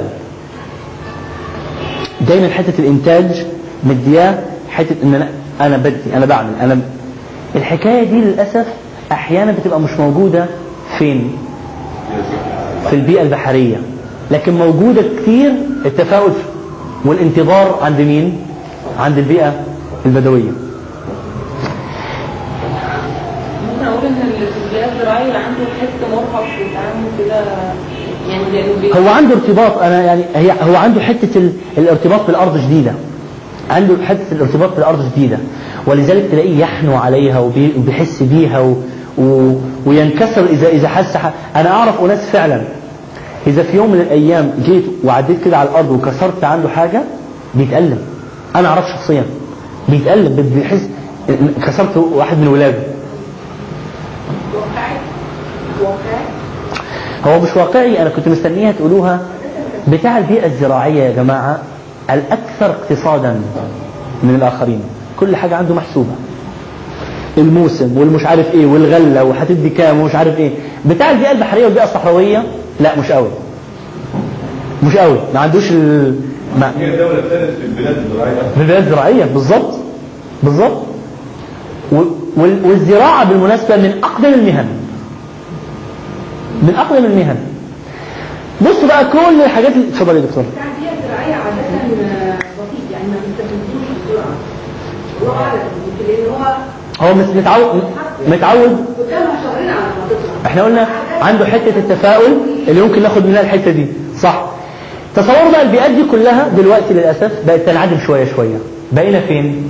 دايما 2.20 2.48
حتة 2.48 2.72
الإنتاج 2.78 3.46
مدياه 3.84 4.38
حتة 4.70 4.96
إن 5.02 5.14
أنا 5.14 5.28
أنا 5.60 5.76
بدي 5.76 5.96
أنا 6.16 6.26
بعمل 6.26 6.50
أنا 6.60 6.74
ب... 6.74 6.80
الحكاية 7.56 8.04
دي 8.04 8.20
للأسف 8.20 8.66
أحيانا 9.12 9.52
بتبقى 9.52 9.80
مش 9.80 9.90
موجودة 9.98 10.46
فين؟ 10.98 11.32
في 12.90 12.96
البيئة 12.96 13.22
البحرية. 13.22 13.76
لكن 14.30 14.54
موجودة 14.54 15.02
كتير 15.22 15.52
التفاؤل 15.86 16.32
والانتظار 17.04 17.78
عند 17.82 18.00
مين؟ 18.00 18.38
عند 18.98 19.18
البيئة 19.18 19.52
البدوية. 20.06 20.50
ممكن 23.68 23.86
أقول 23.86 24.06
إن 24.06 25.36
عنده 25.36 25.64
حس 25.80 26.10
مرهق 26.12 26.44
في 26.56 26.62
التعامل 26.62 27.08
كده 27.18 27.34
يعني 28.28 29.06
هو 29.06 29.08
عنده 29.14 29.34
ارتباط 29.34 29.78
أنا 29.78 30.02
يعني 30.02 30.22
هي 30.34 30.52
هو 30.70 30.76
عنده 30.76 31.00
حتة 31.00 31.28
ال... 31.38 31.52
الارتباط 31.78 32.26
بالأرض 32.26 32.58
شديدة. 32.60 32.92
عنده 33.70 33.94
حتة 34.04 34.32
الارتباط 34.32 34.74
بالأرض 34.76 35.10
شديدة. 35.12 35.38
ولذلك 35.86 36.28
تلاقيه 36.30 36.58
يحنو 36.60 36.96
عليها 36.96 37.38
وبي- 37.40 37.72
وبيحس 37.78 38.22
بيها 38.22 38.58
و... 38.60 38.74
و... 39.18 39.52
وينكسر 39.86 40.44
اذا 40.46 40.68
إذا 40.68 40.88
حس 40.88 41.16
ح... 41.16 41.30
أنا 41.56 41.70
أعرف 41.70 42.00
أناس 42.04 42.18
فعلا 42.18 42.62
إذا 43.46 43.62
في 43.62 43.76
يوم 43.76 43.90
من 43.92 44.00
الأيام 44.00 44.52
جيت 44.64 44.84
وعديت 45.04 45.44
كده 45.44 45.56
على 45.56 45.68
الأرض 45.68 45.90
وكسرت 45.90 46.44
عنده 46.44 46.68
حاجة 46.68 47.02
بيتألم. 47.54 47.98
أنا 48.56 48.68
أعرف 48.68 48.84
شخصيا. 48.96 49.24
بيتألم 49.88 50.50
بيحس 50.54 50.88
كسرت 51.66 51.96
واحد 51.96 52.38
من 52.38 52.48
ولاده. 52.48 52.78
هو 57.26 57.40
مش 57.40 57.56
واقعي 57.56 58.02
أنا 58.02 58.10
كنت 58.10 58.28
مستنيها 58.28 58.72
تقولوها. 58.72 59.20
بتاع 59.88 60.18
البيئة 60.18 60.46
الزراعية 60.46 61.02
يا 61.02 61.12
جماعة 61.16 61.58
الأكثر 62.10 62.66
اقتصادا 62.70 63.40
من 64.22 64.34
الآخرين. 64.34 64.80
كل 65.20 65.36
حاجة 65.36 65.56
عنده 65.56 65.74
محسوبة. 65.74 66.10
الموسم 67.38 67.98
والمش 67.98 68.26
عارف 68.26 68.54
إيه 68.54 68.66
والغلة 68.66 69.24
وهتدي 69.24 69.70
كام 69.70 70.00
ومش 70.00 70.14
عارف 70.14 70.38
إيه. 70.38 70.50
بتاع 70.86 71.10
البيئة 71.10 71.30
البحرية 71.32 71.64
والبيئة 71.64 71.84
الصحراوية 71.84 72.42
لا 72.80 72.98
مش 72.98 73.12
قوي. 73.12 73.28
مش 74.82 74.96
قوي. 74.96 75.18
ما 75.34 75.40
عندوش 75.40 75.70
ال... 75.72 76.14
ما... 76.60 76.72
هي 76.78 76.94
الدولة 76.94 77.18
ابتدت 77.18 77.58
في 77.60 77.64
البلاد 77.66 77.96
الزراعية. 77.96 78.34
في 78.54 78.60
البلاد 78.60 78.82
الزراعية 78.82 79.24
بالظبط 79.24 79.74
بالظبط 80.42 80.82
و- 81.92 82.02
وال- 82.36 82.64
والزراعة 82.64 83.24
بالمناسبة 83.24 83.76
من 83.76 83.98
أقدم 84.02 84.34
المهن. 84.34 84.68
من 86.62 86.74
أقدم 86.78 87.04
المهن. 87.04 87.36
بصوا 88.60 88.88
بقى 88.88 89.04
كل 89.04 89.42
الحاجات 89.44 89.72
اللي 89.72 89.88
اتفضل 89.88 90.16
يا 90.16 90.20
دكتور. 90.20 90.44
البيئة 90.44 90.92
الزراعية 90.98 91.34
عادة 91.34 91.56
بسيط. 91.56 92.92
يعني 92.92 93.04
ما 93.08 93.16
بيستخدموش 93.26 93.88
بسرعة. 94.06 94.34
هو 95.22 95.56
لأن 96.08 96.30
هو 96.30 97.08
هو 97.08 97.14
مت- 97.14 97.36
متعود 97.36 97.82
متعود. 98.28 98.84
قدامها 98.98 99.42
شهرين 99.44 99.68
على 99.70 99.84
إحنا 100.46 100.62
قلنا 100.62 100.86
عنده 101.20 101.44
حتة 101.46 101.72
التفاؤل 101.76 102.32
اللي 102.68 102.80
ممكن 102.80 103.02
ناخد 103.02 103.26
منها 103.26 103.40
الحتة 103.40 103.70
دي. 103.70 103.86
صح. 104.20 104.44
تصوروا 105.16 105.50
بقى 105.52 105.62
البيئات 105.62 105.90
دي 105.90 106.02
كلها 106.10 106.48
دلوقتي 106.56 106.94
للأسف 106.94 107.32
بقت 107.46 107.60
تنعدم 107.60 107.96
شوية 108.06 108.24
شوية. 108.36 108.56
بقينا 108.92 109.20
فين؟ 109.20 109.62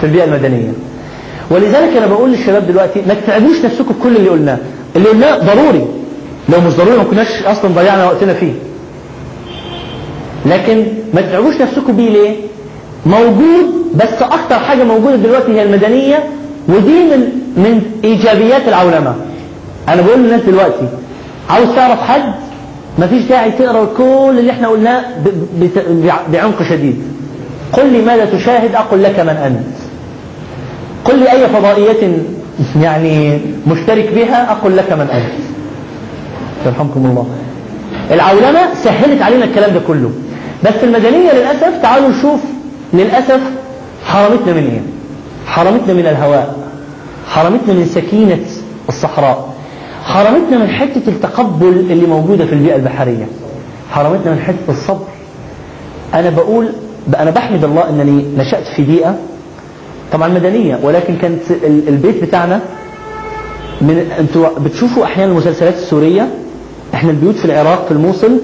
في 0.00 0.06
البيئة 0.06 0.24
المدنية. 0.24 0.72
ولذلك 1.50 1.96
أنا 1.96 2.06
بقول 2.06 2.30
للشباب 2.30 2.66
دلوقتي 2.66 3.02
ما 3.08 3.14
تتعبوش 3.14 3.56
نفسكم 3.64 3.94
بكل 4.00 4.16
اللي 4.16 4.28
قلناه. 4.28 4.58
اللي 4.96 5.08
قلناه 5.08 5.38
ضروري. 5.38 5.86
لو 6.48 6.60
مش 6.60 6.72
ضروري 6.72 6.96
ما 6.96 7.04
كناش 7.04 7.42
أصلا 7.42 7.70
ضيعنا 7.70 8.04
وقتنا 8.06 8.34
فيه. 8.34 8.52
لكن 10.46 10.84
ما 11.14 11.20
تتعبوش 11.20 11.54
نفسكم 11.60 11.96
بيه 11.96 12.10
ليه؟ 12.10 12.36
موجود 13.06 13.66
بس 13.94 14.22
أكتر 14.22 14.58
حاجة 14.58 14.84
موجودة 14.84 15.16
دلوقتي 15.16 15.52
هي 15.52 15.62
المدنية 15.62 16.24
ودي 16.68 17.04
من 17.04 17.20
من 17.56 17.82
إيجابيات 18.04 18.68
العولمة. 18.68 19.14
أنا 19.92 20.02
بقول 20.02 20.18
للناس 20.18 20.40
دلوقتي 20.42 20.88
عاوز 21.50 21.68
تعرف 21.76 22.00
حد؟ 22.00 22.32
مفيش 22.98 23.22
داعي 23.22 23.50
تقرأ 23.50 23.84
كل 23.96 24.38
اللي 24.38 24.50
إحنا 24.50 24.68
قلناه 24.68 25.02
بعمق 26.32 26.62
شديد. 26.70 27.02
قل 27.72 27.92
لي 27.92 28.02
ماذا 28.02 28.24
تشاهد 28.24 28.74
أقول 28.74 29.02
لك 29.02 29.20
من 29.20 29.28
أنت. 29.28 29.66
قل 31.04 31.18
لي 31.18 31.32
أي 31.32 31.48
فضائية 31.48 32.18
يعني 32.82 33.40
مشترك 33.66 34.10
بها 34.14 34.52
أقول 34.52 34.76
لك 34.76 34.92
من 34.92 35.00
أنت. 35.12 35.32
يرحمكم 36.66 37.06
الله. 37.06 37.26
العولمة 38.10 38.74
سهلت 38.84 39.22
علينا 39.22 39.44
الكلام 39.44 39.74
ده 39.74 39.80
كله. 39.86 40.10
بس 40.64 40.74
المدنية 40.82 41.32
للأسف 41.32 41.82
تعالوا 41.82 42.08
نشوف 42.08 42.40
للأسف 42.94 43.40
حرمتنا 44.06 44.52
من 44.52 44.68
إيه؟ 44.72 44.80
حرمتنا 45.46 45.94
من 45.94 46.06
الهواء. 46.06 46.56
حرمتنا 47.28 47.74
من 47.74 47.86
سكينة 47.94 48.38
الصحراء. 48.88 49.54
حرمتنا 50.04 50.58
من 50.58 50.68
حتة 50.68 51.02
التقبل 51.08 51.66
اللي 51.68 52.06
موجودة 52.06 52.46
في 52.46 52.52
البيئة 52.52 52.76
البحرية. 52.76 53.26
حرمتنا 53.90 54.32
من 54.32 54.38
حتة 54.40 54.68
الصبر. 54.68 55.04
أنا 56.14 56.30
بقول 56.30 56.68
أنا 57.18 57.30
بحمد 57.30 57.64
الله 57.64 57.88
أنني 57.88 58.24
نشأت 58.38 58.64
في 58.76 58.82
بيئة 58.82 59.16
طبعا 60.12 60.28
مدنية 60.28 60.78
ولكن 60.82 61.16
كانت 61.16 61.50
ال- 61.50 61.88
البيت 61.88 62.24
بتاعنا 62.24 62.60
من 63.80 64.10
أنتوا 64.18 64.48
بتشوفوا 64.58 65.04
أحيانا 65.04 65.32
المسلسلات 65.32 65.74
السورية 65.74 66.28
إحنا 66.94 67.10
البيوت 67.10 67.34
في 67.34 67.44
العراق 67.44 67.84
في 67.86 67.90
الموصل 67.92 68.40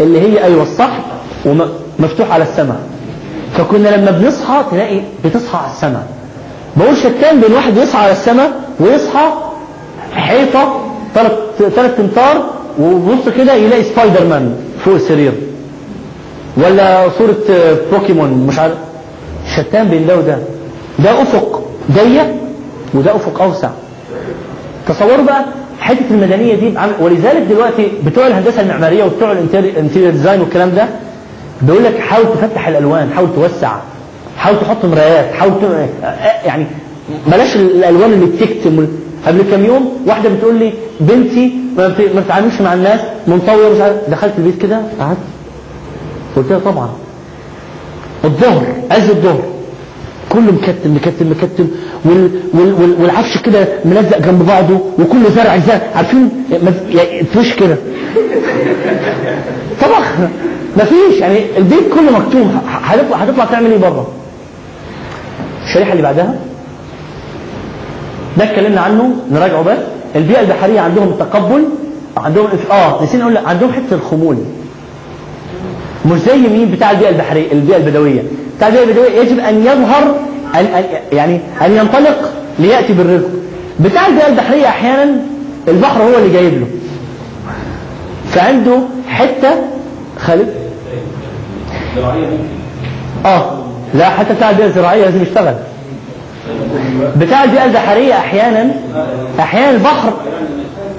اللي 0.00 0.20
هي 0.20 0.44
أيوه 0.44 0.62
السطح 0.62 1.00
ومفتوح 1.46 2.30
على 2.32 2.44
السماء. 2.44 2.80
فكنا 3.56 3.88
لما 3.88 4.10
بنصحى 4.10 4.64
تلاقي 4.70 5.00
بتصحى 5.24 5.58
على 5.58 5.70
السماء. 5.72 6.06
بقول 6.76 6.96
شتان 6.96 7.40
بين 7.40 7.52
واحد 7.52 7.76
يصحى 7.76 7.98
على 8.02 8.12
السماء 8.12 8.52
ويصحى 8.80 9.32
حيطة 10.12 10.80
ثلاث 11.14 11.32
ثلاث 11.58 12.00
امتار 12.00 12.44
وبص 12.80 13.28
كده 13.36 13.54
يلاقي 13.54 13.82
سبايدر 13.82 14.26
مان 14.26 14.54
فوق 14.84 14.94
السرير. 14.94 15.32
ولا 16.56 17.08
صورة 17.18 17.36
بوكيمون 17.92 18.30
مش 18.48 18.58
عارف. 18.58 18.74
شتان 19.56 19.88
بين 19.88 20.06
ده 20.06 20.18
وده. 20.18 20.38
ده 20.98 21.22
أفق 21.22 21.62
ضيق 21.92 22.26
وده 22.94 23.16
أفق 23.16 23.42
أوسع. 23.42 23.70
تصوروا 24.88 25.24
بقى 25.24 25.44
حتة 25.80 26.04
المدنيه 26.10 26.54
دي 26.54 26.74
ولذلك 27.00 27.42
دلوقتي 27.50 27.88
بتوع 28.06 28.26
الهندسة 28.26 28.60
المعمارية 28.62 29.04
وبتوع 29.04 29.32
ال 29.32 29.41
interior 29.41 30.10
design 30.10 30.40
والكلام 30.40 30.70
ده 30.74 30.86
بيقول 31.62 31.84
لك 31.84 31.98
حاول 31.98 32.24
تفتح 32.24 32.68
الألوان 32.68 33.10
حاول 33.16 33.28
توسع 33.34 33.76
حاول 34.36 34.60
تحط 34.60 34.84
مرايات 34.84 35.32
حاول 35.34 35.52
ت... 35.52 35.88
يعني 36.46 36.66
بلاش 37.26 37.56
الألوان 37.56 38.12
اللي 38.12 38.26
بتكتم 38.26 38.86
قبل 39.26 39.42
كام 39.50 39.64
يوم 39.64 39.92
واحدة 40.06 40.28
بتقول 40.28 40.58
لي 40.58 40.72
بنتي 41.00 41.52
ما 41.76 41.88
بت- 41.88 42.14
ما 42.14 42.20
بتتعاملش 42.20 42.60
مع 42.60 42.74
الناس 42.74 43.00
منطوية 43.26 43.68
مش 43.74 43.80
عارف 43.80 43.96
دخلت 44.10 44.32
البيت 44.38 44.62
كده 44.62 44.80
قعدت. 45.00 45.18
قلت 46.36 46.50
لها 46.50 46.58
طبعا. 46.58 46.88
الظهر 48.24 48.62
عز 48.90 49.10
الظهر. 49.10 49.40
كله 50.28 50.52
مكتم 50.52 50.94
مكتم 50.94 51.30
مكتم. 51.30 51.68
وال 52.04 52.30
وال 52.54 52.72
وال 52.74 52.94
والعفش 53.02 53.38
كده 53.38 53.68
ملزق 53.84 54.18
جنب 54.18 54.46
بعضه 54.46 54.80
وكله 54.98 55.30
زرع 55.30 55.58
زرع 55.58 55.80
عارفين؟ 55.96 56.28
يعني 56.90 57.22
تفش 57.22 57.54
كده. 57.54 57.76
طبعا 59.82 60.02
مفيش 60.76 61.20
يعني 61.20 61.38
البيت 61.58 61.88
كله 61.94 62.18
مكتوم. 62.18 62.60
هتطلع 63.12 63.44
تعمل 63.44 63.70
إيه 63.70 63.78
بره؟ 63.78 64.08
الشريحة 65.66 65.92
اللي 65.92 66.02
بعدها 66.02 66.38
ده 68.38 68.44
اتكلمنا 68.44 68.80
عنه 68.80 69.10
نراجعه 69.32 69.62
بس 69.62 69.78
البيئة 70.16 70.40
البحرية 70.40 70.80
عندهم 70.80 71.10
تقبل 71.18 71.64
عندهم 72.16 72.46
آه 72.70 73.02
نسينا 73.04 73.22
نقول 73.24 73.36
عندهم 73.36 73.72
حتة 73.72 73.94
الخمول. 73.94 74.36
مش 76.06 76.18
زي 76.20 76.36
مين 76.36 76.70
بتاع 76.70 76.90
البيئة 76.90 77.08
البحرية 77.08 77.52
البيئة 77.52 77.76
البدوية. 77.76 78.22
بتاع 78.56 78.68
البيئة 78.68 78.84
البدوية 78.84 79.20
يجب 79.20 79.38
أن 79.38 79.60
يظهر 79.60 80.14
أن 80.54 80.84
يعني 81.12 81.40
أن 81.62 81.76
ينطلق 81.76 82.30
ليأتي 82.58 82.92
بالرزق. 82.92 83.28
بتاع 83.80 84.06
البيئة 84.06 84.26
البحرية 84.26 84.66
أحيانا 84.66 85.16
البحر 85.68 86.02
هو 86.02 86.18
اللي 86.18 86.32
جايب 86.32 86.52
له. 86.60 86.66
فعنده 88.28 88.78
حتة 89.08 89.50
خالد؟ 90.18 90.48
آه 93.26 93.58
لا 93.94 94.08
حتى 94.10 94.34
بتاع 94.34 94.50
البيئة 94.50 94.66
الزراعية 94.66 95.04
لازم 95.04 95.22
يشتغل. 95.22 95.54
بتاع 97.16 97.44
البيئة 97.44 97.64
البحرية 97.64 98.14
أحيانا 98.14 98.70
أحيانا 99.40 99.70
البحر 99.70 100.12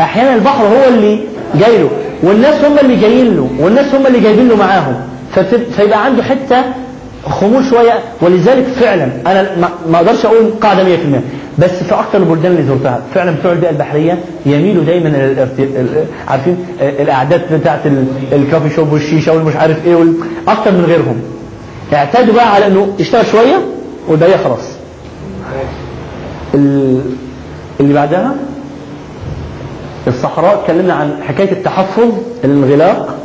أحيانا 0.02 0.36
البحر 0.36 0.64
هو 0.66 0.88
اللي 0.88 1.20
جاي 1.56 1.78
له 1.78 1.90
والناس 2.24 2.66
هم 2.66 2.80
اللي 2.80 2.96
جايين 2.96 3.36
له 3.36 3.50
والناس 3.60 3.96
هم 3.96 4.08
اللي 4.08 4.20
جايبين 4.20 4.48
له 4.48 4.56
معاهم. 4.56 4.96
فيبقى 5.78 6.06
عنده 6.06 6.24
حتة 6.24 6.62
خمول 7.26 7.66
شوية 7.70 7.94
ولذلك 8.22 8.64
فعلا 8.66 9.08
أنا 9.28 9.48
ما- 9.92 9.98
أقدرش 9.98 10.26
أقول 10.26 10.50
قاعدة 10.62 10.84
100% 10.84 11.22
بس 11.60 11.70
في 11.70 11.96
أكثر 11.96 12.18
البلدان 12.18 12.52
اللي 12.52 12.64
زرتها 12.64 13.02
فعلا 13.16 13.32
بتوع 13.32 13.52
البيئة 13.52 13.70
البحرية 13.70 14.20
يميلوا 14.46 14.84
دايما 14.84 15.36
عارفين؟ 16.28 16.58
القعدات 16.82 17.54
بتاعت 17.54 17.86
ال- 17.86 18.06
الكافي 18.32 18.76
شوب 18.76 18.94
والشيشة 18.94 19.34
والمش 19.34 19.56
عارف 19.56 19.86
إيه 19.86 20.04
أكتر 20.48 20.72
من 20.72 20.86
غيرهم. 20.88 21.22
اعتادوا 21.94 22.34
بقى 22.34 22.54
على 22.56 22.68
إنه 22.68 22.88
يشتغل 23.00 23.26
شوية 23.26 23.56
والباقي 24.08 24.38
خلاص 24.38 24.71
اللي 27.80 27.94
بعدها 27.94 28.36
الصحراء 30.08 30.60
اتكلمنا 30.62 30.94
عن 30.94 31.24
حكاية 31.24 31.52
التحفظ 31.52 32.10
الانغلاق 32.44 33.16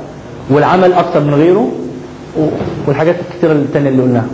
والعمل 0.50 0.92
أكتر 0.92 1.20
من 1.20 1.34
غيره 1.34 1.72
والحاجات 2.86 3.16
الكتيرة 3.30 3.52
التانية 3.52 3.88
اللي 3.88 4.02
قلناها. 4.02 4.26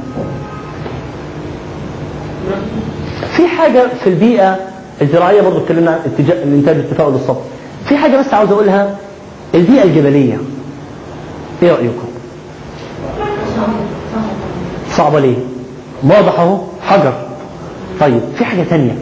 في 3.37 3.47
حاجة 3.47 3.87
في 4.05 4.11
البيئة 4.11 4.57
الزراعية 5.03 5.41
برضو 5.41 5.59
اتكلمنا 5.59 5.99
الانتاج 6.19 6.77
التفاؤل 6.77 7.13
والصبر 7.13 7.41
في 7.89 7.97
حاجة 7.97 8.17
بس 8.17 8.35
عاوز 8.35 8.51
أقولها 8.53 8.97
البيئة 9.55 9.83
الجبلية. 9.85 10.39
إيه 11.63 11.71
رأيكم؟ 11.73 12.09
صعبة 14.91 15.21
ليه؟ 15.21 15.37
واضح 16.05 16.41
أهو 16.41 16.59
حجر. 16.89 17.13
طيب 18.03 18.21
في 18.39 18.45
حاجة 18.45 18.63
تانية. 18.71 18.95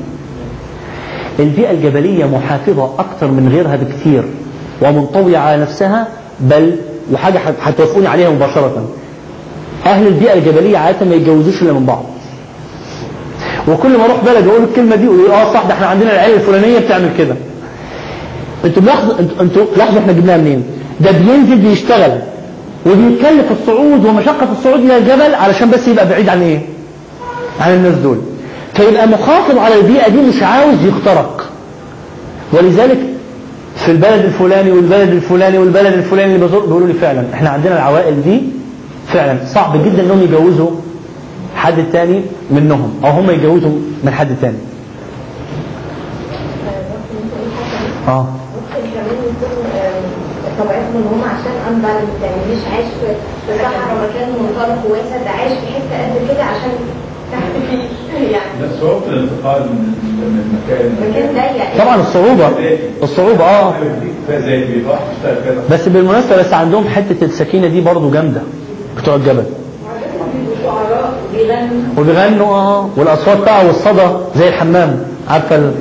البيئة 1.39 1.70
الجبلية 1.70 2.25
محافظة 2.25 2.91
أكثر 2.99 3.27
من 3.27 3.49
غيرها 3.53 3.77
بكثير 3.77 4.25
ومنطوية 4.83 5.39
على 5.39 5.62
نفسها 5.62 6.09
بل 6.41 6.77
وحاجة 7.12 7.39
هت- 7.39 7.55
هتوافقوني 7.62 8.07
عليها 8.09 8.31
مباشرة. 8.31 8.89
أهل 9.87 10.07
البيئة 10.07 10.33
الجبلية 10.35 10.79
عادة 10.79 11.07
ما 11.07 11.15
يتجوزوش 11.15 11.62
إلا 11.62 11.73
من 11.73 11.87
بعض. 11.87 12.05
وكل 13.69 13.99
ما 13.99 14.05
أروح 14.05 14.25
بلد 14.25 14.47
واقول 14.47 14.62
الكلمة 14.65 14.97
دي 14.97 15.05
يقولوا 15.05 15.29
آه 15.35 15.53
صح 15.55 15.62
ده 15.67 15.75
إحنا 15.75 15.87
عندنا 15.87 16.12
العيلة 16.12 16.35
الفلانية 16.37 16.79
بتعمل 16.79 17.09
كده. 17.19 17.35
أنتوا 18.65 18.83
ملاحظوا 18.83 19.15
أنتوا 19.41 19.65
لاحظوا 19.77 19.99
إحنا 20.01 20.12
جبناها 20.12 20.37
منين؟ 20.37 20.65
ده 21.01 21.11
بينزل 21.11 21.57
بيشتغل 21.59 22.19
وبيتكلف 22.87 23.53
الصعود 23.61 24.05
ومشقة 24.05 24.49
الصعود 24.59 24.81
إلى 24.81 24.97
الجبل 24.97 25.35
علشان 25.35 25.70
بس 25.70 25.89
يبقى 25.89 26.09
بعيد 26.09 26.29
عن 26.29 26.43
إيه؟ 26.43 26.61
عن 27.61 27.75
الناس 27.75 27.95
دول. 27.95 28.19
فيبقى 28.81 29.07
محافظ 29.09 29.59
على 29.59 29.75
البيئة 29.81 30.09
دي 30.09 30.17
مش 30.17 30.42
عاوز 30.42 30.84
يخترق. 30.84 31.50
ولذلك 32.52 32.99
في 33.76 33.91
البلد 33.91 34.25
الفلاني 34.25 34.70
والبلد 34.73 35.09
الفلاني 35.09 35.59
والبلد 35.59 35.92
الفلاني 35.92 36.34
اللي 36.34 36.47
بزور 36.47 36.67
بيقولوا 36.67 36.86
لي 36.89 36.92
فعلا 36.94 37.25
إحنا 37.34 37.50
عندنا 37.50 37.75
العوائل 37.75 38.23
دي 38.23 38.42
فعلا 39.12 39.39
صعب 39.55 39.84
جدا 39.84 40.02
إنهم 40.02 40.23
يجوزوا 40.23 40.70
حد 41.57 41.75
تاني 41.92 42.23
منهم 42.50 43.00
أو 43.05 43.10
هم 43.10 43.31
يجوزوا 43.31 43.70
من 44.05 44.10
حد 44.12 44.28
تاني. 44.41 44.57
آه. 48.09 48.26
طبيعتهم 50.59 50.97
إن 50.97 51.07
هم 51.12 51.23
عشان 51.25 51.75
انبالانس 51.75 52.09
يعني 52.23 52.36
مش 52.52 52.62
عايش 52.73 52.86
في 53.00 53.52
صحراء 53.62 54.09
مكان 54.10 54.28
منطلق 54.28 54.91
واسع 54.91 55.17
ده 55.25 55.31
عايش 55.31 55.52
في 55.52 55.67
حتة 55.67 56.05
قد 56.05 56.34
كده 56.34 56.44
عشان 56.44 56.70
بس 58.63 58.81
صعوبة 58.81 59.07
الانتقال 59.07 59.63
من 59.63 59.95
من 60.21 60.61
مكان 60.69 61.35
ضيق 61.35 61.85
طبعا 61.85 61.97
الصعوبة 62.01 62.51
الصعوبة 63.03 63.45
آه. 63.45 63.75
بس 65.71 65.89
بالمناسبة 65.89 66.37
بس 66.37 66.53
عندهم 66.53 66.89
حتة 66.89 67.25
السكينة 67.25 67.67
دي 67.69 67.81
برضو 67.81 68.11
جامدة 68.11 68.41
بتوع 68.99 69.15
الجبل. 69.15 69.45
وبيغنوا 71.99 72.47
آه 72.57 72.89
والأصوات 72.97 73.39
بتاعه 73.39 73.67
والصدى 73.67 74.07
زي 74.37 74.49
الحمام. 74.49 75.01
عارفة 75.29 75.57
ال- 75.57 75.73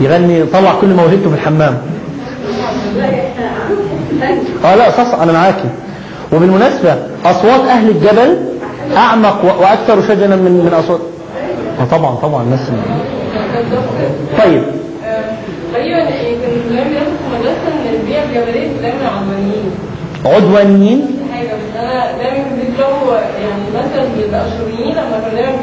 يغني 0.00 0.40
يطلع 0.40 0.74
كل 0.80 0.86
موهبته 0.86 1.28
في 1.30 1.34
الحمام. 1.34 1.78
آه 4.64 4.74
لا 4.74 4.90
صح 4.90 5.20
أنا 5.22 5.32
معاكي. 5.32 5.68
وبالمناسبة 6.32 6.96
أصوات 7.24 7.60
أهل 7.60 7.88
الجبل 7.90 8.36
أعمق 8.96 9.60
وأكثر 9.60 10.02
شجنا 10.08 10.36
من 10.36 10.52
من 10.64 10.74
أصوات. 10.84 11.00
طبعا 11.90 12.14
طبعا 12.14 12.42
الناس 12.42 12.60
طيب 14.38 14.62
تقريبا 15.74 15.98
يمكن 15.98 16.68
زمان 16.70 16.88
بياخد 16.88 17.06
في 17.06 17.34
المدرسة 17.34 17.68
ان 17.68 17.94
البيئه 18.00 18.22
الجبليه 18.22 18.68
دايما 18.82 19.08
عدوانيين 19.08 19.70
عدوانيين 20.24 21.06
حاجة 21.34 21.46
بس 21.46 21.80
أنا 21.80 22.12
دايما 22.22 22.44
بيطلعوا 22.56 23.14
يعني 23.14 23.62
مثلا 23.74 24.04
الاشوريين 24.18 24.92
لما 24.96 25.20
كانوا 25.20 25.34
دايما 25.34 25.62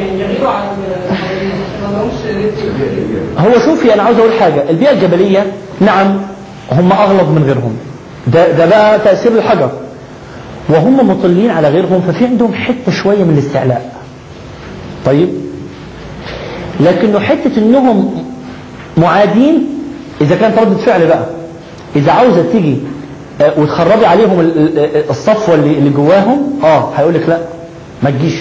يعني 0.00 0.20
يغيروا 0.20 0.50
عن 0.50 0.64
هو 3.38 3.52
شوفي 3.64 3.94
أنا 3.94 4.02
عاوز 4.02 4.18
أقول 4.18 4.32
حاجة 4.32 4.70
البيئه 4.70 4.90
الجبليه 4.90 5.46
نعم 5.80 6.20
هم 6.72 6.92
اغلظ 6.92 7.28
من 7.30 7.42
غيرهم 7.46 7.76
ده 8.26 8.50
ده 8.52 8.66
بقى 8.66 8.98
تاثير 8.98 9.32
الحجر 9.32 9.70
وهم 10.68 11.08
مطلين 11.10 11.50
على 11.50 11.68
غيرهم 11.68 12.00
ففي 12.00 12.24
عندهم 12.24 12.54
حتة 12.54 12.92
شوية 12.92 13.24
من 13.24 13.34
الاستعلاء 13.38 13.92
طيب 15.06 15.28
لكنه 16.80 17.20
حتة 17.20 17.58
إنهم 17.58 18.24
معادين 18.96 19.66
إذا 20.20 20.36
كانت 20.36 20.58
ردة 20.58 20.76
فعل 20.76 21.06
بقى. 21.06 21.24
إذا 21.96 22.12
عاوزة 22.12 22.44
تيجي 22.52 22.76
آه، 23.40 23.52
وتخربي 23.60 24.06
عليهم 24.06 24.40
ال- 24.40 24.78
ال- 24.78 25.10
الصفوة 25.10 25.54
اللي 25.54 25.90
جواهم 25.90 26.60
آه 26.64 26.90
هيقول 26.96 27.14
لك 27.14 27.28
لا 27.28 27.38
ما 28.02 28.10
تجيش. 28.10 28.34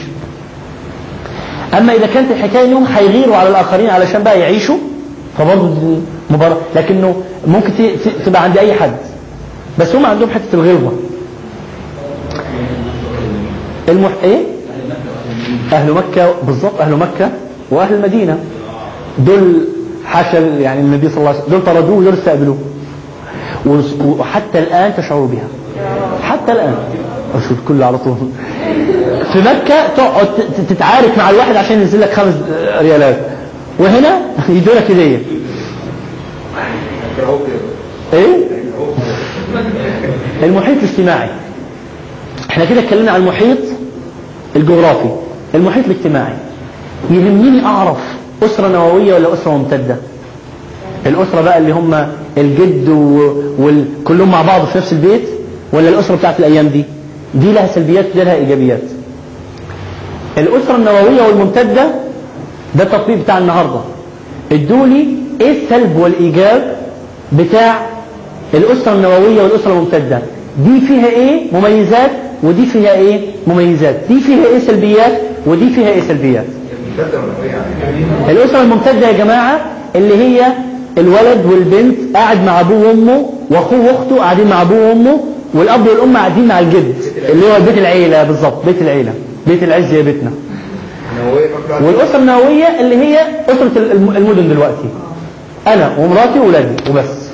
أما 1.78 1.94
إذا 1.94 2.06
كانت 2.14 2.32
الحكاية 2.32 2.66
إنهم 2.66 2.86
هيغيروا 2.86 3.36
على 3.36 3.50
الآخرين 3.50 3.90
علشان 3.90 4.24
بقى 4.24 4.40
يعيشوا 4.40 4.78
فبرضه 5.38 5.68
دي 5.80 5.96
مباراة. 6.30 6.58
لكنه 6.76 7.16
ممكن 7.48 7.70
تبقى 8.26 8.44
عند 8.44 8.58
أي 8.58 8.74
حد. 8.74 8.96
بس 9.80 9.96
هم 9.96 10.06
عندهم 10.06 10.30
حتة 10.30 10.54
الغلظة. 10.54 10.92
المح... 13.90 14.12
إيه؟ 14.24 14.38
أهل 15.74 15.92
مكة 15.94 16.34
بالظبط 16.48 16.82
أهل 16.82 16.92
مكة. 16.96 17.30
واهل 17.72 17.94
المدينة. 17.94 18.40
دول 19.18 19.66
حاشا 20.06 20.38
يعني 20.38 20.80
النبي 20.82 21.10
صلى 21.10 21.18
الله 21.18 21.30
عليه 21.30 21.40
وسلم 21.40 21.52
دول 21.52 21.64
طردوه 21.66 21.98
ودول 21.98 22.14
استقبلوه. 22.14 22.58
وحتى 24.20 24.60
الآن 24.60 24.94
تشعروا 24.98 25.28
بها. 25.28 25.48
حتى 26.24 26.52
الآن. 26.52 26.76
أشوف 27.36 27.58
كله 27.68 27.86
على 27.86 27.98
طول. 27.98 28.16
في 29.34 29.40
مكة 29.40 29.88
تقعد 29.98 30.28
تتعارك 30.70 31.18
مع 31.18 31.30
الواحد 31.30 31.56
عشان 31.56 31.80
ينزل 31.82 32.02
لك 32.02 32.14
خمس 32.14 32.34
ريالات. 32.80 33.18
وهنا 33.80 34.22
يدوا 34.50 34.74
لك 34.76 34.92
هدية. 34.92 35.18
إيه؟ 38.14 38.36
المحيط 40.44 40.78
الاجتماعي. 40.84 41.30
إحنا 42.50 42.66
كده 42.66 42.80
اتكلمنا 42.80 43.12
عن 43.12 43.22
المحيط 43.22 43.58
الجغرافي. 44.56 45.10
المحيط 45.56 45.86
الاجتماعي. 45.86 46.34
يهمني 47.10 47.66
أعرف 47.66 47.98
أسرة 48.44 48.68
نووية 48.68 49.14
ولا 49.16 49.34
أسرة 49.34 49.52
ممتدة. 49.58 49.96
الأسرة 51.06 51.42
بقى 51.42 51.58
اللي 51.58 51.72
هم 51.72 52.08
الجد 52.38 52.90
وكلهم 53.60 54.32
مع 54.32 54.42
بعض 54.42 54.66
في 54.66 54.78
نفس 54.78 54.94
البيت 54.94 55.22
ولا 55.74 55.90
الأسرة 55.90 56.16
بتاعت 56.16 56.40
الأيام 56.40 56.68
دي؟ 56.68 56.84
دي 57.36 57.52
لها 57.52 57.68
سلبيات 57.68 58.06
ودي 58.14 58.24
لها 58.24 58.36
إيجابيات. 58.36 58.82
الأسرة 60.38 60.76
النووية 60.76 61.22
والممتدة 61.28 61.88
ده 62.76 62.84
التطبيق 62.84 63.18
بتاع 63.18 63.38
النهاردة. 63.38 63.80
ادوا 64.52 64.86
لي 64.86 65.08
إيه 65.42 65.64
السلب 65.64 65.96
والإيجاب 65.98 66.76
بتاع 67.34 67.82
الأسرة 68.54 68.94
النووية 68.94 69.44
والأسرة 69.44 69.72
الممتدة؟ 69.74 70.22
دي 70.66 70.82
فيها 70.88 71.08
إيه 71.08 71.42
مميزات 71.54 72.12
ودي 72.44 72.66
فيها 72.66 72.92
إيه 72.94 73.20
مميزات؟ 73.48 73.96
دي 74.10 74.20
فيها 74.20 74.46
إيه 74.46 74.60
سلبيات 74.60 75.22
ودي 75.46 75.70
فيها 75.70 75.88
إيه 75.90 76.02
سلبيات؟ 76.02 76.46
الأسرة 78.30 78.62
الممتدة 78.62 79.08
يا 79.08 79.18
جماعة 79.18 79.60
اللي 79.96 80.16
هي 80.18 80.46
الولد 80.98 81.46
والبنت 81.46 82.16
قاعد 82.16 82.44
مع 82.46 82.60
أبوه 82.60 82.88
وأمه 82.88 83.30
وأخوه 83.50 83.80
وأخته 83.86 84.18
قاعدين 84.20 84.48
مع 84.48 84.62
أبوه 84.62 84.90
وأمه 84.90 85.20
والأب 85.54 85.88
والأم 85.88 86.18
قاعدين 86.18 86.48
مع 86.48 86.60
الجد 86.60 86.94
اللي 87.30 87.46
هو 87.46 87.60
بيت 87.66 87.78
العيلة 87.78 88.24
بالظبط 88.24 88.66
بيت 88.66 88.82
العيلة 88.82 89.14
بيت 89.48 89.64
العز 89.64 89.94
يا 89.94 90.02
بيتنا. 90.02 90.32
والأسرة 91.82 92.18
النووية 92.18 92.80
اللي 92.80 92.96
هي 92.98 93.20
أسرة 93.50 93.72
الم- 93.78 94.14
المدن 94.18 94.50
دلوقتي 94.50 94.90
أنا 95.68 95.96
ومراتي 96.00 96.40
وولادي 96.40 96.90
وبس. 96.90 97.30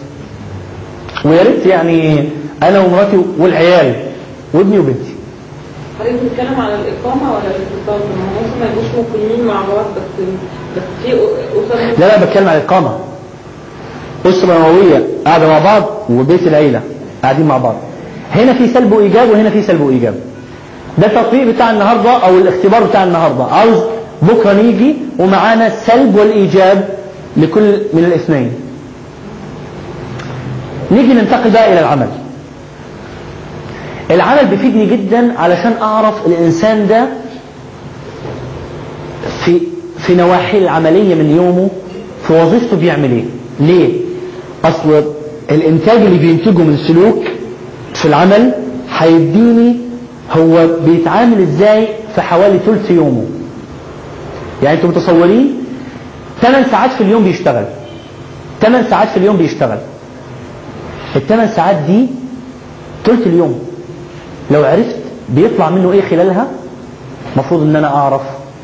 ويا 1.25 1.43
ريت 1.43 1.65
يعني 1.65 2.29
أنا 2.63 2.79
ومراتي 2.79 3.17
والعيال 3.39 3.93
وابني 4.53 4.79
وبنتي. 4.79 5.06
حضرتك 5.99 6.15
بتتكلم 6.23 6.61
على 6.61 6.75
الإقامة 6.75 7.31
ولا 7.31 7.43
الاتصال؟ 7.47 8.09
ما 8.09 8.25
ممكن 8.41 8.59
ما 8.59 8.65
يبقوش 8.65 8.85
مقيمين 8.97 9.47
مع 9.47 9.53
بعض 9.53 9.85
بس 9.95 10.25
بس 10.77 10.83
في 11.03 11.13
أسر 11.13 11.99
لا 11.99 12.05
لا 12.17 12.25
بتكلم 12.25 12.47
عن 12.49 12.55
الإقامة. 12.57 12.97
أسرة 14.25 14.57
نووية 14.57 15.07
قاعدة 15.25 15.47
مع 15.47 15.59
بعض 15.59 15.83
وبيت 16.09 16.47
العيلة 16.47 16.81
قاعدين 17.23 17.45
مع 17.45 17.57
بعض. 17.57 17.75
هنا 18.35 18.53
في 18.53 18.67
سلب 18.73 18.91
وإيجاب 18.91 19.29
وهنا 19.29 19.49
في 19.49 19.63
سلب 19.63 19.81
وإيجاب. 19.81 20.15
ده 20.97 21.07
التطبيق 21.07 21.43
بتاع 21.47 21.71
النهاردة 21.71 22.11
أو 22.11 22.37
الاختبار 22.37 22.83
بتاع 22.83 23.03
النهاردة. 23.03 23.43
عاوز 23.43 23.77
بكرة 24.21 24.53
نيجي 24.53 24.95
ومعانا 25.19 25.67
السلب 25.67 26.15
والإيجاب 26.15 26.89
لكل 27.37 27.71
من 27.93 28.05
الاثنين. 28.05 28.51
نيجي 30.91 31.13
ننتقل 31.13 31.49
بقى 31.49 31.73
إلى 31.73 31.79
العمل. 31.79 32.07
العمل 34.11 34.45
بيفيدني 34.45 34.85
جدا 34.85 35.39
علشان 35.39 35.73
أعرف 35.81 36.27
الإنسان 36.27 36.87
ده 36.87 37.07
في 39.45 39.61
في 39.99 40.15
نواحي 40.15 40.57
العملية 40.57 41.15
من 41.15 41.35
يومه 41.35 41.69
في 42.27 42.33
وظيفته 42.41 42.77
بيعمل 42.77 43.11
إيه؟ 43.11 43.23
ليه؟ 43.59 43.93
أصل 44.65 45.03
الإنتاج 45.51 45.97
اللي 46.01 46.17
بينتجه 46.19 46.57
من 46.61 46.77
سلوك 46.87 47.23
في 47.93 48.05
العمل 48.05 48.51
هيديني 48.97 49.75
هو 50.31 50.67
بيتعامل 50.85 51.41
إزاي 51.41 51.87
في 52.15 52.21
حوالي 52.21 52.59
ثلث 52.65 52.91
يومه. 52.91 53.25
يعني 54.63 54.77
أنتم 54.77 54.89
متصورين؟ 54.89 55.53
8 56.41 56.67
ساعات 56.71 56.91
في 56.91 57.01
اليوم 57.01 57.23
بيشتغل. 57.23 57.65
8 58.61 58.89
ساعات 58.89 59.07
في 59.09 59.17
اليوم 59.17 59.37
بيشتغل. 59.37 59.77
الثمان 61.15 61.47
ساعات 61.55 61.75
دي 61.75 62.07
ثلث 63.05 63.27
اليوم. 63.27 63.59
لو 64.51 64.63
عرفت 64.65 64.95
بيطلع 65.29 65.69
منه 65.69 65.91
إيه 65.91 66.01
خلالها؟ 66.09 66.47
المفروض 67.33 67.61
إن 67.61 67.75
أنا 67.75 67.87
أعرف 67.95 68.21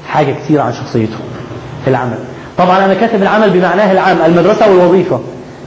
حاجة 0.08 0.36
كتير 0.44 0.62
عن 0.62 0.74
شخصيته 0.74 1.18
في 1.84 1.90
العمل. 1.90 2.18
طبعا 2.58 2.86
أنا 2.86 2.94
كاتب 2.94 3.22
العمل 3.22 3.50
بمعناه 3.50 3.92
العام 3.92 4.18
المدرسة 4.26 4.72
والوظيفة. 4.72 5.20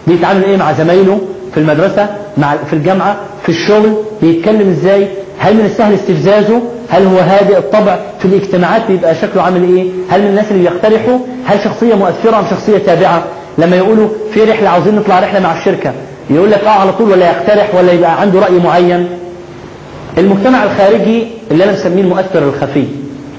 بيتعامل 0.07 0.45
إيه 0.45 0.57
مع 0.57 0.73
زمايله 0.73 1.19
في 1.55 1.61
المدرسة 1.61 2.09
مع 2.39 2.57
في 2.57 2.73
الجامعة 2.73 3.17
في 3.43 3.49
الشغل؟ 3.49 3.95
بيتكلم 4.23 4.71
إزاي؟ 4.71 5.09
هل 5.39 5.55
من 5.55 5.65
السهل 5.65 5.95
استفزازه؟ 5.95 6.61
هل 6.89 7.07
هو 7.07 7.19
هادئ 7.19 7.59
الطبع 7.59 7.99
في 8.19 8.25
الاجتماعات؟ 8.25 8.83
بيبقى 8.89 9.15
شكله 9.15 9.43
عامل 9.43 9.63
إيه؟ 9.77 9.91
هل 10.11 10.23
من 10.23 10.29
الناس 10.29 10.45
اللي 10.51 10.63
بيقترحوا 10.71 11.19
هل 11.45 11.59
شخصية 11.65 11.95
مؤثرة 11.95 12.39
أم 12.39 12.45
شخصية 12.51 12.79
تابعة؟ 12.79 13.23
لما 13.59 13.77
يقولوا 13.77 14.09
في 14.35 14.45
رحلة 14.45 14.69
عاوزين 14.69 14.95
نطلع 14.97 15.21
رحلة 15.21 15.41
مع 15.41 15.59
الشركة 15.59 15.93
يقول 16.31 16.51
لك 16.51 16.65
آه 16.65 16.69
على 16.69 16.93
طول 16.93 17.11
ولا 17.11 17.27
يقترح 17.31 17.75
ولا 17.75 17.93
يبقى 17.93 18.21
عنده 18.21 18.41
رأي 18.41 18.59
معين؟ 18.59 19.09
المجتمع 20.19 20.65
الخارجي 20.65 21.25
اللي 21.51 21.65
أنا 21.65 21.73
مسميه 21.73 22.03
المؤثر 22.03 22.49
الخفي 22.49 22.85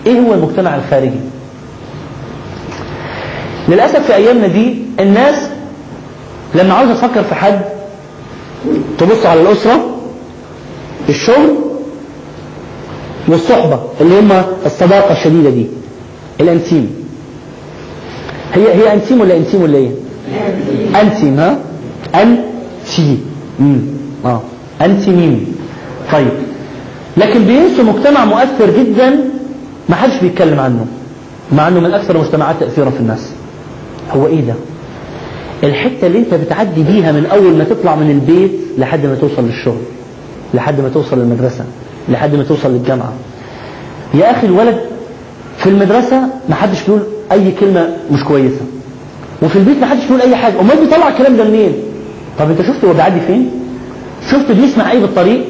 إيه 0.07 0.19
هو 0.19 0.33
المجتمع 0.33 0.75
الخارجي 0.75 1.19
للأسف 3.69 4.05
في 4.07 4.15
أيامنا 4.15 4.47
دي 4.47 4.75
الناس 4.99 5.49
لما 6.55 6.73
عاوزة 6.73 6.93
تفكر 6.93 7.23
في 7.23 7.35
حد 7.35 7.61
تبص 8.97 9.25
على 9.25 9.41
الأسرة 9.41 9.97
الشغل 11.09 11.55
والصحبة 13.27 13.79
اللي 14.01 14.19
هم 14.19 14.31
الصداقة 14.65 15.11
الشديدة 15.13 15.49
دي 15.49 15.67
الأنتيم 16.41 16.95
هي 18.53 18.73
هي 18.73 18.93
أنتيم 18.93 19.21
ولا 19.21 19.37
أنتيم 19.37 19.61
ولا 19.61 19.77
إيه؟ 19.77 19.89
أنتيم 21.01 21.39
ها؟ 21.39 21.59
أنتي 22.15 23.17
مم. 23.59 23.79
آه 24.25 24.41
أنتي؟ 24.81 25.37
طيب 26.11 26.27
لكن 27.17 27.43
بينسوا 27.45 27.83
مجتمع 27.83 28.25
مؤثر 28.25 28.77
جدا 28.79 29.19
ما 29.89 29.95
حدش 29.95 30.21
بيتكلم 30.21 30.59
عنه 30.59 30.85
مع 31.51 31.67
إنه 31.67 31.79
من 31.79 31.93
أكثر 31.93 32.15
المجتمعات 32.15 32.55
تاثيرا 32.59 32.89
في 32.89 32.99
الناس. 32.99 33.29
هو 34.11 34.27
إيه 34.27 34.41
ده؟ 34.41 34.53
الحتة 35.63 36.07
اللي 36.07 36.19
أنت 36.19 36.33
بتعدي 36.33 36.83
بيها 36.83 37.11
من 37.11 37.25
أول 37.25 37.57
ما 37.57 37.63
تطلع 37.63 37.95
من 37.95 38.11
البيت 38.11 38.51
لحد 38.77 39.05
ما 39.05 39.15
توصل 39.15 39.45
للشغل 39.45 39.81
لحد 40.53 40.81
ما 40.81 40.89
توصل 40.89 41.19
للمدرسة 41.19 41.65
لحد 42.09 42.35
ما 42.35 42.43
توصل 42.43 42.71
للجامعة. 42.71 43.13
يا 44.13 44.31
أخي 44.31 44.47
الولد 44.47 44.77
في 45.57 45.69
المدرسة 45.69 46.21
ما 46.49 46.55
حدش 46.55 46.83
بيقول 46.83 47.01
أي 47.31 47.51
كلمة 47.51 47.89
مش 48.11 48.23
كويسة. 48.23 48.61
وفي 49.43 49.55
البيت 49.55 49.77
ما 49.77 49.85
حدش 49.87 50.03
بيقول 50.03 50.21
أي 50.21 50.35
حاجة. 50.35 50.61
أمال 50.61 50.77
بيطلع 50.79 51.07
الكلام 51.07 51.37
ده 51.37 51.43
منين؟ 51.43 51.73
طب 52.39 52.49
أنت 52.49 52.61
شفت 52.61 52.85
هو 52.85 52.93
بيعدي 52.93 53.19
فين؟ 53.27 53.51
شفت 54.31 54.51
بيسمع 54.51 54.91
إيه 54.91 54.99
بالطريق؟ 54.99 55.45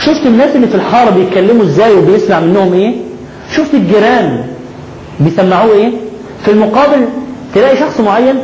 شفت 0.00 0.26
الناس 0.26 0.56
اللي 0.56 0.66
في 0.66 0.74
الحارة 0.74 1.10
بيتكلموا 1.10 1.64
إزاي 1.64 1.94
وبيسمع 1.94 2.40
منهم 2.40 2.72
إيه؟ 2.72 2.94
شفت 3.56 3.74
الجيران 3.74 4.44
بيسمعوه 5.20 5.72
إيه؟ 5.72 5.90
في 6.44 6.50
المقابل 6.50 7.04
تلاقي 7.54 7.76
شخص 7.76 8.00
معين 8.00 8.34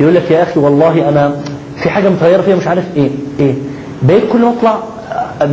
يقول 0.00 0.14
لك 0.14 0.30
يا 0.30 0.42
أخي 0.42 0.60
والله 0.60 1.08
أنا 1.08 1.36
في 1.82 1.90
حاجة 1.90 2.08
متغيرة 2.08 2.42
فيها 2.42 2.56
مش 2.56 2.66
عارف 2.66 2.84
إيه 2.96 3.08
إيه. 3.40 3.54
بقيت 4.02 4.22
كل 4.32 4.38
ما 4.38 4.52
أطلع 4.58 4.78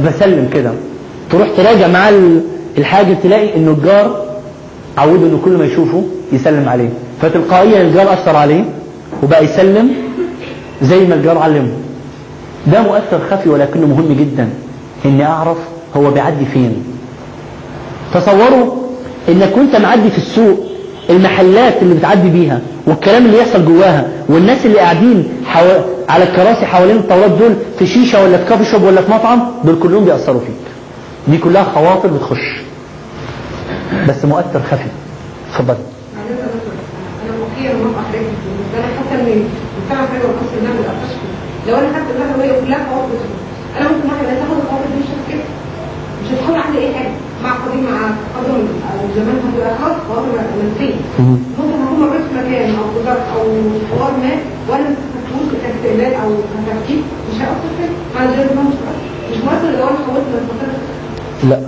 بسلم 0.05 0.49
كده. 0.53 0.71
تروح 1.31 1.47
تراجع 1.57 1.87
مع 1.87 2.09
الحاجة 2.77 3.17
تلاقي 3.23 3.55
إنه 3.55 3.71
الجار 3.71 4.25
عوده 4.97 5.25
إنه 5.27 5.39
كل 5.45 5.51
ما 5.51 5.65
يشوفه 5.65 6.03
يسلم 6.31 6.69
عليه. 6.69 6.89
فتلقائيا 7.21 7.81
الجار 7.81 8.13
أثر 8.13 8.35
عليه 8.35 8.63
وبقى 9.23 9.43
يسلم 9.45 9.89
زي 10.81 10.99
ما 10.99 11.15
الجار 11.15 11.37
علمه. 11.37 11.71
ده 12.67 12.81
مؤثر 12.81 13.19
خفي 13.31 13.49
ولكنه 13.49 13.87
مهم 13.87 14.13
جدا. 14.19 14.49
إني 15.05 15.25
أعرف 15.25 15.57
هو 15.97 16.11
بيعدي 16.11 16.45
فين. 16.45 16.83
تصوروا 18.13 18.75
انك 19.29 19.57
وانت 19.57 19.75
معدي 19.75 20.09
في 20.11 20.17
السوق 20.17 20.59
المحلات 21.09 21.73
اللي 21.81 21.95
بتعدي 21.95 22.29
بيها 22.29 22.59
والكلام 22.87 23.25
اللي 23.25 23.37
يحصل 23.37 23.65
جواها 23.65 24.07
والناس 24.29 24.65
اللي 24.65 24.79
قاعدين 24.79 25.29
حو... 25.45 25.65
على 26.09 26.23
الكراسي 26.23 26.65
حوالين 26.65 26.95
الطاولات 26.97 27.31
دول 27.31 27.55
في 27.79 27.87
شيشة 27.87 28.23
ولا 28.23 28.37
في 28.37 28.49
كافي 28.49 28.65
شوب 28.65 28.83
ولا 28.83 29.01
في 29.01 29.11
مطعم 29.11 29.41
دول 29.63 29.79
كلهم 29.83 30.05
بيأثروا 30.05 30.39
فيك. 30.39 30.55
دي 31.27 31.37
كلها 31.37 31.63
خواطر 31.63 32.07
بتخش. 32.07 32.61
بس 34.09 34.25
مؤثر 34.25 34.61
خفي. 34.71 34.87
اتفضل. 35.49 35.75
لو 41.67 41.75
أنا 41.75 41.87
خدت 41.87 42.15
الواحده 42.15 42.37
وهي 42.39 42.61
كلها 42.65 42.79
خواطر 42.89 43.17
أنا 43.79 43.89
ممكن 43.89 44.07
تاخد 44.09 44.57
الخواطر 44.63 44.85
دي 44.93 44.99
مش 44.99 45.05
هتكتب 45.13 45.41
مش 46.25 46.31
هتحاول 46.31 46.57
اعمل 46.73 46.85
اي 46.87 46.95
حاجة 46.95 47.09
مع 47.43 47.51
قديم 47.51 47.83
مع 47.83 47.99
قدم 48.37 48.67
زمان 49.15 49.35
هتبقى 49.45 49.75
خلاص 49.77 49.97
خواطر 50.07 50.27
منسيه 50.63 50.95
ممكن 51.19 51.83
اكون 51.83 51.99
مريت 51.99 52.21
في 52.21 52.35
مكان 52.37 52.69
أو 52.69 53.03
ظرف 53.05 53.23
أو 53.35 53.45
حوار 53.97 54.11
ما 54.11 54.29
وأنا 54.69 54.83
ما 54.83 54.95
استفدتوش 54.95 56.13
أو 56.23 56.29
كتفكير 56.29 57.01
مش 57.29 57.41
هيأثر 57.41 57.69
فيا 57.77 57.89
مع 58.15 58.25
ذلك 58.25 58.51
ما 58.55 58.63
مش 59.31 59.37
مؤثر. 59.37 59.71
لو 59.79 59.83
أنا 59.87 59.97
حاولت 60.07 60.25
من 60.27 60.39
الفترة 60.41 61.49
لا. 61.49 61.59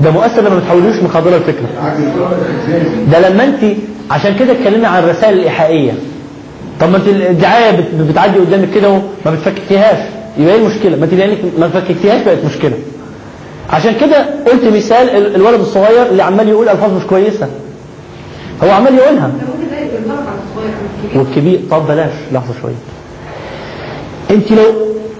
ده 0.00 0.10
مؤثر 0.10 0.40
لما 0.42 0.58
بتحولوش 0.58 0.96
من 0.96 1.08
خاطره 1.08 1.36
الفكرة. 1.36 1.68
ده 3.12 3.28
لما 3.28 3.44
انت 3.44 3.76
عشان 4.10 4.34
كده 4.36 4.52
اتكلمنا 4.52 4.88
عن 4.88 5.02
الرسائل 5.04 5.34
الإيحائية. 5.38 5.92
طب 6.80 6.90
ما 6.90 6.96
انت 6.96 7.08
الدعاية 7.08 7.70
بت- 7.80 7.94
بتعدي 8.10 8.38
قدامك 8.38 8.70
كده 8.74 8.88
وما 8.90 9.02
بتفككتيهاش 9.26 9.98
يبقى 10.38 10.54
إيه 10.54 10.60
المشكلة؟ 10.60 10.96
ما 10.96 11.04
انت 11.04 11.14
لأنك 11.14 11.38
ما 11.58 11.68
فككتيهاش 11.68 12.22
بقت 12.22 12.44
مشكلة. 12.44 12.72
عشان 13.70 13.94
كده 14.00 14.26
قلت 14.52 14.64
مثال 14.76 15.10
ال- 15.16 15.34
الولد 15.36 15.60
الصغير 15.60 16.06
اللي 16.06 16.22
عمال 16.22 16.48
يقول 16.48 16.68
الفاظ 16.68 16.92
مش 16.92 17.02
كويسة. 17.06 17.48
هو 18.64 18.70
عمال 18.70 18.94
يقولها. 18.94 19.30
والكبير 21.14 21.60
طب 21.70 21.86
بلاش 21.86 22.12
لحظة 22.32 22.54
شوية. 22.62 22.74
انت 24.30 24.52
لو 24.52 24.64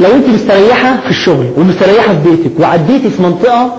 لو 0.01 0.11
انت 0.15 0.27
مستريحة 0.29 0.97
في 1.05 1.11
الشغل 1.11 1.47
ومستريحة 1.57 2.13
في 2.15 2.31
بيتك 2.31 2.61
وعديتي 2.61 3.11
في 3.11 3.23
منطقة 3.23 3.77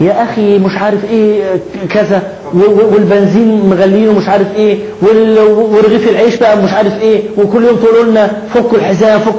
يا 0.00 0.22
أخي 0.22 0.58
مش 0.58 0.72
عارف 0.78 1.04
إيه 1.10 1.42
كذا 1.90 2.22
والبنزين 2.54 3.66
مغلينه 3.70 4.12
مش 4.12 4.28
عارف 4.28 4.46
إيه 4.56 4.78
ورغيف 5.02 6.08
العيش 6.08 6.36
بقى 6.36 6.62
مش 6.62 6.72
عارف 6.72 7.00
إيه 7.02 7.22
وكل 7.38 7.64
يوم 7.64 7.76
تقولوا 7.76 8.04
لنا 8.10 8.30
فكوا 8.54 8.78
الحزام 8.78 9.20
فك. 9.20 9.34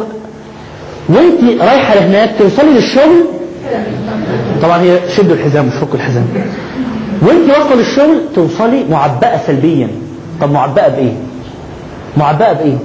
وانت 1.10 1.62
رايحة 1.62 1.96
لهناك 1.96 2.30
توصلي 2.40 2.70
للشغل 2.70 3.26
طبعا 4.62 4.82
هي 4.82 5.00
شدوا 5.18 5.36
الحزام 5.36 5.66
مش 5.68 5.74
فكوا 5.74 5.96
الحزام. 5.96 6.26
وانت 7.22 7.50
واصله 7.50 7.76
للشغل 7.76 8.22
توصلي 8.36 8.86
معبأة 8.90 9.38
سلبيا. 9.48 9.88
طب 10.42 10.52
معبأة 10.52 10.88
بإيه؟ 10.88 11.14
معبأة 12.18 12.54
بإيه؟ 12.54 12.78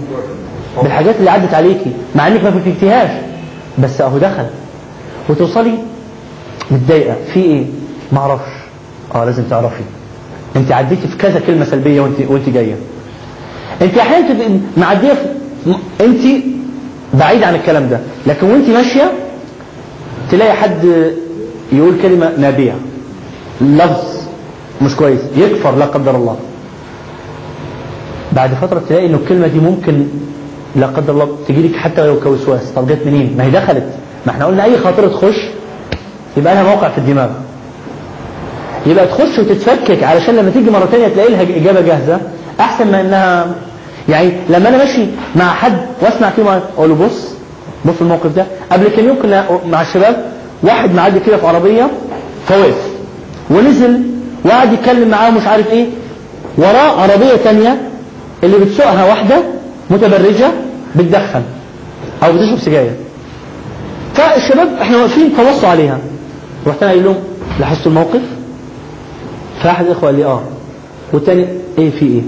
بالحاجات 0.83 1.15
اللي 1.19 1.31
عدت 1.31 1.55
عليكي 1.55 1.93
مع 2.15 2.27
إنك 2.29 2.45
ما 2.45 2.51
فككتيهاش 2.51 3.11
بس 3.79 4.01
أهو 4.01 4.19
دخل. 4.19 4.47
وتوصلي 5.29 5.75
متضايقة. 6.71 7.17
في 7.35 7.41
إيه؟ 7.41 7.65
ما 8.13 8.19
أعرفش. 8.19 8.51
آه 9.15 9.25
لازم 9.25 9.43
تعرفي. 9.43 9.83
أنت 10.57 10.73
عديتي 10.73 11.09
في 11.09 11.17
كذا 11.17 11.41
كلمة 11.41 11.65
سلبية 11.65 12.01
وانت 12.01 12.17
وأنت 12.29 12.49
جاية. 12.49 12.75
أنت 13.83 13.99
أحيانا 13.99 14.29
تبقي 14.35 14.49
معدية 14.77 15.13
أنت 16.01 16.21
بعيد 17.15 17.43
عن 17.43 17.55
الكلام 17.55 17.89
ده. 17.89 18.01
لكن 18.27 18.51
وأنت 18.51 18.69
ماشية 18.69 19.13
تلاقي 20.31 20.53
حد 20.53 21.11
يقول 21.73 21.95
كلمة 22.03 22.33
نابيه 22.39 22.75
لفظ 23.61 24.21
مش 24.83 24.97
كويس. 24.97 25.21
يكفر 25.37 25.77
لا 25.77 25.85
قدر 25.85 26.17
الله. 26.17 26.37
بعد 28.33 28.55
فترة 28.55 28.83
تلاقي 28.89 29.07
إنه 29.07 29.17
الكلمة 29.17 29.47
دي 29.47 29.59
ممكن 29.59 30.07
لا 30.77 30.87
قدر 30.87 31.13
الله 31.13 31.29
تجي 31.49 31.69
لك 31.69 31.77
حتى 31.77 32.07
لو 32.07 32.21
كوسواس. 32.21 32.71
طب 32.77 32.89
جت 32.89 33.07
منين؟ 33.07 33.35
ما 33.39 33.45
هي 33.45 33.51
دخلت. 33.51 33.85
ما 34.27 34.33
إحنا 34.33 34.47
قلنا 34.47 34.65
أي 34.65 34.79
خاطرة 34.79 35.09
تخش 35.09 35.49
يبقى 36.37 36.55
لها 36.55 36.63
موقع 36.75 36.89
في 36.89 36.99
الدماغ. 36.99 37.31
يبقى 38.87 39.07
تخش 39.07 39.39
وتتفكك 39.39 40.03
علشان 40.05 40.37
لما 40.37 40.51
تيجي 40.51 40.71
مرة 40.71 40.89
تانية 40.93 41.09
تلاقي 41.09 41.31
لها 41.31 41.43
إجابة 41.43 41.81
جاهزة. 41.81 42.21
أحسن 42.61 42.93
ما 42.93 43.01
إنها 43.01 43.55
يعني 44.09 44.33
لما 44.49 44.69
أنا 44.69 44.77
ماشي 44.77 45.07
مع 45.37 45.49
حد 45.55 45.87
وأسمع 46.03 46.31
كلمة 46.37 46.63
أقول 46.77 46.89
له 46.91 46.95
بص 46.95 47.29
بص 47.85 47.95
الموقف 48.01 48.35
ده. 48.37 48.47
قبل 48.73 48.89
كام 48.89 49.05
يوم 49.09 49.17
كنا 49.23 49.47
مع 49.71 49.83
الشباب 49.83 50.33
واحد 50.63 50.95
معدي 50.95 51.21
كده 51.21 51.37
في 51.37 51.47
عربية 51.47 51.91
فوقف 52.49 52.77
ونزل 53.51 54.01
وقعد 54.45 54.73
يتكلم 54.73 55.09
معاه 55.09 55.31
مش 55.31 55.47
عارف 55.47 55.71
إيه. 55.73 55.87
وراه 56.59 57.01
عربية 57.03 57.37
تانية 57.45 57.81
اللي 58.45 58.59
بتسوقها 58.59 59.05
واحدة 59.05 59.37
متبرجة 59.91 60.51
بتدخن 60.97 61.43
أو 62.25 62.33
بتشرب 62.33 62.59
سجاير. 62.59 62.93
فالشباب 64.15 64.69
إحنا 64.83 64.97
واقفين 64.97 65.31
فبصوا 65.31 65.69
عليها. 65.69 65.99
رحت 66.67 66.83
أنا 66.83 66.91
قايل 66.93 67.05
لهم 67.05 67.17
لاحظتوا 67.61 67.87
الموقف؟ 67.91 68.21
فأحد 69.63 69.85
الإخوة 69.87 70.05
قال 70.09 70.15
لي 70.19 70.25
آه. 70.25 70.43
والتاني 71.13 71.47
إيه 71.79 71.91
في 71.91 72.05
إيه؟ 72.07 72.21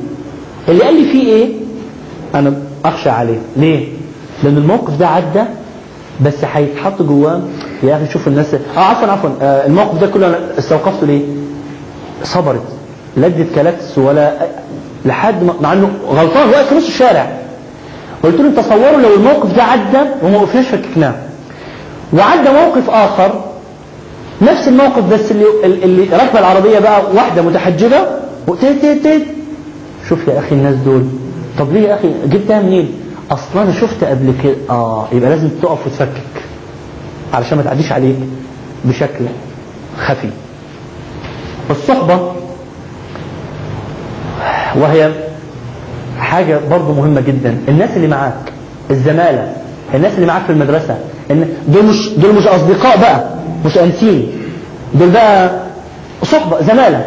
اللي 0.68 0.84
قال 0.84 0.94
لي 1.02 1.12
في 1.12 1.20
إيه؟ 1.20 1.48
أنا 2.34 2.54
أخشى 2.84 3.10
عليه. 3.10 3.38
ليه؟ 3.56 3.88
لأن 4.44 4.56
الموقف 4.56 4.96
ده 4.96 5.08
عدى 5.08 5.42
بس 6.20 6.34
هيتحط 6.52 7.02
جواه. 7.02 7.40
يا 7.82 7.96
أخي 7.96 8.12
شوف 8.12 8.28
الناس. 8.28 8.54
آه 8.54 8.80
عفوا 8.80 9.08
عفوا. 9.08 9.30
آه 9.42 9.66
الموقف 9.66 10.00
ده 10.00 10.06
كله 10.06 10.26
أنا 10.26 10.38
استوقفته 10.58 11.06
ليه؟ 11.06 11.22
صبرت. 12.24 12.62
لا 13.16 13.26
ادت 13.26 13.54
كلاكس 13.54 13.98
ولا 13.98 14.32
لحد 15.04 15.44
ما 15.44 15.54
مع 15.60 15.72
إنه 15.72 15.90
غلطان 16.08 16.48
واقف 16.48 16.68
في 16.68 16.74
نص 16.74 16.86
الشارع. 16.86 17.30
قلت 18.22 18.40
لهم 18.40 18.52
تصوروا 18.54 19.00
لو 19.00 19.14
الموقف 19.16 19.56
ده 19.56 19.62
عدى 19.62 19.98
وما 20.22 20.36
وقفناش 20.38 20.66
فككناه 20.66 21.14
وعدى 22.12 22.50
موقف 22.50 22.90
آخر. 22.90 23.44
نفس 24.42 24.68
الموقف 24.68 25.04
بس 25.12 25.30
اللي 25.30 25.44
اللي 25.84 26.16
راكبه 26.16 26.38
العربية 26.38 26.78
بقى 26.78 27.02
واحدة 27.14 27.42
متحجبة. 27.42 27.96
وتيت 28.48 28.80
تيت 28.80 29.02
تيت 29.02 29.22
شوف 30.08 30.28
يا 30.28 30.38
أخي 30.38 30.54
الناس 30.54 30.74
دول. 30.74 31.02
طب 31.58 31.72
ليه 31.72 31.88
يا 31.88 31.94
أخي؟ 31.94 32.08
جبتها 32.26 32.62
منين؟ 32.62 32.92
أصلا 33.32 33.62
أنا 33.62 33.80
شفت 33.80 34.04
قبل 34.04 34.34
كده 34.42 34.54
آه 34.70 35.08
يبقى 35.12 35.30
لازم 35.30 35.48
تقف 35.62 35.86
وتفكك 35.86 36.42
علشان 37.34 37.58
ما 37.58 37.64
تعديش 37.64 37.92
عليك 37.92 38.16
بشكل 38.84 39.24
خفي. 40.06 40.28
الصحبة 41.70 42.32
وهي 44.76 45.12
حاجة 46.18 46.60
برضو 46.70 46.92
مهمة 46.92 47.20
جدا. 47.20 47.58
الناس 47.68 47.90
اللي 47.96 48.08
معاك 48.08 48.52
الزمالة 48.90 49.52
الناس 49.94 50.14
اللي 50.14 50.26
معاك 50.26 50.42
في 50.42 50.52
المدرسة 50.52 50.98
دول 51.68 51.84
مش 51.84 52.08
دول 52.18 52.34
مش 52.34 52.46
أصدقاء 52.46 53.00
بقى 53.00 53.30
مش 53.66 53.78
أنسين. 53.78 54.32
دول 54.94 55.10
بقى 55.10 55.60
صحبة 56.22 56.62
زمالة. 56.62 57.04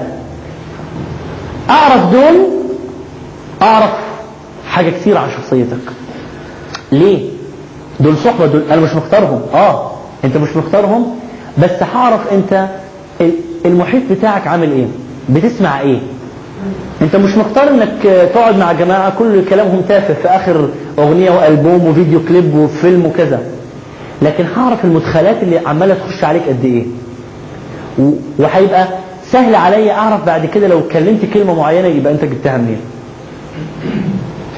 أعرف 1.70 2.12
دول 2.12 2.48
أعرف 3.62 3.90
حاجة 4.70 4.90
كتير 4.90 5.18
عن 5.18 5.30
شخصيتك. 5.32 5.78
ليه؟ 7.00 7.30
دول 8.00 8.18
صحبة 8.18 8.46
دول 8.46 8.64
أنا 8.72 8.82
مش 8.82 8.94
مختارهم. 8.96 9.42
آه 9.54 9.92
أنت 10.26 10.38
مش 10.38 10.56
مختارهم. 10.58 11.06
بس 11.58 11.84
هعرف 11.96 12.34
أنت 12.34 12.68
المحيط 13.66 14.02
بتاعك 14.12 14.48
عامل 14.48 14.72
إيه؟ 14.72 14.86
بتسمع 15.30 15.80
إيه؟ 15.82 16.00
أنت 17.02 17.16
مش 17.16 17.36
مختار 17.38 17.68
إنك 17.70 17.90
تقعد 18.34 18.58
مع 18.58 18.72
جماعة 18.72 19.14
كل 19.20 19.46
كلامهم 19.50 19.82
تافه 19.82 20.14
في 20.14 20.28
آخر 20.28 20.70
أغنية 21.00 21.32
وألبوم 21.32 21.88
وفيديو 21.88 22.20
كليب 22.30 22.56
وفيلم 22.56 23.06
وكذا. 23.06 23.44
لكن 24.22 24.46
هعرف 24.58 24.86
المدخلات 24.86 25.44
اللي 25.44 25.58
عمالة 25.58 25.94
تخش 25.94 26.24
عليك 26.24 26.44
قد 26.48 26.66
إيه. 26.66 26.86
وهيبقى 28.40 28.88
سهل 29.32 29.56
عليا 29.56 29.94
أعرف 29.94 30.26
بعد 30.26 30.46
كده 30.46 30.68
لو 30.68 30.80
اتكلمت 30.80 31.26
كلمة 31.34 31.54
معينة 31.56 31.88
يبقى 31.88 32.14
أنت 32.14 32.26
جبتها 32.26 32.58
منين. 32.58 32.78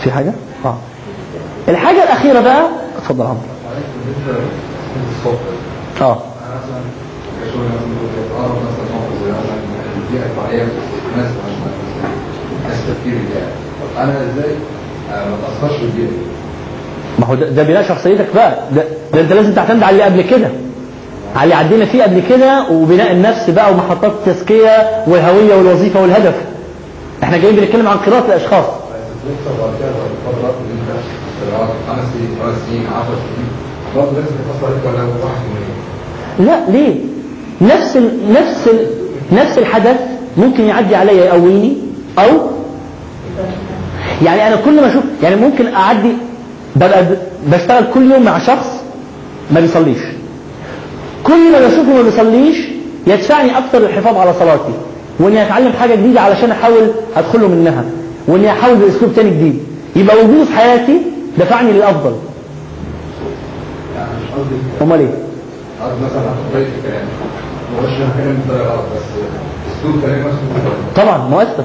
في 0.03 0.11
حاجة؟ 0.11 0.33
آه. 0.66 0.77
الحاجة 1.70 2.04
الأخيرة 2.04 2.40
بقى 2.40 2.66
اتفضل 2.98 3.24
عمرو. 3.26 3.38
آه. 6.02 6.18
أنا 13.98 14.14
إزاي 14.14 14.56
ما؟ 15.62 16.10
ما 17.20 17.26
هو 17.26 17.36
ده, 17.36 17.64
بناء 17.64 17.84
شخصيتك 17.88 18.26
بقى. 18.36 18.60
ده, 18.76 18.84
ده 19.14 19.22
انت 19.22 19.34
لازم 19.34 19.54
تعتمد 19.54 19.84
على 19.84 19.92
اللي 19.92 20.04
قبل 20.04 20.22
كده. 20.30 20.50
على 21.36 21.44
اللي 21.44 21.56
عدينا 21.56 21.86
فيه 21.86 22.04
قبل 22.04 22.22
كده 22.30 22.70
وبناء 22.72 23.12
النفس 23.12 23.50
بقى 23.50 23.72
ومحطات 23.72 24.12
التزكية 24.12 25.04
والهوية 25.08 25.56
والوظيفة 25.56 26.02
والهدف. 26.02 26.36
إحنا 27.24 27.38
جايين 27.38 27.56
بنتكلم 27.56 27.88
عن 27.88 27.98
قراءة 27.98 28.26
الأشخاص. 28.26 28.66
خمس 31.88 32.06
سنين 32.14 32.30
سنين 32.67 32.84
10 32.88 33.06
سنين. 33.06 33.50
برضه 33.95 34.11
لا 36.40 36.69
ليه؟ 36.69 36.95
نفس 37.61 37.98
ال... 37.98 38.34
نفس 38.34 38.67
ال... 38.67 38.88
نفس 39.32 39.58
الحدث 39.58 39.98
ممكن 40.38 40.64
يعدي 40.64 40.95
عليا 40.95 41.26
يقويني 41.26 41.77
أو؟ 42.19 42.30
يعني 44.26 44.48
أنا 44.48 44.56
كل 44.56 44.82
ما 44.82 44.90
أشوف 44.90 45.03
يعني 45.24 45.35
ممكن 45.35 45.74
أعدي 45.74 46.11
ببقى 46.76 47.06
بشتغل 47.48 47.84
كل 47.93 48.11
يوم 48.11 48.24
مع 48.24 48.40
شخص 48.40 48.67
ما 49.51 49.59
بيصليش. 49.59 50.00
كل 51.24 51.51
ما 51.51 51.67
بشوفه 51.67 51.93
ما 51.93 52.01
بيصليش 52.01 52.58
يدفعني 53.08 53.58
أكثر 53.58 53.80
للحفاظ 53.80 54.17
على 54.17 54.34
صلاتي. 54.40 54.74
وإني 55.19 55.42
أتعلم 55.45 55.72
حاجة 55.80 55.95
جديدة 55.95 56.22
علشان 56.22 56.51
أحاول 56.51 56.92
أدخله 57.16 57.48
منها. 57.48 57.84
وإني 58.27 58.51
أحاول 58.51 58.76
بأسلوب 58.76 59.14
تاني 59.16 59.30
جديد. 59.30 59.59
يبقى 59.95 60.16
وجوده 60.24 60.45
في 60.45 60.53
حياتي 60.53 61.01
دفعني 61.40 61.82
قصدي 61.82 62.16
أمال 64.82 64.99
إيه؟ 64.99 65.07
طبعا 70.95 71.17
مؤثر 71.17 71.64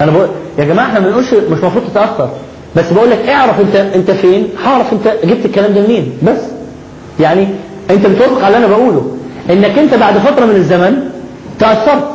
أنا 0.00 0.10
بقول 0.12 0.28
يا 0.58 0.64
جماعة 0.64 0.86
إحنا 0.86 1.00
ما 1.00 1.06
بنقولش 1.06 1.34
مش 1.34 1.58
المفروض 1.58 1.84
تتاثر 1.90 2.30
بس 2.76 2.92
بقول 2.92 3.10
لك 3.10 3.18
اعرف 3.28 3.60
أنت 3.60 3.76
أنت 3.76 4.10
فين؟ 4.10 4.48
هعرف 4.64 4.92
أنت 4.92 5.14
جبت 5.24 5.44
الكلام 5.44 5.74
ده 5.74 5.80
منين. 5.80 6.18
بس. 6.22 6.40
يعني 7.20 7.48
أنت 7.90 8.06
بتوافق 8.06 8.44
على 8.44 8.56
اللي 8.56 8.66
أنا 8.66 8.76
بقوله. 8.76 9.16
إنك 9.50 9.78
أنت 9.78 9.94
بعد 9.94 10.18
فترة 10.18 10.44
من 10.44 10.54
الزمن 10.56 11.10
تأثرت. 11.58 12.08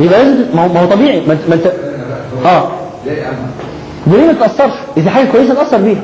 يبقى 0.00 0.24
لازم 0.24 0.44
ما 0.54 0.80
هو- 0.82 0.86
طبيعي. 0.86 1.20
ما 1.26 1.54
انت 1.54 1.66
آه. 2.46 2.70
ليه 4.06 4.26
ما 4.26 4.32
تأثرش؟ 4.32 4.72
إذا 4.96 5.10
حاجة 5.10 5.26
كويسة 5.32 5.54
تأثر 5.54 5.76
بيها. 5.76 6.00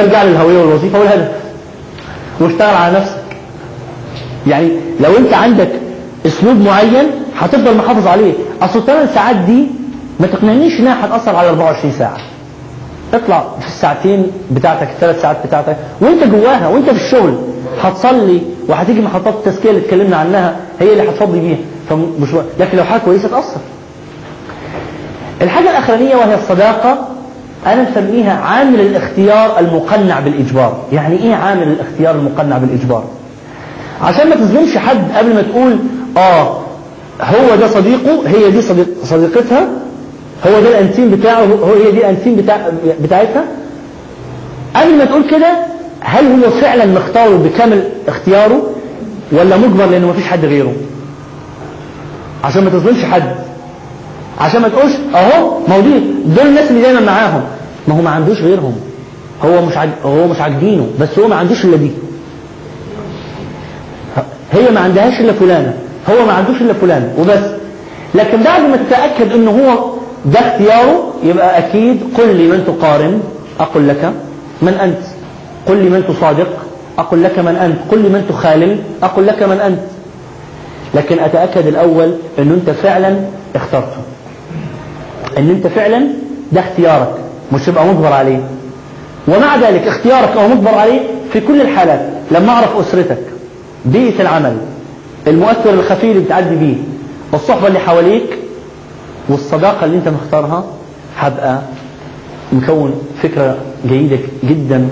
ارجع 0.00 0.22
للهوية 0.22 0.58
والوظيفة 0.58 0.98
والهدف. 0.98 1.28
واشتغل 2.40 2.74
على 2.74 2.98
نفسك. 2.98 3.22
يعني 4.46 4.70
لو 5.00 5.16
أنت 5.18 5.32
عندك 5.34 5.68
أسلوب 6.26 6.56
معين 6.56 7.10
هتفضل 7.38 7.76
محافظ 7.76 8.06
عليه. 8.06 8.32
أصل 8.62 8.78
الثمان 8.78 9.08
ساعات 9.14 9.36
دي 9.36 9.66
ما 10.20 10.26
تقنعنيش 10.26 10.80
إنها 10.80 11.06
هتأثر 11.06 11.36
على 11.36 11.48
24 11.48 11.92
ساعة. 11.92 12.16
اطلع 13.14 13.44
في 13.60 13.66
الساعتين 13.66 14.26
بتاعتك 14.50 14.88
الثلاث 14.90 15.22
ساعات 15.22 15.36
بتاعتك. 15.46 15.76
وأنت 16.00 16.24
جواها 16.24 16.68
وأنت 16.68 16.90
في 16.90 17.04
الشغل 17.04 17.34
هتصلي 17.82 18.40
وهتيجي 18.68 19.00
محطات 19.00 19.34
التزكية 19.34 19.70
اللي 19.70 19.80
اتكلمنا 19.80 20.16
عنها 20.16 20.56
هي 20.80 20.92
اللي 20.92 21.10
هتفضي 21.10 21.40
بيها. 21.40 21.58
فمش 21.90 22.28
لكن 22.60 22.78
لو 22.78 22.84
حاجة 22.84 23.00
كويسة 23.00 23.28
تأثر. 23.28 23.60
الحاجة 25.42 25.70
الأخرانية 25.70 26.16
وهي 26.16 26.34
الصداقة 26.34 27.08
أنا 27.66 27.90
مسميها 27.90 28.32
عامل 28.40 28.80
الاختيار 28.80 29.58
المقنع 29.58 30.20
بالإجبار. 30.20 30.82
يعني 30.92 31.16
إيه 31.22 31.34
عامل 31.34 31.62
الاختيار 31.62 32.14
المقنع 32.14 32.58
بالإجبار؟ 32.58 33.04
عشان 34.02 34.28
ما 34.28 34.34
تظلمش 34.36 34.76
حد 34.78 35.12
قبل 35.16 35.34
ما 35.34 35.42
تقول 35.42 35.76
آه 36.16 36.58
هو 37.20 37.56
ده 37.60 37.68
صديقه 37.68 38.22
هي 38.28 38.50
دي 38.50 38.62
صديق 38.62 38.86
صديقتها 39.04 39.68
هو 40.46 40.60
ده 40.60 40.68
الأنتيم 40.68 41.10
بتاعه 41.10 41.44
هو 41.44 41.74
هي 41.74 41.90
دي 41.92 41.98
الأنتيم 41.98 42.36
بتاع 42.36 42.68
بتاعتها. 43.00 43.44
قبل 44.76 44.98
ما 44.98 45.04
تقول 45.04 45.30
كده 45.30 45.56
هل 46.00 46.24
هو 46.44 46.50
فعلا 46.50 46.86
مختاره 46.86 47.36
بكامل 47.36 47.82
اختياره 48.08 48.62
ولا 49.32 49.56
مجبر 49.56 49.86
لأنه 49.86 50.06
مفيش 50.08 50.24
حد 50.24 50.44
غيره؟ 50.44 50.72
عشان 52.44 52.64
ما 52.64 52.70
تظلمش 52.70 53.04
حد. 53.04 53.34
عشان 54.40 54.62
ما 54.62 54.68
تقولش 54.68 54.92
اهو 55.14 55.58
ما 55.68 55.76
هو 55.76 55.80
دي 55.80 55.98
دول 56.26 56.46
الناس 56.46 56.70
اللي 56.70 56.82
دايما 56.82 57.00
معاهم. 57.00 57.42
ما 57.88 57.94
هو 57.94 58.02
ما 58.02 58.10
عندوش 58.10 58.40
غيرهم. 58.42 58.76
هو 59.44 59.62
مش 59.66 59.76
عاج... 59.76 59.88
هو 60.04 60.26
مش 60.28 60.40
عاجبينه. 60.40 60.86
بس 61.00 61.18
هو 61.18 61.28
ما 61.28 61.36
عندوش 61.36 61.64
إلا 61.64 61.76
دي. 61.76 61.90
هي 64.52 64.70
ما 64.70 64.80
عندهاش 64.80 65.20
إلا 65.20 65.32
فلانة. 65.32 65.74
هو 66.10 66.26
ما 66.26 66.32
عندوش 66.32 66.56
إلا 66.60 66.72
فلانة. 66.72 67.14
وبس. 67.18 67.50
لكن 68.14 68.42
بعد 68.42 68.62
ما 68.62 68.76
تتأكد 68.76 69.32
إنه 69.32 69.50
هو 69.50 69.90
ده 70.24 70.40
اختياره 70.40 71.12
يبقى 71.24 71.58
أكيد 71.58 72.00
قل 72.18 72.36
لي 72.36 72.42
من 72.48 72.64
تقارن. 72.66 73.20
أقول 73.60 73.88
لك 73.88 74.12
من 74.62 74.74
أنت. 74.74 74.98
قل 75.66 75.76
لي 75.76 75.90
من 75.90 76.04
تصادق. 76.08 76.48
أقول 76.98 77.24
لك 77.24 77.38
من 77.38 77.56
أنت. 77.56 77.76
قل 77.90 78.02
لي 78.02 78.08
من 78.08 78.26
تخالل. 78.28 78.78
أقول 79.02 79.26
لك 79.26 79.42
من 79.42 79.60
أنت. 79.60 79.78
لكن 80.94 81.18
أتأكد 81.18 81.66
الأول 81.66 82.14
انه 82.38 82.54
أنت 82.54 82.70
فعلا 82.70 83.16
اخترته. 83.56 83.96
إن 85.38 85.50
أنت 85.50 85.66
فعلا 85.66 86.06
ده 86.52 86.60
اختيارك 86.60 87.14
مش 87.52 87.66
تبقى 87.66 87.86
مجبر 87.86 88.12
عليه. 88.12 88.40
ومع 89.28 89.56
ذلك 89.56 89.86
اختيارك 89.86 90.36
أو 90.36 90.48
مجبر 90.48 90.74
عليه 90.74 91.00
في 91.32 91.40
كل 91.40 91.60
الحالات 91.60 92.08
لما 92.30 92.50
أعرف 92.52 92.76
أسرتك 92.76 93.18
بيئة 93.84 94.22
العمل 94.22 94.56
المؤثر 95.26 95.70
الخفي 95.74 96.10
اللي 96.12 96.22
بتعدي 96.24 96.56
بيه 96.56 96.74
والصحبة 97.32 97.66
اللي 97.68 97.78
حواليك 97.78 98.38
والصداقة 99.28 99.84
اللي 99.84 99.96
أنت 99.96 100.08
مختارها 100.08 100.64
هبقى 101.18 101.60
مكون 102.52 102.94
فكرة 103.22 103.56
جيدة 103.88 104.18
جدا 104.44 104.88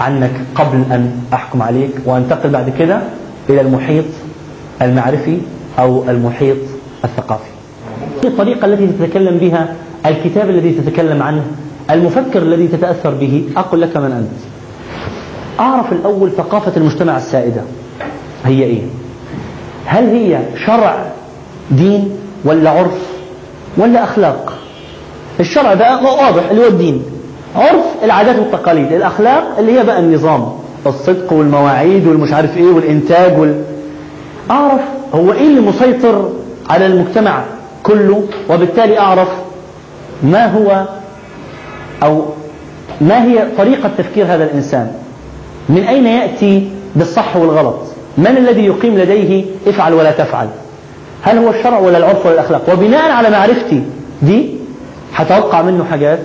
عنك 0.00 0.30
قبل 0.54 0.76
أن 0.90 1.12
أحكم 1.34 1.62
عليك. 1.62 1.90
وأنتقل 2.06 2.48
بعد 2.50 2.72
كده 2.78 3.00
إلى 3.50 3.60
المحيط 3.60 4.04
المعرفي 4.82 5.38
أو 5.78 6.04
المحيط 6.08 6.56
الثقافي. 7.04 7.50
الطريقة 8.24 8.64
التي 8.66 8.86
تتكلم 8.86 9.38
بها 9.38 9.74
الكتاب 10.06 10.50
الذي 10.50 10.70
تتكلم 10.72 11.22
عنه 11.22 11.42
المفكر 11.90 12.42
الذي 12.42 12.68
تتأثر 12.68 13.10
به 13.10 13.44
أقول 13.56 13.80
لك 13.80 13.96
من 13.96 14.12
أنت. 14.12 14.40
أعرف 15.60 15.92
الأول 15.92 16.30
ثقافة 16.36 16.72
المجتمع 16.76 17.16
السائدة. 17.16 17.60
هي 18.44 18.62
إيه؟ 18.62 18.82
هل 19.86 20.04
هي 20.04 20.38
شرع 20.66 21.06
دين 21.70 22.10
ولا 22.44 22.70
عرف 22.70 22.98
ولا 23.76 24.04
أخلاق؟ 24.04 24.52
الشرع 25.40 25.74
بقى 25.74 26.04
واضح 26.04 26.50
اللي 26.50 26.62
هو 26.62 26.68
الدين. 26.68 27.02
عرف 27.56 27.84
العادات 28.04 28.38
والتقاليد 28.38 28.92
الأخلاق 28.92 29.58
اللي 29.58 29.78
هي 29.78 29.84
بقى 29.84 29.98
النظام. 29.98 30.48
الصدق 30.86 31.32
والمواعيد 31.32 32.06
والمش 32.06 32.32
عارف 32.32 32.56
إيه 32.56 32.66
والإنتاج 32.70 33.38
وال... 33.38 33.62
أعرف 34.50 34.80
هو 35.14 35.32
إيه 35.32 35.46
اللي 35.48 35.60
مسيطر 35.60 36.28
على 36.70 36.86
المجتمع 36.86 37.42
كله 37.82 38.22
وبالتالي 38.50 38.98
أعرف 38.98 39.28
ما 40.22 40.46
هو 40.46 40.84
أو 42.02 42.24
ما 43.00 43.24
هي 43.24 43.46
طريقة 43.58 43.90
تفكير 43.98 44.24
هذا 44.26 44.44
الإنسان؟ 44.44 44.92
من 45.68 45.82
أين 45.82 46.06
يأتي 46.06 46.70
بالصح 46.96 47.36
والغلط؟ 47.36 47.76
من 48.18 48.26
الذي 48.36 48.64
يقيم 48.66 48.98
لديه 48.98 49.44
افعل 49.66 49.94
ولا 49.94 50.10
تفعل؟ 50.10 50.48
هل 51.22 51.38
هو 51.38 51.50
الشرع 51.50 51.78
ولا 51.78 51.98
العرف 51.98 52.26
ولا 52.26 52.34
الأخلاق؟ 52.34 52.72
وبناء 52.72 53.10
على 53.10 53.30
معرفتي 53.30 53.82
دي 54.22 54.50
هتوقع 55.14 55.62
منه 55.62 55.84
حاجات 55.84 56.18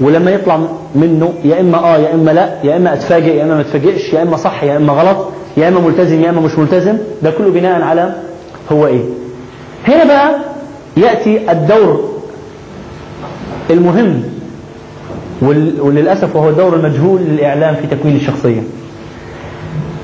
ولما 0.00 0.30
يطلع 0.30 0.58
منه 0.94 1.32
يا 1.44 1.60
إما 1.60 1.78
آه 1.78 1.96
يا 1.98 2.14
إما 2.14 2.30
لا 2.30 2.54
يا 2.64 2.76
إما 2.76 2.92
أتفاجئ 2.92 3.36
يا 3.36 3.42
إما 3.42 3.54
ما 3.54 3.60
أتفاجئش 3.60 4.12
يا 4.12 4.22
إما 4.22 4.36
صح 4.36 4.64
يا 4.64 4.76
إما 4.76 4.92
غلط 4.92 5.26
يا 5.56 5.68
إما 5.68 5.80
ملتزم 5.80 6.22
يا 6.22 6.30
إما 6.30 6.40
مش 6.40 6.58
ملتزم 6.58 6.98
ده 7.22 7.30
كله 7.30 7.50
بناء 7.50 7.82
على 7.82 8.14
هو 8.72 8.86
إيه. 8.86 9.00
هنا 9.88 10.04
بقى 10.04 10.34
يأتي 10.96 11.52
الدور 11.52 12.09
المهم 13.70 14.22
وللأسف 15.80 16.36
وهو 16.36 16.48
الدور 16.48 16.74
المجهول 16.76 17.20
للإعلام 17.20 17.74
في 17.74 17.96
تكوين 17.96 18.16
الشخصية. 18.16 18.60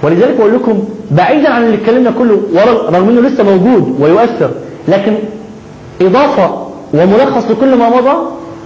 ولذلك 0.02 0.36
بقول 0.38 0.54
لكم 0.54 0.84
بعيدا 1.10 1.48
عن 1.48 1.64
اللي 1.64 1.76
اتكلمنا 1.76 2.10
كله 2.10 2.40
رغم 2.92 3.08
إنه 3.08 3.20
لسه 3.28 3.44
موجود 3.44 3.96
ويؤثر 4.00 4.50
لكن 4.88 5.14
إضافة 6.02 6.66
وملخص 6.94 7.50
لكل 7.50 7.74
ما 7.76 7.88
مضى 7.88 8.16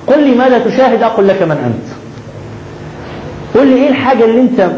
قل 0.07 0.25
لي 0.25 0.35
ماذا 0.35 0.59
تشاهد 0.59 1.03
أقول 1.03 1.29
لك 1.29 1.43
من 1.43 1.51
أنت. 1.51 1.87
قل 3.55 3.67
لي 3.67 3.75
إيه 3.75 3.89
الحاجة 3.89 4.25
اللي 4.25 4.41
أنت 4.41 4.71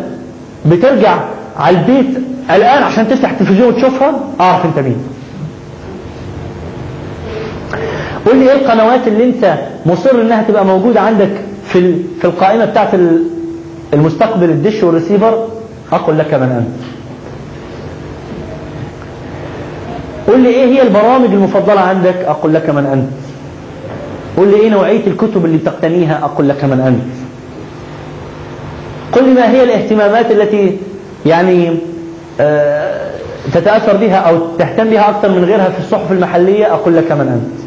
بترجع 0.66 1.18
على 1.56 1.76
البيت 1.78 2.18
الآن 2.50 2.82
عشان 2.82 3.08
تفتح 3.08 3.30
التلفزيون 3.30 3.68
وتشوفها؟ 3.68 4.20
أعرف 4.40 4.64
أنت 4.66 4.78
مين. 4.78 4.96
قول 8.26 8.36
لي 8.36 8.50
إيه 8.52 8.56
القنوات 8.56 9.08
اللي 9.08 9.24
أنت 9.24 9.54
مصر 9.86 10.10
إنها 10.20 10.42
تبقى 10.42 10.64
موجودة 10.64 11.00
عندك 11.00 11.30
في 11.64 11.94
في 12.20 12.24
القائمة 12.24 12.64
بتاعت 12.64 12.94
ال- 12.94 13.22
المستقبل 13.94 14.50
الدش 14.50 14.82
والريسيفر؟ 14.82 15.48
أقول 15.92 16.18
لك 16.18 16.34
من 16.34 16.42
انت 16.52 16.82
قول 20.28 20.40
لي 20.40 20.48
إيه 20.48 20.64
هي 20.66 20.82
البرامج 20.82 21.24
المفضلة 21.32 21.80
عندك؟ 21.80 22.14
أقول 22.26 22.54
لك 22.54 22.70
من 22.70 22.86
انت 22.86 23.08
قل 24.36 24.48
لي 24.50 24.56
إيه 24.56 24.70
نوعية 24.70 25.06
الكتب 25.06 25.44
اللي 25.44 25.58
بتقتنيها؟ 25.58 26.18
أقول 26.24 26.48
لك 26.48 26.64
من 26.64 26.80
انت 26.80 27.12
قل 29.12 29.24
لي 29.28 29.34
ما 29.34 29.50
هي 29.50 29.62
الاهتمامات 29.64 30.30
التي 30.30 30.76
يعني 31.26 31.76
آه، 32.40 33.10
تتأثر 33.54 33.96
بها 33.96 34.16
أو 34.16 34.38
تهتم 34.58 34.90
بها 34.90 35.10
أكثر 35.10 35.28
من 35.28 35.44
غيرها 35.44 35.68
في 35.68 35.78
الصحف 35.78 36.12
المحلية؟ 36.12 36.72
أقول 36.74 36.96
لك 36.96 37.12
من 37.12 37.20
انت 37.28 37.61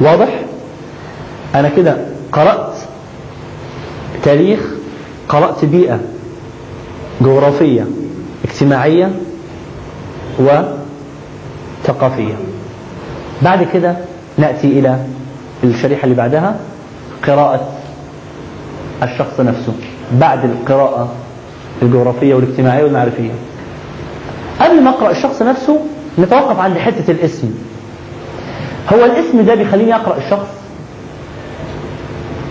واضح؟ 0.00 0.40
أنا 1.54 1.68
كده 1.76 1.96
قرأت 2.32 2.72
تاريخ 4.22 4.60
قرأت 5.28 5.64
بيئة 5.64 6.00
جغرافية 7.20 7.86
اجتماعية 8.44 9.10
وثقافية. 10.38 12.34
بعد 13.42 13.66
كده 13.72 13.96
نأتي 14.38 14.66
إلى 14.66 14.98
الشريحة 15.64 16.04
اللي 16.04 16.14
بعدها 16.14 16.56
قراءة 17.26 17.68
الشخص 19.02 19.40
نفسه 19.40 19.72
بعد 20.12 20.44
القراءة 20.44 21.12
الجغرافية 21.82 22.34
والاجتماعية 22.34 22.84
والمعرفية. 22.84 23.30
قبل 24.60 24.82
ما 24.82 24.90
أقرأ 24.90 25.10
الشخص 25.10 25.42
نفسه 25.42 25.80
نتوقف 26.18 26.58
عند 26.58 26.78
حتة 26.78 27.10
الاسم. 27.10 27.50
هو 28.88 29.04
الاسم 29.04 29.42
ده 29.46 29.54
بيخليني 29.54 29.94
أقرأ 29.94 30.16
الشخص؟ 30.16 30.46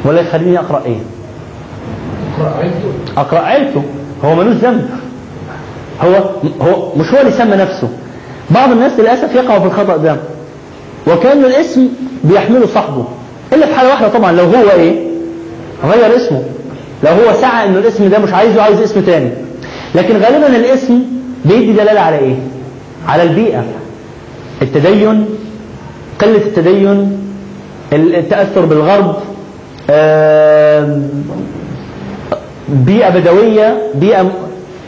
ولا 0.06 0.22
يخليني 0.22 0.59
أقرأ 0.59 0.83
إيه؟ 0.85 0.98
أقرأ 3.17 3.40
عيلته. 3.40 3.83
هو 4.24 4.35
ملوش 4.35 4.56
ذنب. 4.56 4.90
هو 6.01 6.16
هو 6.61 6.95
مش 6.95 7.14
هو 7.14 7.22
اللي 7.22 7.32
سمى 7.32 7.56
نفسه. 7.56 7.90
بعض 8.49 8.72
الناس 8.72 8.99
للأسف 8.99 9.35
يقعوا 9.35 9.59
في 9.59 9.66
الخطأ 9.66 9.98
ده. 9.98 10.17
وكأن 11.08 11.45
الاسم 11.45 11.88
بيحمله 12.24 12.67
صاحبه. 12.67 13.06
إلا 13.53 13.66
في 13.66 13.74
حالة 13.75 13.90
واحدة 13.90 14.08
طبعا. 14.08 14.32
لو 14.32 14.43
هو 14.43 14.69
إيه؟ 14.72 15.08
غير 15.83 16.16
اسمه. 16.16 16.43
لو 17.03 17.11
هو 17.11 17.41
سعى 17.41 17.67
إنه 17.67 17.80
الاسم 17.80 18.09
ده 18.09 18.19
مش 18.19 18.33
عايزه 18.33 18.61
عايز 18.61 18.82
اسم 18.82 19.01
تاني. 19.01 19.30
لكن 19.95 20.17
غالبا 20.17 20.48
الاسم 20.48 21.01
بيدي 21.45 21.74
دلالة 21.74 22.01
على 22.01 22.17
إيه؟ 22.17 22.35
على 23.08 23.24
البيئة. 23.24 23.64
التدين 24.61 25.25
قلة 26.22 26.38
التدين 26.38 27.17
التأثر 27.93 28.65
بالغرب 28.65 29.15
آم، 29.89 31.09
بيئة 32.69 33.09
بدوية 33.09 33.77
بيئة 33.95 34.31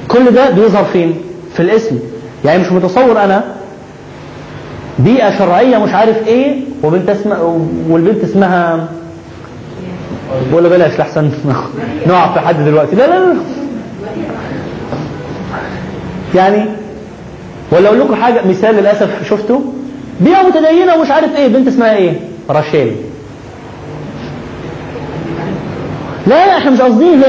كل 0.08 0.32
ده 0.32 0.50
بيظهر 0.50 0.84
فين؟ 0.84 1.16
في 1.54 1.60
الاسم. 1.60 2.00
يعني 2.46 2.62
مش 2.62 2.72
متصور 2.72 3.24
أنا 3.24 3.44
بيئة 5.00 5.38
شرعية 5.38 5.78
مش 5.78 5.94
عارف 5.94 6.28
إيه 6.28 6.56
وبنت 6.84 7.10
اسمها 7.10 7.38
والبنت 7.90 8.24
اسمها 8.24 8.88
ولا 10.54 10.70
بلاش 10.70 11.00
لحسن. 11.00 11.32
نقع 12.08 12.34
في 12.34 12.40
حد 12.40 12.66
دلوقتي. 12.66 12.96
لا 12.96 13.08
لا 13.08 13.20
لا. 13.26 13.34
يعني 16.36 16.66
ولا 17.72 17.88
أقول 17.88 18.00
لكم 18.00 18.16
حاجة 18.16 18.48
مثال 18.48 18.76
للأسف 18.76 19.30
شفته. 19.30 19.62
بيئه 20.22 20.42
متدينه 20.48 20.96
ومش 20.96 21.12
عارف 21.12 21.36
إيه. 21.36 21.48
بنت 21.48 21.68
اسمها 21.68 21.96
إيه؟ 21.96 22.14
راشيل. 22.50 22.96
لا 26.28 26.58
إحنا 26.58 26.72
مش 26.72 26.82
قاصدين 26.82 27.24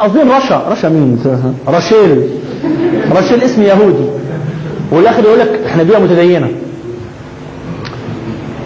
قاصدين 0.00 0.30
رشا. 0.30 0.66
رشا 0.70 0.86
مين؟ 0.86 1.22
راشيل. 1.68 2.28
راشيل 3.12 3.42
اسم 3.42 3.62
يهودي. 3.62 4.04
والاخر 4.90 5.22
يقول 5.24 5.38
لك 5.40 5.60
إحنا 5.66 5.82
بيئة 5.82 5.98
متدينة. 5.98 6.48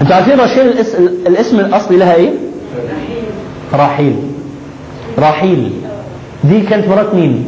أنتوا 0.03 0.15
عارفين 0.17 0.41
راشيل 0.41 0.67
الاس- 0.69 0.95
الاسم 1.27 1.61
الأصلي 1.61 1.97
لها 1.97 2.15
إيه؟ 2.15 2.31
راحيل 3.75 4.17
راحيل 5.19 5.71
دي 6.45 6.61
كانت 6.61 6.89
مرات 6.89 7.15
مين؟ 7.15 7.45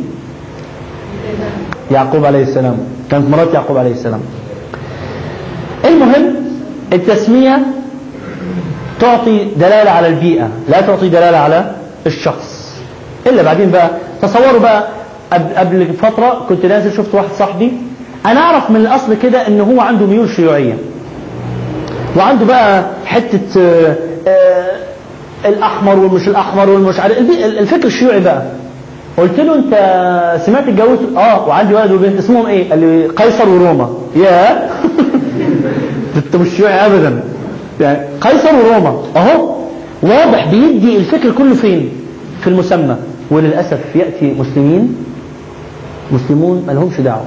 يعقوب 1.91 2.25
عليه 2.25 2.43
السلام. 2.43 2.77
كانت 3.11 3.31
مرات 3.31 3.55
يعقوب 3.55 3.77
عليه 3.77 3.93
السلام. 3.93 4.21
المهم 5.85 6.35
التسمية 6.93 7.59
تعطي 9.01 9.45
دلالة 9.57 9.91
على 9.91 10.09
البيئة 10.09 10.49
لا 10.69 10.81
تعطي 10.81 11.09
دلالة 11.09 11.37
على 11.39 11.71
الشخص. 12.07 12.75
إلا 13.27 13.43
بعدين 13.43 13.71
بقى 13.71 13.91
تصوروا 14.23 14.61
بقى 14.61 14.89
قبل- 15.57 15.93
فترة 16.03 16.47
كنت 16.49 16.67
نازل 16.67 16.97
شفت 16.97 17.15
واحد 17.15 17.29
صاحبي 17.39 17.73
أنا 18.27 18.41
أعرف 18.41 18.71
من 18.71 18.77
الأصل 18.77 19.15
كده 19.23 19.47
إن 19.49 19.61
هو 19.61 19.81
عنده 19.81 20.07
ميول 20.07 20.29
شيوعية. 20.29 20.75
وعنده 22.17 22.45
بقى 22.45 22.85
حتة 23.07 23.41
آه، 23.61 23.97
آه، 24.29 24.71
الأحمر 25.49 25.99
والمش 25.99 26.29
الأحمر 26.29 26.71
والمش 26.71 27.01
عارف 27.01 27.19
الفكر 27.45 27.87
الشيوعي 27.87 28.21
بقى. 28.21 28.43
قلت 29.19 29.41
له 29.41 29.55
أنت 29.55 29.73
سمعت 30.47 30.69
اتجوزت 30.69 31.17
آه 31.17 31.49
وعندي 31.49 31.75
ولد 31.75 31.93
وبنت 31.93 32.19
اسمهم 32.19 32.47
إيه؟ 32.47 32.71
قال 32.71 32.79
لي 32.81 33.07
قيصر 33.07 33.49
وروما. 33.49 33.91
يا 34.17 34.69
انت 36.17 36.37
مش 36.37 36.49
شيوعي 36.49 36.87
ابدا. 36.87 37.23
يعني 37.81 37.99
قيصر 38.21 38.55
وروما 38.55 39.03
أهو 39.17 39.55
واضح 40.03 40.49
بيدي 40.51 40.97
الفكر 40.97 41.31
كله 41.31 41.55
فين؟ 41.55 41.89
في 42.41 42.47
المسمى. 42.47 42.97
وللأسف 43.31 43.79
يأتي 43.95 44.35
مسلمين 44.39 44.97
مسلمون 46.13 46.65
ما 46.67 46.73
لهمش 46.73 47.01
دعوة. 47.01 47.25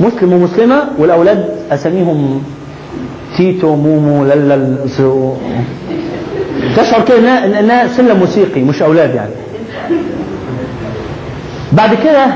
مسلم 0.00 0.32
ومسلمة 0.32 0.82
والأولاد 0.98 1.48
أساميهم 1.70 2.42
تيتو 3.36 3.76
مومو 3.76 4.26
سو 4.96 5.32
تشعر 6.76 7.04
كده 7.04 7.18
انها 7.18 7.60
إنها 7.60 7.88
سلم 7.96 8.16
موسيقي 8.18 8.60
مش 8.60 8.82
أولاد 8.82 9.14
يعني. 9.14 9.30
بعد 11.72 11.94
كده 11.94 12.26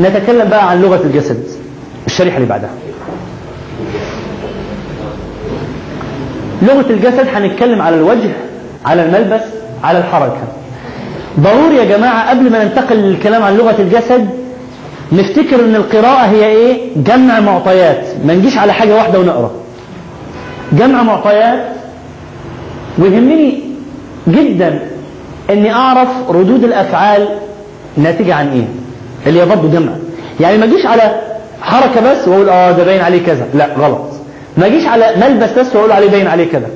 نتكلم 0.00 0.48
بقى 0.48 0.70
عن 0.70 0.82
لغة 0.82 1.00
الجسد 1.04 1.42
الشريحة 2.06 2.36
اللي 2.36 2.48
بعدها. 2.48 2.70
لغة 6.62 6.86
الجسد 6.90 7.26
هنتكلم 7.34 7.82
على 7.82 7.96
الوجه 7.96 8.30
على 8.86 9.02
الملبس 9.02 9.40
على 9.84 9.98
الحركة. 9.98 10.42
ضروري 11.40 11.76
يا 11.76 11.84
جماعة 11.84 12.30
قبل 12.30 12.50
ما 12.50 12.64
ننتقل 12.64 12.96
للكلام 12.96 13.42
عن 13.42 13.56
لغة 13.56 13.74
الجسد 13.78 14.28
نفتكر 15.12 15.60
إن 15.64 15.74
القراءة 15.76 16.26
هي 16.26 16.44
إيه؟ 16.46 16.78
جمع 16.96 17.40
معطيات. 17.40 18.06
ما 18.24 18.34
نجيش 18.34 18.58
على 18.58 18.72
حاجة 18.72 18.94
واحدة 18.96 19.18
ونقرأ. 19.20 19.50
جمع 20.72 21.02
معطيات. 21.02 21.66
ويهمني 22.98 23.60
جدا 24.28 24.80
إني 25.50 25.72
أعرف 25.72 26.08
ردود 26.30 26.64
الأفعال 26.64 27.28
ناتجة 27.96 28.34
عن 28.34 28.48
إيه؟ 28.52 28.64
اللي 29.26 29.40
هي 29.42 29.46
برضه 29.46 29.68
جمع 29.68 29.92
يعني 30.40 30.58
ما 30.58 30.64
أجيش 30.64 30.86
على 30.86 31.20
حركة 31.62 32.00
بس 32.12 32.28
وأقول 32.28 32.48
آه 32.48 32.70
ده 32.72 32.84
باين 32.84 33.00
عليه 33.00 33.26
كذا. 33.26 33.46
لا 33.54 33.68
غلط. 33.78 34.00
ما 34.56 34.66
اجيش 34.66 34.86
على 34.86 35.06
ملبس 35.16 35.50
بس 35.58 35.76
وأقول 35.76 35.92
عليه 35.92 36.10
باين 36.10 36.26
عليه 36.26 36.50
كذا. 36.52 36.68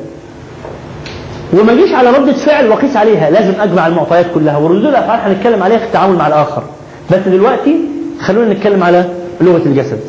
وما 1.52 1.72
اجيش 1.72 1.92
على 1.92 2.10
ردة 2.10 2.32
فعل 2.32 2.68
وأقيس 2.68 2.96
عليها 2.96 3.30
لازم 3.30 3.60
أجمع 3.60 3.86
المعطيات 3.86 4.26
كلها. 4.34 4.56
وردود 4.56 4.84
الافعال 4.84 5.20
هنتكلم 5.20 5.62
عليها 5.62 5.78
في 5.78 5.84
التعامل 5.84 6.16
مع 6.16 6.26
الآخر. 6.26 6.62
بس 7.10 7.18
دلوقتي 7.26 7.76
خلونا 8.20 8.54
نتكلم 8.54 8.82
على 8.82 9.04
لغة 9.40 9.62
الجسد. 9.66 10.00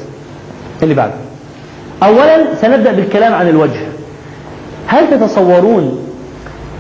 اللي 0.84 0.94
بعده. 0.94 1.14
اولا 2.04 2.56
سنبدأ 2.62 2.92
بالكلام 2.92 3.34
عن 3.34 3.48
الوجه. 3.50 3.88
هل 4.88 5.10
تتصورون 5.12 6.00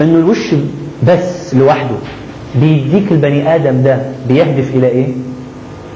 أن 0.01 0.15
الوش 0.15 0.55
بس 1.07 1.55
لوحده 1.55 1.95
بيديك 2.55 3.11
البني 3.11 3.55
آدم 3.55 3.83
ده 3.83 3.99
بيهدف 4.27 4.75
إلى 4.75 4.87
إيه؟ 4.87 5.07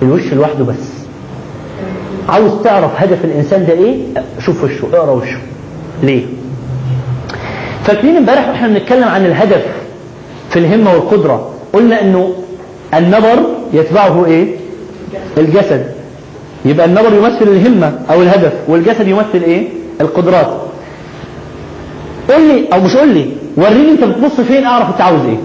الوش 0.01 0.33
لوحده 0.33 0.63
بس. 0.65 1.04
عاوز 2.29 2.51
تعرف 2.63 2.91
هدف 3.01 3.25
الإنسان 3.25 3.65
ده 3.65 3.73
إيه؟ 3.73 3.95
شوف 4.39 4.63
وشه 4.63 4.87
اقرأ 4.93 5.11
وشه. 5.11 5.37
ليه؟ 6.03 6.25
فاكرين 7.83 8.15
امبارح 8.17 8.49
وإحنا 8.49 8.67
بنتكلم 8.67 9.03
عن 9.03 9.25
الهدف 9.25 9.65
في 10.49 10.59
الهمة 10.59 10.91
والقدرة 10.93 11.49
قلنا 11.73 12.01
إنه 12.01 12.33
النظر 12.93 13.39
يتبعه 13.73 14.25
إيه؟ 14.25 14.55
الجسد. 15.37 15.85
يبقى 16.65 16.85
النظر 16.85 17.13
يمثل 17.15 17.41
الهمة 17.47 17.99
أو 18.11 18.21
الهدف 18.21 18.53
والجسد 18.67 19.07
يمثل 19.07 19.43
إيه؟ 19.43 19.67
القدرات. 20.01 20.47
قول 22.29 22.41
لي 22.41 22.67
أو 22.73 22.81
مش 22.81 22.95
قول 22.97 23.09
لي 23.09 23.29
وريني 23.57 23.91
أنت 23.91 24.03
بتبص 24.03 24.41
فين 24.41 24.63
أعرف 24.65 24.89
أنت 24.89 25.01
عاوز 25.01 25.21
إيه. 25.25 25.37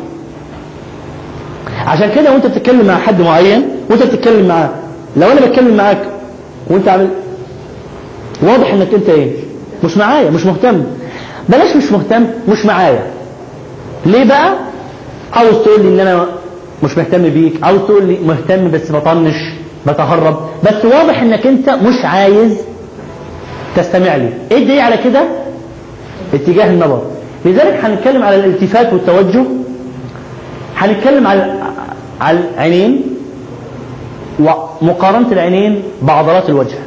عشان 1.86 2.10
كده 2.16 2.32
وأنت 2.32 2.46
بتتكلم 2.46 2.86
مع 2.86 2.98
حد 2.98 3.20
معين 3.20 3.68
وأنت 3.90 4.02
بتتكلم 4.02 4.48
معاه. 4.48 4.70
لو 5.16 5.32
أنا 5.32 5.46
بتكلم 5.46 5.76
معاك 5.76 5.98
وانت 6.70 6.88
عامل 6.88 7.08
واضح 8.42 8.72
إنك 8.72 8.94
أنت 8.94 9.08
إيه؟ 9.08 9.30
مش 9.84 9.96
معايا 9.96 10.30
مش 10.30 10.46
مهتم. 10.46 10.82
بلاش 11.48 11.76
مش 11.76 11.92
مهتم 11.92 12.26
مش 12.48 12.66
معايا. 12.66 13.06
ليه 14.06 14.24
بقى؟ 14.24 14.54
عاوز 15.32 15.54
تقول 15.54 15.82
لي 15.82 15.88
إن 15.88 16.00
أنا 16.00 16.26
مش 16.82 16.98
مهتم 16.98 17.22
بيك 17.22 17.64
عاوز 17.64 17.80
تقول 17.80 18.04
لي 18.06 18.18
مهتم 18.26 18.70
بس 18.70 18.92
بطنش 18.92 19.34
بتهرب. 19.86 20.36
بس 20.64 20.84
واضح 20.84 21.22
إنك 21.22 21.46
أنت 21.46 21.70
مش 21.70 22.04
عايز 22.04 22.56
تستمع 23.76 24.16
لي. 24.16 24.30
إيه 24.50 24.58
الدليل 24.58 24.80
على 24.80 24.96
كده؟ 24.96 25.22
اتجاه 26.34 26.70
النظر. 26.70 27.02
لذلك 27.44 27.80
هنتكلم 27.84 28.22
على 28.22 28.36
الالتفات 28.36 28.92
والتوجه. 28.92 29.44
هنتكلم 30.76 31.26
على 31.26 31.54
على 32.20 32.38
العينين 32.54 33.02
ومقارنة 34.82 35.32
العينين 35.32 35.82
بعضلات 36.02 36.48
الوجه. 36.48 36.78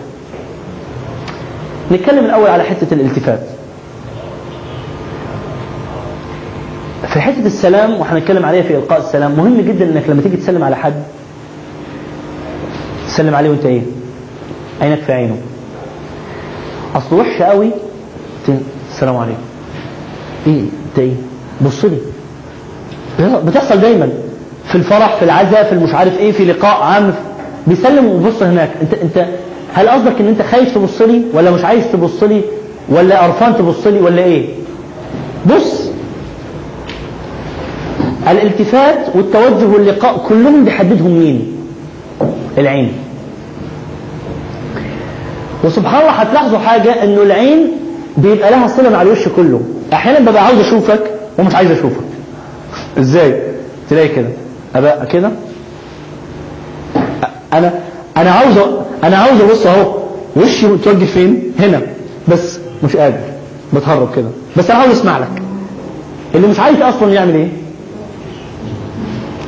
نتكلم 1.92 2.26
الأول 2.26 2.50
على 2.50 2.64
حتة 2.64 2.94
الالتفات. 2.94 3.40
في 7.14 7.22
حتة 7.22 7.46
السلام 7.46 7.94
وهنتكلم 7.94 8.46
عليها 8.46 8.64
في 8.64 8.76
إلقاء 8.76 9.00
السلام 9.00 9.32
مهم 9.32 9.62
جدا 9.62 9.86
إنك 9.86 10.10
لما 10.10 10.22
تيجي 10.22 10.38
تسلم 10.38 10.64
على 10.64 10.76
حد 10.76 11.04
تسلم 13.08 13.36
عليه 13.36 13.50
وأنت 13.50 13.66
إيه؟ 13.66 13.82
عينك 14.82 15.00
في 15.00 15.14
عينه. 15.14 15.38
أصل 16.96 17.16
وحش 17.16 17.42
قوي 17.42 17.70
السلام 18.92 19.18
عليكم. 19.18 19.42
إيه؟ 20.48 20.60
أنت 20.62 21.00
إيه؟ 21.00 21.14
بص 21.62 21.86
لي. 21.86 21.98
بتحصل 23.46 23.82
دايما. 23.82 24.10
في 24.68 24.76
الفرح 24.76 25.16
في 25.16 25.26
العزاء 25.26 25.64
في 25.64 25.72
المش 25.72 25.94
عارف 25.94 26.18
إيه 26.18 26.32
في 26.32 26.46
لقاء 26.46 26.82
عام 26.82 27.14
بيسلم 27.68 28.06
وبص 28.06 28.44
هناك. 28.44 28.70
انت 28.82 28.94
انت 28.94 29.26
هل 29.74 29.90
قصدك 29.90 30.20
إن 30.20 30.28
انت 30.28 30.42
خايف 30.42 30.76
تبص 30.76 31.02
لي 31.02 31.22
ولا 31.34 31.52
مش 31.52 31.64
عايز 31.66 31.84
تبص 31.94 32.24
لي 32.24 32.42
ولا 32.90 33.22
قرفان 33.24 33.56
تبص 33.58 33.88
لي 33.88 34.00
ولا 34.00 34.24
إيه؟ 34.24 34.46
بص 35.46 35.84
الالتفات 38.32 39.16
والتوجه 39.16 39.66
واللقاء 39.66 40.18
كلهم 40.30 40.66
بيحددهم 40.66 41.12
مين؟ 41.20 41.58
العين. 42.58 42.92
وسبحان 45.64 46.02
الله 46.02 46.12
هتلاحظوا 46.12 46.60
حاجة 46.60 47.04
إنه 47.04 47.22
العين 47.24 47.72
بيبقى 48.18 48.52
لها 48.52 48.68
صلة 48.68 48.90
مع 48.90 49.02
الوش 49.02 49.28
كله. 49.28 49.62
أحيانا 49.94 50.32
ببقى 50.32 50.46
عاوز 50.46 50.60
أشوفك 50.60 51.02
ومش 51.40 51.56
عايز 51.56 51.72
أشوفك. 51.72 52.04
إزاي؟ 53.00 53.42
تلاقي 53.90 54.08
كده. 54.08 54.28
أبقى 54.76 55.06
كده؟ 55.08 55.32
أنا 57.54 57.74
أنا 58.18 58.32
عاوز 58.32 58.58
أنا 59.04 59.18
عاوز 59.18 59.42
أبص 59.42 59.66
أهو 59.66 59.94
وشي 60.36 60.68
متوجه 60.68 61.06
فين؟ 61.06 61.54
هنا. 61.60 61.82
بس 62.28 62.60
مش 62.84 62.96
قادر. 62.96 63.18
بتهرب 63.74 64.16
كده. 64.16 64.28
بس 64.58 64.70
أنا 64.72 64.80
عاوز 64.80 64.92
أسمع 64.92 65.18
لك. 65.18 65.42
اللي 66.36 66.48
مش 66.48 66.60
عايز 66.60 66.82
أصلا 66.82 67.14
يعمل 67.14 67.36
إيه؟ 67.36 67.48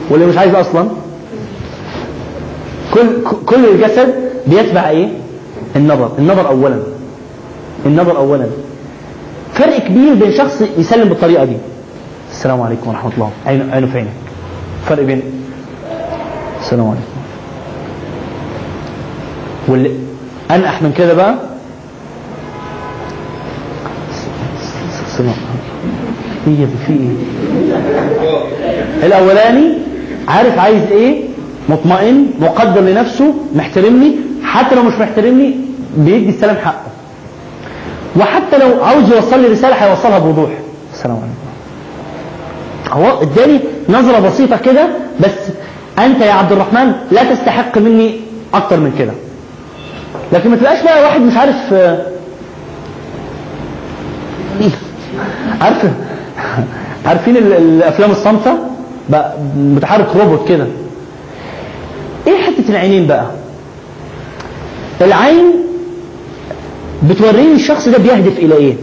واللي 0.09 0.25
مش 0.25 0.37
عايز 0.37 0.55
أصلا؟ 0.55 0.87
كل 2.93 3.07
كل 3.45 3.65
الجسد 3.65 4.13
بيتبع 4.47 4.89
إيه؟ 4.89 5.07
النظر. 5.75 6.11
النظر 6.19 6.47
اولا. 6.47 6.79
النظر 7.85 8.17
اولا. 8.17 8.45
فرق 9.53 9.77
كبير 9.77 10.13
بين 10.13 10.31
شخص 10.37 10.63
يسلم 10.77 11.09
بالطريقة 11.09 11.45
دي. 11.45 11.57
السلام 12.31 12.61
عليكم 12.61 12.89
ورحمة 12.89 13.11
الله. 13.13 13.31
عينه 13.45 13.87
في 13.87 13.97
عينك. 13.97 14.09
فرق 14.85 15.03
بين 15.03 15.21
السلام 16.61 16.87
عليكم. 16.87 17.14
واللي 19.67 19.91
أنقح 20.51 20.81
من 20.81 20.93
كده 20.97 21.13
بقى؟ 21.13 21.35
هي 26.47 26.67
في 26.87 26.93
إيه 26.93 27.09
الأولاني 29.07 29.77
عارف 30.27 30.59
عايز 30.59 30.83
إيه؟ 30.91 31.21
مطمئن 31.69 32.25
مقدر 32.39 32.81
لنفسه 32.81 33.33
محترمني 33.55 34.15
حتى 34.43 34.75
لو 34.75 34.83
مش 34.83 34.93
محترمني 34.93 35.55
بيدي 35.97 36.29
السلام 36.29 36.55
حقه. 36.55 36.85
وحتى 38.19 38.57
لو 38.57 38.83
عاوز 38.83 39.09
يوصل 39.11 39.41
لي 39.41 39.47
رسالة 39.47 39.75
هيوصلها 39.75 40.19
بوضوح. 40.19 40.49
السلام 40.93 41.17
عليكم. 41.17 41.35
هو 42.91 43.21
اداني 43.21 43.59
نظرة 43.89 44.19
بسيطة 44.19 44.57
كده 44.57 44.87
بس 45.19 45.31
أنت 45.99 46.21
يا 46.21 46.31
عبد 46.33 46.51
الرحمن 46.51 46.91
لا 47.11 47.33
تستحق 47.33 47.77
مني 47.77 48.15
أكتر 48.53 48.79
من 48.79 48.95
كده. 48.99 49.11
لكن 50.33 50.49
ما 50.49 50.55
تبقاش 50.55 50.83
بقى 50.83 51.03
واحد 51.03 51.21
مش 51.21 51.37
عارف 51.37 51.73
عارف؟ 55.61 55.85
عارفين 57.05 57.37
الأفلام 57.37 58.11
الصامتة؟ 58.11 58.57
متحرك 59.57 60.07
روبوت 60.15 60.47
كده. 60.49 60.67
إيه 62.27 62.37
حتة 62.37 62.69
العينين 62.69 63.07
بقى؟ 63.07 63.25
العين 65.01 65.51
بتوريني 67.09 67.53
الشخص 67.55 67.89
ده 67.89 67.97
بيهدف 67.97 68.37
إلى 68.37 68.55
إيه. 68.55 68.73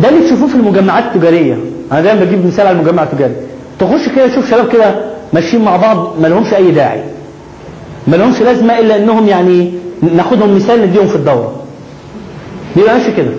ده 0.00 0.08
اللي 0.08 0.26
تشوفوه 0.26 0.48
في 0.48 0.54
المجمعات 0.54 1.04
التجارية. 1.04 1.58
أنا 1.92 2.00
دايما 2.00 2.24
بجيب 2.24 2.46
مثال 2.46 2.66
على 2.66 2.78
المجمع 2.78 3.02
التجاري. 3.02 3.34
تخش 3.78 4.08
كده 4.16 4.28
تشوف 4.28 4.50
شباب 4.50 4.72
كده 4.72 4.94
ماشيين 5.32 5.64
مع 5.64 5.76
بعض 5.76 6.20
ما 6.20 6.26
لهمش 6.26 6.54
أي 6.54 6.70
داعي. 6.70 7.02
ما 8.06 8.16
لهمش 8.16 8.40
لازمة 8.40 8.78
إلا 8.78 8.96
إنهم 8.96 9.28
يعني 9.28 9.72
ناخدهم 10.02 10.56
مثال 10.56 10.88
نديهم 10.88 11.06
في 11.06 11.16
الدورة. 11.16 11.52
بيبقى 12.76 12.98
ماشي 12.98 13.12
كده. 13.12 13.30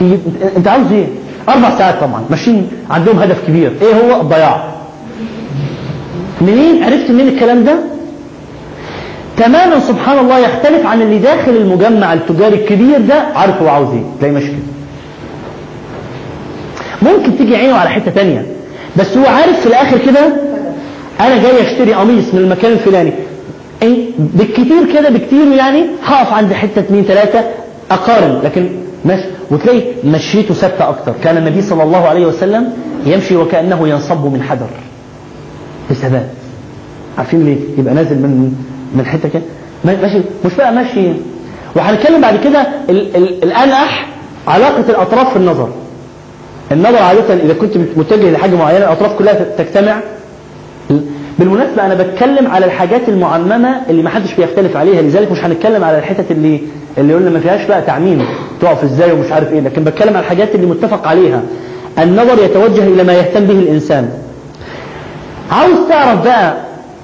انت 0.56 0.68
عاوز 0.68 0.92
إيه؟ 0.92 1.06
أربع 1.48 1.78
ساعات 1.78 2.00
طبعا. 2.00 2.24
ماشيين 2.30 2.68
عندهم 2.90 3.18
هدف 3.18 3.46
كبير. 3.46 3.72
إيه 3.82 3.94
هو؟ 3.94 4.20
الضياع. 4.20 4.70
منين؟ 6.40 6.84
عرفت 6.84 7.10
منين 7.10 7.28
الكلام 7.28 7.64
ده؟ 7.64 7.78
تماما 9.36 9.80
سبحان 9.80 10.18
الله 10.18 10.38
يختلف 10.38 10.86
عن 10.86 11.02
اللي 11.02 11.18
داخل 11.18 11.50
المجمع 11.50 12.12
التجاري 12.12 12.54
الكبير 12.56 13.00
ده 13.00 13.14
عارف 13.14 13.62
هو 13.62 13.68
عاوز 13.68 13.88
إيه. 13.88 14.02
تلاقي 14.18 14.34
ماشي 14.34 14.46
كده. 14.46 14.56
ممكن 17.02 17.36
تيجي 17.38 17.56
عينه 17.56 17.74
على 17.74 17.90
حتة 17.90 18.10
تانية. 18.10 18.46
بس 18.96 19.16
هو 19.16 19.26
عارف 19.26 19.60
في 19.60 19.66
الآخر 19.66 19.98
كده 19.98 20.20
أنا 21.20 21.42
جاي 21.42 21.62
أشتري 21.72 21.92
قميص 21.94 22.34
من 22.34 22.40
المكان 22.40 22.72
الفلاني. 22.72 23.12
إيه؟ 23.82 24.06
بالكتير 24.18 24.92
كده 24.94 25.08
بكتير 25.10 25.52
يعني 25.52 25.86
هقف 26.04 26.32
عند 26.32 26.52
حتة 26.52 26.78
اثنين 26.80 27.04
ثلاثة 27.04 27.44
أقارن. 27.90 28.40
لكن 28.44 28.68
ماشي 29.04 29.24
وتلاقي 29.50 29.82
مشيته 30.04 30.54
ثابتة 30.54 30.88
أكتر. 30.88 31.12
كان 31.24 31.36
النبي 31.36 31.62
صلى 31.62 31.82
الله 31.82 32.08
عليه 32.08 32.26
وسلم 32.26 32.72
يمشي 33.06 33.36
وكأنه 33.36 33.88
ينصب 33.88 34.24
من 34.32 34.42
حجر. 34.42 34.66
بثبات 35.90 36.26
عارفين 37.18 37.44
ليه؟ 37.44 37.58
يبقى 37.78 37.94
نازل 37.94 38.16
من 38.16 38.52
من 38.94 39.06
حتة 39.06 39.28
كده. 39.28 39.42
ماشي. 39.84 40.20
مش 40.44 40.54
بقى 40.54 40.72
ماشي. 40.74 41.12
وهنتكلم 41.76 42.20
بعد 42.20 42.36
كده 42.44 42.66
ال 42.90 43.16
ال 43.16 43.44
الانح 43.44 44.06
علاقة 44.48 44.84
الأطراف 44.88 45.30
في 45.30 45.36
النظر 45.36 45.68
النظر 46.72 46.98
عادة 46.98 47.34
إذا 47.34 47.54
كنت 47.54 47.76
متجه 47.96 48.30
لحاجة 48.30 48.54
معينة 48.54 48.84
الأطراف 48.84 49.18
كلها 49.18 49.34
تجتمع. 49.58 50.00
بالمناسبة 51.38 51.86
أنا 51.86 51.94
بتكلم 51.94 52.46
على 52.46 52.66
الحاجات 52.66 53.08
المعممة 53.08 53.76
اللي 53.90 54.02
ما 54.02 54.10
حدش 54.10 54.34
بيختلف 54.34 54.76
عليها 54.76 55.02
لذلك 55.02 55.32
مش 55.32 55.38
هنتكلم 55.44 55.84
على 55.84 55.98
الحتت 55.98 56.30
اللي 56.30 56.60
اللي 56.98 57.14
قلنا 57.14 57.30
ما 57.30 57.40
فيهاش 57.40 57.64
بقى 57.66 57.82
تعميم 57.82 58.24
تقف 58.60 58.84
إزاي 58.84 59.12
ومش 59.12 59.32
عارف 59.32 59.52
إيه 59.52 59.60
لكن 59.60 59.84
بتكلم 59.84 60.16
على 60.16 60.18
الحاجات 60.24 60.54
اللي 60.54 60.66
متفق 60.66 61.08
عليها. 61.08 61.42
النظر 61.98 62.44
يتوجه 62.44 62.84
إلى 62.84 63.02
ما 63.04 63.12
يهتم 63.12 63.44
به 63.44 63.58
الإنسان. 63.58 64.10
عاوز 65.50 65.88
تعرف 65.88 66.24
بقى 66.24 66.54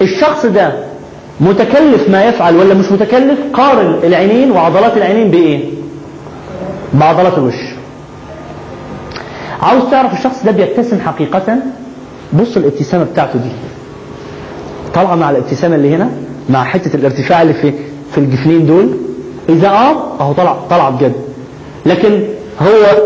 الشخص 0.02 0.46
ده 0.46 0.72
متكلف 1.40 2.08
ما 2.10 2.24
يفعل 2.24 2.56
ولا 2.56 2.74
مش 2.74 2.92
متكلف؟ 2.92 3.38
قارن 3.54 3.98
العينين 4.04 4.50
وعضلات 4.50 4.96
العينين 4.96 5.30
بإيه؟ 5.30 5.60
بعضلات 6.94 7.38
الوش. 7.38 7.65
عاوز 9.62 9.82
تعرف 9.90 10.12
الشخص 10.12 10.44
ده 10.44 10.50
بيبتسم 10.52 10.98
حقيقة؟ 11.00 11.56
بص 12.32 12.56
الابتسامة 12.56 13.04
بتاعته 13.04 13.38
دي. 13.38 13.48
طالعة 14.94 15.14
مع 15.14 15.30
الابتسامة 15.30 15.74
اللي 15.76 15.94
هنا 15.96 16.08
مع 16.50 16.64
حتة 16.64 16.96
الارتفاع 16.96 17.42
اللي 17.42 17.54
في 17.54 17.72
في 18.12 18.18
الجفنين 18.18 18.66
دول 18.66 18.90
إذا 19.48 19.68
آه 19.68 20.20
أهو 20.20 20.32
طلع 20.32 20.56
طلع 20.70 20.90
بجد. 20.90 21.12
لكن 21.86 22.20
هو 22.62 23.02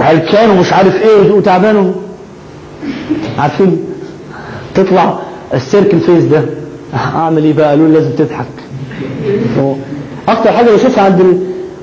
هلكان 0.00 0.50
ومش 0.50 0.72
عارف 0.72 1.02
إيه 1.02 1.32
وتعبان 1.32 1.94
عارفين؟ 3.38 3.84
تطلع 4.74 5.18
السيركل 5.54 6.00
فيس 6.00 6.24
ده. 6.24 6.42
أعمل 6.94 7.44
إيه 7.44 7.52
بقى؟ 7.52 7.68
قالوا 7.68 7.88
لازم 7.88 8.10
تضحك. 8.10 8.46
أكتر 10.28 10.52
حاجة 10.52 10.70
بشوفها 10.70 11.04
عند. 11.04 11.40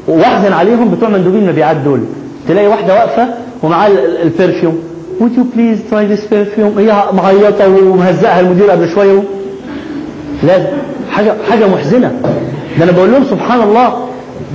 وأحزن 0.08 0.54
عليهم 0.54 0.92
بتوع 0.96 1.10
مندوبين 1.10 1.44
المبيعات 1.44 1.78
دول. 1.78 2.00
تلاقي 2.48 2.68
واحدة 2.68 2.94
واقفة 2.94 3.28
ومعاها 3.64 3.92
البرفيوم. 4.24 4.80
Would 5.20 5.34
you 5.38 5.44
please 5.56 5.80
try 5.92 6.04
this 6.16 6.26
perfume 6.34 6.78
هي 6.80 7.04
معيطه 7.14 7.68
ومهزقها 7.70 8.40
المدير 8.40 8.70
قبل 8.72 8.90
شوية 8.90 9.24
لازم 10.44 10.68
حاجة 11.12 11.34
حاجة 11.50 11.68
محزنة. 11.68 12.12
ده 12.78 12.84
أنا 12.84 12.92
بقول 12.92 13.12
لهم 13.12 13.24
سبحان 13.24 13.62
الله 13.62 14.06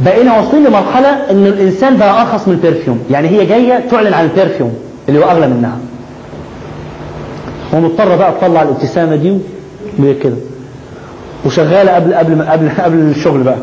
بقينا 0.05 0.39
واصلين 0.41 0.65
لمرحلة 0.65 1.09
إن 1.31 1.47
الإنسان 1.47 1.97
بقى 1.97 2.23
أرخص 2.23 2.49
من 2.49 2.55
ال 2.55 2.60
perfume. 2.60 2.99
يعني 3.11 3.29
هي 3.29 3.47
جاية 3.47 3.85
تعلن 3.91 4.15
عن 4.15 4.25
ال 4.25 4.31
perfume 4.31 4.73
اللي 5.09 5.21
هو 5.21 5.31
أغلى 5.31 5.49
منها. 5.49 5.79
ومضطرة 7.73 8.17
بقى 8.17 8.33
تطلع 8.41 8.63
الابتسامة 8.63 9.17
دي 9.17 9.39
كده 10.23 10.37
وشغالة 11.47 11.93
قبل 11.95 12.15
قبل 12.15 12.43
قبل 12.43 12.69
قبل 12.85 12.97
الشغل 12.99 13.43
بقى. 13.43 13.57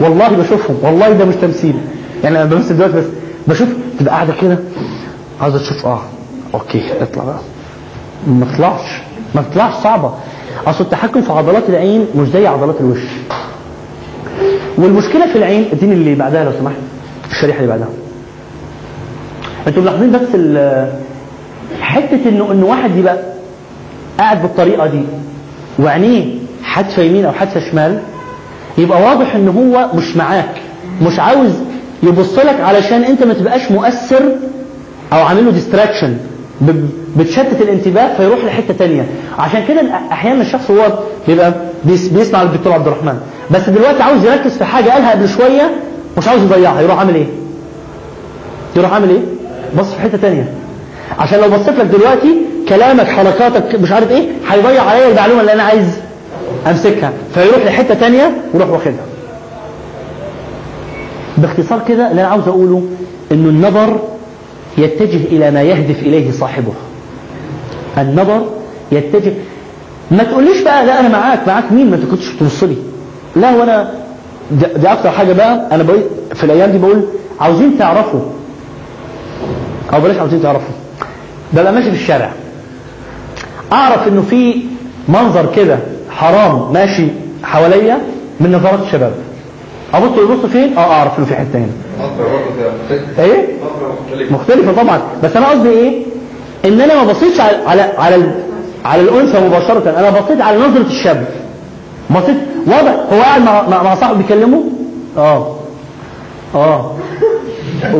والله 0.00 0.28
بشوفهم 0.28 0.76
والله 0.82 1.12
ده 1.12 1.24
مش 1.24 1.34
تمثيل. 1.34 1.74
يعني 2.24 2.36
أنا 2.42 2.44
بمثل 2.44 2.76
دلوقتي 2.76 2.94
بس 2.96 3.04
بشوف 3.46 3.68
تبقى 4.00 4.14
قاعدة 4.14 4.34
كده 4.40 4.58
عاوزه 5.40 5.58
تشوف 5.58 5.86
آه 5.86 6.00
أوكي 6.54 6.82
اطلع 7.02 7.24
بقى. 7.24 7.38
ما 8.26 8.46
تطلعش 8.54 9.00
ما 9.34 9.42
تطلعش 9.42 9.74
صعبة. 9.82 10.14
أصل 10.66 10.84
التحكم 10.84 11.22
في 11.22 11.32
عضلات 11.32 11.68
العين 11.68 12.06
مش 12.16 12.28
زي 12.28 12.46
عضلات 12.46 12.80
الوش. 12.80 12.98
والمشكلة 14.78 15.26
في 15.32 15.38
العين 15.38 15.64
اديني 15.72 15.92
اللي 15.92 16.14
بعدها 16.14 16.44
لو 16.44 16.52
سمحت 16.60 16.76
الشريحة 17.30 17.58
اللي 17.58 17.68
بعدها. 17.68 17.88
أنتوا 19.66 19.82
ملاحظين 19.82 20.12
بس 20.12 20.28
حتة 21.80 22.28
إنه 22.28 22.52
انه 22.52 22.66
واحد 22.66 22.96
يبقى 22.96 23.18
قاعد 24.18 24.42
بالطريقة 24.42 24.86
دي 24.86 25.02
وعينيه 25.78 26.34
حادفة 26.64 27.02
يمين 27.02 27.24
أو 27.24 27.32
حادفة 27.32 27.70
شمال 27.70 28.00
يبقى 28.78 29.02
واضح 29.02 29.34
إن 29.34 29.48
هو 29.48 29.88
مش 29.94 30.16
معاك 30.16 30.54
مش 31.02 31.18
عاوز 31.18 31.52
يبص 32.02 32.38
لك 32.38 32.60
علشان 32.60 33.04
أنت 33.04 33.22
ما 33.24 33.34
تبقاش 33.34 33.70
مؤثر 33.70 34.22
أو 35.12 35.18
عامل 35.22 35.44
له 35.44 35.50
ديستراكشن 35.50 36.16
بتشتت 37.16 37.60
الانتباه 37.60 38.16
فيروح 38.16 38.44
لحتة 38.44 38.74
تانية. 38.74 39.06
عشان 39.38 39.64
كده 39.68 39.80
أحيانا 40.12 40.42
الشخص 40.42 40.70
هو 40.70 40.98
بيبقى 41.28 41.54
بيسمع 41.84 42.42
الدكتور 42.42 42.72
عبد 42.72 42.86
الرحمن. 42.86 43.18
بس 43.50 43.68
دلوقتي 43.68 44.02
عاوز 44.02 44.24
يركز 44.24 44.58
في 44.58 44.64
حاجة 44.64 44.90
قالها 44.90 45.10
قبل 45.10 45.28
شوية 45.28 45.70
مش 46.18 46.28
عاوز 46.28 46.42
يضيعها 46.42 46.80
يروح 46.80 46.98
عامل 46.98 47.14
إيه؟ 47.14 47.26
يروح 48.76 48.92
عامل 48.92 49.10
إيه؟ 49.10 49.20
بص 49.78 49.92
في 49.94 50.00
حتة 50.00 50.18
تانية. 50.18 50.48
عشان 51.18 51.40
لو 51.40 51.48
بصيت 51.48 51.78
لك 51.78 51.86
دلوقتي 51.86 52.36
كلامك 52.68 53.06
حركاتك 53.06 53.74
مش 53.80 53.92
عارف 53.92 54.10
إيه 54.10 54.28
هيضيع 54.48 54.82
عليا 54.82 55.08
المعلومة 55.08 55.40
اللي 55.40 55.52
أنا 55.52 55.62
عايز. 55.62 55.98
امسكها. 56.66 57.12
فيروح 57.34 57.64
لحتة 57.66 57.94
تانية 57.94 58.30
ويروح 58.54 58.70
واخدها. 58.70 59.04
باختصار 61.38 61.80
كده 61.88 62.10
اللي 62.10 62.20
أنا 62.20 62.30
عاوز 62.30 62.48
أقوله 62.48 62.82
إنه 63.32 63.48
النظر 63.48 64.00
يتجه 64.78 65.16
إلى 65.36 65.50
ما 65.50 65.62
يهدف 65.62 66.02
إليه 66.02 66.30
صاحبه. 66.32 66.72
النظر 67.98 68.46
يتجه. 68.92 69.32
ما 70.10 70.22
تقوليش 70.24 70.62
بقى 70.62 70.86
لا 70.86 71.00
أنا 71.00 71.08
معاك 71.08 71.46
معاك 71.48 71.72
مين؟ 71.72 71.90
ما 71.90 71.98
كنتش 72.10 72.28
تبص 72.40 72.62
لي. 72.64 72.76
لا 73.36 73.56
وأنا 73.56 73.90
دي, 74.50 74.88
أكتر 74.92 75.10
حاجة 75.10 75.32
بقى 75.32 75.68
أنا 75.72 75.82
بقول 75.82 76.02
في 76.34 76.44
الأيام 76.44 76.70
دي 76.70 76.78
بقول 76.78 77.04
عاوزين 77.40 77.78
تعرفوا. 77.78 78.20
أو 79.94 80.00
بلاش 80.00 80.16
عاوزين 80.16 80.42
تعرفوا. 80.42 80.74
ببقى 81.52 81.72
ماشي 81.72 81.90
في 81.90 81.96
الشارع. 81.96 82.32
أعرف 83.72 84.08
إنه 84.08 84.22
في 84.22 84.62
منظر 85.08 85.52
كده 85.56 85.78
حرام 86.16 86.72
ماشي 86.72 87.06
حواليا 87.42 87.98
من 88.40 88.52
نظرات 88.52 88.80
الشباب. 88.86 89.12
ابص 89.94 90.18
يبص 90.18 90.46
فين؟ 90.46 90.78
آه 90.78 90.92
أعرف 90.92 91.18
إنه 91.18 91.26
في 91.26 91.34
حتة 91.34 91.58
هنا. 91.58 91.68
إيه؟ 93.18 93.46
مختلفة 94.30 94.82
طبعا. 94.82 95.00
بس 95.22 95.36
أنا 95.36 95.46
قصدي 95.48 95.68
إيه؟ 95.68 96.02
إن 96.64 96.80
أنا 96.80 96.94
ما 97.02 97.12
بصيتش 97.12 97.40
على 97.40 97.56
على 97.66 97.82
على, 97.98 98.32
على 98.84 99.02
الأنثى 99.02 99.40
مباشرة. 99.46 99.94
أنا 99.98 100.10
بصيت 100.10 100.40
على 100.40 100.58
نظرة 100.58 100.86
الشاب. 100.86 101.26
بصيت 102.10 102.36
واضح؟ 102.66 102.96
هو 103.12 103.20
قاعد 103.22 103.42
مع 103.42 103.68
مع, 103.82 103.94
صاحبه 103.94 104.16
بيكلمه؟ 104.16 104.64
آه. 105.16 105.56
آه. 106.54 106.92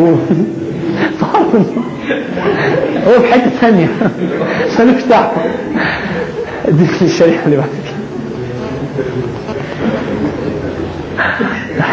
هو 3.06 3.20
في 3.20 3.32
حتة 3.32 3.50
ثانية. 3.60 3.88
مش 4.96 5.02
دعوه 5.02 5.32
دي 6.68 6.84
الشريحة 7.02 7.44
اللي 7.44 7.56
بعد 7.56 7.68
كده 7.68 7.93
لا 11.78 11.84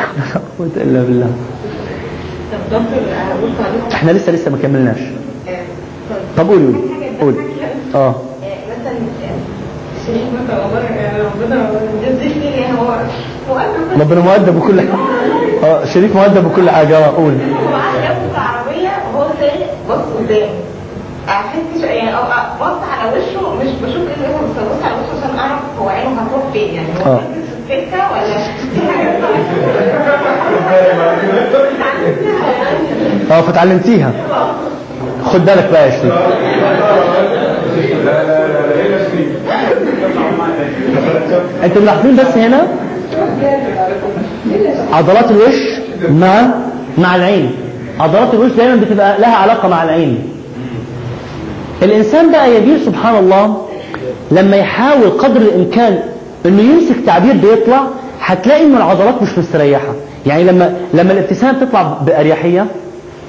قوة 0.57 0.69
إلا 0.77 1.01
بالله. 1.01 1.31
إحنا 3.93 4.11
لسه 4.11 4.31
لسه 4.31 4.51
ما 4.51 4.57
كملناش. 4.63 4.99
طب 6.37 6.47
قولي 6.47 6.73
قولي. 7.21 7.37
آه. 7.95 8.15
ربنا 11.39 11.69
ربنا 13.99 14.19
مؤدب 14.21 14.55
وكل 14.55 14.79
حاجة. 14.81 14.89
آه 15.63 15.85
شريك 15.85 16.15
مؤدب 16.15 16.45
وكل 16.45 16.69
حاجة. 16.69 16.97
آه 16.97 17.09
قول 17.15 17.33
عربيه 18.35 18.89
وهو 19.13 19.27
سايق 19.39 19.67
بص 19.89 20.05
قدام 20.19 20.49
احس 21.29 21.83
يعني 21.83 22.11
بص 22.61 22.81
على 22.91 23.11
وشه 23.19 23.55
مش 23.55 23.69
بشوف 23.83 24.07
إيه 24.07 24.15
اللي 24.15 24.27
هو 24.27 24.39
ببص 24.39 24.83
على 24.83 24.93
وشه 24.93 25.25
عشان 25.25 25.39
أعرف 25.39 25.61
هو 25.79 25.89
عينه 25.89 26.21
فين 26.53 26.73
يعني 26.73 26.87
هو 27.05 27.11
آه. 27.13 27.21
ولا؟ 28.11 28.37
آه 33.31 33.41
فتعلمتيها. 33.41 34.11
خد 35.25 35.45
بالك 35.45 35.69
بقى 35.71 35.85
يا 35.89 35.91
شريك 35.91 36.13
أنتوا 41.63 41.81
ملاحظين 41.81 42.15
بس 42.15 42.37
هنا؟ 42.37 42.67
عضلات 44.93 45.31
الوش 45.31 45.55
مع 46.09 46.47
مع 46.97 47.15
العين. 47.15 47.51
عضلات 47.99 48.33
الوش 48.33 48.51
دايما 48.51 48.75
بتبقى 48.75 49.19
لها 49.21 49.35
علاقة 49.35 49.67
مع 49.69 49.83
العين. 49.83 50.29
الإنسان 51.83 52.31
بقى 52.31 52.55
يجير 52.55 52.77
سبحان 52.85 53.15
الله 53.15 53.65
لما 54.31 54.57
يحاول 54.57 55.09
قدر 55.09 55.41
الإمكان 55.41 55.99
انه 56.45 56.61
يمسك 56.61 56.95
تعبير 57.05 57.33
بيطلع 57.33 57.87
هتلاقي 58.21 58.65
ان 58.65 58.75
العضلات 58.75 59.21
مش 59.21 59.37
مستريحة. 59.37 59.93
يعني 60.25 60.43
لما 60.43 60.73
لما 60.93 61.11
الابتسامه 61.13 61.59
بتطلع 61.59 61.81
بأريحية 62.05 62.65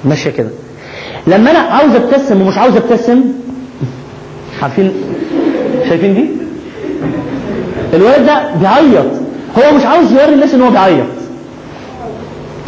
ماشية 0.05 0.29
كده. 0.29 0.49
لما 1.27 1.51
أنا 1.51 1.59
عاوز 1.59 1.95
أبتسم 1.95 2.41
ومش 2.41 2.57
عاوز 2.57 2.75
أبتسم 2.75 3.23
عارفين؟ 4.61 4.91
شايفين 5.89 6.13
دي؟ 6.13 6.25
الولد 7.93 8.25
ده 8.25 8.55
بيعيط. 8.61 9.05
هو 9.57 9.77
مش 9.77 9.85
عاوز 9.85 10.11
يوري 10.11 10.33
الناس 10.33 10.53
إن 10.53 10.61
هو 10.61 10.69
بيعيط. 10.69 11.05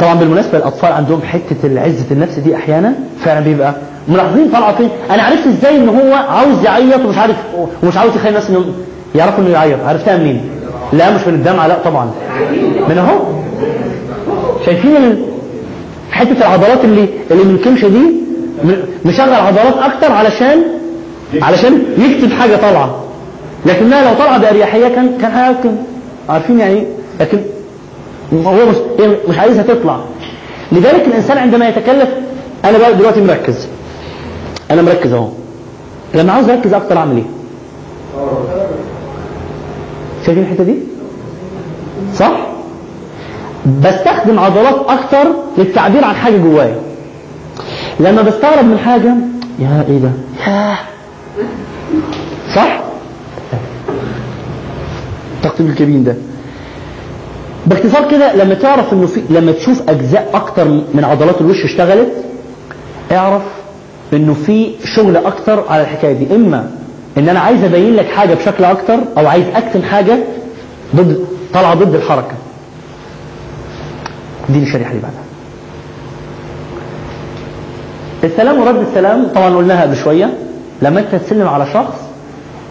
طبعا 0.00 0.14
بالمناسبة 0.14 0.58
الأطفال 0.58 0.92
عندهم 0.92 1.20
حتة 1.22 1.56
العزة 1.66 2.04
النفس 2.10 2.38
دي 2.38 2.56
أحيانا 2.56 2.94
فعلا 3.24 3.40
بيبقى 3.40 3.74
ملاحظين 4.08 4.48
طالعه 4.52 4.76
فين. 4.76 4.88
أنا 5.10 5.22
عرفت 5.22 5.46
إزاي 5.46 5.76
إن 5.76 5.88
هو 5.88 6.12
عاوز 6.14 6.64
يعيط 6.64 7.04
ومش 7.04 7.18
عارف 7.18 7.36
ومش 7.82 7.96
عاوز 7.96 8.14
يخلي 8.16 8.28
الناس 8.28 8.50
انهم 8.50 8.64
يعرفوا 9.16 9.44
إنه 9.44 9.50
يعيط. 9.50 9.78
عرفتها 9.86 10.16
منين؟ 10.18 10.50
لا 10.92 11.10
مش 11.14 11.26
من 11.26 11.34
الدمعة 11.34 11.66
لا 11.66 11.78
طبعا. 11.84 12.10
من 12.88 12.98
أهو. 12.98 13.18
شايفين 14.66 15.22
حتة 16.10 16.38
العضلات 16.38 16.84
اللي 16.84 17.08
اللي 17.30 17.44
من 17.44 17.54
الكمشه 17.54 17.88
دي؟ 17.88 18.12
مشغل 19.04 19.34
عضلات 19.34 19.74
أكتر 19.76 20.12
علشان 20.12 20.62
علشان 21.42 21.82
يكتب 21.98 22.32
حاجة 22.32 22.56
طالعة. 22.56 23.02
لكنها 23.66 24.10
لو 24.10 24.18
طالعة 24.18 24.38
بأريحية 24.38 24.88
كان 24.88 25.18
كان 25.20 25.30
هيكتب 25.30 25.76
عارفين 26.28 26.60
يعني 26.60 26.74
إيه؟ 26.74 26.86
لكن 27.20 27.38
هو 28.44 28.66
مش 28.66 28.76
مش 29.28 29.38
عايزها 29.38 29.62
تطلع. 29.62 30.00
لذلك 30.72 31.04
الإنسان 31.06 31.38
عندما 31.38 31.68
يتكلف 31.68 32.08
أنا 32.64 32.78
بقى 32.78 32.94
دلوقتي 32.94 33.20
مركز. 33.20 33.68
أنا 34.70 34.82
مركز 34.82 35.12
أهو. 35.12 35.28
لما 36.14 36.32
عاوز 36.32 36.48
أركز 36.50 36.72
أكتر 36.74 36.98
أعمل 36.98 37.16
إيه؟ 37.16 37.24
شايفين 40.26 40.44
الحتة 40.44 40.64
دي؟ 40.64 40.74
صح؟ 42.14 42.46
بستخدم 43.84 44.38
عضلات 44.38 44.74
أكتر 44.88 45.24
للتعبير 45.58 46.04
عن 46.04 46.14
حاجة 46.14 46.36
جوايا. 46.36 46.76
لما 48.00 48.22
بستغرب 48.22 48.64
من 48.64 48.78
حاجة 48.78 49.14
يا 49.58 49.84
إيه 49.88 49.98
ده؟ 49.98 50.10
ياه 50.46 50.78
صح؟ 52.56 52.80
تقطيب 55.42 55.66
الكبين 55.66 56.04
ده. 56.04 56.14
باختصار 57.66 58.10
كده 58.10 58.34
لما 58.34 58.54
تعرف 58.54 58.92
إنه 58.92 59.06
في 59.06 59.22
لما 59.30 59.52
تشوف 59.52 59.82
أجزاء 59.88 60.30
أكتر 60.34 60.64
من 60.68 61.04
عضلات 61.04 61.40
الوش 61.40 61.64
اشتغلت 61.64 62.12
اعرف 63.12 63.42
إنه 64.12 64.34
في 64.34 64.70
شغل 64.84 65.16
أكتر 65.16 65.64
على 65.68 65.82
الحكاية 65.82 66.12
دي. 66.12 66.34
إما 66.34 66.70
إن 67.18 67.28
أنا 67.28 67.40
عايز 67.40 67.64
أبين 67.64 67.94
لك 67.96 68.06
حاجة 68.06 68.34
بشكل 68.34 68.64
أكتر 68.64 68.98
أو 69.18 69.26
عايز 69.26 69.44
أكتم 69.54 69.82
حاجة 69.82 70.18
ضد 70.96 71.24
طالعة 71.54 71.74
ضد 71.74 71.94
الحركة. 71.94 72.34
دي 74.48 74.58
الشريحة 74.62 74.90
اللي 74.90 75.02
بعدها. 75.02 75.20
السلام 78.24 78.60
ورد 78.60 78.76
السلام 78.88 79.28
طبعا 79.34 79.56
قلناها 79.56 79.82
قبل 79.82 79.96
شوية. 79.96 80.34
لما 80.82 81.00
أنت 81.00 81.14
تسلم 81.14 81.48
على 81.48 81.66
شخص 81.74 81.94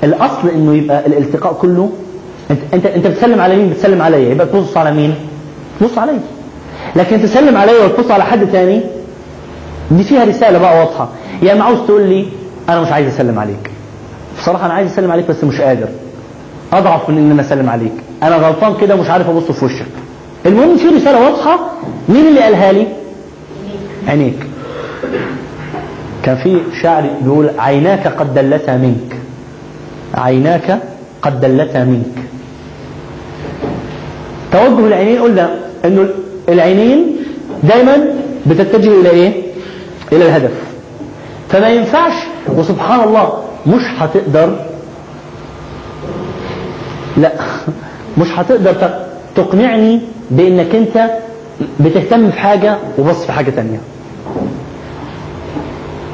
الأصل 0.04 0.50
إنه 0.50 0.76
يبقى 0.76 1.06
الالتقاء 1.08 1.54
كله 1.54 1.90
انت 2.52 2.60
انت 2.74 2.86
أنت 2.86 3.08
بتسلم 3.08 3.42
على 3.42 3.56
مين؟ 3.56 3.70
بتسلم 3.70 4.02
عليا. 4.02 4.30
يبقى 4.30 4.48
تبص 4.48 4.78
على 4.78 4.92
مين؟ 4.92 5.16
تبص 5.80 5.98
عليا. 5.98 6.20
لكن 6.96 7.22
تسلم 7.22 7.58
عليا 7.58 7.86
وتبص 7.86 8.12
على 8.12 8.24
حد 8.24 8.52
تاني 8.52 8.82
دي 9.92 10.04
فيها 10.04 10.24
رسالة 10.26 10.58
بقى 10.60 10.80
واضحة. 10.80 11.10
يا 11.42 11.54
اما 11.54 11.64
عاوز 11.64 11.80
تقول 11.88 12.02
لي 12.10 12.26
أنا 12.70 12.82
مش 12.82 12.88
عايز 12.92 13.08
أسلم 13.14 13.40
عليك. 13.40 13.72
بصراحة 14.40 14.66
أنا 14.66 14.74
عايز 14.74 14.92
أسلم 14.92 15.12
عليك 15.12 15.28
بس 15.28 15.44
مش 15.44 15.62
قادر. 15.62 15.88
أضعف 16.74 17.10
من 17.10 17.18
ان 17.18 17.32
أنا 17.32 17.42
أسلم 17.42 17.70
عليك. 17.70 17.94
أنا 18.24 18.36
غلطان 18.36 18.76
كده 18.82 18.96
ومش 18.96 19.10
عارف 19.10 19.30
أبص 19.30 19.52
في 19.52 19.66
وشك. 19.66 19.86
المهم 20.46 20.78
في 20.78 20.88
رسالة 20.88 21.24
واضحة. 21.32 21.60
مين 22.10 22.28
اللي 22.28 22.40
قالها 22.42 22.72
لي؟ 22.72 22.88
عينيك. 24.08 24.46
كان 26.24 26.36
في 26.36 26.62
شاعر 26.82 27.10
بيقول 27.22 27.50
عيناك 27.58 28.08
قد 28.08 28.34
دلتا 28.34 28.78
منك. 28.78 29.16
عيناك 30.14 30.80
قد 31.22 31.42
دلتا 31.42 31.84
منك. 31.84 32.16
توجه 34.52 34.88
العينين 34.88 35.22
قلنا 35.22 35.50
إنه 35.86 36.08
العينين 36.50 37.16
دايما 37.64 37.98
بتتجه 38.48 39.02
إلى 39.02 39.10
إيه؟ 39.10 39.42
إلى 40.12 40.26
الهدف. 40.26 40.52
فما 41.50 41.70
ينفعش 41.70 42.14
وسبحان 42.48 43.04
الله 43.08 43.45
مش 43.68 43.82
هتقدر 43.98 44.56
لا 47.18 47.32
مش 48.18 48.28
هتقدر 48.36 48.76
تقنعني 49.36 50.00
بإنك 50.32 50.76
أنت 50.76 51.10
بتهتم 51.80 52.28
بحاجة 52.28 52.78
وبص 52.98 53.26
في 53.26 53.32
حاجة 53.32 53.50
تانية. 53.50 53.78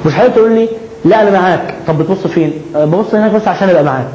مش 0.05 0.13
هتقدر 0.13 0.33
تقول 0.35 0.51
لي 0.51 0.67
لا 1.05 1.21
أنا 1.21 1.31
معاك. 1.31 1.73
طب 1.87 1.97
بتبص 1.97 2.27
فين؟ 2.27 2.51
أه، 2.75 2.85
ببص 2.85 3.15
هناك 3.15 3.31
بس 3.31 3.47
عشان 3.47 3.69
أبقى 3.69 3.83
معاك. 3.83 4.07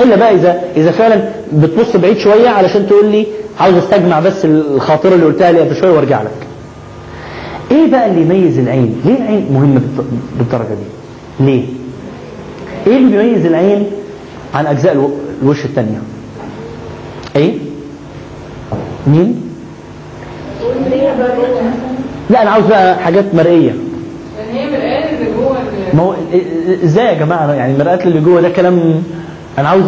إلا 0.00 0.16
بقى 0.16 0.34
إذا 0.34 0.62
إذا 0.76 0.90
فعلا 0.90 1.28
بتبص 1.52 1.96
بعيد 1.96 2.18
شوية 2.18 2.48
علشان 2.48 2.86
تقول 2.86 3.06
لي 3.06 3.26
عاوز 3.60 3.74
أستجمع 3.74 4.20
بس 4.20 4.44
الخاطره 4.44 5.14
اللي 5.14 5.26
قلتها 5.26 5.52
لي 5.52 5.60
قبل 5.60 5.76
شوية 5.76 5.90
وأرجع 5.90 6.22
لك. 6.22 6.46
إيه 7.70 7.90
بقى 7.90 8.06
اللي 8.06 8.20
يميز 8.22 8.58
العين؟ 8.58 9.00
ليه 9.04 9.16
العين 9.16 9.46
مهمة 9.52 9.80
بالدرجة 10.38 10.68
دي؟ 10.74 11.44
ليه؟ 11.44 11.64
إيه 12.86 12.96
اللي 12.96 13.16
بيميز 13.18 13.46
العين 13.46 13.86
عن 14.54 14.66
اجزاء 14.66 14.92
الو- 14.92 15.10
الوش 15.42 15.64
الثانية 15.64 15.98
إيه؟ 17.36 17.52
مين؟ 19.06 19.42
لا 22.30 22.42
أنا 22.42 22.50
عاوز 22.50 22.66
بقى 22.66 22.98
حاجات 22.98 23.34
مرئية. 23.34 23.70
لأن 24.38 24.56
هي 24.56 24.66
مرآة 24.70 25.10
اللي 25.10 25.32
جوه 25.36 25.56
ال- 25.92 25.96
ما 25.96 26.02
هو 26.02 26.14
إزاي 26.84 27.06
يا 27.06 27.12
جماعة؟ 27.14 27.52
يعني 27.52 27.72
المرآة 27.72 27.94
اللي 28.04 28.20
جوه 28.20 28.40
ده 28.40 28.48
كلام 28.48 29.02
أنا 29.58 29.68
عاوز 29.68 29.84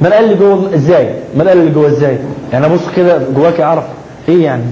المرآة 0.00 0.20
اللي 0.20 0.34
جوه 0.34 0.74
إزاي؟ 0.74 1.14
المرآة 1.34 1.52
اللي 1.52 1.70
جوه 1.70 1.86
إزاي؟ 1.88 2.18
يعني 2.52 2.66
أبص 2.66 2.80
كده 2.96 3.20
جواك 3.36 3.60
أعرف 3.60 3.84
إيه 4.28 4.44
يعني؟ 4.44 4.62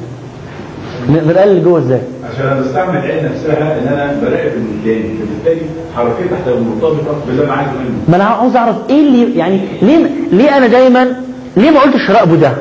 المرآة 1.09 1.45
اللي 1.45 1.61
جوه 1.61 1.79
إزاي؟ 1.79 2.01
عشان 2.33 2.47
أنا 2.47 2.61
بستعمل 2.61 2.97
العين 2.97 3.25
نفسها 3.25 3.79
إن 3.79 3.89
أنا 3.89 4.17
براقب 4.23 4.53
المكان 4.57 5.03
فبالتالي 5.19 5.61
حركتي 5.97 6.23
هتبقى 6.25 6.61
مرتبطه 6.61 7.17
باللي 7.27 7.45
أنا 7.45 7.53
عايزه 7.53 7.71
منه. 7.73 7.99
ما 8.09 8.17
أنا 8.17 8.25
عاوز 8.25 8.57
أعرف 8.57 8.77
إيه 8.91 9.01
اللي 9.09 9.39
يعني 9.39 9.61
ليه 9.83 10.07
ليه 10.33 10.57
أنا 10.57 10.67
دايما 10.67 11.15
ليه 11.57 11.71
ما 11.71 11.81
قلتش 11.81 12.11
راقبوا 12.11 12.37
ده؟ 12.37 12.53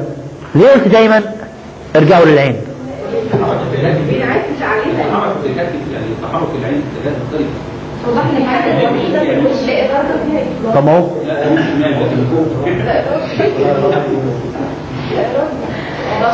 ليه 0.56 0.68
قلت 0.68 0.88
دايما 0.88 1.22
ارجعوا 1.96 2.26
للعين؟ 2.26 2.56
تحرك 6.22 6.48
العين 6.62 6.82
في 6.82 7.00
اتجاهات 7.00 7.18
مختلفه 7.28 7.50
توضح 8.06 8.26
لي 8.34 8.38
الحاجة 8.38 8.90
الوحيده 8.90 9.20
في 9.20 9.34
الوش 9.34 9.62
لا 9.68 9.74
اراده 9.86 10.16
فيها 10.26 10.74
طب 10.76 10.86
ما 10.86 10.98
هو 10.98 11.08
لا 11.28 11.54
مش 11.54 11.60
شمال 11.60 11.92
لكن 11.92 12.18
فوق 12.36 12.46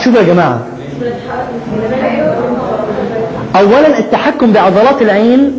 شوفوا 0.04 0.20
يا 0.22 0.26
جماعة. 0.28 0.60
اولا 3.60 4.00
التحكم 4.00 4.52
بعضلات 4.54 5.02
العين 5.02 5.52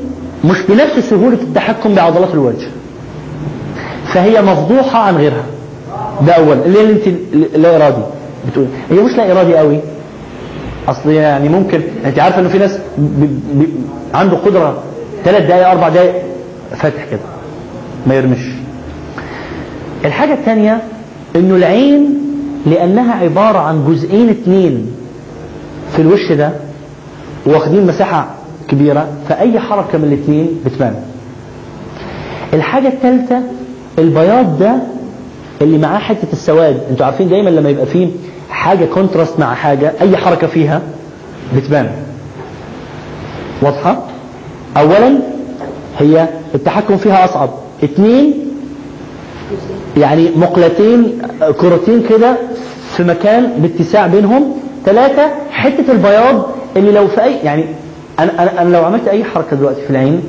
مش 0.45 0.61
بنفس 0.69 1.11
سهولة 1.11 1.35
التحكم 1.43 1.95
بعضلات 1.95 2.35
الوجه 2.35 2.67
فهي 4.07 4.43
مفضوحة 4.43 4.99
عن 4.99 5.17
غيرها. 5.17 5.45
ده 6.27 6.33
أول. 6.33 6.57
اللي 6.67 6.81
انت 6.93 7.03
لا 7.57 7.77
إرادي. 7.77 8.03
بتقول 8.49 8.67
هي 8.91 8.97
مش 9.01 9.13
لا 9.13 9.33
إرادي 9.33 9.57
قوي. 9.57 9.79
أصل 10.89 11.11
يعني 11.11 11.49
ممكن 11.49 11.81
أنت 12.05 12.19
عارفة 12.19 12.41
إنه 12.41 12.49
في 12.49 12.59
ناس 12.59 12.79
ب... 12.99 13.25
ب... 13.63 13.67
عنده 14.15 14.37
قدرة 14.37 14.83
ثلاث 15.25 15.47
دقائق 15.47 15.69
أربع 15.69 15.89
دقائق 15.89 16.15
فاتح 16.77 17.05
كده. 17.11 17.21
ما 18.07 18.15
يرمش. 18.15 18.39
الحاجة 20.05 20.33
الثانية 20.35 20.79
إنه 21.37 21.57
العين 21.57 22.15
لأنها 22.67 23.15
عبارة 23.15 23.59
عن 23.59 23.85
جزئين 23.89 24.29
اتنين 24.29 24.87
في 25.97 26.03
الوش 26.03 26.33
ده 26.33 26.51
واخدين 27.47 27.87
مساحة 27.87 28.27
كبيرة 28.69 29.09
فأي 29.29 29.61
حركة 29.61 29.99
من 29.99 30.05
الاثنين 30.05 30.61
بتبان. 30.67 30.95
الحاجة 32.55 32.89
الثالثة 32.89 33.41
البياض 33.99 34.59
ده 34.59 34.77
اللي 35.63 35.79
معاه 35.79 35.99
حتة 35.99 36.33
السواد. 36.33 36.81
أنتوا 36.91 37.07
عارفين 37.07 37.29
دايما 37.29 37.51
لما 37.51 37.69
يبقى 37.71 37.87
فيه 37.87 38.09
حاجة 38.51 38.85
كونتراست 38.85 39.39
مع 39.41 39.55
حاجة 39.55 39.93
أي 40.01 40.17
حركة 40.17 40.47
فيها 40.47 40.83
بتبان. 41.57 41.91
واضحة؟ 43.63 44.03
اولا 44.77 45.19
هي 45.99 46.29
التحكم 46.55 46.97
فيها 46.97 47.25
أصعب. 47.25 47.51
اثنين 47.85 48.35
يعني 49.97 50.29
مقلتين 50.37 51.19
كرتين 51.61 52.03
كده 52.09 52.37
في 52.97 53.05
مكان 53.05 53.53
باتساع 53.59 54.07
بينهم. 54.07 54.53
ثلاثة 54.85 55.23
حتة 55.51 55.93
البياض 55.93 56.47
اللي 56.77 56.93
لو 56.93 57.09
في 57.09 57.23
أي 57.25 57.37
يعني 57.45 57.65
أنا, 58.19 58.43
أنا, 58.43 58.63
أنا 58.63 58.77
لو 58.77 58.85
عملت 58.85 59.09
أي 59.09 59.25
حركة 59.25 59.57
دلوقتي 59.57 59.81
في 59.83 59.91
العين 59.91 60.23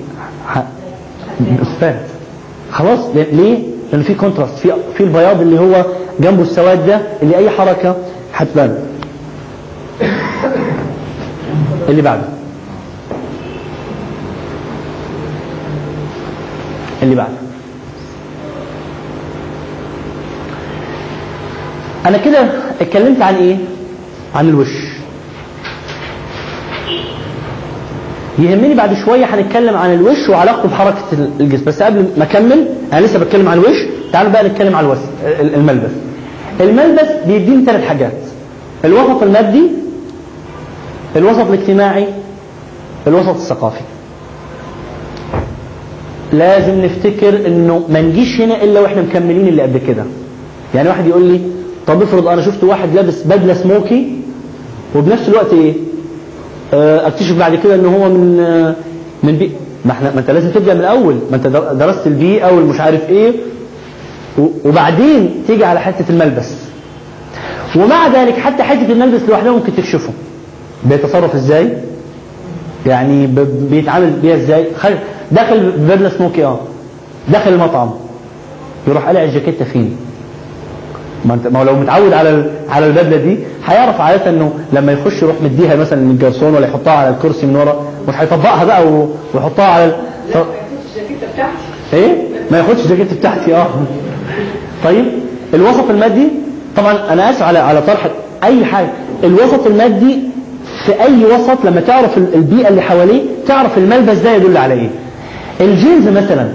فات 1.81 1.99
خلاص؟ 2.71 2.99
ليه؟ 3.15 3.59
لأن 3.91 4.01
في 4.03 4.13
كونتراست 4.15 4.57
في 4.57 4.73
في 4.97 5.03
البياض 5.03 5.41
اللي 5.41 5.59
هو 5.59 5.85
جنبه 6.19 6.41
السواد 6.41 6.85
ده 6.87 7.01
اللي 7.21 7.37
أي 7.37 7.49
حركة 7.49 7.95
هتبان. 8.33 8.79
اللي 11.89 12.01
بعده. 12.01 12.23
اللي 17.03 17.15
بعده. 17.15 17.37
أنا 22.05 22.17
كده 22.17 22.47
اتكلمت 22.81 23.21
عن 23.21 23.35
إيه؟ 23.35 23.57
عن 24.35 24.49
الوش. 24.49 24.86
يهمني 28.39 28.73
بعد 28.73 28.93
شوية 29.05 29.25
هنتكلم 29.25 29.77
عن 29.77 29.93
الوش 29.93 30.29
وعلاقته 30.29 30.69
بحركة 30.69 31.03
الجسم. 31.39 31.65
بس 31.65 31.81
قبل 31.83 32.05
ما 32.17 32.23
أكمل 32.23 32.67
أنا 32.93 33.05
لسه 33.05 33.19
بتكلم 33.19 33.47
عن 33.49 33.57
الوش. 33.57 33.75
تعال 33.77 34.11
تعالوا 34.11 34.31
بقى 34.31 34.43
نتكلم 34.49 34.75
على 34.75 34.87
الوس... 34.87 34.97
ال- 35.25 35.55
الملبس. 35.55 35.91
الملبس 36.61 37.07
بيديني 37.27 37.65
ثلاث 37.65 37.83
حاجات. 37.87 38.13
الوسط 38.85 39.23
المادي 39.23 39.61
الوسط 41.15 41.39
الاجتماعي 41.47 42.07
الوسط 43.07 43.29
الثقافي. 43.29 43.81
لازم 46.33 46.81
نفتكر 46.85 47.47
إنه 47.47 47.83
ما 47.89 48.01
نجيش 48.01 48.41
هنا 48.41 48.63
إلا 48.63 48.79
وإحنا 48.79 49.01
مكملين 49.01 49.47
اللي 49.47 49.61
قبل 49.61 49.79
كده. 49.87 50.03
يعني 50.75 50.89
واحد 50.89 51.07
يقول 51.07 51.23
لي 51.23 51.41
طب 51.87 52.01
افرض 52.01 52.27
أنا 52.27 52.41
شفت 52.41 52.63
واحد 52.63 52.95
لابس 52.95 53.23
بدلة 53.23 53.53
سموكن 53.53 54.19
وبنفس 54.95 55.29
الوقت 55.29 55.53
إيه؟ 55.53 55.73
اكتشف 56.73 57.37
بعد 57.39 57.55
كده 57.55 57.75
إن 57.75 57.85
هو 57.85 58.09
من 58.09 58.39
آه، 58.39 58.75
من 59.23 59.37
بي 59.37 59.51
ما 59.85 59.91
إحنا 59.91 60.11
ما 60.13 60.19
إنت 60.19 60.31
لازم 60.31 60.51
تبدأ 60.51 60.73
من 60.73 60.79
الأول. 60.79 61.15
ما 61.31 61.35
إنت 61.35 61.47
در- 61.47 61.73
درست 61.73 62.07
البيئه 62.07 62.51
والمش 62.53 62.79
عارف 62.79 63.09
إيه 63.09 63.31
وبعدين 64.65 65.43
تيجي 65.47 65.65
على 65.65 65.79
حتة 65.79 66.05
الملبس. 66.09 66.53
ومع 67.75 68.07
ذلك 68.07 68.33
حتى 68.37 68.63
حتة 68.63 68.91
الملبس 68.91 69.21
لوحدها 69.29 69.51
ممكن 69.51 69.75
تكشفه. 69.75 70.09
بيتصرف 70.85 71.35
إزاي؟ 71.35 71.73
يعني 72.85 73.27
بيتعامل 73.69 74.09
بيها 74.21 74.35
إزاي؟ 74.35 74.65
خل... 74.77 74.95
داخل 75.31 75.71
ببدله 75.71 76.09
سموكي 76.17 76.45
آه. 76.45 76.59
داخل 77.29 77.53
المطعم. 77.53 77.89
يروح 78.87 79.09
قلع 79.09 79.23
الجاكيته 79.23 79.65
فين 79.65 79.97
ما 81.27 81.33
انت 81.33 81.47
ما 81.47 81.59
هو 81.59 81.63
لو 81.63 81.75
متعود 81.75 82.13
على 82.13 82.45
على 82.69 82.87
البدلة 82.87 83.17
دي 83.17 83.37
هيعرف 83.65 84.01
عادة 84.01 84.29
انه 84.29 84.53
لما 84.73 84.91
يخش 84.91 85.21
يروح 85.21 85.35
مديها 85.43 85.75
مثلا 85.75 85.99
للجرسون 85.99 86.53
ولا 86.55 86.67
يحطها 86.67 86.93
على 86.93 87.09
الكرسي 87.09 87.45
من 87.45 87.55
ورا 87.55 87.83
مش 88.07 88.15
هيطبقها 88.15 88.65
بقى 88.65 88.83
ويحطها 89.33 89.65
على 89.65 89.85
ال... 89.85 89.91
ف... 90.33 90.37
إيه؟ 91.93 92.15
ما 92.51 92.57
ياخدش 92.57 92.79
الجاكيت 92.83 93.13
بتاعتي 93.13 93.55
آه. 93.55 93.67
طيب 94.83 95.05
الوسط 95.53 95.89
المادي 95.89 96.27
طبعا 96.77 97.13
أنا 97.13 97.29
آسف 97.29 97.41
على 97.43 97.59
على 97.59 97.81
طرح 97.81 98.07
أي 98.43 98.65
حاجة. 98.65 98.89
الوسط 99.23 99.67
المادي 99.67 100.19
في 100.85 101.01
أي 101.03 101.25
وسط 101.25 101.57
لما 101.65 101.81
تعرف 101.81 102.17
ال- 102.17 102.33
البيئة 102.35 102.67
اللي 102.69 102.81
حواليه 102.81 103.21
تعرف 103.47 103.77
الملبس 103.77 104.17
ده 104.17 104.31
يدل 104.31 104.57
على 104.57 104.73
إيه. 104.73 104.89
الجينز 105.61 106.07
مثلا. 106.07 106.47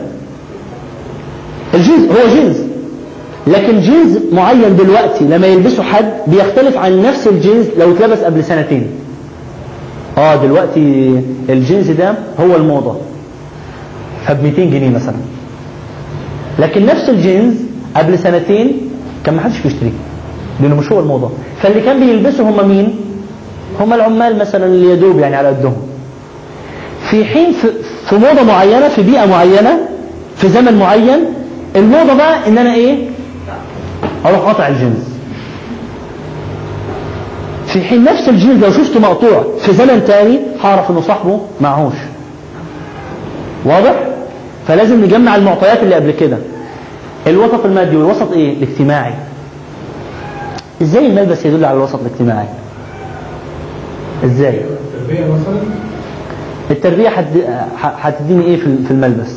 الجينز 1.75 2.05
هو 2.11 2.29
جينز. 2.35 2.57
لكن 3.47 3.81
جينز 3.81 4.19
معين 4.33 4.77
دلوقتي 4.77 5.25
لما 5.25 5.47
يلبسه 5.47 5.83
حد 5.83 6.13
بيختلف 6.27 6.77
عن 6.77 7.03
نفس 7.03 7.27
الجينز 7.27 7.67
لو 7.79 7.93
اتلبس 7.93 8.19
قبل 8.19 8.45
سنتين. 8.45 8.87
آه 10.19 10.37
دلوقتي 10.37 11.21
الجينز 11.49 11.91
ده 11.91 12.15
هو 12.41 12.57
الموضة. 12.57 12.97
فب 14.27 14.45
200 14.45 14.65
جنيه 14.65 14.89
مثلا. 14.91 15.15
لكن 16.59 16.87
نفس 16.87 17.09
الجينز 17.09 17.55
قبل 17.97 18.19
سنتين 18.19 18.73
كان 19.25 19.35
ما 19.35 19.41
حدش 19.41 19.59
بيشتريه 19.61 19.91
لأنه 20.61 20.75
مش 20.77 20.93
هو 20.93 21.01
الموضة. 21.01 21.31
فاللي 21.63 21.81
كان 21.81 22.01
بيلبسه 22.01 22.49
هم 22.51 22.69
مين؟ 22.69 22.95
هم 23.81 23.93
العمال 23.95 24.39
مثلا 24.39 24.67
اللي 24.67 24.91
يدوب 24.91 25.19
يعني 25.19 25.37
على 25.37 25.49
قدهم. 25.49 25.77
في 27.11 27.25
حين 27.25 27.53
في, 28.07 28.17
موضة 28.17 28.43
معينة 28.43 28.89
في 28.89 29.03
بيئة 29.03 29.27
معينة 29.27 29.79
في 30.37 30.49
زمن 30.49 30.75
معين 30.79 31.25
الموضة 31.77 32.15
بقى 32.15 32.49
إن 32.49 32.59
أنا 32.59 32.75
إيه؟ 32.75 32.97
أروح 34.27 34.41
قاطع 34.41 34.69
الجينز 34.69 35.03
في 37.67 37.81
حين 37.83 38.05
نفس 38.05 38.29
الجينز 38.29 38.65
لو 38.65 38.71
شفته 38.73 39.01
مقطوع 39.01 39.45
في 39.61 39.73
زمن 39.73 40.05
تاني 40.07 40.41
هعرف 40.65 40.91
إنه 40.91 41.01
صاحبه 41.01 41.41
معهوش. 41.61 41.95
واضح؟ 43.65 43.95
فلازم 44.69 45.05
نجمع 45.05 45.37
المعطيات 45.37 45.83
اللي 45.83 45.95
قبل 45.95 46.11
كده. 46.11 46.39
الوسط 47.27 47.65
المادي 47.65 47.97
والوسط 47.97 48.33
إيه؟ 48.33 48.53
الاجتماعي. 48.63 49.15
إزاي 50.83 51.07
الملبس 51.07 51.47
يدل 51.47 51.65
على 51.65 51.77
الوسط 51.77 52.01
الاجتماعي؟ 52.01 52.47
إزاي؟ 54.25 54.61
التربية 54.61 55.25
مثلا؟ 55.27 55.63
التربية 56.71 57.09
هتديني 57.83 58.45
إيه 58.45 58.57
في 58.61 58.91
الملبس. 58.91 59.31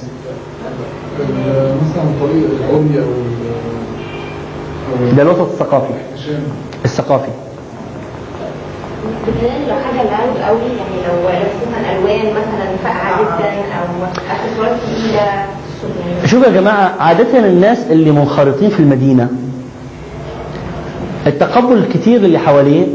ال- 1.19 1.75
مثلا 1.75 2.03
طريق 2.21 2.45
العمي 2.59 2.97
أو 2.99 3.03
ال- 3.03 3.44
ده 5.17 5.21
الوسط 5.21 5.39
الثقافي. 5.41 5.93
الثقافي. 6.85 7.29
بتهيألي 9.27 9.65
لو 9.67 9.75
حاجة 9.75 10.07
قوي 10.47 10.59
يعني 10.61 11.07
لو 11.07 11.29
لابس 11.29 11.55
مثلا 11.67 11.97
ألوان 11.97 12.31
مثلا 12.33 12.75
فاقعة 12.83 13.21
جدا 13.21 13.49
أو 13.49 14.05
أكسسوارات 14.31 14.77
تقيلة 14.81 15.45
شوف 16.25 16.43
يا 16.45 16.49
جماعة 16.51 16.93
عادة 16.99 17.39
الناس 17.39 17.77
اللي 17.89 18.11
منخرطين 18.11 18.69
في 18.69 18.79
المدينة 18.79 19.29
التقبل 21.27 21.77
الكتير 21.77 22.17
اللي 22.17 22.39
حواليه 22.39 22.85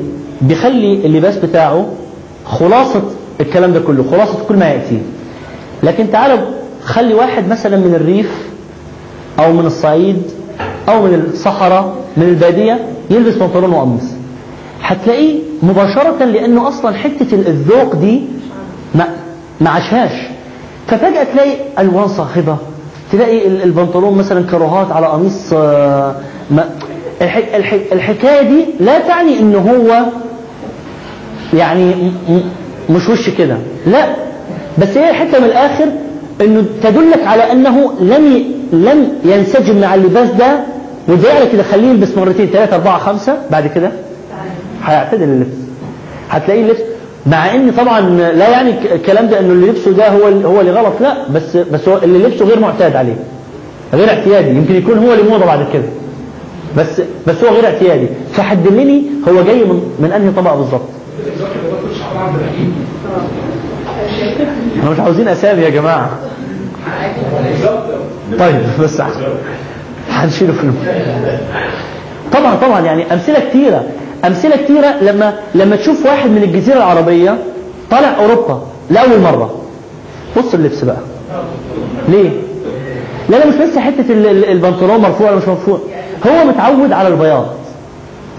بيخلي 0.43 1.07
اللباس 1.07 1.37
بتاعه 1.37 1.87
خلاصة 2.45 3.03
الكلام 3.41 3.73
ده 3.73 3.81
كله 3.81 4.05
خلاصة 4.11 4.45
كل 4.49 4.57
ما 4.57 4.69
يأتي. 4.69 5.03
لكن 5.83 6.11
تعالوا 6.11 6.39
خلي 6.85 7.15
واحد 7.15 7.49
مثلا 7.49 7.77
من 7.77 7.95
الريف 7.95 8.49
أو 9.39 9.53
من 9.53 9.67
الصعيد 9.67 10.23
أو 10.89 11.03
من 11.03 11.15
الصحراء 11.33 11.95
من 12.17 12.23
البادية 12.23 12.79
يلبس 13.11 13.35
بنطلون 13.35 13.73
وقميص. 13.73 14.05
هتلاقيه 14.83 15.39
مباشرة 15.63 16.25
لأنه 16.25 16.69
أصلا 16.69 16.97
حتة 16.97 17.33
الذوق 17.33 17.95
دي 17.95 18.23
ما 18.95 19.09
ما 19.61 19.71
عاشهاش. 19.71 20.13
ففجأة 20.87 21.25
تلاقي 21.33 21.53
ألوان 21.79 22.09
صاخبة. 22.09 22.57
تلاقي 23.13 23.47
ال- 23.47 23.63
البنطلون 23.63 24.19
مثلا 24.19 24.47
كروهات 24.51 24.93
على 24.93 25.07
قميص 25.07 25.53
آه، 25.53 26.15
الحكاية 27.93 28.43
دي 28.49 28.65
لا 28.81 28.99
تعني 28.99 29.39
إن 29.41 29.55
هو 29.55 30.05
يعني 31.59 32.13
مش 32.91 33.09
وش 33.09 33.31
كده. 33.31 33.57
لا. 33.87 34.15
بس 34.79 34.97
هي 34.97 35.11
الحته 35.11 35.39
من 35.39 35.45
الآخر 35.45 35.87
إنه 36.41 36.65
تدلك 36.83 37.27
على 37.27 37.53
أنه 37.53 37.93
لم 38.01 38.45
لم 38.73 39.09
ينسجم 39.25 39.81
مع 39.81 39.95
اللباس 39.95 40.31
ده 40.31 40.61
وده 41.09 41.33
على 41.33 41.47
كده 41.53 41.63
خليه 41.63 41.89
يلبس 41.91 42.17
مرتين 42.19 42.47
ثلاثة 42.47 42.77
أربعة 42.77 42.99
خمسة 42.99 43.37
بعد 43.51 43.67
كده 43.67 43.93
هيعتدل 44.85 45.23
اللبس. 45.23 45.57
هتلاقيه 46.31 46.63
اللبس 46.63 46.81
مع 47.27 47.55
إن 47.55 47.71
طبعا 47.73 48.01
لا 48.11 48.49
يعني 48.49 48.95
الكلام 48.95 49.29
ده 49.29 49.41
إنه 49.41 49.53
اللي 49.53 49.67
لبسه 49.67 49.91
ده 49.93 50.09
هو 50.09 50.27
هو 50.49 50.61
اللي 50.61 50.73
غلط 50.73 50.93
لا 51.01 51.29
بس 51.29 51.57
بس 51.57 51.89
هو 51.89 51.99
اللي 51.99 52.19
لبسه 52.29 52.45
غير 52.45 52.61
معتاد 52.61 52.97
عليه 52.97 53.17
غير 53.95 54.09
اعتيادي 54.09 54.51
يمكن 54.51 54.75
يكون 54.75 54.99
هو 54.99 55.13
اللي 55.13 55.23
موضة 55.31 55.45
بعد 55.47 55.67
كده 55.73 55.85
بس 56.77 57.03
بس 57.27 57.45
هو 57.45 57.55
غير 57.55 57.67
اعتيادي. 57.67 58.07
فحدلني 58.33 59.03
هو 59.29 59.43
جاي 59.43 59.65
من 59.65 59.83
من 60.01 60.13
أنهي 60.13 60.31
طبقه 60.31 60.57
بالظبط؟ 60.57 60.83
إحنا 64.79 64.91
مش 64.91 65.01
عاوزين 65.01 65.29
أسامي 65.29 65.63
يا 65.63 65.69
جماعة. 65.71 66.11
طيب 68.39 68.61
بس 68.81 69.03
هنشيله 70.11 70.53
في. 70.53 70.71
طبعا 72.33 72.55
طبعا 72.55 72.81
يعني 72.81 73.13
أمثلة 73.13 73.39
كتيرة. 73.51 73.85
أمثلة 74.27 74.57
كتيرة 74.57 74.95
لما 75.03 75.35
لما 75.55 75.77
تشوف 75.77 76.07
واحد 76.07 76.31
من 76.31 76.43
الجزيرة 76.43 76.77
العربية 76.77 77.39
طالع 77.91 78.17
أوروبا 78.19 78.63
لأول 78.91 79.21
مرة. 79.21 79.55
بص 80.37 80.55
اللبس 80.55 80.85
بقى. 80.85 80.97
ليه؟ 82.09 82.31
لا 83.29 83.37
لا 83.37 83.47
مش 83.47 83.55
بس 83.55 83.79
حتة 83.79 84.13
ال- 84.13 84.27
ال- 84.27 84.45
البنطلون 84.45 84.97
مرفوع 85.01 85.31
ولا 85.31 85.37
مش 85.39 85.49
مرفوع. 85.49 85.79
هو 86.27 86.45
متعود 86.45 86.93
على 86.93 87.09
البياض. 87.09 87.47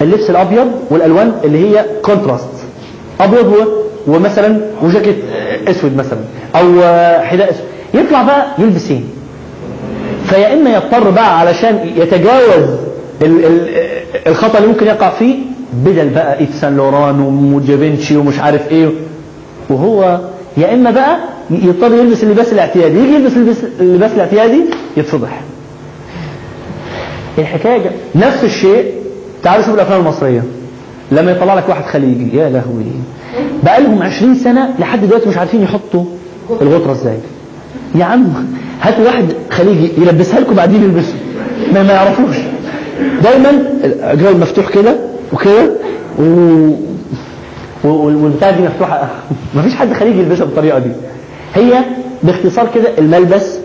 اللبس 0.02 0.30
الأبيض 0.30 0.72
والألوان 0.90 1.32
اللي 1.44 1.58
هي 1.70 1.86
كونتراست 2.02 2.48
أبيض. 3.20 3.54
ومثلا 4.08 4.62
وجاكيت 4.84 5.16
أسود 5.68 5.98
مثلا 5.98 6.20
أو 6.56 6.82
حذاء 7.24 7.50
أسود. 7.52 7.66
يطلع 7.94 8.24
بقى 8.24 8.46
يلبس 8.60 8.92
إيه؟ 8.92 9.02
فيا 10.32 10.54
إما 10.54 10.74
يضطر 10.76 11.10
بقى 11.10 11.40
علشان 11.40 11.80
يتجاوز 11.98 12.70
ال- 13.22 13.46
ال- 13.46 13.68
الخطأ 14.28 14.58
اللي 14.58 14.70
ممكن 14.70 14.86
يقع 14.88 15.10
فيه 15.10 15.36
بدل 15.74 16.10
بقى 16.10 16.40
إيف 16.40 16.56
سان 16.56 16.78
لوران 16.78 17.20
وجافينشي 17.54 18.18
ومش 18.18 18.40
عارف 18.40 18.72
إيه. 18.72 18.90
وهو 19.70 20.20
يا 20.58 20.74
إما 20.74 20.92
بقى 20.92 21.18
يضطر 21.52 21.94
يلبس 21.96 22.24
اللباس 22.24 22.54
الاعتيادي 22.54 23.00
يجي 23.00 23.14
يلبس 23.16 23.32
اللباس- 23.80 24.12
الاعتيادي 24.14 24.62
يتفضح 24.98 25.42
الحكاية 27.38 27.78
جا- 27.84 27.92
نفس 28.28 28.44
الشيء 28.44 28.92
تعالوا 29.44 29.62
شوفوا 29.64 29.76
الأفلام 29.76 30.00
المصرية. 30.02 30.44
لما 31.12 31.32
يطلع 31.32 31.54
لك 31.54 31.70
واحد 31.70 31.84
خليجي 31.86 32.38
يا 32.38 32.50
لهوي. 32.50 32.84
بقى 33.64 33.82
لهم 33.82 34.04
20 34.04 34.36
سنة 34.36 34.70
لحد 34.80 35.06
دلوقتي 35.06 35.30
مش 35.30 35.38
عارفين 35.38 35.62
يحطوا 35.64 36.04
الغطرة 36.62 36.92
إزاي. 36.92 37.18
يا 37.96 38.06
عم 38.06 38.34
هاتوا 38.82 39.06
واحد 39.06 39.26
خليجي 39.50 39.92
يلبسها 39.98 40.40
لكم 40.40 40.56
بعدين 40.56 40.84
يلبسها 40.84 41.16
ما, 41.74 41.84
ما 41.84 41.94
يعرفوش. 41.94 42.36
دايما 43.24 43.50
الجو 44.12 44.38
مفتوح 44.38 44.70
كده 44.70 44.96
وكده 45.34 45.72
و... 46.20 46.24
دي 48.52 48.62
مفتوحة. 48.62 49.10
ما 49.56 49.62
فيش 49.62 49.76
حد 49.76 49.94
خليجي 49.94 50.20
يلبسها 50.20 50.46
بالطريقة 50.46 50.80
دي. 50.80 50.92
هي 51.56 51.74
باختصار 52.24 52.68
كده 52.76 52.98
الملبس 52.98 53.58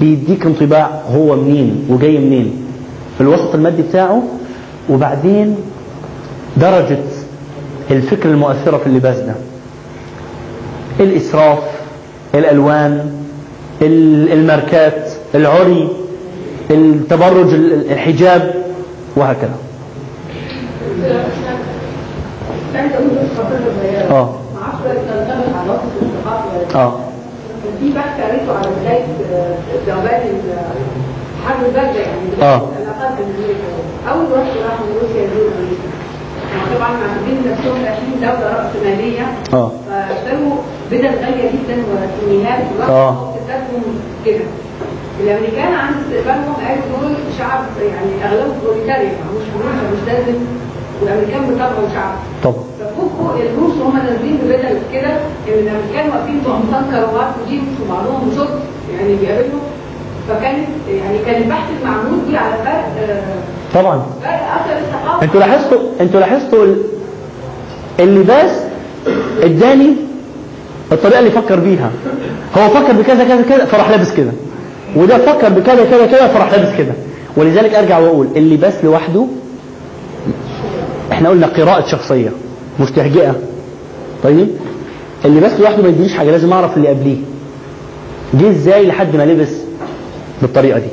بيديك 0.00 0.46
انطباع 0.46 0.90
هو 1.14 1.36
منين 1.36 1.84
وجاي 1.88 2.18
منين 2.18 2.64
الوسط 3.20 3.54
المادي 3.54 3.82
بتاعه 3.82 4.22
وبعدين 4.90 5.56
درجة 6.56 6.98
الفكرة 7.90 8.30
المؤثرة 8.30 8.76
في 8.76 8.86
اللباس 8.86 9.18
ده. 9.18 9.34
الإسراف 11.00 11.58
الألوان 12.34 12.92
ال- 12.92 13.21
الماركات 13.82 15.10
العري 15.34 15.88
التبرج 16.70 17.54
ال- 17.54 17.90
الحجاب 17.92 18.54
وهكذا 19.16 19.54
آه. 24.10 24.34
آه 26.74 26.94
في 27.80 27.92
بحث 27.94 28.20
قريته 28.20 28.58
على 28.58 28.68
بداية 28.80 29.04
آه، 29.32 29.54
ذوبان 29.86 30.20
حرب 31.46 31.64
البلدة 31.66 32.00
يعني 32.00 32.42
آه. 32.42 32.62
العلاقات 32.82 33.18
الأمريكية 33.18 33.54
أول 34.10 34.24
واحد 34.32 34.56
راح 34.64 34.80
من 34.80 34.96
روسيا 35.02 35.28
طبعا 36.74 36.90
معتبرين 36.90 37.38
نفسهم 37.50 37.76
رايحين 37.84 38.14
دولة 38.20 38.56
رأسمالية 38.56 39.26
آه. 39.54 39.70
فاشتروا 39.88 40.56
بدل 40.90 41.06
غالية 41.24 41.50
جدا 41.52 41.76
آه. 42.88 43.22
واقتصادهم 43.22 43.82
كده. 44.26 44.44
الامريكان 45.20 45.72
عند 45.74 45.94
استقبالهم 45.96 46.54
قالوا 46.54 46.84
دول 47.02 47.14
شعب 47.38 47.60
يعني 47.80 48.12
اغلبه 48.24 48.52
بروليتاريا 48.64 49.10
مش 49.36 49.46
مش 49.58 49.92
مش 49.92 50.08
لازم 50.08 50.38
والأمريكان 51.02 51.40
بطبعهم 51.42 51.88
شعب. 51.94 52.14
طبعا 52.44 52.64
ففوقوا 52.80 53.36
الروس 53.42 53.74
وهم 53.80 53.96
نازلين 53.96 54.36
ببدل 54.44 54.78
كده 54.92 55.10
إن 55.48 55.58
الأمريكان 55.58 56.10
واقفين 56.10 56.40
بقمصان 56.44 56.84
كروات 56.90 57.32
وجيبس 57.46 57.74
وبعضهم 57.82 58.30
بشورت 58.30 58.58
يعني 58.98 59.14
بيقابلهم. 59.16 59.60
فكانت 60.28 60.66
يعني 60.88 61.18
كان 61.26 61.42
البحث 61.42 61.64
المعمول 61.82 62.18
بيه 62.28 62.38
على 62.38 62.54
فرق 62.64 63.10
آه، 63.10 63.22
طبعا. 63.74 64.02
فرق 64.22 64.32
اثر 64.32 64.78
الثقافة. 64.78 65.22
أنتوا 65.24 65.40
لاحظتوا 65.40 65.78
أنتوا 66.00 66.20
لاحظتوا 66.20 66.64
ال- 66.64 66.82
اللباس 68.00 68.50
اداني 69.42 69.92
الطريقة 70.92 71.18
اللي 71.18 71.30
فكر 71.30 71.60
بيها. 71.60 71.90
هو 72.58 72.68
فكر 72.68 72.92
بكذا 72.92 73.24
كذا 73.24 73.42
كذا 73.42 73.64
فراح 73.64 73.90
لابس 73.90 74.12
كده. 74.12 74.30
وده 74.96 75.18
فكر 75.18 75.48
بكذا 75.48 75.84
كذا 75.84 76.06
كذا 76.06 76.28
فراح 76.28 76.52
لابس 76.52 76.76
كده. 76.78 76.92
ولذلك 77.36 77.74
أرجع 77.74 77.98
وأقول 77.98 78.26
اللباس 78.36 78.84
لوحده 78.84 79.26
إحنا 81.12 81.28
قلنا 81.28 81.46
قراءة 81.46 81.86
شخصية 81.86 82.30
مش 82.80 82.90
تهجئة. 82.90 83.34
طيب؟ 84.24 84.48
اللباس 85.24 85.60
لوحده 85.60 85.82
ما 85.82 85.88
يدينيش 85.88 86.12
حاجة 86.16 86.30
لازم 86.30 86.52
أعرف 86.52 86.76
اللي 86.76 86.88
قبليه. 86.88 87.16
جه 88.34 88.50
إزاي 88.50 88.86
لحد 88.86 89.16
ما 89.16 89.22
لبس؟ 89.22 89.48
بالطريقة 90.42 90.78
دي. 90.78 90.88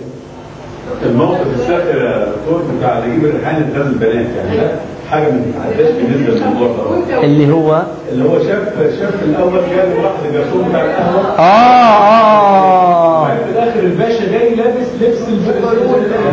الموقف 1.06 1.48
الساخر 1.60 1.98
يا 1.98 2.26
دكتور 2.26 2.62
بتاع 2.78 3.00
نجيب 3.08 3.26
الريحاني 3.26 3.66
غزل 3.76 3.82
البنات 3.88 4.14
يعني 4.38 4.58
ده 4.58 4.72
حاجة 5.12 5.24
ما 5.32 5.40
تتعداش 5.54 5.92
بالنسبة 5.94 6.34
للموضوع 6.48 6.68
ده. 7.10 7.24
اللي 7.24 7.54
هو؟ 7.54 7.82
اللي 8.12 8.24
هو 8.30 8.40
شاف 8.40 8.74
شاف 9.00 9.14
الأول 9.24 9.60
كان 9.76 10.04
واحد 10.04 10.26
الجرسون 10.30 10.70
بتاع 10.70 10.82
القهوة. 10.82 11.40
آه 11.40 11.98
آه. 12.00 13.28
في 13.28 13.52
الآخر 13.52 13.80
الباشا 13.80 14.32
جاي 14.32 14.56
لابس 14.56 14.88
لبس 15.02 15.18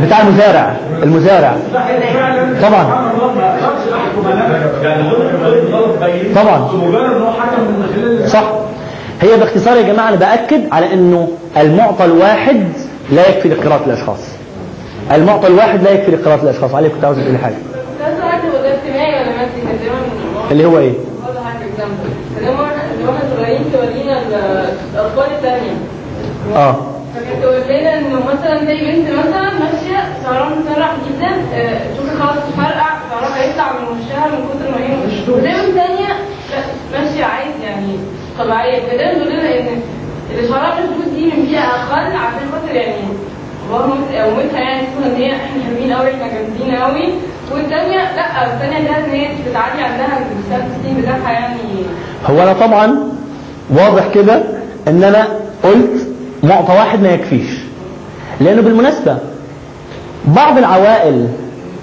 بتاع 0.06 0.20
المزارع 0.22 0.76
المزارع. 1.02 1.56
طبعا. 2.62 3.12
يعني 4.82 6.34
طبعا. 6.34 6.68
صح. 8.26 8.44
هي 9.20 9.36
باختصار 9.36 9.76
يا 9.76 9.82
جماعة 9.82 10.08
أنا 10.08 10.16
بأكد 10.16 10.60
على 10.72 10.92
أنه 10.92 11.28
المعطى 11.56 12.04
الواحد 12.04 12.62
لا 13.12 13.28
يكفي 13.28 13.48
لقراءة 13.48 13.84
الأشخاص. 13.86 14.18
المعطى 15.12 15.46
الواحد 15.46 15.82
لا 15.82 15.90
يكفي 15.90 16.10
لقراءة 16.10 16.42
الأشخاص. 16.42 16.74
عليك 16.74 16.92
كنت 16.92 17.04
عاوز 17.04 17.18
تقولي 17.18 17.38
حاجة. 17.38 17.56
اللي 20.50 20.66
هو 20.66 20.78
الثانية 25.36 25.76
آه. 26.56 26.76
فكانت 27.14 27.42
تقول 27.42 27.60
لنا 27.68 27.98
انه 27.98 28.18
مثلا 28.26 28.64
زي 28.64 28.84
بنت 28.84 29.08
مثلا 29.10 29.42
ماشيه 29.42 30.00
شعرها 30.24 30.48
مسرح 30.48 30.94
جدا 31.08 31.30
شوفي 31.96 32.10
خلاص 32.18 32.36
تفرقع 32.52 32.88
شعرها 33.10 33.42
هيطلع 33.42 33.72
من 33.72 33.84
وشها 33.88 34.26
من 34.26 34.44
كتر 34.48 34.70
ما 34.70 34.86
هي 34.86 34.94
وزي 35.28 35.40
بنت 35.66 35.78
ثانية 35.78 36.14
ماشيه 36.92 37.24
عادي 37.24 37.62
يعني 37.64 37.92
طبيعيه 38.38 38.80
فده 38.80 39.14
تقول 39.14 39.32
لنا 39.32 39.58
ان 39.58 39.80
اللي 40.30 40.48
شعرها 40.48 40.74
مشدود 40.80 41.14
دي 41.14 41.24
من 41.24 41.46
بيئة 41.46 41.60
أقل 41.60 42.16
عشان 42.16 42.40
خاطر 42.52 42.74
يعني 42.74 42.94
مامتها- 43.72 44.28
امتها 44.28 44.60
يعني 44.60 44.86
تكون 44.86 45.04
إن 45.04 45.14
هي 45.16 45.32
إحنا 45.36 45.62
حلوين 45.64 45.92
قوي 45.92 46.10
إحنا 46.14 46.26
جامدين 46.26 46.76
قوي 46.76 47.08
والثانيه 47.52 47.96
لأ 48.16 48.54
الثانية 48.54 48.88
ده 48.88 49.04
إن 49.04 49.10
هي 49.10 49.28
بتتعدي 49.28 49.82
عندها 49.82 50.18
السلف 50.38 50.64
ستيم 50.80 51.00
بتاعها 51.00 51.30
يعني. 51.32 51.58
هو 52.26 52.42
أنا 52.42 52.52
طبعا 52.52 52.98
واضح 53.70 54.04
كده 54.14 54.42
أن 54.88 55.04
أنا 55.04 55.28
قلت 55.64 56.06
معطى 56.42 56.72
واحد 56.72 57.02
ما 57.02 57.08
يكفيش. 57.08 57.58
لأنه 58.40 58.62
بالمناسبة 58.62 59.18
بعض 60.26 60.58
العوائل 60.58 61.28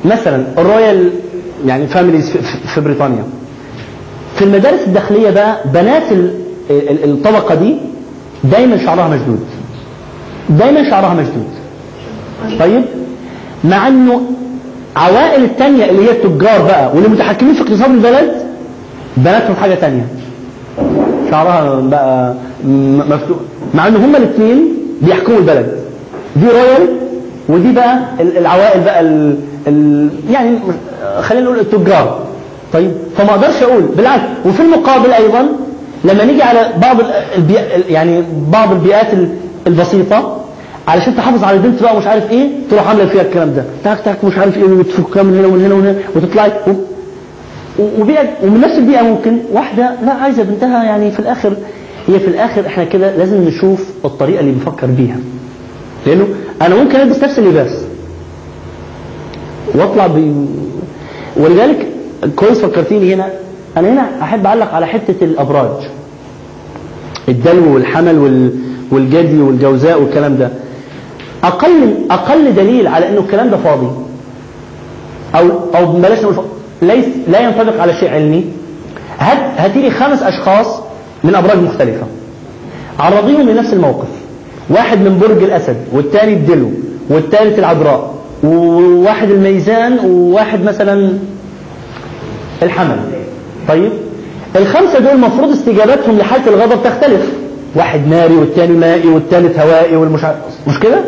مثلا 0.06 0.46
ال 0.58 0.67
royal 0.67 1.10
يعني 1.66 1.88
families 1.88 2.38
في- 2.68 2.82
بريطانيا 2.82 3.24
في 4.36 4.44
المدارس 4.44 4.80
الداخلية 4.88 5.30
بقى 5.30 5.58
بنات 5.74 6.12
ال- 6.12 6.34
ال- 6.70 7.04
الطبقة 7.12 7.56
دي 7.56 7.76
دايما 8.44 8.86
شعرها 8.86 9.08
مشدود. 9.08 9.40
دايما 10.50 10.90
شعرها 10.90 11.14
مشدود. 11.14 11.48
طيب؟ 12.60 12.84
مع 13.64 13.88
إنه 13.88 14.22
عوائل 14.96 15.44
التانية 15.44 15.86
اللي 15.90 16.06
هي 16.06 16.12
التجار 16.12 16.62
بقى 16.62 16.92
واللي 16.96 17.10
متحكمين 17.10 17.54
في 17.54 17.62
اقتصاد 17.62 17.90
البلد 17.92 18.32
بناتهم 19.18 19.56
حاجة 19.56 19.74
تانية. 19.76 20.08
شعرها 21.32 21.80
بقى 21.82 22.34
مفتوح. 22.66 23.38
مع 23.74 23.88
ان 23.88 23.96
هما 23.96 24.18
الاثنين 24.18 24.74
بيحكموا 25.02 25.38
البلد. 25.38 25.78
دي 26.36 26.46
royal 26.48 26.88
ودي 27.50 27.72
بقى 27.72 28.00
ال- 28.20 28.38
العوائل 28.38 28.82
بقى 28.82 29.02
ال 29.02 29.36
ال 29.68 30.10
يعني 30.32 30.58
خلينا 31.22 31.46
نقول 31.46 31.60
التجار. 31.60 32.20
طيب؟ 32.74 32.92
فما 33.18 33.30
أقدرش 33.30 33.64
أقول 33.64 33.82
بالعكس. 33.82 34.24
وفي 34.46 34.62
المقابل 34.62 35.12
أيضا 35.12 35.46
لما 36.04 36.24
نيجي 36.26 36.44
على 36.44 36.74
بعض 36.82 36.98
يعني 37.90 38.24
بعض 38.52 38.72
البيئات 38.72 39.14
ال- 39.14 39.30
البسيطة 39.68 40.38
علشان 40.88 41.16
تحافظ 41.16 41.44
على 41.44 41.58
البنت 41.58 41.84
بقى 41.84 41.98
مش 41.98 42.08
عارف 42.08 42.32
إيه 42.32 42.48
تروح 42.72 42.88
عاملة 42.88 43.06
فيها 43.06 43.22
الكلام 43.22 43.54
ده. 43.54 43.64
تاك 43.84 44.00
تاك 44.06 44.24
مش 44.24 44.38
عارف 44.38 44.58
إيه 44.58 44.64
وتفكها 44.64 45.24
من 45.24 45.38
هنا 45.38 45.48
ومن 45.48 45.66
هنا 45.66 45.74
ومن 45.74 45.88
هنا 45.88 45.96
وتطلعي 46.16 46.52
وبيئة 48.00 48.30
ومن 48.44 48.62
نفس 48.62 48.78
البيئة 48.78 49.02
ممكن 49.02 49.38
واحدة 49.54 49.92
لا 50.06 50.12
عايزة 50.14 50.44
بنتها 50.44 50.84
يعني 50.84 51.12
في 51.12 51.20
الآخر 51.20 51.54
هي 52.08 52.20
في 52.20 52.28
الآخر 52.28 52.66
إحنا 52.68 52.84
كده 52.84 53.18
لازم 53.18 53.38
نشوف 53.44 53.82
الطريقة 54.06 54.40
اللي 54.40 54.52
بنفكر 54.52 54.88
بيها. 54.88 55.18
لأنه 56.08 56.28
أنا 56.62 56.76
ممكن 56.76 57.00
ألبس 57.00 57.24
نفس 57.24 57.40
اللباس 57.40 57.72
وأطلع 59.76 60.08
ب 60.08 60.46
ولذلك 61.38 61.88
كويس 62.36 62.58
فكرتيني 62.60 63.14
هنا 63.14 63.30
أنا 63.78 63.94
هنا 63.94 64.10
أحب 64.22 64.46
أعلق 64.46 64.74
على 64.74 64.86
حتة 64.88 65.16
الأبراج. 65.22 65.90
الدلو 67.30 67.74
والحمل 67.74 68.18
وال... 68.20 68.52
والجدي 68.92 69.42
والجوزاء 69.42 70.02
والكلام 70.02 70.38
ده. 70.38 70.50
أقل 71.44 71.96
أقل 72.12 72.56
دليل 72.56 72.88
على 72.88 73.10
إنه 73.10 73.20
الكلام 73.20 73.50
ده 73.50 73.58
فاضي. 73.58 73.88
أو 75.36 75.50
أو 75.76 75.86
بلاش 75.86 76.20
نقول 76.20 76.46
ليس 76.82 77.06
لا 77.28 77.40
ينطبق 77.40 77.82
على 77.82 77.94
شيء 77.94 78.10
علمي. 78.10 78.46
هات 79.20 79.78
لي 79.78 79.92
خمس 79.92 80.24
أشخاص 80.24 80.68
من 81.24 81.36
أبراج 81.36 81.58
مختلفة. 81.58 82.06
عرضيهم 83.00 83.50
لنفس 83.50 83.74
الموقف. 83.74 84.08
واحد 84.70 84.98
من 84.98 85.20
برج 85.20 85.44
الأسد 85.44 85.78
والثاني 85.92 86.34
الدلو 86.34 86.72
والثالث 87.10 87.60
العذراء 87.60 88.14
وواحد 88.44 89.30
الميزان 89.30 90.00
وواحد 90.06 90.64
مثلا 90.64 91.14
الحمل. 92.64 93.00
طيب. 93.68 93.92
الخمسة 94.56 95.00
دول 95.00 95.12
المفروض 95.12 95.50
استجابتهم 95.52 96.18
لحالة 96.18 96.48
الغضب 96.48 96.84
تختلف. 96.84 97.32
واحد 97.76 98.08
ناري 98.08 98.34
والثاني 98.38 98.74
مائي 98.74 99.08
والثالث 99.08 99.60
هوائي 99.60 99.96
والمش 99.96 100.22
مش 100.68 100.80
كده؟ 100.80 101.00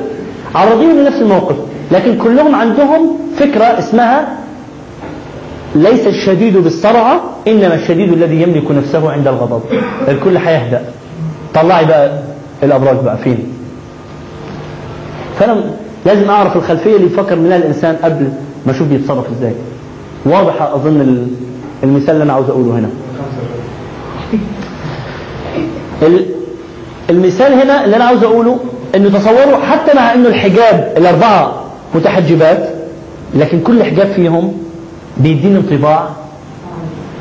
عرضيهم 0.55 0.99
لنفس 0.99 1.21
الموقف. 1.21 1.55
لكن 1.91 2.17
كلهم 2.17 2.55
عندهم 2.55 3.17
فكرة 3.39 3.63
اسمها 3.63 4.27
ليس 5.75 6.07
الشديد 6.07 6.57
بالسرعه 6.57 7.21
إنما 7.47 7.75
الشديد 7.75 8.13
الذي 8.13 8.41
يملك 8.41 8.71
نفسه 8.71 9.11
عند 9.11 9.27
الغضب. 9.27 9.61
الكل 10.07 10.37
هيهدأ. 10.37 10.81
طلعي 11.53 11.85
بقى 11.85 12.19
الأبراج 12.63 12.97
بقى 13.03 13.17
فين 13.17 13.37
فأنا 15.39 15.63
لازم 16.05 16.29
أعرف 16.29 16.55
الخلفية 16.57 16.95
اللي 16.95 17.07
يفكر 17.07 17.35
منها 17.35 17.57
الإنسان 17.57 17.95
قبل 18.03 18.29
ما 18.65 18.71
أشوف 18.71 18.87
بيتصرف 18.87 19.25
إزاي. 19.39 19.53
واضح 20.25 20.61
أظن 20.61 21.01
ال- 21.01 21.27
المثال 21.83 22.09
اللي 22.09 22.23
أنا 22.23 22.33
عاوز 22.33 22.49
أقوله 22.49 22.79
هنا. 22.79 22.89
ال- 26.01 26.25
المثال 27.09 27.53
هنا 27.53 27.85
اللي 27.85 27.95
أنا 27.95 28.03
عاوز 28.05 28.23
أقوله 28.23 28.59
إنه 28.95 29.19
تصوروا 29.19 29.57
حتى 29.57 29.93
مع 29.95 30.13
إنه 30.13 30.27
الحجاب 30.29 30.93
الأربعة 30.97 31.63
متحجبات 31.95 32.69
لكن 33.35 33.59
كل 33.61 33.83
حجاب 33.83 34.07
فيهم 34.07 34.53
بيديني 35.17 35.57
انطباع 35.57 36.09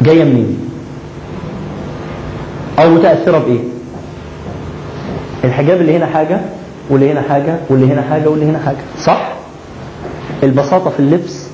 جاية 0.03 0.25
منين؟ 0.25 0.59
أو 2.79 2.91
متأثرة 2.91 3.39
بإيه؟ 3.39 3.61
الحجاب 5.45 5.81
اللي 5.81 5.97
هنا 5.97 6.07
حاجة 6.07 6.41
واللي 6.91 7.13
هنا 7.13 7.23
حاجة 7.29 7.57
واللي 7.71 7.87
هنا 7.87 8.03
حاجة 8.03 8.29
واللي 8.29 8.45
هنا 8.47 8.59
حاجة 8.67 8.77
صح؟ 9.05 9.29
البساطة 10.43 10.91
في 10.91 11.01
اللبس 11.01 11.47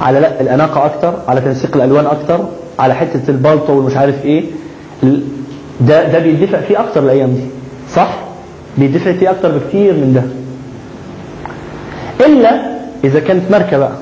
على 0.00 0.20
لا 0.20 0.40
الأناقة 0.40 0.84
أكتر 0.86 1.14
على 1.28 1.40
تنسيق 1.40 1.76
الألوان 1.76 2.06
أكتر 2.06 2.38
على 2.78 2.94
حتة 2.94 3.20
البلطو 3.30 3.72
والمش 3.72 3.96
عارف 3.96 4.14
ال- 5.02 5.22
ده 5.80 6.12
ده 6.12 6.18
بيدفع 6.18 6.60
فيه 6.60 6.80
أكتر 6.80 7.02
الأيام 7.02 7.30
دي 7.30 7.40
صح؟ 7.94 8.08
بيدفع 8.78 9.12
فيه 9.12 9.30
أكتر 9.30 9.58
بكتير 9.58 9.92
من 9.92 10.12
ده. 10.14 10.22
إلا 12.26 12.76
إذا 13.04 13.20
كانت 13.20 13.50
ماركة 13.50 13.78
بقى 13.78 13.92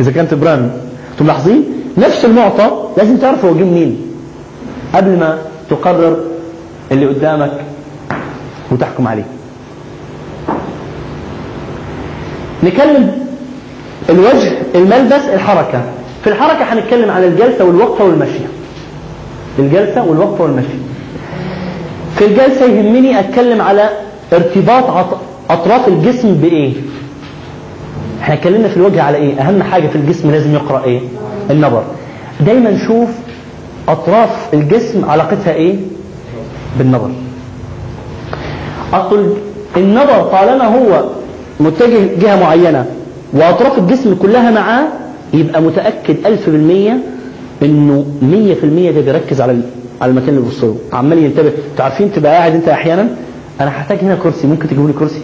إذا 0.00 0.12
كانت 0.12 0.34
براند. 0.34 0.70
أنتم 1.12 1.24
ملاحظين؟ 1.24 1.64
نفس 1.98 2.24
المعطى 2.24 2.70
لازم 2.96 3.16
تعرف 3.16 3.44
هو 3.44 3.54
جه 3.54 3.64
منين. 3.64 4.00
قبل 4.94 5.18
ما 5.18 5.38
تقرر 5.70 6.16
اللي 6.92 7.06
قدامك 7.06 7.52
وتحكم 8.72 9.08
عليه. 9.08 9.24
نكلم 12.64 13.23
الوجه 14.10 14.52
الملبس 14.74 15.24
الحركة. 15.34 15.82
في 16.24 16.30
الحركة 16.30 16.64
هنتكلم 16.64 17.10
على 17.10 17.26
الجلسة 17.26 17.64
والوقفة 17.64 18.04
والمشي. 18.04 18.40
الجلسة 19.58 20.04
والوقفة 20.04 20.42
والمشي. 20.44 20.78
في 22.18 22.24
الجلسة 22.24 22.64
يهمني 22.66 23.20
أتكلم 23.20 23.62
على 23.62 23.88
ارتباط 24.32 24.84
أطراف 25.50 25.88
الجسم 25.88 26.34
بإيه. 26.34 26.72
إحنا 28.22 28.34
اتكلمنا 28.34 28.68
في 28.68 28.76
الوجه 28.76 29.02
على 29.02 29.16
إيه. 29.16 29.40
أهم 29.40 29.62
حاجة 29.62 29.86
في 29.88 29.96
الجسم 29.96 30.30
لازم 30.30 30.54
يقرأ 30.54 30.84
إيه. 30.84 31.00
النظر. 31.50 31.82
دايما 32.40 32.70
نشوف 32.70 33.08
أطراف 33.88 34.54
الجسم 34.54 35.04
علاقتها 35.04 35.52
إيه. 35.52 35.76
بالنظر. 36.78 37.10
اصل 38.92 39.36
النظر 39.76 40.22
طالما 40.22 40.64
هو 40.64 41.04
متجه 41.60 42.14
جهة 42.20 42.40
معينة 42.40 42.86
وأطراف 43.34 43.78
الجسم 43.78 44.14
كلها 44.14 44.50
معاه 44.50 44.84
يبقى 45.34 45.62
متأكد 45.62 46.26
ألف 46.26 46.50
بالمية 46.50 46.98
إنه 47.62 48.06
مية 48.22 48.54
في 48.54 48.64
المية 48.64 48.90
ده 48.90 49.00
بيركز 49.00 49.40
على 49.40 49.60
على 50.00 50.10
المكان 50.10 50.28
اللي 50.28 50.40
بيبص 50.40 50.64
له. 50.64 50.76
عمال 50.92 51.18
ينتبه. 51.18 51.48
أنتوا 51.72 51.84
عارفين 51.84 52.12
تبقى 52.12 52.32
قاعد 52.32 52.54
انت 52.54 52.68
أحيانا؟ 52.68 53.08
أنا 53.60 53.70
هحتاج 53.70 53.98
هنا 53.98 54.14
كرسي. 54.14 54.46
ممكن 54.46 54.66
تجيبوا 54.68 54.86
لي 54.86 54.92
كرسي؟ 54.92 55.22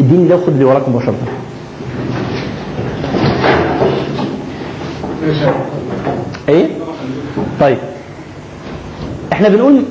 اديني 0.00 0.28
ده 0.28 0.36
وخد 0.36 0.48
اللي 0.48 0.64
وراك 0.64 0.88
مباشرة. 0.88 1.14
إيه؟ 6.48 6.66
طيب. 7.60 7.78
إحنا 9.32 9.48
بنقول 9.48 9.82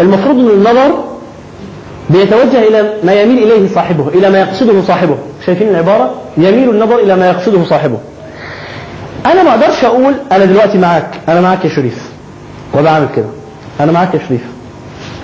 المفروض 0.00 0.38
إن 0.38 0.48
النظر 0.48 1.04
بيتوجه 2.10 2.68
إلى 2.68 2.92
ما 3.04 3.12
يميل 3.12 3.38
إليه 3.52 3.68
صاحبه 3.74 4.08
إلى 4.08 4.30
ما 4.30 4.38
يقصده 4.40 4.82
صاحبه. 4.82 5.16
شايفين 5.46 5.68
العبارة؟ 5.68 6.14
يميل 6.36 6.70
النظر 6.70 6.98
إلى 6.98 7.16
ما 7.16 7.28
يقصده 7.28 7.64
صاحبه. 7.64 7.98
أنا 9.26 9.42
ما 9.42 9.50
أقدرش 9.50 9.84
أقول 9.84 10.14
أنا 10.32 10.44
دلوقتي 10.44 10.78
معاك 10.78 11.10
أنا 11.28 11.40
معاك 11.40 11.64
يا 11.64 11.70
شريف. 11.70 12.08
وبعمل 12.78 13.06
كده. 13.16 13.26
أنا 13.80 13.92
معاك 13.92 14.14
يا 14.14 14.20
شريف. 14.28 14.40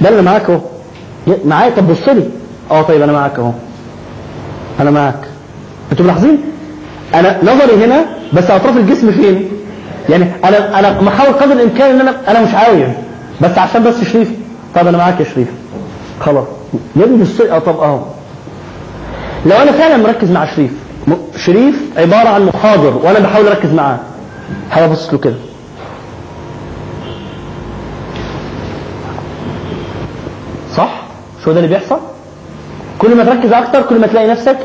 ده 0.00 0.08
اللي 0.08 0.22
معاك 0.22 0.48
يا- 0.48 0.60
معايا؟ 1.44 1.70
طب 1.76 1.88
بص 1.88 2.08
لي. 2.08 2.28
آه 2.70 2.82
طيب 2.82 3.02
أنا 3.02 3.12
معاك 3.12 3.38
أهو. 3.38 3.50
أنا 4.80 4.90
معاك. 4.90 5.20
أنتوا 5.92 6.04
ملاحظين؟ 6.04 6.38
أنا 7.14 7.38
نظري 7.42 7.84
هنا 7.84 8.04
بس 8.32 8.50
أطراف 8.50 8.76
الجسم 8.76 9.10
فين؟ 9.12 9.48
يعني 10.08 10.24
أنا 10.44 10.78
أنا 10.78 11.00
محاول 11.00 11.32
قدر 11.34 11.52
الإمكان 11.52 11.90
إن 11.90 12.00
أنا 12.00 12.14
أنا 12.28 12.40
مش 12.42 12.54
عاوز. 12.54 12.80
بس 13.40 13.58
عشان 13.58 13.84
بس 13.84 14.04
شريف. 14.12 14.30
طب 14.74 14.86
أنا 14.86 14.98
معاك 14.98 15.20
يا 15.20 15.24
شريف. 15.34 15.48
خلاص. 16.20 16.46
يا 16.96 17.04
ابني 17.04 17.24
طب 17.60 17.80
اهو 17.80 18.00
لو 19.46 19.56
أنا 19.56 19.72
فعلا 19.72 19.96
مركز 19.96 20.30
مع 20.30 20.44
شريف 20.56 20.70
شريف 21.36 21.74
عبارة 21.96 22.28
عن 22.28 22.46
محاضر 22.46 22.96
وأنا 23.04 23.18
بحاول 23.18 23.48
أركز 23.48 23.72
معاه 23.72 23.98
هبص 24.70 25.12
له 25.12 25.18
كده. 25.18 25.34
صح؟ 30.76 31.02
شو 31.44 31.52
ده 31.52 31.56
اللي 31.60 31.68
بيحصل؟ 31.68 31.98
كل 32.98 33.16
ما 33.16 33.24
تركز 33.24 33.52
أكتر 33.52 33.82
كل 33.82 34.00
ما 34.00 34.06
تلاقي 34.06 34.28
نفسك 34.28 34.58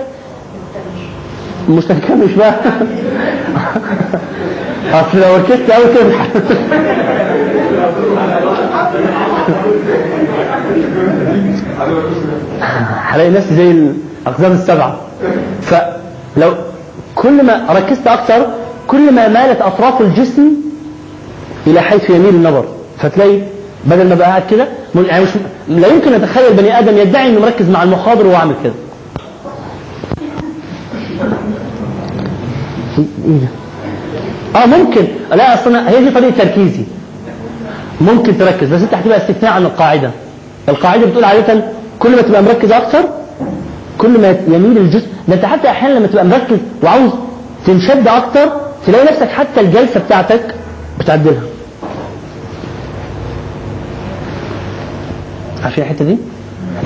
مش 1.69 1.83
مش 1.91 2.33
بقى. 2.33 2.53
أصل 4.93 5.17
لو 5.19 5.35
ركزت 5.35 5.71
قوي 5.71 5.85
كده. 5.95 6.13
هلاقي 13.09 13.29
نفسي 13.29 13.55
زي 13.55 13.71
الأقزام 13.71 14.51
السبعة. 14.51 14.99
فلو 15.61 16.53
كل 17.15 17.43
ما 17.45 17.65
ركزت 17.69 18.07
أكتر 18.07 18.45
كل 18.87 19.11
ما 19.13 19.27
مالت 19.27 19.61
أطراف 19.61 20.01
الجسم 20.01 20.51
إلى 21.67 21.81
حيث 21.81 22.09
يميل 22.09 22.35
النظر. 22.35 22.65
فتلاقي 22.97 23.39
بدل 23.85 24.09
ما 24.09 24.15
بقى 24.15 24.27
قاعد 24.27 24.43
كده 24.51 24.67
يعني 24.95 25.23
مش 25.23 25.29
لا 25.67 25.87
يمكن 25.87 26.13
أتخيل 26.13 26.53
بني 26.53 26.79
آدم 26.79 26.97
يدعي 26.97 27.29
إنه 27.29 27.39
مركز 27.39 27.69
مع 27.69 27.83
المحاضر 27.83 28.27
وهو 28.27 28.49
كده. 28.63 28.73
ده؟ 33.25 33.47
آه 34.55 34.65
ممكن. 34.65 35.07
لا 35.31 35.53
أصلا 35.53 35.89
هي 35.89 36.03
دي 36.03 36.11
طريقة 36.11 36.37
تركيزي. 36.37 36.83
ممكن 38.01 38.37
تركز 38.37 38.67
بس 38.69 38.81
انت 38.81 38.93
هتبقى 38.93 39.17
استثناء 39.17 39.51
عن 39.53 39.63
القاعدة. 39.65 40.11
القاعدة 40.69 41.05
بتقول 41.05 41.23
عادة 41.23 41.63
كل 41.99 42.15
ما 42.15 42.21
تبقى 42.21 42.43
مركز 42.43 42.71
أكتر 42.71 42.99
كل 43.97 44.09
ما 44.21 44.29
يميل 44.47 44.77
الجسم 44.77 45.07
ده 45.27 45.35
انت 45.35 45.45
حتى 45.45 45.69
أحيانا 45.69 45.99
لما 45.99 46.07
تبقى 46.07 46.25
مركز 46.25 46.57
وعاوز 46.83 47.11
تنشد 47.65 48.07
أكتر 48.07 48.49
تلاقي 48.87 49.05
نفسك 49.05 49.29
حتى 49.29 49.59
الجلسة 49.61 49.99
بتاعتك 49.99 50.55
بتعدلها. 50.99 51.41
عارفين 55.63 55.83
الحتة 55.83 56.05
دي؟ 56.05 56.17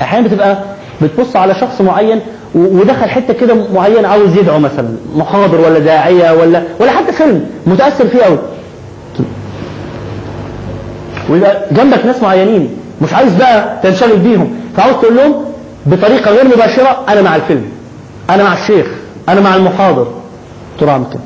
أحيانا 0.02 0.26
بتبقى 0.28 0.58
بتبص 1.02 1.36
على 1.36 1.54
شخص 1.54 1.80
معين 1.80 2.20
ودخل 2.54 3.08
حتة 3.10 3.34
كده 3.34 3.54
معين 3.74 4.04
عاوز 4.04 4.36
يدعو 4.36 4.58
مثلا 4.58 4.88
محاضر 5.16 5.60
ولا 5.60 5.78
داعية 5.78 6.30
ولا 6.32 6.62
ولا 6.80 6.90
حتى 6.90 7.12
فيلم 7.12 7.46
متأثر 7.66 8.06
فيه 8.06 8.22
قوي 8.22 8.38
ويبقى 11.30 11.66
جنبك 11.72 12.06
ناس 12.06 12.22
معينين 12.22 12.76
مش 13.02 13.12
عايز 13.14 13.34
بقى 13.36 13.78
تنشغل 13.82 14.16
بيهم 14.18 14.54
فعاوز 14.76 14.94
تقول 14.94 15.16
لهم 15.16 15.34
بطريقة 15.86 16.30
غير 16.30 16.44
مباشرة 16.48 17.04
أنا 17.08 17.22
مع 17.22 17.36
الفيلم 17.36 17.64
أنا 18.30 18.42
مع 18.44 18.52
الشيخ 18.52 18.86
أنا 19.28 19.40
مع 19.40 19.56
المحاضر. 19.56 20.06
ترى 20.80 20.90
اعمل 20.90 21.04
كده 21.12 21.20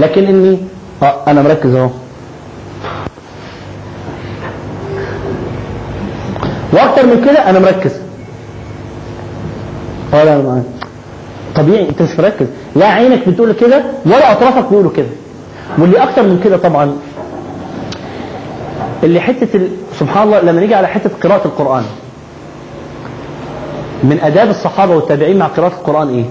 لكن 0.00 0.24
إني 0.24 0.58
آه 1.02 1.14
أنا 1.28 1.42
مركز 1.42 1.74
أهو. 1.74 1.88
وأكتر 6.72 7.06
من 7.06 7.24
كده 7.24 7.50
أنا 7.50 7.58
مركز. 7.58 7.92
آه 10.14 10.24
لا 10.24 10.34
أنا 10.34 10.42
معاك. 10.42 10.62
طبيعي 11.56 11.88
أنت 11.88 12.02
مش 12.02 12.18
مركز. 12.18 12.46
لا 12.76 12.86
عينك 12.86 13.28
بتقول 13.28 13.52
كده 13.52 13.82
ولا 14.06 14.32
أطرافك 14.32 14.68
بيقولوا 14.70 14.90
كده. 14.96 15.06
واللي 15.78 16.02
أكتر 16.02 16.22
من 16.22 16.40
كده 16.44 16.56
طبعا 16.56 16.96
اللي 19.02 19.20
حتة 19.20 19.56
ال... 19.56 19.68
سبحان 20.00 20.22
الله 20.26 20.40
لما 20.40 20.60
نيجي 20.60 20.74
على 20.74 20.86
حتة 20.88 21.10
قراءة 21.22 21.44
القرآن. 21.44 21.84
من 24.04 24.18
آداب 24.22 24.48
الصحابة 24.50 24.96
والتابعين 24.96 25.38
مع 25.38 25.46
قراءة 25.46 25.72
القرآن 25.74 26.08
إيه؟ 26.08 26.24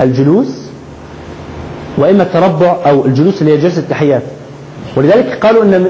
الجلوس 0.00 0.68
وإما 1.98 2.22
التربع 2.22 2.76
أو 2.86 3.04
الجلوس 3.06 3.40
اللي 3.42 3.52
هي 3.52 3.58
جلسة 3.58 3.78
التحيات. 3.80 4.22
ولذلك 4.96 5.46
قالوا 5.46 5.64
من 5.64 5.86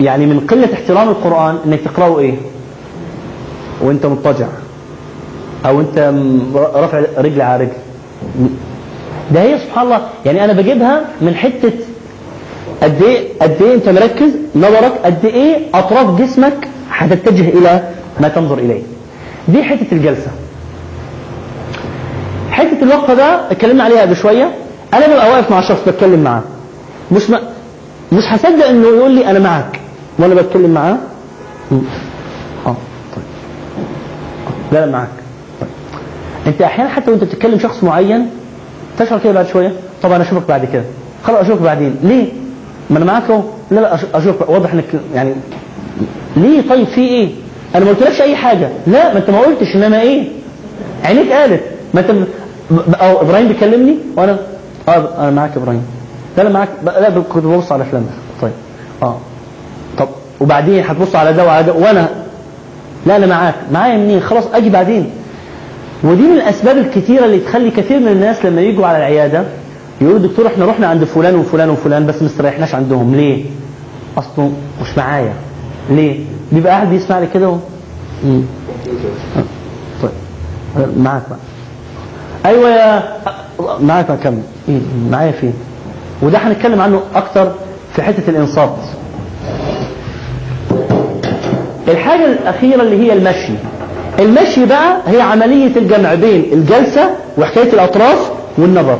يعني 0.00 0.26
من 0.26 0.40
قلة 0.40 0.72
احترام 0.74 1.08
القرآن 1.08 1.58
إنك 1.66 1.80
تقرأه 1.80 2.18
إيه؟ 2.18 2.34
وأنت 3.82 4.06
مضطجع. 4.06 4.46
أو 5.66 5.80
أنت 5.80 5.98
م- 5.98 6.56
رافع 6.56 7.02
رجل 7.18 7.40
على 7.42 7.64
رجل. 7.64 7.72
ده 9.30 9.42
هي 9.42 9.58
سبحان 9.58 9.84
الله. 9.86 10.00
يعني 10.26 10.44
أنا 10.44 10.52
بجيبها 10.52 11.00
من 11.20 11.34
حتة 11.34 11.72
قد 12.82 13.02
إيه؟ 13.02 13.28
قد 13.42 13.62
إيه 13.62 13.74
أنت 13.74 13.88
مركز؟ 13.88 14.30
نظرك 14.56 14.92
قد 15.04 15.24
إيه 15.24 15.56
أطراف 15.74 16.20
جسمك 16.20 16.68
هتتجه 16.90 17.48
إلى 17.48 17.88
ما 18.20 18.28
تنظر 18.28 18.58
إليه. 18.58 18.82
دي 19.48 19.62
حتة 19.64 19.86
الجلسة. 19.92 20.30
حتة 22.50 22.82
الوقفة 22.82 23.14
ده 23.14 23.50
اتكلمنا 23.50 23.84
عليها 23.84 24.04
بشويه 24.04 24.50
أنا 24.94 25.06
ببقى 25.06 25.30
واقف 25.30 25.50
مع 25.50 25.60
شخص 25.60 25.80
بتكلم 25.88 26.24
معاه. 26.24 26.42
مش 27.12 27.30
ما 27.30 27.40
مش 28.12 28.22
هصدق 28.28 28.66
إنه 28.66 28.86
يقول 28.88 29.10
لي 29.10 29.30
أنا 29.30 29.38
معاك 29.38 29.80
وأنا 30.18 30.34
بتكلم 30.34 30.70
معاه. 30.70 30.96
آه 32.66 32.76
طيب. 33.16 33.24
لا 34.72 34.86
لا 34.86 34.92
معاك. 34.92 35.08
طيب. 35.60 35.70
أنت 36.46 36.62
أحيانا 36.62 36.90
حتى 36.90 37.10
وأنت 37.10 37.24
بتتكلم 37.24 37.58
شخص 37.58 37.84
معين 37.84 38.26
تشعر 38.98 39.18
كده 39.18 39.32
بعد 39.32 39.46
شوية؟ 39.46 39.72
طبعا 40.02 40.22
أشوفك 40.22 40.48
بعد 40.48 40.64
كده. 40.72 40.84
خلاص 41.24 41.38
أشوفك 41.40 41.62
بعدين. 41.62 41.96
ليه؟ 42.02 42.26
ما 42.92 42.98
أنا 42.98 43.04
معاك 43.04 43.30
أهو. 43.30 43.42
لا 43.70 43.80
لا 43.80 43.94
اشوفك 44.14 44.48
واضح 44.50 44.72
إنك 44.72 44.84
يعني 45.14 45.32
ليه؟ 46.36 46.68
طيب 46.68 46.86
في 46.86 47.00
إيه؟ 47.00 47.28
أنا 47.74 47.84
ما 47.84 47.90
قلتلكش 47.90 48.22
أي 48.22 48.36
حاجة. 48.36 48.68
لا 48.86 49.12
ما 49.12 49.18
أنت 49.18 49.30
ما 49.30 49.38
قلتش 49.40 49.76
إنما 49.76 50.00
إيه؟ 50.00 50.28
عينيك 51.04 51.32
قالت. 51.32 51.60
ما 51.94 52.00
أنت 52.00 52.10
أو 52.94 53.20
إبراهيم 53.20 53.48
بيكلمني 53.48 53.94
وأنا 54.16 54.38
آه 54.88 55.08
أنا 55.18 55.30
معاك 55.30 55.50
يا 55.56 55.62
إبراهيم. 55.62 55.82
لا 56.38 56.42
لا 56.42 56.48
معاك 56.50 56.68
لا 56.84 57.10
كنت 57.10 57.44
ببص 57.44 57.72
على 57.72 57.82
افلام 57.82 58.06
طيب 58.42 58.52
آه. 59.02 59.16
طب 59.98 60.08
وبعدين 60.40 60.84
هتبص 60.84 61.16
على 61.16 61.32
ده 61.32 61.44
وعلى 61.46 61.66
ده 61.66 61.72
وأنا؟ 61.72 62.08
لا 63.06 63.16
أنا 63.16 63.26
معاك. 63.26 63.54
معايا 63.72 63.96
منين؟ 63.96 64.20
خلاص 64.20 64.44
أجي 64.54 64.70
بعدين. 64.70 65.10
ودي 66.04 66.22
من 66.22 66.32
الأسباب 66.36 66.78
الكتيرة 66.78 67.24
اللي 67.24 67.38
تخلي 67.38 67.70
كثير 67.70 68.00
من 68.00 68.08
الناس 68.08 68.44
لما 68.44 68.60
يجوا 68.60 68.86
على 68.86 68.98
العيادة 68.98 69.44
يقولوا 70.02 70.18
دكتور 70.18 70.46
إحنا 70.46 70.64
رحنا 70.66 70.86
عند 70.86 71.04
فلان 71.04 71.34
وفلان 71.34 71.70
وفلان 71.70 72.06
بس 72.06 72.22
ما 72.22 72.26
استريحناش 72.28 72.74
عندهم. 72.74 73.14
ليه؟ 73.14 73.44
أصله 74.18 74.52
مش 74.82 74.98
معايا. 74.98 75.32
ليه؟ 75.90 76.20
بيبقى 76.52 76.72
قاعد 76.72 76.90
بيسمع 76.90 77.18
لي 77.18 77.26
كده. 77.34 77.56
طيب. 80.02 80.10
معاك 80.98 81.22
بقى. 81.30 81.38
أيوه 82.46 82.70
يا 82.70 83.02
معاك 83.80 84.06
بقى 84.08 84.16
كمل. 84.16 84.42
إيه 84.68 84.78
معايا 85.10 85.32
فين؟ 85.32 85.52
وده 86.22 86.38
هنتكلم 86.38 86.80
عنه 86.80 87.00
أكتر 87.14 87.52
في 87.94 88.02
حتة 88.02 88.30
الإنصات. 88.30 88.76
الحاجة 91.88 92.26
الأخيرة 92.32 92.82
اللي 92.82 92.96
هي 92.98 93.12
المشي. 93.12 93.52
المشي 94.18 94.66
بقى 94.66 94.96
هي 95.06 95.20
عملية 95.20 95.76
الجمع 95.76 96.14
بين 96.14 96.52
الجلسة 96.52 97.10
وحكاية 97.38 97.72
الأطراف 97.72 98.30
والنظر. 98.58 98.98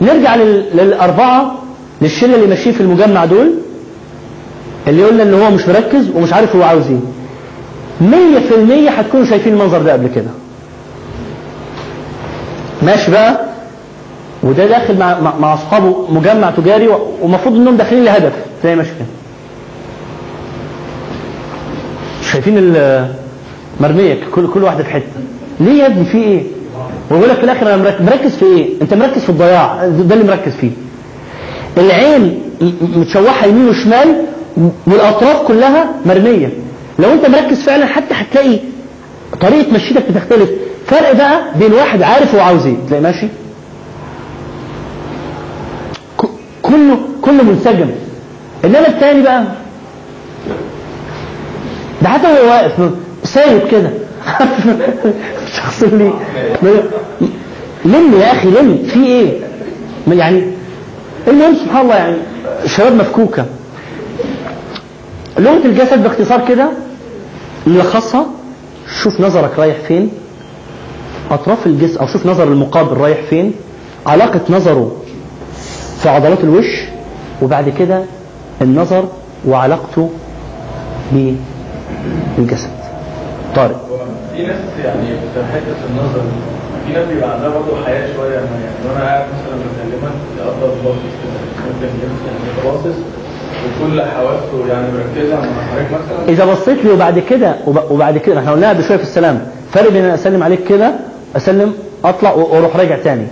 نرجع 0.00 0.34
لل... 0.36 0.64
للأربعة 0.74 1.54
للشلة 2.02 2.34
اللي 2.34 2.46
ماشيين 2.46 2.74
في 2.74 2.80
المجمع 2.80 3.24
دول 3.24 3.50
اللي 4.88 5.04
قلنا 5.04 5.22
إن 5.22 5.34
هو 5.34 5.50
مش 5.50 5.68
مركز 5.68 6.10
ومش 6.14 6.32
عارف 6.32 6.56
هو 6.56 6.62
عاوز 6.62 6.90
في 8.40 8.54
المية 8.54 8.90
هتكونوا 8.90 9.26
شايفين 9.26 9.52
المنظر 9.52 9.82
ده 9.82 9.92
قبل 9.92 10.08
كده. 10.14 10.30
ماشي 12.82 13.10
بقى؟ 13.10 13.40
وده 14.42 14.66
داخل 14.66 14.98
مع, 14.98 15.20
مع, 15.20 15.34
أصحابه 15.54 16.06
مجمع 16.10 16.50
تجاري 16.50 16.88
ومفروض 17.22 17.54
إنهم 17.56 17.76
داخلين 17.76 18.04
لهدف 18.04 18.32
زي 18.64 18.76
ماشي 18.76 18.90
كده 18.90 19.06
شايفين 22.32 22.74
مرمية 23.80 24.18
كل 24.34 24.48
كل 24.54 24.62
واحدة 24.64 24.84
في 24.84 24.90
حتة. 24.90 25.20
ليه 25.60 25.82
يا 25.82 25.86
ابني؟ 25.86 26.04
في 26.04 26.18
إيه؟ 26.18 26.42
ويقول 27.10 27.28
لك 27.28 27.36
في 27.36 27.44
الآخر 27.44 27.74
أنا 27.74 27.96
مركز, 28.00 28.36
في 28.36 28.44
إيه؟ 28.44 28.82
أنت 28.82 28.94
مركز 28.94 29.22
في 29.22 29.28
الضياع. 29.30 29.86
ده 29.86 30.14
اللي 30.14 30.24
مركز 30.24 30.52
فيه. 30.52 30.70
العين 31.78 32.40
م- 32.60 32.72
متشوحة 33.00 33.46
يمين 33.46 33.68
وشمال 33.68 34.16
والأطراف 34.86 35.42
كلها 35.48 35.90
مرمية. 36.06 36.48
لو 36.98 37.12
أنت 37.12 37.26
مركز 37.28 37.62
فعلا 37.62 37.86
حتى 37.86 38.14
هتلاقي 38.14 38.58
طريقة 39.40 39.72
مشيتك 39.74 40.10
بتختلف. 40.10 40.50
فرق 40.86 41.12
بقى 41.12 41.40
بين 41.58 41.72
واحد 41.72 42.02
عارف 42.02 42.34
هو 42.34 42.40
عاوز 42.40 42.66
إيه. 42.66 42.76
تلاقي 42.88 43.02
ماشي؟ 43.02 43.28
كله 46.62 46.98
كله 47.22 47.42
منسجم. 47.42 47.90
إنما 48.64 48.88
الثاني 48.88 49.22
بقى؟ 49.22 49.44
ده 52.02 52.08
حتى 52.08 52.26
وهو 52.26 52.46
واقف 52.50 52.90
سايب 53.24 53.60
كده. 53.70 53.90
الشخص 55.52 55.82
اللي 55.82 56.12
لم 57.84 58.20
يا 58.20 58.32
أخي 58.32 58.48
لم. 58.48 58.82
في 58.92 59.04
إيه؟ 59.06 59.38
يعني؟ 60.08 60.42
المهم 61.28 61.54
سبحان 61.54 61.80
الله 61.82 61.94
يعني 61.94 62.16
الشباب 62.64 62.92
مفكوكة. 62.94 63.46
لغة 65.38 65.64
الجسد 65.66 66.02
باختصار 66.02 66.48
كده 66.48 66.70
نلخصها 67.66 68.26
شوف 69.02 69.20
نظرك 69.20 69.58
رايح 69.58 69.76
فين. 69.88 70.10
أطراف 71.30 71.66
الجسم 71.66 71.98
أو 71.98 72.06
شوف 72.06 72.26
نظر 72.26 72.44
المقابل 72.48 72.96
رايح 72.96 73.18
فين. 73.30 73.52
علاقة 74.06 74.40
نظره 74.50 74.96
في 76.02 76.08
عضلات 76.08 76.40
الوش 76.40 76.80
وبعد 77.42 77.68
كده 77.68 78.04
النظر 78.62 79.04
وعلاقته 79.46 80.10
بالجسد. 82.38 82.70
طارق. 83.56 83.89
في 84.36 84.42
ناس 84.46 84.56
يعني 84.84 85.06
في 85.34 85.40
حتة 85.54 85.76
النظر 85.90 86.22
في 86.86 86.92
ناس 86.92 87.04
بيبقى 87.08 87.30
عندها 87.34 87.48
برضه 87.48 87.84
حياة 87.86 88.06
شوية 88.16 88.34
يعني 88.34 88.46
لو 88.84 88.96
أنا 88.96 89.04
قاعد 89.04 89.24
مثلا 89.24 89.56
بكلمك 89.56 90.12
افضل 90.40 90.68
باصص 90.84 91.12
كده 91.22 91.66
ممكن 91.66 91.86
يعني 91.86 92.64
باصص 92.64 92.98
وكل 93.64 94.02
حواسه 94.02 94.68
يعني 94.68 94.86
مركزة 94.92 95.36
مع 95.36 95.62
حضرتك 95.72 95.88
مثلا. 95.92 96.28
إذا 96.28 96.44
بصيت 96.52 96.84
لي 96.84 96.90
وبعد 96.90 97.18
كده 97.18 97.54
وب- 97.66 97.90
وبعد 97.90 98.18
كده 98.18 98.38
إحنا 98.38 98.52
قلناها 98.52 98.72
بشوية 98.72 98.96
في 98.96 99.02
السلام 99.02 99.46
فرق 99.72 99.90
بين 99.92 100.04
أسلم 100.04 100.42
عليك 100.42 100.64
كده 100.68 100.92
أسلم 101.36 101.74
أطلع 102.04 102.32
وأروح 102.32 102.76
راجع 102.76 102.96
تاني. 103.04 103.26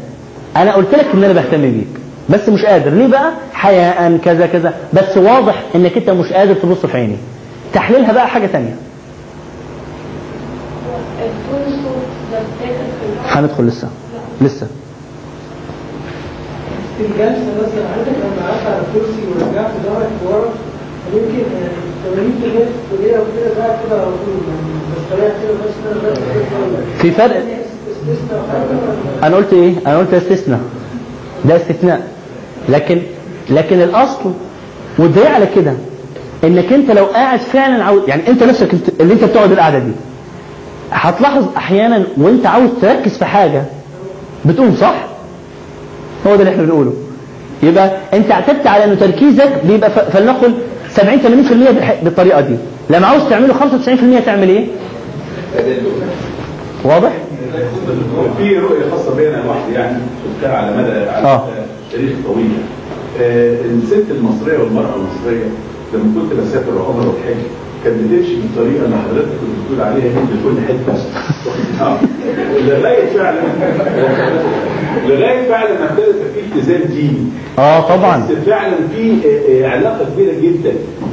أنا 0.56 0.74
قلت 0.74 0.94
لك 0.94 1.06
إن 1.14 1.24
أنا 1.24 1.32
بهتم 1.32 1.60
بيك 1.62 1.86
بس 2.28 2.48
مش 2.48 2.64
قادر. 2.64 2.90
ليه 2.90 3.06
بقى؟ 3.06 3.30
حياء 3.54 4.16
كذا 4.24 4.46
كذا. 4.46 4.74
بس 4.92 5.16
واضح 5.16 5.62
إنك 5.74 5.96
أنت 5.96 6.10
مش 6.10 6.32
قادر 6.32 6.54
تبص 6.54 6.86
في 6.86 6.96
عيني. 6.96 7.16
تحليلها 7.74 8.12
بقى 8.12 8.28
حاجة 8.28 8.46
تانية 8.46 8.74
التون 8.74 8.76
صوت 8.76 8.86
ده 10.06 10.46
بتاخد 10.46 10.66
في 10.66 10.66
الأرض. 10.66 10.77
هندخل 13.26 13.64
لسه. 13.66 13.88
لسه. 14.40 14.66
في 16.98 17.04
الجلسة 17.04 17.52
مثلا 17.62 17.84
عندك 17.96 18.12
لما 18.22 18.48
قعدت 18.48 18.66
على 18.66 18.78
الكرسي 18.88 19.22
ورجعت 19.28 19.70
ظهرك 19.84 20.10
ورا 20.26 20.48
يمكن 21.14 21.44
80% 22.04 22.08
في 22.10 22.94
الكلية 22.94 23.16
وكده 23.18 23.58
قاعد 23.64 23.78
كده 23.86 23.96
على 24.00 24.04
طول 24.04 24.36
بستريح 24.96 25.32
كده 25.42 25.52
بس 25.52 26.00
كده 26.02 26.10
بس 26.10 26.18
كده 26.18 26.82
في 27.02 27.10
فرق 27.10 27.42
أنا 29.22 29.36
قلت 29.36 29.52
إيه؟ 29.52 29.74
أنا 29.86 29.98
قلت 29.98 30.14
استثناء. 30.14 30.60
ده 31.44 31.56
استثناء. 31.56 32.08
لكن 32.68 33.02
لكن 33.50 33.82
الأصل 33.82 34.32
والدليل 34.98 35.26
على 35.26 35.46
كده 35.56 35.72
إنك 36.44 36.72
أنت 36.72 36.90
لو 36.90 37.04
قاعد 37.04 37.38
فعلا 37.40 37.84
عاوز 37.84 38.02
يعني 38.08 38.28
أنت 38.28 38.42
نفسك 38.42 38.74
اللي 39.00 39.12
أنت 39.14 39.24
بتقعد 39.24 39.52
القعدة 39.52 39.78
دي. 39.78 39.92
هتلاحظ 40.92 41.44
أحيانا 41.56 42.02
وانت 42.16 42.46
عاوز 42.46 42.70
تركز 42.82 43.18
في 43.18 43.24
حاجة 43.24 43.62
بتقوم 44.44 44.76
صح؟ 44.80 44.94
هو 46.26 46.34
ده 46.36 46.40
اللي 46.40 46.50
إحنا 46.50 46.62
بنقوله. 46.62 46.92
يبقى 47.62 47.90
انت 48.14 48.30
اعتدت 48.30 48.66
على 48.66 48.84
إنه 48.84 48.94
تركيزك 48.94 49.52
بيبقى 49.64 49.90
فلنقل 49.90 50.54
70 50.90 51.18
80% 51.18 51.72
بالح- 51.72 52.04
بالطريقة 52.04 52.40
دي. 52.40 52.56
لما 52.90 53.06
عاوز 53.06 53.22
تعمله 53.30 53.54
95% 53.54 54.24
تعمل 54.26 54.48
إيه؟ 54.48 54.66
واضح؟ 56.84 57.12
في 58.38 58.58
رؤية 58.58 58.90
خاصة 58.90 59.14
بي 59.16 59.28
أنا 59.28 59.36
لوحدي 59.36 59.72
يعني 59.74 59.98
شفتها 60.24 60.56
على 60.56 60.76
مدى 60.76 61.10
على 61.10 61.26
آه. 61.26 61.44
مدى 61.46 61.66
تاريخ 61.92 62.10
طويل. 62.26 62.50
آه، 63.20 63.56
الست 63.64 64.04
المصرية 64.10 64.58
والمرأة 64.58 64.94
المصرية 64.96 65.44
لما 65.94 66.20
كنت 66.22 66.40
بسافر 66.40 66.74
وعمر 66.74 67.08
وحج 67.08 67.36
كانت 67.84 67.96
بتمشي 67.96 68.36
بالطريقة 68.36 68.84
اللي 68.84 68.96
حضرتك 68.96 69.28
كنت 69.28 69.50
بتقول 69.64 69.80
عليها 69.86 70.10
هند 70.20 70.28
كل 70.44 70.60
حتة. 70.68 70.98
آه. 71.84 71.98
لغاية 72.68 73.06
فعلا 73.16 73.40
لغاية 75.06 75.48
فعلا 75.48 75.70
ما 75.80 75.90
ابتدت 75.90 76.16
في 76.34 76.40
التزام 76.40 76.80
ديني. 76.82 77.24
آه 77.58 77.96
طبعا 77.96 78.26
بس 78.30 78.36
فعلا 78.46 78.74
في 78.96 79.12
آه، 79.12 79.64
آه، 79.64 79.68
علاقة 79.68 80.06
كبيرة 80.14 80.32
جدا 80.42 80.72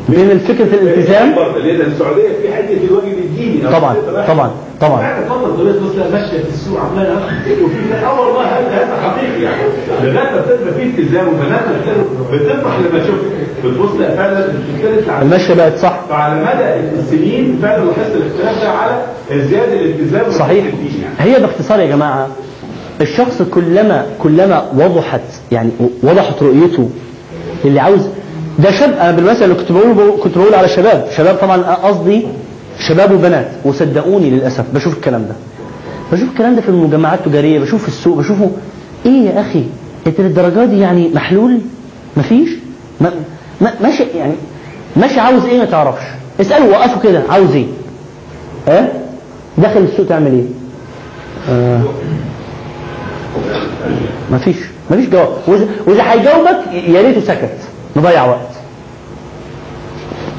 بين 0.09 0.39
فكره 0.39 0.63
الالتزام 0.81 1.29
لأن 1.63 1.81
السعودية 1.81 2.29
في 2.41 2.53
حتة 2.53 2.77
الواجب 2.89 3.17
طبعا 3.71 3.95
طبعا 4.27 4.51
طبعا. 4.81 5.19
ماشيه 6.11 6.37
في 6.43 6.49
السوق 6.53 6.79
عماله 6.79 7.15
وفي 7.63 7.75
هذا 7.93 8.97
حقيقي 9.03 9.41
يعني. 9.43 9.61
لغايه 10.03 10.31
ما 10.35 10.41
بتبقى 10.41 10.73
في 10.73 10.83
التزام 10.83 11.27
وبنات 11.27 11.61
بتفرح 12.31 12.79
لما 12.79 13.03
تشوف 13.03 13.15
بتبص 13.65 13.89
لا 13.99 14.15
فعلا 14.15 14.39
بتختلف 14.47 15.09
عن 15.09 15.21
المشيه 15.21 15.53
بقت 15.53 15.77
صح. 15.77 15.99
فعلى 16.09 16.35
مدى 16.41 16.99
السنين 16.99 17.59
فعلا 17.61 17.83
لاحظت 17.83 18.15
الاختلاف 18.15 18.61
ده 18.63 18.69
على 18.69 19.01
زياده 19.31 19.73
الالتزام 19.73 20.31
صحيح. 20.39 20.65
يعني. 20.65 21.35
هي 21.35 21.39
باختصار 21.41 21.79
يا 21.79 21.85
جماعة 21.87 22.27
الشخص 23.01 23.41
كلما 23.41 24.05
كلما 24.23 24.65
وضحت 24.77 25.21
يعني 25.51 25.69
وضحت 26.03 26.43
رؤيته 26.43 26.89
اللي 27.65 27.79
عاوز 27.79 28.01
ده 28.59 28.71
شاب 28.71 28.93
أنا 28.93 29.11
بالمثل 29.11 29.43
اللي 29.43 29.55
كنت 29.55 29.71
بقوله 29.71 30.17
كنت 30.23 30.37
بقول 30.37 30.55
على 30.55 30.67
شباب 30.67 31.07
شباب 31.17 31.35
طبعا 31.35 31.57
قصدي 31.57 32.27
شباب 32.79 33.11
وبنات 33.11 33.47
وصدقوني 33.65 34.29
للأسف 34.29 34.65
بشوف 34.73 34.93
الكلام 34.97 35.21
ده. 35.21 35.35
بشوف 36.11 36.29
الكلام 36.29 36.55
ده 36.55 36.61
في 36.61 36.69
المجمعات 36.69 37.19
التجارية 37.19 37.59
بشوف 37.59 37.81
في 37.81 37.87
السوق 37.87 38.17
بشوفه. 38.17 38.51
إيه 39.05 39.25
يا 39.29 39.41
أخي؟ 39.41 39.63
إنت 40.07 40.21
للدرجة 40.21 40.65
دي 40.65 40.79
يعني 40.79 41.09
محلول؟ 41.13 41.59
مفيش؟ 42.17 42.49
ما 43.01 43.11
ما 43.61 43.73
ماشي 43.83 44.03
يعني 44.03 44.33
ماشي 44.95 45.19
عاوز 45.19 45.45
إيه 45.45 45.59
ما 45.59 45.65
تعرفش. 45.65 46.03
اسأله 46.41 46.69
وقفه 46.69 46.99
كده 47.01 47.23
عاوز 47.29 47.51
إيه؟ 47.55 47.65
ها؟ 48.67 48.87
داخل 49.57 49.79
السوق 49.79 50.07
تعمل 50.07 50.31
إيه؟ 50.33 50.45
آه. 51.49 51.81
مفيش 54.31 54.55
مفيش 54.91 55.09
جواب. 55.09 55.29
واذا 55.87 56.03
هيجاوبك 56.11 56.73
يا 56.87 57.01
ريته 57.01 57.21
سكت 57.21 57.57
نضيع 57.95 58.25
وقت. 58.25 58.54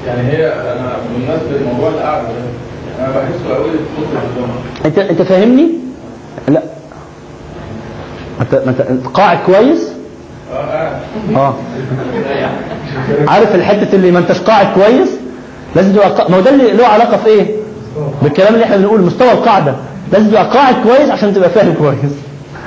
يعني 0.07 0.29
هي 0.29 0.47
أنا 0.53 0.97
بالنسبة 1.13 1.59
لموضوع 1.59 1.89
القعدة 1.89 2.23
ده 2.23 2.35
يعني 2.99 3.13
أنا 3.15 3.21
بحسه 3.23 3.55
قوي 3.55 3.71
في 3.71 4.89
انت 4.89 4.99
أنت 4.99 5.23
فاهمني؟ 5.23 5.69
لا. 6.49 6.63
انت 8.41 8.55
انت 8.55 9.07
قاعد 9.07 9.39
كويس؟ 9.47 9.93
آه 10.55 10.99
آه. 11.37 11.55
عارف 13.29 13.55
الحتة 13.55 13.95
اللي 13.97 14.11
ما 14.11 14.19
أنتش 14.19 14.41
قاعد 14.41 14.67
كويس؟ 14.75 15.09
لازم 15.77 15.93
تبقى. 15.93 16.31
ما 16.31 16.37
هو 16.37 16.41
ده 16.41 16.51
اللي 16.51 16.73
له 16.73 16.87
علاقة 16.87 17.17
في 17.17 17.27
إيه؟ 17.27 17.47
بالكلام 18.23 18.55
اللي 18.55 18.65
إحنا 18.65 18.77
بنقول 18.77 19.01
مستوى 19.03 19.33
القاعدة. 19.33 19.75
لازم 20.13 20.29
تبقى 20.29 20.51
قاعد 20.51 20.75
كويس 20.83 21.11
عشان 21.11 21.35
تبقى 21.35 21.51
فاهم 21.51 21.75
كويس. 21.75 22.13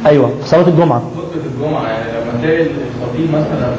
أيوه 0.06 0.32
صلاة 0.46 0.68
الجمعة. 0.68 1.02
خطبه 1.18 1.42
الجمعة 1.56 1.84
يعني 1.88 2.04
لما 2.12 2.42
تلاقي 2.42 2.62
الخطيب 2.62 3.30
مثلا 3.30 3.70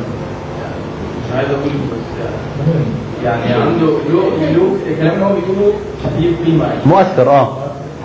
مش 1.27 1.37
عايز 1.37 1.49
أقول 1.51 1.73
بس 1.73 2.21
يعني. 2.21 2.85
يعني 3.25 3.53
عنده 3.63 3.87
له 3.87 4.29
له 4.53 4.77
الكلام 4.91 5.15
اللي 5.15 5.25
هو 5.25 5.33
بيقوله 5.33 5.73
ليه 6.19 6.31
قيمه 6.47 6.67
مؤثر 6.87 7.31
آه. 7.31 7.57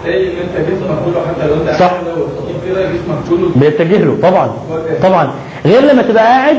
تلاقي 0.03 0.24
ان 0.27 0.32
انت 0.38 0.68
جسمك 0.69 0.98
كله 1.06 1.22
حتى 1.27 1.48
لو 1.48 1.53
انت 1.53 1.69
صح. 1.80 1.92
قاعد 1.92 2.03
كده 2.68 2.82
جسمك 2.82 3.18
كله 3.30 3.50
بيتجه 3.56 4.06
له 4.06 4.18
طبعا 4.22 4.52
طبعا. 5.03 5.32
غير 5.66 5.82
لما 5.82 6.02
تبقى 6.02 6.24
قاعد. 6.24 6.56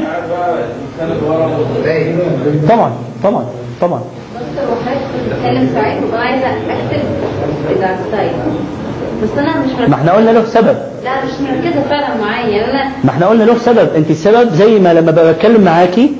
طبعا 2.68 2.92
طبعا 3.24 3.44
طبعا. 3.80 4.00
كنت 4.00 5.32
بتتكلم 5.32 5.70
ساعات 5.74 6.02
وبقى 6.08 6.20
عايزه 6.26 6.46
اكتب 6.46 7.02
بس 9.22 9.38
أنا 9.38 9.50
مش 9.60 9.70
مركزة. 9.70 9.88
ما 9.88 9.94
إحنا 9.94 10.12
قلنا 10.12 10.30
له 10.30 10.44
سبب. 10.44 10.76
لا 11.04 11.24
مش 11.24 11.30
مركزة 11.40 11.82
فعلا 11.90 12.08
معايا. 12.20 12.46
يعني 12.56 12.70
أنا 12.72 12.90
ما 13.04 13.10
إحنا 13.10 13.26
قلنا 13.26 13.44
له 13.44 13.58
سبب. 13.58 13.88
أنت 13.96 14.10
السبب 14.10 14.48
زي 14.54 14.78
ما 14.78 14.94
لما 14.94 15.30
بتكلم 15.32 15.60
معاكي 15.64 16.12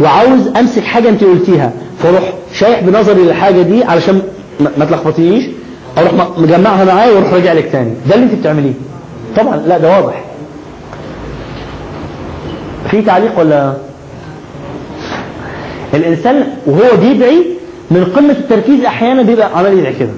وعاوز 0.00 0.46
امسك 0.56 0.84
حاجة 0.84 1.08
انت 1.08 1.24
قلتيها 1.24 1.72
فاروح 2.02 2.32
شايح 2.52 2.80
بنظري 2.80 3.22
للحاجة 3.22 3.62
دي 3.62 3.84
علشان 3.84 4.22
ما 4.78 4.84
تلخبطينيش 4.84 5.44
أروح 5.98 6.12
مجمعها 6.38 6.84
معايا 6.84 7.12
وأروح 7.12 7.32
راجع 7.32 7.52
لك 7.52 7.68
تاني. 7.72 7.92
ده 8.08 8.14
اللي 8.14 8.26
انت 8.26 8.34
بتعمليه. 8.34 8.72
طبعا 9.36 9.56
لا 9.56 9.78
ده 9.78 9.88
واضح. 10.00 10.24
في 12.90 13.02
تعليق 13.02 13.38
ولا؟ 13.40 13.72
الإنسان 15.94 16.46
وهو 16.66 16.96
بيدعي 17.00 17.44
من 17.90 18.04
قمة 18.16 18.30
التركيز 18.32 18.84
أحيانا 18.84 19.22
بيبقى 19.22 19.58
عمال 19.58 19.78
يدعي 19.78 19.92
كده. 19.92 20.10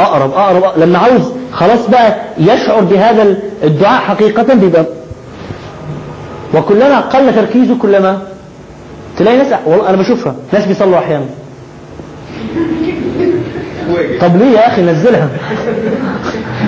أقرب 0.00 0.30
أقرب. 0.32 0.78
لما 0.78 0.98
عاوز 0.98 1.22
خلاص 1.52 1.86
بقى 1.86 2.16
يشعر 2.38 2.80
بهذا 2.80 3.36
الدعاء 3.64 4.00
حقيقة 4.00 4.54
بيبقى 4.54 4.84
وكلما 6.54 7.00
قل 7.00 7.34
تركيزه 7.34 7.76
كلما 7.82 8.22
تلاقي 9.18 9.36
ناس 9.36 9.54
والله 9.66 9.88
أنا 9.88 9.96
بشوفها. 9.96 10.34
ناس 10.52 10.66
بيصلوا 10.66 10.98
أحيانا. 10.98 11.26
طب 14.20 14.36
ليه 14.36 14.50
يا 14.50 14.68
أخي؟ 14.68 14.82
نزلها. 14.82 15.28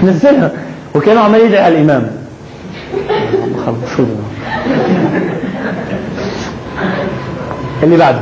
نزلها. 0.04 0.52
وكانوا 0.94 1.22
عمال 1.22 1.40
يدعي 1.40 1.62
على 1.62 1.74
الإمام؟ 1.74 2.10
اللي 7.82 7.96
بعده. 7.96 8.20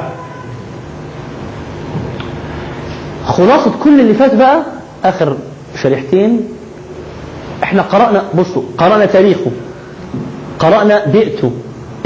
خلاصة 3.26 3.73
كل 3.84 4.01
اللي 4.01 4.15
فات 4.15 4.34
بقى 4.34 4.62
آخر 5.05 5.36
شريحتين. 5.83 6.41
إحنا 7.62 7.83
قرأنا 7.83 8.25
بصوا 8.34 8.62
قرأنا 8.78 9.07
تاريخه. 9.07 9.51
قرأنا 10.59 11.07
بيئته 11.07 11.52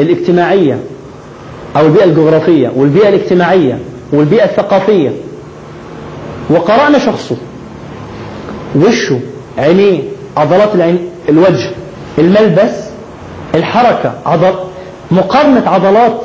الاجتماعية. 0.01 0.78
أو 1.76 1.86
البيئة 1.86 2.05
الجغرافية 2.05 2.72
والبيئة 2.76 3.08
الاجتماعية 3.08 3.78
والبيئة 4.12 4.44
الثقافية. 4.44 5.10
وقرأنا 6.50 6.98
شخصه. 6.98 7.36
وشه 8.76 9.20
عينيه 9.58 10.02
عضلات 10.36 10.74
العين 10.74 10.98
الوجه 11.28 11.70
الملبس 12.18 12.70
الحركة 13.55 14.12
عضل 14.26 14.55
مقارنة 15.10 15.62
عضلات 15.68 16.20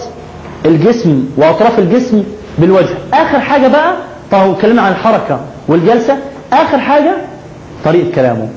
الجسم 0.66 1.26
وأطراف 1.38 1.80
الجسم 1.80 2.24
بالوجه. 2.60 2.98
آخر 3.14 3.40
حاجة 3.40 3.68
بقى 3.68 3.94
طبعا 4.32 4.52
اتكلمنا 4.52 4.82
عن 4.82 4.92
الحركة 4.92 5.40
والجلسة. 5.68 6.18
آخر 6.54 6.78
حاجة 6.78 7.18
طريقة 7.86 8.16
كلامه. 8.16 8.50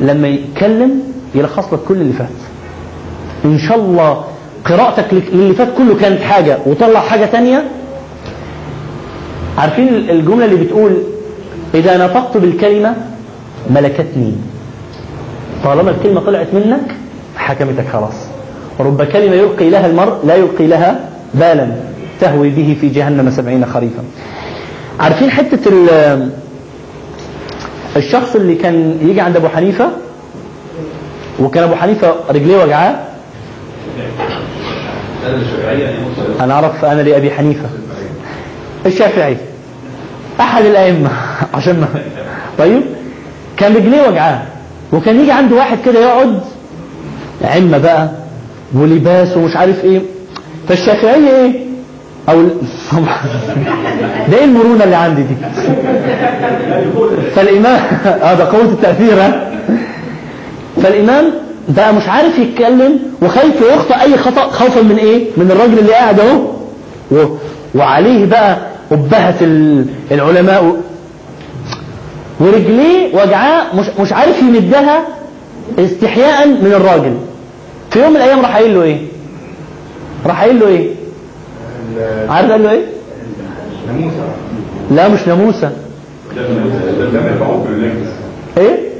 لما 0.00 0.28
يتكلم 0.28 1.02
يلخص 1.34 1.72
لك 1.72 1.78
كل 1.88 1.94
اللي 1.94 2.12
فات. 2.12 2.28
إن 3.44 3.58
شاء 3.68 3.78
الله 3.78 4.24
قراءتك 4.64 5.06
للي 5.32 5.54
فات 5.54 5.68
كله 5.78 5.94
كانت 6.00 6.22
حاجة 6.22 6.58
وطلع 6.66 7.00
حاجة 7.00 7.24
تانية؟ 7.24 7.64
عارفين 9.58 9.88
الجملة 10.10 10.44
اللي 10.44 10.56
بتقول 10.64 10.96
إذا 11.74 12.06
نطقت 12.06 12.36
بالكلمة 12.36 12.94
ملكتني. 13.70 14.32
طالما 15.64 15.90
الكلمة 15.90 16.20
طلعت 16.20 16.46
منك 16.54 16.94
حكمتك 17.36 17.88
خلاص. 17.92 18.14
رب 18.80 19.02
كلمة 19.02 19.34
يلقي 19.34 19.70
لها 19.70 19.86
المرء 19.86 20.14
لا 20.26 20.34
يلقي 20.34 20.66
لها 20.66 21.00
بالا. 21.34 21.76
تهوي 22.20 22.50
به 22.50 22.76
في 22.80 22.88
جهنم 22.88 23.30
سبعين 23.30 23.66
خريفا. 23.66 24.02
عارفين 25.00 25.30
حتة 25.30 25.68
ال- 25.68 26.30
الشخص 27.96 28.34
اللي 28.36 28.54
كان 28.54 28.98
يجي 29.02 29.20
عند 29.20 29.36
أبو 29.36 29.48
حنيفة 29.48 29.88
وكان 31.40 31.62
أبو 31.64 31.74
حنيفة 31.74 32.14
رجليه 32.30 32.62
وجعاه؟ 32.64 32.94
أنا 36.40 36.54
أعرف 36.54 36.84
أنا 36.84 37.02
لأبي 37.02 37.30
حنيفة. 37.30 37.68
الشافعي. 38.86 39.36
أحد 40.40 40.64
الأئمة. 40.64 41.10
عشان 41.54 41.80
ما 41.80 41.88
طيب. 42.58 42.82
كان 43.56 43.74
رجليه 43.76 44.08
وجعاه. 44.08 44.42
وكان 44.92 45.20
يجي 45.20 45.32
عنده 45.32 45.56
واحد 45.56 45.78
كده 45.86 46.00
يقعد. 46.00 46.40
عمة 47.44 47.78
بقى. 47.78 48.08
ولباس 48.74 49.36
ومش 49.36 49.56
عارف 49.56 49.84
إيه. 49.84 50.00
فالشافعية 50.68 51.30
إيه؟ 51.30 51.52
أو 52.28 52.42
ده 54.30 54.38
إيه 54.38 54.44
المرونة 54.44 54.84
اللي 54.84 54.96
عندي 54.96 55.22
دي؟ 55.22 55.34
فالامام 57.34 57.80
آه 58.22 58.34
ده 58.34 58.44
قوة 58.44 58.62
التأثير 58.64 59.14
ها؟ 59.20 59.50
فالإمام 60.82 61.24
بقى 61.68 61.94
مش 61.94 62.08
عارف 62.08 62.38
يتكلم 62.38 62.98
وخايف 63.22 63.54
يخطئ 63.74 64.02
أي 64.02 64.16
خطأ 64.16 64.48
خوفا 64.50 64.82
من 64.82 64.96
إيه؟ 64.96 65.26
من 65.36 65.50
الراجل 65.50 65.78
اللي 65.78 65.92
قاعد 65.92 66.20
أهو. 66.20 66.40
و- 67.12 67.36
وعليه 67.74 68.26
بقى 68.26 68.58
أبهة 68.92 69.34
ال- 69.40 69.86
العلماء. 70.12 70.64
و- 70.64 70.76
ورجليه 72.40 73.14
وجعاه 73.14 73.76
مش, 73.76 73.86
مش 74.00 74.12
عارف 74.12 74.42
يمدها 74.42 75.06
استحياء 75.78 76.48
من 76.48 76.72
الراجل. 76.76 77.14
في 77.90 77.98
يوم 78.02 78.10
من 78.10 78.16
الأيام 78.16 78.40
راح 78.40 78.56
قايل 78.56 78.74
له 78.74 78.82
إيه؟ 78.82 78.98
راح 80.26 80.40
قايل 80.42 80.60
له 80.60 80.66
إيه؟ 80.66 80.90
عارف 82.28 82.50
قال 82.50 82.62
له 82.62 82.70
إيه؟ 82.70 82.84
ناموسة. 83.88 84.24
لا 84.90 85.08
مش 85.08 85.28
ناموسة. 85.28 85.72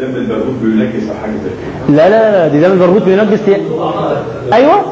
دم 0.04 1.96
لا 1.96 2.08
لا 2.08 2.32
لا 2.32 2.48
دي 2.48 2.60
دم 2.60 2.78
مربوط 2.78 3.02
بينجس 3.02 3.40
دي- 3.40 3.56
أيوه. 4.52 4.82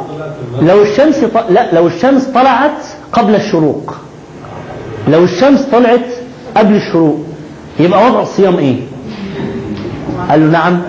لو 0.63 0.83
الشمس 0.83 1.17
ط... 1.25 1.37
لا 1.51 1.75
لو 1.75 1.87
الشمس 1.87 2.25
طلعت 2.25 2.85
قبل 3.13 3.35
الشروق. 3.35 3.95
لو 5.09 5.25
الشمس 5.25 5.63
طلعت 5.73 6.07
قبل 6.57 6.75
الشروق 6.75 7.19
يبقى 7.81 8.07
وضع 8.11 8.23
الصيام 8.23 8.59
إيه؟ 8.59 8.77
قال 10.31 10.41
له 10.41 10.47
نعم. 10.47 10.81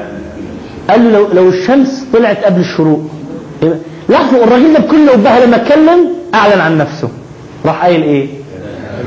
قال 0.90 1.04
له 1.04 1.10
لو, 1.20 1.28
لو 1.34 1.50
الشمس 1.50 2.06
طلعت 2.14 2.44
قبل 2.46 2.60
الشروق 2.62 3.02
لاحظوا 4.10 4.44
الراجل 4.44 4.74
ده 4.74 4.80
بكل 4.80 5.10
أبهة 5.10 5.46
لما 5.46 5.56
اتكلم 5.56 6.08
أعلن 6.36 6.62
عن 6.62 6.78
نفسه. 6.78 7.10
راح 7.66 7.84
قايل 7.86 8.04
إيه؟ 8.04 8.28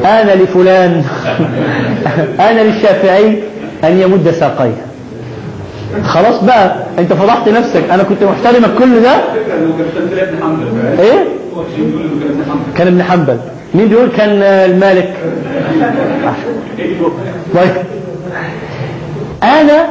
أنا 0.05 0.35
لفلان. 0.35 1.05
أنا 2.51 2.61
للشافعي 2.61 3.43
أن 3.85 4.01
يمد 4.01 4.31
ساقيه. 4.31 4.86
خلاص 6.05 6.45
بقى 6.45 6.77
انت 6.99 7.13
فضحت 7.13 7.49
نفسك. 7.49 7.85
أنا 7.91 8.03
كنت 8.03 8.23
محترمك 8.23 8.75
كل 8.79 9.03
ده. 9.03 9.15
إيه؟ 10.99 11.25
كان 12.77 12.87
ابن 12.87 13.03
حنبل. 13.03 13.39
مين 13.75 13.89
بيقول 13.89 14.09
كان 14.17 14.31
المالك؟ 14.43 15.15
طيب. 17.55 17.71
أنا 19.43 19.87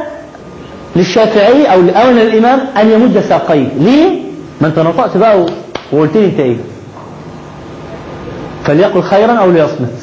للشافعي 0.96 1.64
أو 1.66 1.80
أنا 1.80 2.20
للإمام 2.20 2.60
أن 2.80 2.90
يمد 2.90 3.20
ساقيه. 3.28 3.68
ليه؟ 3.78 4.20
ما 4.60 4.66
أنت 4.68 4.78
نطقت 4.78 5.16
بقى 5.16 5.46
وقلت 5.92 6.16
لي 6.16 6.24
أنت 6.24 6.40
إيه؟ 6.40 6.56
فليقل 8.64 9.02
خيرا 9.02 9.32
أو 9.32 9.50
ليصمت. 9.50 10.02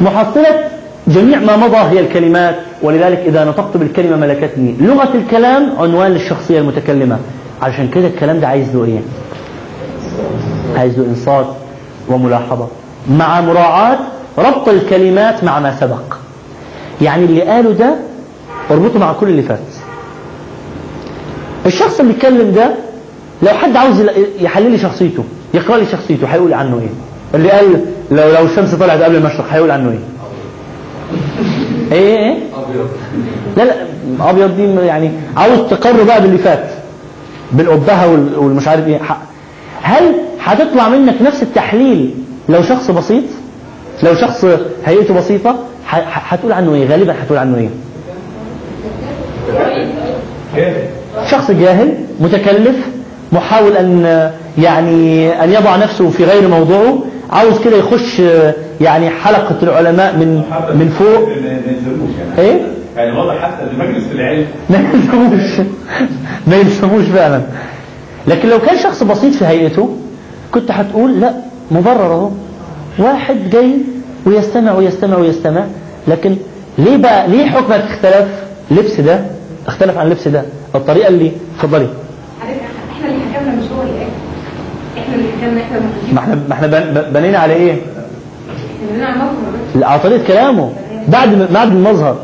محصلة 0.00 0.64
جميع 1.08 1.38
ما 1.40 1.56
مضى 1.56 1.76
هي 1.76 2.00
الكلمات 2.00 2.56
ولذلك 2.82 3.18
إذا 3.18 3.44
نطقت 3.44 3.76
بالكلمة 3.76 4.16
ملكتني. 4.16 4.76
لغة 4.80 5.08
الكلام 5.14 5.72
عنوان 5.78 6.10
للشخصية 6.10 6.58
المتكلمة. 6.58 7.18
علشان 7.62 7.88
كده 7.88 8.06
الكلام 8.06 8.40
ده 8.40 8.48
عايز 8.48 8.76
له 8.76 8.84
إيه؟ 8.84 9.00
عايز 10.76 10.98
له 10.98 11.06
إنصات 11.06 11.46
وملاحظة. 12.08 12.68
مع 13.10 13.40
مراعاة 13.40 13.98
ربط 14.38 14.68
الكلمات 14.68 15.44
مع 15.44 15.60
ما 15.60 15.80
سبق. 15.80 16.14
يعني 17.02 17.24
اللي 17.24 17.42
قاله 17.42 17.72
ده 17.72 17.94
أربطه 18.70 18.98
مع 18.98 19.12
كل 19.12 19.28
اللي 19.28 19.42
فات. 19.42 19.58
الشخص 21.66 22.00
اللي 22.00 22.12
بيتكلم 22.12 22.52
ده 22.52 22.74
لو 23.42 23.48
حد 23.48 23.76
عاوز 23.76 24.02
يحلل 24.40 24.70
لي 24.70 24.78
شخصيته 24.78 25.24
يقرأ 25.54 25.76
لي 25.78 25.86
شخصيته 25.86 26.26
هيقول 26.26 26.54
عنه 26.54 26.80
إيه؟ 26.80 26.88
اللي 27.34 27.50
قال 27.50 27.84
لو 28.10 28.30
لو 28.32 28.44
الشمس 28.44 28.74
طلعت 28.74 29.02
قبل 29.02 29.16
المشرق 29.16 29.46
هيقول 29.50 29.70
عنه 29.70 29.90
إيه؟ 29.90 29.98
إيه 31.92 32.18
إيه 32.18 32.34
لا 33.56 33.62
لا 33.62 33.74
أبيض 34.30 34.56
دي 34.56 34.86
يعني 34.86 35.10
عاوز 35.36 35.58
تقر 35.70 36.02
بقى 36.02 36.22
باللي 36.22 36.38
فات 36.38 36.64
بالقبهه 37.52 38.12
وال- 38.12 38.38
والمش 38.38 38.68
عارف 38.68 38.86
إيه. 38.88 39.00
هل 39.82 40.14
هتطلع 40.44 40.88
منك 40.88 41.14
نفس 41.22 41.42
التحليل 41.42 42.14
لو 42.48 42.62
شخص 42.62 42.90
بسيط؟ 42.90 43.24
لو 44.02 44.14
شخص 44.14 44.44
هيئته 44.84 45.14
بسيطة؟ 45.14 45.56
هتقول 45.88 46.52
عنه 46.52 46.74
إيه؟ 46.74 46.86
غالبا 46.88 47.12
هتقول 47.22 47.38
عنه 47.38 47.56
إيه؟ 47.58 47.68
شخص 51.30 51.50
جاهل 51.50 51.94
متكلف 52.20 52.76
محاول 53.32 53.76
أن 53.76 54.30
يعني 54.58 55.28
أن 55.44 55.52
يضع 55.52 55.76
نفسه 55.76 56.10
في 56.10 56.24
غير 56.24 56.48
موضوعه 56.48 56.98
عاوز 57.34 57.58
كده 57.64 57.76
يخش 57.76 58.22
يعني 58.80 59.10
حلقة 59.10 59.56
العلماء 59.62 60.16
من 60.16 60.42
من 60.74 60.88
فوق. 60.98 61.28
يعني. 61.28 62.38
إيه؟ 62.38 62.60
يعني 62.96 63.18
واضح 63.18 63.42
حتى 63.42 63.62
ان 63.62 63.78
مجلس 63.78 64.04
العلم. 64.12 64.46
ما 64.70 64.78
يلزموش. 64.78 65.66
ما 66.46 66.56
يلزموش 66.56 67.04
فعلا. 67.04 67.42
لكن 68.26 68.48
لو 68.48 68.58
كان 68.58 68.78
شخص 68.78 69.02
بسيط 69.02 69.34
في 69.34 69.44
هيئته 69.44 69.96
كنت 70.52 70.70
هتقول 70.70 71.20
لا 71.20 71.34
مبرر 71.70 72.12
أهو. 72.14 72.30
واحد 72.98 73.50
جاي 73.50 73.74
ويستمع 74.26 74.72
ويستمع 74.72 75.16
ويستمع. 75.16 75.64
لكن 76.08 76.36
ليه 76.78 76.96
بقى 76.96 77.28
ليه 77.28 77.46
حكمك 77.46 77.80
اختلف 77.90 78.28
لبس 78.70 79.00
ده؟ 79.00 79.24
اختلف 79.66 79.98
عن 79.98 80.08
لبس 80.10 80.28
ده. 80.28 80.42
الطريقة 80.74 81.08
اللي 81.08 81.32
اتفضلي 81.56 81.88
عارف 82.42 82.56
إحنا 82.92 83.08
اللي 83.08 83.20
حكمنا 83.34 83.54
مش 83.56 83.64
هو 83.76 83.82
اللي 83.82 84.06
قال 84.96 85.24
إحنا 85.48 85.80
ما 86.12 86.18
إحنا 86.20 86.34
ما 86.48 86.52
إحنا 86.54 86.66
بن- 86.66 87.12
بنينا 87.12 87.38
على 87.38 87.52
إيه؟ 87.54 87.76
بنينا 88.90 89.06
على 89.06 89.14
المظهر 89.14 89.88
على 89.90 90.00
طريقة 90.00 90.26
كلامه. 90.26 90.72
بعد 91.08 91.28
ما- 91.34 91.48
بعد 91.54 91.68
المظهر. 91.72 92.16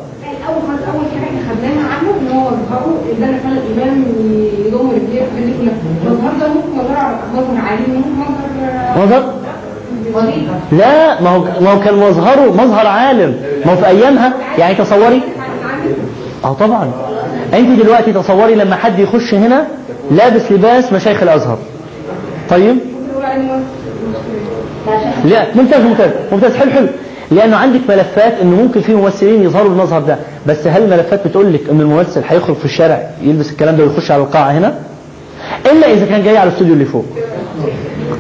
اول 0.49 0.57
أول 0.95 1.05
حاجة 1.21 1.39
خدناها 1.51 1.89
عنه 1.95 2.11
إن 2.21 2.37
هو 2.37 2.51
مظهره 2.51 2.95
ادانا 3.17 3.39
فعلا 3.39 3.57
الإمام 3.57 4.05
يضم 4.67 4.91
رجليه 4.91 5.23
في 5.37 5.45
دي 5.47 5.53
كلها. 5.61 5.75
المظهر 6.07 6.33
ده 6.41 6.49
ممكن 6.49 6.79
مظهر 6.79 7.19
مظهر 7.35 7.67
عالي 7.67 7.83
ممكن 7.89 8.11
مظهر؟ 8.97 9.07
مظهر 9.07 9.35
لا 10.73 11.21
ما 11.21 11.31
هو 11.31 11.45
ما 11.61 11.71
هو 11.73 11.81
كان 11.81 11.95
مظهره 11.95 12.51
مظهر 12.65 12.87
عالم. 12.87 13.37
ما 13.67 13.73
هو 13.73 13.77
في 13.77 13.87
أيامها. 13.87 14.33
يعني 14.59 14.75
تصوري؟ 14.75 15.23
آه 16.45 16.53
طبعا. 16.53 16.91
أنت 17.55 17.81
دلوقتي 17.83 18.13
تصوري 18.13 18.55
لما 18.55 18.77
حد 18.77 18.99
يخش 18.99 19.35
هنا 19.35 19.67
لابس 20.11 20.53
لباس 20.53 20.93
مشايخ 20.93 21.23
الأزهر. 21.23 21.59
طيب؟ 22.51 22.67
عليه. 22.69 22.90
لا 25.25 25.47
ممتاز 25.55 25.81
ممتاز 25.83 26.11
ممتاز 26.33 26.55
حلو 26.57 26.71
حلو. 26.71 26.87
لأنه 27.31 27.57
عندك 27.57 27.81
ملفات 27.89 28.33
إنه 28.43 28.57
ممكن 28.57 28.81
في 28.81 28.95
ممثلين 28.95 29.43
يظهروا 29.43 29.69
بالمظهر 29.69 30.01
ده. 30.01 30.19
بس 30.47 30.67
هل 30.67 30.83
الملفات 30.83 31.27
بتقول 31.27 31.53
لك 31.53 31.61
إن 31.71 31.81
الممثل 31.81 32.23
هيخرج 32.29 32.57
في 32.57 32.65
الشارع 32.65 33.11
يلبس 33.23 33.51
الكلام 33.51 33.77
ده 33.77 33.85
ويخش 33.85 34.11
على 34.11 34.23
القاعة 34.23 34.51
هنا؟ 34.51 34.75
إلا 35.73 35.93
إذا 35.93 36.07
كان 36.07 36.23
جاي 36.23 36.39
على 36.39 36.49
الاستوديو 36.49 36.75
اللي 36.75 36.85
فوق. 36.85 37.05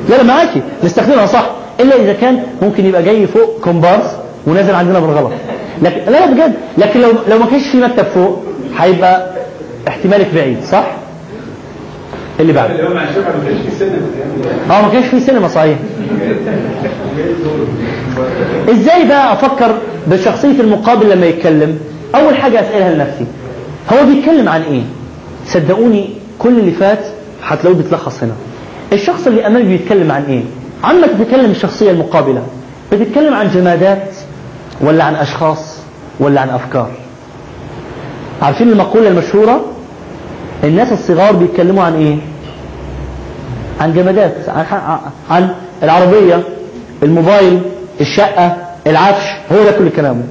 لا 0.08 0.16
لا 0.16 0.22
معاكي. 0.22 0.62
نستخدمها 0.84 1.26
صح. 1.26 1.50
إلا 1.80 1.96
إذا 1.96 2.12
كان 2.12 2.42
ممكن 2.62 2.86
يبقى 2.86 3.02
جاي 3.02 3.26
فوق 3.26 3.60
كومبارس 3.64 4.10
ونازل 4.46 4.74
عندنا 4.74 5.00
بالغلط. 5.00 5.30
لكن 5.82 6.00
لا 6.06 6.10
لا 6.10 6.26
بجد. 6.26 6.52
لكن 6.78 7.00
لو 7.00 7.08
لو 7.30 7.38
ما 7.38 7.46
كانش 7.46 7.66
في 7.72 7.78
مكتب 7.78 8.04
فوق 8.04 8.42
هيبقى 8.78 9.26
احتمالك 9.88 10.28
بعيد 10.34 10.64
صح؟ 10.64 10.84
اللي 12.40 12.52
بعده 12.52 12.74
سن 13.78 13.90
آه 14.70 14.82
ما 14.82 14.88
كانش 14.92 15.06
في 15.06 15.20
سينما 15.20 15.48
صحيح. 15.48 15.78
إزاي 18.70 19.08
بقى 19.08 19.32
أفكر 19.32 19.74
بشخصية 20.06 20.60
المقابل 20.60 21.10
لما 21.10 21.26
يتكلم؟ 21.26 21.78
اول 22.14 22.34
حاجة 22.36 22.60
اسألها 22.60 22.94
لنفسي. 22.94 23.26
هو 23.92 24.06
بيتكلم 24.06 24.48
عن 24.48 24.62
إيه؟ 24.62 24.82
صدقوني 25.46 26.10
كل 26.38 26.58
اللي 26.58 26.70
فات 26.72 27.04
هتلاقوه 27.44 27.76
بيتلخص 27.78 28.22
هنا. 28.22 28.32
الشخص 28.92 29.26
اللي 29.26 29.46
امامي 29.46 29.64
بيتكلم 29.78 30.12
عن 30.12 30.24
إيه؟ 30.24 30.42
عما 30.84 31.06
تتكلم 31.06 31.50
الشخصية 31.50 31.90
المقابلة. 31.90 32.42
بتتكلم 32.92 33.34
عن 33.34 33.48
جمادات 33.54 34.08
ولا 34.80 35.04
عن 35.04 35.14
أشخاص 35.14 35.76
ولا 36.20 36.40
عن 36.40 36.48
أفكار؟ 36.50 36.90
عارفين 38.42 38.68
المقولة 38.68 39.08
المشهورة؟ 39.08 39.60
الناس 40.64 40.92
الصغار 40.92 41.32
بيتكلموا 41.32 41.82
عن 41.84 41.94
إيه؟ 41.94 42.16
عن 43.80 43.94
جمادات 43.94 44.34
عن, 44.48 44.98
عن 45.30 45.48
العربية 45.82 46.42
الموبايل 47.02 47.60
الشقة 48.00 48.56
العفش 48.86 49.24
هو 49.52 49.64
ده 49.64 49.72
كل 49.78 49.88
كلامه. 49.96 50.22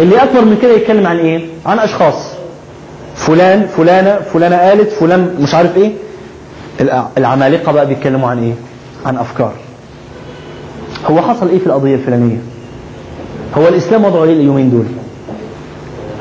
اللي 0.00 0.16
أكبر 0.22 0.44
من 0.44 0.58
كده 0.62 0.72
يتكلم 0.72 1.06
عن 1.06 1.18
إيه؟ 1.18 1.46
عن 1.66 1.78
أشخاص. 1.78 2.32
فلان 3.16 3.66
فلانة 3.76 4.18
فلانة 4.32 4.56
قالت 4.56 4.90
فلان 4.92 5.34
مش 5.40 5.54
عارف 5.54 5.76
إيه. 5.76 5.92
الع- 6.80 7.08
العمالقة 7.18 7.72
بقى 7.72 7.86
بيتكلموا 7.86 8.30
عن 8.30 8.38
إيه؟ 8.42 8.52
عن 9.06 9.16
أفكار. 9.16 9.52
هو 11.06 11.20
حصل 11.22 11.48
إيه 11.48 11.58
في 11.58 11.66
القضية 11.66 11.94
الفلانية؟ 11.94 12.36
هو 13.58 13.68
الإسلام 13.68 14.04
وضعه 14.04 14.24
إيه 14.24 14.32
اليومين 14.32 14.70
دول؟ 14.70 14.84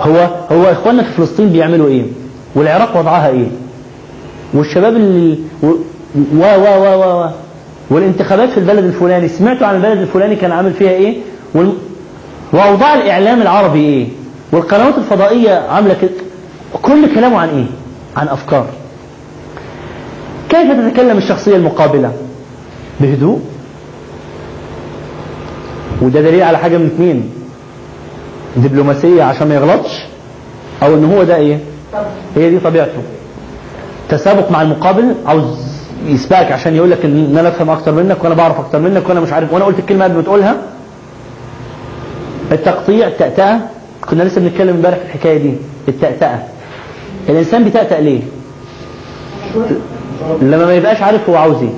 هو 0.01 0.29
هو 0.51 0.71
إخواننا 0.71 1.03
في 1.03 1.09
فلسطين 1.11 1.49
بيعملوا 1.49 1.87
إيه؟ 1.87 2.03
والعراق 2.55 2.97
وضعها 2.97 3.27
إيه؟ 3.29 3.47
والشباب 4.53 4.95
اللي 4.95 5.37
و 6.17 6.39
و 6.41 6.65
و 6.65 7.01
و 7.03 7.23
و. 7.23 7.29
والانتخابات 7.89 8.49
في 8.49 8.57
البلد 8.57 8.85
الفلاني 8.85 9.27
سمعتوا 9.27 9.67
عن 9.67 9.75
البلد 9.75 9.97
الفلاني 10.01 10.35
كان 10.35 10.51
عامل 10.51 10.73
فيها 10.73 10.91
إيه؟ 10.91 11.17
وال... 11.53 11.73
وأوضاع 12.53 12.93
الإعلام 12.95 13.41
العربي 13.41 13.79
إيه؟ 13.79 14.07
والقنوات 14.51 14.97
الفضائية 14.97 15.53
عاملة 15.69 15.95
كده 16.01 16.11
كل 16.81 17.15
كلامه 17.15 17.37
عن 17.39 17.49
إيه؟ 17.49 17.65
عن 18.17 18.27
أفكار. 18.27 18.65
كيف 20.49 20.71
تتكلم 20.71 21.17
الشخصية 21.17 21.55
المقابلة؟ 21.55 22.11
بهدوء. 22.99 23.39
وده 26.01 26.21
دليل 26.21 26.43
على 26.43 26.57
حاجة 26.57 26.77
من 26.77 26.85
اثنين 26.85 27.29
دبلوماسية 28.55 29.23
عشان 29.23 29.47
ما 29.47 29.55
يغلطش 29.55 30.05
أو 30.83 30.93
إن 30.93 31.05
هو 31.13 31.23
ده 31.23 31.35
إيه؟ 31.35 31.59
هي 32.35 32.49
دي 32.49 32.59
طبيعته. 32.59 33.01
تسابق 34.09 34.51
مع 34.51 34.61
المقابل 34.61 35.15
عاوز 35.25 35.76
يسبقك 36.07 36.51
عشان 36.51 36.75
يقول 36.75 36.91
لك 36.91 37.05
إن 37.05 37.37
أنا 37.37 37.47
أفهم 37.49 37.69
أكتر 37.69 37.91
منك 37.91 38.23
وأنا 38.23 38.35
بعرف 38.35 38.59
أكتر 38.59 38.79
منك 38.79 39.09
وأنا 39.09 39.19
مش 39.19 39.33
عارف 39.33 39.53
وأنا 39.53 39.65
قلت 39.65 39.79
الكلمة 39.79 40.03
قبل 40.05 40.15
ما 40.15 40.21
تقولها 40.21 40.55
التقطيع 42.51 43.07
التأتأة 43.07 43.59
كنا 44.09 44.23
لسه 44.23 44.41
بنتكلم 44.41 44.75
امبارح 44.75 44.97
في 44.97 45.05
الحكاية 45.05 45.37
دي 45.37 45.53
التأتأة. 45.87 46.39
الإنسان 47.29 47.63
بيتأتأ 47.63 47.99
ليه؟ 47.99 48.21
لما 50.41 50.65
ما 50.65 50.73
يبقاش 50.73 51.01
عارف 51.01 51.29
هو 51.29 51.35
عاوز 51.35 51.55
إيه. 51.61 51.69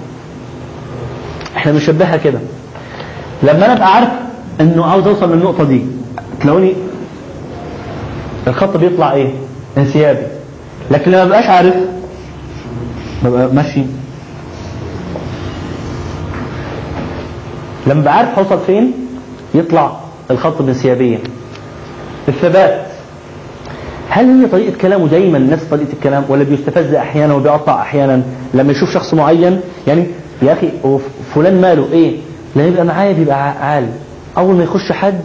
إحنا 1.58 1.72
بنشبهها 1.72 2.18
كده. 2.18 2.40
لما 3.44 3.66
أنا 3.66 3.74
أبقى 3.74 3.96
عارف 3.96 4.10
إنه 4.62 4.86
عاوز 4.86 5.08
أوصل 5.08 5.34
للنقطة 5.36 5.64
دي 5.64 5.82
تلاقوني 6.42 6.74
الخط 8.48 8.78
بيطلع 8.78 9.14
إيه؟ 9.14 9.32
انسيابي. 9.78 10.24
لكن 10.92 11.12
لما 11.12 11.26
بقاش 11.26 11.46
عارف 11.46 11.74
ببقى 13.26 13.48
ماشي 13.54 13.82
لما 17.88 18.02
بقى 18.04 18.18
عارف 18.18 18.40
هوصل 18.40 18.60
فين 18.66 18.92
يطلع 19.56 19.98
الخط 20.32 20.62
بانسيابية 20.62 21.18
الثبات. 22.28 22.86
هل 24.10 24.26
هي 24.42 24.48
طريقة 24.48 24.78
كلامه 24.78 25.08
دايما 25.08 25.40
نفس 25.40 25.64
طريقة 25.64 25.94
الكلام 25.94 26.24
ولا 26.30 26.44
بيستفز 26.44 26.94
أحيانا 26.94 27.34
وبيقطع 27.34 27.82
أحيانا؟ 27.82 28.22
لما 28.54 28.72
يشوف 28.72 28.92
شخص 28.94 29.14
معين 29.14 29.60
يعني 29.88 30.06
يا 30.42 30.54
أخي 30.54 30.70
فلان 31.36 31.62
ماله؟ 31.62 31.88
إيه؟ 31.92 32.18
لما 32.56 32.68
يبقى 32.68 32.86
معايا 32.86 33.14
بيبقى 33.14 33.52
عال. 33.52 33.88
أول 34.38 34.56
ما 34.56 34.64
يخش 34.64 34.92
حد 34.92 35.20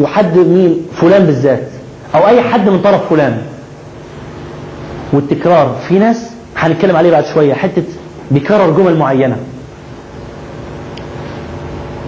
وحد 0.00 0.38
مين؟ 0.38 0.82
فلان 1.00 1.26
بالذات. 1.26 1.68
أو 2.14 2.26
أي 2.26 2.40
حد 2.42 2.68
من 2.68 2.80
طرف 2.82 3.08
فلان. 3.10 3.38
والتكرار. 5.12 5.76
في 5.88 5.98
ناس 5.98 6.30
هنتكلم 6.56 6.96
عليه 6.96 7.10
بعد 7.10 7.24
شوية 7.34 7.54
حتة 7.54 7.82
بيكرر 8.30 8.70
جمل 8.70 8.96
معينة. 8.98 9.36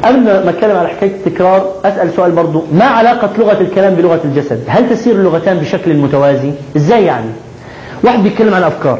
قبل 0.04 0.20
ما 0.24 0.50
اتكلم 0.50 0.76
على 0.76 0.88
حكاية 0.88 1.10
التكرار 1.10 1.66
أسأل 1.84 2.12
سؤال 2.16 2.32
برضو. 2.32 2.62
ما 2.72 2.84
علاقة 2.84 3.30
لغة 3.38 3.60
الكلام 3.60 3.94
بلغة 3.94 4.20
الجسد؟ 4.24 4.60
هل 4.68 4.90
تسير 4.90 5.14
اللغتان 5.14 5.58
بشكل 5.58 5.96
متوازي؟ 5.96 6.52
إزاي 6.76 7.04
يعني؟ 7.04 7.30
واحد 8.04 8.22
بيتكلم 8.22 8.54
عن 8.54 8.62
أفكار. 8.62 8.98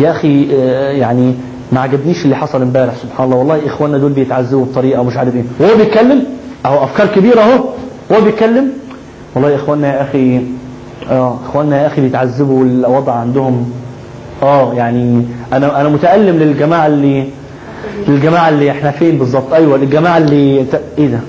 يا 0.00 0.10
أخي 0.10 0.48
آه، 0.54 0.90
يعني 0.90 1.34
ما 1.72 1.80
عجبنيش 1.80 2.24
اللي 2.24 2.36
حصل 2.36 2.62
امبارح 2.62 2.94
سبحان 3.02 3.24
الله. 3.26 3.36
والله 3.36 3.66
إخواننا 3.66 3.98
دول 3.98 4.12
بيتعذبوا 4.12 4.64
بطريقة 4.64 5.02
مش 5.02 5.16
عارف 5.16 5.34
إيه. 5.36 5.44
وهو 5.60 5.76
بيتكلم؟ 5.76 6.24
أهو 6.66 6.84
أفكار 6.84 7.06
كبيرة 7.06 7.40
أهو. 7.40 7.64
وهو 8.10 8.20
بيتكلم؟ 8.20 8.68
والله 9.34 9.54
إخواننا 9.54 9.96
يا 9.96 10.02
أخي 10.02 10.40
آه 11.10 11.38
إخواننا 11.48 11.82
يا 11.82 11.86
أخي 11.86 12.00
بيتعذبوا 12.00 12.60
والوضع 12.60 13.12
عندهم. 13.12 13.72
آه 14.42 14.74
يعني 14.74 15.22
أنا 15.52 15.80
أنا 15.80 15.88
متألم 15.88 16.36
للجماعة 16.36 16.86
اللي 16.86 17.24
للجماعة 18.08 18.48
اللي 18.48 18.70
إحنا 18.70 18.90
فين 18.90 19.18
بالظبط 19.18 19.52
أيوه 19.52 19.78
للجماعة 19.78 20.18
اللي 20.18 20.66
إيه 20.98 21.06
ده؟ 21.06 21.20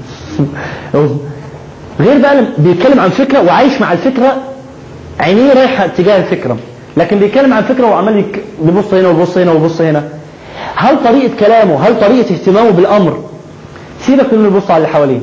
غير 1.99 2.17
بقى 2.21 2.43
بيتكلم 2.57 2.99
عن 2.99 3.09
فكرة 3.09 3.41
وعايش 3.41 3.81
مع 3.81 3.93
الفكرة 3.93 4.37
عينيه 5.19 5.53
رايحة 5.53 5.85
اتجاه 5.85 6.17
الفكرة. 6.17 6.57
لكن 6.97 7.19
بيتكلم 7.19 7.53
عن 7.53 7.63
فكرة 7.63 7.85
وعمال 7.85 8.25
بيبص 8.61 8.93
هنا 8.93 9.07
ويبص 9.07 9.37
هنا 9.37 9.51
ويبص 9.51 9.81
هنا. 9.81 10.03
هل 10.75 11.03
طريقة 11.03 11.35
كلامه 11.39 11.87
هل 11.87 11.99
طريقة 11.99 12.33
اهتمامه 12.33 12.69
بالأمر؟ 12.69 13.23
سيبك 14.01 14.33
من 14.33 14.45
يبص 14.45 14.71
على 14.71 14.77
اللي 14.77 14.87
حواليه. 14.87 15.19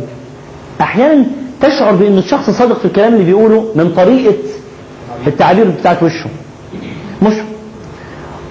أحيانا 0.81 1.25
تشعر 1.61 1.93
بإن 1.93 2.19
الشخص 2.19 2.51
صادق 2.51 2.79
في 2.79 2.85
الكلام 2.85 3.13
اللي 3.15 3.25
بيقوله 3.25 3.65
من 3.75 3.93
طريقة 3.97 4.35
التعابير 5.27 5.71
بتاعت 5.81 6.03
وشه. 6.03 6.31
مش؟ 7.23 7.35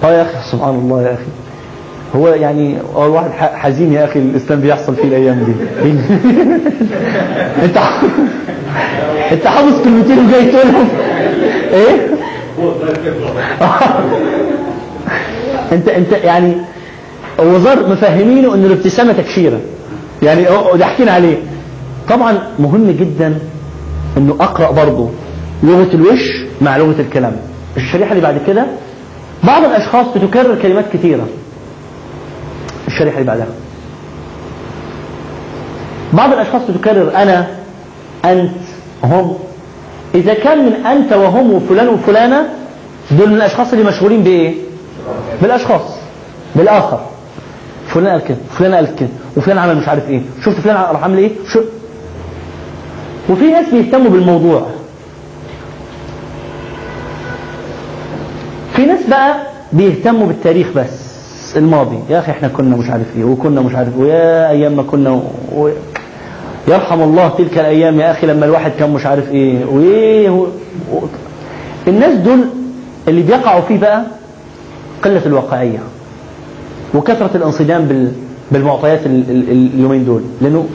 آه 0.04 0.12
يا 0.12 0.22
أخي 0.22 0.50
سبحان 0.52 0.74
الله 0.74 1.02
يا 1.02 1.14
أخي. 1.14 1.22
هو 2.16 2.28
يعني 2.28 2.76
الواحد 2.96 3.30
حزين 3.54 3.92
يا 3.92 4.04
أخي 4.04 4.18
الإسلام 4.18 4.60
بيحصل 4.60 4.96
فيه 4.96 5.08
الأيام 5.08 5.44
دي. 5.44 5.52
انت 7.64 7.76
انت 9.32 9.46
حافظ 9.46 9.82
كلمتين 9.84 10.18
وجاي 10.26 10.52
تقولهم. 10.52 10.88
إيه؟ 11.72 12.06
انت 15.72 15.88
انت 15.88 16.12
يعني 16.12 16.54
وزار 17.38 17.88
مفهمينه 17.88 18.54
إن 18.54 18.64
الابتسامة 18.64 19.12
تكشيره 19.12 19.60
يعني 20.22 20.48
هو- 20.48 20.76
ضاحكين 20.76 21.08
عليه. 21.08 21.36
طبعا 22.08 22.38
مهم 22.58 22.90
جدا 22.90 23.38
إنه 24.16 24.36
أقرأ 24.40 24.70
برضه 24.70 25.08
لغة 25.62 25.88
الوش 25.94 26.20
مع 26.60 26.76
لغة 26.76 27.00
الكلام. 27.00 27.36
الشريحة 27.76 28.10
اللي 28.12 28.22
بعد 28.22 28.40
كده 28.46 28.66
بعض 29.44 29.64
الأشخاص 29.64 30.06
بتكرر 30.16 30.54
كلمات 30.62 30.84
كثيره 30.92 31.26
الشريحة 32.94 33.14
اللي 33.18 33.26
بعدها. 33.26 33.46
بعض 36.12 36.32
الأشخاص 36.32 36.62
بتكرر 36.70 37.16
أنا 37.16 37.46
أنت 38.24 38.50
هم. 39.04 39.34
إذا 40.14 40.34
كان 40.34 40.58
من 40.66 40.86
أنت 40.86 41.12
وهم 41.12 41.52
وفلان 41.52 41.88
وفلانة 41.88 42.48
دول 43.10 43.28
من 43.28 43.36
الأشخاص 43.36 43.72
اللي 43.72 43.84
مشغولين 43.84 44.22
بإيه؟ 44.22 44.54
بالأشخاص. 45.42 45.82
بالآخر. 46.56 47.00
فلان 47.88 48.06
قال 48.08 48.24
كده 48.24 48.36
فلان 48.58 48.74
قال 48.74 48.96
كده 48.96 49.08
وفلان 49.36 49.58
عمل 49.58 49.76
مش 49.76 49.88
عارف 49.88 50.08
إيه. 50.08 50.22
شفت 50.44 50.60
فلان 50.60 50.76
راح 50.76 51.02
عامل 51.02 51.18
إيه؟ 51.18 51.30
شو؟ 51.52 51.60
وفي 53.30 53.44
ناس 53.50 53.66
بيهتموا 53.72 54.10
بالموضوع. 54.10 54.66
في 58.76 58.86
ناس 58.86 59.06
بقى 59.08 59.34
بيهتموا 59.72 60.26
بالتاريخ 60.26 60.66
بس. 60.76 61.03
الماضي. 61.56 61.98
يا 62.10 62.18
أخي 62.18 62.30
إحنا 62.32 62.48
كنا 62.48 62.76
مش 62.76 62.90
عارف 62.90 63.16
إيه 63.16 63.24
وكنا 63.24 63.60
مش 63.60 63.74
عارف 63.74 63.96
ويا 63.98 64.50
أيام 64.50 64.72
ما 64.76 64.82
كنا 64.82 65.10
و... 65.54 65.68
يرحم 66.68 67.02
الله 67.02 67.28
تلك 67.28 67.58
الأيام 67.58 68.00
يا 68.00 68.10
أخي 68.10 68.26
لما 68.26 68.44
الواحد 68.46 68.72
كان 68.78 68.90
مش 68.90 69.06
عارف 69.06 69.30
إيه 69.30 69.64
وايه 69.64 70.30
و... 70.30 70.42
و... 70.92 70.98
الناس 71.88 72.14
دول 72.18 72.38
اللي 73.08 73.22
بيقعوا 73.22 73.60
فيه 73.60 73.78
بقى 73.78 74.02
قلة 75.02 75.22
الواقعية 75.26 75.78
وكثرة 76.94 77.30
الانصدام 77.34 77.84
بال... 77.84 78.12
بالمعطيات 78.52 79.06
ال... 79.06 79.24
ال... 79.30 79.70
اليومين 79.74 80.04
دول. 80.04 80.22
لأنه 80.40 80.66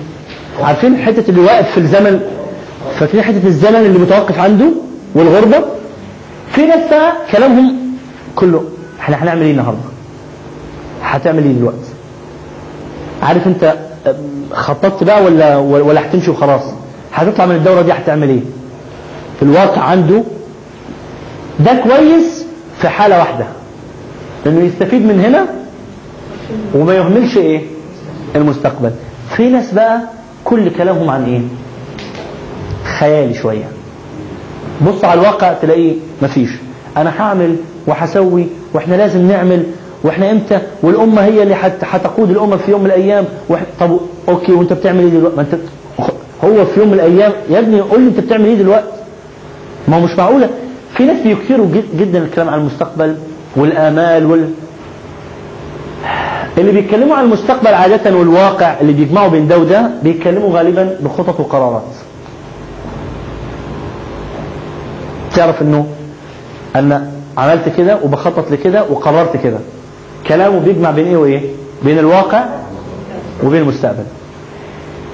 عارفين 0.62 0.98
حتة 0.98 1.30
اللي 1.30 1.42
واقف 1.42 1.72
في 1.72 1.78
الزمن 1.78 2.20
فاكرين 3.00 3.24
حتة 3.24 3.48
الزمن 3.48 3.76
اللي 3.76 4.00
متوقف 4.00 4.40
عنده 4.40 4.66
والغربة؟ 5.16 5.58
في 6.52 6.66
ناس 6.66 7.14
كلامهم 7.32 7.76
كله 8.36 8.64
إحنا 9.00 9.24
هنعمل 9.24 9.42
إيه 9.42 9.52
النهارده؟ 9.52 9.80
هتعمل 11.04 11.44
إيه 11.44 11.52
دلوقتي؟ 11.54 11.90
عارف 13.24 13.48
أنت 13.48 13.74
خططت 14.54 15.04
بقى 15.04 15.24
ولا 15.24 15.58
ولا 15.58 16.02
هتمشي 16.02 16.32
وخلاص؟ 16.32 16.62
هتطلع 17.14 17.46
من 17.46 17.56
الدورة 17.56 17.82
دي 17.82 17.92
هتعمل 17.92 18.30
إيه؟ 18.30 18.42
الواقع 19.42 19.82
عنده 19.82 20.24
ده 21.60 21.74
كويس 21.84 22.46
في 22.82 22.90
حالة 22.90 23.18
واحدة 23.20 23.46
إنه 24.46 24.62
يستفيد 24.66 25.06
من 25.06 25.20
هنا 25.20 25.46
وما 26.76 26.94
يهملش 26.96 27.38
إيه؟ 27.38 27.62
المستقبل. 28.36 28.92
في 29.38 29.50
ناس 29.50 29.72
بقى 29.74 30.02
كل 30.46 30.70
كلامهم 30.70 31.10
عن 31.10 31.26
إيه؟ 31.26 31.42
خيالي 33.00 33.34
شوية. 33.34 33.66
بص 34.88 35.04
على 35.06 35.20
الواقع 35.22 35.54
تلاقيه 35.54 35.94
مفيش. 36.22 36.50
أنا 36.98 37.22
هعمل 37.22 37.56
وهسوي 37.88 38.48
وإحنا 38.74 38.96
لازم 38.96 39.28
نعمل 39.28 39.64
وإحنا 40.04 40.32
إمتى؟ 40.32 40.60
والأمة 40.84 41.22
هي 41.22 41.44
اللي 41.44 41.56
هتقود 41.82 42.30
الأمة 42.30 42.58
في 42.58 42.72
يوم 42.72 42.82
من 42.82 42.88
الأيام. 42.88 43.26
طب 43.80 43.98
أوكي 44.30 44.52
وأنت 44.52 44.74
بتعمل 44.74 45.00
إيه 45.00 45.10
دلوقتي؟ 45.10 45.36
ما 45.36 45.42
انت 45.42 45.56
هو 46.44 46.66
في 46.66 46.80
يوم 46.80 46.88
من 46.88 46.94
الأيام. 46.94 47.32
يا 47.50 47.60
ابني 47.60 47.82
قول 47.82 48.02
لي 48.02 48.08
أنت 48.08 48.20
بتعمل 48.20 48.46
إيه 48.46 48.56
دلوقتي؟ 48.56 48.88
ما 49.88 49.98
هو 49.98 50.02
مش 50.02 50.18
معقولة. 50.18 50.50
في 50.98 51.04
ناس 51.06 51.22
بيكثروا 51.24 51.68
جد 51.68 51.98
جدا 51.98 52.24
الكلام 52.24 52.50
عن 52.50 52.60
المستقبل 52.60 53.16
والآمال 53.56 54.26
وال 54.26 54.50
اللي 56.58 56.72
بيتكلموا 56.72 57.16
عن 57.16 57.24
المستقبل 57.26 57.74
عادة 57.74 58.16
والواقع 58.18 58.76
اللي 58.82 58.94
بيجمعوا 58.94 59.28
بين 59.30 59.48
ده 59.48 59.58
وده 59.58 59.92
بيتكلموا 60.04 60.58
غالبا 60.58 60.98
بخطط 61.02 61.40
وقرارات. 61.40 61.84
تعرف 65.36 65.62
إنه 65.62 65.88
أنا 66.76 67.12
عملت 67.38 67.70
كده 67.78 67.98
وبخطط 68.04 68.52
لكده 68.52 68.84
وقررت 68.90 69.38
كده. 69.38 69.58
كلامه 70.30 70.60
بيجمع 70.60 70.92
بين 70.92 71.08
إيه 71.08 71.18
وإيه؟ 71.18 71.42
بين 71.84 72.00
الواقع 72.00 72.46
وبين 73.44 73.62
المستقبل. 73.62 74.04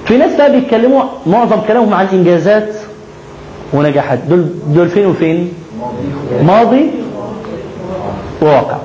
في 0.06 0.16
ناس 0.16 0.36
بقى 0.36 0.52
بيتكلموا 0.52 1.02
معظم 1.26 1.60
كلامهم 1.68 1.94
عن 1.94 2.06
إنجازات 2.06 2.74
ونجاحات. 3.72 4.18
دول 4.28 4.46
دول 4.74 4.88
فين 4.88 5.06
وفين؟ 5.06 5.52
ماضي 6.42 6.90
وواقع. 8.42 8.76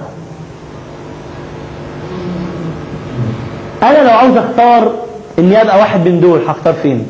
أنا 3.83 4.03
لو 4.03 4.09
عاوز 4.09 4.37
أختار 4.37 4.91
إني 5.39 5.61
أبقى 5.61 5.77
واحد 5.79 6.07
من 6.07 6.19
دول 6.19 6.39
هختار 6.47 6.73
فين؟ 6.73 7.07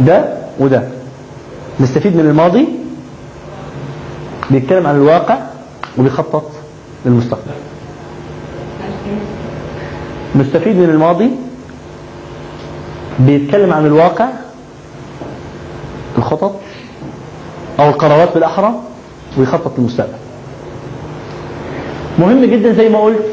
ده 0.00 0.24
وده. 0.60 0.82
نستفيد 1.80 2.16
من 2.16 2.20
الماضي 2.20 2.68
بيتكلم 4.50 4.86
عن 4.86 4.94
الواقع 4.94 5.38
وبيخطط 5.98 6.42
للمستقبل. 7.06 7.50
نستفيد 10.36 10.76
من 10.76 10.90
الماضي 10.90 11.30
بيتكلم 13.18 13.72
عن 13.72 13.86
الواقع 13.86 14.28
الخطط 16.18 16.54
أو 17.80 17.88
القرارات 17.88 18.34
بالأحرى 18.34 18.74
ويخطط 19.38 19.78
للمستقبل. 19.78 20.12
مهم 22.18 22.44
جدا 22.44 22.72
زي 22.72 22.88
ما 22.88 23.00
قلت 23.00 23.24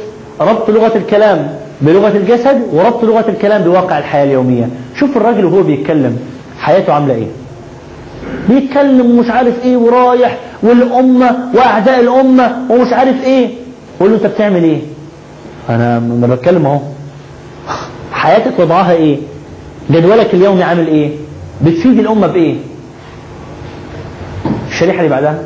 ربط 0.42 0.70
لغة 0.70 0.98
الكلام 0.98 1.50
بلغة 1.82 2.18
الجسد 2.18 2.62
وربط 2.74 3.04
لغة 3.04 3.26
الكلام 3.30 3.62
بواقع 3.64 3.98
الحياة 3.98 4.24
اليومية. 4.26 4.70
شوف 5.00 5.18
الراجل 5.18 5.46
وهو 5.46 5.64
بيتكلم 5.64 6.20
حياته 6.60 6.94
عاملة 6.94 7.14
إيه؟ 7.14 7.28
بيتكلم 8.50 9.12
ومش 9.18 9.30
عارف 9.30 9.64
إيه 9.66 9.78
ورايح 9.78 10.38
والأمة 10.64 11.38
وأعداء 11.56 12.00
الأمة 12.00 12.58
ومش 12.70 12.94
عارف 12.94 13.24
إيه. 13.24 13.50
قول 14.00 14.10
له 14.10 14.16
أنت 14.16 14.26
بتعمل 14.26 14.64
إيه؟ 14.64 14.80
أنا 15.70 15.98
أنا 15.98 16.28
بتكلم 16.28 16.66
أهو. 16.66 16.80
حياتك 18.12 18.60
وضعها 18.60 18.92
إيه؟ 18.92 19.18
جدولك 19.92 20.34
اليومي 20.34 20.64
عامل 20.64 20.88
إيه؟ 20.88 21.10
بتفيد 21.66 22.00
الأمة 22.00 22.28
بإيه؟ 22.28 22.56
الشريحة 24.70 24.98
اللي 24.98 25.10
بعدها. 25.10 25.40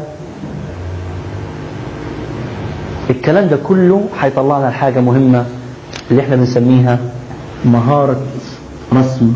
الكلام 3.12 3.48
ده 3.48 3.58
كله 3.58 4.06
هيطلع 4.20 4.60
لنا 4.60 4.72
حاجة 4.72 5.00
مهمة 5.00 5.46
اللي 6.12 6.22
إحنا 6.22 6.36
بنسميها 6.36 7.00
مهارة 7.66 8.22
رسم 8.94 9.34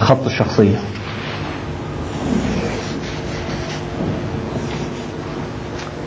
خط 0.00 0.24
الشخصية. 0.26 0.78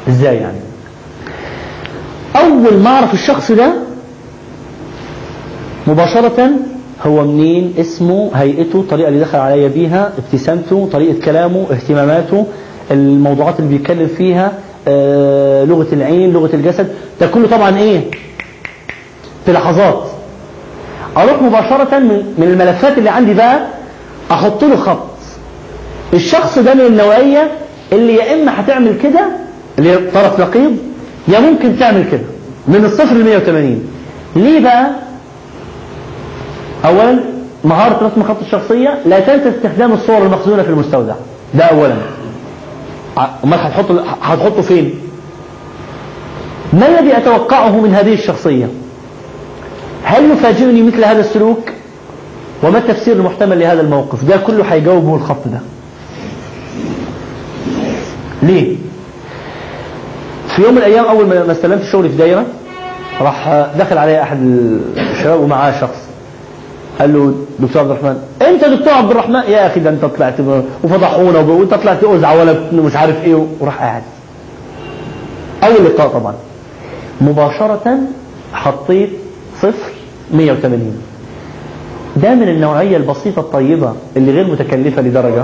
إزاي 0.10 0.36
يعني؟ 0.36 0.58
أول 2.36 2.78
ما 2.78 2.90
أعرف 2.90 3.14
الشخص 3.14 3.52
ده 3.52 3.74
مباشرة 5.88 6.50
هو 7.06 7.24
منين 7.28 7.74
اسمه 7.80 8.32
هيئته 8.36 8.80
الطريقة 8.80 9.08
اللي 9.08 9.20
دخل 9.20 9.38
عليا 9.40 9.68
بيها 9.68 10.12
ابتسامته 10.18 10.90
طريقة 10.92 11.20
كلامه 11.26 11.66
اهتماماته 11.72 12.46
الموضوعات 12.92 13.60
اللي 13.60 13.78
بيتكلم 13.78 14.08
فيها 14.08 14.52
لغة 15.66 15.88
العين 15.94 16.34
لغة 16.34 16.50
الجسد 16.54 16.88
ده 17.22 17.28
كله 17.28 17.48
طبعا 17.48 17.78
إيه؟ 17.78 18.02
في 19.46 19.52
لحظات. 19.52 20.04
أروح 21.18 21.42
مباشرة 21.42 22.00
من 22.00 22.44
الملفات 22.44 22.98
اللي 22.98 23.10
عندي 23.10 23.34
بقى 23.34 23.60
أحط 24.32 24.64
له 24.64 24.76
خط. 24.76 25.06
الشخص 26.14 26.58
ده 26.60 26.74
من 26.74 26.82
النوعية 26.86 27.52
اللي 27.94 28.16
يا 28.16 28.34
إما 28.34 28.60
هتعمل 28.62 28.98
كده 29.04 29.28
اللي 29.80 29.98
طرف 30.14 30.40
نقيض 30.40 30.78
يا 31.28 31.40
ممكن 31.40 31.80
تعمل 31.80 32.06
كده 32.12 32.22
من 32.68 32.86
الصفر 32.86 33.16
ل 33.16 33.24
180 33.26 33.84
ليه 34.36 34.60
بقى؟ 34.64 34.90
اولا 36.86 37.20
مهارة 37.64 38.08
رسم 38.08 38.24
خط 38.24 38.38
الشخصية 38.42 39.00
لا 39.06 39.20
تنسى 39.20 39.50
استخدام 39.58 39.92
الصور 39.94 40.18
المخزونة 40.18 40.64
في 40.64 40.70
المستودع. 40.70 41.14
ده 41.54 41.64
اولا. 41.64 41.96
أمال 43.44 43.60
هتحطه 43.60 44.04
هتحطه 44.22 44.62
فين؟ 44.62 44.94
ما 46.74 46.88
الذي 47.00 47.18
أتوقعه 47.18 47.80
من 47.80 47.94
هذه 47.96 48.14
الشخصية؟ 48.14 48.68
هل 50.04 50.32
يفاجئني 50.32 50.82
مثل 50.84 51.04
هذا 51.06 51.20
السلوك؟ 51.20 51.60
وما 52.64 52.78
التفسير 52.78 53.16
المحتمل 53.16 53.60
لهذا 53.60 53.82
الموقف؟ 53.82 54.24
ده 54.26 54.38
كله 54.38 54.64
هيجاوبه 54.64 55.16
الخط 55.16 55.48
ده. 55.48 55.60
ليه؟ 58.44 58.76
في 60.56 60.62
يوم 60.62 60.72
من 60.72 60.78
الأيام 60.78 61.06
أول 61.06 61.28
ما 61.28 61.44
ما 61.46 61.52
استلمت 61.52 61.84
شغلي 61.84 62.10
في 62.10 62.16
دايرة 62.18 62.46
راح 63.22 63.68
دخل 63.80 63.98
علي 63.98 64.22
أحد 64.22 64.38
الشباب 64.98 65.40
ومعاه 65.42 65.82
شخص. 65.82 66.09
قال 67.00 67.14
له 67.14 67.34
دكتور 67.60 67.82
عبد 67.82 67.92
الرحمن 67.92 68.18
أنت 68.42 68.66
دكتور 68.66 68.94
عبد 68.94 69.12
الرحمن؟ 69.12 69.36
يا 69.48 69.68
أخي 69.68 69.80
ده 69.80 69.90
أنت 69.90 70.06
طلعت 70.06 70.34
وفضحونا 70.84 71.40
وأنت 71.40 71.74
طلعت 71.74 72.04
ازعه 72.04 72.40
ولا 72.40 72.56
مش 72.74 72.96
عارف 72.96 73.24
إيه. 73.24 73.46
وراح 73.60 73.78
قاعد. 73.82 74.02
أول 75.64 75.86
لقاء 75.86 76.08
طبعا. 76.08 76.34
مباشرة 77.22 77.98
حطيت 78.54 79.10
صفر 79.62 79.92
180 80.34 81.02
ده 82.16 82.36
من 82.36 82.50
النوعية 82.50 82.98
البسيطة 82.98 83.40
الطيبة 83.40 83.94
اللي 84.18 84.32
غير 84.32 84.48
متكلفة 84.52 85.02
لدرجة 85.02 85.44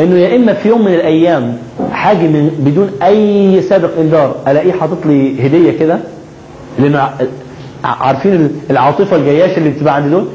إنه 0.00 0.18
يا 0.18 0.36
إما 0.36 0.52
في 0.54 0.68
يوم 0.68 0.84
من 0.84 0.94
الأيام 0.94 1.58
حاجة 1.92 2.16
من 2.26 2.50
بدون 2.58 2.90
أي 3.02 3.62
سابق 3.62 3.90
إنذار 3.98 4.34
ألاقيه 4.48 4.72
حاطط 4.72 5.06
لي 5.06 5.46
هدية 5.46 5.78
كده 5.78 5.98
لأنه 6.78 7.08
عارفين 7.84 8.60
العاطفة 8.70 9.16
الجياشة 9.16 9.58
اللي 9.58 9.70
بتبقى 9.70 9.94
عند 9.94 10.10
دول؟ 10.10 10.26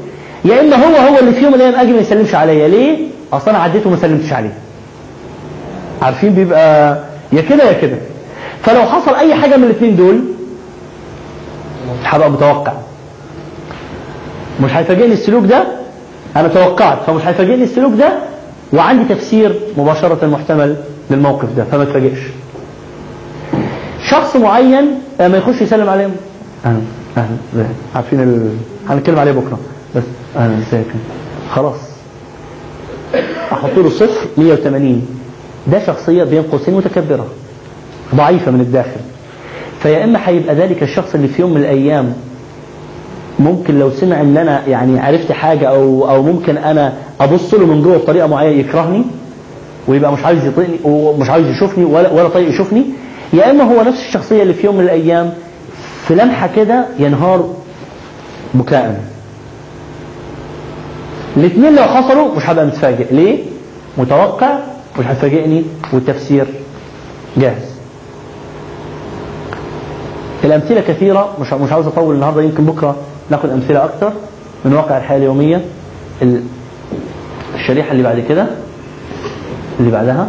يا 0.44 0.60
إما 0.60 0.76
هو 0.76 0.96
هو 1.08 1.18
اللي 1.18 1.32
في 1.32 1.42
يوم 1.42 1.52
من 1.52 1.60
الأيام 1.60 1.74
أجي 1.80 1.92
ما 1.92 1.98
يسلمش 2.00 2.34
عليا. 2.34 2.68
ليه؟ 2.68 2.98
أصل 3.32 3.50
أنا 3.50 3.58
عديته 3.58 3.88
وما 3.88 3.96
سلمتش 3.96 4.32
عليه. 4.32 4.52
عارفين؟ 6.02 6.34
بيبقى 6.34 6.98
يا 7.32 7.40
كده 7.42 7.64
يا 7.64 7.72
كده. 7.72 7.96
فلو 8.62 8.82
حصل 8.82 9.14
أي 9.14 9.34
حاجة 9.34 9.56
من 9.56 9.64
الاثنين 9.64 9.96
دول 9.96 10.20
هبقى 12.04 12.30
متوقع. 12.30 12.72
مش 14.62 14.70
هيفاجئني 14.72 15.12
السلوك 15.12 15.44
ده؟ 15.44 15.64
أنا 16.36 16.48
توقعت. 16.48 16.98
فمش 17.06 17.22
هيفاجئني 17.26 17.64
السلوك 17.64 17.92
ده؟ 17.98 18.12
وعندي 18.72 19.14
تفسير 19.14 19.60
مباشرة 19.76 20.26
محتمل 20.26 20.76
للموقف 21.10 21.48
ده. 21.56 21.64
فما 21.64 21.84
تفاجئش. 21.84 22.18
شخص 24.10 24.36
معين 24.36 24.84
لما 25.20 25.36
يخش 25.38 25.60
يسلم 25.60 25.88
عليهم. 25.88 26.10
أهلا 26.66 26.80
أهلا. 27.16 27.66
عارفين. 27.94 28.50
هنتكلم 28.88 29.18
عليه 29.18 29.32
بكرة. 29.32 29.58
أهلا 30.36 30.58
ازيك 30.58 30.86
خلاص. 31.54 31.76
أحط 33.52 33.70
له 33.76 33.88
صفر 33.90 34.26
180 34.38 35.06
ده 35.66 35.86
شخصية 35.86 36.24
بين 36.24 36.42
قوسين 36.42 36.74
متكبرة. 36.74 37.26
ضعيفة 38.14 38.50
من 38.50 38.60
الداخل. 38.60 39.00
فيا 39.82 40.04
إما 40.04 40.18
هيبقى 40.28 40.54
ذلك 40.54 40.82
الشخص 40.82 41.14
اللي 41.14 41.28
في 41.28 41.42
يوم 41.42 41.50
من 41.50 41.56
الأيام 41.60 42.12
ممكن 43.38 43.78
لو 43.78 43.90
سمع 43.90 44.20
إن 44.20 44.36
أنا 44.36 44.66
يعني 44.66 45.00
عرفت 45.00 45.32
حاجة 45.32 45.68
أو 45.68 46.10
أو 46.10 46.22
ممكن 46.22 46.56
أنا 46.56 46.92
أبص 47.20 47.54
له 47.54 47.66
من 47.66 47.82
جوه 47.82 47.96
بطريقة 47.98 48.26
معينة 48.26 48.60
يكرهني 48.60 49.04
ويبقى 49.88 50.12
مش 50.12 50.24
عايز 50.24 50.44
يطيقني 50.46 50.76
ومش 50.84 51.30
عايز 51.30 51.46
يشوفني 51.46 51.84
ولا 51.84 52.12
ولا 52.12 52.28
طايق 52.28 52.48
يشوفني. 52.48 52.84
يا 53.32 53.50
إما 53.50 53.64
هو 53.64 53.82
نفس 53.82 53.98
الشخصية 54.08 54.42
اللي 54.42 54.54
في 54.54 54.66
يوم 54.66 54.76
من 54.76 54.84
الأيام 54.84 55.32
في 56.06 56.14
لمحة 56.14 56.48
كده 56.56 56.86
ينهار 56.98 57.54
بكاء 58.54 59.00
الاثنين 61.38 61.74
لو 61.76 61.82
حصلوا 61.82 62.34
مش 62.36 62.50
هبقى 62.50 62.66
متفاجئ. 62.66 63.06
ليه؟ 63.14 63.44
متوقع 63.98 64.58
مش 64.98 65.06
هتفاجئني 65.06 65.64
والتفسير 65.92 66.46
جاهز. 67.36 67.62
الأمثلة 70.44 70.80
كثيرة 70.80 71.34
مش 71.40 71.52
مش 71.52 71.72
عاوز 71.72 71.86
أطول 71.86 72.14
النهاردة 72.14 72.42
يمكن 72.42 72.64
بكرة 72.64 72.96
ناخد 73.30 73.50
أمثلة 73.50 73.84
أكتر 73.84 74.12
من 74.64 74.72
واقع 74.74 74.96
الحياة 74.98 75.18
اليومية. 75.18 75.64
ال- 76.22 76.42
الشريحة 77.54 77.92
اللي 77.92 78.02
بعد 78.02 78.20
كده 78.28 78.46
اللي 79.80 79.90
بعدها. 79.90 80.28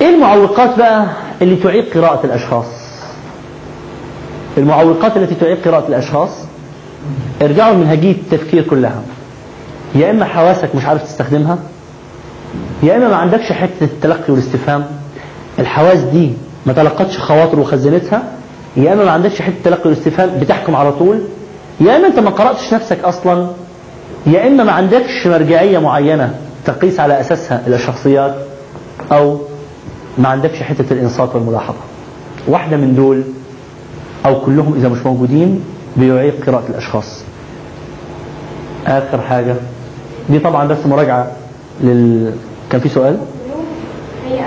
إيه 0.00 0.08
المعوقات 0.14 0.78
بقى 0.78 1.06
اللي 1.42 1.56
تعيق 1.56 1.94
قراءة 1.94 2.26
الأشخاص؟ 2.26 2.66
المعوقات 4.58 5.16
التي 5.16 5.34
تعيق 5.34 5.64
قراءة 5.68 5.88
الأشخاص؟ 5.88 6.30
ارجعوا 7.42 7.74
لمنهجية 7.74 8.12
التفكير 8.12 8.62
كلها. 8.62 9.02
يا 9.94 10.10
إما 10.10 10.24
حواسك 10.24 10.74
مش 10.74 10.84
عارف 10.84 11.02
تستخدمها 11.02 11.58
يا 12.82 12.96
إما 12.96 13.08
ما 13.08 13.16
عندكش 13.16 13.52
حتة 13.52 13.84
التلقي 13.84 14.32
والاستفهام. 14.32 14.84
الحواس 15.58 15.98
دي 15.98 16.32
ما 16.66 16.72
تلقتش 16.72 17.18
خواطر 17.18 17.60
وخزنتها 17.60 18.22
يا 18.76 18.92
إما 18.92 19.04
ما 19.04 19.10
عندكش 19.10 19.42
حتة 19.42 19.54
تلقي 19.64 19.90
والاستفهام 19.90 20.30
بتحكم 20.40 20.76
على 20.76 20.92
طول. 20.92 21.20
يا 21.80 21.96
إما 21.96 22.06
أنت 22.06 22.18
ما 22.18 22.30
قرأتش 22.30 22.74
نفسك 22.74 23.04
أصلا. 23.04 23.48
يا 24.26 24.46
إما 24.46 24.64
ما 24.64 24.72
عندكش 24.72 25.26
مرجعية 25.26 25.78
معينة 25.78 26.34
تقيس 26.64 27.00
على 27.00 27.20
أساسها 27.20 27.62
الشخصيات 27.66 28.34
أو 29.12 29.38
ما 30.18 30.28
عندكش 30.28 30.62
حتة 30.62 30.92
الإنصات 30.92 31.34
والملاحظة. 31.34 31.78
واحدة 32.48 32.76
من 32.76 32.94
دول 32.94 33.22
أو 34.26 34.40
كلهم 34.40 34.74
إذا 34.74 34.88
مش 34.88 35.06
موجودين 35.06 35.64
بيعيق 35.98 36.46
قراءة 36.46 36.64
الأشخاص. 36.70 37.22
آخر 38.86 39.20
حاجة 39.20 39.54
دي 40.30 40.38
طبعا 40.38 40.66
بس 40.68 40.86
مراجعة 40.86 41.26
لل 41.80 42.32
كان 42.70 42.80
في 42.80 42.88
سؤال؟ 42.88 43.16
هي 44.28 44.40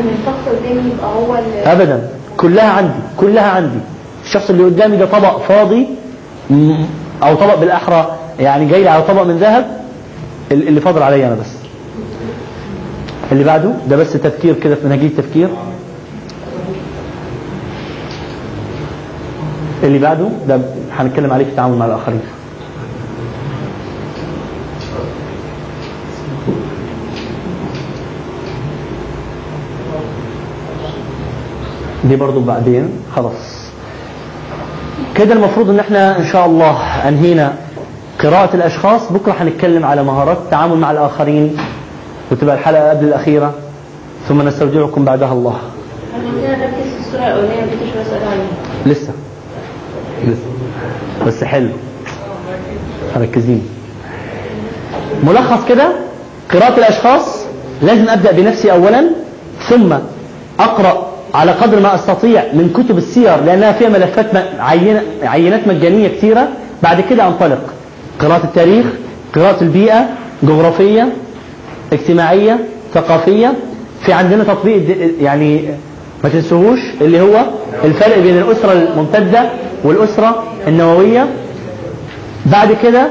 اللي 0.00 1.72
ابدا 1.72 2.08
كلها 2.36 2.70
عندي 2.72 2.92
كلها 3.16 3.50
عندي. 3.50 3.78
الشخص 4.24 4.50
اللي 4.50 4.64
قدامي 4.64 4.96
ده 4.96 5.06
طبق 5.06 5.38
فاضي 5.40 5.86
أو 7.22 7.34
طبق 7.34 7.54
بالأحرى 7.60 8.16
يعني 8.40 8.66
جاي 8.66 8.82
لي 8.82 8.88
على 8.88 9.02
طبق 9.02 9.22
من 9.22 9.36
ذهب 9.38 9.80
ال- 10.52 10.68
اللي 10.68 10.80
فاضل 10.80 11.02
عليا 11.02 11.26
أنا 11.26 11.34
بس. 11.34 11.46
اللي 13.32 13.44
بعده 13.44 13.70
ده 13.88 13.96
بس 13.96 14.12
تفكير 14.12 14.54
كده 14.54 14.74
في 14.74 14.86
منهجيه 14.86 15.06
التفكير 15.06 15.48
اللي 19.84 19.98
بعده 19.98 20.28
ده 20.48 20.60
هنتكلم 20.92 21.32
عليه 21.32 21.44
في 21.44 21.50
التعامل 21.50 21.76
مع 21.78 21.86
الآخرين. 21.86 22.20
دي 32.04 32.16
برضو 32.16 32.40
بعدين 32.40 32.88
خلاص. 33.16 33.64
كده 35.14 35.34
المفروض 35.34 35.70
إن 35.70 35.78
إحنا 35.78 36.18
إن 36.18 36.24
شاء 36.26 36.46
الله 36.46 36.78
أنهينا 37.08 37.52
قراءة 38.20 38.56
الأشخاص. 38.56 39.12
بكرة 39.12 39.32
هنتكلم 39.40 39.84
على 39.84 40.02
مهارات 40.02 40.36
التعامل 40.36 40.76
مع 40.76 40.90
الآخرين 40.90 41.56
وتبقى 42.30 42.54
الحلقة 42.54 42.90
قبل 42.90 43.04
الأخيرة. 43.04 43.54
ثم 44.28 44.42
نستودعكم 44.42 45.04
بعدها 45.04 45.32
الله. 45.32 45.58
الصورة 46.16 47.20
بسأل 48.00 48.22
عليها. 48.28 48.46
لسه 48.86 49.02
لسه. 49.02 49.12
بس 51.26 51.44
حلو. 51.44 51.68
مركزين. 53.16 53.62
ملخص 55.24 55.68
كده 55.68 55.92
قراءة 56.52 56.78
الأشخاص 56.78 57.44
لازم 57.82 58.08
أبدأ 58.08 58.32
بنفسي 58.32 58.72
أولا 58.72 59.04
ثم 59.68 59.92
أقرأ 60.60 61.06
على 61.34 61.52
قدر 61.52 61.80
ما 61.80 61.94
أستطيع 61.94 62.42
من 62.52 62.70
كتب 62.76 62.98
السير 62.98 63.40
لأنها 63.44 63.72
فيها 63.72 63.88
ملفات 63.88 64.26
عينات 65.22 65.68
مجانية 65.68 66.08
كثيرة 66.08 66.48
بعد 66.82 67.00
كده 67.10 67.26
أنطلق. 67.28 67.60
قراءة 68.20 68.44
التاريخ 68.44 68.86
قراءة 69.34 69.62
البيئة 69.62 70.08
جغرافية 70.42 71.08
اجتماعية 71.92 72.58
ثقافية. 72.94 73.52
في 74.04 74.12
عندنا 74.12 74.44
تطبيق 74.44 74.82
يعني 75.20 75.64
ما 76.24 76.30
تنسوهوش 76.30 76.78
اللي 77.00 77.20
هو 77.20 77.44
الفرق 77.84 78.18
بين 78.18 78.38
الأسرة 78.38 78.72
الممتدة 78.72 79.48
والأسرة 79.84 80.42
النووية 80.68 81.26
بعد 82.46 82.72
كده 82.82 83.08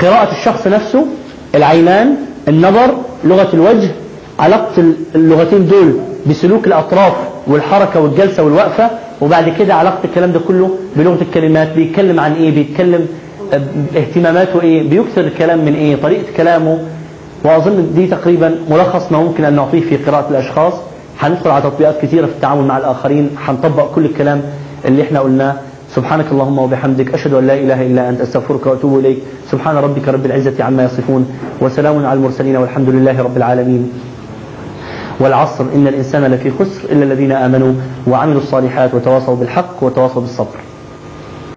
قراءة 0.00 0.32
الشخص 0.32 0.66
نفسه 0.66 1.06
العينان 1.54 2.14
النظر 2.48 2.94
لغة 3.24 3.48
الوجه 3.54 3.90
علاقة 4.38 4.82
اللغتين 5.14 5.66
دول 5.66 5.94
بسلوك 6.26 6.66
الأطراف 6.66 7.12
والحركة 7.46 8.00
والجلسة 8.00 8.42
والوقفة 8.42 8.90
وبعد 9.20 9.48
كده 9.58 9.74
علاقة 9.74 9.98
الكلام 10.04 10.32
ده 10.32 10.40
كله 10.48 10.70
بلغة 10.96 11.18
الكلمات 11.22 11.72
بيتكلم 11.72 12.20
عن 12.20 12.32
إيه 12.34 12.50
بيتكلم 12.54 13.06
آه، 13.52 13.60
اهتماماته 13.96 14.60
إيه 14.62 14.88
بيكثر 14.90 15.20
الكلام 15.20 15.58
من 15.64 15.74
إيه 15.74 15.96
طريقة 15.96 16.24
كلامه. 16.36 16.78
وأظن 17.44 17.92
دي 17.94 18.06
تقريبا 18.06 18.54
ملخص 18.70 19.12
ما 19.12 19.18
ممكن 19.18 19.44
أن 19.44 19.52
نعطيه 19.56 19.80
في 19.80 19.96
قراءة 19.96 20.30
الأشخاص. 20.30 20.72
هندخل 21.20 21.50
على 21.50 21.62
تطبيقات 21.62 22.00
كثيرة 22.02 22.26
في 22.26 22.32
التعامل 22.32 22.64
مع 22.66 22.78
الآخرين 22.78 23.30
هنطبق 23.46 23.94
كل 23.94 24.04
الكلام 24.04 24.42
اللي 24.84 25.02
إحنا 25.02 25.20
قلناه. 25.20 25.54
سبحانك 25.94 26.26
اللهم 26.32 26.58
وبحمدك 26.58 27.14
أشهد 27.14 27.34
أن 27.34 27.46
لا 27.46 27.54
إله 27.54 27.86
إلا 27.86 28.08
أنت 28.08 28.20
أستغفرك 28.20 28.66
وأتوب 28.66 28.98
إليك. 28.98 29.18
سبحان 29.50 29.76
ربك 29.76 30.08
رب 30.08 30.26
العزة 30.26 30.64
عما 30.64 30.84
يصفون 30.84 31.26
وسلام 31.60 32.06
على 32.06 32.18
المرسلين 32.18 32.56
والحمد 32.56 32.88
لله 32.88 33.22
رب 33.22 33.36
العالمين. 33.36 33.92
والعصر 35.20 35.64
إن 35.74 35.86
الإنسان 35.86 36.24
لفي 36.24 36.50
خسر 36.50 36.92
إلا 36.92 37.04
الذين 37.04 37.32
آمنوا 37.32 37.72
وعملوا 38.06 38.40
الصالحات 38.40 38.94
وتواصوا 38.94 39.36
بالحق 39.36 39.82
وتواصوا 39.82 40.22
بالصبر. 40.22 40.69